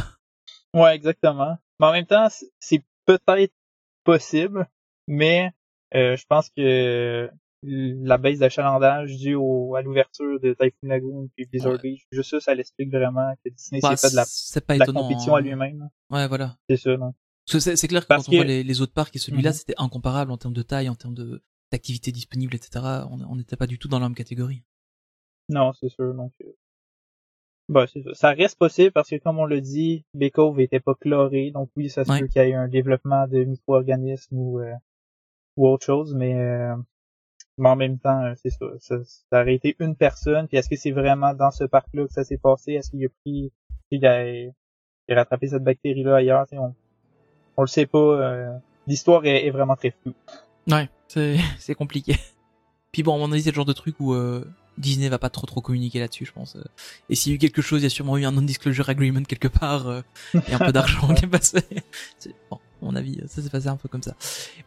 Ouais, 0.75 0.95
exactement. 0.95 1.57
Mais 1.83 1.87
en 1.89 1.91
même 1.91 2.05
temps, 2.05 2.27
c'est- 2.59 2.83
peut-être 3.05 3.53
possible, 4.05 4.65
mais 5.09 5.51
euh, 5.93 6.15
je 6.15 6.25
pense 6.25 6.49
que 6.55 7.29
la 7.63 8.17
baisse 8.17 8.39
d'achalandage 8.39 9.17
due 9.17 9.35
au, 9.35 9.75
à 9.75 9.81
l'ouverture 9.81 10.39
de 10.39 10.53
Typhoon 10.53 10.87
Lagoon 10.87 11.29
puis 11.35 11.45
Blizzard 11.45 11.73
Ouais. 11.73 11.79
Beach, 11.79 12.01
juste 12.13 12.29
ça, 12.31 12.39
ça 12.39 12.55
l'explique 12.55 12.89
vraiment 12.91 13.33
que 13.43 13.49
Disney 13.49 13.81
Bah, 13.81 13.95
s'est 13.97 14.07
fait 14.07 14.11
de 14.11 14.15
la, 14.17 14.23
c'est 14.25 14.65
pas 14.65 14.75
de 14.75 14.79
la 14.79 14.85
compétition 14.85 15.35
hein. 15.35 15.39
à 15.39 15.41
lui-même. 15.41 15.89
ouais 16.11 16.27
voilà 16.29 16.57
C'est 16.69 16.77
ça, 16.77 16.95
donc. 16.95 17.13
Parce 17.51 17.65
que 17.65 17.75
c'est 17.75 17.87
clair 17.89 18.03
que 18.03 18.07
Parce 18.07 18.25
quand 18.25 18.31
on 18.31 18.35
voit 18.35 18.43
que- 18.45 18.47
les, 18.49 18.63
les 18.63 18.81
autres 18.81 18.93
parcs 18.93 19.13
et 19.17 19.19
celui-là, 19.19 19.49
Mhm. 19.49 19.53
c'était 19.55 19.75
incomparable 19.77 20.31
en 20.31 20.37
termes 20.37 20.53
de 20.53 20.61
taille, 20.63 20.87
en 20.89 20.95
termes 20.95 21.13
de 21.15 21.43
d'activité 21.73 22.11
disponible, 22.13 22.55
etc. 22.55 22.85
On 23.09 23.19
on 23.29 23.35
n'était 23.35 23.57
pas 23.57 23.67
du 23.67 23.77
tout 23.79 23.89
dans 23.89 23.99
la 23.99 24.05
même 24.07 24.15
catégorie. 24.15 24.63
Non, 25.49 25.73
c'est 25.73 25.89
sûr, 25.89 26.13
donc. 26.13 26.31
Bah, 27.69 27.85
c'est 27.91 28.03
ça. 28.03 28.13
Ça 28.13 28.29
reste 28.31 28.57
possible 28.59 28.91
parce 28.91 29.09
que, 29.09 29.15
comme 29.17 29.39
on 29.39 29.45
l'a 29.45 29.61
dit, 29.61 30.03
Bécove 30.13 30.59
était 30.59 30.79
pas 30.79 30.95
chloré. 30.95 31.51
Donc 31.51 31.69
oui, 31.77 31.89
ça 31.89 32.03
se 32.05 32.11
Ouais. 32.11 32.19
peut 32.19 32.27
qu'il 32.27 32.41
y 32.43 32.49
ait 32.49 32.53
un 32.53 32.67
développement 32.67 33.27
de 33.27 33.43
micro-organismes 33.43 34.37
ou, 34.37 34.59
euh, 34.59 34.73
ou 35.57 35.67
autre 35.67 35.85
chose, 35.85 36.13
mais, 36.13 36.33
euh, 36.35 36.75
mais 37.57 37.69
en 37.69 37.75
même 37.75 37.99
temps, 37.99 38.21
euh, 38.23 38.33
c'est 38.41 38.49
ça, 38.49 38.65
ça. 38.79 38.95
Ça 39.03 39.41
aurait 39.41 39.55
été 39.55 39.75
une 39.79 39.95
personne. 39.95 40.47
Puis 40.47 40.57
est-ce 40.57 40.69
que 40.69 40.75
c'est 40.75 40.91
vraiment 40.91 41.33
dans 41.33 41.51
ce 41.51 41.63
parc-là 41.63 42.05
que 42.07 42.13
ça 42.13 42.23
s'est 42.23 42.37
passé? 42.37 42.73
Est-ce 42.73 42.91
qu'il 42.91 43.05
a 43.05 43.09
pris, 43.23 43.51
il 43.91 44.05
a, 44.05 44.29
il 44.29 44.51
a 45.09 45.15
rattrapé 45.15 45.47
cette 45.47 45.63
bactérie-là 45.63 46.17
ailleurs? 46.17 46.45
On, 46.51 46.73
on 47.57 47.61
le 47.61 47.67
sait 47.67 47.85
pas. 47.85 47.97
euh, 47.97 48.51
L'histoire 48.87 49.25
est, 49.25 49.45
est 49.45 49.51
vraiment 49.51 49.77
très 49.77 49.91
floue. 49.91 50.13
Ouais, 50.69 50.89
c'est 51.07 51.37
c'est 51.59 51.75
compliqué. 51.75 52.15
Puis 52.91 53.03
bon, 53.03 53.15
à 53.15 53.17
mon 53.19 53.31
avis, 53.31 53.41
c'est 53.43 53.51
le 53.51 53.55
genre 53.55 53.65
de 53.65 53.73
truc 53.73 53.95
où 54.01 54.13
euh, 54.13 54.43
Disney 54.77 55.07
va 55.09 55.19
pas 55.19 55.29
trop 55.29 55.45
trop 55.47 55.61
communiquer 55.61 55.99
là-dessus, 55.99 56.25
je 56.25 56.31
pense. 56.31 56.55
euh. 56.55 56.63
Et 57.09 57.15
s'il 57.15 57.31
y 57.31 57.33
a 57.33 57.35
eu 57.35 57.39
quelque 57.39 57.61
chose, 57.61 57.81
il 57.81 57.83
y 57.83 57.87
a 57.87 57.89
sûrement 57.89 58.17
eu 58.17 58.25
un 58.25 58.31
non-disclosure 58.31 58.89
agreement 58.89 59.23
quelque 59.23 59.47
part 59.47 59.87
euh, 59.87 60.01
et 60.47 60.53
un 60.53 60.59
peu 60.59 60.71
d'argent 60.73 61.13
qui 61.13 61.25
est 61.25 61.27
passé. 61.27 61.59
C'est- 62.19 62.33
Bon, 62.49 62.57
à 62.57 62.85
mon 62.85 62.95
avis, 62.95 63.19
ça 63.27 63.41
s'est 63.41 63.49
passé 63.49 63.67
un 63.67 63.77
peu 63.77 63.87
comme 63.89 64.03
ça. 64.03 64.15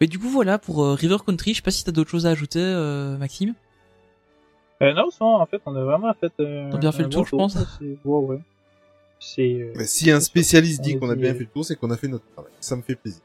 Mais 0.00 0.06
du 0.06 0.18
coup, 0.18 0.28
voilà 0.30 0.58
pour 0.58 0.82
euh, 0.84 0.94
River 0.94 1.18
Country. 1.26 1.52
Je 1.52 1.56
sais 1.56 1.62
pas 1.62 1.70
si 1.70 1.84
t'as 1.84 1.92
d'autres 1.92 2.10
choses 2.10 2.26
à 2.26 2.30
ajouter, 2.30 2.60
euh, 2.60 3.16
Maxime. 3.18 3.54
Euh, 4.82 4.92
non, 4.92 5.08
en 5.20 5.46
fait, 5.46 5.60
on 5.66 5.74
a 5.74 5.82
vraiment 5.84 6.12
fait. 6.14 6.32
Euh, 6.40 6.70
On 6.72 6.76
a 6.76 6.78
bien 6.78 6.92
fait 6.92 7.02
le 7.02 7.08
tour, 7.08 7.26
je 7.26 7.30
pense. 7.36 7.54
c'est- 7.56 7.84
Ouais, 8.04 8.26
ouais. 8.26 8.38
C'est. 9.18 9.42
euh, 9.42 9.72
Mais 9.76 9.86
si 9.86 10.10
un 10.10 10.20
spécialiste 10.20 10.82
dit 10.82 10.94
a 10.94 10.98
qu'on 10.98 11.08
a 11.10 11.14
bien 11.14 11.32
fait 11.32 11.40
le 11.40 11.46
tour, 11.46 11.64
c'est 11.64 11.76
qu'on 11.76 11.90
a 11.90 11.96
fait 11.96 12.08
notre 12.08 12.26
travail. 12.34 12.52
Ça 12.60 12.76
me 12.76 12.82
fait 12.82 12.94
plaisir. 12.94 13.20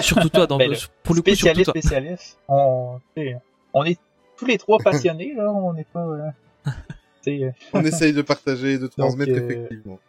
Surtout 0.00 0.28
toi, 0.28 0.46
dans, 0.46 0.58
le 0.58 0.76
pour 1.02 1.14
le 1.14 1.22
coup, 1.22 1.34
surtout 1.34 1.62
spécialiste, 1.64 1.72
toi. 1.72 1.80
spécialiste. 1.80 2.38
On, 2.48 2.98
tu 3.16 3.22
sais, 3.22 3.36
on 3.74 3.84
est 3.84 3.98
tous 4.42 4.48
les 4.48 4.58
trois 4.58 4.78
passionnés, 4.78 5.34
là. 5.34 5.52
On 5.52 5.72
n'est 5.72 5.84
pas. 5.84 6.04
Euh, 6.04 6.30
euh, 7.28 7.50
On 7.72 7.84
essaye 7.84 8.12
de 8.12 8.22
partager 8.22 8.72
et 8.72 8.78
de 8.78 8.86
transmettre 8.98 9.32
euh, 9.32 9.48
effectivement. 9.48 10.00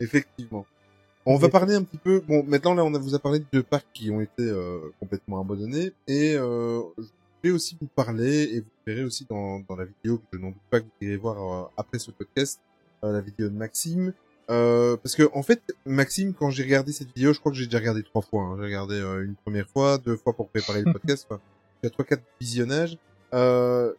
Effectivement. 0.00 0.66
On 1.24 1.36
va 1.36 1.48
parler 1.48 1.74
un 1.74 1.82
petit 1.82 1.96
peu. 1.96 2.20
Bon, 2.20 2.44
maintenant 2.44 2.74
là, 2.74 2.84
on 2.84 2.94
a, 2.94 2.98
vous 2.98 3.14
a 3.14 3.18
parlé 3.18 3.40
de 3.40 3.46
deux 3.52 3.62
parcs 3.62 3.86
qui 3.92 4.10
ont 4.10 4.20
été 4.20 4.42
euh, 4.42 4.78
complètement 5.00 5.40
abandonnés, 5.40 5.92
et 6.06 6.34
euh, 6.36 6.82
je 6.98 7.04
vais 7.42 7.50
aussi 7.50 7.76
vous 7.80 7.88
parler 7.88 8.44
et 8.44 8.60
vous 8.60 8.66
verrez 8.86 9.02
aussi 9.02 9.26
dans, 9.28 9.60
dans 9.60 9.74
la 9.74 9.86
vidéo 9.86 10.18
que 10.18 10.24
je 10.34 10.38
n'en 10.38 10.48
doute 10.50 10.62
pas 10.70 10.80
que 10.80 10.84
vous 10.84 11.06
irez 11.06 11.16
voir 11.16 11.36
euh, 11.64 11.68
après 11.76 11.98
ce 11.98 12.10
podcast, 12.12 12.60
euh, 13.02 13.12
la 13.12 13.20
vidéo 13.20 13.48
de 13.48 13.54
Maxime. 13.54 14.12
Euh, 14.50 14.96
parce 14.98 15.16
que 15.16 15.28
en 15.34 15.42
fait, 15.42 15.60
Maxime, 15.84 16.32
quand 16.32 16.50
j'ai 16.50 16.62
regardé 16.62 16.92
cette 16.92 17.08
vidéo, 17.08 17.32
je 17.32 17.40
crois 17.40 17.50
que 17.50 17.58
j'ai 17.58 17.64
déjà 17.64 17.78
regardé 17.78 18.04
trois 18.04 18.22
fois. 18.22 18.42
hein. 18.44 18.56
J'ai 18.58 18.64
regardé 18.66 18.94
euh, 18.94 19.24
une 19.24 19.34
première 19.34 19.68
fois, 19.68 19.98
deux 19.98 20.16
fois 20.16 20.32
pour 20.34 20.48
préparer 20.48 20.82
le 20.82 20.92
podcast. 20.92 21.26
Enfin, 21.28 21.40
il 21.82 21.86
y 21.86 21.88
a 21.88 21.90
trois 21.90 22.04
quatre 22.04 22.22
visionnages. 22.40 22.96
Euh, 23.34 23.92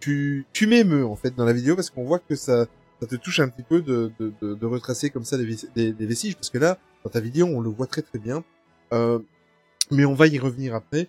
tu 0.00 0.46
tu 0.52 0.66
m'émeus 0.66 1.04
en 1.04 1.16
fait 1.16 1.34
dans 1.34 1.44
la 1.44 1.52
vidéo 1.52 1.74
parce 1.74 1.90
qu'on 1.90 2.04
voit 2.04 2.18
que 2.20 2.36
ça 2.36 2.66
ça 3.00 3.06
te 3.06 3.16
touche 3.16 3.40
un 3.40 3.48
petit 3.48 3.62
peu 3.62 3.80
de, 3.80 4.10
de, 4.18 4.32
de, 4.40 4.54
de 4.54 4.66
retracer 4.66 5.10
comme 5.10 5.24
ça 5.24 5.36
des, 5.38 5.56
des, 5.74 5.92
des 5.92 6.06
vestiges, 6.06 6.34
parce 6.34 6.50
que 6.50 6.58
là, 6.58 6.78
dans 7.04 7.10
ta 7.10 7.20
vidéo, 7.20 7.46
on 7.46 7.60
le 7.60 7.70
voit 7.70 7.86
très 7.86 8.02
très 8.02 8.18
bien. 8.18 8.42
Euh, 8.92 9.20
mais 9.90 10.04
on 10.04 10.14
va 10.14 10.26
y 10.26 10.38
revenir 10.38 10.74
après. 10.74 11.08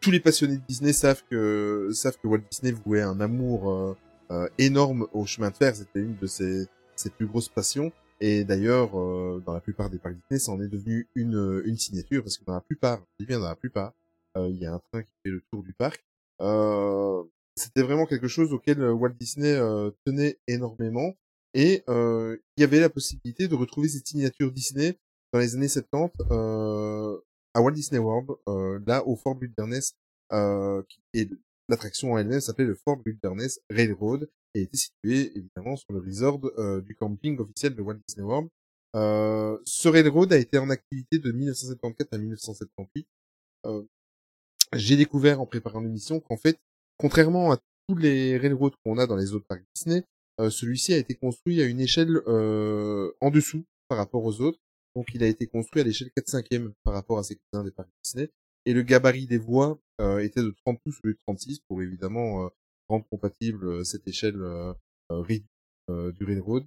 Tous 0.00 0.10
les 0.10 0.20
passionnés 0.20 0.58
de 0.58 0.62
Disney 0.68 0.92
savent 0.92 1.24
que 1.30 1.88
savent 1.92 2.18
que 2.22 2.28
Walt 2.28 2.42
Disney 2.50 2.72
vouait 2.72 3.02
un 3.02 3.20
amour 3.20 3.70
euh, 3.70 3.96
euh, 4.30 4.48
énorme 4.58 5.06
au 5.12 5.26
chemin 5.26 5.50
de 5.50 5.56
fer. 5.56 5.74
C'était 5.74 6.00
une 6.00 6.16
de 6.16 6.26
ses, 6.26 6.66
ses 6.94 7.10
plus 7.10 7.26
grosses 7.26 7.48
passions. 7.48 7.90
Et 8.20 8.44
d'ailleurs, 8.44 8.98
euh, 8.98 9.42
dans 9.44 9.54
la 9.54 9.60
plupart 9.60 9.90
des 9.90 9.98
parcs 9.98 10.14
Disney, 10.14 10.38
ça 10.38 10.52
en 10.52 10.60
est 10.60 10.68
devenu 10.68 11.08
une, 11.14 11.62
une 11.64 11.76
signature, 11.76 12.22
parce 12.22 12.38
que 12.38 12.44
dans 12.44 12.54
la 12.54 12.60
plupart, 12.60 13.00
je 13.18 13.24
dis 13.24 13.26
bien 13.26 13.40
dans 13.40 13.48
la 13.48 13.56
plupart, 13.56 13.92
euh, 14.36 14.48
il 14.50 14.56
y 14.56 14.66
a 14.66 14.74
un 14.74 14.80
train 14.92 15.02
qui 15.02 15.10
fait 15.24 15.30
le 15.30 15.42
tour 15.50 15.62
du 15.62 15.72
parc. 15.72 16.04
Euh, 16.40 17.22
c'était 17.56 17.82
vraiment 17.82 18.06
quelque 18.06 18.28
chose 18.28 18.52
auquel 18.52 18.80
euh, 18.80 18.92
Walt 18.92 19.14
Disney 19.18 19.52
euh, 19.52 19.90
tenait 20.04 20.38
énormément 20.48 21.14
et 21.54 21.84
il 21.86 22.60
y 22.60 22.64
avait 22.64 22.80
la 22.80 22.90
possibilité 22.90 23.46
de 23.46 23.54
retrouver 23.54 23.88
cette 23.88 24.08
signature 24.08 24.50
Disney 24.50 24.98
dans 25.32 25.38
les 25.38 25.54
années 25.54 25.68
70 25.68 26.10
euh, 26.32 27.20
à 27.54 27.62
Walt 27.62 27.72
Disney 27.72 28.00
World, 28.00 28.28
là 28.88 29.06
au 29.06 29.14
Fort 29.14 29.36
Wilderness, 29.40 29.94
qui 30.32 31.00
est 31.14 31.30
l'attraction 31.68 32.12
en 32.12 32.18
elle-même 32.18 32.40
s'appelait 32.40 32.64
le 32.64 32.74
Fort 32.74 32.98
Wilderness 33.06 33.60
Railroad 33.70 34.28
et 34.56 34.62
était 34.62 34.76
situé 34.76 35.30
évidemment 35.38 35.76
sur 35.76 35.92
le 35.92 36.00
resort 36.00 36.40
du 36.82 36.96
camping 36.96 37.38
officiel 37.38 37.76
de 37.76 37.82
Walt 37.82 38.00
Disney 38.08 38.26
World. 38.26 38.48
Euh, 38.94 39.58
ce 39.64 39.88
railroad 39.88 40.32
a 40.32 40.38
été 40.38 40.58
en 40.58 40.70
activité 40.70 41.18
de 41.18 41.32
1974 41.32 42.08
à 42.12 42.18
1978. 42.18 43.06
Euh, 43.66 43.82
J'ai 44.74 44.96
découvert 44.96 45.40
en 45.40 45.46
préparant 45.46 45.80
l'émission 45.80 46.20
qu'en 46.20 46.36
fait, 46.36 46.58
contrairement 46.98 47.52
à 47.52 47.58
tous 47.88 47.96
les 47.96 48.36
railroads 48.38 48.74
qu'on 48.84 48.98
a 48.98 49.06
dans 49.06 49.16
les 49.16 49.32
autres 49.32 49.46
parcs 49.46 49.64
Disney, 49.74 50.04
euh, 50.40 50.50
celui-ci 50.50 50.92
a 50.94 50.98
été 50.98 51.14
construit 51.14 51.62
à 51.62 51.64
une 51.64 51.80
échelle 51.80 52.20
euh, 52.26 53.12
en 53.20 53.30
dessous 53.30 53.64
par 53.88 53.98
rapport 53.98 54.24
aux 54.24 54.40
autres. 54.40 54.58
Donc 54.96 55.08
il 55.14 55.22
a 55.22 55.26
été 55.26 55.46
construit 55.46 55.80
à 55.80 55.84
l'échelle 55.84 56.10
4-5e 56.16 56.72
par 56.82 56.94
rapport 56.94 57.18
à 57.18 57.22
ses 57.22 57.36
cousins 57.36 57.64
des 57.64 57.70
parcs 57.70 57.88
Disney. 58.04 58.30
Et 58.66 58.72
le 58.72 58.82
gabarit 58.82 59.26
des 59.26 59.38
voies 59.38 59.78
euh, 60.00 60.18
était 60.18 60.42
de 60.42 60.54
30 60.64 60.80
pouces 60.82 60.98
au 61.04 61.08
lieu 61.08 61.14
de 61.14 61.18
36 61.26 61.60
pour 61.68 61.82
évidemment 61.82 62.44
euh, 62.44 62.48
rendre 62.88 63.06
compatible 63.10 63.66
euh, 63.66 63.84
cette 63.84 64.08
échelle 64.08 64.40
euh, 64.40 64.72
réduite 65.10 65.46
du 65.88 66.24
railroad. 66.24 66.64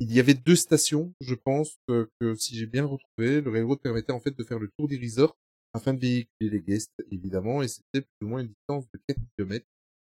Il 0.00 0.10
y 0.10 0.20
avait 0.20 0.32
deux 0.32 0.56
stations, 0.56 1.12
je 1.20 1.34
pense, 1.34 1.76
que 1.86 2.34
si 2.34 2.56
j'ai 2.56 2.64
bien 2.64 2.86
retrouvé, 2.86 3.42
le 3.42 3.50
railroad 3.50 3.78
permettait 3.78 4.12
en 4.12 4.20
fait 4.20 4.30
de 4.30 4.42
faire 4.42 4.58
le 4.58 4.70
tour 4.78 4.88
des 4.88 4.96
resorts 4.96 5.36
afin 5.78 5.94
de 5.94 6.00
véhiculer 6.00 6.50
les 6.50 6.60
guests, 6.60 6.92
évidemment, 7.10 7.62
et 7.62 7.68
c'était 7.68 8.02
plus 8.02 8.26
ou 8.26 8.28
moins 8.28 8.40
une 8.40 8.48
distance 8.48 8.84
de 8.92 9.00
4 9.08 9.18
km. 9.36 9.64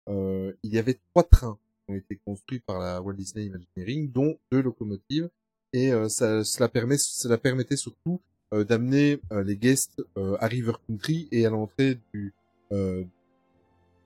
Euh, 0.09 0.53
il 0.63 0.75
y 0.75 0.79
avait 0.79 0.99
trois 1.11 1.23
trains 1.23 1.59
qui 1.87 1.93
ont 1.93 1.97
été 1.97 2.17
construits 2.25 2.61
par 2.61 2.79
la 2.79 3.01
Walt 3.01 3.15
Disney 3.15 3.47
Imagineering, 3.47 4.11
dont 4.11 4.39
deux 4.51 4.63
locomotives, 4.63 5.31
et 5.73 5.93
euh, 5.93 6.09
ça, 6.09 6.45
cela, 6.45 6.69
permet, 6.69 6.99
cela 6.99 7.39
permettait 7.39 7.77
surtout 7.77 8.21
euh, 8.53 8.65
d'amener 8.65 9.21
les 9.45 9.57
guests 9.57 10.03
à 10.17 10.47
River 10.47 10.73
Country 10.87 11.29
et 11.31 11.47
à 11.47 11.51
l'entrée 11.51 11.99
du 12.13 12.35
euh, 12.73 13.05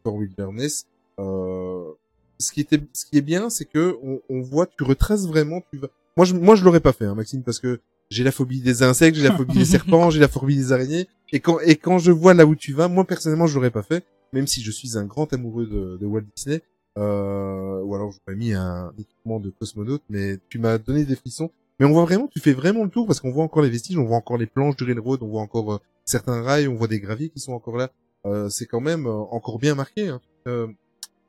Fort 0.03 0.17
Wilderness. 0.17 0.87
Ce 1.19 2.53
qui 2.53 2.61
était, 2.61 2.81
ce 2.93 3.07
qui 3.07 3.17
est 3.17 3.23
bien, 3.23 3.49
c'est 3.49 3.65
que 3.65 3.97
on, 4.29 4.41
voit, 4.43 4.67
tu 4.67 4.83
retraces 4.83 5.27
vraiment, 5.27 5.63
tu. 5.73 5.81
Moi, 6.17 6.27
je, 6.27 6.35
moi, 6.35 6.57
je 6.57 6.65
l'aurais 6.65 6.81
pas 6.81 6.93
fait, 6.93 7.07
hein, 7.07 7.15
Maxime, 7.15 7.43
parce 7.43 7.61
que 7.61 7.81
j'ai 8.11 8.25
la 8.25 8.33
phobie 8.33 8.61
des 8.61 8.83
insectes, 8.83 9.17
j'ai 9.17 9.25
la 9.29 9.37
phobie 9.37 9.59
des 9.59 9.65
serpents, 9.77 10.11
j'ai 10.11 10.21
la 10.21 10.29
phobie 10.29 10.57
des 10.57 10.73
araignées. 10.73 11.09
Et 11.33 11.41
quand, 11.41 11.59
et 11.61 11.77
quand 11.77 11.99
je 11.99 12.13
vois 12.13 12.35
là 12.35 12.47
où 12.47 12.55
tu 12.55 12.73
vas, 12.73 12.89
moi 12.89 13.05
personnellement, 13.05 13.47
je 13.47 13.55
l'aurais 13.57 13.71
pas 13.71 13.83
fait, 13.83 14.05
même 14.33 14.47
si 14.47 14.63
je 14.63 14.71
suis 14.71 14.97
un 14.97 15.05
grand 15.05 15.33
amoureux 15.33 15.67
de, 15.67 15.97
de 16.01 16.07
Walt 16.07 16.25
Disney. 16.37 16.63
Euh, 16.97 17.81
ou 17.83 17.95
alors 17.97 18.13
j'aurais 18.13 18.37
mis 18.37 18.53
un 18.53 18.93
équipement 18.97 19.41
de 19.41 19.51
cosmonaute, 19.51 20.03
mais 20.09 20.39
tu 20.49 20.59
m'as 20.61 20.79
donné 20.79 21.05
des 21.05 21.17
frissons. 21.17 21.51
Mais 21.81 21.87
on 21.87 21.91
voit 21.93 22.05
vraiment, 22.05 22.29
tu 22.29 22.39
fais 22.39 22.53
vraiment 22.53 22.85
le 22.85 22.91
tour 22.91 23.05
parce 23.07 23.19
qu'on 23.21 23.33
voit 23.33 23.43
encore 23.43 23.63
les 23.65 23.69
vestiges, 23.71 23.99
on 23.99 24.05
voit 24.05 24.17
encore 24.17 24.39
les 24.39 24.47
planches 24.47 24.77
du 24.77 24.85
railroad, 24.85 25.21
on 25.23 25.27
voit 25.29 25.41
encore 25.41 25.73
euh, 25.75 25.79
certains 26.05 26.41
rails, 26.41 26.69
on 26.69 26.77
voit 26.77 26.87
des 26.87 27.01
graviers 27.01 27.31
qui 27.31 27.41
sont 27.41 27.53
encore 27.53 27.77
là. 27.77 27.91
Euh, 28.27 28.49
c'est 28.49 28.67
quand 28.67 28.81
même 28.81 29.07
euh, 29.07 29.13
encore 29.33 29.59
bien 29.59 29.75
marqué, 29.75 30.07
hein, 30.09 30.21
euh, 30.47 30.69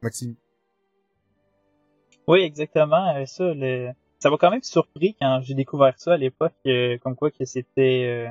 Maxime. 0.04 0.36
Oui, 2.28 2.42
exactement. 2.42 3.16
euh, 3.16 3.26
Ça, 3.26 3.54
le... 3.56 3.90
ça 4.26 4.32
m'a 4.32 4.38
quand 4.38 4.50
même 4.50 4.64
surpris 4.64 5.16
quand 5.22 5.42
j'ai 5.44 5.54
découvert 5.54 5.94
ça 6.00 6.14
à 6.14 6.18
l'époque, 6.18 6.56
euh, 6.66 6.98
comme 6.98 7.16
quoi 7.16 7.30
que 7.30 7.46
c'était, 7.46 8.08
euh, 8.08 8.28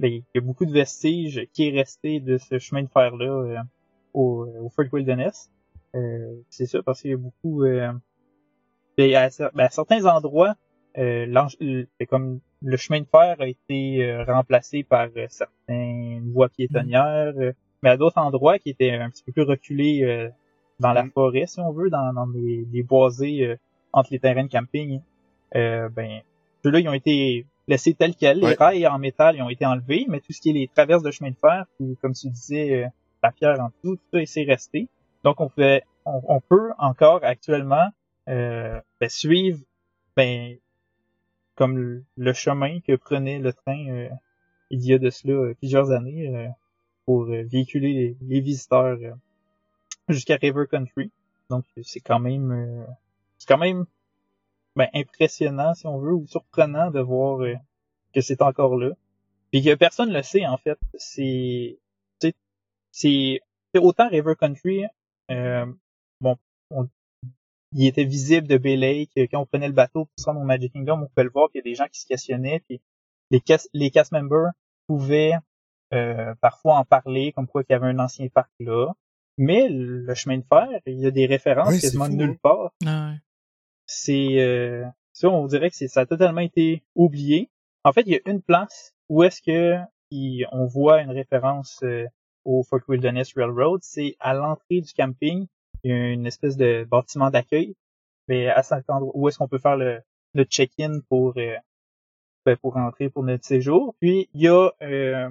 ben, 0.00 0.10
il 0.10 0.24
y 0.34 0.38
a 0.38 0.40
beaucoup 0.40 0.66
de 0.66 0.72
vestiges 0.72 1.46
qui 1.52 1.68
est 1.68 1.70
resté 1.70 2.18
de 2.18 2.36
ce 2.36 2.58
chemin 2.58 2.82
de 2.82 2.88
fer 2.88 3.14
là 3.14 3.26
euh, 3.26 3.58
au, 4.12 4.44
au 4.60 4.68
Fort 4.70 4.86
Wilderness. 4.92 5.48
Euh, 5.94 6.34
c'est 6.48 6.66
ça 6.66 6.82
parce 6.82 7.00
qu'il 7.00 7.12
y 7.12 7.14
a 7.14 7.16
beaucoup, 7.16 7.62
euh, 7.62 7.92
ben, 8.98 9.14
à, 9.14 9.28
ben, 9.54 9.64
à 9.66 9.70
certains 9.70 10.04
endroits, 10.06 10.56
euh, 10.98 11.26
le- 11.26 11.86
c'est 12.00 12.06
comme 12.06 12.40
le 12.60 12.76
chemin 12.76 12.98
de 13.00 13.06
fer 13.06 13.36
a 13.38 13.46
été 13.46 14.24
remplacé 14.26 14.82
par 14.82 15.10
certaines 15.28 16.28
voies 16.32 16.48
piétonnières, 16.48 17.34
mais 17.84 17.90
à 17.90 17.96
d'autres 17.96 18.18
endroits 18.18 18.58
qui 18.58 18.70
étaient 18.70 18.90
un 18.90 19.08
petit 19.10 19.22
peu 19.22 19.30
plus 19.30 19.42
reculés 19.44 20.02
euh, 20.02 20.28
dans 20.80 20.92
la 20.92 21.04
Mm. 21.04 21.10
forêt, 21.12 21.46
si 21.46 21.60
on 21.60 21.70
veut, 21.70 21.88
dans, 21.88 22.12
dans 22.12 22.26
les, 22.26 22.66
les 22.72 22.82
boisés 22.82 23.46
euh, 23.46 23.56
entre 23.92 24.08
les 24.12 24.18
terrains 24.18 24.44
de 24.44 24.50
camping, 24.50 25.00
euh, 25.56 25.88
ben 25.88 26.20
ceux-là 26.62 26.80
ils 26.80 26.88
ont 26.88 26.94
été 26.94 27.46
laissés 27.68 27.94
tels 27.94 28.14
quels. 28.14 28.40
Les 28.40 28.54
rails 28.54 28.86
en 28.86 28.98
métal 28.98 29.36
ils 29.36 29.42
ont 29.42 29.50
été 29.50 29.66
enlevés, 29.66 30.06
mais 30.08 30.20
tout 30.20 30.32
ce 30.32 30.40
qui 30.40 30.50
est 30.50 30.52
les 30.54 30.68
traverses 30.68 31.02
de 31.02 31.10
chemin 31.10 31.30
de 31.30 31.36
fer, 31.36 31.66
puis 31.78 31.96
comme 32.00 32.12
tu 32.14 32.28
disais, 32.28 32.84
euh, 32.84 32.88
la 33.22 33.32
pierre 33.32 33.60
en 33.60 33.68
dessous, 33.68 33.96
tout 33.96 34.18
ça 34.18 34.26
c'est 34.26 34.44
resté. 34.44 34.88
Donc 35.24 35.40
on 35.40 35.48
fait, 35.48 35.84
on, 36.04 36.20
on 36.28 36.40
peut 36.40 36.70
encore 36.78 37.20
actuellement 37.24 37.88
euh, 38.28 38.80
ben, 39.00 39.08
suivre 39.08 39.58
ben 40.16 40.56
comme 41.56 41.76
le, 41.76 42.04
le 42.16 42.32
chemin 42.32 42.80
que 42.80 42.96
prenait 42.96 43.38
le 43.38 43.52
train 43.52 43.86
euh, 43.88 44.08
il 44.70 44.84
y 44.84 44.94
a 44.94 44.98
de 44.98 45.10
cela 45.10 45.34
euh, 45.34 45.54
plusieurs 45.54 45.90
années 45.90 46.28
euh, 46.28 46.48
pour 47.06 47.24
véhiculer 47.24 47.92
les, 47.92 48.16
les 48.22 48.40
visiteurs 48.40 48.98
euh, 49.02 49.12
jusqu'à 50.08 50.36
River 50.36 50.64
Country. 50.70 51.10
Donc 51.50 51.64
c'est 51.82 52.00
quand 52.00 52.20
même 52.20 52.52
euh, 52.52 52.84
c'est 53.38 53.48
quand 53.48 53.58
même 53.58 53.84
ben, 54.80 54.88
impressionnant 54.94 55.74
si 55.74 55.86
on 55.86 55.98
veut 55.98 56.14
ou 56.14 56.26
surprenant 56.26 56.90
de 56.90 57.00
voir 57.00 57.42
euh, 57.42 57.54
que 58.14 58.20
c'est 58.20 58.40
encore 58.40 58.76
là. 58.76 58.90
Puis 59.50 59.62
que 59.62 59.74
personne 59.74 60.12
le 60.12 60.22
sait 60.22 60.46
en 60.46 60.56
fait. 60.56 60.78
C'est 60.96 61.78
c'est 62.92 63.40
autant 63.76 64.08
River 64.08 64.34
Country 64.38 64.84
euh, 65.30 65.66
bon 66.20 66.36
on, 66.70 66.88
il 67.72 67.86
était 67.86 68.04
visible 68.04 68.48
de 68.48 68.56
Bay 68.56 68.76
Lake. 68.76 69.12
Quand 69.30 69.40
on 69.40 69.46
prenait 69.46 69.68
le 69.68 69.74
bateau 69.74 70.06
pour 70.06 70.14
se 70.18 70.24
rendre 70.24 70.40
au 70.40 70.44
Magic 70.44 70.72
Kingdom, 70.72 71.02
on 71.02 71.06
pouvait 71.06 71.24
le 71.24 71.30
voir, 71.30 71.48
puis 71.50 71.60
il 71.60 71.66
y 71.66 71.68
a 71.68 71.70
des 71.70 71.74
gens 71.76 71.86
qui 71.86 72.00
se 72.00 72.06
questionnaient, 72.06 72.60
puis 72.68 72.80
les 73.30 73.40
cast, 73.40 73.70
les 73.72 73.90
cast 73.90 74.10
members 74.10 74.50
pouvaient 74.88 75.34
euh, 75.92 76.34
parfois 76.40 76.78
en 76.78 76.84
parler, 76.84 77.32
comme 77.32 77.46
quoi 77.46 77.62
qu'il 77.62 77.74
y 77.74 77.76
avait 77.76 77.86
un 77.86 77.98
ancien 78.00 78.26
parc 78.28 78.50
là. 78.58 78.92
Mais 79.38 79.68
le 79.70 80.12
chemin 80.14 80.38
de 80.38 80.44
fer, 80.48 80.68
il 80.86 80.98
y 80.98 81.06
a 81.06 81.10
des 81.10 81.26
références 81.26 81.74
c'est 81.74 81.80
quasiment 81.80 82.06
fou, 82.06 82.16
nulle 82.16 82.38
part. 82.38 82.72
Ah 82.84 83.10
ouais. 83.10 83.18
C'est 83.92 84.38
euh, 84.38 84.86
ça, 85.12 85.28
on 85.30 85.48
dirait 85.48 85.68
que 85.68 85.74
c'est 85.74 85.88
ça 85.88 86.02
a 86.02 86.06
totalement 86.06 86.42
été 86.42 86.84
oublié. 86.94 87.50
En 87.82 87.92
fait, 87.92 88.02
il 88.06 88.12
y 88.12 88.14
a 88.14 88.20
une 88.26 88.40
place 88.40 88.94
où 89.08 89.24
est-ce 89.24 89.42
que 89.42 89.76
on 90.52 90.66
voit 90.66 91.02
une 91.02 91.10
référence 91.10 91.80
euh, 91.82 92.06
au 92.44 92.62
Fort 92.62 92.82
Wilderness 92.86 93.34
Railroad, 93.34 93.80
c'est 93.82 94.14
à 94.20 94.32
l'entrée 94.34 94.80
du 94.80 94.92
camping, 94.92 95.48
il 95.82 95.90
y 95.90 95.92
a 95.92 96.08
une 96.10 96.24
espèce 96.24 96.56
de 96.56 96.84
bâtiment 96.88 97.30
d'accueil, 97.30 97.74
mais 98.28 98.46
à 98.46 98.62
cet 98.62 98.88
endroit 98.90 99.10
où 99.16 99.28
est-ce 99.28 99.38
qu'on 99.38 99.48
peut 99.48 99.58
faire 99.58 99.76
le, 99.76 100.00
check-in 100.44 101.00
pour 101.08 101.34
euh, 101.36 101.56
ben, 102.46 102.56
pour 102.58 102.74
rentrer 102.74 103.10
pour 103.10 103.24
notre 103.24 103.44
séjour. 103.44 103.96
Puis 104.00 104.28
il 104.34 104.42
y 104.42 104.48
a 104.48 104.70
euh, 104.82 105.30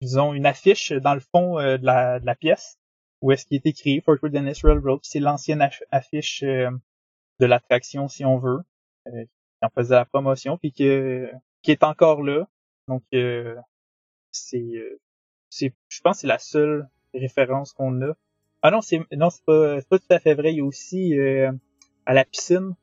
disons 0.00 0.32
une 0.32 0.46
affiche 0.46 0.92
dans 0.92 1.14
le 1.14 1.20
fond 1.20 1.56
de, 1.56 1.84
la, 1.84 2.20
de 2.20 2.26
la 2.26 2.36
pièce 2.36 2.78
où 3.20 3.32
est-ce 3.32 3.46
qu'il 3.46 3.56
est 3.56 3.66
écrit 3.66 4.00
Fort 4.00 4.18
Wilderness 4.22 4.64
Railroad. 4.64 5.00
C'est 5.02 5.18
l'ancienne 5.18 5.60
aff- 5.60 5.82
affiche 5.90 6.44
euh, 6.44 6.70
de 7.40 7.46
l'attraction 7.46 8.08
si 8.08 8.24
on 8.24 8.38
veut, 8.38 8.60
euh, 9.08 9.24
qui 9.24 9.62
en 9.64 9.68
faisait 9.70 9.94
la 9.94 10.04
promotion 10.04 10.58
puis 10.58 10.72
que 10.72 11.30
qui 11.62 11.70
est 11.72 11.82
encore 11.84 12.22
là. 12.22 12.46
Donc 12.88 13.02
euh, 13.14 13.56
c'est 14.30 14.62
euh, 14.74 15.00
c'est 15.50 15.72
je 15.88 16.00
pense 16.00 16.16
que 16.16 16.20
c'est 16.22 16.26
la 16.26 16.38
seule 16.38 16.88
référence 17.14 17.72
qu'on 17.72 18.00
a. 18.02 18.14
Ah 18.62 18.70
non, 18.70 18.80
c'est 18.80 19.00
non, 19.12 19.30
c'est 19.30 19.44
pas 19.44 19.80
c'est 19.80 19.88
pas 19.88 19.98
tout 19.98 20.06
à 20.10 20.18
fait 20.18 20.34
vrai, 20.34 20.52
il 20.52 20.58
y 20.58 20.60
a 20.60 20.64
aussi 20.64 21.18
euh, 21.18 21.52
à 22.04 22.14
la 22.14 22.24
piscine 22.24 22.74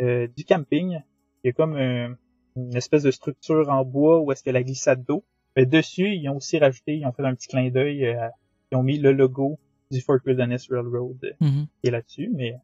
euh, 0.00 0.28
du 0.36 0.44
camping, 0.44 1.00
il 1.42 1.46
y 1.46 1.50
a 1.50 1.52
comme 1.52 1.76
une 1.76 2.76
espèce 2.76 3.02
de 3.02 3.10
structure 3.10 3.68
en 3.70 3.84
bois 3.84 4.20
où 4.20 4.32
est-ce 4.32 4.42
que 4.42 4.50
la 4.50 4.62
glissade 4.62 5.04
d'eau. 5.04 5.24
Mais 5.56 5.64
dessus, 5.64 6.14
ils 6.14 6.28
ont 6.28 6.36
aussi 6.36 6.58
rajouté, 6.58 6.98
ils 6.98 7.06
ont 7.06 7.12
fait 7.12 7.24
un 7.24 7.34
petit 7.34 7.48
clin 7.48 7.70
d'œil, 7.70 8.04
euh, 8.06 8.28
ils 8.70 8.76
ont 8.76 8.82
mis 8.82 8.98
le 8.98 9.12
logo 9.12 9.58
du 9.90 10.00
Fort 10.02 10.18
Wilderness 10.26 10.68
Railroad 10.70 11.34
Mhm. 11.40 11.66
qui 11.80 11.88
est 11.88 11.90
là-dessus, 11.90 12.30
mais, 12.34 12.56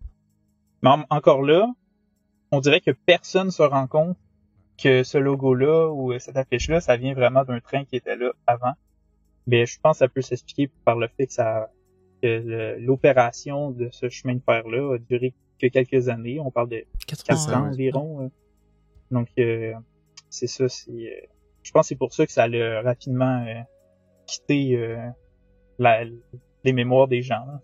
mais 0.82 0.90
en- 0.90 1.04
encore 1.10 1.42
là, 1.42 1.66
on 2.50 2.60
dirait 2.60 2.80
que 2.80 2.90
personne 2.90 3.50
se 3.50 3.62
rend 3.62 3.86
compte 3.86 4.16
que 4.82 5.02
ce 5.04 5.18
logo-là 5.18 5.88
ou 5.88 6.12
euh, 6.12 6.18
cette 6.18 6.36
affiche-là, 6.36 6.80
ça 6.80 6.96
vient 6.96 7.14
vraiment 7.14 7.44
d'un 7.44 7.60
train 7.60 7.84
qui 7.84 7.96
était 7.96 8.16
là 8.16 8.32
avant. 8.46 8.72
Mais 9.46 9.66
je 9.66 9.78
pense 9.80 9.96
que 9.96 9.98
ça 10.00 10.08
peut 10.08 10.22
s'expliquer 10.22 10.70
par 10.84 10.96
le 10.96 11.08
fait 11.08 11.26
que 11.26 11.32
ça 11.32 11.70
que 12.22 12.26
le- 12.28 12.78
l'opération 12.78 13.70
de 13.70 13.88
ce 13.90 14.08
chemin 14.08 14.34
de 14.34 14.40
fer-là 14.44 14.94
a 14.94 14.98
duré 14.98 15.34
que 15.60 15.66
quelques 15.66 16.08
années. 16.08 16.38
On 16.40 16.50
parle 16.50 16.68
de 16.68 16.84
4 17.06 17.24
4 17.24 17.48
ans, 17.54 17.66
environ. 17.68 18.22
euh. 18.24 18.28
Donc 19.10 19.28
euh, 19.38 19.72
c'est 20.30 20.46
ça, 20.46 20.68
c'est 20.68 20.90
euh, 20.92 21.26
je 21.62 21.70
pense 21.72 21.82
que 21.84 21.88
c'est 21.88 21.96
pour 21.96 22.12
ça 22.14 22.24
que 22.26 22.32
ça 22.32 22.44
a 22.44 22.82
rapidement 22.82 23.44
euh, 23.46 23.54
quitté 24.26 24.76
euh, 24.76 24.96
la, 25.78 26.04
les 26.64 26.72
mémoires 26.72 27.08
des 27.08 27.22
gens. 27.22 27.44
là. 27.46 27.60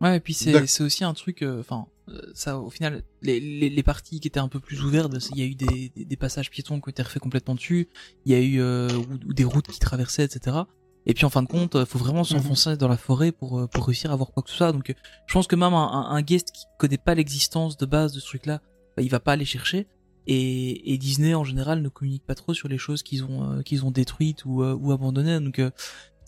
Ouais, 0.00 0.16
et 0.16 0.20
puis 0.20 0.32
c'est 0.66 0.82
aussi 0.82 1.04
un 1.04 1.14
truc, 1.14 1.42
euh, 1.42 1.60
enfin, 1.60 1.86
euh, 1.86 1.90
ça 2.34 2.58
au 2.58 2.70
final, 2.70 3.02
les, 3.22 3.40
les, 3.40 3.70
les 3.70 3.82
parties 3.82 4.20
qui 4.20 4.28
étaient 4.28 4.40
un 4.40 4.48
peu 4.48 4.60
plus 4.60 4.82
ouvertes, 4.82 5.12
il 5.34 5.38
y 5.38 5.42
a 5.42 5.46
eu 5.46 5.54
des, 5.54 5.92
des, 5.94 6.04
des 6.04 6.16
passages 6.16 6.50
piétons 6.50 6.80
qui 6.80 6.88
ont 6.88 6.90
été 6.90 7.02
refaits 7.02 7.20
complètement 7.22 7.54
dessus, 7.54 7.88
il 8.24 8.32
y 8.32 8.34
a 8.34 8.40
eu 8.40 8.60
euh, 8.60 8.88
ou, 8.90 9.28
ou 9.28 9.32
des 9.34 9.44
routes 9.44 9.68
qui 9.68 9.78
traversaient, 9.78 10.24
etc. 10.24 10.58
Et 11.06 11.14
puis 11.14 11.24
en 11.24 11.30
fin 11.30 11.42
de 11.42 11.48
compte, 11.48 11.74
euh, 11.74 11.86
faut 11.86 11.98
vraiment 11.98 12.22
s'enfoncer 12.22 12.76
dans 12.76 12.86
la 12.86 12.98
forêt 12.98 13.32
pour 13.32 13.58
euh, 13.58 13.66
pour 13.66 13.86
réussir 13.86 14.12
à 14.12 14.16
voir 14.16 14.30
quoi 14.30 14.42
que 14.42 14.50
ce 14.50 14.56
soit. 14.56 14.72
Donc, 14.72 14.90
euh, 14.90 14.94
je 15.26 15.32
pense 15.32 15.46
que 15.46 15.56
même 15.56 15.72
un, 15.72 16.22
guest 16.22 16.52
qui 16.52 16.64
connaît 16.78 16.98
pas 16.98 17.14
l'existence 17.14 17.78
de 17.78 17.86
base 17.86 18.12
de 18.12 18.20
ce 18.20 18.26
truc-là, 18.26 18.60
bah, 18.96 19.02
il 19.02 19.08
va 19.08 19.18
pas 19.18 19.32
aller 19.32 19.46
chercher. 19.46 19.86
Et, 20.26 20.92
et 20.92 20.98
Disney 20.98 21.34
en 21.34 21.44
général 21.44 21.80
ne 21.80 21.88
communique 21.88 22.26
pas 22.26 22.34
trop 22.34 22.52
sur 22.52 22.68
les 22.68 22.76
choses 22.76 23.02
qu'ils 23.02 23.24
ont 23.24 23.50
euh, 23.50 23.62
qu'ils 23.62 23.86
ont 23.86 23.90
détruites 23.90 24.44
ou 24.44 24.62
euh, 24.62 24.74
ou 24.74 24.92
abandonnées. 24.92 25.40
Donc 25.40 25.58
euh, 25.58 25.70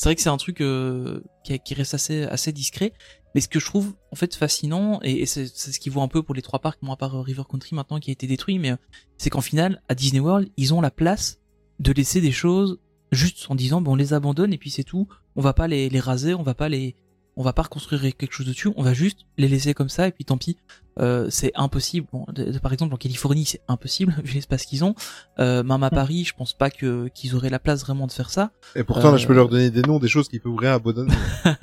c'est 0.00 0.08
vrai 0.08 0.16
que 0.16 0.22
c'est 0.22 0.30
un 0.30 0.38
truc 0.38 0.62
euh, 0.62 1.20
qui, 1.44 1.74
reste 1.74 1.92
assez 1.92 2.52
discret. 2.52 2.94
Mais 3.34 3.42
ce 3.42 3.48
que 3.48 3.60
je 3.60 3.66
trouve 3.66 3.92
en 4.10 4.16
fait 4.16 4.34
fascinant, 4.34 4.98
et, 5.02 5.26
c'est 5.26 5.46
ce 5.46 5.78
qui 5.78 5.90
vaut 5.90 6.00
un 6.00 6.08
peu 6.08 6.22
pour 6.22 6.34
les 6.34 6.40
trois 6.40 6.58
parcs, 6.58 6.78
bon 6.80 6.90
à 6.90 6.96
part 6.96 7.16
euh, 7.16 7.20
River 7.20 7.42
Country 7.46 7.76
maintenant 7.76 8.00
qui 8.00 8.10
a 8.10 8.12
été 8.12 8.26
détruit, 8.26 8.58
mais 8.58 8.70
euh, 8.70 8.76
c'est 9.18 9.28
qu'en 9.28 9.42
final, 9.42 9.82
à 9.90 9.94
Disney 9.94 10.20
World, 10.20 10.48
ils 10.56 10.72
ont 10.72 10.80
la 10.80 10.90
place 10.90 11.38
de 11.80 11.92
laisser 11.92 12.22
des 12.22 12.32
choses 12.32 12.80
juste 13.12 13.44
en 13.50 13.54
disant 13.54 13.82
bon 13.82 13.92
on 13.92 13.94
les 13.94 14.14
abandonne 14.14 14.54
et 14.54 14.58
puis 14.58 14.70
c'est 14.70 14.84
tout. 14.84 15.06
On 15.36 15.42
va 15.42 15.52
pas 15.52 15.68
les, 15.68 15.90
les 15.90 16.00
raser, 16.00 16.32
on 16.32 16.42
va 16.42 16.54
pas 16.54 16.70
les, 16.70 16.96
on 17.40 17.42
va 17.42 17.52
pas 17.54 17.62
reconstruire 17.62 18.00
quelque 18.16 18.32
chose 18.32 18.46
dessus, 18.46 18.68
on 18.76 18.82
va 18.82 18.92
juste 18.92 19.20
les 19.38 19.48
laisser 19.48 19.72
comme 19.72 19.88
ça 19.88 20.06
et 20.06 20.12
puis 20.12 20.24
tant 20.26 20.36
pis. 20.36 20.56
Euh, 20.98 21.28
c'est 21.30 21.52
impossible. 21.54 22.06
Bon, 22.12 22.26
de- 22.32 22.44
de- 22.52 22.58
par 22.58 22.72
exemple 22.74 22.92
en 22.92 22.98
Californie 22.98 23.46
c'est 23.46 23.62
impossible 23.68 24.14
vu 24.24 24.34
l'espace 24.34 24.66
qu'ils 24.66 24.84
ont. 24.84 24.94
Euh, 25.38 25.62
même 25.62 25.82
à 25.82 25.90
Paris, 25.90 26.24
je 26.24 26.34
pense 26.34 26.52
pas 26.52 26.68
que 26.70 27.08
qu'ils 27.14 27.34
auraient 27.34 27.48
la 27.48 27.58
place 27.58 27.80
vraiment 27.80 28.06
de 28.06 28.12
faire 28.12 28.28
ça. 28.30 28.50
Et 28.76 28.84
pourtant, 28.84 29.10
là, 29.10 29.16
je 29.16 29.26
peux 29.26 29.32
Euh, 29.32 29.36
leur 29.36 29.48
donner 29.48 29.70
des 29.70 29.82
noms, 29.82 29.98
des 29.98 30.08
choses 30.08 30.28
qui 30.28 30.38
pourraient 30.38 30.68
abandonner. 30.68 31.14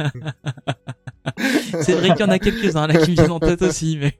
C'est 1.83 1.93
vrai 1.93 2.09
qu'il 2.11 2.21
y 2.21 2.23
en 2.23 2.29
a 2.31 2.39
quelques-uns 2.39 2.87
là 2.87 2.97
qui 2.97 3.11
me 3.11 3.15
viennent 3.15 3.31
en 3.31 3.39
tête 3.39 3.61
aussi, 3.61 3.97
mais 3.99 4.17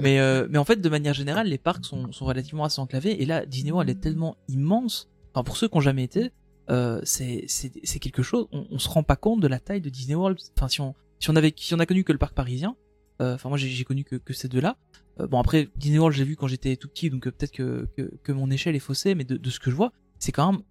mais 0.00 0.18
euh, 0.20 0.46
mais 0.50 0.58
en 0.58 0.64
fait 0.64 0.80
de 0.80 0.88
manière 0.88 1.14
générale 1.14 1.46
les 1.46 1.58
parcs 1.58 1.84
sont 1.84 2.10
sont 2.12 2.24
relativement 2.24 2.64
assez 2.64 2.80
enclavés 2.80 3.22
et 3.22 3.26
là 3.26 3.46
Disney 3.46 3.70
World 3.72 3.88
est 3.88 4.00
tellement 4.00 4.36
immense. 4.48 5.08
Enfin 5.34 5.44
pour 5.44 5.56
ceux 5.56 5.68
qui 5.68 5.76
ont 5.76 5.80
jamais 5.80 6.02
été, 6.04 6.30
euh, 6.70 7.00
c'est 7.04 7.98
quelque 8.00 8.22
chose. 8.22 8.46
On, 8.52 8.66
on 8.70 8.78
se 8.78 8.88
rend 8.88 9.02
pas 9.02 9.16
compte 9.16 9.40
de 9.40 9.48
la 9.48 9.60
taille 9.60 9.80
de 9.80 9.90
Disney 9.90 10.14
World. 10.14 10.38
Enfin 10.56 10.68
si 10.68 10.80
on 10.80 10.94
si 11.18 11.30
on 11.30 11.36
avait 11.36 11.52
si 11.56 11.74
on 11.74 11.78
a 11.78 11.86
connu 11.86 12.04
que 12.04 12.12
le 12.12 12.18
parc 12.18 12.34
parisien, 12.34 12.76
euh, 13.20 13.34
enfin 13.34 13.48
moi 13.48 13.58
j'ai 13.58 13.84
connu 13.84 14.04
que 14.04 14.32
ces 14.32 14.48
deux 14.48 14.60
là. 14.60 14.76
bon 15.18 15.38
après 15.38 15.68
Disney 15.76 15.98
World 15.98 16.16
j'ai 16.16 16.24
vu 16.24 16.36
quand 16.36 16.48
j'étais 16.48 16.76
tout 16.76 16.88
petit 16.88 17.10
donc 17.10 17.26
euh, 17.26 17.30
peut-être 17.30 17.52
que, 17.52 17.88
que 17.96 18.32
mon 18.32 18.50
échelle 18.50 18.74
est 18.76 18.80
faussée, 18.80 19.14
mais 19.14 19.24
de 19.24 19.50
ce 19.50 19.60
que 19.60 19.70
je 19.70 19.76
vois 19.76 19.92
c'est 20.18 20.32
quand 20.32 20.52
même 20.52 20.62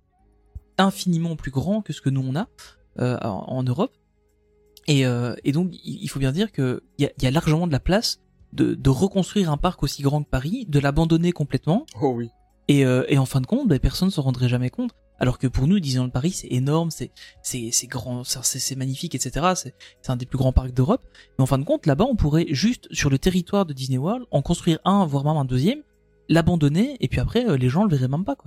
infiniment 0.78 1.36
plus 1.36 1.52
grand 1.52 1.82
que 1.82 1.94
ce 1.94 2.02
que 2.02 2.10
nous 2.10 2.24
on 2.26 2.36
a 2.36 2.48
euh, 3.00 3.18
en, 3.22 3.64
Europe. 3.64 3.94
Et, 4.88 5.06
euh, 5.06 5.36
et 5.44 5.52
donc, 5.52 5.72
il 5.86 6.08
faut 6.10 6.20
bien 6.20 6.32
dire 6.32 6.52
que 6.52 6.84
il 6.98 7.04
y 7.04 7.06
a, 7.06 7.12
y 7.22 7.28
a 7.28 7.32
largement 7.32 7.68
de 7.68 7.72
la 7.72 7.80
place 7.80 8.20
de, 8.54 8.74
de 8.74 8.90
reconstruire 8.90 9.52
un 9.52 9.58
parc 9.58 9.84
aussi 9.84 10.02
grand 10.02 10.24
que 10.24 10.30
Paris, 10.30 10.66
de 10.68 10.80
l'abandonner 10.80 11.32
complètement, 11.32 11.86
oh 12.02 12.14
oui. 12.16 12.30
Et, 12.72 12.86
euh, 12.86 13.04
et 13.10 13.18
en 13.18 13.26
fin 13.26 13.42
de 13.42 13.46
compte, 13.46 13.68
ben, 13.68 13.80
personne 13.80 14.08
ne 14.08 14.14
se 14.14 14.22
rendrait 14.22 14.48
jamais 14.48 14.70
compte. 14.70 14.92
Alors 15.20 15.38
que 15.38 15.48
pour 15.48 15.68
nous, 15.68 15.82
Disneyland 15.82 16.10
Paris, 16.10 16.32
c'est 16.32 16.48
énorme, 16.48 16.90
c'est 16.90 17.12
grand, 17.88 18.24
c'est 18.24 18.76
magnifique, 18.78 19.14
etc. 19.14 19.54
C'est 19.56 20.10
un 20.10 20.16
des 20.16 20.26
plus 20.26 20.38
grands 20.38 20.54
parcs 20.54 20.74
d'Europe. 20.74 21.04
Mais 21.38 21.44
en 21.44 21.46
fin 21.46 21.60
de 21.60 21.66
compte, 21.66 21.86
là-bas, 21.86 22.06
on 22.10 22.16
pourrait 22.16 22.48
juste 22.50 22.88
sur 22.94 23.10
le 23.10 23.20
territoire 23.20 23.66
de 23.66 23.74
Disney 23.74 23.98
World 23.98 24.26
en 24.32 24.42
construire 24.42 24.80
un, 24.86 25.06
voire 25.06 25.26
même 25.26 25.36
un 25.36 25.44
deuxième, 25.44 25.82
l'abandonner, 26.30 26.96
et 27.02 27.10
puis 27.10 27.20
après, 27.20 27.46
euh, 27.46 27.58
les 27.58 27.68
gens 27.68 27.84
le 27.84 27.90
verraient 27.90 28.08
même 28.08 28.24
pas. 28.24 28.38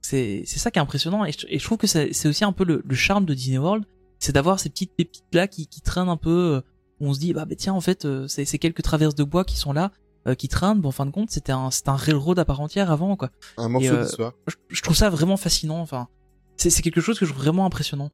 C'est 0.00 0.46
ça 0.46 0.70
qui 0.70 0.78
est 0.78 0.82
impressionnant, 0.82 1.24
et 1.24 1.32
je, 1.32 1.64
trouve 1.64 1.78
que 1.78 1.88
c'est 1.88 2.28
aussi 2.28 2.44
un 2.44 2.52
peu 2.52 2.64
le, 2.64 2.82
charme 2.94 3.26
de 3.26 3.34
Disney 3.34 3.58
World, 3.58 3.84
c'est 4.20 4.32
d'avoir 4.32 4.60
ces 4.60 4.70
petites 4.70 4.94
pépites 4.94 5.24
là 5.34 5.48
qui, 5.48 5.66
traînent 5.82 6.08
un 6.08 6.16
peu. 6.16 6.54
euh, 6.54 6.60
où 7.00 7.08
on 7.08 7.14
se 7.14 7.20
dit 7.20 7.32
bah, 7.32 7.44
bah 7.44 7.56
tiens 7.56 7.74
en 7.74 7.80
fait 7.80 8.04
euh, 8.04 8.26
c'est 8.26 8.58
quelques 8.58 8.82
traverses 8.82 9.14
de 9.14 9.24
bois 9.24 9.44
qui 9.44 9.56
sont 9.56 9.72
là, 9.72 9.92
euh, 10.26 10.34
qui 10.34 10.48
traînent. 10.48 10.80
Bon 10.80 10.88
en 10.88 10.92
fin 10.92 11.06
de 11.06 11.10
compte 11.10 11.30
c'était 11.30 11.52
un 11.52 11.68
un 11.86 11.96
railroad 11.96 12.38
à 12.38 12.44
part 12.44 12.60
entière 12.60 12.90
avant 12.90 13.16
quoi 13.16 13.30
Un 13.56 13.68
morceau 13.68 13.94
euh, 13.94 14.02
d'histoire. 14.02 14.32
je, 14.46 14.56
je 14.68 14.82
trouve 14.82 14.96
ça 14.96 15.08
vraiment 15.10 15.36
fascinant. 15.36 15.80
Enfin, 15.80 16.08
c'est 16.56 16.70
c'est 16.70 16.82
quelque 16.82 17.00
chose 17.00 17.18
que 17.18 17.26
je 17.26 17.30
trouve 17.32 17.42
vraiment 17.44 17.64
impressionnant. 17.66 18.10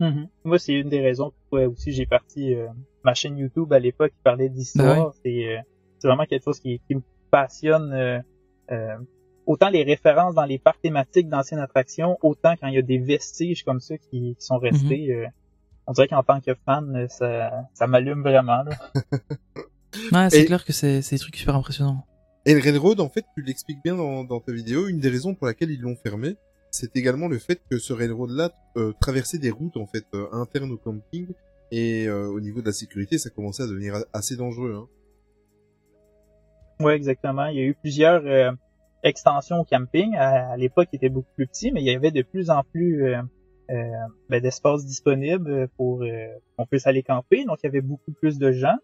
Mhm. 0.00 0.28
Moi, 0.44 0.58
c'est 0.58 0.74
une 0.74 0.88
des 0.90 1.00
raisons 1.00 1.32
pourquoi 1.32 1.66
aussi 1.68 1.92
j'ai 1.92 2.04
parti 2.06 2.54
euh, 2.54 2.66
ma 3.02 3.14
chaîne 3.14 3.38
YouTube 3.38 3.72
à 3.72 3.78
l'époque 3.78 4.12
qui 4.12 4.22
parlait 4.22 4.48
d'histoire. 4.50 5.06
Bah 5.08 5.14
C'est 5.24 5.56
euh, 5.56 5.60
c'est 5.98 6.08
vraiment 6.08 6.26
quelque 6.26 6.44
chose 6.44 6.60
qui, 6.60 6.80
qui 6.86 6.96
me 6.96 7.02
passionne. 7.30 7.92
euh, 7.92 8.18
euh, 8.72 8.96
autant 9.46 9.68
les 9.70 9.84
références 9.84 10.34
dans 10.34 10.44
les 10.44 10.58
parcs 10.58 10.80
thématiques 10.82 11.28
d'anciennes 11.28 11.60
attractions, 11.60 12.18
autant 12.20 12.54
quand 12.60 12.66
il 12.66 12.74
y 12.74 12.78
a 12.78 12.82
des 12.82 12.98
vestiges 12.98 13.62
comme 13.64 13.78
ça 13.80 13.96
qui, 13.96 14.34
qui 14.38 14.44
sont 14.44 14.58
restés. 14.58 15.06
Mhm. 15.08 15.24
euh, 15.24 15.26
on 15.86 15.92
dirait 15.92 16.08
qu'en 16.08 16.24
tant 16.24 16.40
que 16.40 16.52
fan, 16.66 17.06
ça, 17.08 17.52
ça 17.72 17.86
m'allume 17.86 18.22
vraiment. 18.22 18.64
Là. 18.64 18.70
Ouais, 20.12 20.30
c'est 20.30 20.42
Et- 20.42 20.44
clair 20.44 20.64
que 20.64 20.72
c'est 20.72 21.00
des 21.10 21.18
trucs 21.18 21.36
super 21.36 21.56
impressionnants. 21.56 22.04
Et 22.44 22.54
le 22.54 22.60
Railroad, 22.60 23.00
en 23.00 23.08
fait, 23.08 23.24
tu 23.34 23.42
l'expliques 23.42 23.82
bien 23.82 23.96
dans, 23.96 24.22
dans 24.24 24.38
ta 24.40 24.52
vidéo, 24.52 24.86
une 24.88 25.00
des 25.00 25.08
raisons 25.08 25.34
pour 25.34 25.46
laquelle 25.48 25.70
ils 25.70 25.80
l'ont 25.80 25.96
fermé, 25.96 26.36
c'est 26.70 26.94
également 26.96 27.26
le 27.28 27.38
fait 27.38 27.60
que 27.70 27.78
ce 27.78 27.92
Railroad-là 27.92 28.52
euh, 28.76 28.92
traversait 29.00 29.38
des 29.38 29.50
routes, 29.50 29.76
en 29.76 29.86
fait, 29.86 30.04
euh, 30.14 30.26
internes 30.32 30.70
au 30.70 30.76
camping, 30.76 31.26
et 31.72 32.06
euh, 32.06 32.26
au 32.28 32.40
niveau 32.40 32.60
de 32.60 32.66
la 32.66 32.72
sécurité, 32.72 33.18
ça 33.18 33.30
commençait 33.30 33.64
à 33.64 33.66
devenir 33.66 33.96
a- 33.96 34.04
assez 34.12 34.36
dangereux. 34.36 34.74
Hein. 34.76 34.86
Ouais, 36.84 36.94
exactement. 36.94 37.46
Il 37.46 37.56
y 37.56 37.60
a 37.60 37.64
eu 37.64 37.74
plusieurs 37.74 38.22
euh, 38.26 38.52
extensions 39.02 39.60
au 39.60 39.64
camping. 39.64 40.14
À, 40.16 40.52
à 40.52 40.56
l'époque, 40.56 40.88
il 40.92 40.96
était 40.96 41.08
beaucoup 41.08 41.32
plus 41.34 41.46
petit, 41.46 41.72
mais 41.72 41.80
il 41.80 41.86
y 41.86 41.94
avait 41.94 42.10
de 42.10 42.22
plus 42.22 42.50
en 42.50 42.62
plus 42.62 43.04
euh, 43.06 43.22
euh, 43.70 43.74
ben, 44.28 44.40
d'espace 44.40 44.84
disponible 44.84 45.68
pour 45.76 46.02
euh, 46.02 46.26
qu'on 46.56 46.66
puisse 46.66 46.86
aller 46.86 47.02
camper. 47.02 47.44
Donc, 47.44 47.58
il 47.62 47.66
y 47.66 47.68
avait 47.68 47.80
beaucoup 47.80 48.12
plus 48.12 48.38
de 48.38 48.52
gens. 48.52 48.76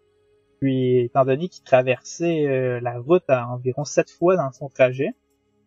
Puis, 0.62 1.00
étant 1.00 1.24
donné 1.24 1.48
qu'il 1.48 1.64
traversait 1.64 2.46
euh, 2.46 2.78
la 2.80 3.00
route 3.00 3.24
à 3.26 3.48
environ 3.48 3.84
sept 3.84 4.08
fois 4.08 4.36
dans 4.36 4.52
son 4.52 4.68
trajet, 4.68 5.08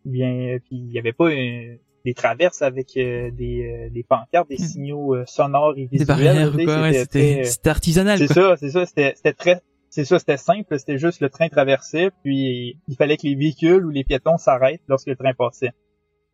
bien, 0.06 0.54
euh, 0.54 0.58
puis 0.58 0.76
il 0.76 0.86
n'y 0.86 0.98
avait 0.98 1.12
pas 1.12 1.26
euh, 1.26 1.76
des 2.06 2.14
traverses 2.14 2.62
avec 2.62 2.96
euh, 2.96 3.30
des, 3.30 3.88
euh, 3.88 3.90
des 3.90 4.02
pancartes, 4.04 4.48
des 4.48 4.54
Hmm. 4.54 4.58
signaux 4.58 5.14
euh, 5.14 5.24
sonores 5.26 5.74
et 5.76 5.84
visuels. 5.84 6.48
ouais, 6.56 6.92
c'était 6.94 7.44
c'était 7.44 7.68
artisanal 7.68 8.16
c'est 8.16 8.32
ça, 8.32 8.56
c'est 8.56 8.70
ça. 8.70 8.86
C'était, 8.86 9.12
très, 9.34 9.60
c'est 9.90 10.06
ça, 10.06 10.18
c'était 10.18 10.38
simple, 10.38 10.78
c'était 10.78 10.96
juste 10.96 11.20
le 11.20 11.28
train 11.28 11.50
traversait, 11.50 12.10
puis 12.22 12.80
il 12.88 12.96
fallait 12.96 13.18
que 13.18 13.26
les 13.26 13.34
véhicules 13.34 13.84
ou 13.84 13.90
les 13.90 14.02
piétons 14.02 14.38
s'arrêtent 14.38 14.80
lorsque 14.88 15.08
le 15.08 15.16
train 15.16 15.34
passait. 15.34 15.72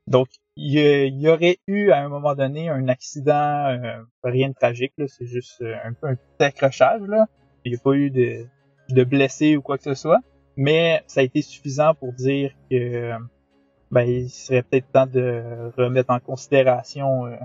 Donc, 0.07 0.29
il 0.55 1.19
y, 1.21 1.29
aurait 1.29 1.59
eu 1.67 1.91
à 1.91 1.99
un 1.99 2.09
moment 2.09 2.37
donné 2.37 2.69
un 2.69 2.87
accident, 2.87 3.67
euh, 3.67 4.03
rien 4.23 4.51
de 4.51 4.55
tragique, 4.55 4.93
là, 4.99 5.07
c'est 5.09 5.27
juste 5.27 5.63
un 5.63 5.95
peu 5.95 6.07
un 6.07 6.15
petit 6.15 6.45
accrochage, 6.45 7.03
là. 7.09 7.27
Il 7.65 7.73
n'y 7.73 7.79
a 7.79 7.81
pas 7.83 7.93
eu 7.93 8.11
de, 8.11 8.47
de 8.91 9.05
blessés 9.05 9.57
ou 9.57 9.63
quoi 9.63 9.79
que 9.79 9.85
ce 9.85 9.95
soit, 9.95 10.21
mais 10.57 11.03
ça 11.07 11.21
a 11.21 11.23
été 11.23 11.43
suffisant 11.43 11.95
pour 11.95 12.13
dire 12.13 12.53
que 12.71 13.13
ben, 13.91 14.03
il 14.03 14.31
serait 14.31 14.63
peut-être 14.63 14.91
temps 14.91 15.07
de 15.07 15.43
remettre 15.77 16.11
en 16.11 16.19
considération 16.21 17.27
euh, 17.27 17.37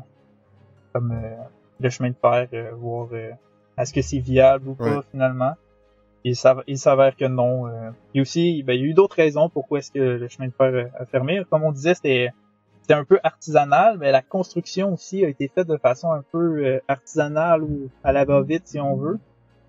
comme 0.93 1.11
euh, 1.11 1.35
le 1.79 1.89
chemin 1.89 2.09
de 2.09 2.15
fer, 2.19 2.47
euh, 2.53 2.71
voir 2.75 3.09
euh, 3.13 3.31
est-ce 3.77 3.93
que 3.93 4.01
c'est 4.01 4.19
viable 4.19 4.69
ou 4.69 4.73
pas 4.75 4.97
Ouais. 4.97 5.01
finalement. 5.11 5.53
Il 6.23 6.35
s'avère, 6.35 7.15
que 7.15 7.25
non. 7.25 7.67
euh. 7.67 7.91
Et 8.13 8.21
aussi, 8.21 8.63
ben, 8.63 8.73
il 8.73 8.81
y 8.81 8.83
a 8.83 8.87
eu 8.87 8.93
d'autres 8.93 9.15
raisons 9.15 9.49
pourquoi 9.49 9.79
est-ce 9.79 9.91
que 9.91 9.99
le 9.99 10.27
chemin 10.27 10.47
de 10.47 10.53
fer 10.53 10.73
euh, 10.73 10.85
a 10.99 11.05
fermé. 11.05 11.41
Comme 11.49 11.63
on 11.63 11.71
disait, 11.71 11.93
c'était 11.93 12.31
c'était 12.81 12.93
un 12.95 13.03
peu 13.03 13.19
artisanal, 13.23 13.97
mais 13.97 14.11
la 14.13 14.21
construction 14.21 14.93
aussi 14.93 15.23
a 15.25 15.27
été 15.29 15.49
faite 15.53 15.67
de 15.67 15.75
façon 15.77 16.11
un 16.11 16.23
peu 16.31 16.79
artisanale 16.87 17.61
ou 17.63 17.89
à 18.03 18.13
la 18.13 18.23
va-vite 18.23 18.65
si 18.65 18.79
on 18.79 18.95
veut. 18.95 19.19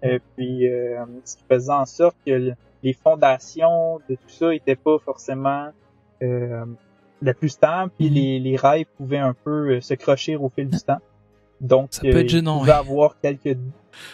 Et 0.03 0.21
puis, 0.37 0.69
euh, 0.69 1.05
ce 1.25 1.37
qui 1.37 1.43
faisait 1.51 1.73
en 1.73 1.87
sorte 1.87 2.17
que 2.27 2.31
le- 2.33 2.55
les 2.83 2.93
fondations 2.93 3.99
de 4.09 4.15
tout 4.15 4.29
ça 4.29 4.55
étaient 4.55 4.77
pas 4.77 4.99
forcément 4.99 5.69
euh, 6.23 6.65
la 7.23 7.35
plus 7.35 7.49
stable, 7.49 7.91
puis 7.97 8.09
Mhm. 8.09 8.15
les, 8.15 8.39
les 8.41 8.57
rails 8.57 8.87
pouvaient 8.97 9.19
un 9.19 9.35
peu 9.35 9.71
euh, 9.77 9.81
se 9.81 9.95
crocher 9.95 10.37
au 10.37 10.49
fil 10.49 10.69
du 10.69 10.79
temps. 10.81 10.99
Donc, 11.61 11.89
Ça 11.93 12.03
peut 12.03 12.19
être 12.19 12.29
gênant, 12.29 12.57
il 12.57 12.59
pouvait 12.61 12.73
ouais. 12.73 12.79
avoir 12.79 13.21
quelques, 13.21 13.57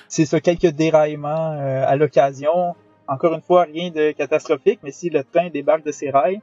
c'est 0.08 0.24
ça, 0.24 0.40
quelques 0.40 0.68
déraillements 0.74 1.52
euh, 1.52 1.84
à 1.86 1.96
l'occasion. 1.96 2.74
Encore 3.06 3.34
une 3.34 3.42
fois, 3.42 3.64
rien 3.64 3.90
de 3.90 4.12
catastrophique, 4.12 4.80
mais 4.82 4.90
si 4.92 5.10
le 5.10 5.24
train 5.24 5.50
débarque 5.50 5.84
de 5.84 5.92
ses 5.92 6.08
rails, 6.10 6.40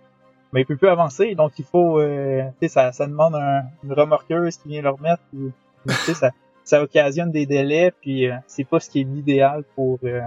ben, 0.54 0.60
il 0.60 0.66
peut 0.66 0.76
plus 0.78 0.90
avancer. 0.90 1.34
Donc, 1.34 1.54
il 1.58 1.66
faut, 1.66 2.00
euh, 2.00 2.44
tu 2.60 2.68
sais, 2.68 2.74
ça, 2.74 2.92
ça 2.92 3.08
demande 3.08 3.34
un, 3.36 3.64
une 3.84 3.94
remorqueuse 3.94 4.58
qui 4.58 4.70
vient 4.70 4.82
le 4.84 4.90
remettre. 4.90 5.22
Puis, 5.32 6.14
ça, 6.14 6.30
ça 6.64 6.82
occasionne 6.84 7.32
des 7.32 7.46
délais, 7.46 7.92
puis 8.02 8.28
euh, 8.30 8.36
c'est 8.48 8.64
pas 8.64 8.80
ce 8.80 8.90
qui 8.90 9.02
est 9.02 9.04
l'idéal 9.04 9.64
pour 9.76 10.00
euh, 10.04 10.22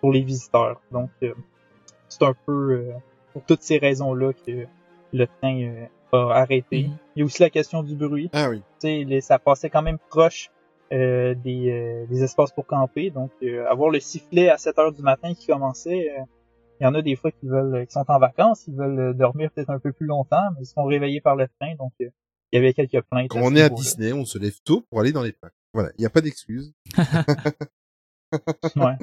pour 0.00 0.12
les 0.12 0.22
visiteurs. 0.22 0.80
Donc, 0.92 1.10
euh, 1.22 1.34
c'est 2.08 2.22
un 2.24 2.34
peu 2.46 2.52
euh, 2.72 2.92
pour 3.32 3.42
toutes 3.44 3.62
ces 3.62 3.78
raisons-là 3.78 4.32
que 4.46 4.66
le 5.12 5.26
train 5.26 5.60
euh, 5.62 5.86
a 6.12 6.40
arrêté. 6.40 6.84
Mhm. 6.84 6.96
Il 7.16 7.20
y 7.20 7.22
a 7.22 7.24
aussi 7.26 7.42
la 7.42 7.50
question 7.50 7.82
du 7.82 7.94
bruit. 7.96 8.30
Ah 8.32 8.48
oui. 8.50 8.58
Tu 8.58 8.64
sais, 8.88 9.04
les- 9.04 9.20
ça 9.20 9.38
passait 9.38 9.70
quand 9.70 9.82
même 9.82 9.98
proche 10.10 10.50
euh, 10.92 11.34
des, 11.34 11.70
euh, 11.70 12.06
des 12.06 12.22
espaces 12.22 12.52
pour 12.52 12.66
camper. 12.66 13.10
Donc, 13.10 13.30
euh, 13.42 13.66
avoir 13.68 13.90
le 13.90 14.00
sifflet 14.00 14.48
à 14.48 14.56
7 14.56 14.78
heures 14.78 14.92
du 14.92 15.02
matin 15.02 15.34
qui 15.34 15.46
commençait, 15.48 16.10
euh, 16.18 16.22
il 16.80 16.84
y 16.84 16.86
en 16.86 16.94
a 16.94 17.02
des 17.02 17.16
fois 17.16 17.30
qui 17.32 17.46
veulent, 17.46 17.84
qui 17.86 17.92
sont 17.92 18.04
en 18.08 18.18
vacances, 18.18 18.66
ils 18.68 18.74
veulent 18.74 19.14
dormir 19.16 19.50
peut-être 19.50 19.68
un 19.70 19.80
peu 19.80 19.92
plus 19.92 20.06
longtemps, 20.06 20.44
mais 20.54 20.62
ils 20.62 20.66
sont 20.66 20.84
réveillés 20.84 21.20
par 21.20 21.34
le 21.36 21.46
train. 21.60 21.74
Donc, 21.74 21.92
euh, 22.00 22.08
il 22.52 22.56
y 22.56 22.58
avait 22.58 22.74
quelques 22.74 23.02
plaintes. 23.10 23.28
Quand 23.28 23.40
on 23.42 23.54
est 23.54 23.62
à. 23.62 23.68
Disney, 23.68 24.12
on 24.12 24.24
se 24.24 24.38
lève 24.38 24.58
tôt 24.64 24.82
pour 24.90 25.00
aller 25.00 25.12
dans 25.12 25.22
les 25.22 25.32
parcs. 25.32 25.54
Voilà, 25.74 25.90
il 25.98 26.00
n'y 26.00 26.06
a 26.06 26.10
pas 26.10 26.20
d'excuse. 26.20 26.72
Ouais. 28.76 28.96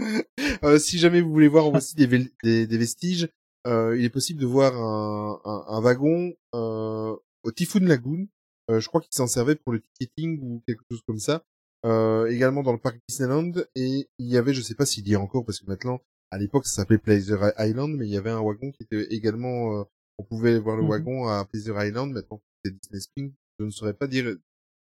Euh, 0.63 0.77
si 0.77 0.99
jamais 0.99 1.19
vous 1.19 1.31
voulez 1.31 1.47
voir 1.47 1.67
aussi 1.73 1.95
des, 1.95 2.07
des, 2.43 2.67
des 2.67 2.77
vestiges, 2.77 3.27
euh, 3.65 3.97
il 3.97 4.05
est 4.05 4.11
possible 4.11 4.39
de 4.39 4.45
voir 4.45 4.75
un, 4.75 5.41
un, 5.43 5.65
un 5.67 5.81
wagon 5.81 6.31
euh, 6.53 7.15
au 7.43 7.51
Typhoon 7.51 7.85
Lagoon. 7.85 8.27
Euh, 8.69 8.79
je 8.79 8.87
crois 8.87 9.01
qu'il 9.01 9.13
s'en 9.13 9.25
servait 9.25 9.55
pour 9.55 9.73
le 9.73 9.81
ticketing 9.81 10.39
ou 10.43 10.61
quelque 10.67 10.83
chose 10.91 11.01
comme 11.07 11.17
ça. 11.17 11.43
Euh, 11.87 12.27
également 12.27 12.61
dans 12.61 12.71
le 12.71 12.77
parc 12.77 12.99
Disneyland. 13.09 13.51
Et 13.75 14.07
il 14.19 14.27
y 14.27 14.37
avait, 14.37 14.53
je 14.53 14.61
sais 14.61 14.75
pas 14.75 14.85
s'il 14.85 15.07
y 15.07 15.15
a 15.15 15.19
encore, 15.19 15.43
parce 15.43 15.59
que 15.59 15.65
maintenant, 15.65 16.01
à 16.29 16.37
l'époque, 16.37 16.67
ça 16.67 16.75
s'appelait 16.75 16.99
Pleasure 16.99 17.51
Island, 17.57 17.95
mais 17.97 18.05
il 18.05 18.11
y 18.11 18.17
avait 18.17 18.29
un 18.29 18.41
wagon 18.41 18.71
qui 18.71 18.83
était 18.83 19.07
également... 19.09 19.87
euh, 20.19 20.21
on 20.21 20.23
pouvait 20.23 20.59
voir 20.59 20.75
le 20.77 20.83
Mhm. 20.83 20.89
wagon 20.89 21.27
à 21.27 21.45
Pleasure 21.45 21.81
Island. 21.83 22.11
Maintenant, 22.13 22.41
c'est 22.63 22.71
Disney 22.71 22.99
Spring. 22.99 23.33
Je 23.59 23.65
ne 23.65 23.69
saurais 23.71 23.93
pas 23.93 24.07
dire... 24.07 24.25
Vous 24.25 24.37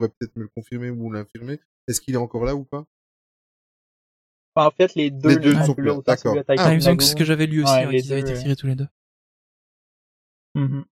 pourrez 0.07 0.09
peut-être 0.19 0.35
me 0.35 0.43
le 0.43 0.49
confirmer 0.49 0.89
ou 0.89 1.11
l'infirmer. 1.11 1.59
Est-ce 1.87 2.01
qu'il 2.01 2.13
est 2.15 2.17
encore 2.17 2.45
là 2.45 2.55
ou 2.55 2.63
pas? 2.63 2.85
En 4.55 4.71
fait, 4.71 4.93
les 4.95 5.09
deux, 5.11 5.29
Les 5.29 5.35
deux 5.37 5.53
ne 5.53 5.63
sont 5.63 5.73
plus 5.73 5.83
là, 5.83 5.99
d'accord. 6.05 6.35
Ah, 6.47 6.71
il 6.73 6.75
me 6.75 6.79
semble 6.79 6.97
que 6.97 7.03
ce 7.03 7.15
que 7.15 7.23
j'avais 7.25 7.47
lu 7.47 7.63
aussi, 7.63 7.71
Ouais, 7.73 7.85
ouais, 7.87 7.91
les 7.93 8.01
qu'ils 8.01 8.11
avaient 8.13 8.21
été 8.21 8.33
euh, 8.33 8.39
tirés 8.39 8.55
tous 8.55 8.67
les 8.67 8.75
deux. 8.75 8.87
Mhm. 10.55 10.85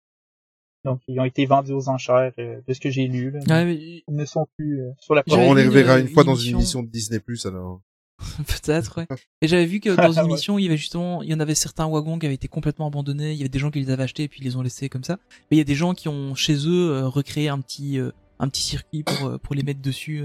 Donc, 0.85 1.03
ils 1.09 1.21
ont 1.21 1.25
été 1.25 1.45
vendus 1.45 1.73
aux 1.73 1.89
enchères 1.91 2.33
euh, 2.39 2.63
de 2.67 2.73
ce 2.73 2.81
que 2.81 2.91
j'ai 2.91 3.07
lu. 3.07 3.31
Là, 3.47 3.65
mais 3.65 3.65
mais- 3.67 4.03
Ils 4.09 4.15
ne 4.15 4.25
sont 4.25 4.47
plus 4.57 4.81
euh, 4.83 4.93
sur 4.99 5.15
la 5.15 5.23
J'avais 5.27 5.47
on 5.47 5.53
les 5.55 5.67
reverra 5.67 5.99
une- 5.99 6.07
une 6.07 6.13
fois 6.13 6.25
dans 6.25 6.35
une 6.35 6.55
émission- 6.55 6.59
émission 6.59 6.83
de 6.83 6.89
Disney 6.89 7.21
Plus 7.21 7.45
alors. 7.45 7.83
Peut-être, 8.47 8.99
ouais. 8.99 9.07
Et 9.43 9.49
j'avais 9.49 9.65
vu 9.67 9.81
que 9.81 9.91
dans 9.97 10.13
une 10.13 10.21
Ouais. 10.21 10.31
émission, 10.31 10.59
il 10.59 10.65
y 10.65 10.67
avait 10.69 10.77
justement, 10.77 11.23
il 11.23 11.31
y 11.31 11.35
en 11.35 11.41
avait 11.41 11.55
certains 11.55 11.89
wagons 11.89 12.19
qui 12.19 12.27
avaient 12.27 12.35
été 12.35 12.49
complètement 12.49 12.87
abandonnés. 12.89 13.33
Il 13.33 13.39
y 13.39 13.41
avait 13.41 13.49
des 13.49 13.59
gens 13.59 13.71
qui 13.71 13.81
les 13.81 13.91
avaient 13.91 14.03
achetés 14.03 14.25
et 14.25 14.29
puis 14.29 14.41
ils 14.41 14.45
les 14.45 14.57
ont 14.57 14.63
laissés 14.63 14.89
comme 14.89 15.05
ça. 15.05 15.19
Mais 15.51 15.57
il 15.57 15.59
y 15.59 15.63
a 15.63 15.65
des 15.65 15.75
gens 15.75 15.95
qui 15.95 16.09
ont 16.09 16.35
chez 16.35 16.55
eux 16.67 16.91
euh, 16.91 17.09
recréé 17.09 17.49
un 17.49 17.61
petit, 17.61 17.99
euh, 17.99 18.11
un 18.39 18.49
petit 18.49 18.63
circuit 18.63 19.03
pour 19.03 19.27
euh, 19.27 19.39
pour 19.39 19.55
les 19.55 19.63
mettre 19.63 19.81
dessus 19.81 20.23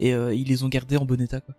et 0.00 0.10
ils 0.10 0.46
les 0.48 0.62
ont 0.64 0.68
gardés 0.68 0.96
en 0.96 1.04
bon 1.04 1.20
état 1.20 1.40
quoi. 1.40 1.54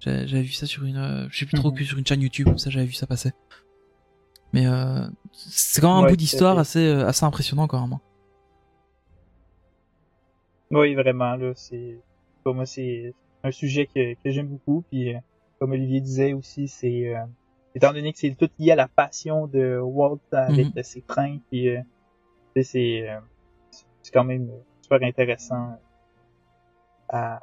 J'avais 0.00 0.42
vu 0.42 0.52
ça 0.52 0.66
sur 0.66 0.84
une, 0.84 1.26
je 1.30 1.38
sais 1.38 1.46
plus 1.46 1.56
trop 1.58 1.70
Mhm. 1.72 1.76
que 1.78 1.84
sur 1.84 1.98
une 1.98 2.06
chaîne 2.06 2.22
YouTube, 2.22 2.48
ça 2.56 2.70
j'avais 2.70 2.86
vu 2.86 2.92
ça 2.92 3.06
passer. 3.06 3.32
Mais 4.52 4.66
euh, 4.66 5.06
c'est 5.32 5.80
quand 5.82 5.88
même 5.94 5.98
un 5.98 6.02
Ouais, 6.04 6.10
bout 6.12 6.16
d'histoire 6.16 6.58
assez 6.58 6.86
assez 6.86 7.24
impressionnant 7.24 7.66
quand 7.66 7.80
même. 7.80 7.92
hein. 7.94 8.00
Oui, 10.70 10.94
vraiment, 10.94 11.34
là, 11.36 11.52
c'est, 11.56 11.98
pour 12.44 12.54
moi, 12.54 12.66
c'est 12.66 13.14
un 13.44 13.50
sujet 13.52 13.86
que, 13.86 14.14
que 14.14 14.30
j'aime 14.30 14.48
beaucoup, 14.48 14.84
puis 14.90 15.14
euh, 15.14 15.18
comme 15.60 15.72
Olivier 15.72 16.00
disait 16.00 16.32
aussi, 16.32 16.68
c'est, 16.68 17.14
euh, 17.14 17.24
étant 17.74 17.92
donné 17.92 18.12
que 18.12 18.18
c'est 18.18 18.34
tout 18.34 18.48
lié 18.58 18.72
à 18.72 18.76
la 18.76 18.88
passion 18.88 19.46
de 19.46 19.78
Walt 19.78 20.20
avec 20.32 20.66
Mhm. 20.66 20.72
euh, 20.78 20.82
ses 20.82 21.02
trains, 21.02 21.38
puis 21.50 21.68
euh, 21.68 21.80
tu 22.54 22.62
sais, 22.62 22.70
c'est, 22.72 23.08
euh, 23.10 23.20
c'est 24.02 24.12
quand 24.12 24.24
même 24.24 24.50
super 24.82 25.02
intéressant 25.06 25.78
à, 27.08 27.40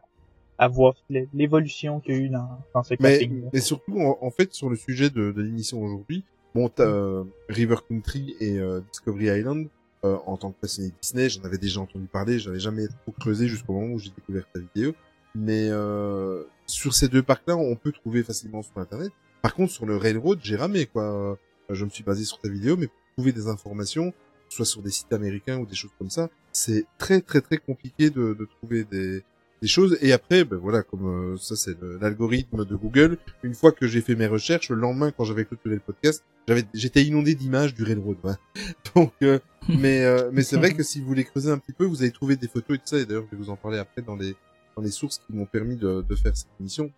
à 0.57 0.67
voir 0.67 0.93
l'é- 1.09 1.29
l'évolution 1.33 1.99
qu'il 1.99 2.13
y 2.13 2.17
a 2.17 2.19
eu 2.21 2.29
dans, 2.29 2.59
dans 2.73 2.83
ce 2.83 2.95
Mais, 2.99 3.19
camping. 3.19 3.49
mais 3.53 3.59
surtout, 3.61 3.99
en, 3.99 4.17
en 4.21 4.31
fait, 4.31 4.53
sur 4.53 4.69
le 4.69 4.75
sujet 4.75 5.09
de, 5.09 5.31
de 5.31 5.41
l'émission 5.41 5.81
aujourd'hui, 5.81 6.23
bon, 6.53 6.69
euh, 6.79 7.23
River 7.49 7.77
Country 7.89 8.35
et 8.39 8.57
euh, 8.59 8.81
Discovery 8.91 9.25
Island. 9.39 9.67
euh, 10.05 10.17
en 10.27 10.37
tant 10.37 10.51
que 10.51 10.59
passionné 10.59 10.91
Disney, 11.01 11.29
j'en 11.29 11.43
avais 11.43 11.57
déjà 11.57 11.81
entendu 11.81 12.05
parler, 12.05 12.37
j'avais 12.37 12.59
jamais 12.59 12.87
trop 12.87 13.11
creusé 13.19 13.47
jusqu'au 13.47 13.73
moment 13.73 13.93
où 13.93 13.99
j'ai 13.99 14.11
découvert 14.11 14.45
ta 14.53 14.59
vidéo. 14.59 14.93
Mais 15.35 15.67
euh, 15.69 16.43
sur 16.65 16.93
ces 16.93 17.07
deux 17.07 17.21
parcs-là, 17.21 17.55
on 17.57 17.75
peut 17.75 17.91
trouver 17.91 18.23
facilement 18.23 18.61
sur 18.61 18.77
Internet. 18.77 19.11
Par 19.41 19.53
contre, 19.53 19.71
sur 19.71 19.85
le 19.85 19.97
Railroad, 19.97 20.39
j'ai 20.41 20.55
ramé, 20.55 20.85
quoi. 20.85 21.37
Je 21.69 21.83
me 21.83 21.89
suis 21.89 22.03
basé 22.03 22.23
sur 22.23 22.39
ta 22.39 22.49
vidéo, 22.49 22.77
mais 22.77 22.87
pour 22.87 22.97
trouver 23.17 23.31
des 23.31 23.47
informations, 23.47 24.13
soit 24.49 24.65
sur 24.65 24.81
des 24.81 24.91
sites 24.91 25.11
américains 25.13 25.57
ou 25.57 25.65
des 25.65 25.75
choses 25.75 25.91
comme 25.97 26.09
ça, 26.09 26.29
c'est 26.51 26.85
très 26.97 27.21
très 27.21 27.41
très 27.41 27.57
compliqué 27.57 28.09
de, 28.09 28.33
de 28.33 28.45
trouver 28.45 28.83
des, 28.83 29.23
des 29.61 29.67
choses. 29.67 29.97
Et 30.01 30.11
après, 30.13 30.43
ben 30.43 30.57
voilà, 30.57 30.83
comme 30.83 31.33
euh, 31.33 31.37
ça 31.37 31.55
c'est 31.55 31.75
l'algorithme 32.01 32.65
de 32.65 32.75
Google. 32.75 33.17
Une 33.43 33.53
fois 33.53 33.71
que 33.71 33.87
j'ai 33.87 34.01
fait 34.01 34.15
mes 34.15 34.27
recherches, 34.27 34.69
le 34.69 34.75
lendemain 34.75 35.11
quand 35.11 35.23
j'avais 35.23 35.45
clôturé 35.45 35.75
le 35.75 35.81
podcast, 35.81 36.23
j'avais 36.47 36.63
j'étais 36.73 37.03
inondé 37.03 37.35
d'images 37.35 37.73
du 37.73 37.83
railroad. 37.83 38.17
voilà. 38.21 38.37
Donc, 38.95 39.13
euh, 39.23 39.39
mais 39.69 40.03
euh, 40.03 40.29
mais 40.31 40.43
c'est 40.43 40.57
vrai 40.57 40.73
que 40.73 40.83
si 40.83 40.99
vous 40.99 41.07
voulez 41.07 41.23
creuser 41.23 41.51
un 41.51 41.57
petit 41.57 41.73
peu, 41.73 41.85
vous 41.85 42.01
allez 42.01 42.11
trouver 42.11 42.35
des 42.35 42.47
photos 42.47 42.75
et 42.75 42.79
tout 42.79 42.87
ça. 42.87 42.97
Et 42.97 43.05
d'ailleurs, 43.05 43.25
je 43.31 43.35
vais 43.35 43.43
vous 43.43 43.49
en 43.49 43.55
parler 43.55 43.77
après 43.79 44.01
dans 44.01 44.15
les 44.15 44.35
les 44.81 44.91
sources 44.91 45.19
qui 45.25 45.33
m'ont 45.33 45.45
permis 45.45 45.75
de, 45.75 46.01
de 46.07 46.15
faire 46.15 46.35
cette 46.35 46.49
émission, 46.59 46.91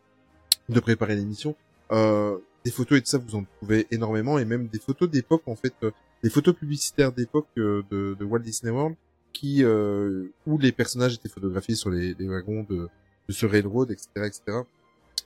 de 0.69 0.79
préparer 0.79 1.15
l'émission. 1.15 1.55
Euh, 1.91 2.37
des 2.65 2.71
photos 2.71 2.97
et 2.97 3.01
tout 3.01 3.07
ça, 3.07 3.17
vous 3.17 3.35
en 3.35 3.43
trouvez 3.43 3.87
énormément, 3.91 4.37
et 4.39 4.45
même 4.45 4.67
des 4.67 4.79
photos 4.79 5.09
d'époque, 5.09 5.43
en 5.45 5.55
fait, 5.55 5.73
euh, 5.83 5.91
des 6.23 6.29
photos 6.29 6.55
publicitaires 6.55 7.11
d'époque 7.11 7.47
euh, 7.57 7.83
de, 7.89 8.15
de 8.19 8.25
Walt 8.25 8.39
Disney 8.39 8.71
World, 8.71 8.95
qui 9.31 9.63
euh, 9.63 10.27
où 10.45 10.57
les 10.57 10.71
personnages 10.71 11.13
étaient 11.13 11.29
photographiés 11.29 11.75
sur 11.75 11.89
les, 11.89 12.13
les 12.15 12.27
wagons 12.27 12.65
de, 12.69 12.89
de 13.27 13.33
ce 13.33 13.45
railroad, 13.45 13.91
etc., 13.91 14.09
etc. 14.17 14.41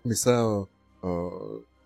Mais 0.05 0.15
ça, 0.15 0.45
euh, 0.45 0.63
euh, 1.03 1.29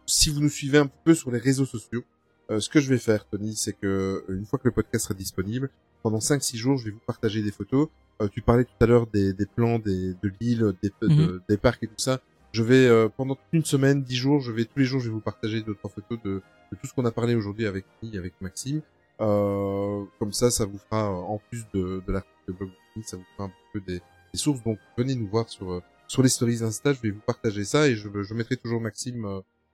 si 0.05 0.29
vous 0.29 0.41
nous 0.41 0.49
suivez 0.49 0.79
un 0.79 0.87
peu 0.87 1.13
sur 1.13 1.31
les 1.31 1.39
réseaux 1.39 1.65
sociaux, 1.65 2.03
ce 2.47 2.69
que 2.69 2.79
je 2.79 2.89
vais 2.89 2.99
faire, 2.99 3.25
Tony, 3.27 3.55
c'est 3.55 3.73
que 3.73 4.23
une 4.29 4.45
fois 4.45 4.59
que 4.59 4.67
le 4.67 4.71
podcast 4.71 5.05
sera 5.05 5.15
disponible, 5.15 5.71
pendant 6.03 6.19
5-6 6.19 6.57
jours, 6.57 6.77
je 6.77 6.85
vais 6.85 6.91
vous 6.91 7.01
partager 7.07 7.41
des 7.41 7.49
photos. 7.51 7.87
Euh, 8.21 8.27
tu 8.29 8.41
parlais 8.41 8.63
tout 8.63 8.71
à 8.81 8.85
l'heure 8.85 9.07
des, 9.07 9.33
des 9.33 9.45
plans 9.45 9.77
des, 9.79 10.13
de 10.13 10.31
l'île, 10.39 10.73
des, 10.81 10.89
de- 11.01 11.07
Mhm. 11.07 11.41
des 11.49 11.57
parcs 11.57 11.83
et 11.83 11.87
tout 11.87 11.93
ça. 11.97 12.21
Je 12.53 12.63
vais 12.63 12.87
euh, 12.87 13.09
pendant 13.09 13.37
une 13.51 13.65
semaine, 13.65 14.01
10 14.01 14.15
jours, 14.15 14.39
je 14.39 14.51
vais 14.51 14.63
tous 14.65 14.79
les 14.79 14.85
jours, 14.85 15.01
je 15.01 15.07
vais 15.09 15.13
vous 15.13 15.19
partager 15.21 15.61
deux 15.61 15.75
trois 15.75 15.89
photos 15.91 16.17
de, 16.23 16.41
de 16.71 16.77
tout 16.79 16.87
ce 16.87 16.93
qu'on 16.93 17.03
a 17.05 17.11
parlé 17.11 17.35
aujourd'hui 17.35 17.65
avec 17.65 17.85
avec 18.13 18.33
Maxime. 18.39 18.81
Euh, 19.21 20.03
comme 20.19 20.31
ça, 20.33 20.51
ça 20.51 20.65
vous 20.65 20.77
fera 20.77 21.09
euh, 21.09 21.15
en 21.15 21.39
plus 21.49 21.65
de, 21.73 22.01
de 22.05 22.11
l'article 22.11 22.33
de 22.47 22.53
blog, 22.53 22.69
ça 23.05 23.17
vous 23.17 23.23
fera 23.35 23.49
un 23.49 23.51
peu 23.73 23.81
des, 23.81 23.99
des 24.33 24.39
sources. 24.39 24.63
Donc 24.63 24.77
venez 24.97 25.15
nous 25.15 25.27
voir 25.27 25.49
sur 25.49 25.71
euh, 25.71 25.81
sur 26.07 26.21
les 26.23 26.29
stories 26.29 26.63
Insta, 26.63 26.93
je 26.93 27.01
vais 27.01 27.11
vous 27.11 27.21
partager 27.25 27.63
ça 27.65 27.87
et 27.89 27.95
je, 27.95 28.07
je 28.23 28.33
mettrai 28.33 28.55
toujours 28.57 28.79
Maxime. 28.79 29.25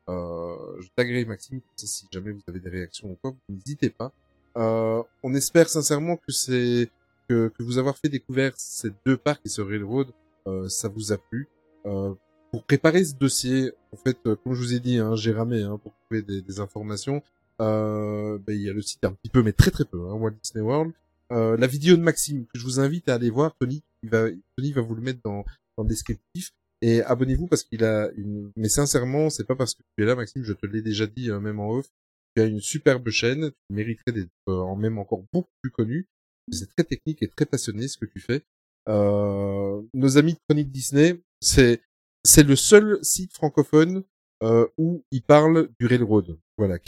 Euh, 0.10 0.58
je 0.80 0.88
taguerai 0.96 1.26
Maxime 1.26 1.62
si 1.76 2.08
jamais 2.12 2.32
vous 2.32 2.42
avez 2.48 2.60
des 2.60 2.70
réactions 2.70 3.12
ou 3.12 3.18
quoi, 3.22 3.34
n'hésitez 3.50 3.90
pas. 3.92 4.12
Euh, 4.58 5.04
on 5.24 5.34
espère 5.36 5.70
sincèrement 5.70 6.18
que 6.18 6.32
c'est 6.32 6.90
que, 7.32 7.48
que 7.58 7.64
vous 7.64 7.78
avoir 7.78 7.98
fait 7.98 8.10
découvrir 8.10 8.52
ces 8.58 8.90
deux 9.06 9.16
parcs 9.16 9.42
et 9.46 9.50
ce 9.50 9.62
railroad, 9.62 10.08
euh, 10.48 10.68
ça 10.68 10.90
vous 10.90 11.14
a 11.14 11.18
plu. 11.18 11.48
Euh, 11.86 12.14
pour 12.52 12.66
préparer 12.66 13.06
ce 13.06 13.16
dossier, 13.16 13.72
en 13.94 13.98
fait, 13.98 14.18
euh, 14.26 14.36
comme 14.36 14.54
je 14.54 14.60
vous 14.60 14.74
ai 14.74 14.80
dit, 14.80 14.98
hein, 14.98 15.16
j'ai 15.16 15.32
ramé 15.32 15.64
hein, 15.64 15.80
pour 15.82 15.94
trouver 15.96 16.22
des, 16.22 16.42
des 16.42 16.60
informations. 16.60 17.24
Euh, 17.62 18.38
ben, 18.46 18.54
il 18.54 18.62
y 18.62 18.70
a 18.70 18.74
le 18.74 18.82
site 18.82 19.06
un 19.06 19.14
petit 19.14 19.30
peu, 19.30 19.44
mais 19.44 19.54
très 19.54 19.72
très 19.72 19.86
peu, 19.86 20.00
hein, 20.10 20.14
Walt 20.14 20.34
Disney 20.44 20.62
World. 20.62 20.92
Euh, 21.32 21.56
la 21.56 21.68
vidéo 21.68 21.96
de 21.96 22.02
Maxime 22.02 22.46
que 22.48 22.60
je 22.60 22.66
vous 22.66 22.82
invite 22.82 23.08
à 23.08 23.14
aller 23.14 23.30
voir, 23.30 23.56
Tony, 23.58 23.82
il 24.04 24.10
va, 24.10 24.28
Tony 24.58 24.74
va 24.74 24.82
vous 24.82 24.96
le 24.96 25.02
mettre 25.02 25.22
dans, 25.24 25.46
dans 25.78 25.84
le 25.84 25.88
descriptif. 25.88 26.52
Et 26.82 27.02
abonnez-vous 27.04 27.48
parce 27.48 27.64
qu'il 27.64 27.86
a 27.86 28.10
une. 28.18 28.52
Mais 28.58 28.68
sincèrement, 28.68 29.30
c'est 29.30 29.46
pas 29.46 29.56
parce 29.56 29.76
que 29.76 29.84
tu 29.96 30.04
es 30.04 30.06
là, 30.06 30.16
Maxime, 30.16 30.44
je 30.44 30.52
te 30.52 30.66
l'ai 30.66 30.82
déjà 30.82 31.08
dit 31.08 31.30
euh, 31.30 31.40
même 31.40 31.60
en 31.62 31.70
off. 31.70 31.88
Tu 32.36 32.42
as 32.42 32.46
une 32.46 32.60
superbe 32.60 33.10
chaîne, 33.10 33.52
tu 33.52 33.76
mériterais 33.76 34.12
d'être 34.12 34.32
en 34.48 34.76
même 34.76 34.98
encore 34.98 35.24
beaucoup 35.32 35.52
plus 35.62 35.72
connu. 35.72 36.08
C'est 36.52 36.70
très 36.76 36.84
technique 36.84 37.22
et 37.22 37.28
très 37.28 37.46
passionné 37.46 37.88
ce 37.88 37.98
que 37.98 38.06
tu 38.06 38.20
fais. 38.20 38.44
Euh, 38.90 39.82
nos 39.94 40.18
amis 40.18 40.34
de 40.34 40.40
Chronique 40.48 40.72
Disney, 40.72 41.22
c'est 41.42 41.82
c'est 42.24 42.44
le 42.44 42.56
seul 42.56 43.00
site 43.02 43.34
francophone 43.34 44.04
euh, 44.44 44.68
où 44.78 45.04
ils 45.12 45.24
parlent 45.24 45.70
du 45.80 45.88
railroad. 45.88 46.38
Voilà. 46.58 46.78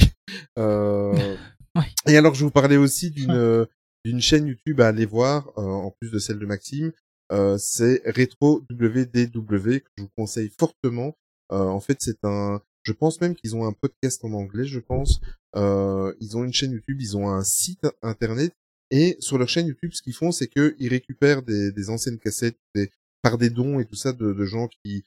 Euh, 0.59 1.35
Ouais. 1.75 1.85
Et 2.07 2.17
alors, 2.17 2.35
je 2.35 2.43
vous 2.43 2.51
parlais 2.51 2.77
aussi 2.77 3.09
d'une 3.09 3.31
euh, 3.31 3.65
d'une 4.05 4.21
chaîne 4.21 4.45
YouTube 4.45 4.81
à 4.81 4.89
aller 4.89 5.05
voir, 5.05 5.47
euh, 5.57 5.63
en 5.63 5.91
plus 5.91 6.11
de 6.11 6.19
celle 6.19 6.37
de 6.37 6.45
Maxime. 6.45 6.91
Euh, 7.31 7.57
c'est 7.57 8.01
Retro 8.05 8.63
WDW 8.69 9.79
que 9.79 9.89
je 9.97 10.03
vous 10.03 10.09
conseille 10.15 10.51
fortement. 10.59 11.15
Euh, 11.51 11.65
en 11.65 11.79
fait, 11.79 11.97
c'est 12.01 12.23
un, 12.23 12.61
je 12.83 12.91
pense 12.91 13.19
même 13.21 13.33
qu'ils 13.33 13.55
ont 13.55 13.65
un 13.65 13.71
podcast 13.71 14.23
en 14.23 14.33
anglais, 14.33 14.65
je 14.65 14.79
pense. 14.79 15.21
Euh, 15.55 16.13
ils 16.19 16.37
ont 16.37 16.43
une 16.43 16.53
chaîne 16.53 16.73
YouTube, 16.73 17.01
ils 17.01 17.17
ont 17.17 17.29
un 17.29 17.43
site 17.43 17.87
internet 18.01 18.53
et 18.95 19.17
sur 19.19 19.39
leur 19.39 19.49
chaîne 19.49 19.65
YouTube, 19.65 19.91
ce 19.91 20.03
qu'ils 20.03 20.13
font, 20.13 20.31
c'est 20.31 20.47
qu'ils 20.47 20.87
récupèrent 20.87 21.41
des, 21.41 21.71
des 21.71 21.89
anciennes 21.89 22.19
cassettes 22.19 22.59
des, 22.75 22.91
par 23.23 23.39
des 23.39 23.49
dons 23.49 23.79
et 23.79 23.85
tout 23.85 23.95
ça 23.95 24.13
de, 24.13 24.33
de 24.33 24.45
gens 24.45 24.67
qui, 24.67 25.03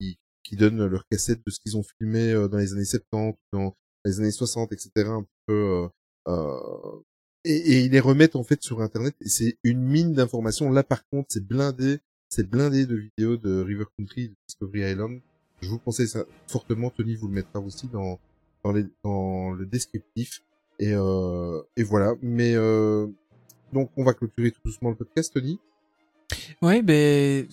qui 0.00 0.18
qui 0.42 0.56
donnent 0.56 0.86
leurs 0.86 1.06
cassettes 1.08 1.44
de 1.44 1.50
ce 1.50 1.60
qu'ils 1.60 1.76
ont 1.76 1.82
filmé 1.82 2.32
euh, 2.32 2.48
dans 2.48 2.56
les 2.56 2.72
années 2.72 2.86
70, 2.86 3.36
dans 3.52 3.76
les 4.06 4.20
années 4.20 4.30
60, 4.30 4.72
etc. 4.72 4.90
Un 5.10 5.26
peu 5.46 5.52
euh, 5.52 5.88
euh, 6.28 7.02
et, 7.44 7.56
et 7.56 7.80
ils 7.84 7.92
les 7.92 8.00
remettent 8.00 8.36
en 8.36 8.42
fait 8.42 8.62
sur 8.62 8.80
internet 8.80 9.14
et 9.20 9.28
c'est 9.28 9.58
une 9.64 9.82
mine 9.82 10.14
d'informations. 10.14 10.70
Là 10.70 10.82
par 10.82 11.06
contre, 11.10 11.26
c'est 11.30 11.46
blindé, 11.46 11.98
c'est 12.30 12.48
blindé 12.48 12.86
de 12.86 12.96
vidéos 12.96 13.36
de 13.36 13.60
River 13.60 13.84
Country, 13.98 14.30
de 14.30 14.34
Discovery 14.48 14.92
Island. 14.92 15.20
Je 15.60 15.68
vous 15.68 15.78
conseille 15.78 16.08
ça 16.08 16.24
fortement. 16.46 16.88
Tony 16.88 17.16
vous 17.16 17.28
le 17.28 17.34
mettra 17.34 17.60
aussi 17.60 17.86
dans 17.88 18.18
dans, 18.64 18.72
les, 18.72 18.86
dans 19.04 19.52
le 19.52 19.66
descriptif 19.66 20.42
et 20.78 20.92
euh, 20.94 21.60
et 21.76 21.82
voilà. 21.82 22.14
Mais 22.22 22.54
euh, 22.54 23.06
donc 23.72 23.90
on 23.96 24.04
va 24.04 24.14
clôturer 24.14 24.50
tout 24.50 24.60
doucement 24.64 24.90
le 24.90 24.96
podcast, 24.96 25.32
Tony. 25.34 25.58
Ouais, 26.62 26.82
ben 26.82 27.46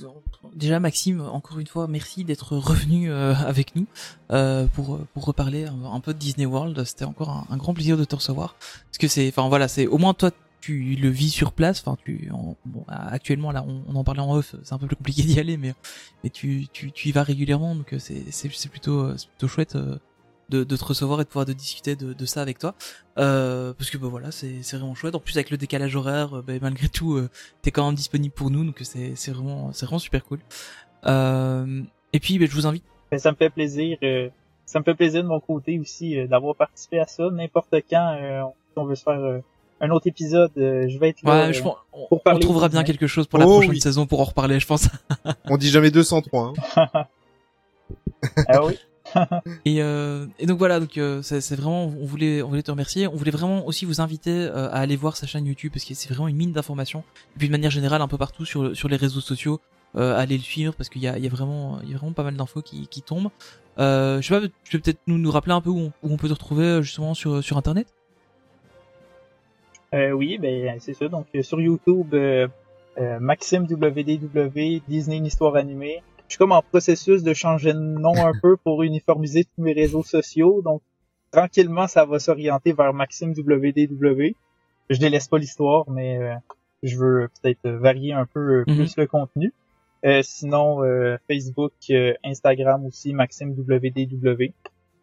déjà 0.56 0.80
Maxime, 0.80 1.22
encore 1.22 1.60
une 1.60 1.68
fois, 1.68 1.88
merci 1.88 2.23
d'être 2.23 2.56
revenu 2.57 3.11
euh, 3.11 3.34
avec 3.35 3.76
nous 3.76 3.85
euh, 4.31 4.65
pour 4.68 4.99
pour 5.14 5.26
reparler 5.26 5.65
un, 5.65 5.99
peu 5.99 6.14
de 6.14 6.19
Disney 6.19 6.45
World. 6.45 6.84
C'était 6.85 7.06
encore 7.06 7.45
un, 7.49 7.57
grand 7.57 7.73
plaisir 7.73 7.98
de 7.98 8.03
te 8.03 8.15
recevoir 8.15 8.56
parce 8.85 8.98
que 8.99 9.07
c'est, 9.07 9.27
enfin 9.27 9.48
voilà, 9.49 9.68
c'est 9.68 9.88
au 9.88 9.98
moins 9.98 10.14
toi 10.14 10.31
tu 10.61 10.95
le 10.95 11.10
vis 11.10 11.30
sur 11.30 11.52
place. 11.52 11.81
Enfin, 11.85 11.98
tu 12.03 12.31
bon, 12.65 12.85
actuellement 12.88 13.52
là, 13.52 13.65
on, 13.68 13.95
en 13.95 14.03
parlait 14.03 14.22
en 14.22 14.34
off, 14.34 14.56
c'est 14.64 14.73
un 14.73 14.77
peu 14.77 14.88
plus 14.88 14.95
compliqué 14.95 15.23
d'y 15.23 15.40
aller, 15.40 15.57
mais 15.57 15.73
mais 16.23 16.30
tu 16.30 16.68
tu 16.72 16.91
tu 16.91 17.10
y 17.10 17.11
vas 17.11 17.23
régulièrement, 17.23 17.76
donc 17.76 17.94
euh, 17.94 17.99
c'est 17.99 18.69
plutôt 18.69 19.10
plutôt 19.10 19.48
chouette. 19.48 19.77
De, 20.49 20.64
de 20.64 20.76
te 20.78 20.84
recevoir 20.84 21.22
et 21.22 21.24
de 21.24 21.30
pouvoir 21.30 21.45
de 21.45 21.53
discuter 21.53 21.95
de, 21.95 22.14
de 22.14 22.26
ça 22.26 22.41
avec 22.41 22.60
toi 22.60 22.76
euh, 23.18 23.74
parce 23.78 23.90
que 23.90 23.98
bah 23.98 24.07
voilà 24.10 24.32
c'est 24.32 24.61
c'est 24.61 24.78
vraiment 24.78 24.95
chouette 24.95 25.15
en 25.15 25.20
plus 25.20 25.36
avec 25.38 25.49
le 25.52 25.57
décalage 25.57 25.95
horaire 25.95 26.38
euh, 26.38 26.41
bah, 26.41 26.53
malgré 26.61 26.90
tout 26.90 27.15
euh, 27.15 27.30
t'es 27.61 27.72
quand 27.72 27.86
même 27.86 27.95
disponible 27.95 28.34
pour 28.34 28.49
nous 28.52 28.64
donc 28.65 28.80
c'est 28.84 29.14
c'est 29.15 29.32
vraiment 29.32 29.72
c'est 29.74 29.86
vraiment 29.86 29.99
super 29.99 30.24
cool 30.26 30.40
euh, 31.06 31.82
et 32.14 32.20
puis 32.20 32.38
bah, 32.40 32.45
je 32.49 32.53
vous 32.56 32.68
invite 32.68 32.84
Ben, 33.11 33.20
ça 33.20 33.32
me 33.32 33.36
fait 33.38 33.49
plaisir. 33.49 33.98
euh, 34.03 34.30
ça 34.65 34.80
me 34.80 34.84
fait 34.84 34.95
plaisir 34.95 35.24
de 35.24 35.28
mon 35.28 35.40
côté 35.40 35.80
aussi 35.80 36.18
euh, 36.18 36.26
d'avoir 36.28 36.56
participé 36.56 36.99
à 36.99 37.06
ça. 37.06 37.30
N'importe 37.32 37.76
quand, 37.90 38.18
euh, 38.20 38.44
si 38.72 38.78
on 38.80 38.86
veut 38.86 38.95
se 38.95 39.03
faire 39.03 39.20
euh, 39.20 39.40
un 39.82 39.90
autre 39.91 40.07
épisode, 40.07 40.52
euh, 40.57 40.88
je 40.88 40.98
vais 40.98 41.10
être 41.10 41.22
là. 41.24 41.32
ouais, 41.32 41.49
euh, 41.49 41.53
je 41.53 41.61
pense 41.61 41.76
on, 41.91 42.07
pour 42.07 42.18
on 42.20 42.22
parler 42.22 42.40
trouvera 42.40 42.70
bien 42.70 42.84
quelque 42.84 43.06
chose 43.06 43.28
pour 43.28 43.40
la 43.40 43.45
Oh 43.45 43.52
prochaine 43.56 43.72
oui. 43.72 43.82
saison 43.82 44.06
pour 44.06 44.22
en 44.22 44.24
reparler 44.24 44.60
je 44.60 44.65
pense 44.68 44.88
On 45.49 45.57
dit 45.57 45.70
jamais 45.70 45.91
203. 45.91 46.53
Hein. 46.86 47.06
Ah 48.48 48.64
oui. 48.65 48.80
Et, 49.65 49.81
euh, 49.81 50.26
et 50.40 50.45
donc 50.45 50.60
voilà, 50.60 50.80
donc 50.80 50.98
euh, 50.98 51.22
c'est 51.22 51.56
vraiment, 51.56 51.85
on 51.85 52.06
voulait, 52.06 52.41
on 52.41 52.49
voulait 52.49 52.64
te 52.64 52.72
remercier. 52.72 53.07
On 53.07 53.15
voulait 53.15 53.31
vraiment 53.31 53.65
aussi 53.65 53.85
vous 53.85 54.02
inviter 54.02 54.31
euh, 54.31 54.69
à 54.69 54.80
aller 54.80 54.95
voir 54.95 55.15
sa 55.15 55.27
chaîne 55.27 55.45
YouTube 55.45 55.72
parce 55.73 55.85
que 55.85 55.94
c'est 55.94 56.10
vraiment 56.10 56.27
une 56.27 56.35
mine 56.35 56.52
d'informations. 56.52 57.03
Et 57.35 57.40
puis 57.40 57.48
de 57.48 57.52
manière 57.52 57.72
générale, 57.72 58.02
un 58.02 58.07
peu 58.07 58.18
partout 58.18 58.45
sur 58.45 58.76
sur 58.76 58.90
les 58.90 58.98
réseaux 58.98 59.22
sociaux, 59.22 59.60
allez 59.95 60.38
le 60.38 60.44
suivre 60.44 60.73
parce 60.76 60.90
qu'il 60.90 61.02
y 61.02 61.07
a, 61.07 61.30
vraiment, 61.30 61.80
y 61.84 61.94
a 61.94 61.98
vraiment 61.98 62.14
pas 62.14 62.23
mal 62.23 62.35
d'infos 62.35 62.61
qui, 62.61 62.88
qui 62.88 63.02
tombent. 63.02 63.30
Je 63.77 64.19
sais 64.22 64.40
pas, 64.40 64.48
tu 64.64 64.77
peux 64.77 64.80
peut-être 64.80 64.99
nous, 65.07 65.31
rappeler 65.31 65.53
un 65.53 65.61
peu 65.61 65.69
où 65.69 65.91
on, 66.02 66.18
peut 66.18 66.27
te 66.27 66.34
retrouver 66.34 66.81
justement 66.81 67.14
sur 67.14 67.44
sur 67.44 67.57
internet? 67.57 67.94
Oui, 69.94 70.40
ben 70.40 70.77
c'est 70.80 70.94
ça. 70.94 71.07
Donc 71.07 71.27
sur 71.41 71.61
YouTube, 71.61 72.15
Maxime 73.19 73.64
WDW, 73.64 74.81
Disney 74.88 75.18
une 75.18 75.26
histoire 75.26 75.56
animée. 75.56 76.02
Je 76.34 76.38
suis 76.38 76.40
comme 76.40 76.52
en 76.52 76.64
processus 76.64 77.22
de 77.22 77.36
changer 77.36 77.74
de 77.74 77.78
nom 77.78 78.16
un 78.26 78.32
peu 78.42 78.58
pour 78.58 78.82
uniformiser 78.82 79.44
tous 79.44 79.62
mes 79.62 79.74
réseaux 79.74 80.02
sociaux. 80.02 80.64
Donc 80.64 80.82
tranquillement, 81.32 81.86
ça 81.86 82.06
va 82.06 82.18
s'orienter 82.18 82.74
vers 82.74 82.92
Maxime 82.92 83.34
WDW. 83.38 84.34
Je 84.90 84.98
délaisse 85.00 85.28
pas 85.28 85.38
l'histoire, 85.38 85.88
mais 85.92 86.18
euh, 86.18 86.34
je 86.82 86.98
veux 86.98 87.30
peut-être 87.40 87.70
varier 87.70 88.14
un 88.14 88.26
peu 88.26 88.40
euh, 88.40 88.64
Mhm. 88.68 88.78
plus 88.78 88.98
le 88.98 89.06
contenu. 89.06 89.54
Euh, 90.08 90.22
sinon, 90.24 90.84
euh, 90.84 91.18
Facebook, 91.30 91.74
euh, 91.92 92.14
Instagram 92.24 92.84
aussi, 92.88 93.14
Maxime 93.14 93.52
WDW. 93.52 94.54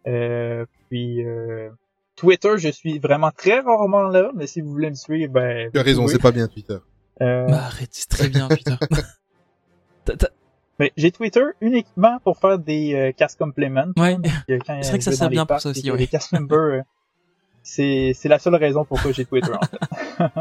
Euh, 0.09 0.67
puis 0.89 1.25
euh, 1.25 1.69
Twitter, 2.17 2.55
je 2.57 2.71
suis 2.71 2.99
vraiment 2.99 3.31
très 3.31 3.61
rarement 3.61 4.03
là, 4.09 4.33
mais 4.35 4.49
si 4.49 4.63
vous 4.63 4.71
voulez 4.73 4.91
me 4.91 4.97
suivre, 4.97 5.33
ben 5.33 5.71
Tu 5.73 5.79
as 5.79 5.83
raison, 5.85 6.09
c'est 6.09 6.19
pas 6.19 6.33
bien 6.33 6.49
Twitter. 6.49 6.79
Euh, 7.23 7.47
Bah 7.47 7.67
arrête, 7.67 7.91
c'est 7.93 8.09
très 8.09 8.29
bien 8.29 8.49
Twitter. 8.49 8.75
Mais 10.81 10.93
j'ai 10.97 11.13
Twitter 11.13 11.43
uniquement 11.61 12.19
pour 12.25 12.39
faire 12.39 12.59
des 12.59 12.95
euh, 12.95 13.13
cast 13.13 13.39
compliments. 13.39 13.93
Ouais. 13.99 14.17
Euh, 14.49 14.59
C'est 14.67 14.89
vrai 14.89 14.99
que 14.99 15.05
ça 15.05 15.13
sert 15.13 15.29
bien 15.29 15.45
pour 15.45 15.61
ça 15.61 15.69
aussi, 15.69 15.91
ouais. 15.91 15.99
Les 15.99 16.07
cast 16.07 16.33
members, 16.33 16.59
euh, 16.59 16.81
c'est 17.63 18.13
c'est 18.17 18.31
la 18.31 18.39
seule 18.39 18.55
raison 18.55 18.87
pourquoi 18.87 19.13
j'ai 19.13 19.27
Twitter. 19.27 19.53
En 19.53 20.29
fait. 20.29 20.41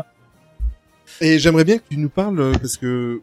Et 1.21 1.39
j'aimerais 1.39 1.65
bien 1.65 1.77
que 1.77 1.83
tu 1.89 1.97
nous 1.97 2.07
parles, 2.07 2.39
euh, 2.39 2.53
parce 2.53 2.77
que, 2.77 3.21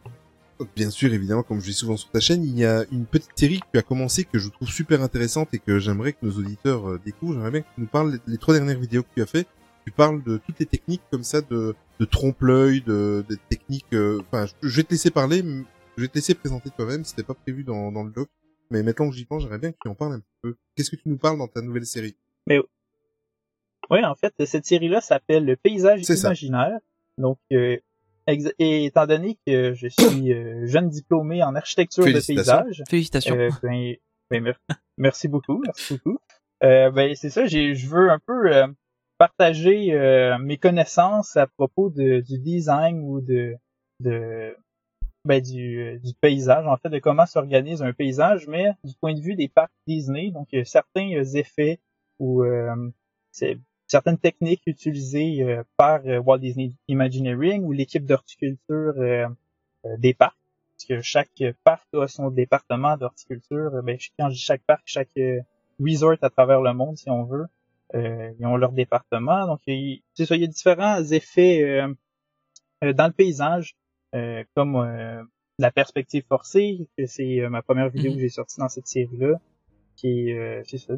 bien 0.75 0.91
sûr, 0.91 1.11
évidemment, 1.11 1.41
comme 1.41 1.59
je 1.59 1.65
dis 1.65 1.73
souvent 1.73 1.97
sur 1.97 2.11
ta 2.11 2.19
chaîne, 2.19 2.43
il 2.43 2.55
y 2.55 2.65
a 2.65 2.83
une 2.91 3.05
petite 3.07 3.31
série 3.35 3.61
que 3.61 3.65
tu 3.73 3.79
as 3.79 3.81
commencé 3.81 4.23
que 4.23 4.37
je 4.37 4.49
trouve 4.49 4.69
super 4.69 5.01
intéressante 5.01 5.51
et 5.55 5.57
que 5.59 5.79
j'aimerais 5.79 6.13
que 6.13 6.19
nos 6.21 6.33
auditeurs 6.33 6.99
découvrent. 6.99 7.33
J'aimerais 7.33 7.51
bien 7.51 7.61
que 7.61 7.67
tu 7.73 7.81
nous 7.81 7.87
parles 7.87 8.11
les, 8.11 8.33
les 8.33 8.37
trois 8.37 8.53
dernières 8.53 8.77
vidéos 8.77 9.01
que 9.01 9.09
tu 9.15 9.23
as 9.23 9.25
fait. 9.25 9.47
Tu 9.85 9.91
parles 9.91 10.21
de 10.23 10.37
toutes 10.37 10.59
les 10.59 10.67
techniques 10.67 11.01
comme 11.09 11.23
ça, 11.23 11.41
de, 11.41 11.73
de 11.99 12.05
trompe-l'œil, 12.05 12.81
de, 12.81 13.25
des 13.27 13.37
techniques. 13.49 13.95
Enfin, 14.19 14.45
je, 14.45 14.69
je 14.69 14.75
vais 14.75 14.83
te 14.83 14.91
laisser 14.91 15.09
parler, 15.09 15.41
je 15.97 16.03
vais 16.03 16.07
te 16.07 16.15
laisser 16.15 16.35
présenter 16.35 16.69
toi-même. 16.69 17.03
C'était 17.03 17.23
pas 17.23 17.33
prévu 17.33 17.63
dans, 17.63 17.91
dans 17.91 18.03
le 18.03 18.11
doc, 18.11 18.29
mais 18.69 18.83
maintenant 18.83 19.09
que 19.09 19.15
j'y 19.15 19.25
pense, 19.25 19.41
j'aimerais 19.41 19.59
bien 19.59 19.71
que 19.71 19.77
tu 19.81 19.89
en 19.89 19.95
parles 19.95 20.13
un 20.13 20.19
petit 20.19 20.37
peu. 20.41 20.55
Qu'est-ce 20.75 20.91
que 20.91 20.95
tu 20.95 21.09
nous 21.09 21.17
parles 21.17 21.37
dans 21.37 21.47
ta 21.47 21.61
nouvelle 21.61 21.85
série? 21.85 22.15
Oui, 23.89 24.03
en 24.03 24.15
fait, 24.15 24.33
cette 24.45 24.65
série-là 24.65 24.99
s'appelle 25.01 25.45
Le 25.45 25.55
paysage 25.55 26.03
ça. 26.03 26.13
imaginaire. 26.27 26.77
Donc, 27.17 27.39
euh, 27.53 27.77
et 28.59 28.85
étant 28.85 29.07
donné 29.07 29.39
que 29.47 29.73
je 29.73 29.87
suis 29.87 30.33
euh, 30.33 30.65
jeune 30.67 30.89
diplômé 30.89 31.41
en 31.41 31.55
architecture 31.55 32.03
de 32.03 32.09
Félicitations. 32.11 32.63
paysage, 32.63 32.83
Félicitations. 32.89 33.35
Euh, 33.37 33.49
ben, 33.63 33.95
ben, 34.29 34.43
mer- 34.43 34.59
merci 34.97 35.29
beaucoup, 35.29 35.61
merci 35.65 35.93
beaucoup. 35.93 36.19
Euh, 36.63 36.91
ben 36.91 37.15
c'est 37.15 37.29
ça, 37.29 37.45
j'ai, 37.45 37.75
je 37.75 37.87
veux 37.87 38.09
un 38.09 38.19
peu 38.19 38.53
euh, 38.53 38.67
partager 39.17 39.93
euh, 39.93 40.37
mes 40.39 40.57
connaissances 40.57 41.37
à 41.37 41.47
propos 41.47 41.89
de, 41.89 42.19
du 42.19 42.39
design 42.39 42.99
ou 42.99 43.21
de, 43.21 43.53
de 44.01 44.53
ben, 45.27 45.41
du, 45.41 45.99
du 46.03 46.13
paysage, 46.19 46.65
en 46.65 46.77
fait, 46.77 46.89
de 46.89 46.99
comment 46.99 47.25
s'organise 47.25 47.83
un 47.83 47.93
paysage, 47.93 48.47
mais 48.47 48.71
du 48.83 48.93
point 48.99 49.13
de 49.13 49.21
vue 49.21 49.35
des 49.35 49.47
parcs 49.49 49.71
Disney, 49.85 50.31
donc 50.31 50.47
euh, 50.53 50.63
certains 50.63 51.11
euh, 51.13 51.23
effets 51.35 51.79
ou 52.19 52.43
euh, 52.43 52.89
certaines 53.87 54.17
techniques 54.17 54.63
utilisées 54.65 55.43
euh, 55.43 55.63
par 55.75 55.99
euh, 56.05 56.19
Walt 56.19 56.39
Disney 56.39 56.71
Imagineering 56.87 57.63
ou 57.63 57.73
l'équipe 57.73 58.05
d'horticulture 58.05 58.95
des 59.99 60.13
parcs 60.13 60.35
parce 60.73 60.85
que 60.85 61.01
chaque 61.01 61.43
parc 61.63 61.87
a 61.93 62.07
son 62.07 62.29
département 62.29 62.97
d'horticulture. 62.97 63.71
Ben, 63.83 63.97
quand 64.17 64.29
je 64.29 64.35
dis 64.35 64.41
chaque 64.41 64.63
parc, 64.63 64.83
chaque 64.85 65.19
resort 65.79 66.17
à 66.21 66.29
travers 66.29 66.61
le 66.61 66.73
monde, 66.73 66.97
si 66.97 67.09
on 67.09 67.23
veut, 67.23 67.47
ils 67.93 68.45
ont 68.45 68.57
leur 68.57 68.71
département. 68.71 69.47
Donc, 69.47 69.59
il, 69.65 70.01
il 70.17 70.41
y 70.41 70.43
a 70.43 70.47
différents 70.47 71.03
effets 71.03 71.81
dans 72.81 73.07
le 73.07 73.13
paysage, 73.13 73.75
euh, 74.15 74.43
comme 74.55 74.75
euh, 74.75 75.21
la 75.59 75.71
perspective 75.71 76.23
forcée, 76.27 76.87
que 76.97 77.05
c'est 77.05 77.41
euh, 77.41 77.49
ma 77.49 77.61
première 77.61 77.89
vidéo 77.89 78.11
Mhm. 78.11 78.15
que 78.17 78.21
j'ai 78.21 78.29
sortie 78.29 78.59
dans 78.59 78.69
cette 78.69 78.87
série-là, 78.87 79.39
qui 79.95 80.29
est, 80.29 80.37
euh, 80.37 80.61
c'est 80.65 80.77
ça, 80.77 80.93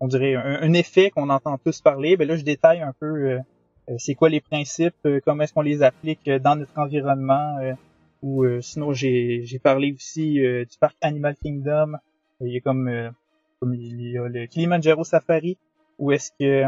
on 0.00 0.06
dirait 0.08 0.34
un, 0.34 0.62
un 0.62 0.72
effet 0.72 1.10
qu'on 1.10 1.28
entend 1.28 1.58
tous 1.58 1.80
parler. 1.80 2.16
Ben 2.16 2.26
là, 2.28 2.36
je 2.36 2.44
détaille 2.44 2.80
un 2.80 2.92
peu 3.00 3.38
c'est 3.96 4.14
quoi 4.14 4.28
les 4.28 4.40
principes, 4.42 4.94
euh, 5.06 5.18
comment 5.24 5.42
est-ce 5.44 5.54
qu'on 5.54 5.62
les 5.62 5.82
applique 5.82 6.28
dans 6.28 6.56
notre 6.56 6.78
environnement, 6.78 7.56
euh, 7.62 7.72
Ou 8.22 8.44
euh, 8.44 8.60
sinon 8.60 8.92
j'ai 8.92 9.42
j'ai 9.44 9.58
parlé 9.58 9.92
aussi 9.92 10.44
euh, 10.44 10.64
du 10.64 10.76
parc 10.78 10.96
Animal 11.00 11.34
Kingdom. 11.42 11.92
Il 12.40 12.52
y 12.52 12.58
a 12.58 12.60
comme 12.60 12.88
euh, 12.88 13.10
comme 13.60 13.74
il 13.74 14.00
y 14.12 14.18
a 14.18 14.28
le 14.28 14.46
Kilimanjaro 14.46 15.04
Safari 15.04 15.56
où 15.98 16.12
est-ce 16.12 16.30
que 16.38 16.64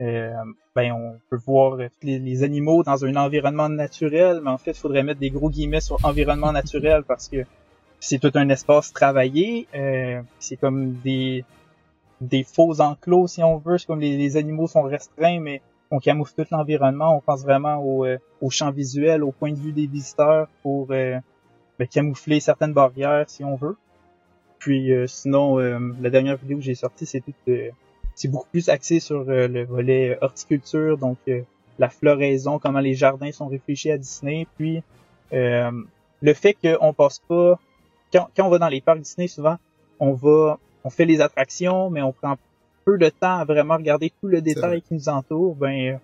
euh, 0.00 0.32
ben 0.76 0.92
on 0.92 1.18
peut 1.28 1.38
voir 1.44 1.78
les, 2.02 2.42
animaux 2.44 2.82
dans 2.84 3.04
un 3.04 3.16
environnement 3.16 3.68
naturel, 3.68 4.40
mais 4.42 4.50
en 4.50 4.58
fait 4.58 4.72
il 4.72 4.78
faudrait 4.78 5.02
mettre 5.02 5.20
des 5.20 5.30
gros 5.30 5.50
guillemets 5.50 5.80
sur 5.80 6.04
environnement 6.04 6.52
naturel 6.52 7.02
parce 7.02 7.28
que 7.28 7.44
c'est 8.00 8.18
tout 8.18 8.30
un 8.34 8.48
espace 8.48 8.92
travaillé. 8.92 9.66
Euh, 9.74 10.22
c'est 10.38 10.56
comme 10.56 10.94
des 11.04 11.44
des 12.20 12.44
faux 12.44 12.80
enclos 12.80 13.26
si 13.28 13.42
on 13.42 13.58
veut. 13.58 13.78
C'est 13.78 13.86
comme 13.86 14.00
les, 14.00 14.16
les 14.16 14.36
animaux 14.36 14.68
sont 14.68 14.82
restreints, 14.82 15.40
mais 15.40 15.62
on 15.90 15.98
camoufle 15.98 16.34
tout 16.34 16.46
l'environnement. 16.50 17.16
On 17.16 17.20
pense 17.20 17.42
vraiment 17.42 17.78
au, 17.78 18.04
euh, 18.04 18.18
au 18.40 18.50
champ 18.50 18.70
visuel, 18.70 19.24
au 19.24 19.32
point 19.32 19.52
de 19.52 19.58
vue 19.58 19.72
des 19.72 19.86
visiteurs 19.86 20.48
pour 20.62 20.88
euh, 20.90 21.18
ben, 21.78 21.88
camoufler 21.88 22.40
certaines 22.40 22.72
barrières 22.72 23.24
si 23.28 23.44
on 23.44 23.56
veut. 23.56 23.76
Puis 24.58 24.92
euh, 24.92 25.06
sinon, 25.06 25.56
la 25.58 26.10
dernière 26.10 26.36
vidéo 26.36 26.58
que 26.58 26.64
j'ai 26.64 26.74
sortie, 26.74 27.06
c'est 27.06 27.20
tout, 27.20 27.32
euh, 27.48 27.70
c'est 28.18 28.28
beaucoup 28.28 28.48
plus 28.50 28.68
axé 28.68 28.98
sur 29.00 29.20
euh, 29.28 29.46
le 29.48 29.64
volet 29.64 30.18
horticulture, 30.20 30.98
donc 30.98 31.18
euh, 31.28 31.42
la 31.78 31.88
floraison, 31.88 32.58
comment 32.58 32.80
les 32.80 32.94
jardins 32.94 33.30
sont 33.32 33.46
réfléchis 33.48 33.90
à 33.92 33.98
Disney, 33.98 34.46
puis 34.56 34.82
euh, 35.32 35.70
le 36.20 36.34
fait 36.34 36.54
qu'on 36.54 36.92
passe 36.92 37.20
pas 37.28 37.58
quand, 38.12 38.28
quand 38.34 38.46
on 38.46 38.50
va 38.50 38.58
dans 38.58 38.68
les 38.68 38.80
parcs 38.80 39.00
Disney, 39.00 39.28
souvent 39.28 39.56
on 40.00 40.12
va 40.12 40.58
on 40.84 40.90
fait 40.90 41.04
les 41.04 41.20
attractions, 41.20 41.90
mais 41.90 42.02
on 42.02 42.12
prend 42.12 42.36
peu 42.84 42.98
de 42.98 43.08
temps 43.08 43.38
à 43.38 43.44
vraiment 43.44 43.76
regarder 43.76 44.10
tout 44.20 44.26
le 44.28 44.40
détail 44.40 44.80
qui 44.82 44.94
nous 44.94 45.08
entoure. 45.08 45.54
Ben 45.54 45.92
euh, 45.94 45.96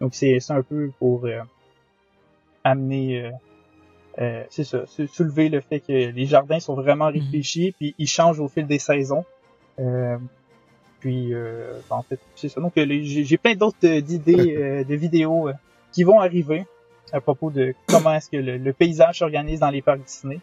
donc 0.00 0.14
c'est 0.14 0.40
c'est 0.40 0.52
un 0.52 0.62
peu 0.62 0.90
pour 0.98 1.24
euh, 1.26 1.40
amener 2.64 3.22
euh, 3.26 3.30
euh, 4.20 4.44
c'est 4.50 4.64
ça, 4.64 4.86
sou- 4.86 5.06
soulever 5.06 5.48
le 5.48 5.60
fait 5.60 5.80
que 5.80 5.92
les 5.92 6.26
jardins 6.26 6.60
sont 6.60 6.74
vraiment 6.74 7.06
Mhm. 7.10 7.14
réfléchis, 7.20 7.72
puis 7.78 7.94
ils 7.98 8.06
changent 8.08 8.40
au 8.40 8.48
fil 8.48 8.66
des 8.66 8.78
saisons. 8.78 9.24
Puis 11.04 11.34
euh, 11.34 11.80
en 11.90 12.00
fait, 12.00 12.18
c'est 12.34 12.48
ça. 12.48 12.62
Donc 12.62 12.78
euh, 12.78 12.86
j'ai 13.02 13.36
plein 13.36 13.54
d'autres 13.54 13.76
euh, 13.84 14.00
d'idées 14.00 14.56
euh, 14.56 14.84
de 14.84 14.94
vidéos 14.94 15.50
qui 15.92 16.02
vont 16.02 16.18
arriver 16.18 16.64
à 17.12 17.20
propos 17.20 17.50
de 17.50 17.74
comment 17.86 18.14
est-ce 18.14 18.30
que 18.30 18.38
le, 18.38 18.56
le 18.56 18.72
paysage 18.72 19.18
s'organise 19.18 19.60
dans 19.60 19.68
les 19.68 19.82
parcs 19.82 20.00
Disney. 20.00 20.40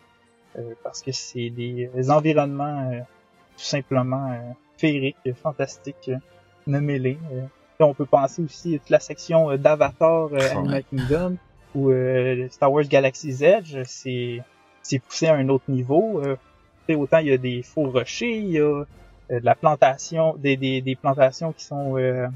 Parce 0.83 1.01
que 1.01 1.11
c'est 1.11 1.49
des, 1.49 1.89
environnements 2.11 2.91
tout 3.57 3.63
simplement 3.63 4.55
féeriques, 4.77 5.15
fantastiques, 5.41 6.11
Puis 6.67 7.17
on 7.79 7.93
peut 7.95 8.05
penser 8.05 8.43
aussi 8.43 8.75
à 8.75 8.77
toute 8.77 8.89
la 8.91 8.99
section 8.99 9.57
d'Avatar 9.57 10.29
euh, 10.33 10.51
Animal. 10.51 10.83
Kingdom 10.91 11.37
ou 11.73 11.89
euh, 11.89 12.47
Star 12.49 12.71
Wars 12.71 12.83
Galaxy's 12.83 13.41
Edge, 13.41 13.77
c'est 13.85 14.99
poussé 15.07 15.27
à 15.27 15.35
un 15.35 15.49
autre 15.49 15.63
niveau. 15.69 16.21
Euh, 16.23 16.35
autant 16.95 17.19
il 17.19 17.27
y 17.27 17.31
a 17.31 17.37
des 17.37 17.63
faux 17.63 17.89
rochers, 17.89 18.37
il 18.37 18.51
y 18.51 18.59
a 18.59 18.83
de 19.39 19.45
la 19.45 19.55
plantation, 19.55 20.35
des, 20.37 20.57
des, 20.57 20.81
des 20.81 20.95
plantations 20.95 21.53
qui 21.53 21.63
sont 21.63 21.97
euh, 21.97 22.27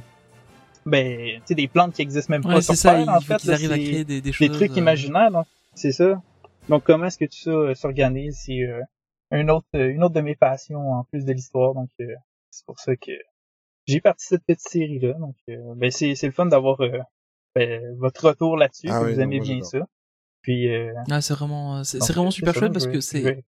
ben, 0.85 1.37
tu 1.37 1.41
sais, 1.45 1.55
des 1.55 1.67
plantes 1.67 1.93
qui 1.93 2.01
existent 2.01 2.31
même 2.31 2.43
pas 2.43 2.55
Ouais, 2.55 2.61
sur 2.61 2.75
c'est 2.75 2.81
ça, 2.81 2.91
Terre, 2.93 3.01
il 3.05 3.09
en 3.09 3.19
fait. 3.21 3.43
là, 3.43 3.53
arrivent 3.53 3.71
à 3.71 3.77
créer 3.77 4.03
des, 4.03 4.21
des 4.21 4.21
des 4.21 4.31
choses. 4.31 4.51
trucs 4.51 4.71
euh, 4.71 4.75
imaginaires, 4.79 5.31
donc 5.31 5.47
c'est 5.73 5.91
ça. 5.91 6.21
Donc 6.69 6.83
comment 6.83 7.05
est-ce 7.05 7.17
que 7.17 7.25
tout 7.25 7.37
ça 7.37 7.49
euh, 7.51 7.75
s'organise, 7.75 8.37
c'est 8.45 8.61
euh, 8.61 8.81
un 9.31 9.47
autre, 9.49 9.65
euh, 9.75 9.89
une 9.89 10.03
autre 10.03 10.13
de 10.13 10.21
mes 10.21 10.35
passions 10.35 10.91
en 10.93 11.03
plus 11.05 11.25
de 11.25 11.33
l'histoire, 11.33 11.73
donc 11.73 11.89
euh, 12.01 12.13
c'est 12.51 12.65
pour 12.65 12.79
ça 12.79 12.95
que 12.95 13.11
j'ai 13.87 13.99
parti 14.01 14.25
cette 14.27 14.43
petite 14.45 14.67
série 14.67 14.99
là. 14.99 15.13
Donc 15.13 15.35
euh, 15.49 15.73
ben 15.75 15.89
c'est 15.91 16.15
c'est 16.15 16.27
le 16.27 16.33
fun 16.33 16.45
d'avoir 16.45 16.79
euh, 16.81 16.99
ben, 17.55 17.81
votre 17.97 18.27
retour 18.29 18.55
là-dessus, 18.57 18.87
Ah 18.89 18.99
si 18.99 19.05
oui, 19.05 19.13
vous 19.15 19.19
aimez 19.21 19.39
bien 19.39 19.61
ça. 19.63 19.79
Puis 20.41 20.71
euh, 20.73 20.93
Ah, 21.09 21.21
c'est 21.21 21.33
vraiment, 21.33 21.83
c'est 21.83 21.97
vraiment 21.97 22.27
euh, 22.27 22.31
super 22.31 22.53
chouette 22.53 22.73
parce 22.73 22.85
que 22.87 23.01
c'est- 23.01 23.43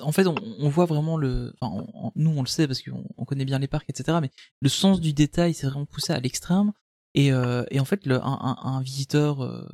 en 0.00 0.12
fait, 0.12 0.26
on, 0.26 0.68
voit 0.68 0.86
vraiment 0.86 1.16
le, 1.16 1.54
enfin, 1.60 1.72
on- 1.94 2.12
nous 2.16 2.30
on 2.30 2.42
le 2.42 2.48
sait 2.48 2.66
parce 2.66 2.82
qu'on 2.82 3.04
on 3.16 3.24
connaît 3.24 3.44
bien 3.44 3.58
les 3.58 3.68
parcs, 3.68 3.88
etc. 3.88 4.18
Mais 4.20 4.30
le 4.60 4.68
sens 4.68 5.00
du 5.00 5.12
détail, 5.12 5.54
c'est 5.54 5.66
vraiment 5.66 5.86
poussé 5.86 6.12
à 6.12 6.20
l'extrême. 6.20 6.72
Et, 7.14 7.32
euh, 7.32 7.64
et 7.70 7.80
en 7.80 7.84
fait, 7.84 8.06
un, 8.08 8.56
un, 8.62 8.82
visiteur 8.82 9.42
euh, 9.44 9.68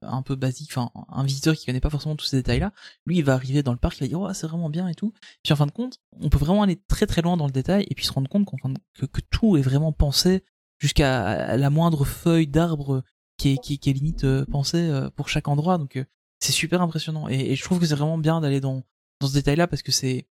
un 0.00 0.22
peu 0.22 0.34
basique, 0.34 0.70
enfin, 0.74 0.90
un 1.08 1.24
visiteur 1.24 1.54
qui 1.54 1.66
connaît 1.66 1.80
pas 1.80 1.90
forcément 1.90 2.16
tous 2.16 2.24
ces 2.24 2.38
détails-là, 2.38 2.72
lui, 3.04 3.18
il 3.18 3.24
va 3.24 3.34
arriver 3.34 3.62
dans 3.62 3.72
le 3.72 3.78
parc, 3.78 3.98
il 3.98 4.04
va 4.04 4.08
dire, 4.08 4.20
oh, 4.20 4.32
c'est 4.32 4.46
vraiment 4.46 4.70
bien 4.70 4.88
et 4.88 4.94
tout. 4.94 5.12
Puis 5.42 5.52
en 5.52 5.56
fin 5.56 5.66
de 5.66 5.72
compte, 5.72 5.98
on 6.12 6.30
peut 6.30 6.38
vraiment 6.38 6.62
aller 6.62 6.80
très 6.88 7.06
très 7.06 7.20
loin 7.20 7.36
dans 7.36 7.46
le 7.46 7.52
détail 7.52 7.86
et 7.90 7.94
puis 7.94 8.06
se 8.06 8.12
rendre 8.12 8.28
compte 8.30 8.46
que, 8.94 9.06
que 9.06 9.20
tout 9.30 9.56
est 9.58 9.62
vraiment 9.62 9.92
pensé 9.92 10.42
jusqu'à 10.78 11.56
la 11.56 11.70
moindre 11.70 12.04
feuille 12.04 12.46
d'arbre 12.46 13.02
qui 13.36 13.50
est, 13.50 13.58
qui, 13.58 13.78
qui 13.78 13.90
est 13.90 13.92
limite 13.92 14.24
euh, 14.24 14.46
pensée 14.46 14.90
pour 15.16 15.28
chaque 15.28 15.48
endroit. 15.48 15.76
Donc, 15.76 16.02
c'est 16.40 16.52
super 16.52 16.80
impressionnant. 16.82 17.28
Et, 17.28 17.52
et 17.52 17.56
je 17.56 17.62
trouve 17.64 17.78
que 17.80 17.86
c'est 17.86 17.94
vraiment 17.94 18.18
bien 18.18 18.40
d'aller 18.40 18.60
dans, 18.60 18.82
dans 19.20 19.26
ce 19.28 19.34
détail-là 19.34 19.66
parce 19.66 19.82
que 19.82 19.92
c'est, 19.92 20.26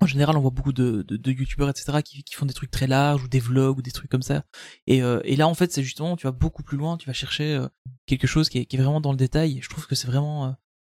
en 0.00 0.06
général, 0.06 0.36
on 0.36 0.40
voit 0.40 0.50
beaucoup 0.50 0.72
de, 0.72 1.02
de, 1.06 1.16
de 1.16 1.30
youtubeurs, 1.32 1.68
etc., 1.68 1.98
qui, 2.02 2.22
qui 2.24 2.34
font 2.34 2.46
des 2.46 2.54
trucs 2.54 2.70
très 2.70 2.86
larges 2.86 3.22
ou 3.24 3.28
des 3.28 3.40
vlogs 3.40 3.78
ou 3.78 3.82
des 3.82 3.90
trucs 3.90 4.10
comme 4.10 4.22
ça. 4.22 4.44
Et, 4.86 5.02
euh, 5.02 5.20
et 5.24 5.36
là, 5.36 5.46
en 5.46 5.54
fait, 5.54 5.72
c'est 5.72 5.82
justement, 5.82 6.16
tu 6.16 6.26
vas 6.26 6.32
beaucoup 6.32 6.62
plus 6.62 6.78
loin, 6.78 6.96
tu 6.96 7.06
vas 7.06 7.12
chercher 7.12 7.54
euh, 7.54 7.68
quelque 8.06 8.26
chose 8.26 8.48
qui 8.48 8.58
est, 8.58 8.64
qui 8.64 8.76
est 8.76 8.80
vraiment 8.80 9.00
dans 9.02 9.10
le 9.10 9.18
détail. 9.18 9.58
Et 9.58 9.62
je 9.62 9.68
trouve 9.68 9.86
que 9.86 9.94
c'est 9.94 10.06
vraiment, 10.06 10.46
euh, 10.46 10.50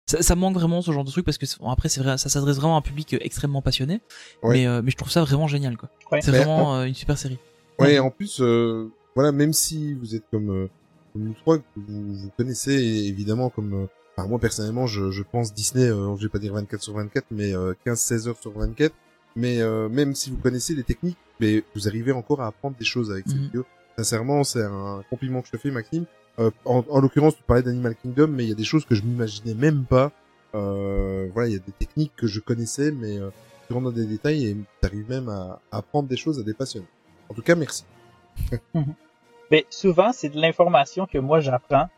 ça, 0.07 0.23
ça 0.23 0.37
manque 0.37 0.55
vraiment 0.55 0.81
ce 0.81 0.91
genre 0.91 1.05
de 1.05 1.11
truc 1.11 1.25
parce 1.27 1.37
que 1.37 1.45
c'est- 1.45 1.59
bon, 1.59 1.69
après, 1.69 1.91
c'est 1.91 2.01
vrai, 2.03 2.17
ça 2.17 2.31
s'adresse 2.31 2.57
vraiment 2.57 2.77
à 2.77 2.79
un 2.79 2.83
public 2.83 3.13
euh, 3.13 3.19
extrêmement 3.21 3.61
passionné. 3.61 4.01
Ouais. 4.43 4.55
Mais, 4.59 4.67
euh, 4.67 4.81
mais 4.83 4.91
je 4.91 4.97
trouve 4.97 5.11
ça 5.11 5.23
vraiment 5.23 5.49
génial, 5.49 5.77
quoi. 5.77 5.91
Ouais. 6.11 6.23
C'est 6.23 6.31
vraiment 6.31 6.77
euh, 6.77 6.85
une 6.85 6.95
super 6.95 7.19
série. 7.19 7.39
Ouais, 7.79 7.99
en 7.99 8.11
plus, 8.11 8.41
euh, 8.41 8.89
voilà, 9.15 9.33
même 9.33 9.53
si 9.53 9.93
vous 9.95 10.15
êtes 10.15 10.25
comme, 10.31 10.49
euh, 10.51 10.69
comme 11.13 11.25
nous 11.25 11.35
trois, 11.35 11.59
que 11.59 11.65
vous, 11.77 12.15
vous 12.15 12.31
connaissez 12.39 12.73
évidemment 12.73 13.51
comme, 13.51 13.75
euh, 13.75 13.87
enfin, 14.17 14.29
moi 14.29 14.39
personnellement, 14.39 14.87
je, 14.87 15.11
je 15.11 15.23
pense 15.23 15.53
Disney, 15.55 15.85
euh, 15.89 16.17
je 16.17 16.23
vais 16.23 16.29
pas 16.29 16.39
dire 16.39 16.53
24 16.55 16.83
sur 16.83 16.95
24, 16.95 17.27
mais 17.31 17.55
euh, 17.55 17.75
15-16 17.87 18.29
heures 18.29 18.39
sur 18.41 18.53
24. 18.53 18.95
Mais 19.37 19.61
euh, 19.61 19.89
même 19.89 20.15
si 20.15 20.31
vous 20.31 20.37
connaissez 20.37 20.75
les 20.75 20.85
techniques, 20.85 21.19
mais 21.41 21.65
vous 21.75 21.89
arrivez 21.89 22.13
encore 22.13 22.41
à 22.41 22.47
apprendre 22.47 22.77
des 22.77 22.85
choses 22.85 23.11
avec 23.11 23.25
cette 23.27 23.37
Mhm. 23.37 23.43
vidéo. 23.43 23.65
Sincèrement, 23.97 24.45
c'est 24.45 24.63
un 24.63 25.03
compliment 25.11 25.41
que 25.41 25.49
je 25.49 25.53
te 25.53 25.57
fais, 25.57 25.71
Maxime. 25.71 26.05
Euh, 26.39 26.51
en, 26.65 26.85
en 26.89 27.01
l'occurrence, 27.01 27.37
tu 27.37 27.43
parlais 27.45 27.63
d'Animal 27.63 27.95
Kingdom, 27.97 28.29
mais 28.29 28.45
il 28.45 28.49
y 28.49 28.53
a 28.53 28.57
des 28.57 28.65
choses 28.65 28.85
que 28.85 28.95
je 28.95 29.03
m'imaginais 29.03 29.55
même 29.55 29.85
pas. 29.85 30.11
Euh, 30.55 31.29
voilà, 31.33 31.49
il 31.49 31.53
y 31.53 31.57
a 31.57 31.61
des 31.61 31.73
techniques 31.73 32.13
que 32.17 32.27
je 32.29 32.41
connaissais, 32.41 32.91
mais 32.93 33.19
euh, 33.19 33.31
tu 33.67 33.73
rentres 33.73 33.87
dans 33.87 33.93
des 33.93 34.07
détails 34.07 34.47
et 34.47 34.55
tu 34.55 34.87
arrives 34.87 35.09
même 35.09 35.29
à, 35.29 35.61
à 35.73 35.79
apprendre 35.79 36.09
des 36.09 36.17
choses 36.17 36.39
à 36.39 36.43
des 36.43 36.55
passionnés. 36.55 36.87
En 37.29 37.35
tout 37.35 37.43
cas, 37.43 37.55
merci. 37.57 37.85
Ben, 39.51 39.63
souvent, 39.71 40.11
c'est 40.13 40.31
de 40.31 40.41
l'information 40.41 41.07
que 41.07 41.19
moi 41.19 41.41
j'apprends. 41.41 41.89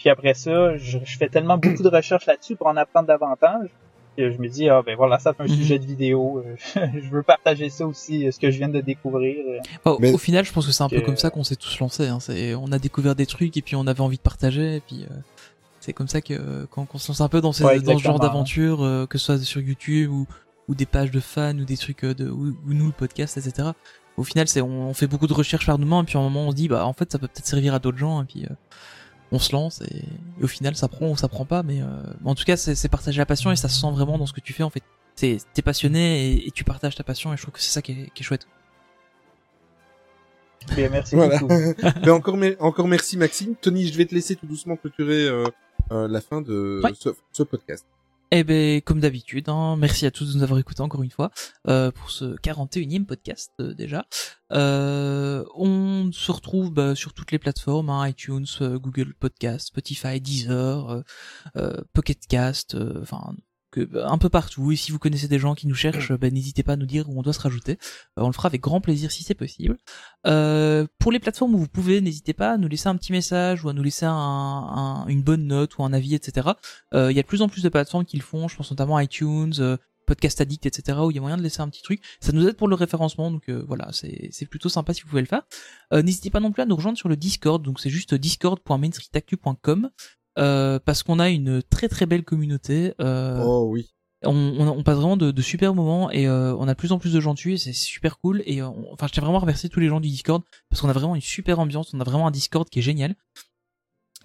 Puis 0.00 0.08
après 0.08 0.34
ça, 0.34 0.76
je, 0.78 0.98
je 1.04 1.16
fais 1.18 1.28
tellement 1.28 1.58
beaucoup 1.58 1.82
de 1.82 1.88
recherches 1.88 2.26
là-dessus 2.26 2.56
pour 2.56 2.66
en 2.66 2.76
apprendre 2.76 3.06
davantage 3.06 3.68
que 4.16 4.30
je 4.32 4.38
me 4.38 4.48
dis, 4.48 4.68
ah 4.68 4.82
ben 4.84 4.96
voilà, 4.96 5.18
ça 5.18 5.32
fait 5.34 5.42
un 5.44 5.46
Mhm. 5.46 5.54
sujet 5.54 5.78
de 5.78 5.84
vidéo. 5.86 6.42
euh, 6.44 6.56
je 6.94 7.08
veux 7.10 7.22
partager 7.22 7.68
ça 7.70 7.86
aussi, 7.86 8.26
euh, 8.26 8.30
ce 8.32 8.40
que 8.40 8.50
je 8.50 8.58
viens 8.58 8.68
de 8.68 8.80
découvrir. 8.80 9.36
Au- 9.84 9.98
Mais- 10.00 10.12
Au 10.12 10.18
final, 10.18 10.44
je 10.44 10.52
pense 10.52 10.66
que 10.66 10.72
c'est 10.72 10.82
un 10.82 10.88
peu 10.88 11.00
comme 11.02 11.16
ça 11.16 11.30
qu'on 11.30 11.44
s'est 11.44 11.54
tous 11.56 11.78
lancés. 11.78 12.08
Hein. 12.08 12.18
On 12.60 12.72
a 12.72 12.78
découvert 12.78 13.14
des 13.14 13.26
trucs 13.26 13.56
et 13.56 13.62
puis 13.62 13.76
on 13.76 13.86
avait 13.86 14.00
envie 14.00 14.16
de 14.16 14.22
partager. 14.22 14.76
Et 14.76 14.80
puis 14.80 15.04
euh, 15.08 15.14
c'est 15.80 15.92
comme 15.92 16.08
ça 16.08 16.20
que 16.20 16.66
quand 16.70 16.86
qu'on 16.86 16.98
se 16.98 17.08
lance 17.12 17.20
un 17.20 17.28
peu 17.28 17.40
dans, 17.40 17.52
ces, 17.52 17.64
Ouais, 17.64 17.78
dans 17.80 17.96
ce 17.98 18.02
genre 18.02 18.18
d'aventure, 18.18 18.82
euh, 18.82 19.06
que 19.06 19.16
ce 19.18 19.26
soit 19.26 19.38
sur 19.38 19.60
YouTube 19.60 20.10
ou, 20.10 20.26
ou 20.68 20.74
des 20.74 20.86
pages 20.86 21.10
de 21.10 21.20
fans 21.20 21.56
ou 21.58 21.64
des 21.64 21.76
trucs 21.76 22.04
de 22.04 22.28
ou, 22.28 22.48
ou 22.66 22.72
nous 22.74 22.86
le 22.86 22.92
podcast, 22.92 23.36
etc. 23.36 23.68
Au 24.16 24.24
final, 24.24 24.48
c'est 24.48 24.60
on, 24.60 24.88
on 24.88 24.94
fait 24.94 25.06
beaucoup 25.06 25.28
de 25.28 25.32
recherches 25.34 25.66
par 25.66 25.78
nous-mêmes 25.78 26.02
et 26.02 26.04
puis 26.06 26.18
à 26.18 26.20
un 26.20 26.24
moment 26.24 26.46
on 26.48 26.50
se 26.50 26.56
dit 26.56 26.68
bah 26.68 26.84
en 26.84 26.92
fait 26.94 27.10
ça 27.12 27.18
peut 27.18 27.28
peut-être 27.28 27.46
servir 27.46 27.74
à 27.74 27.78
d'autres 27.78 27.96
gens 27.98 28.20
et 28.22 28.24
puis 28.26 28.44
euh, 28.44 28.54
on 29.32 29.38
se 29.38 29.52
lance 29.52 29.80
et, 29.82 29.96
et 30.40 30.44
au 30.44 30.48
final 30.48 30.74
ça 30.76 30.88
prend 30.88 31.08
ou 31.10 31.16
ça 31.16 31.28
prend 31.28 31.44
pas. 31.44 31.62
Mais 31.62 31.80
euh, 31.82 31.86
en 32.24 32.34
tout 32.34 32.44
cas, 32.44 32.56
c'est 32.56 32.74
c'est 32.74 32.88
partager 32.88 33.18
la 33.18 33.26
passion 33.26 33.50
et 33.52 33.56
ça 33.56 33.68
se 33.68 33.80
sent 33.80 33.90
vraiment 33.92 34.18
dans 34.18 34.26
ce 34.26 34.32
que 34.32 34.40
tu 34.40 34.52
fais 34.52 34.62
en 34.62 34.70
fait. 34.70 34.82
C'est- 35.16 35.38
T'es 35.54 35.62
passionné 35.62 36.32
et, 36.32 36.46
et 36.48 36.50
tu 36.50 36.64
partages 36.64 36.94
ta 36.96 37.04
passion 37.04 37.32
et 37.32 37.36
je 37.36 37.42
trouve 37.42 37.52
que 37.54 37.60
c'est 37.60 37.70
ça 37.72 37.82
qui 37.82 37.92
est, 37.92 38.10
qui 38.14 38.22
est 38.22 38.24
chouette. 38.24 38.46
Merci 40.76 41.14
Voilà. 41.16 41.38
beaucoup. 41.38 41.54
Ben, 42.04 42.10
encore, 42.10 42.36
mer- 42.36 42.56
encore 42.60 42.86
merci 42.88 43.16
Maxime. 43.16 43.54
Tony, 43.60 43.86
je 43.88 43.96
vais 43.96 44.04
te 44.06 44.14
laisser 44.14 44.36
tout 44.36 44.46
doucement 44.46 44.76
clôturer 44.76 45.26
euh, 45.26 45.44
euh, 45.90 46.06
la 46.08 46.20
fin 46.20 46.42
de 46.42 46.80
Ouais. 46.84 46.92
ce, 46.98 47.10
ce 47.32 47.42
podcast. 47.42 47.84
Eh 48.32 48.44
ben, 48.44 48.80
comme 48.82 49.00
d'habitude, 49.00 49.48
hein, 49.48 49.76
merci 49.76 50.06
à 50.06 50.12
tous 50.12 50.32
de 50.32 50.38
nous 50.38 50.44
avoir 50.44 50.60
écoutés 50.60 50.82
encore 50.82 51.02
une 51.02 51.10
fois 51.10 51.32
euh, 51.66 51.90
pour 51.90 52.12
ce 52.12 52.36
41e 52.36 53.04
podcast 53.04 53.50
euh, 53.60 53.74
déjà. 53.74 54.06
Euh, 54.52 55.44
on 55.56 56.12
se 56.12 56.30
retrouve 56.30 56.70
bah, 56.70 56.94
sur 56.94 57.12
toutes 57.12 57.32
les 57.32 57.40
plateformes, 57.40 57.90
hein, 57.90 58.06
iTunes, 58.06 58.46
Google 58.60 59.14
Podcast, 59.14 59.68
Spotify, 59.68 60.20
Deezer, 60.20 61.02
Pocket 61.92 62.24
Cast, 62.28 62.76
enfin 63.02 63.34
que, 63.70 63.80
bah, 63.84 64.06
un 64.10 64.18
peu 64.18 64.28
partout. 64.28 64.72
Et 64.72 64.76
si 64.76 64.92
vous 64.92 64.98
connaissez 64.98 65.28
des 65.28 65.38
gens 65.38 65.54
qui 65.54 65.66
nous 65.66 65.74
cherchent, 65.74 66.12
bah, 66.12 66.30
n'hésitez 66.30 66.62
pas 66.62 66.72
à 66.72 66.76
nous 66.76 66.86
dire 66.86 67.08
où 67.08 67.18
on 67.18 67.22
doit 67.22 67.32
se 67.32 67.40
rajouter. 67.40 67.72
Euh, 68.18 68.22
on 68.22 68.26
le 68.26 68.32
fera 68.32 68.46
avec 68.48 68.60
grand 68.60 68.80
plaisir 68.80 69.10
si 69.12 69.22
c'est 69.22 69.34
possible. 69.34 69.76
Euh, 70.26 70.86
pour 70.98 71.12
les 71.12 71.18
plateformes 71.20 71.54
où 71.54 71.58
vous 71.58 71.68
pouvez, 71.68 72.00
n'hésitez 72.00 72.32
pas 72.34 72.52
à 72.52 72.56
nous 72.58 72.68
laisser 72.68 72.88
un 72.88 72.96
petit 72.96 73.12
message 73.12 73.64
ou 73.64 73.68
à 73.68 73.72
nous 73.72 73.82
laisser 73.82 74.06
un, 74.06 74.12
un- 74.12 75.06
une 75.06 75.22
bonne 75.22 75.46
note 75.46 75.78
ou 75.78 75.84
un 75.84 75.92
avis, 75.92 76.14
etc. 76.14 76.48
Euh, 76.94 77.10
Il 77.12 77.16
y 77.16 77.20
a 77.20 77.22
de 77.22 77.26
plus 77.28 77.42
en 77.42 77.48
plus 77.48 77.62
de 77.62 77.68
plateformes 77.68 78.04
qui 78.04 78.16
le 78.16 78.22
font, 78.22 78.48
je 78.48 78.56
pense 78.56 78.70
notamment 78.70 78.98
iTunes, 78.98 79.54
Podcast 80.06 80.40
Addict, 80.40 80.66
etc. 80.66 80.98
où 81.02 81.10
il 81.12 81.14
y 81.14 81.18
a 81.18 81.20
moyen 81.20 81.36
de 81.36 81.42
laisser 81.42 81.60
un 81.60 81.68
petit 81.68 81.82
truc. 81.82 82.02
Ça 82.20 82.32
nous 82.32 82.44
aide 82.48 82.56
pour 82.56 82.66
le 82.66 82.74
référencement, 82.74 83.30
donc 83.30 83.48
voilà, 83.48 83.90
c'est 83.92 84.46
plutôt 84.46 84.68
sympa 84.68 84.92
si 84.92 85.02
vous 85.02 85.08
pouvez 85.08 85.22
le 85.22 85.28
faire. 85.28 85.42
N'hésitez 85.92 86.30
pas 86.30 86.40
non 86.40 86.50
plus 86.50 86.62
à 86.62 86.66
nous 86.66 86.74
rejoindre 86.74 86.98
sur 86.98 87.08
le 87.08 87.14
Discord, 87.16 87.62
donc 87.62 87.78
c'est 87.78 87.90
juste 87.90 88.14
discord.mainstreetactu.com. 88.14 89.90
euh, 90.38 90.78
parce 90.78 91.02
qu'on 91.02 91.18
a 91.18 91.28
une 91.30 91.62
très 91.62 91.88
très 91.88 92.06
belle 92.06 92.24
communauté. 92.24 92.94
Euh, 93.00 93.42
Oh 93.44 93.66
oui. 93.70 93.88
on, 94.24 94.34
on, 94.34 94.68
on 94.68 94.82
passe 94.82 94.96
vraiment 94.96 95.16
de, 95.16 95.30
de 95.30 95.42
super 95.42 95.74
moments 95.74 96.10
et 96.10 96.26
euh, 96.28 96.54
on 96.56 96.68
a 96.68 96.74
de 96.74 96.78
plus 96.78 96.92
en 96.92 96.98
plus 96.98 97.12
de 97.12 97.20
gens 97.20 97.34
dessus 97.34 97.54
et 97.54 97.58
c'est 97.58 97.72
super 97.72 98.18
cool 98.18 98.42
et 98.46 98.62
on- 98.62 98.92
enfin 98.92 99.06
je 99.06 99.12
tiens 99.12 99.22
vraiment 99.22 99.38
à 99.38 99.40
remercier 99.40 99.68
tous 99.70 99.80
les 99.80 99.88
gens 99.88 100.00
du 100.00 100.08
Discord 100.08 100.42
parce 100.68 100.80
qu'on 100.82 100.88
a 100.88 100.92
vraiment 100.92 101.14
une 101.14 101.20
super 101.22 101.58
ambiance 101.58 101.92
on 101.94 102.00
a 102.00 102.04
vraiment 102.04 102.26
un 102.26 102.30
Discord 102.30 102.68
qui 102.68 102.78
est 102.80 102.82
génial. 102.82 103.14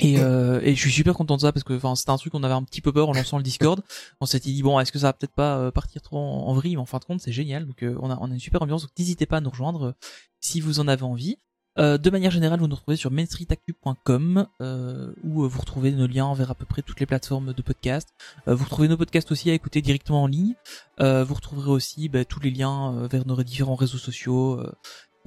Et, 0.01 0.19
euh, 0.19 0.59
et 0.61 0.75
je 0.75 0.79
suis 0.81 0.91
super 0.91 1.13
content 1.13 1.37
de 1.37 1.41
ça 1.41 1.53
parce 1.53 1.63
que 1.63 1.71
enfin 1.71 1.95
c'était 1.95 2.09
un 2.11 2.17
truc 2.17 2.33
qu'on 2.33 2.43
avait 2.43 2.53
un 2.53 2.63
petit 2.63 2.81
peu 2.81 2.91
peur 2.91 3.07
en 3.07 3.13
lançant 3.13 3.37
le 3.37 3.43
Discord. 3.43 3.81
On 4.19 4.25
s'était 4.25 4.51
dit 4.51 4.61
bon 4.61 4.77
est-ce 4.81 4.91
que 4.91 4.99
ça 4.99 5.07
va 5.07 5.13
peut-être 5.13 5.33
pas 5.33 5.71
partir 5.71 6.01
trop 6.01 6.17
en, 6.17 6.47
en 6.47 6.53
vrille 6.53 6.75
mais 6.75 6.81
en 6.81 6.85
fin 6.85 6.97
de 6.97 7.05
compte 7.05 7.21
c'est 7.21 7.31
génial. 7.31 7.65
Donc 7.65 7.81
euh, 7.81 7.95
on 8.01 8.11
a 8.11 8.17
on 8.19 8.29
a 8.29 8.33
une 8.33 8.39
super 8.41 8.61
ambiance. 8.61 8.81
Donc 8.81 8.91
n'hésitez 8.99 9.25
pas 9.25 9.37
à 9.37 9.41
nous 9.41 9.49
rejoindre 9.49 9.83
euh, 9.85 9.91
si 10.41 10.59
vous 10.59 10.81
en 10.81 10.89
avez 10.89 11.03
envie 11.03 11.37
euh, 11.77 11.97
de 11.97 12.09
manière 12.09 12.31
générale, 12.31 12.59
vous 12.59 12.67
nous 12.67 12.75
retrouvez 12.75 12.97
sur 12.97 13.11
mainstreetactu.com 13.11 14.47
euh, 14.61 15.13
où 15.23 15.43
euh, 15.43 15.47
vous 15.47 15.59
retrouvez 15.59 15.91
nos 15.91 16.07
liens 16.07 16.33
vers 16.33 16.51
à 16.51 16.55
peu 16.55 16.65
près 16.65 16.81
toutes 16.81 16.99
les 16.99 17.05
plateformes 17.05 17.53
de 17.53 17.61
podcast. 17.61 18.09
Euh, 18.47 18.55
vous 18.55 18.63
retrouvez 18.63 18.87
nos 18.87 18.97
podcasts 18.97 19.31
aussi 19.31 19.49
à 19.49 19.53
écouter 19.53 19.81
directement 19.81 20.23
en 20.23 20.27
ligne. 20.27 20.55
Vous 20.99 21.33
retrouverez 21.33 21.71
aussi 21.71 22.07
bah, 22.07 22.23
tous 22.23 22.39
les 22.39 22.51
liens 22.51 23.07
vers 23.07 23.27
nos 23.27 23.41
différents 23.43 23.75
réseaux 23.75 23.97
sociaux 23.97 24.61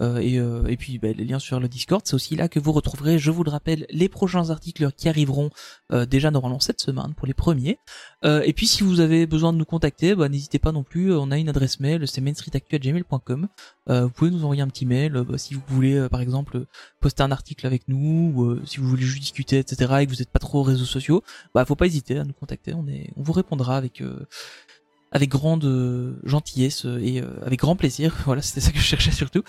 euh, 0.00 0.08
euh, 0.08 0.18
et, 0.18 0.38
euh, 0.38 0.66
et 0.66 0.76
puis 0.76 0.98
bah, 0.98 1.08
les 1.12 1.24
liens 1.24 1.38
sur 1.38 1.60
le 1.60 1.68
Discord. 1.68 2.02
C'est 2.04 2.14
aussi 2.14 2.36
là 2.36 2.48
que 2.48 2.58
vous 2.58 2.72
retrouverez, 2.72 3.18
je 3.18 3.30
vous 3.30 3.44
le 3.44 3.50
rappelle, 3.50 3.86
les 3.90 4.08
prochains 4.08 4.50
articles 4.50 4.90
qui 4.92 5.08
arriveront 5.08 5.50
euh, 5.92 6.06
déjà 6.06 6.30
normalement 6.30 6.60
cette 6.60 6.80
semaine 6.80 7.14
pour 7.16 7.26
les 7.26 7.34
premiers. 7.34 7.78
Euh, 8.24 8.42
et 8.44 8.52
puis 8.52 8.66
si 8.66 8.82
vous 8.82 9.00
avez 9.00 9.26
besoin 9.26 9.52
de 9.52 9.58
nous 9.58 9.64
contacter, 9.64 10.14
bah, 10.14 10.28
n'hésitez 10.28 10.58
pas 10.58 10.72
non 10.72 10.82
plus. 10.82 11.14
On 11.14 11.30
a 11.30 11.38
une 11.38 11.48
adresse 11.48 11.80
mail, 11.80 12.06
c'est 12.06 12.20
mainstreetactu@gmail.com. 12.20 13.48
Euh, 13.90 14.04
vous 14.04 14.10
pouvez 14.10 14.30
nous 14.30 14.44
envoyer 14.44 14.62
un 14.62 14.68
petit 14.68 14.86
mail 14.86 15.16
euh, 15.16 15.24
bah, 15.24 15.38
si 15.38 15.54
vous 15.54 15.62
voulez, 15.68 15.94
euh, 15.94 16.08
par 16.08 16.20
exemple, 16.20 16.64
poster 17.00 17.22
un 17.22 17.30
article 17.30 17.66
avec 17.66 17.88
nous, 17.88 18.32
ou 18.34 18.44
euh, 18.44 18.62
si 18.66 18.78
vous 18.78 18.88
voulez 18.88 19.02
juste 19.02 19.20
discuter, 19.20 19.58
etc. 19.58 19.94
et 20.00 20.06
que 20.06 20.10
vous 20.10 20.18
n'êtes 20.18 20.30
pas 20.30 20.38
trop 20.38 20.60
aux 20.60 20.64
réseaux 20.64 20.84
sociaux, 20.84 21.22
bah 21.54 21.64
faut 21.64 21.76
pas 21.76 21.86
hésiter 21.86 22.18
à 22.18 22.24
nous 22.24 22.32
contacter. 22.32 22.74
On 22.74 22.86
est, 22.88 23.10
on 23.16 23.22
vous 23.22 23.32
répondra 23.32 23.76
avec 23.76 24.00
euh, 24.00 24.26
avec 25.12 25.30
grande 25.30 25.64
euh, 25.64 26.14
gentillesse 26.24 26.84
euh, 26.84 27.00
et 27.02 27.20
euh, 27.20 27.26
avec 27.44 27.60
grand 27.60 27.76
plaisir. 27.76 28.14
Voilà, 28.26 28.42
c'était 28.42 28.60
ça 28.60 28.72
que 28.72 28.78
je 28.78 28.82
cherchais 28.82 29.10
surtout. 29.10 29.42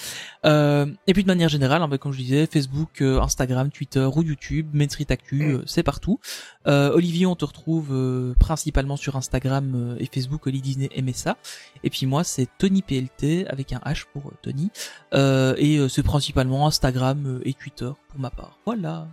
Euh, 0.45 0.85
et 1.07 1.13
puis 1.13 1.23
de 1.23 1.27
manière 1.27 1.49
générale, 1.49 1.81
hein, 1.81 1.87
bah, 1.87 1.97
comme 1.97 2.13
je 2.13 2.19
disais, 2.19 2.47
Facebook, 2.47 3.01
euh, 3.01 3.19
Instagram, 3.19 3.69
Twitter 3.69 4.07
ou 4.15 4.23
YouTube, 4.23 4.69
Main 4.73 4.87
Street 4.87 5.07
Actu, 5.09 5.41
euh, 5.43 5.63
c'est 5.65 5.83
partout. 5.83 6.19
Euh, 6.67 6.91
Olivier, 6.93 7.25
on 7.25 7.35
te 7.35 7.45
retrouve 7.45 7.89
euh, 7.91 8.33
principalement 8.39 8.95
sur 8.95 9.15
Instagram 9.15 9.73
euh, 9.75 9.95
et 9.99 10.09
Facebook, 10.11 10.47
Oli 10.47 10.61
Disney 10.61 10.89
MSA. 11.01 11.37
Et 11.83 11.89
puis 11.89 12.05
moi, 12.05 12.23
c'est 12.23 12.47
Tony 12.57 12.81
PLT 12.81 13.45
avec 13.47 13.73
un 13.73 13.79
H 13.79 14.05
pour 14.13 14.31
Tony. 14.41 14.71
Euh, 15.13 15.55
et 15.57 15.77
euh, 15.77 15.89
c'est 15.89 16.03
principalement 16.03 16.67
Instagram 16.67 17.41
et 17.43 17.53
Twitter 17.53 17.91
pour 18.09 18.19
ma 18.19 18.29
part. 18.29 18.59
Voilà. 18.65 19.07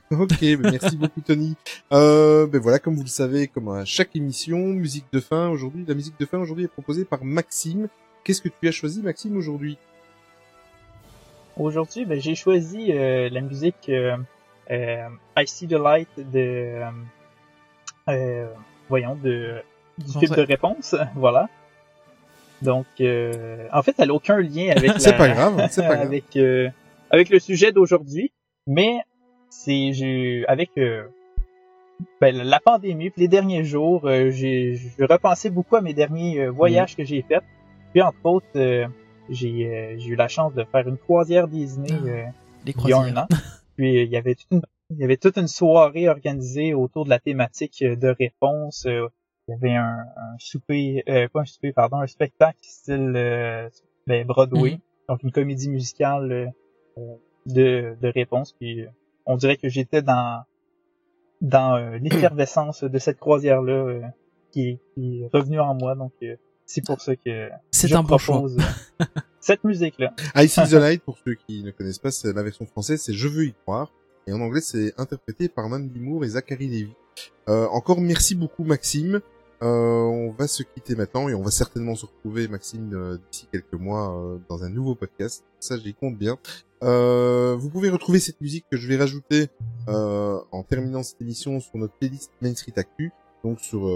Ok, 0.10 0.42
merci 0.60 0.96
beaucoup 0.96 1.20
Tony. 1.20 1.54
Euh, 1.92 2.46
ben 2.46 2.60
voilà, 2.60 2.78
comme 2.78 2.94
vous 2.96 3.02
le 3.02 3.08
savez, 3.08 3.46
comme 3.48 3.68
à 3.68 3.84
chaque 3.84 4.14
émission, 4.16 4.58
musique 4.58 5.06
de 5.12 5.20
fin 5.20 5.48
aujourd'hui. 5.48 5.84
La 5.86 5.94
musique 5.94 6.18
de 6.18 6.26
fin 6.26 6.38
aujourd'hui 6.38 6.64
est 6.64 6.68
proposée 6.68 7.04
par 7.04 7.24
Maxime. 7.24 7.88
Qu'est-ce 8.24 8.42
que 8.42 8.48
tu 8.48 8.68
as 8.68 8.72
choisi, 8.72 9.02
Maxime, 9.02 9.36
aujourd'hui? 9.36 9.78
Aujourd'hui, 11.56 12.04
ben, 12.04 12.20
j'ai 12.20 12.34
choisi 12.34 12.92
euh, 12.92 13.28
la 13.30 13.40
musique 13.40 13.88
euh, 13.88 14.16
euh, 14.70 15.08
I 15.36 15.46
See 15.46 15.66
the 15.66 15.72
Light 15.72 16.08
de 16.16 16.38
euh, 16.38 16.90
euh, 18.08 18.46
voyons 18.88 19.16
de 19.16 19.56
du 19.98 20.12
film 20.18 20.34
de 20.36 20.42
réponse, 20.42 20.94
voilà. 21.16 21.48
Donc, 22.62 22.86
euh, 23.00 23.66
en 23.72 23.82
fait, 23.82 23.94
elle 23.98 24.10
a 24.10 24.14
aucun 24.14 24.38
lien 24.38 24.70
avec 24.76 24.92
C'est 25.00 25.10
la- 25.12 25.16
pas 25.18 25.28
grave, 25.28 25.66
c'est 25.70 25.82
pas 25.82 25.96
grave. 25.96 26.06
avec 26.06 26.36
euh, 26.36 26.68
avec 27.10 27.28
le 27.30 27.38
sujet 27.40 27.72
d'aujourd'hui, 27.72 28.30
mais 28.68 29.00
c'est 29.50 29.92
j'ai 29.92 30.44
avec 30.46 30.70
euh, 30.78 31.04
ben, 32.20 32.36
la 32.36 32.60
pandémie, 32.60 33.10
puis 33.10 33.22
les 33.22 33.28
derniers 33.28 33.64
jours, 33.64 34.06
euh, 34.06 34.30
j'ai 34.30 34.78
repensé 35.00 35.50
beaucoup 35.50 35.76
à 35.76 35.80
mes 35.80 35.94
derniers 35.94 36.40
euh, 36.40 36.50
voyages 36.50 36.96
que 36.96 37.04
j'ai 37.04 37.22
faits. 37.22 37.42
Puis 37.92 38.02
entre 38.02 38.18
autres, 38.24 38.46
euh, 38.56 38.86
j'ai 39.30 39.48
eu 40.06 40.14
la 40.14 40.28
chance 40.28 40.54
de 40.54 40.64
faire 40.64 40.86
une 40.88 40.98
croisière 40.98 41.48
Disney 41.48 41.88
Ah. 41.90 42.06
euh, 42.06 42.24
Les 42.66 42.74
il 42.84 42.88
y 42.88 42.92
a 42.92 42.98
un 42.98 43.16
an. 43.16 43.26
Puis 43.76 44.02
il 44.02 44.10
y 44.10 44.16
avait 44.16 44.34
toute 44.34 44.50
une, 44.52 44.62
il 44.90 44.98
y 44.98 45.04
avait 45.04 45.16
toute 45.16 45.36
une 45.38 45.48
soirée 45.48 46.08
organisée 46.08 46.74
autour 46.74 47.04
de 47.04 47.10
la 47.10 47.18
thématique 47.18 47.82
de 47.84 48.08
réponse. 48.08 48.86
Il 48.86 49.52
y 49.52 49.54
avait 49.54 49.74
un, 49.74 50.04
un 50.16 50.36
souper, 50.38 51.02
euh, 51.08 51.28
pas 51.32 51.40
un 51.40 51.44
souper, 51.44 51.72
pardon, 51.72 51.98
un 51.98 52.06
spectacle 52.06 52.58
style 52.62 53.12
ben, 54.06 54.26
Broadway, 54.26 54.72
Mhm. 54.72 54.78
donc 55.08 55.22
une 55.22 55.32
comédie 55.32 55.68
musicale 55.70 56.52
de, 57.46 57.96
de 58.00 58.08
réponse. 58.08 58.52
Puis 58.58 58.84
on 59.28 59.36
dirait 59.36 59.56
que 59.56 59.68
j'étais 59.68 60.02
dans 60.02 60.42
dans 61.40 61.76
euh, 61.76 61.98
l'effervescence 62.02 62.82
de 62.82 62.98
cette 62.98 63.18
croisière 63.20 63.62
là 63.62 64.00
qui, 64.50 64.68
est- 64.70 64.78
qui 64.94 65.22
est 65.22 65.28
revenue 65.32 65.60
en 65.60 65.74
moi. 65.74 65.94
Donc 65.94 66.12
euh, 66.22 66.34
c'est 66.66 66.84
pour 66.84 67.00
ça 67.00 67.14
que 67.16 67.48
C'est 67.70 67.92
un 67.92 68.02
bon 68.02 68.18
choix. 68.18 68.42
euh, 68.44 69.04
cette 69.40 69.62
musique 69.64 69.98
là. 69.98 70.12
I 70.34 70.48
See 70.48 70.62
the 70.68 70.72
Light, 70.72 71.02
pour 71.02 71.16
ceux 71.24 71.34
qui 71.34 71.62
ne 71.62 71.70
connaissent 71.70 71.98
pas, 72.00 72.10
c'est 72.10 72.32
la 72.32 72.42
version 72.42 72.66
française, 72.66 73.00
c'est 73.00 73.12
Je 73.12 73.28
veux 73.28 73.44
y 73.46 73.54
croire. 73.54 73.92
Et 74.26 74.32
en 74.32 74.40
anglais, 74.42 74.60
c'est 74.60 74.92
interprété 74.98 75.48
par 75.48 75.68
Mandy 75.70 75.98
Moore 76.00 76.24
et 76.24 76.28
Zachary 76.28 76.66
Levy. 76.66 76.94
Euh, 77.48 77.66
encore 77.68 77.98
merci 78.00 78.34
beaucoup, 78.34 78.62
Maxime. 78.64 79.20
Euh, 79.60 80.02
on 80.04 80.30
va 80.30 80.46
se 80.46 80.62
quitter 80.62 80.94
maintenant 80.94 81.28
et 81.28 81.34
on 81.34 81.42
va 81.42 81.50
certainement 81.50 81.96
se 81.96 82.06
retrouver, 82.06 82.46
Maxime, 82.46 82.92
euh, 82.94 83.18
d'ici 83.30 83.48
quelques 83.50 83.72
mois 83.72 84.16
euh, 84.16 84.38
dans 84.48 84.62
un 84.62 84.68
nouveau 84.68 84.94
podcast. 84.94 85.44
Ça, 85.58 85.76
j'y 85.76 85.94
compte 85.94 86.16
bien. 86.16 86.38
Euh, 86.84 87.56
vous 87.58 87.68
pouvez 87.68 87.90
retrouver 87.90 88.20
cette 88.20 88.40
musique 88.40 88.66
que 88.70 88.76
je 88.76 88.86
vais 88.86 88.96
rajouter 88.96 89.48
euh, 89.88 90.38
en 90.52 90.62
terminant 90.62 91.02
cette 91.02 91.20
émission 91.20 91.58
sur 91.58 91.76
notre 91.76 91.94
playlist 91.94 92.30
Main 92.40 92.54
Street 92.54 92.74
Actu. 92.76 93.10
Donc 93.42 93.60
sur 93.60 93.88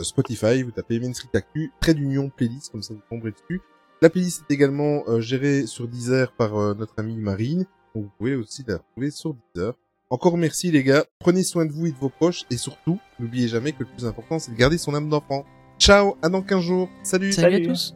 Spotify, 0.00 0.62
vous 0.62 0.70
tapez 0.70 0.98
Main 0.98 1.12
Street 1.12 1.28
Actu, 1.34 1.72
trait 1.80 1.94
d'union 1.94 2.30
playlist, 2.30 2.72
comme 2.72 2.82
ça 2.82 2.94
vous 2.94 3.02
tomberez 3.10 3.32
dessus. 3.32 3.60
La 4.02 4.10
playlist 4.10 4.42
est 4.48 4.54
également 4.54 5.02
gérée 5.20 5.66
sur 5.66 5.86
Deezer 5.88 6.32
par 6.32 6.52
notre 6.74 6.94
amie 6.98 7.16
Marine. 7.16 7.66
Donc 7.94 8.04
vous 8.04 8.10
pouvez 8.18 8.34
aussi 8.34 8.64
la 8.66 8.78
retrouver 8.78 9.10
sur 9.10 9.34
Deezer. 9.34 9.74
Encore 10.10 10.36
merci 10.36 10.70
les 10.70 10.82
gars. 10.84 11.04
Prenez 11.18 11.42
soin 11.42 11.64
de 11.66 11.72
vous 11.72 11.86
et 11.86 11.92
de 11.92 11.96
vos 11.96 12.08
proches. 12.08 12.44
Et 12.50 12.56
surtout, 12.56 12.98
n'oubliez 13.18 13.48
jamais 13.48 13.72
que 13.72 13.80
le 13.80 13.86
plus 13.86 14.06
important, 14.06 14.38
c'est 14.38 14.52
de 14.52 14.56
garder 14.56 14.78
son 14.78 14.94
âme 14.94 15.08
d'enfant. 15.08 15.44
Ciao, 15.78 16.16
à 16.22 16.28
dans 16.28 16.42
15 16.42 16.60
jours. 16.60 16.88
Salut. 17.02 17.32
Salut 17.32 17.54
à 17.54 17.58
Salut. 17.58 17.66
tous. 17.68 17.94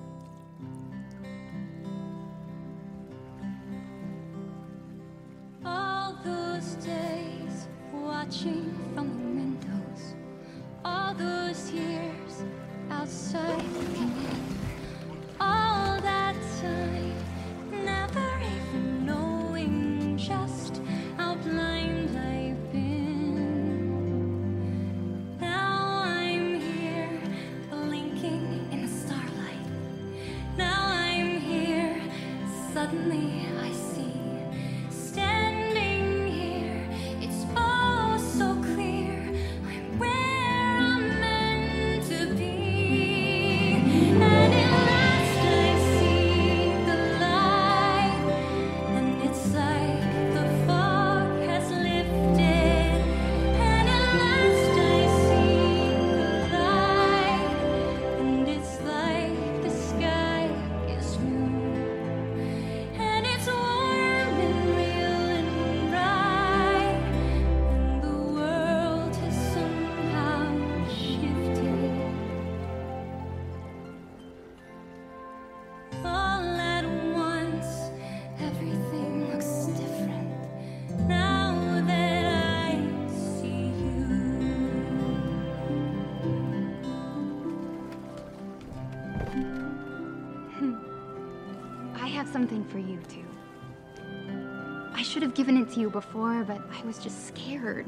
Given 95.39 95.57
it 95.57 95.71
to 95.71 95.79
you 95.79 95.89
before, 95.89 96.43
but 96.43 96.61
I 96.73 96.85
was 96.85 96.99
just 96.99 97.29
scared. 97.29 97.87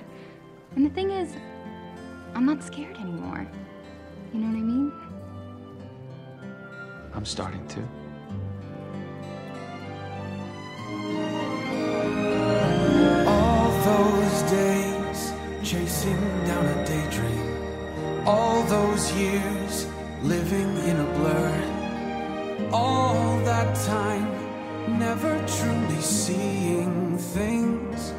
And 0.76 0.86
the 0.86 0.90
thing 0.90 1.10
is, 1.10 1.34
I'm 2.32 2.46
not 2.46 2.62
scared 2.62 2.96
anymore. 2.96 3.44
You 4.32 4.38
know 4.38 4.46
what 4.46 4.56
I 4.56 4.60
mean? 4.60 4.92
I'm 7.12 7.24
starting 7.24 7.66
to. 7.66 7.80
All 13.26 13.70
those 13.90 14.42
days 14.42 15.32
chasing 15.64 16.22
down 16.46 16.64
a 16.66 16.86
daydream. 16.86 18.28
All 18.28 18.62
those 18.62 19.12
years 19.14 19.88
living 20.22 20.76
in 20.88 20.96
a 21.00 21.08
blur. 21.18 22.70
All 22.72 23.40
that 23.40 23.74
time 23.86 24.30
never 25.00 25.34
truly 25.48 26.00
seeing 26.00 26.99
things 27.20 28.12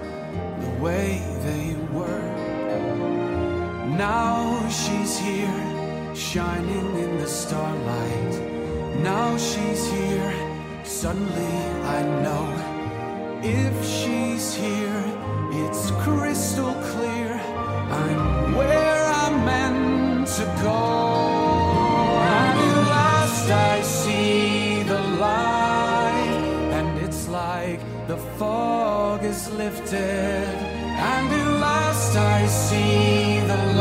the 0.63 0.83
way 0.83 1.21
they 1.43 1.75
were. 1.91 2.30
Now 3.97 4.67
she's 4.69 5.17
here, 5.17 6.15
shining 6.15 6.97
in 6.97 7.17
the 7.17 7.27
starlight. 7.27 8.33
Now 9.01 9.38
she's 9.38 9.91
here, 9.91 10.33
suddenly 10.83 11.57
I 11.97 12.03
know. 12.23 12.47
If 13.43 13.75
she's 13.85 14.53
here, 14.53 15.03
it's 15.51 15.91
crystal 16.03 16.73
clear. 16.91 17.33
I'm 18.01 18.55
where 18.55 19.05
I'm 19.21 19.45
meant 19.45 20.27
to 20.38 20.45
go. 20.63 21.11
The 24.88 24.99
light, 27.31 27.80
lifted. 29.64 30.56
And 31.09 31.27
at 31.40 31.48
last 31.65 32.15
I 32.15 32.48
see 32.48 33.40
the 33.51 33.59
light, 33.77 33.81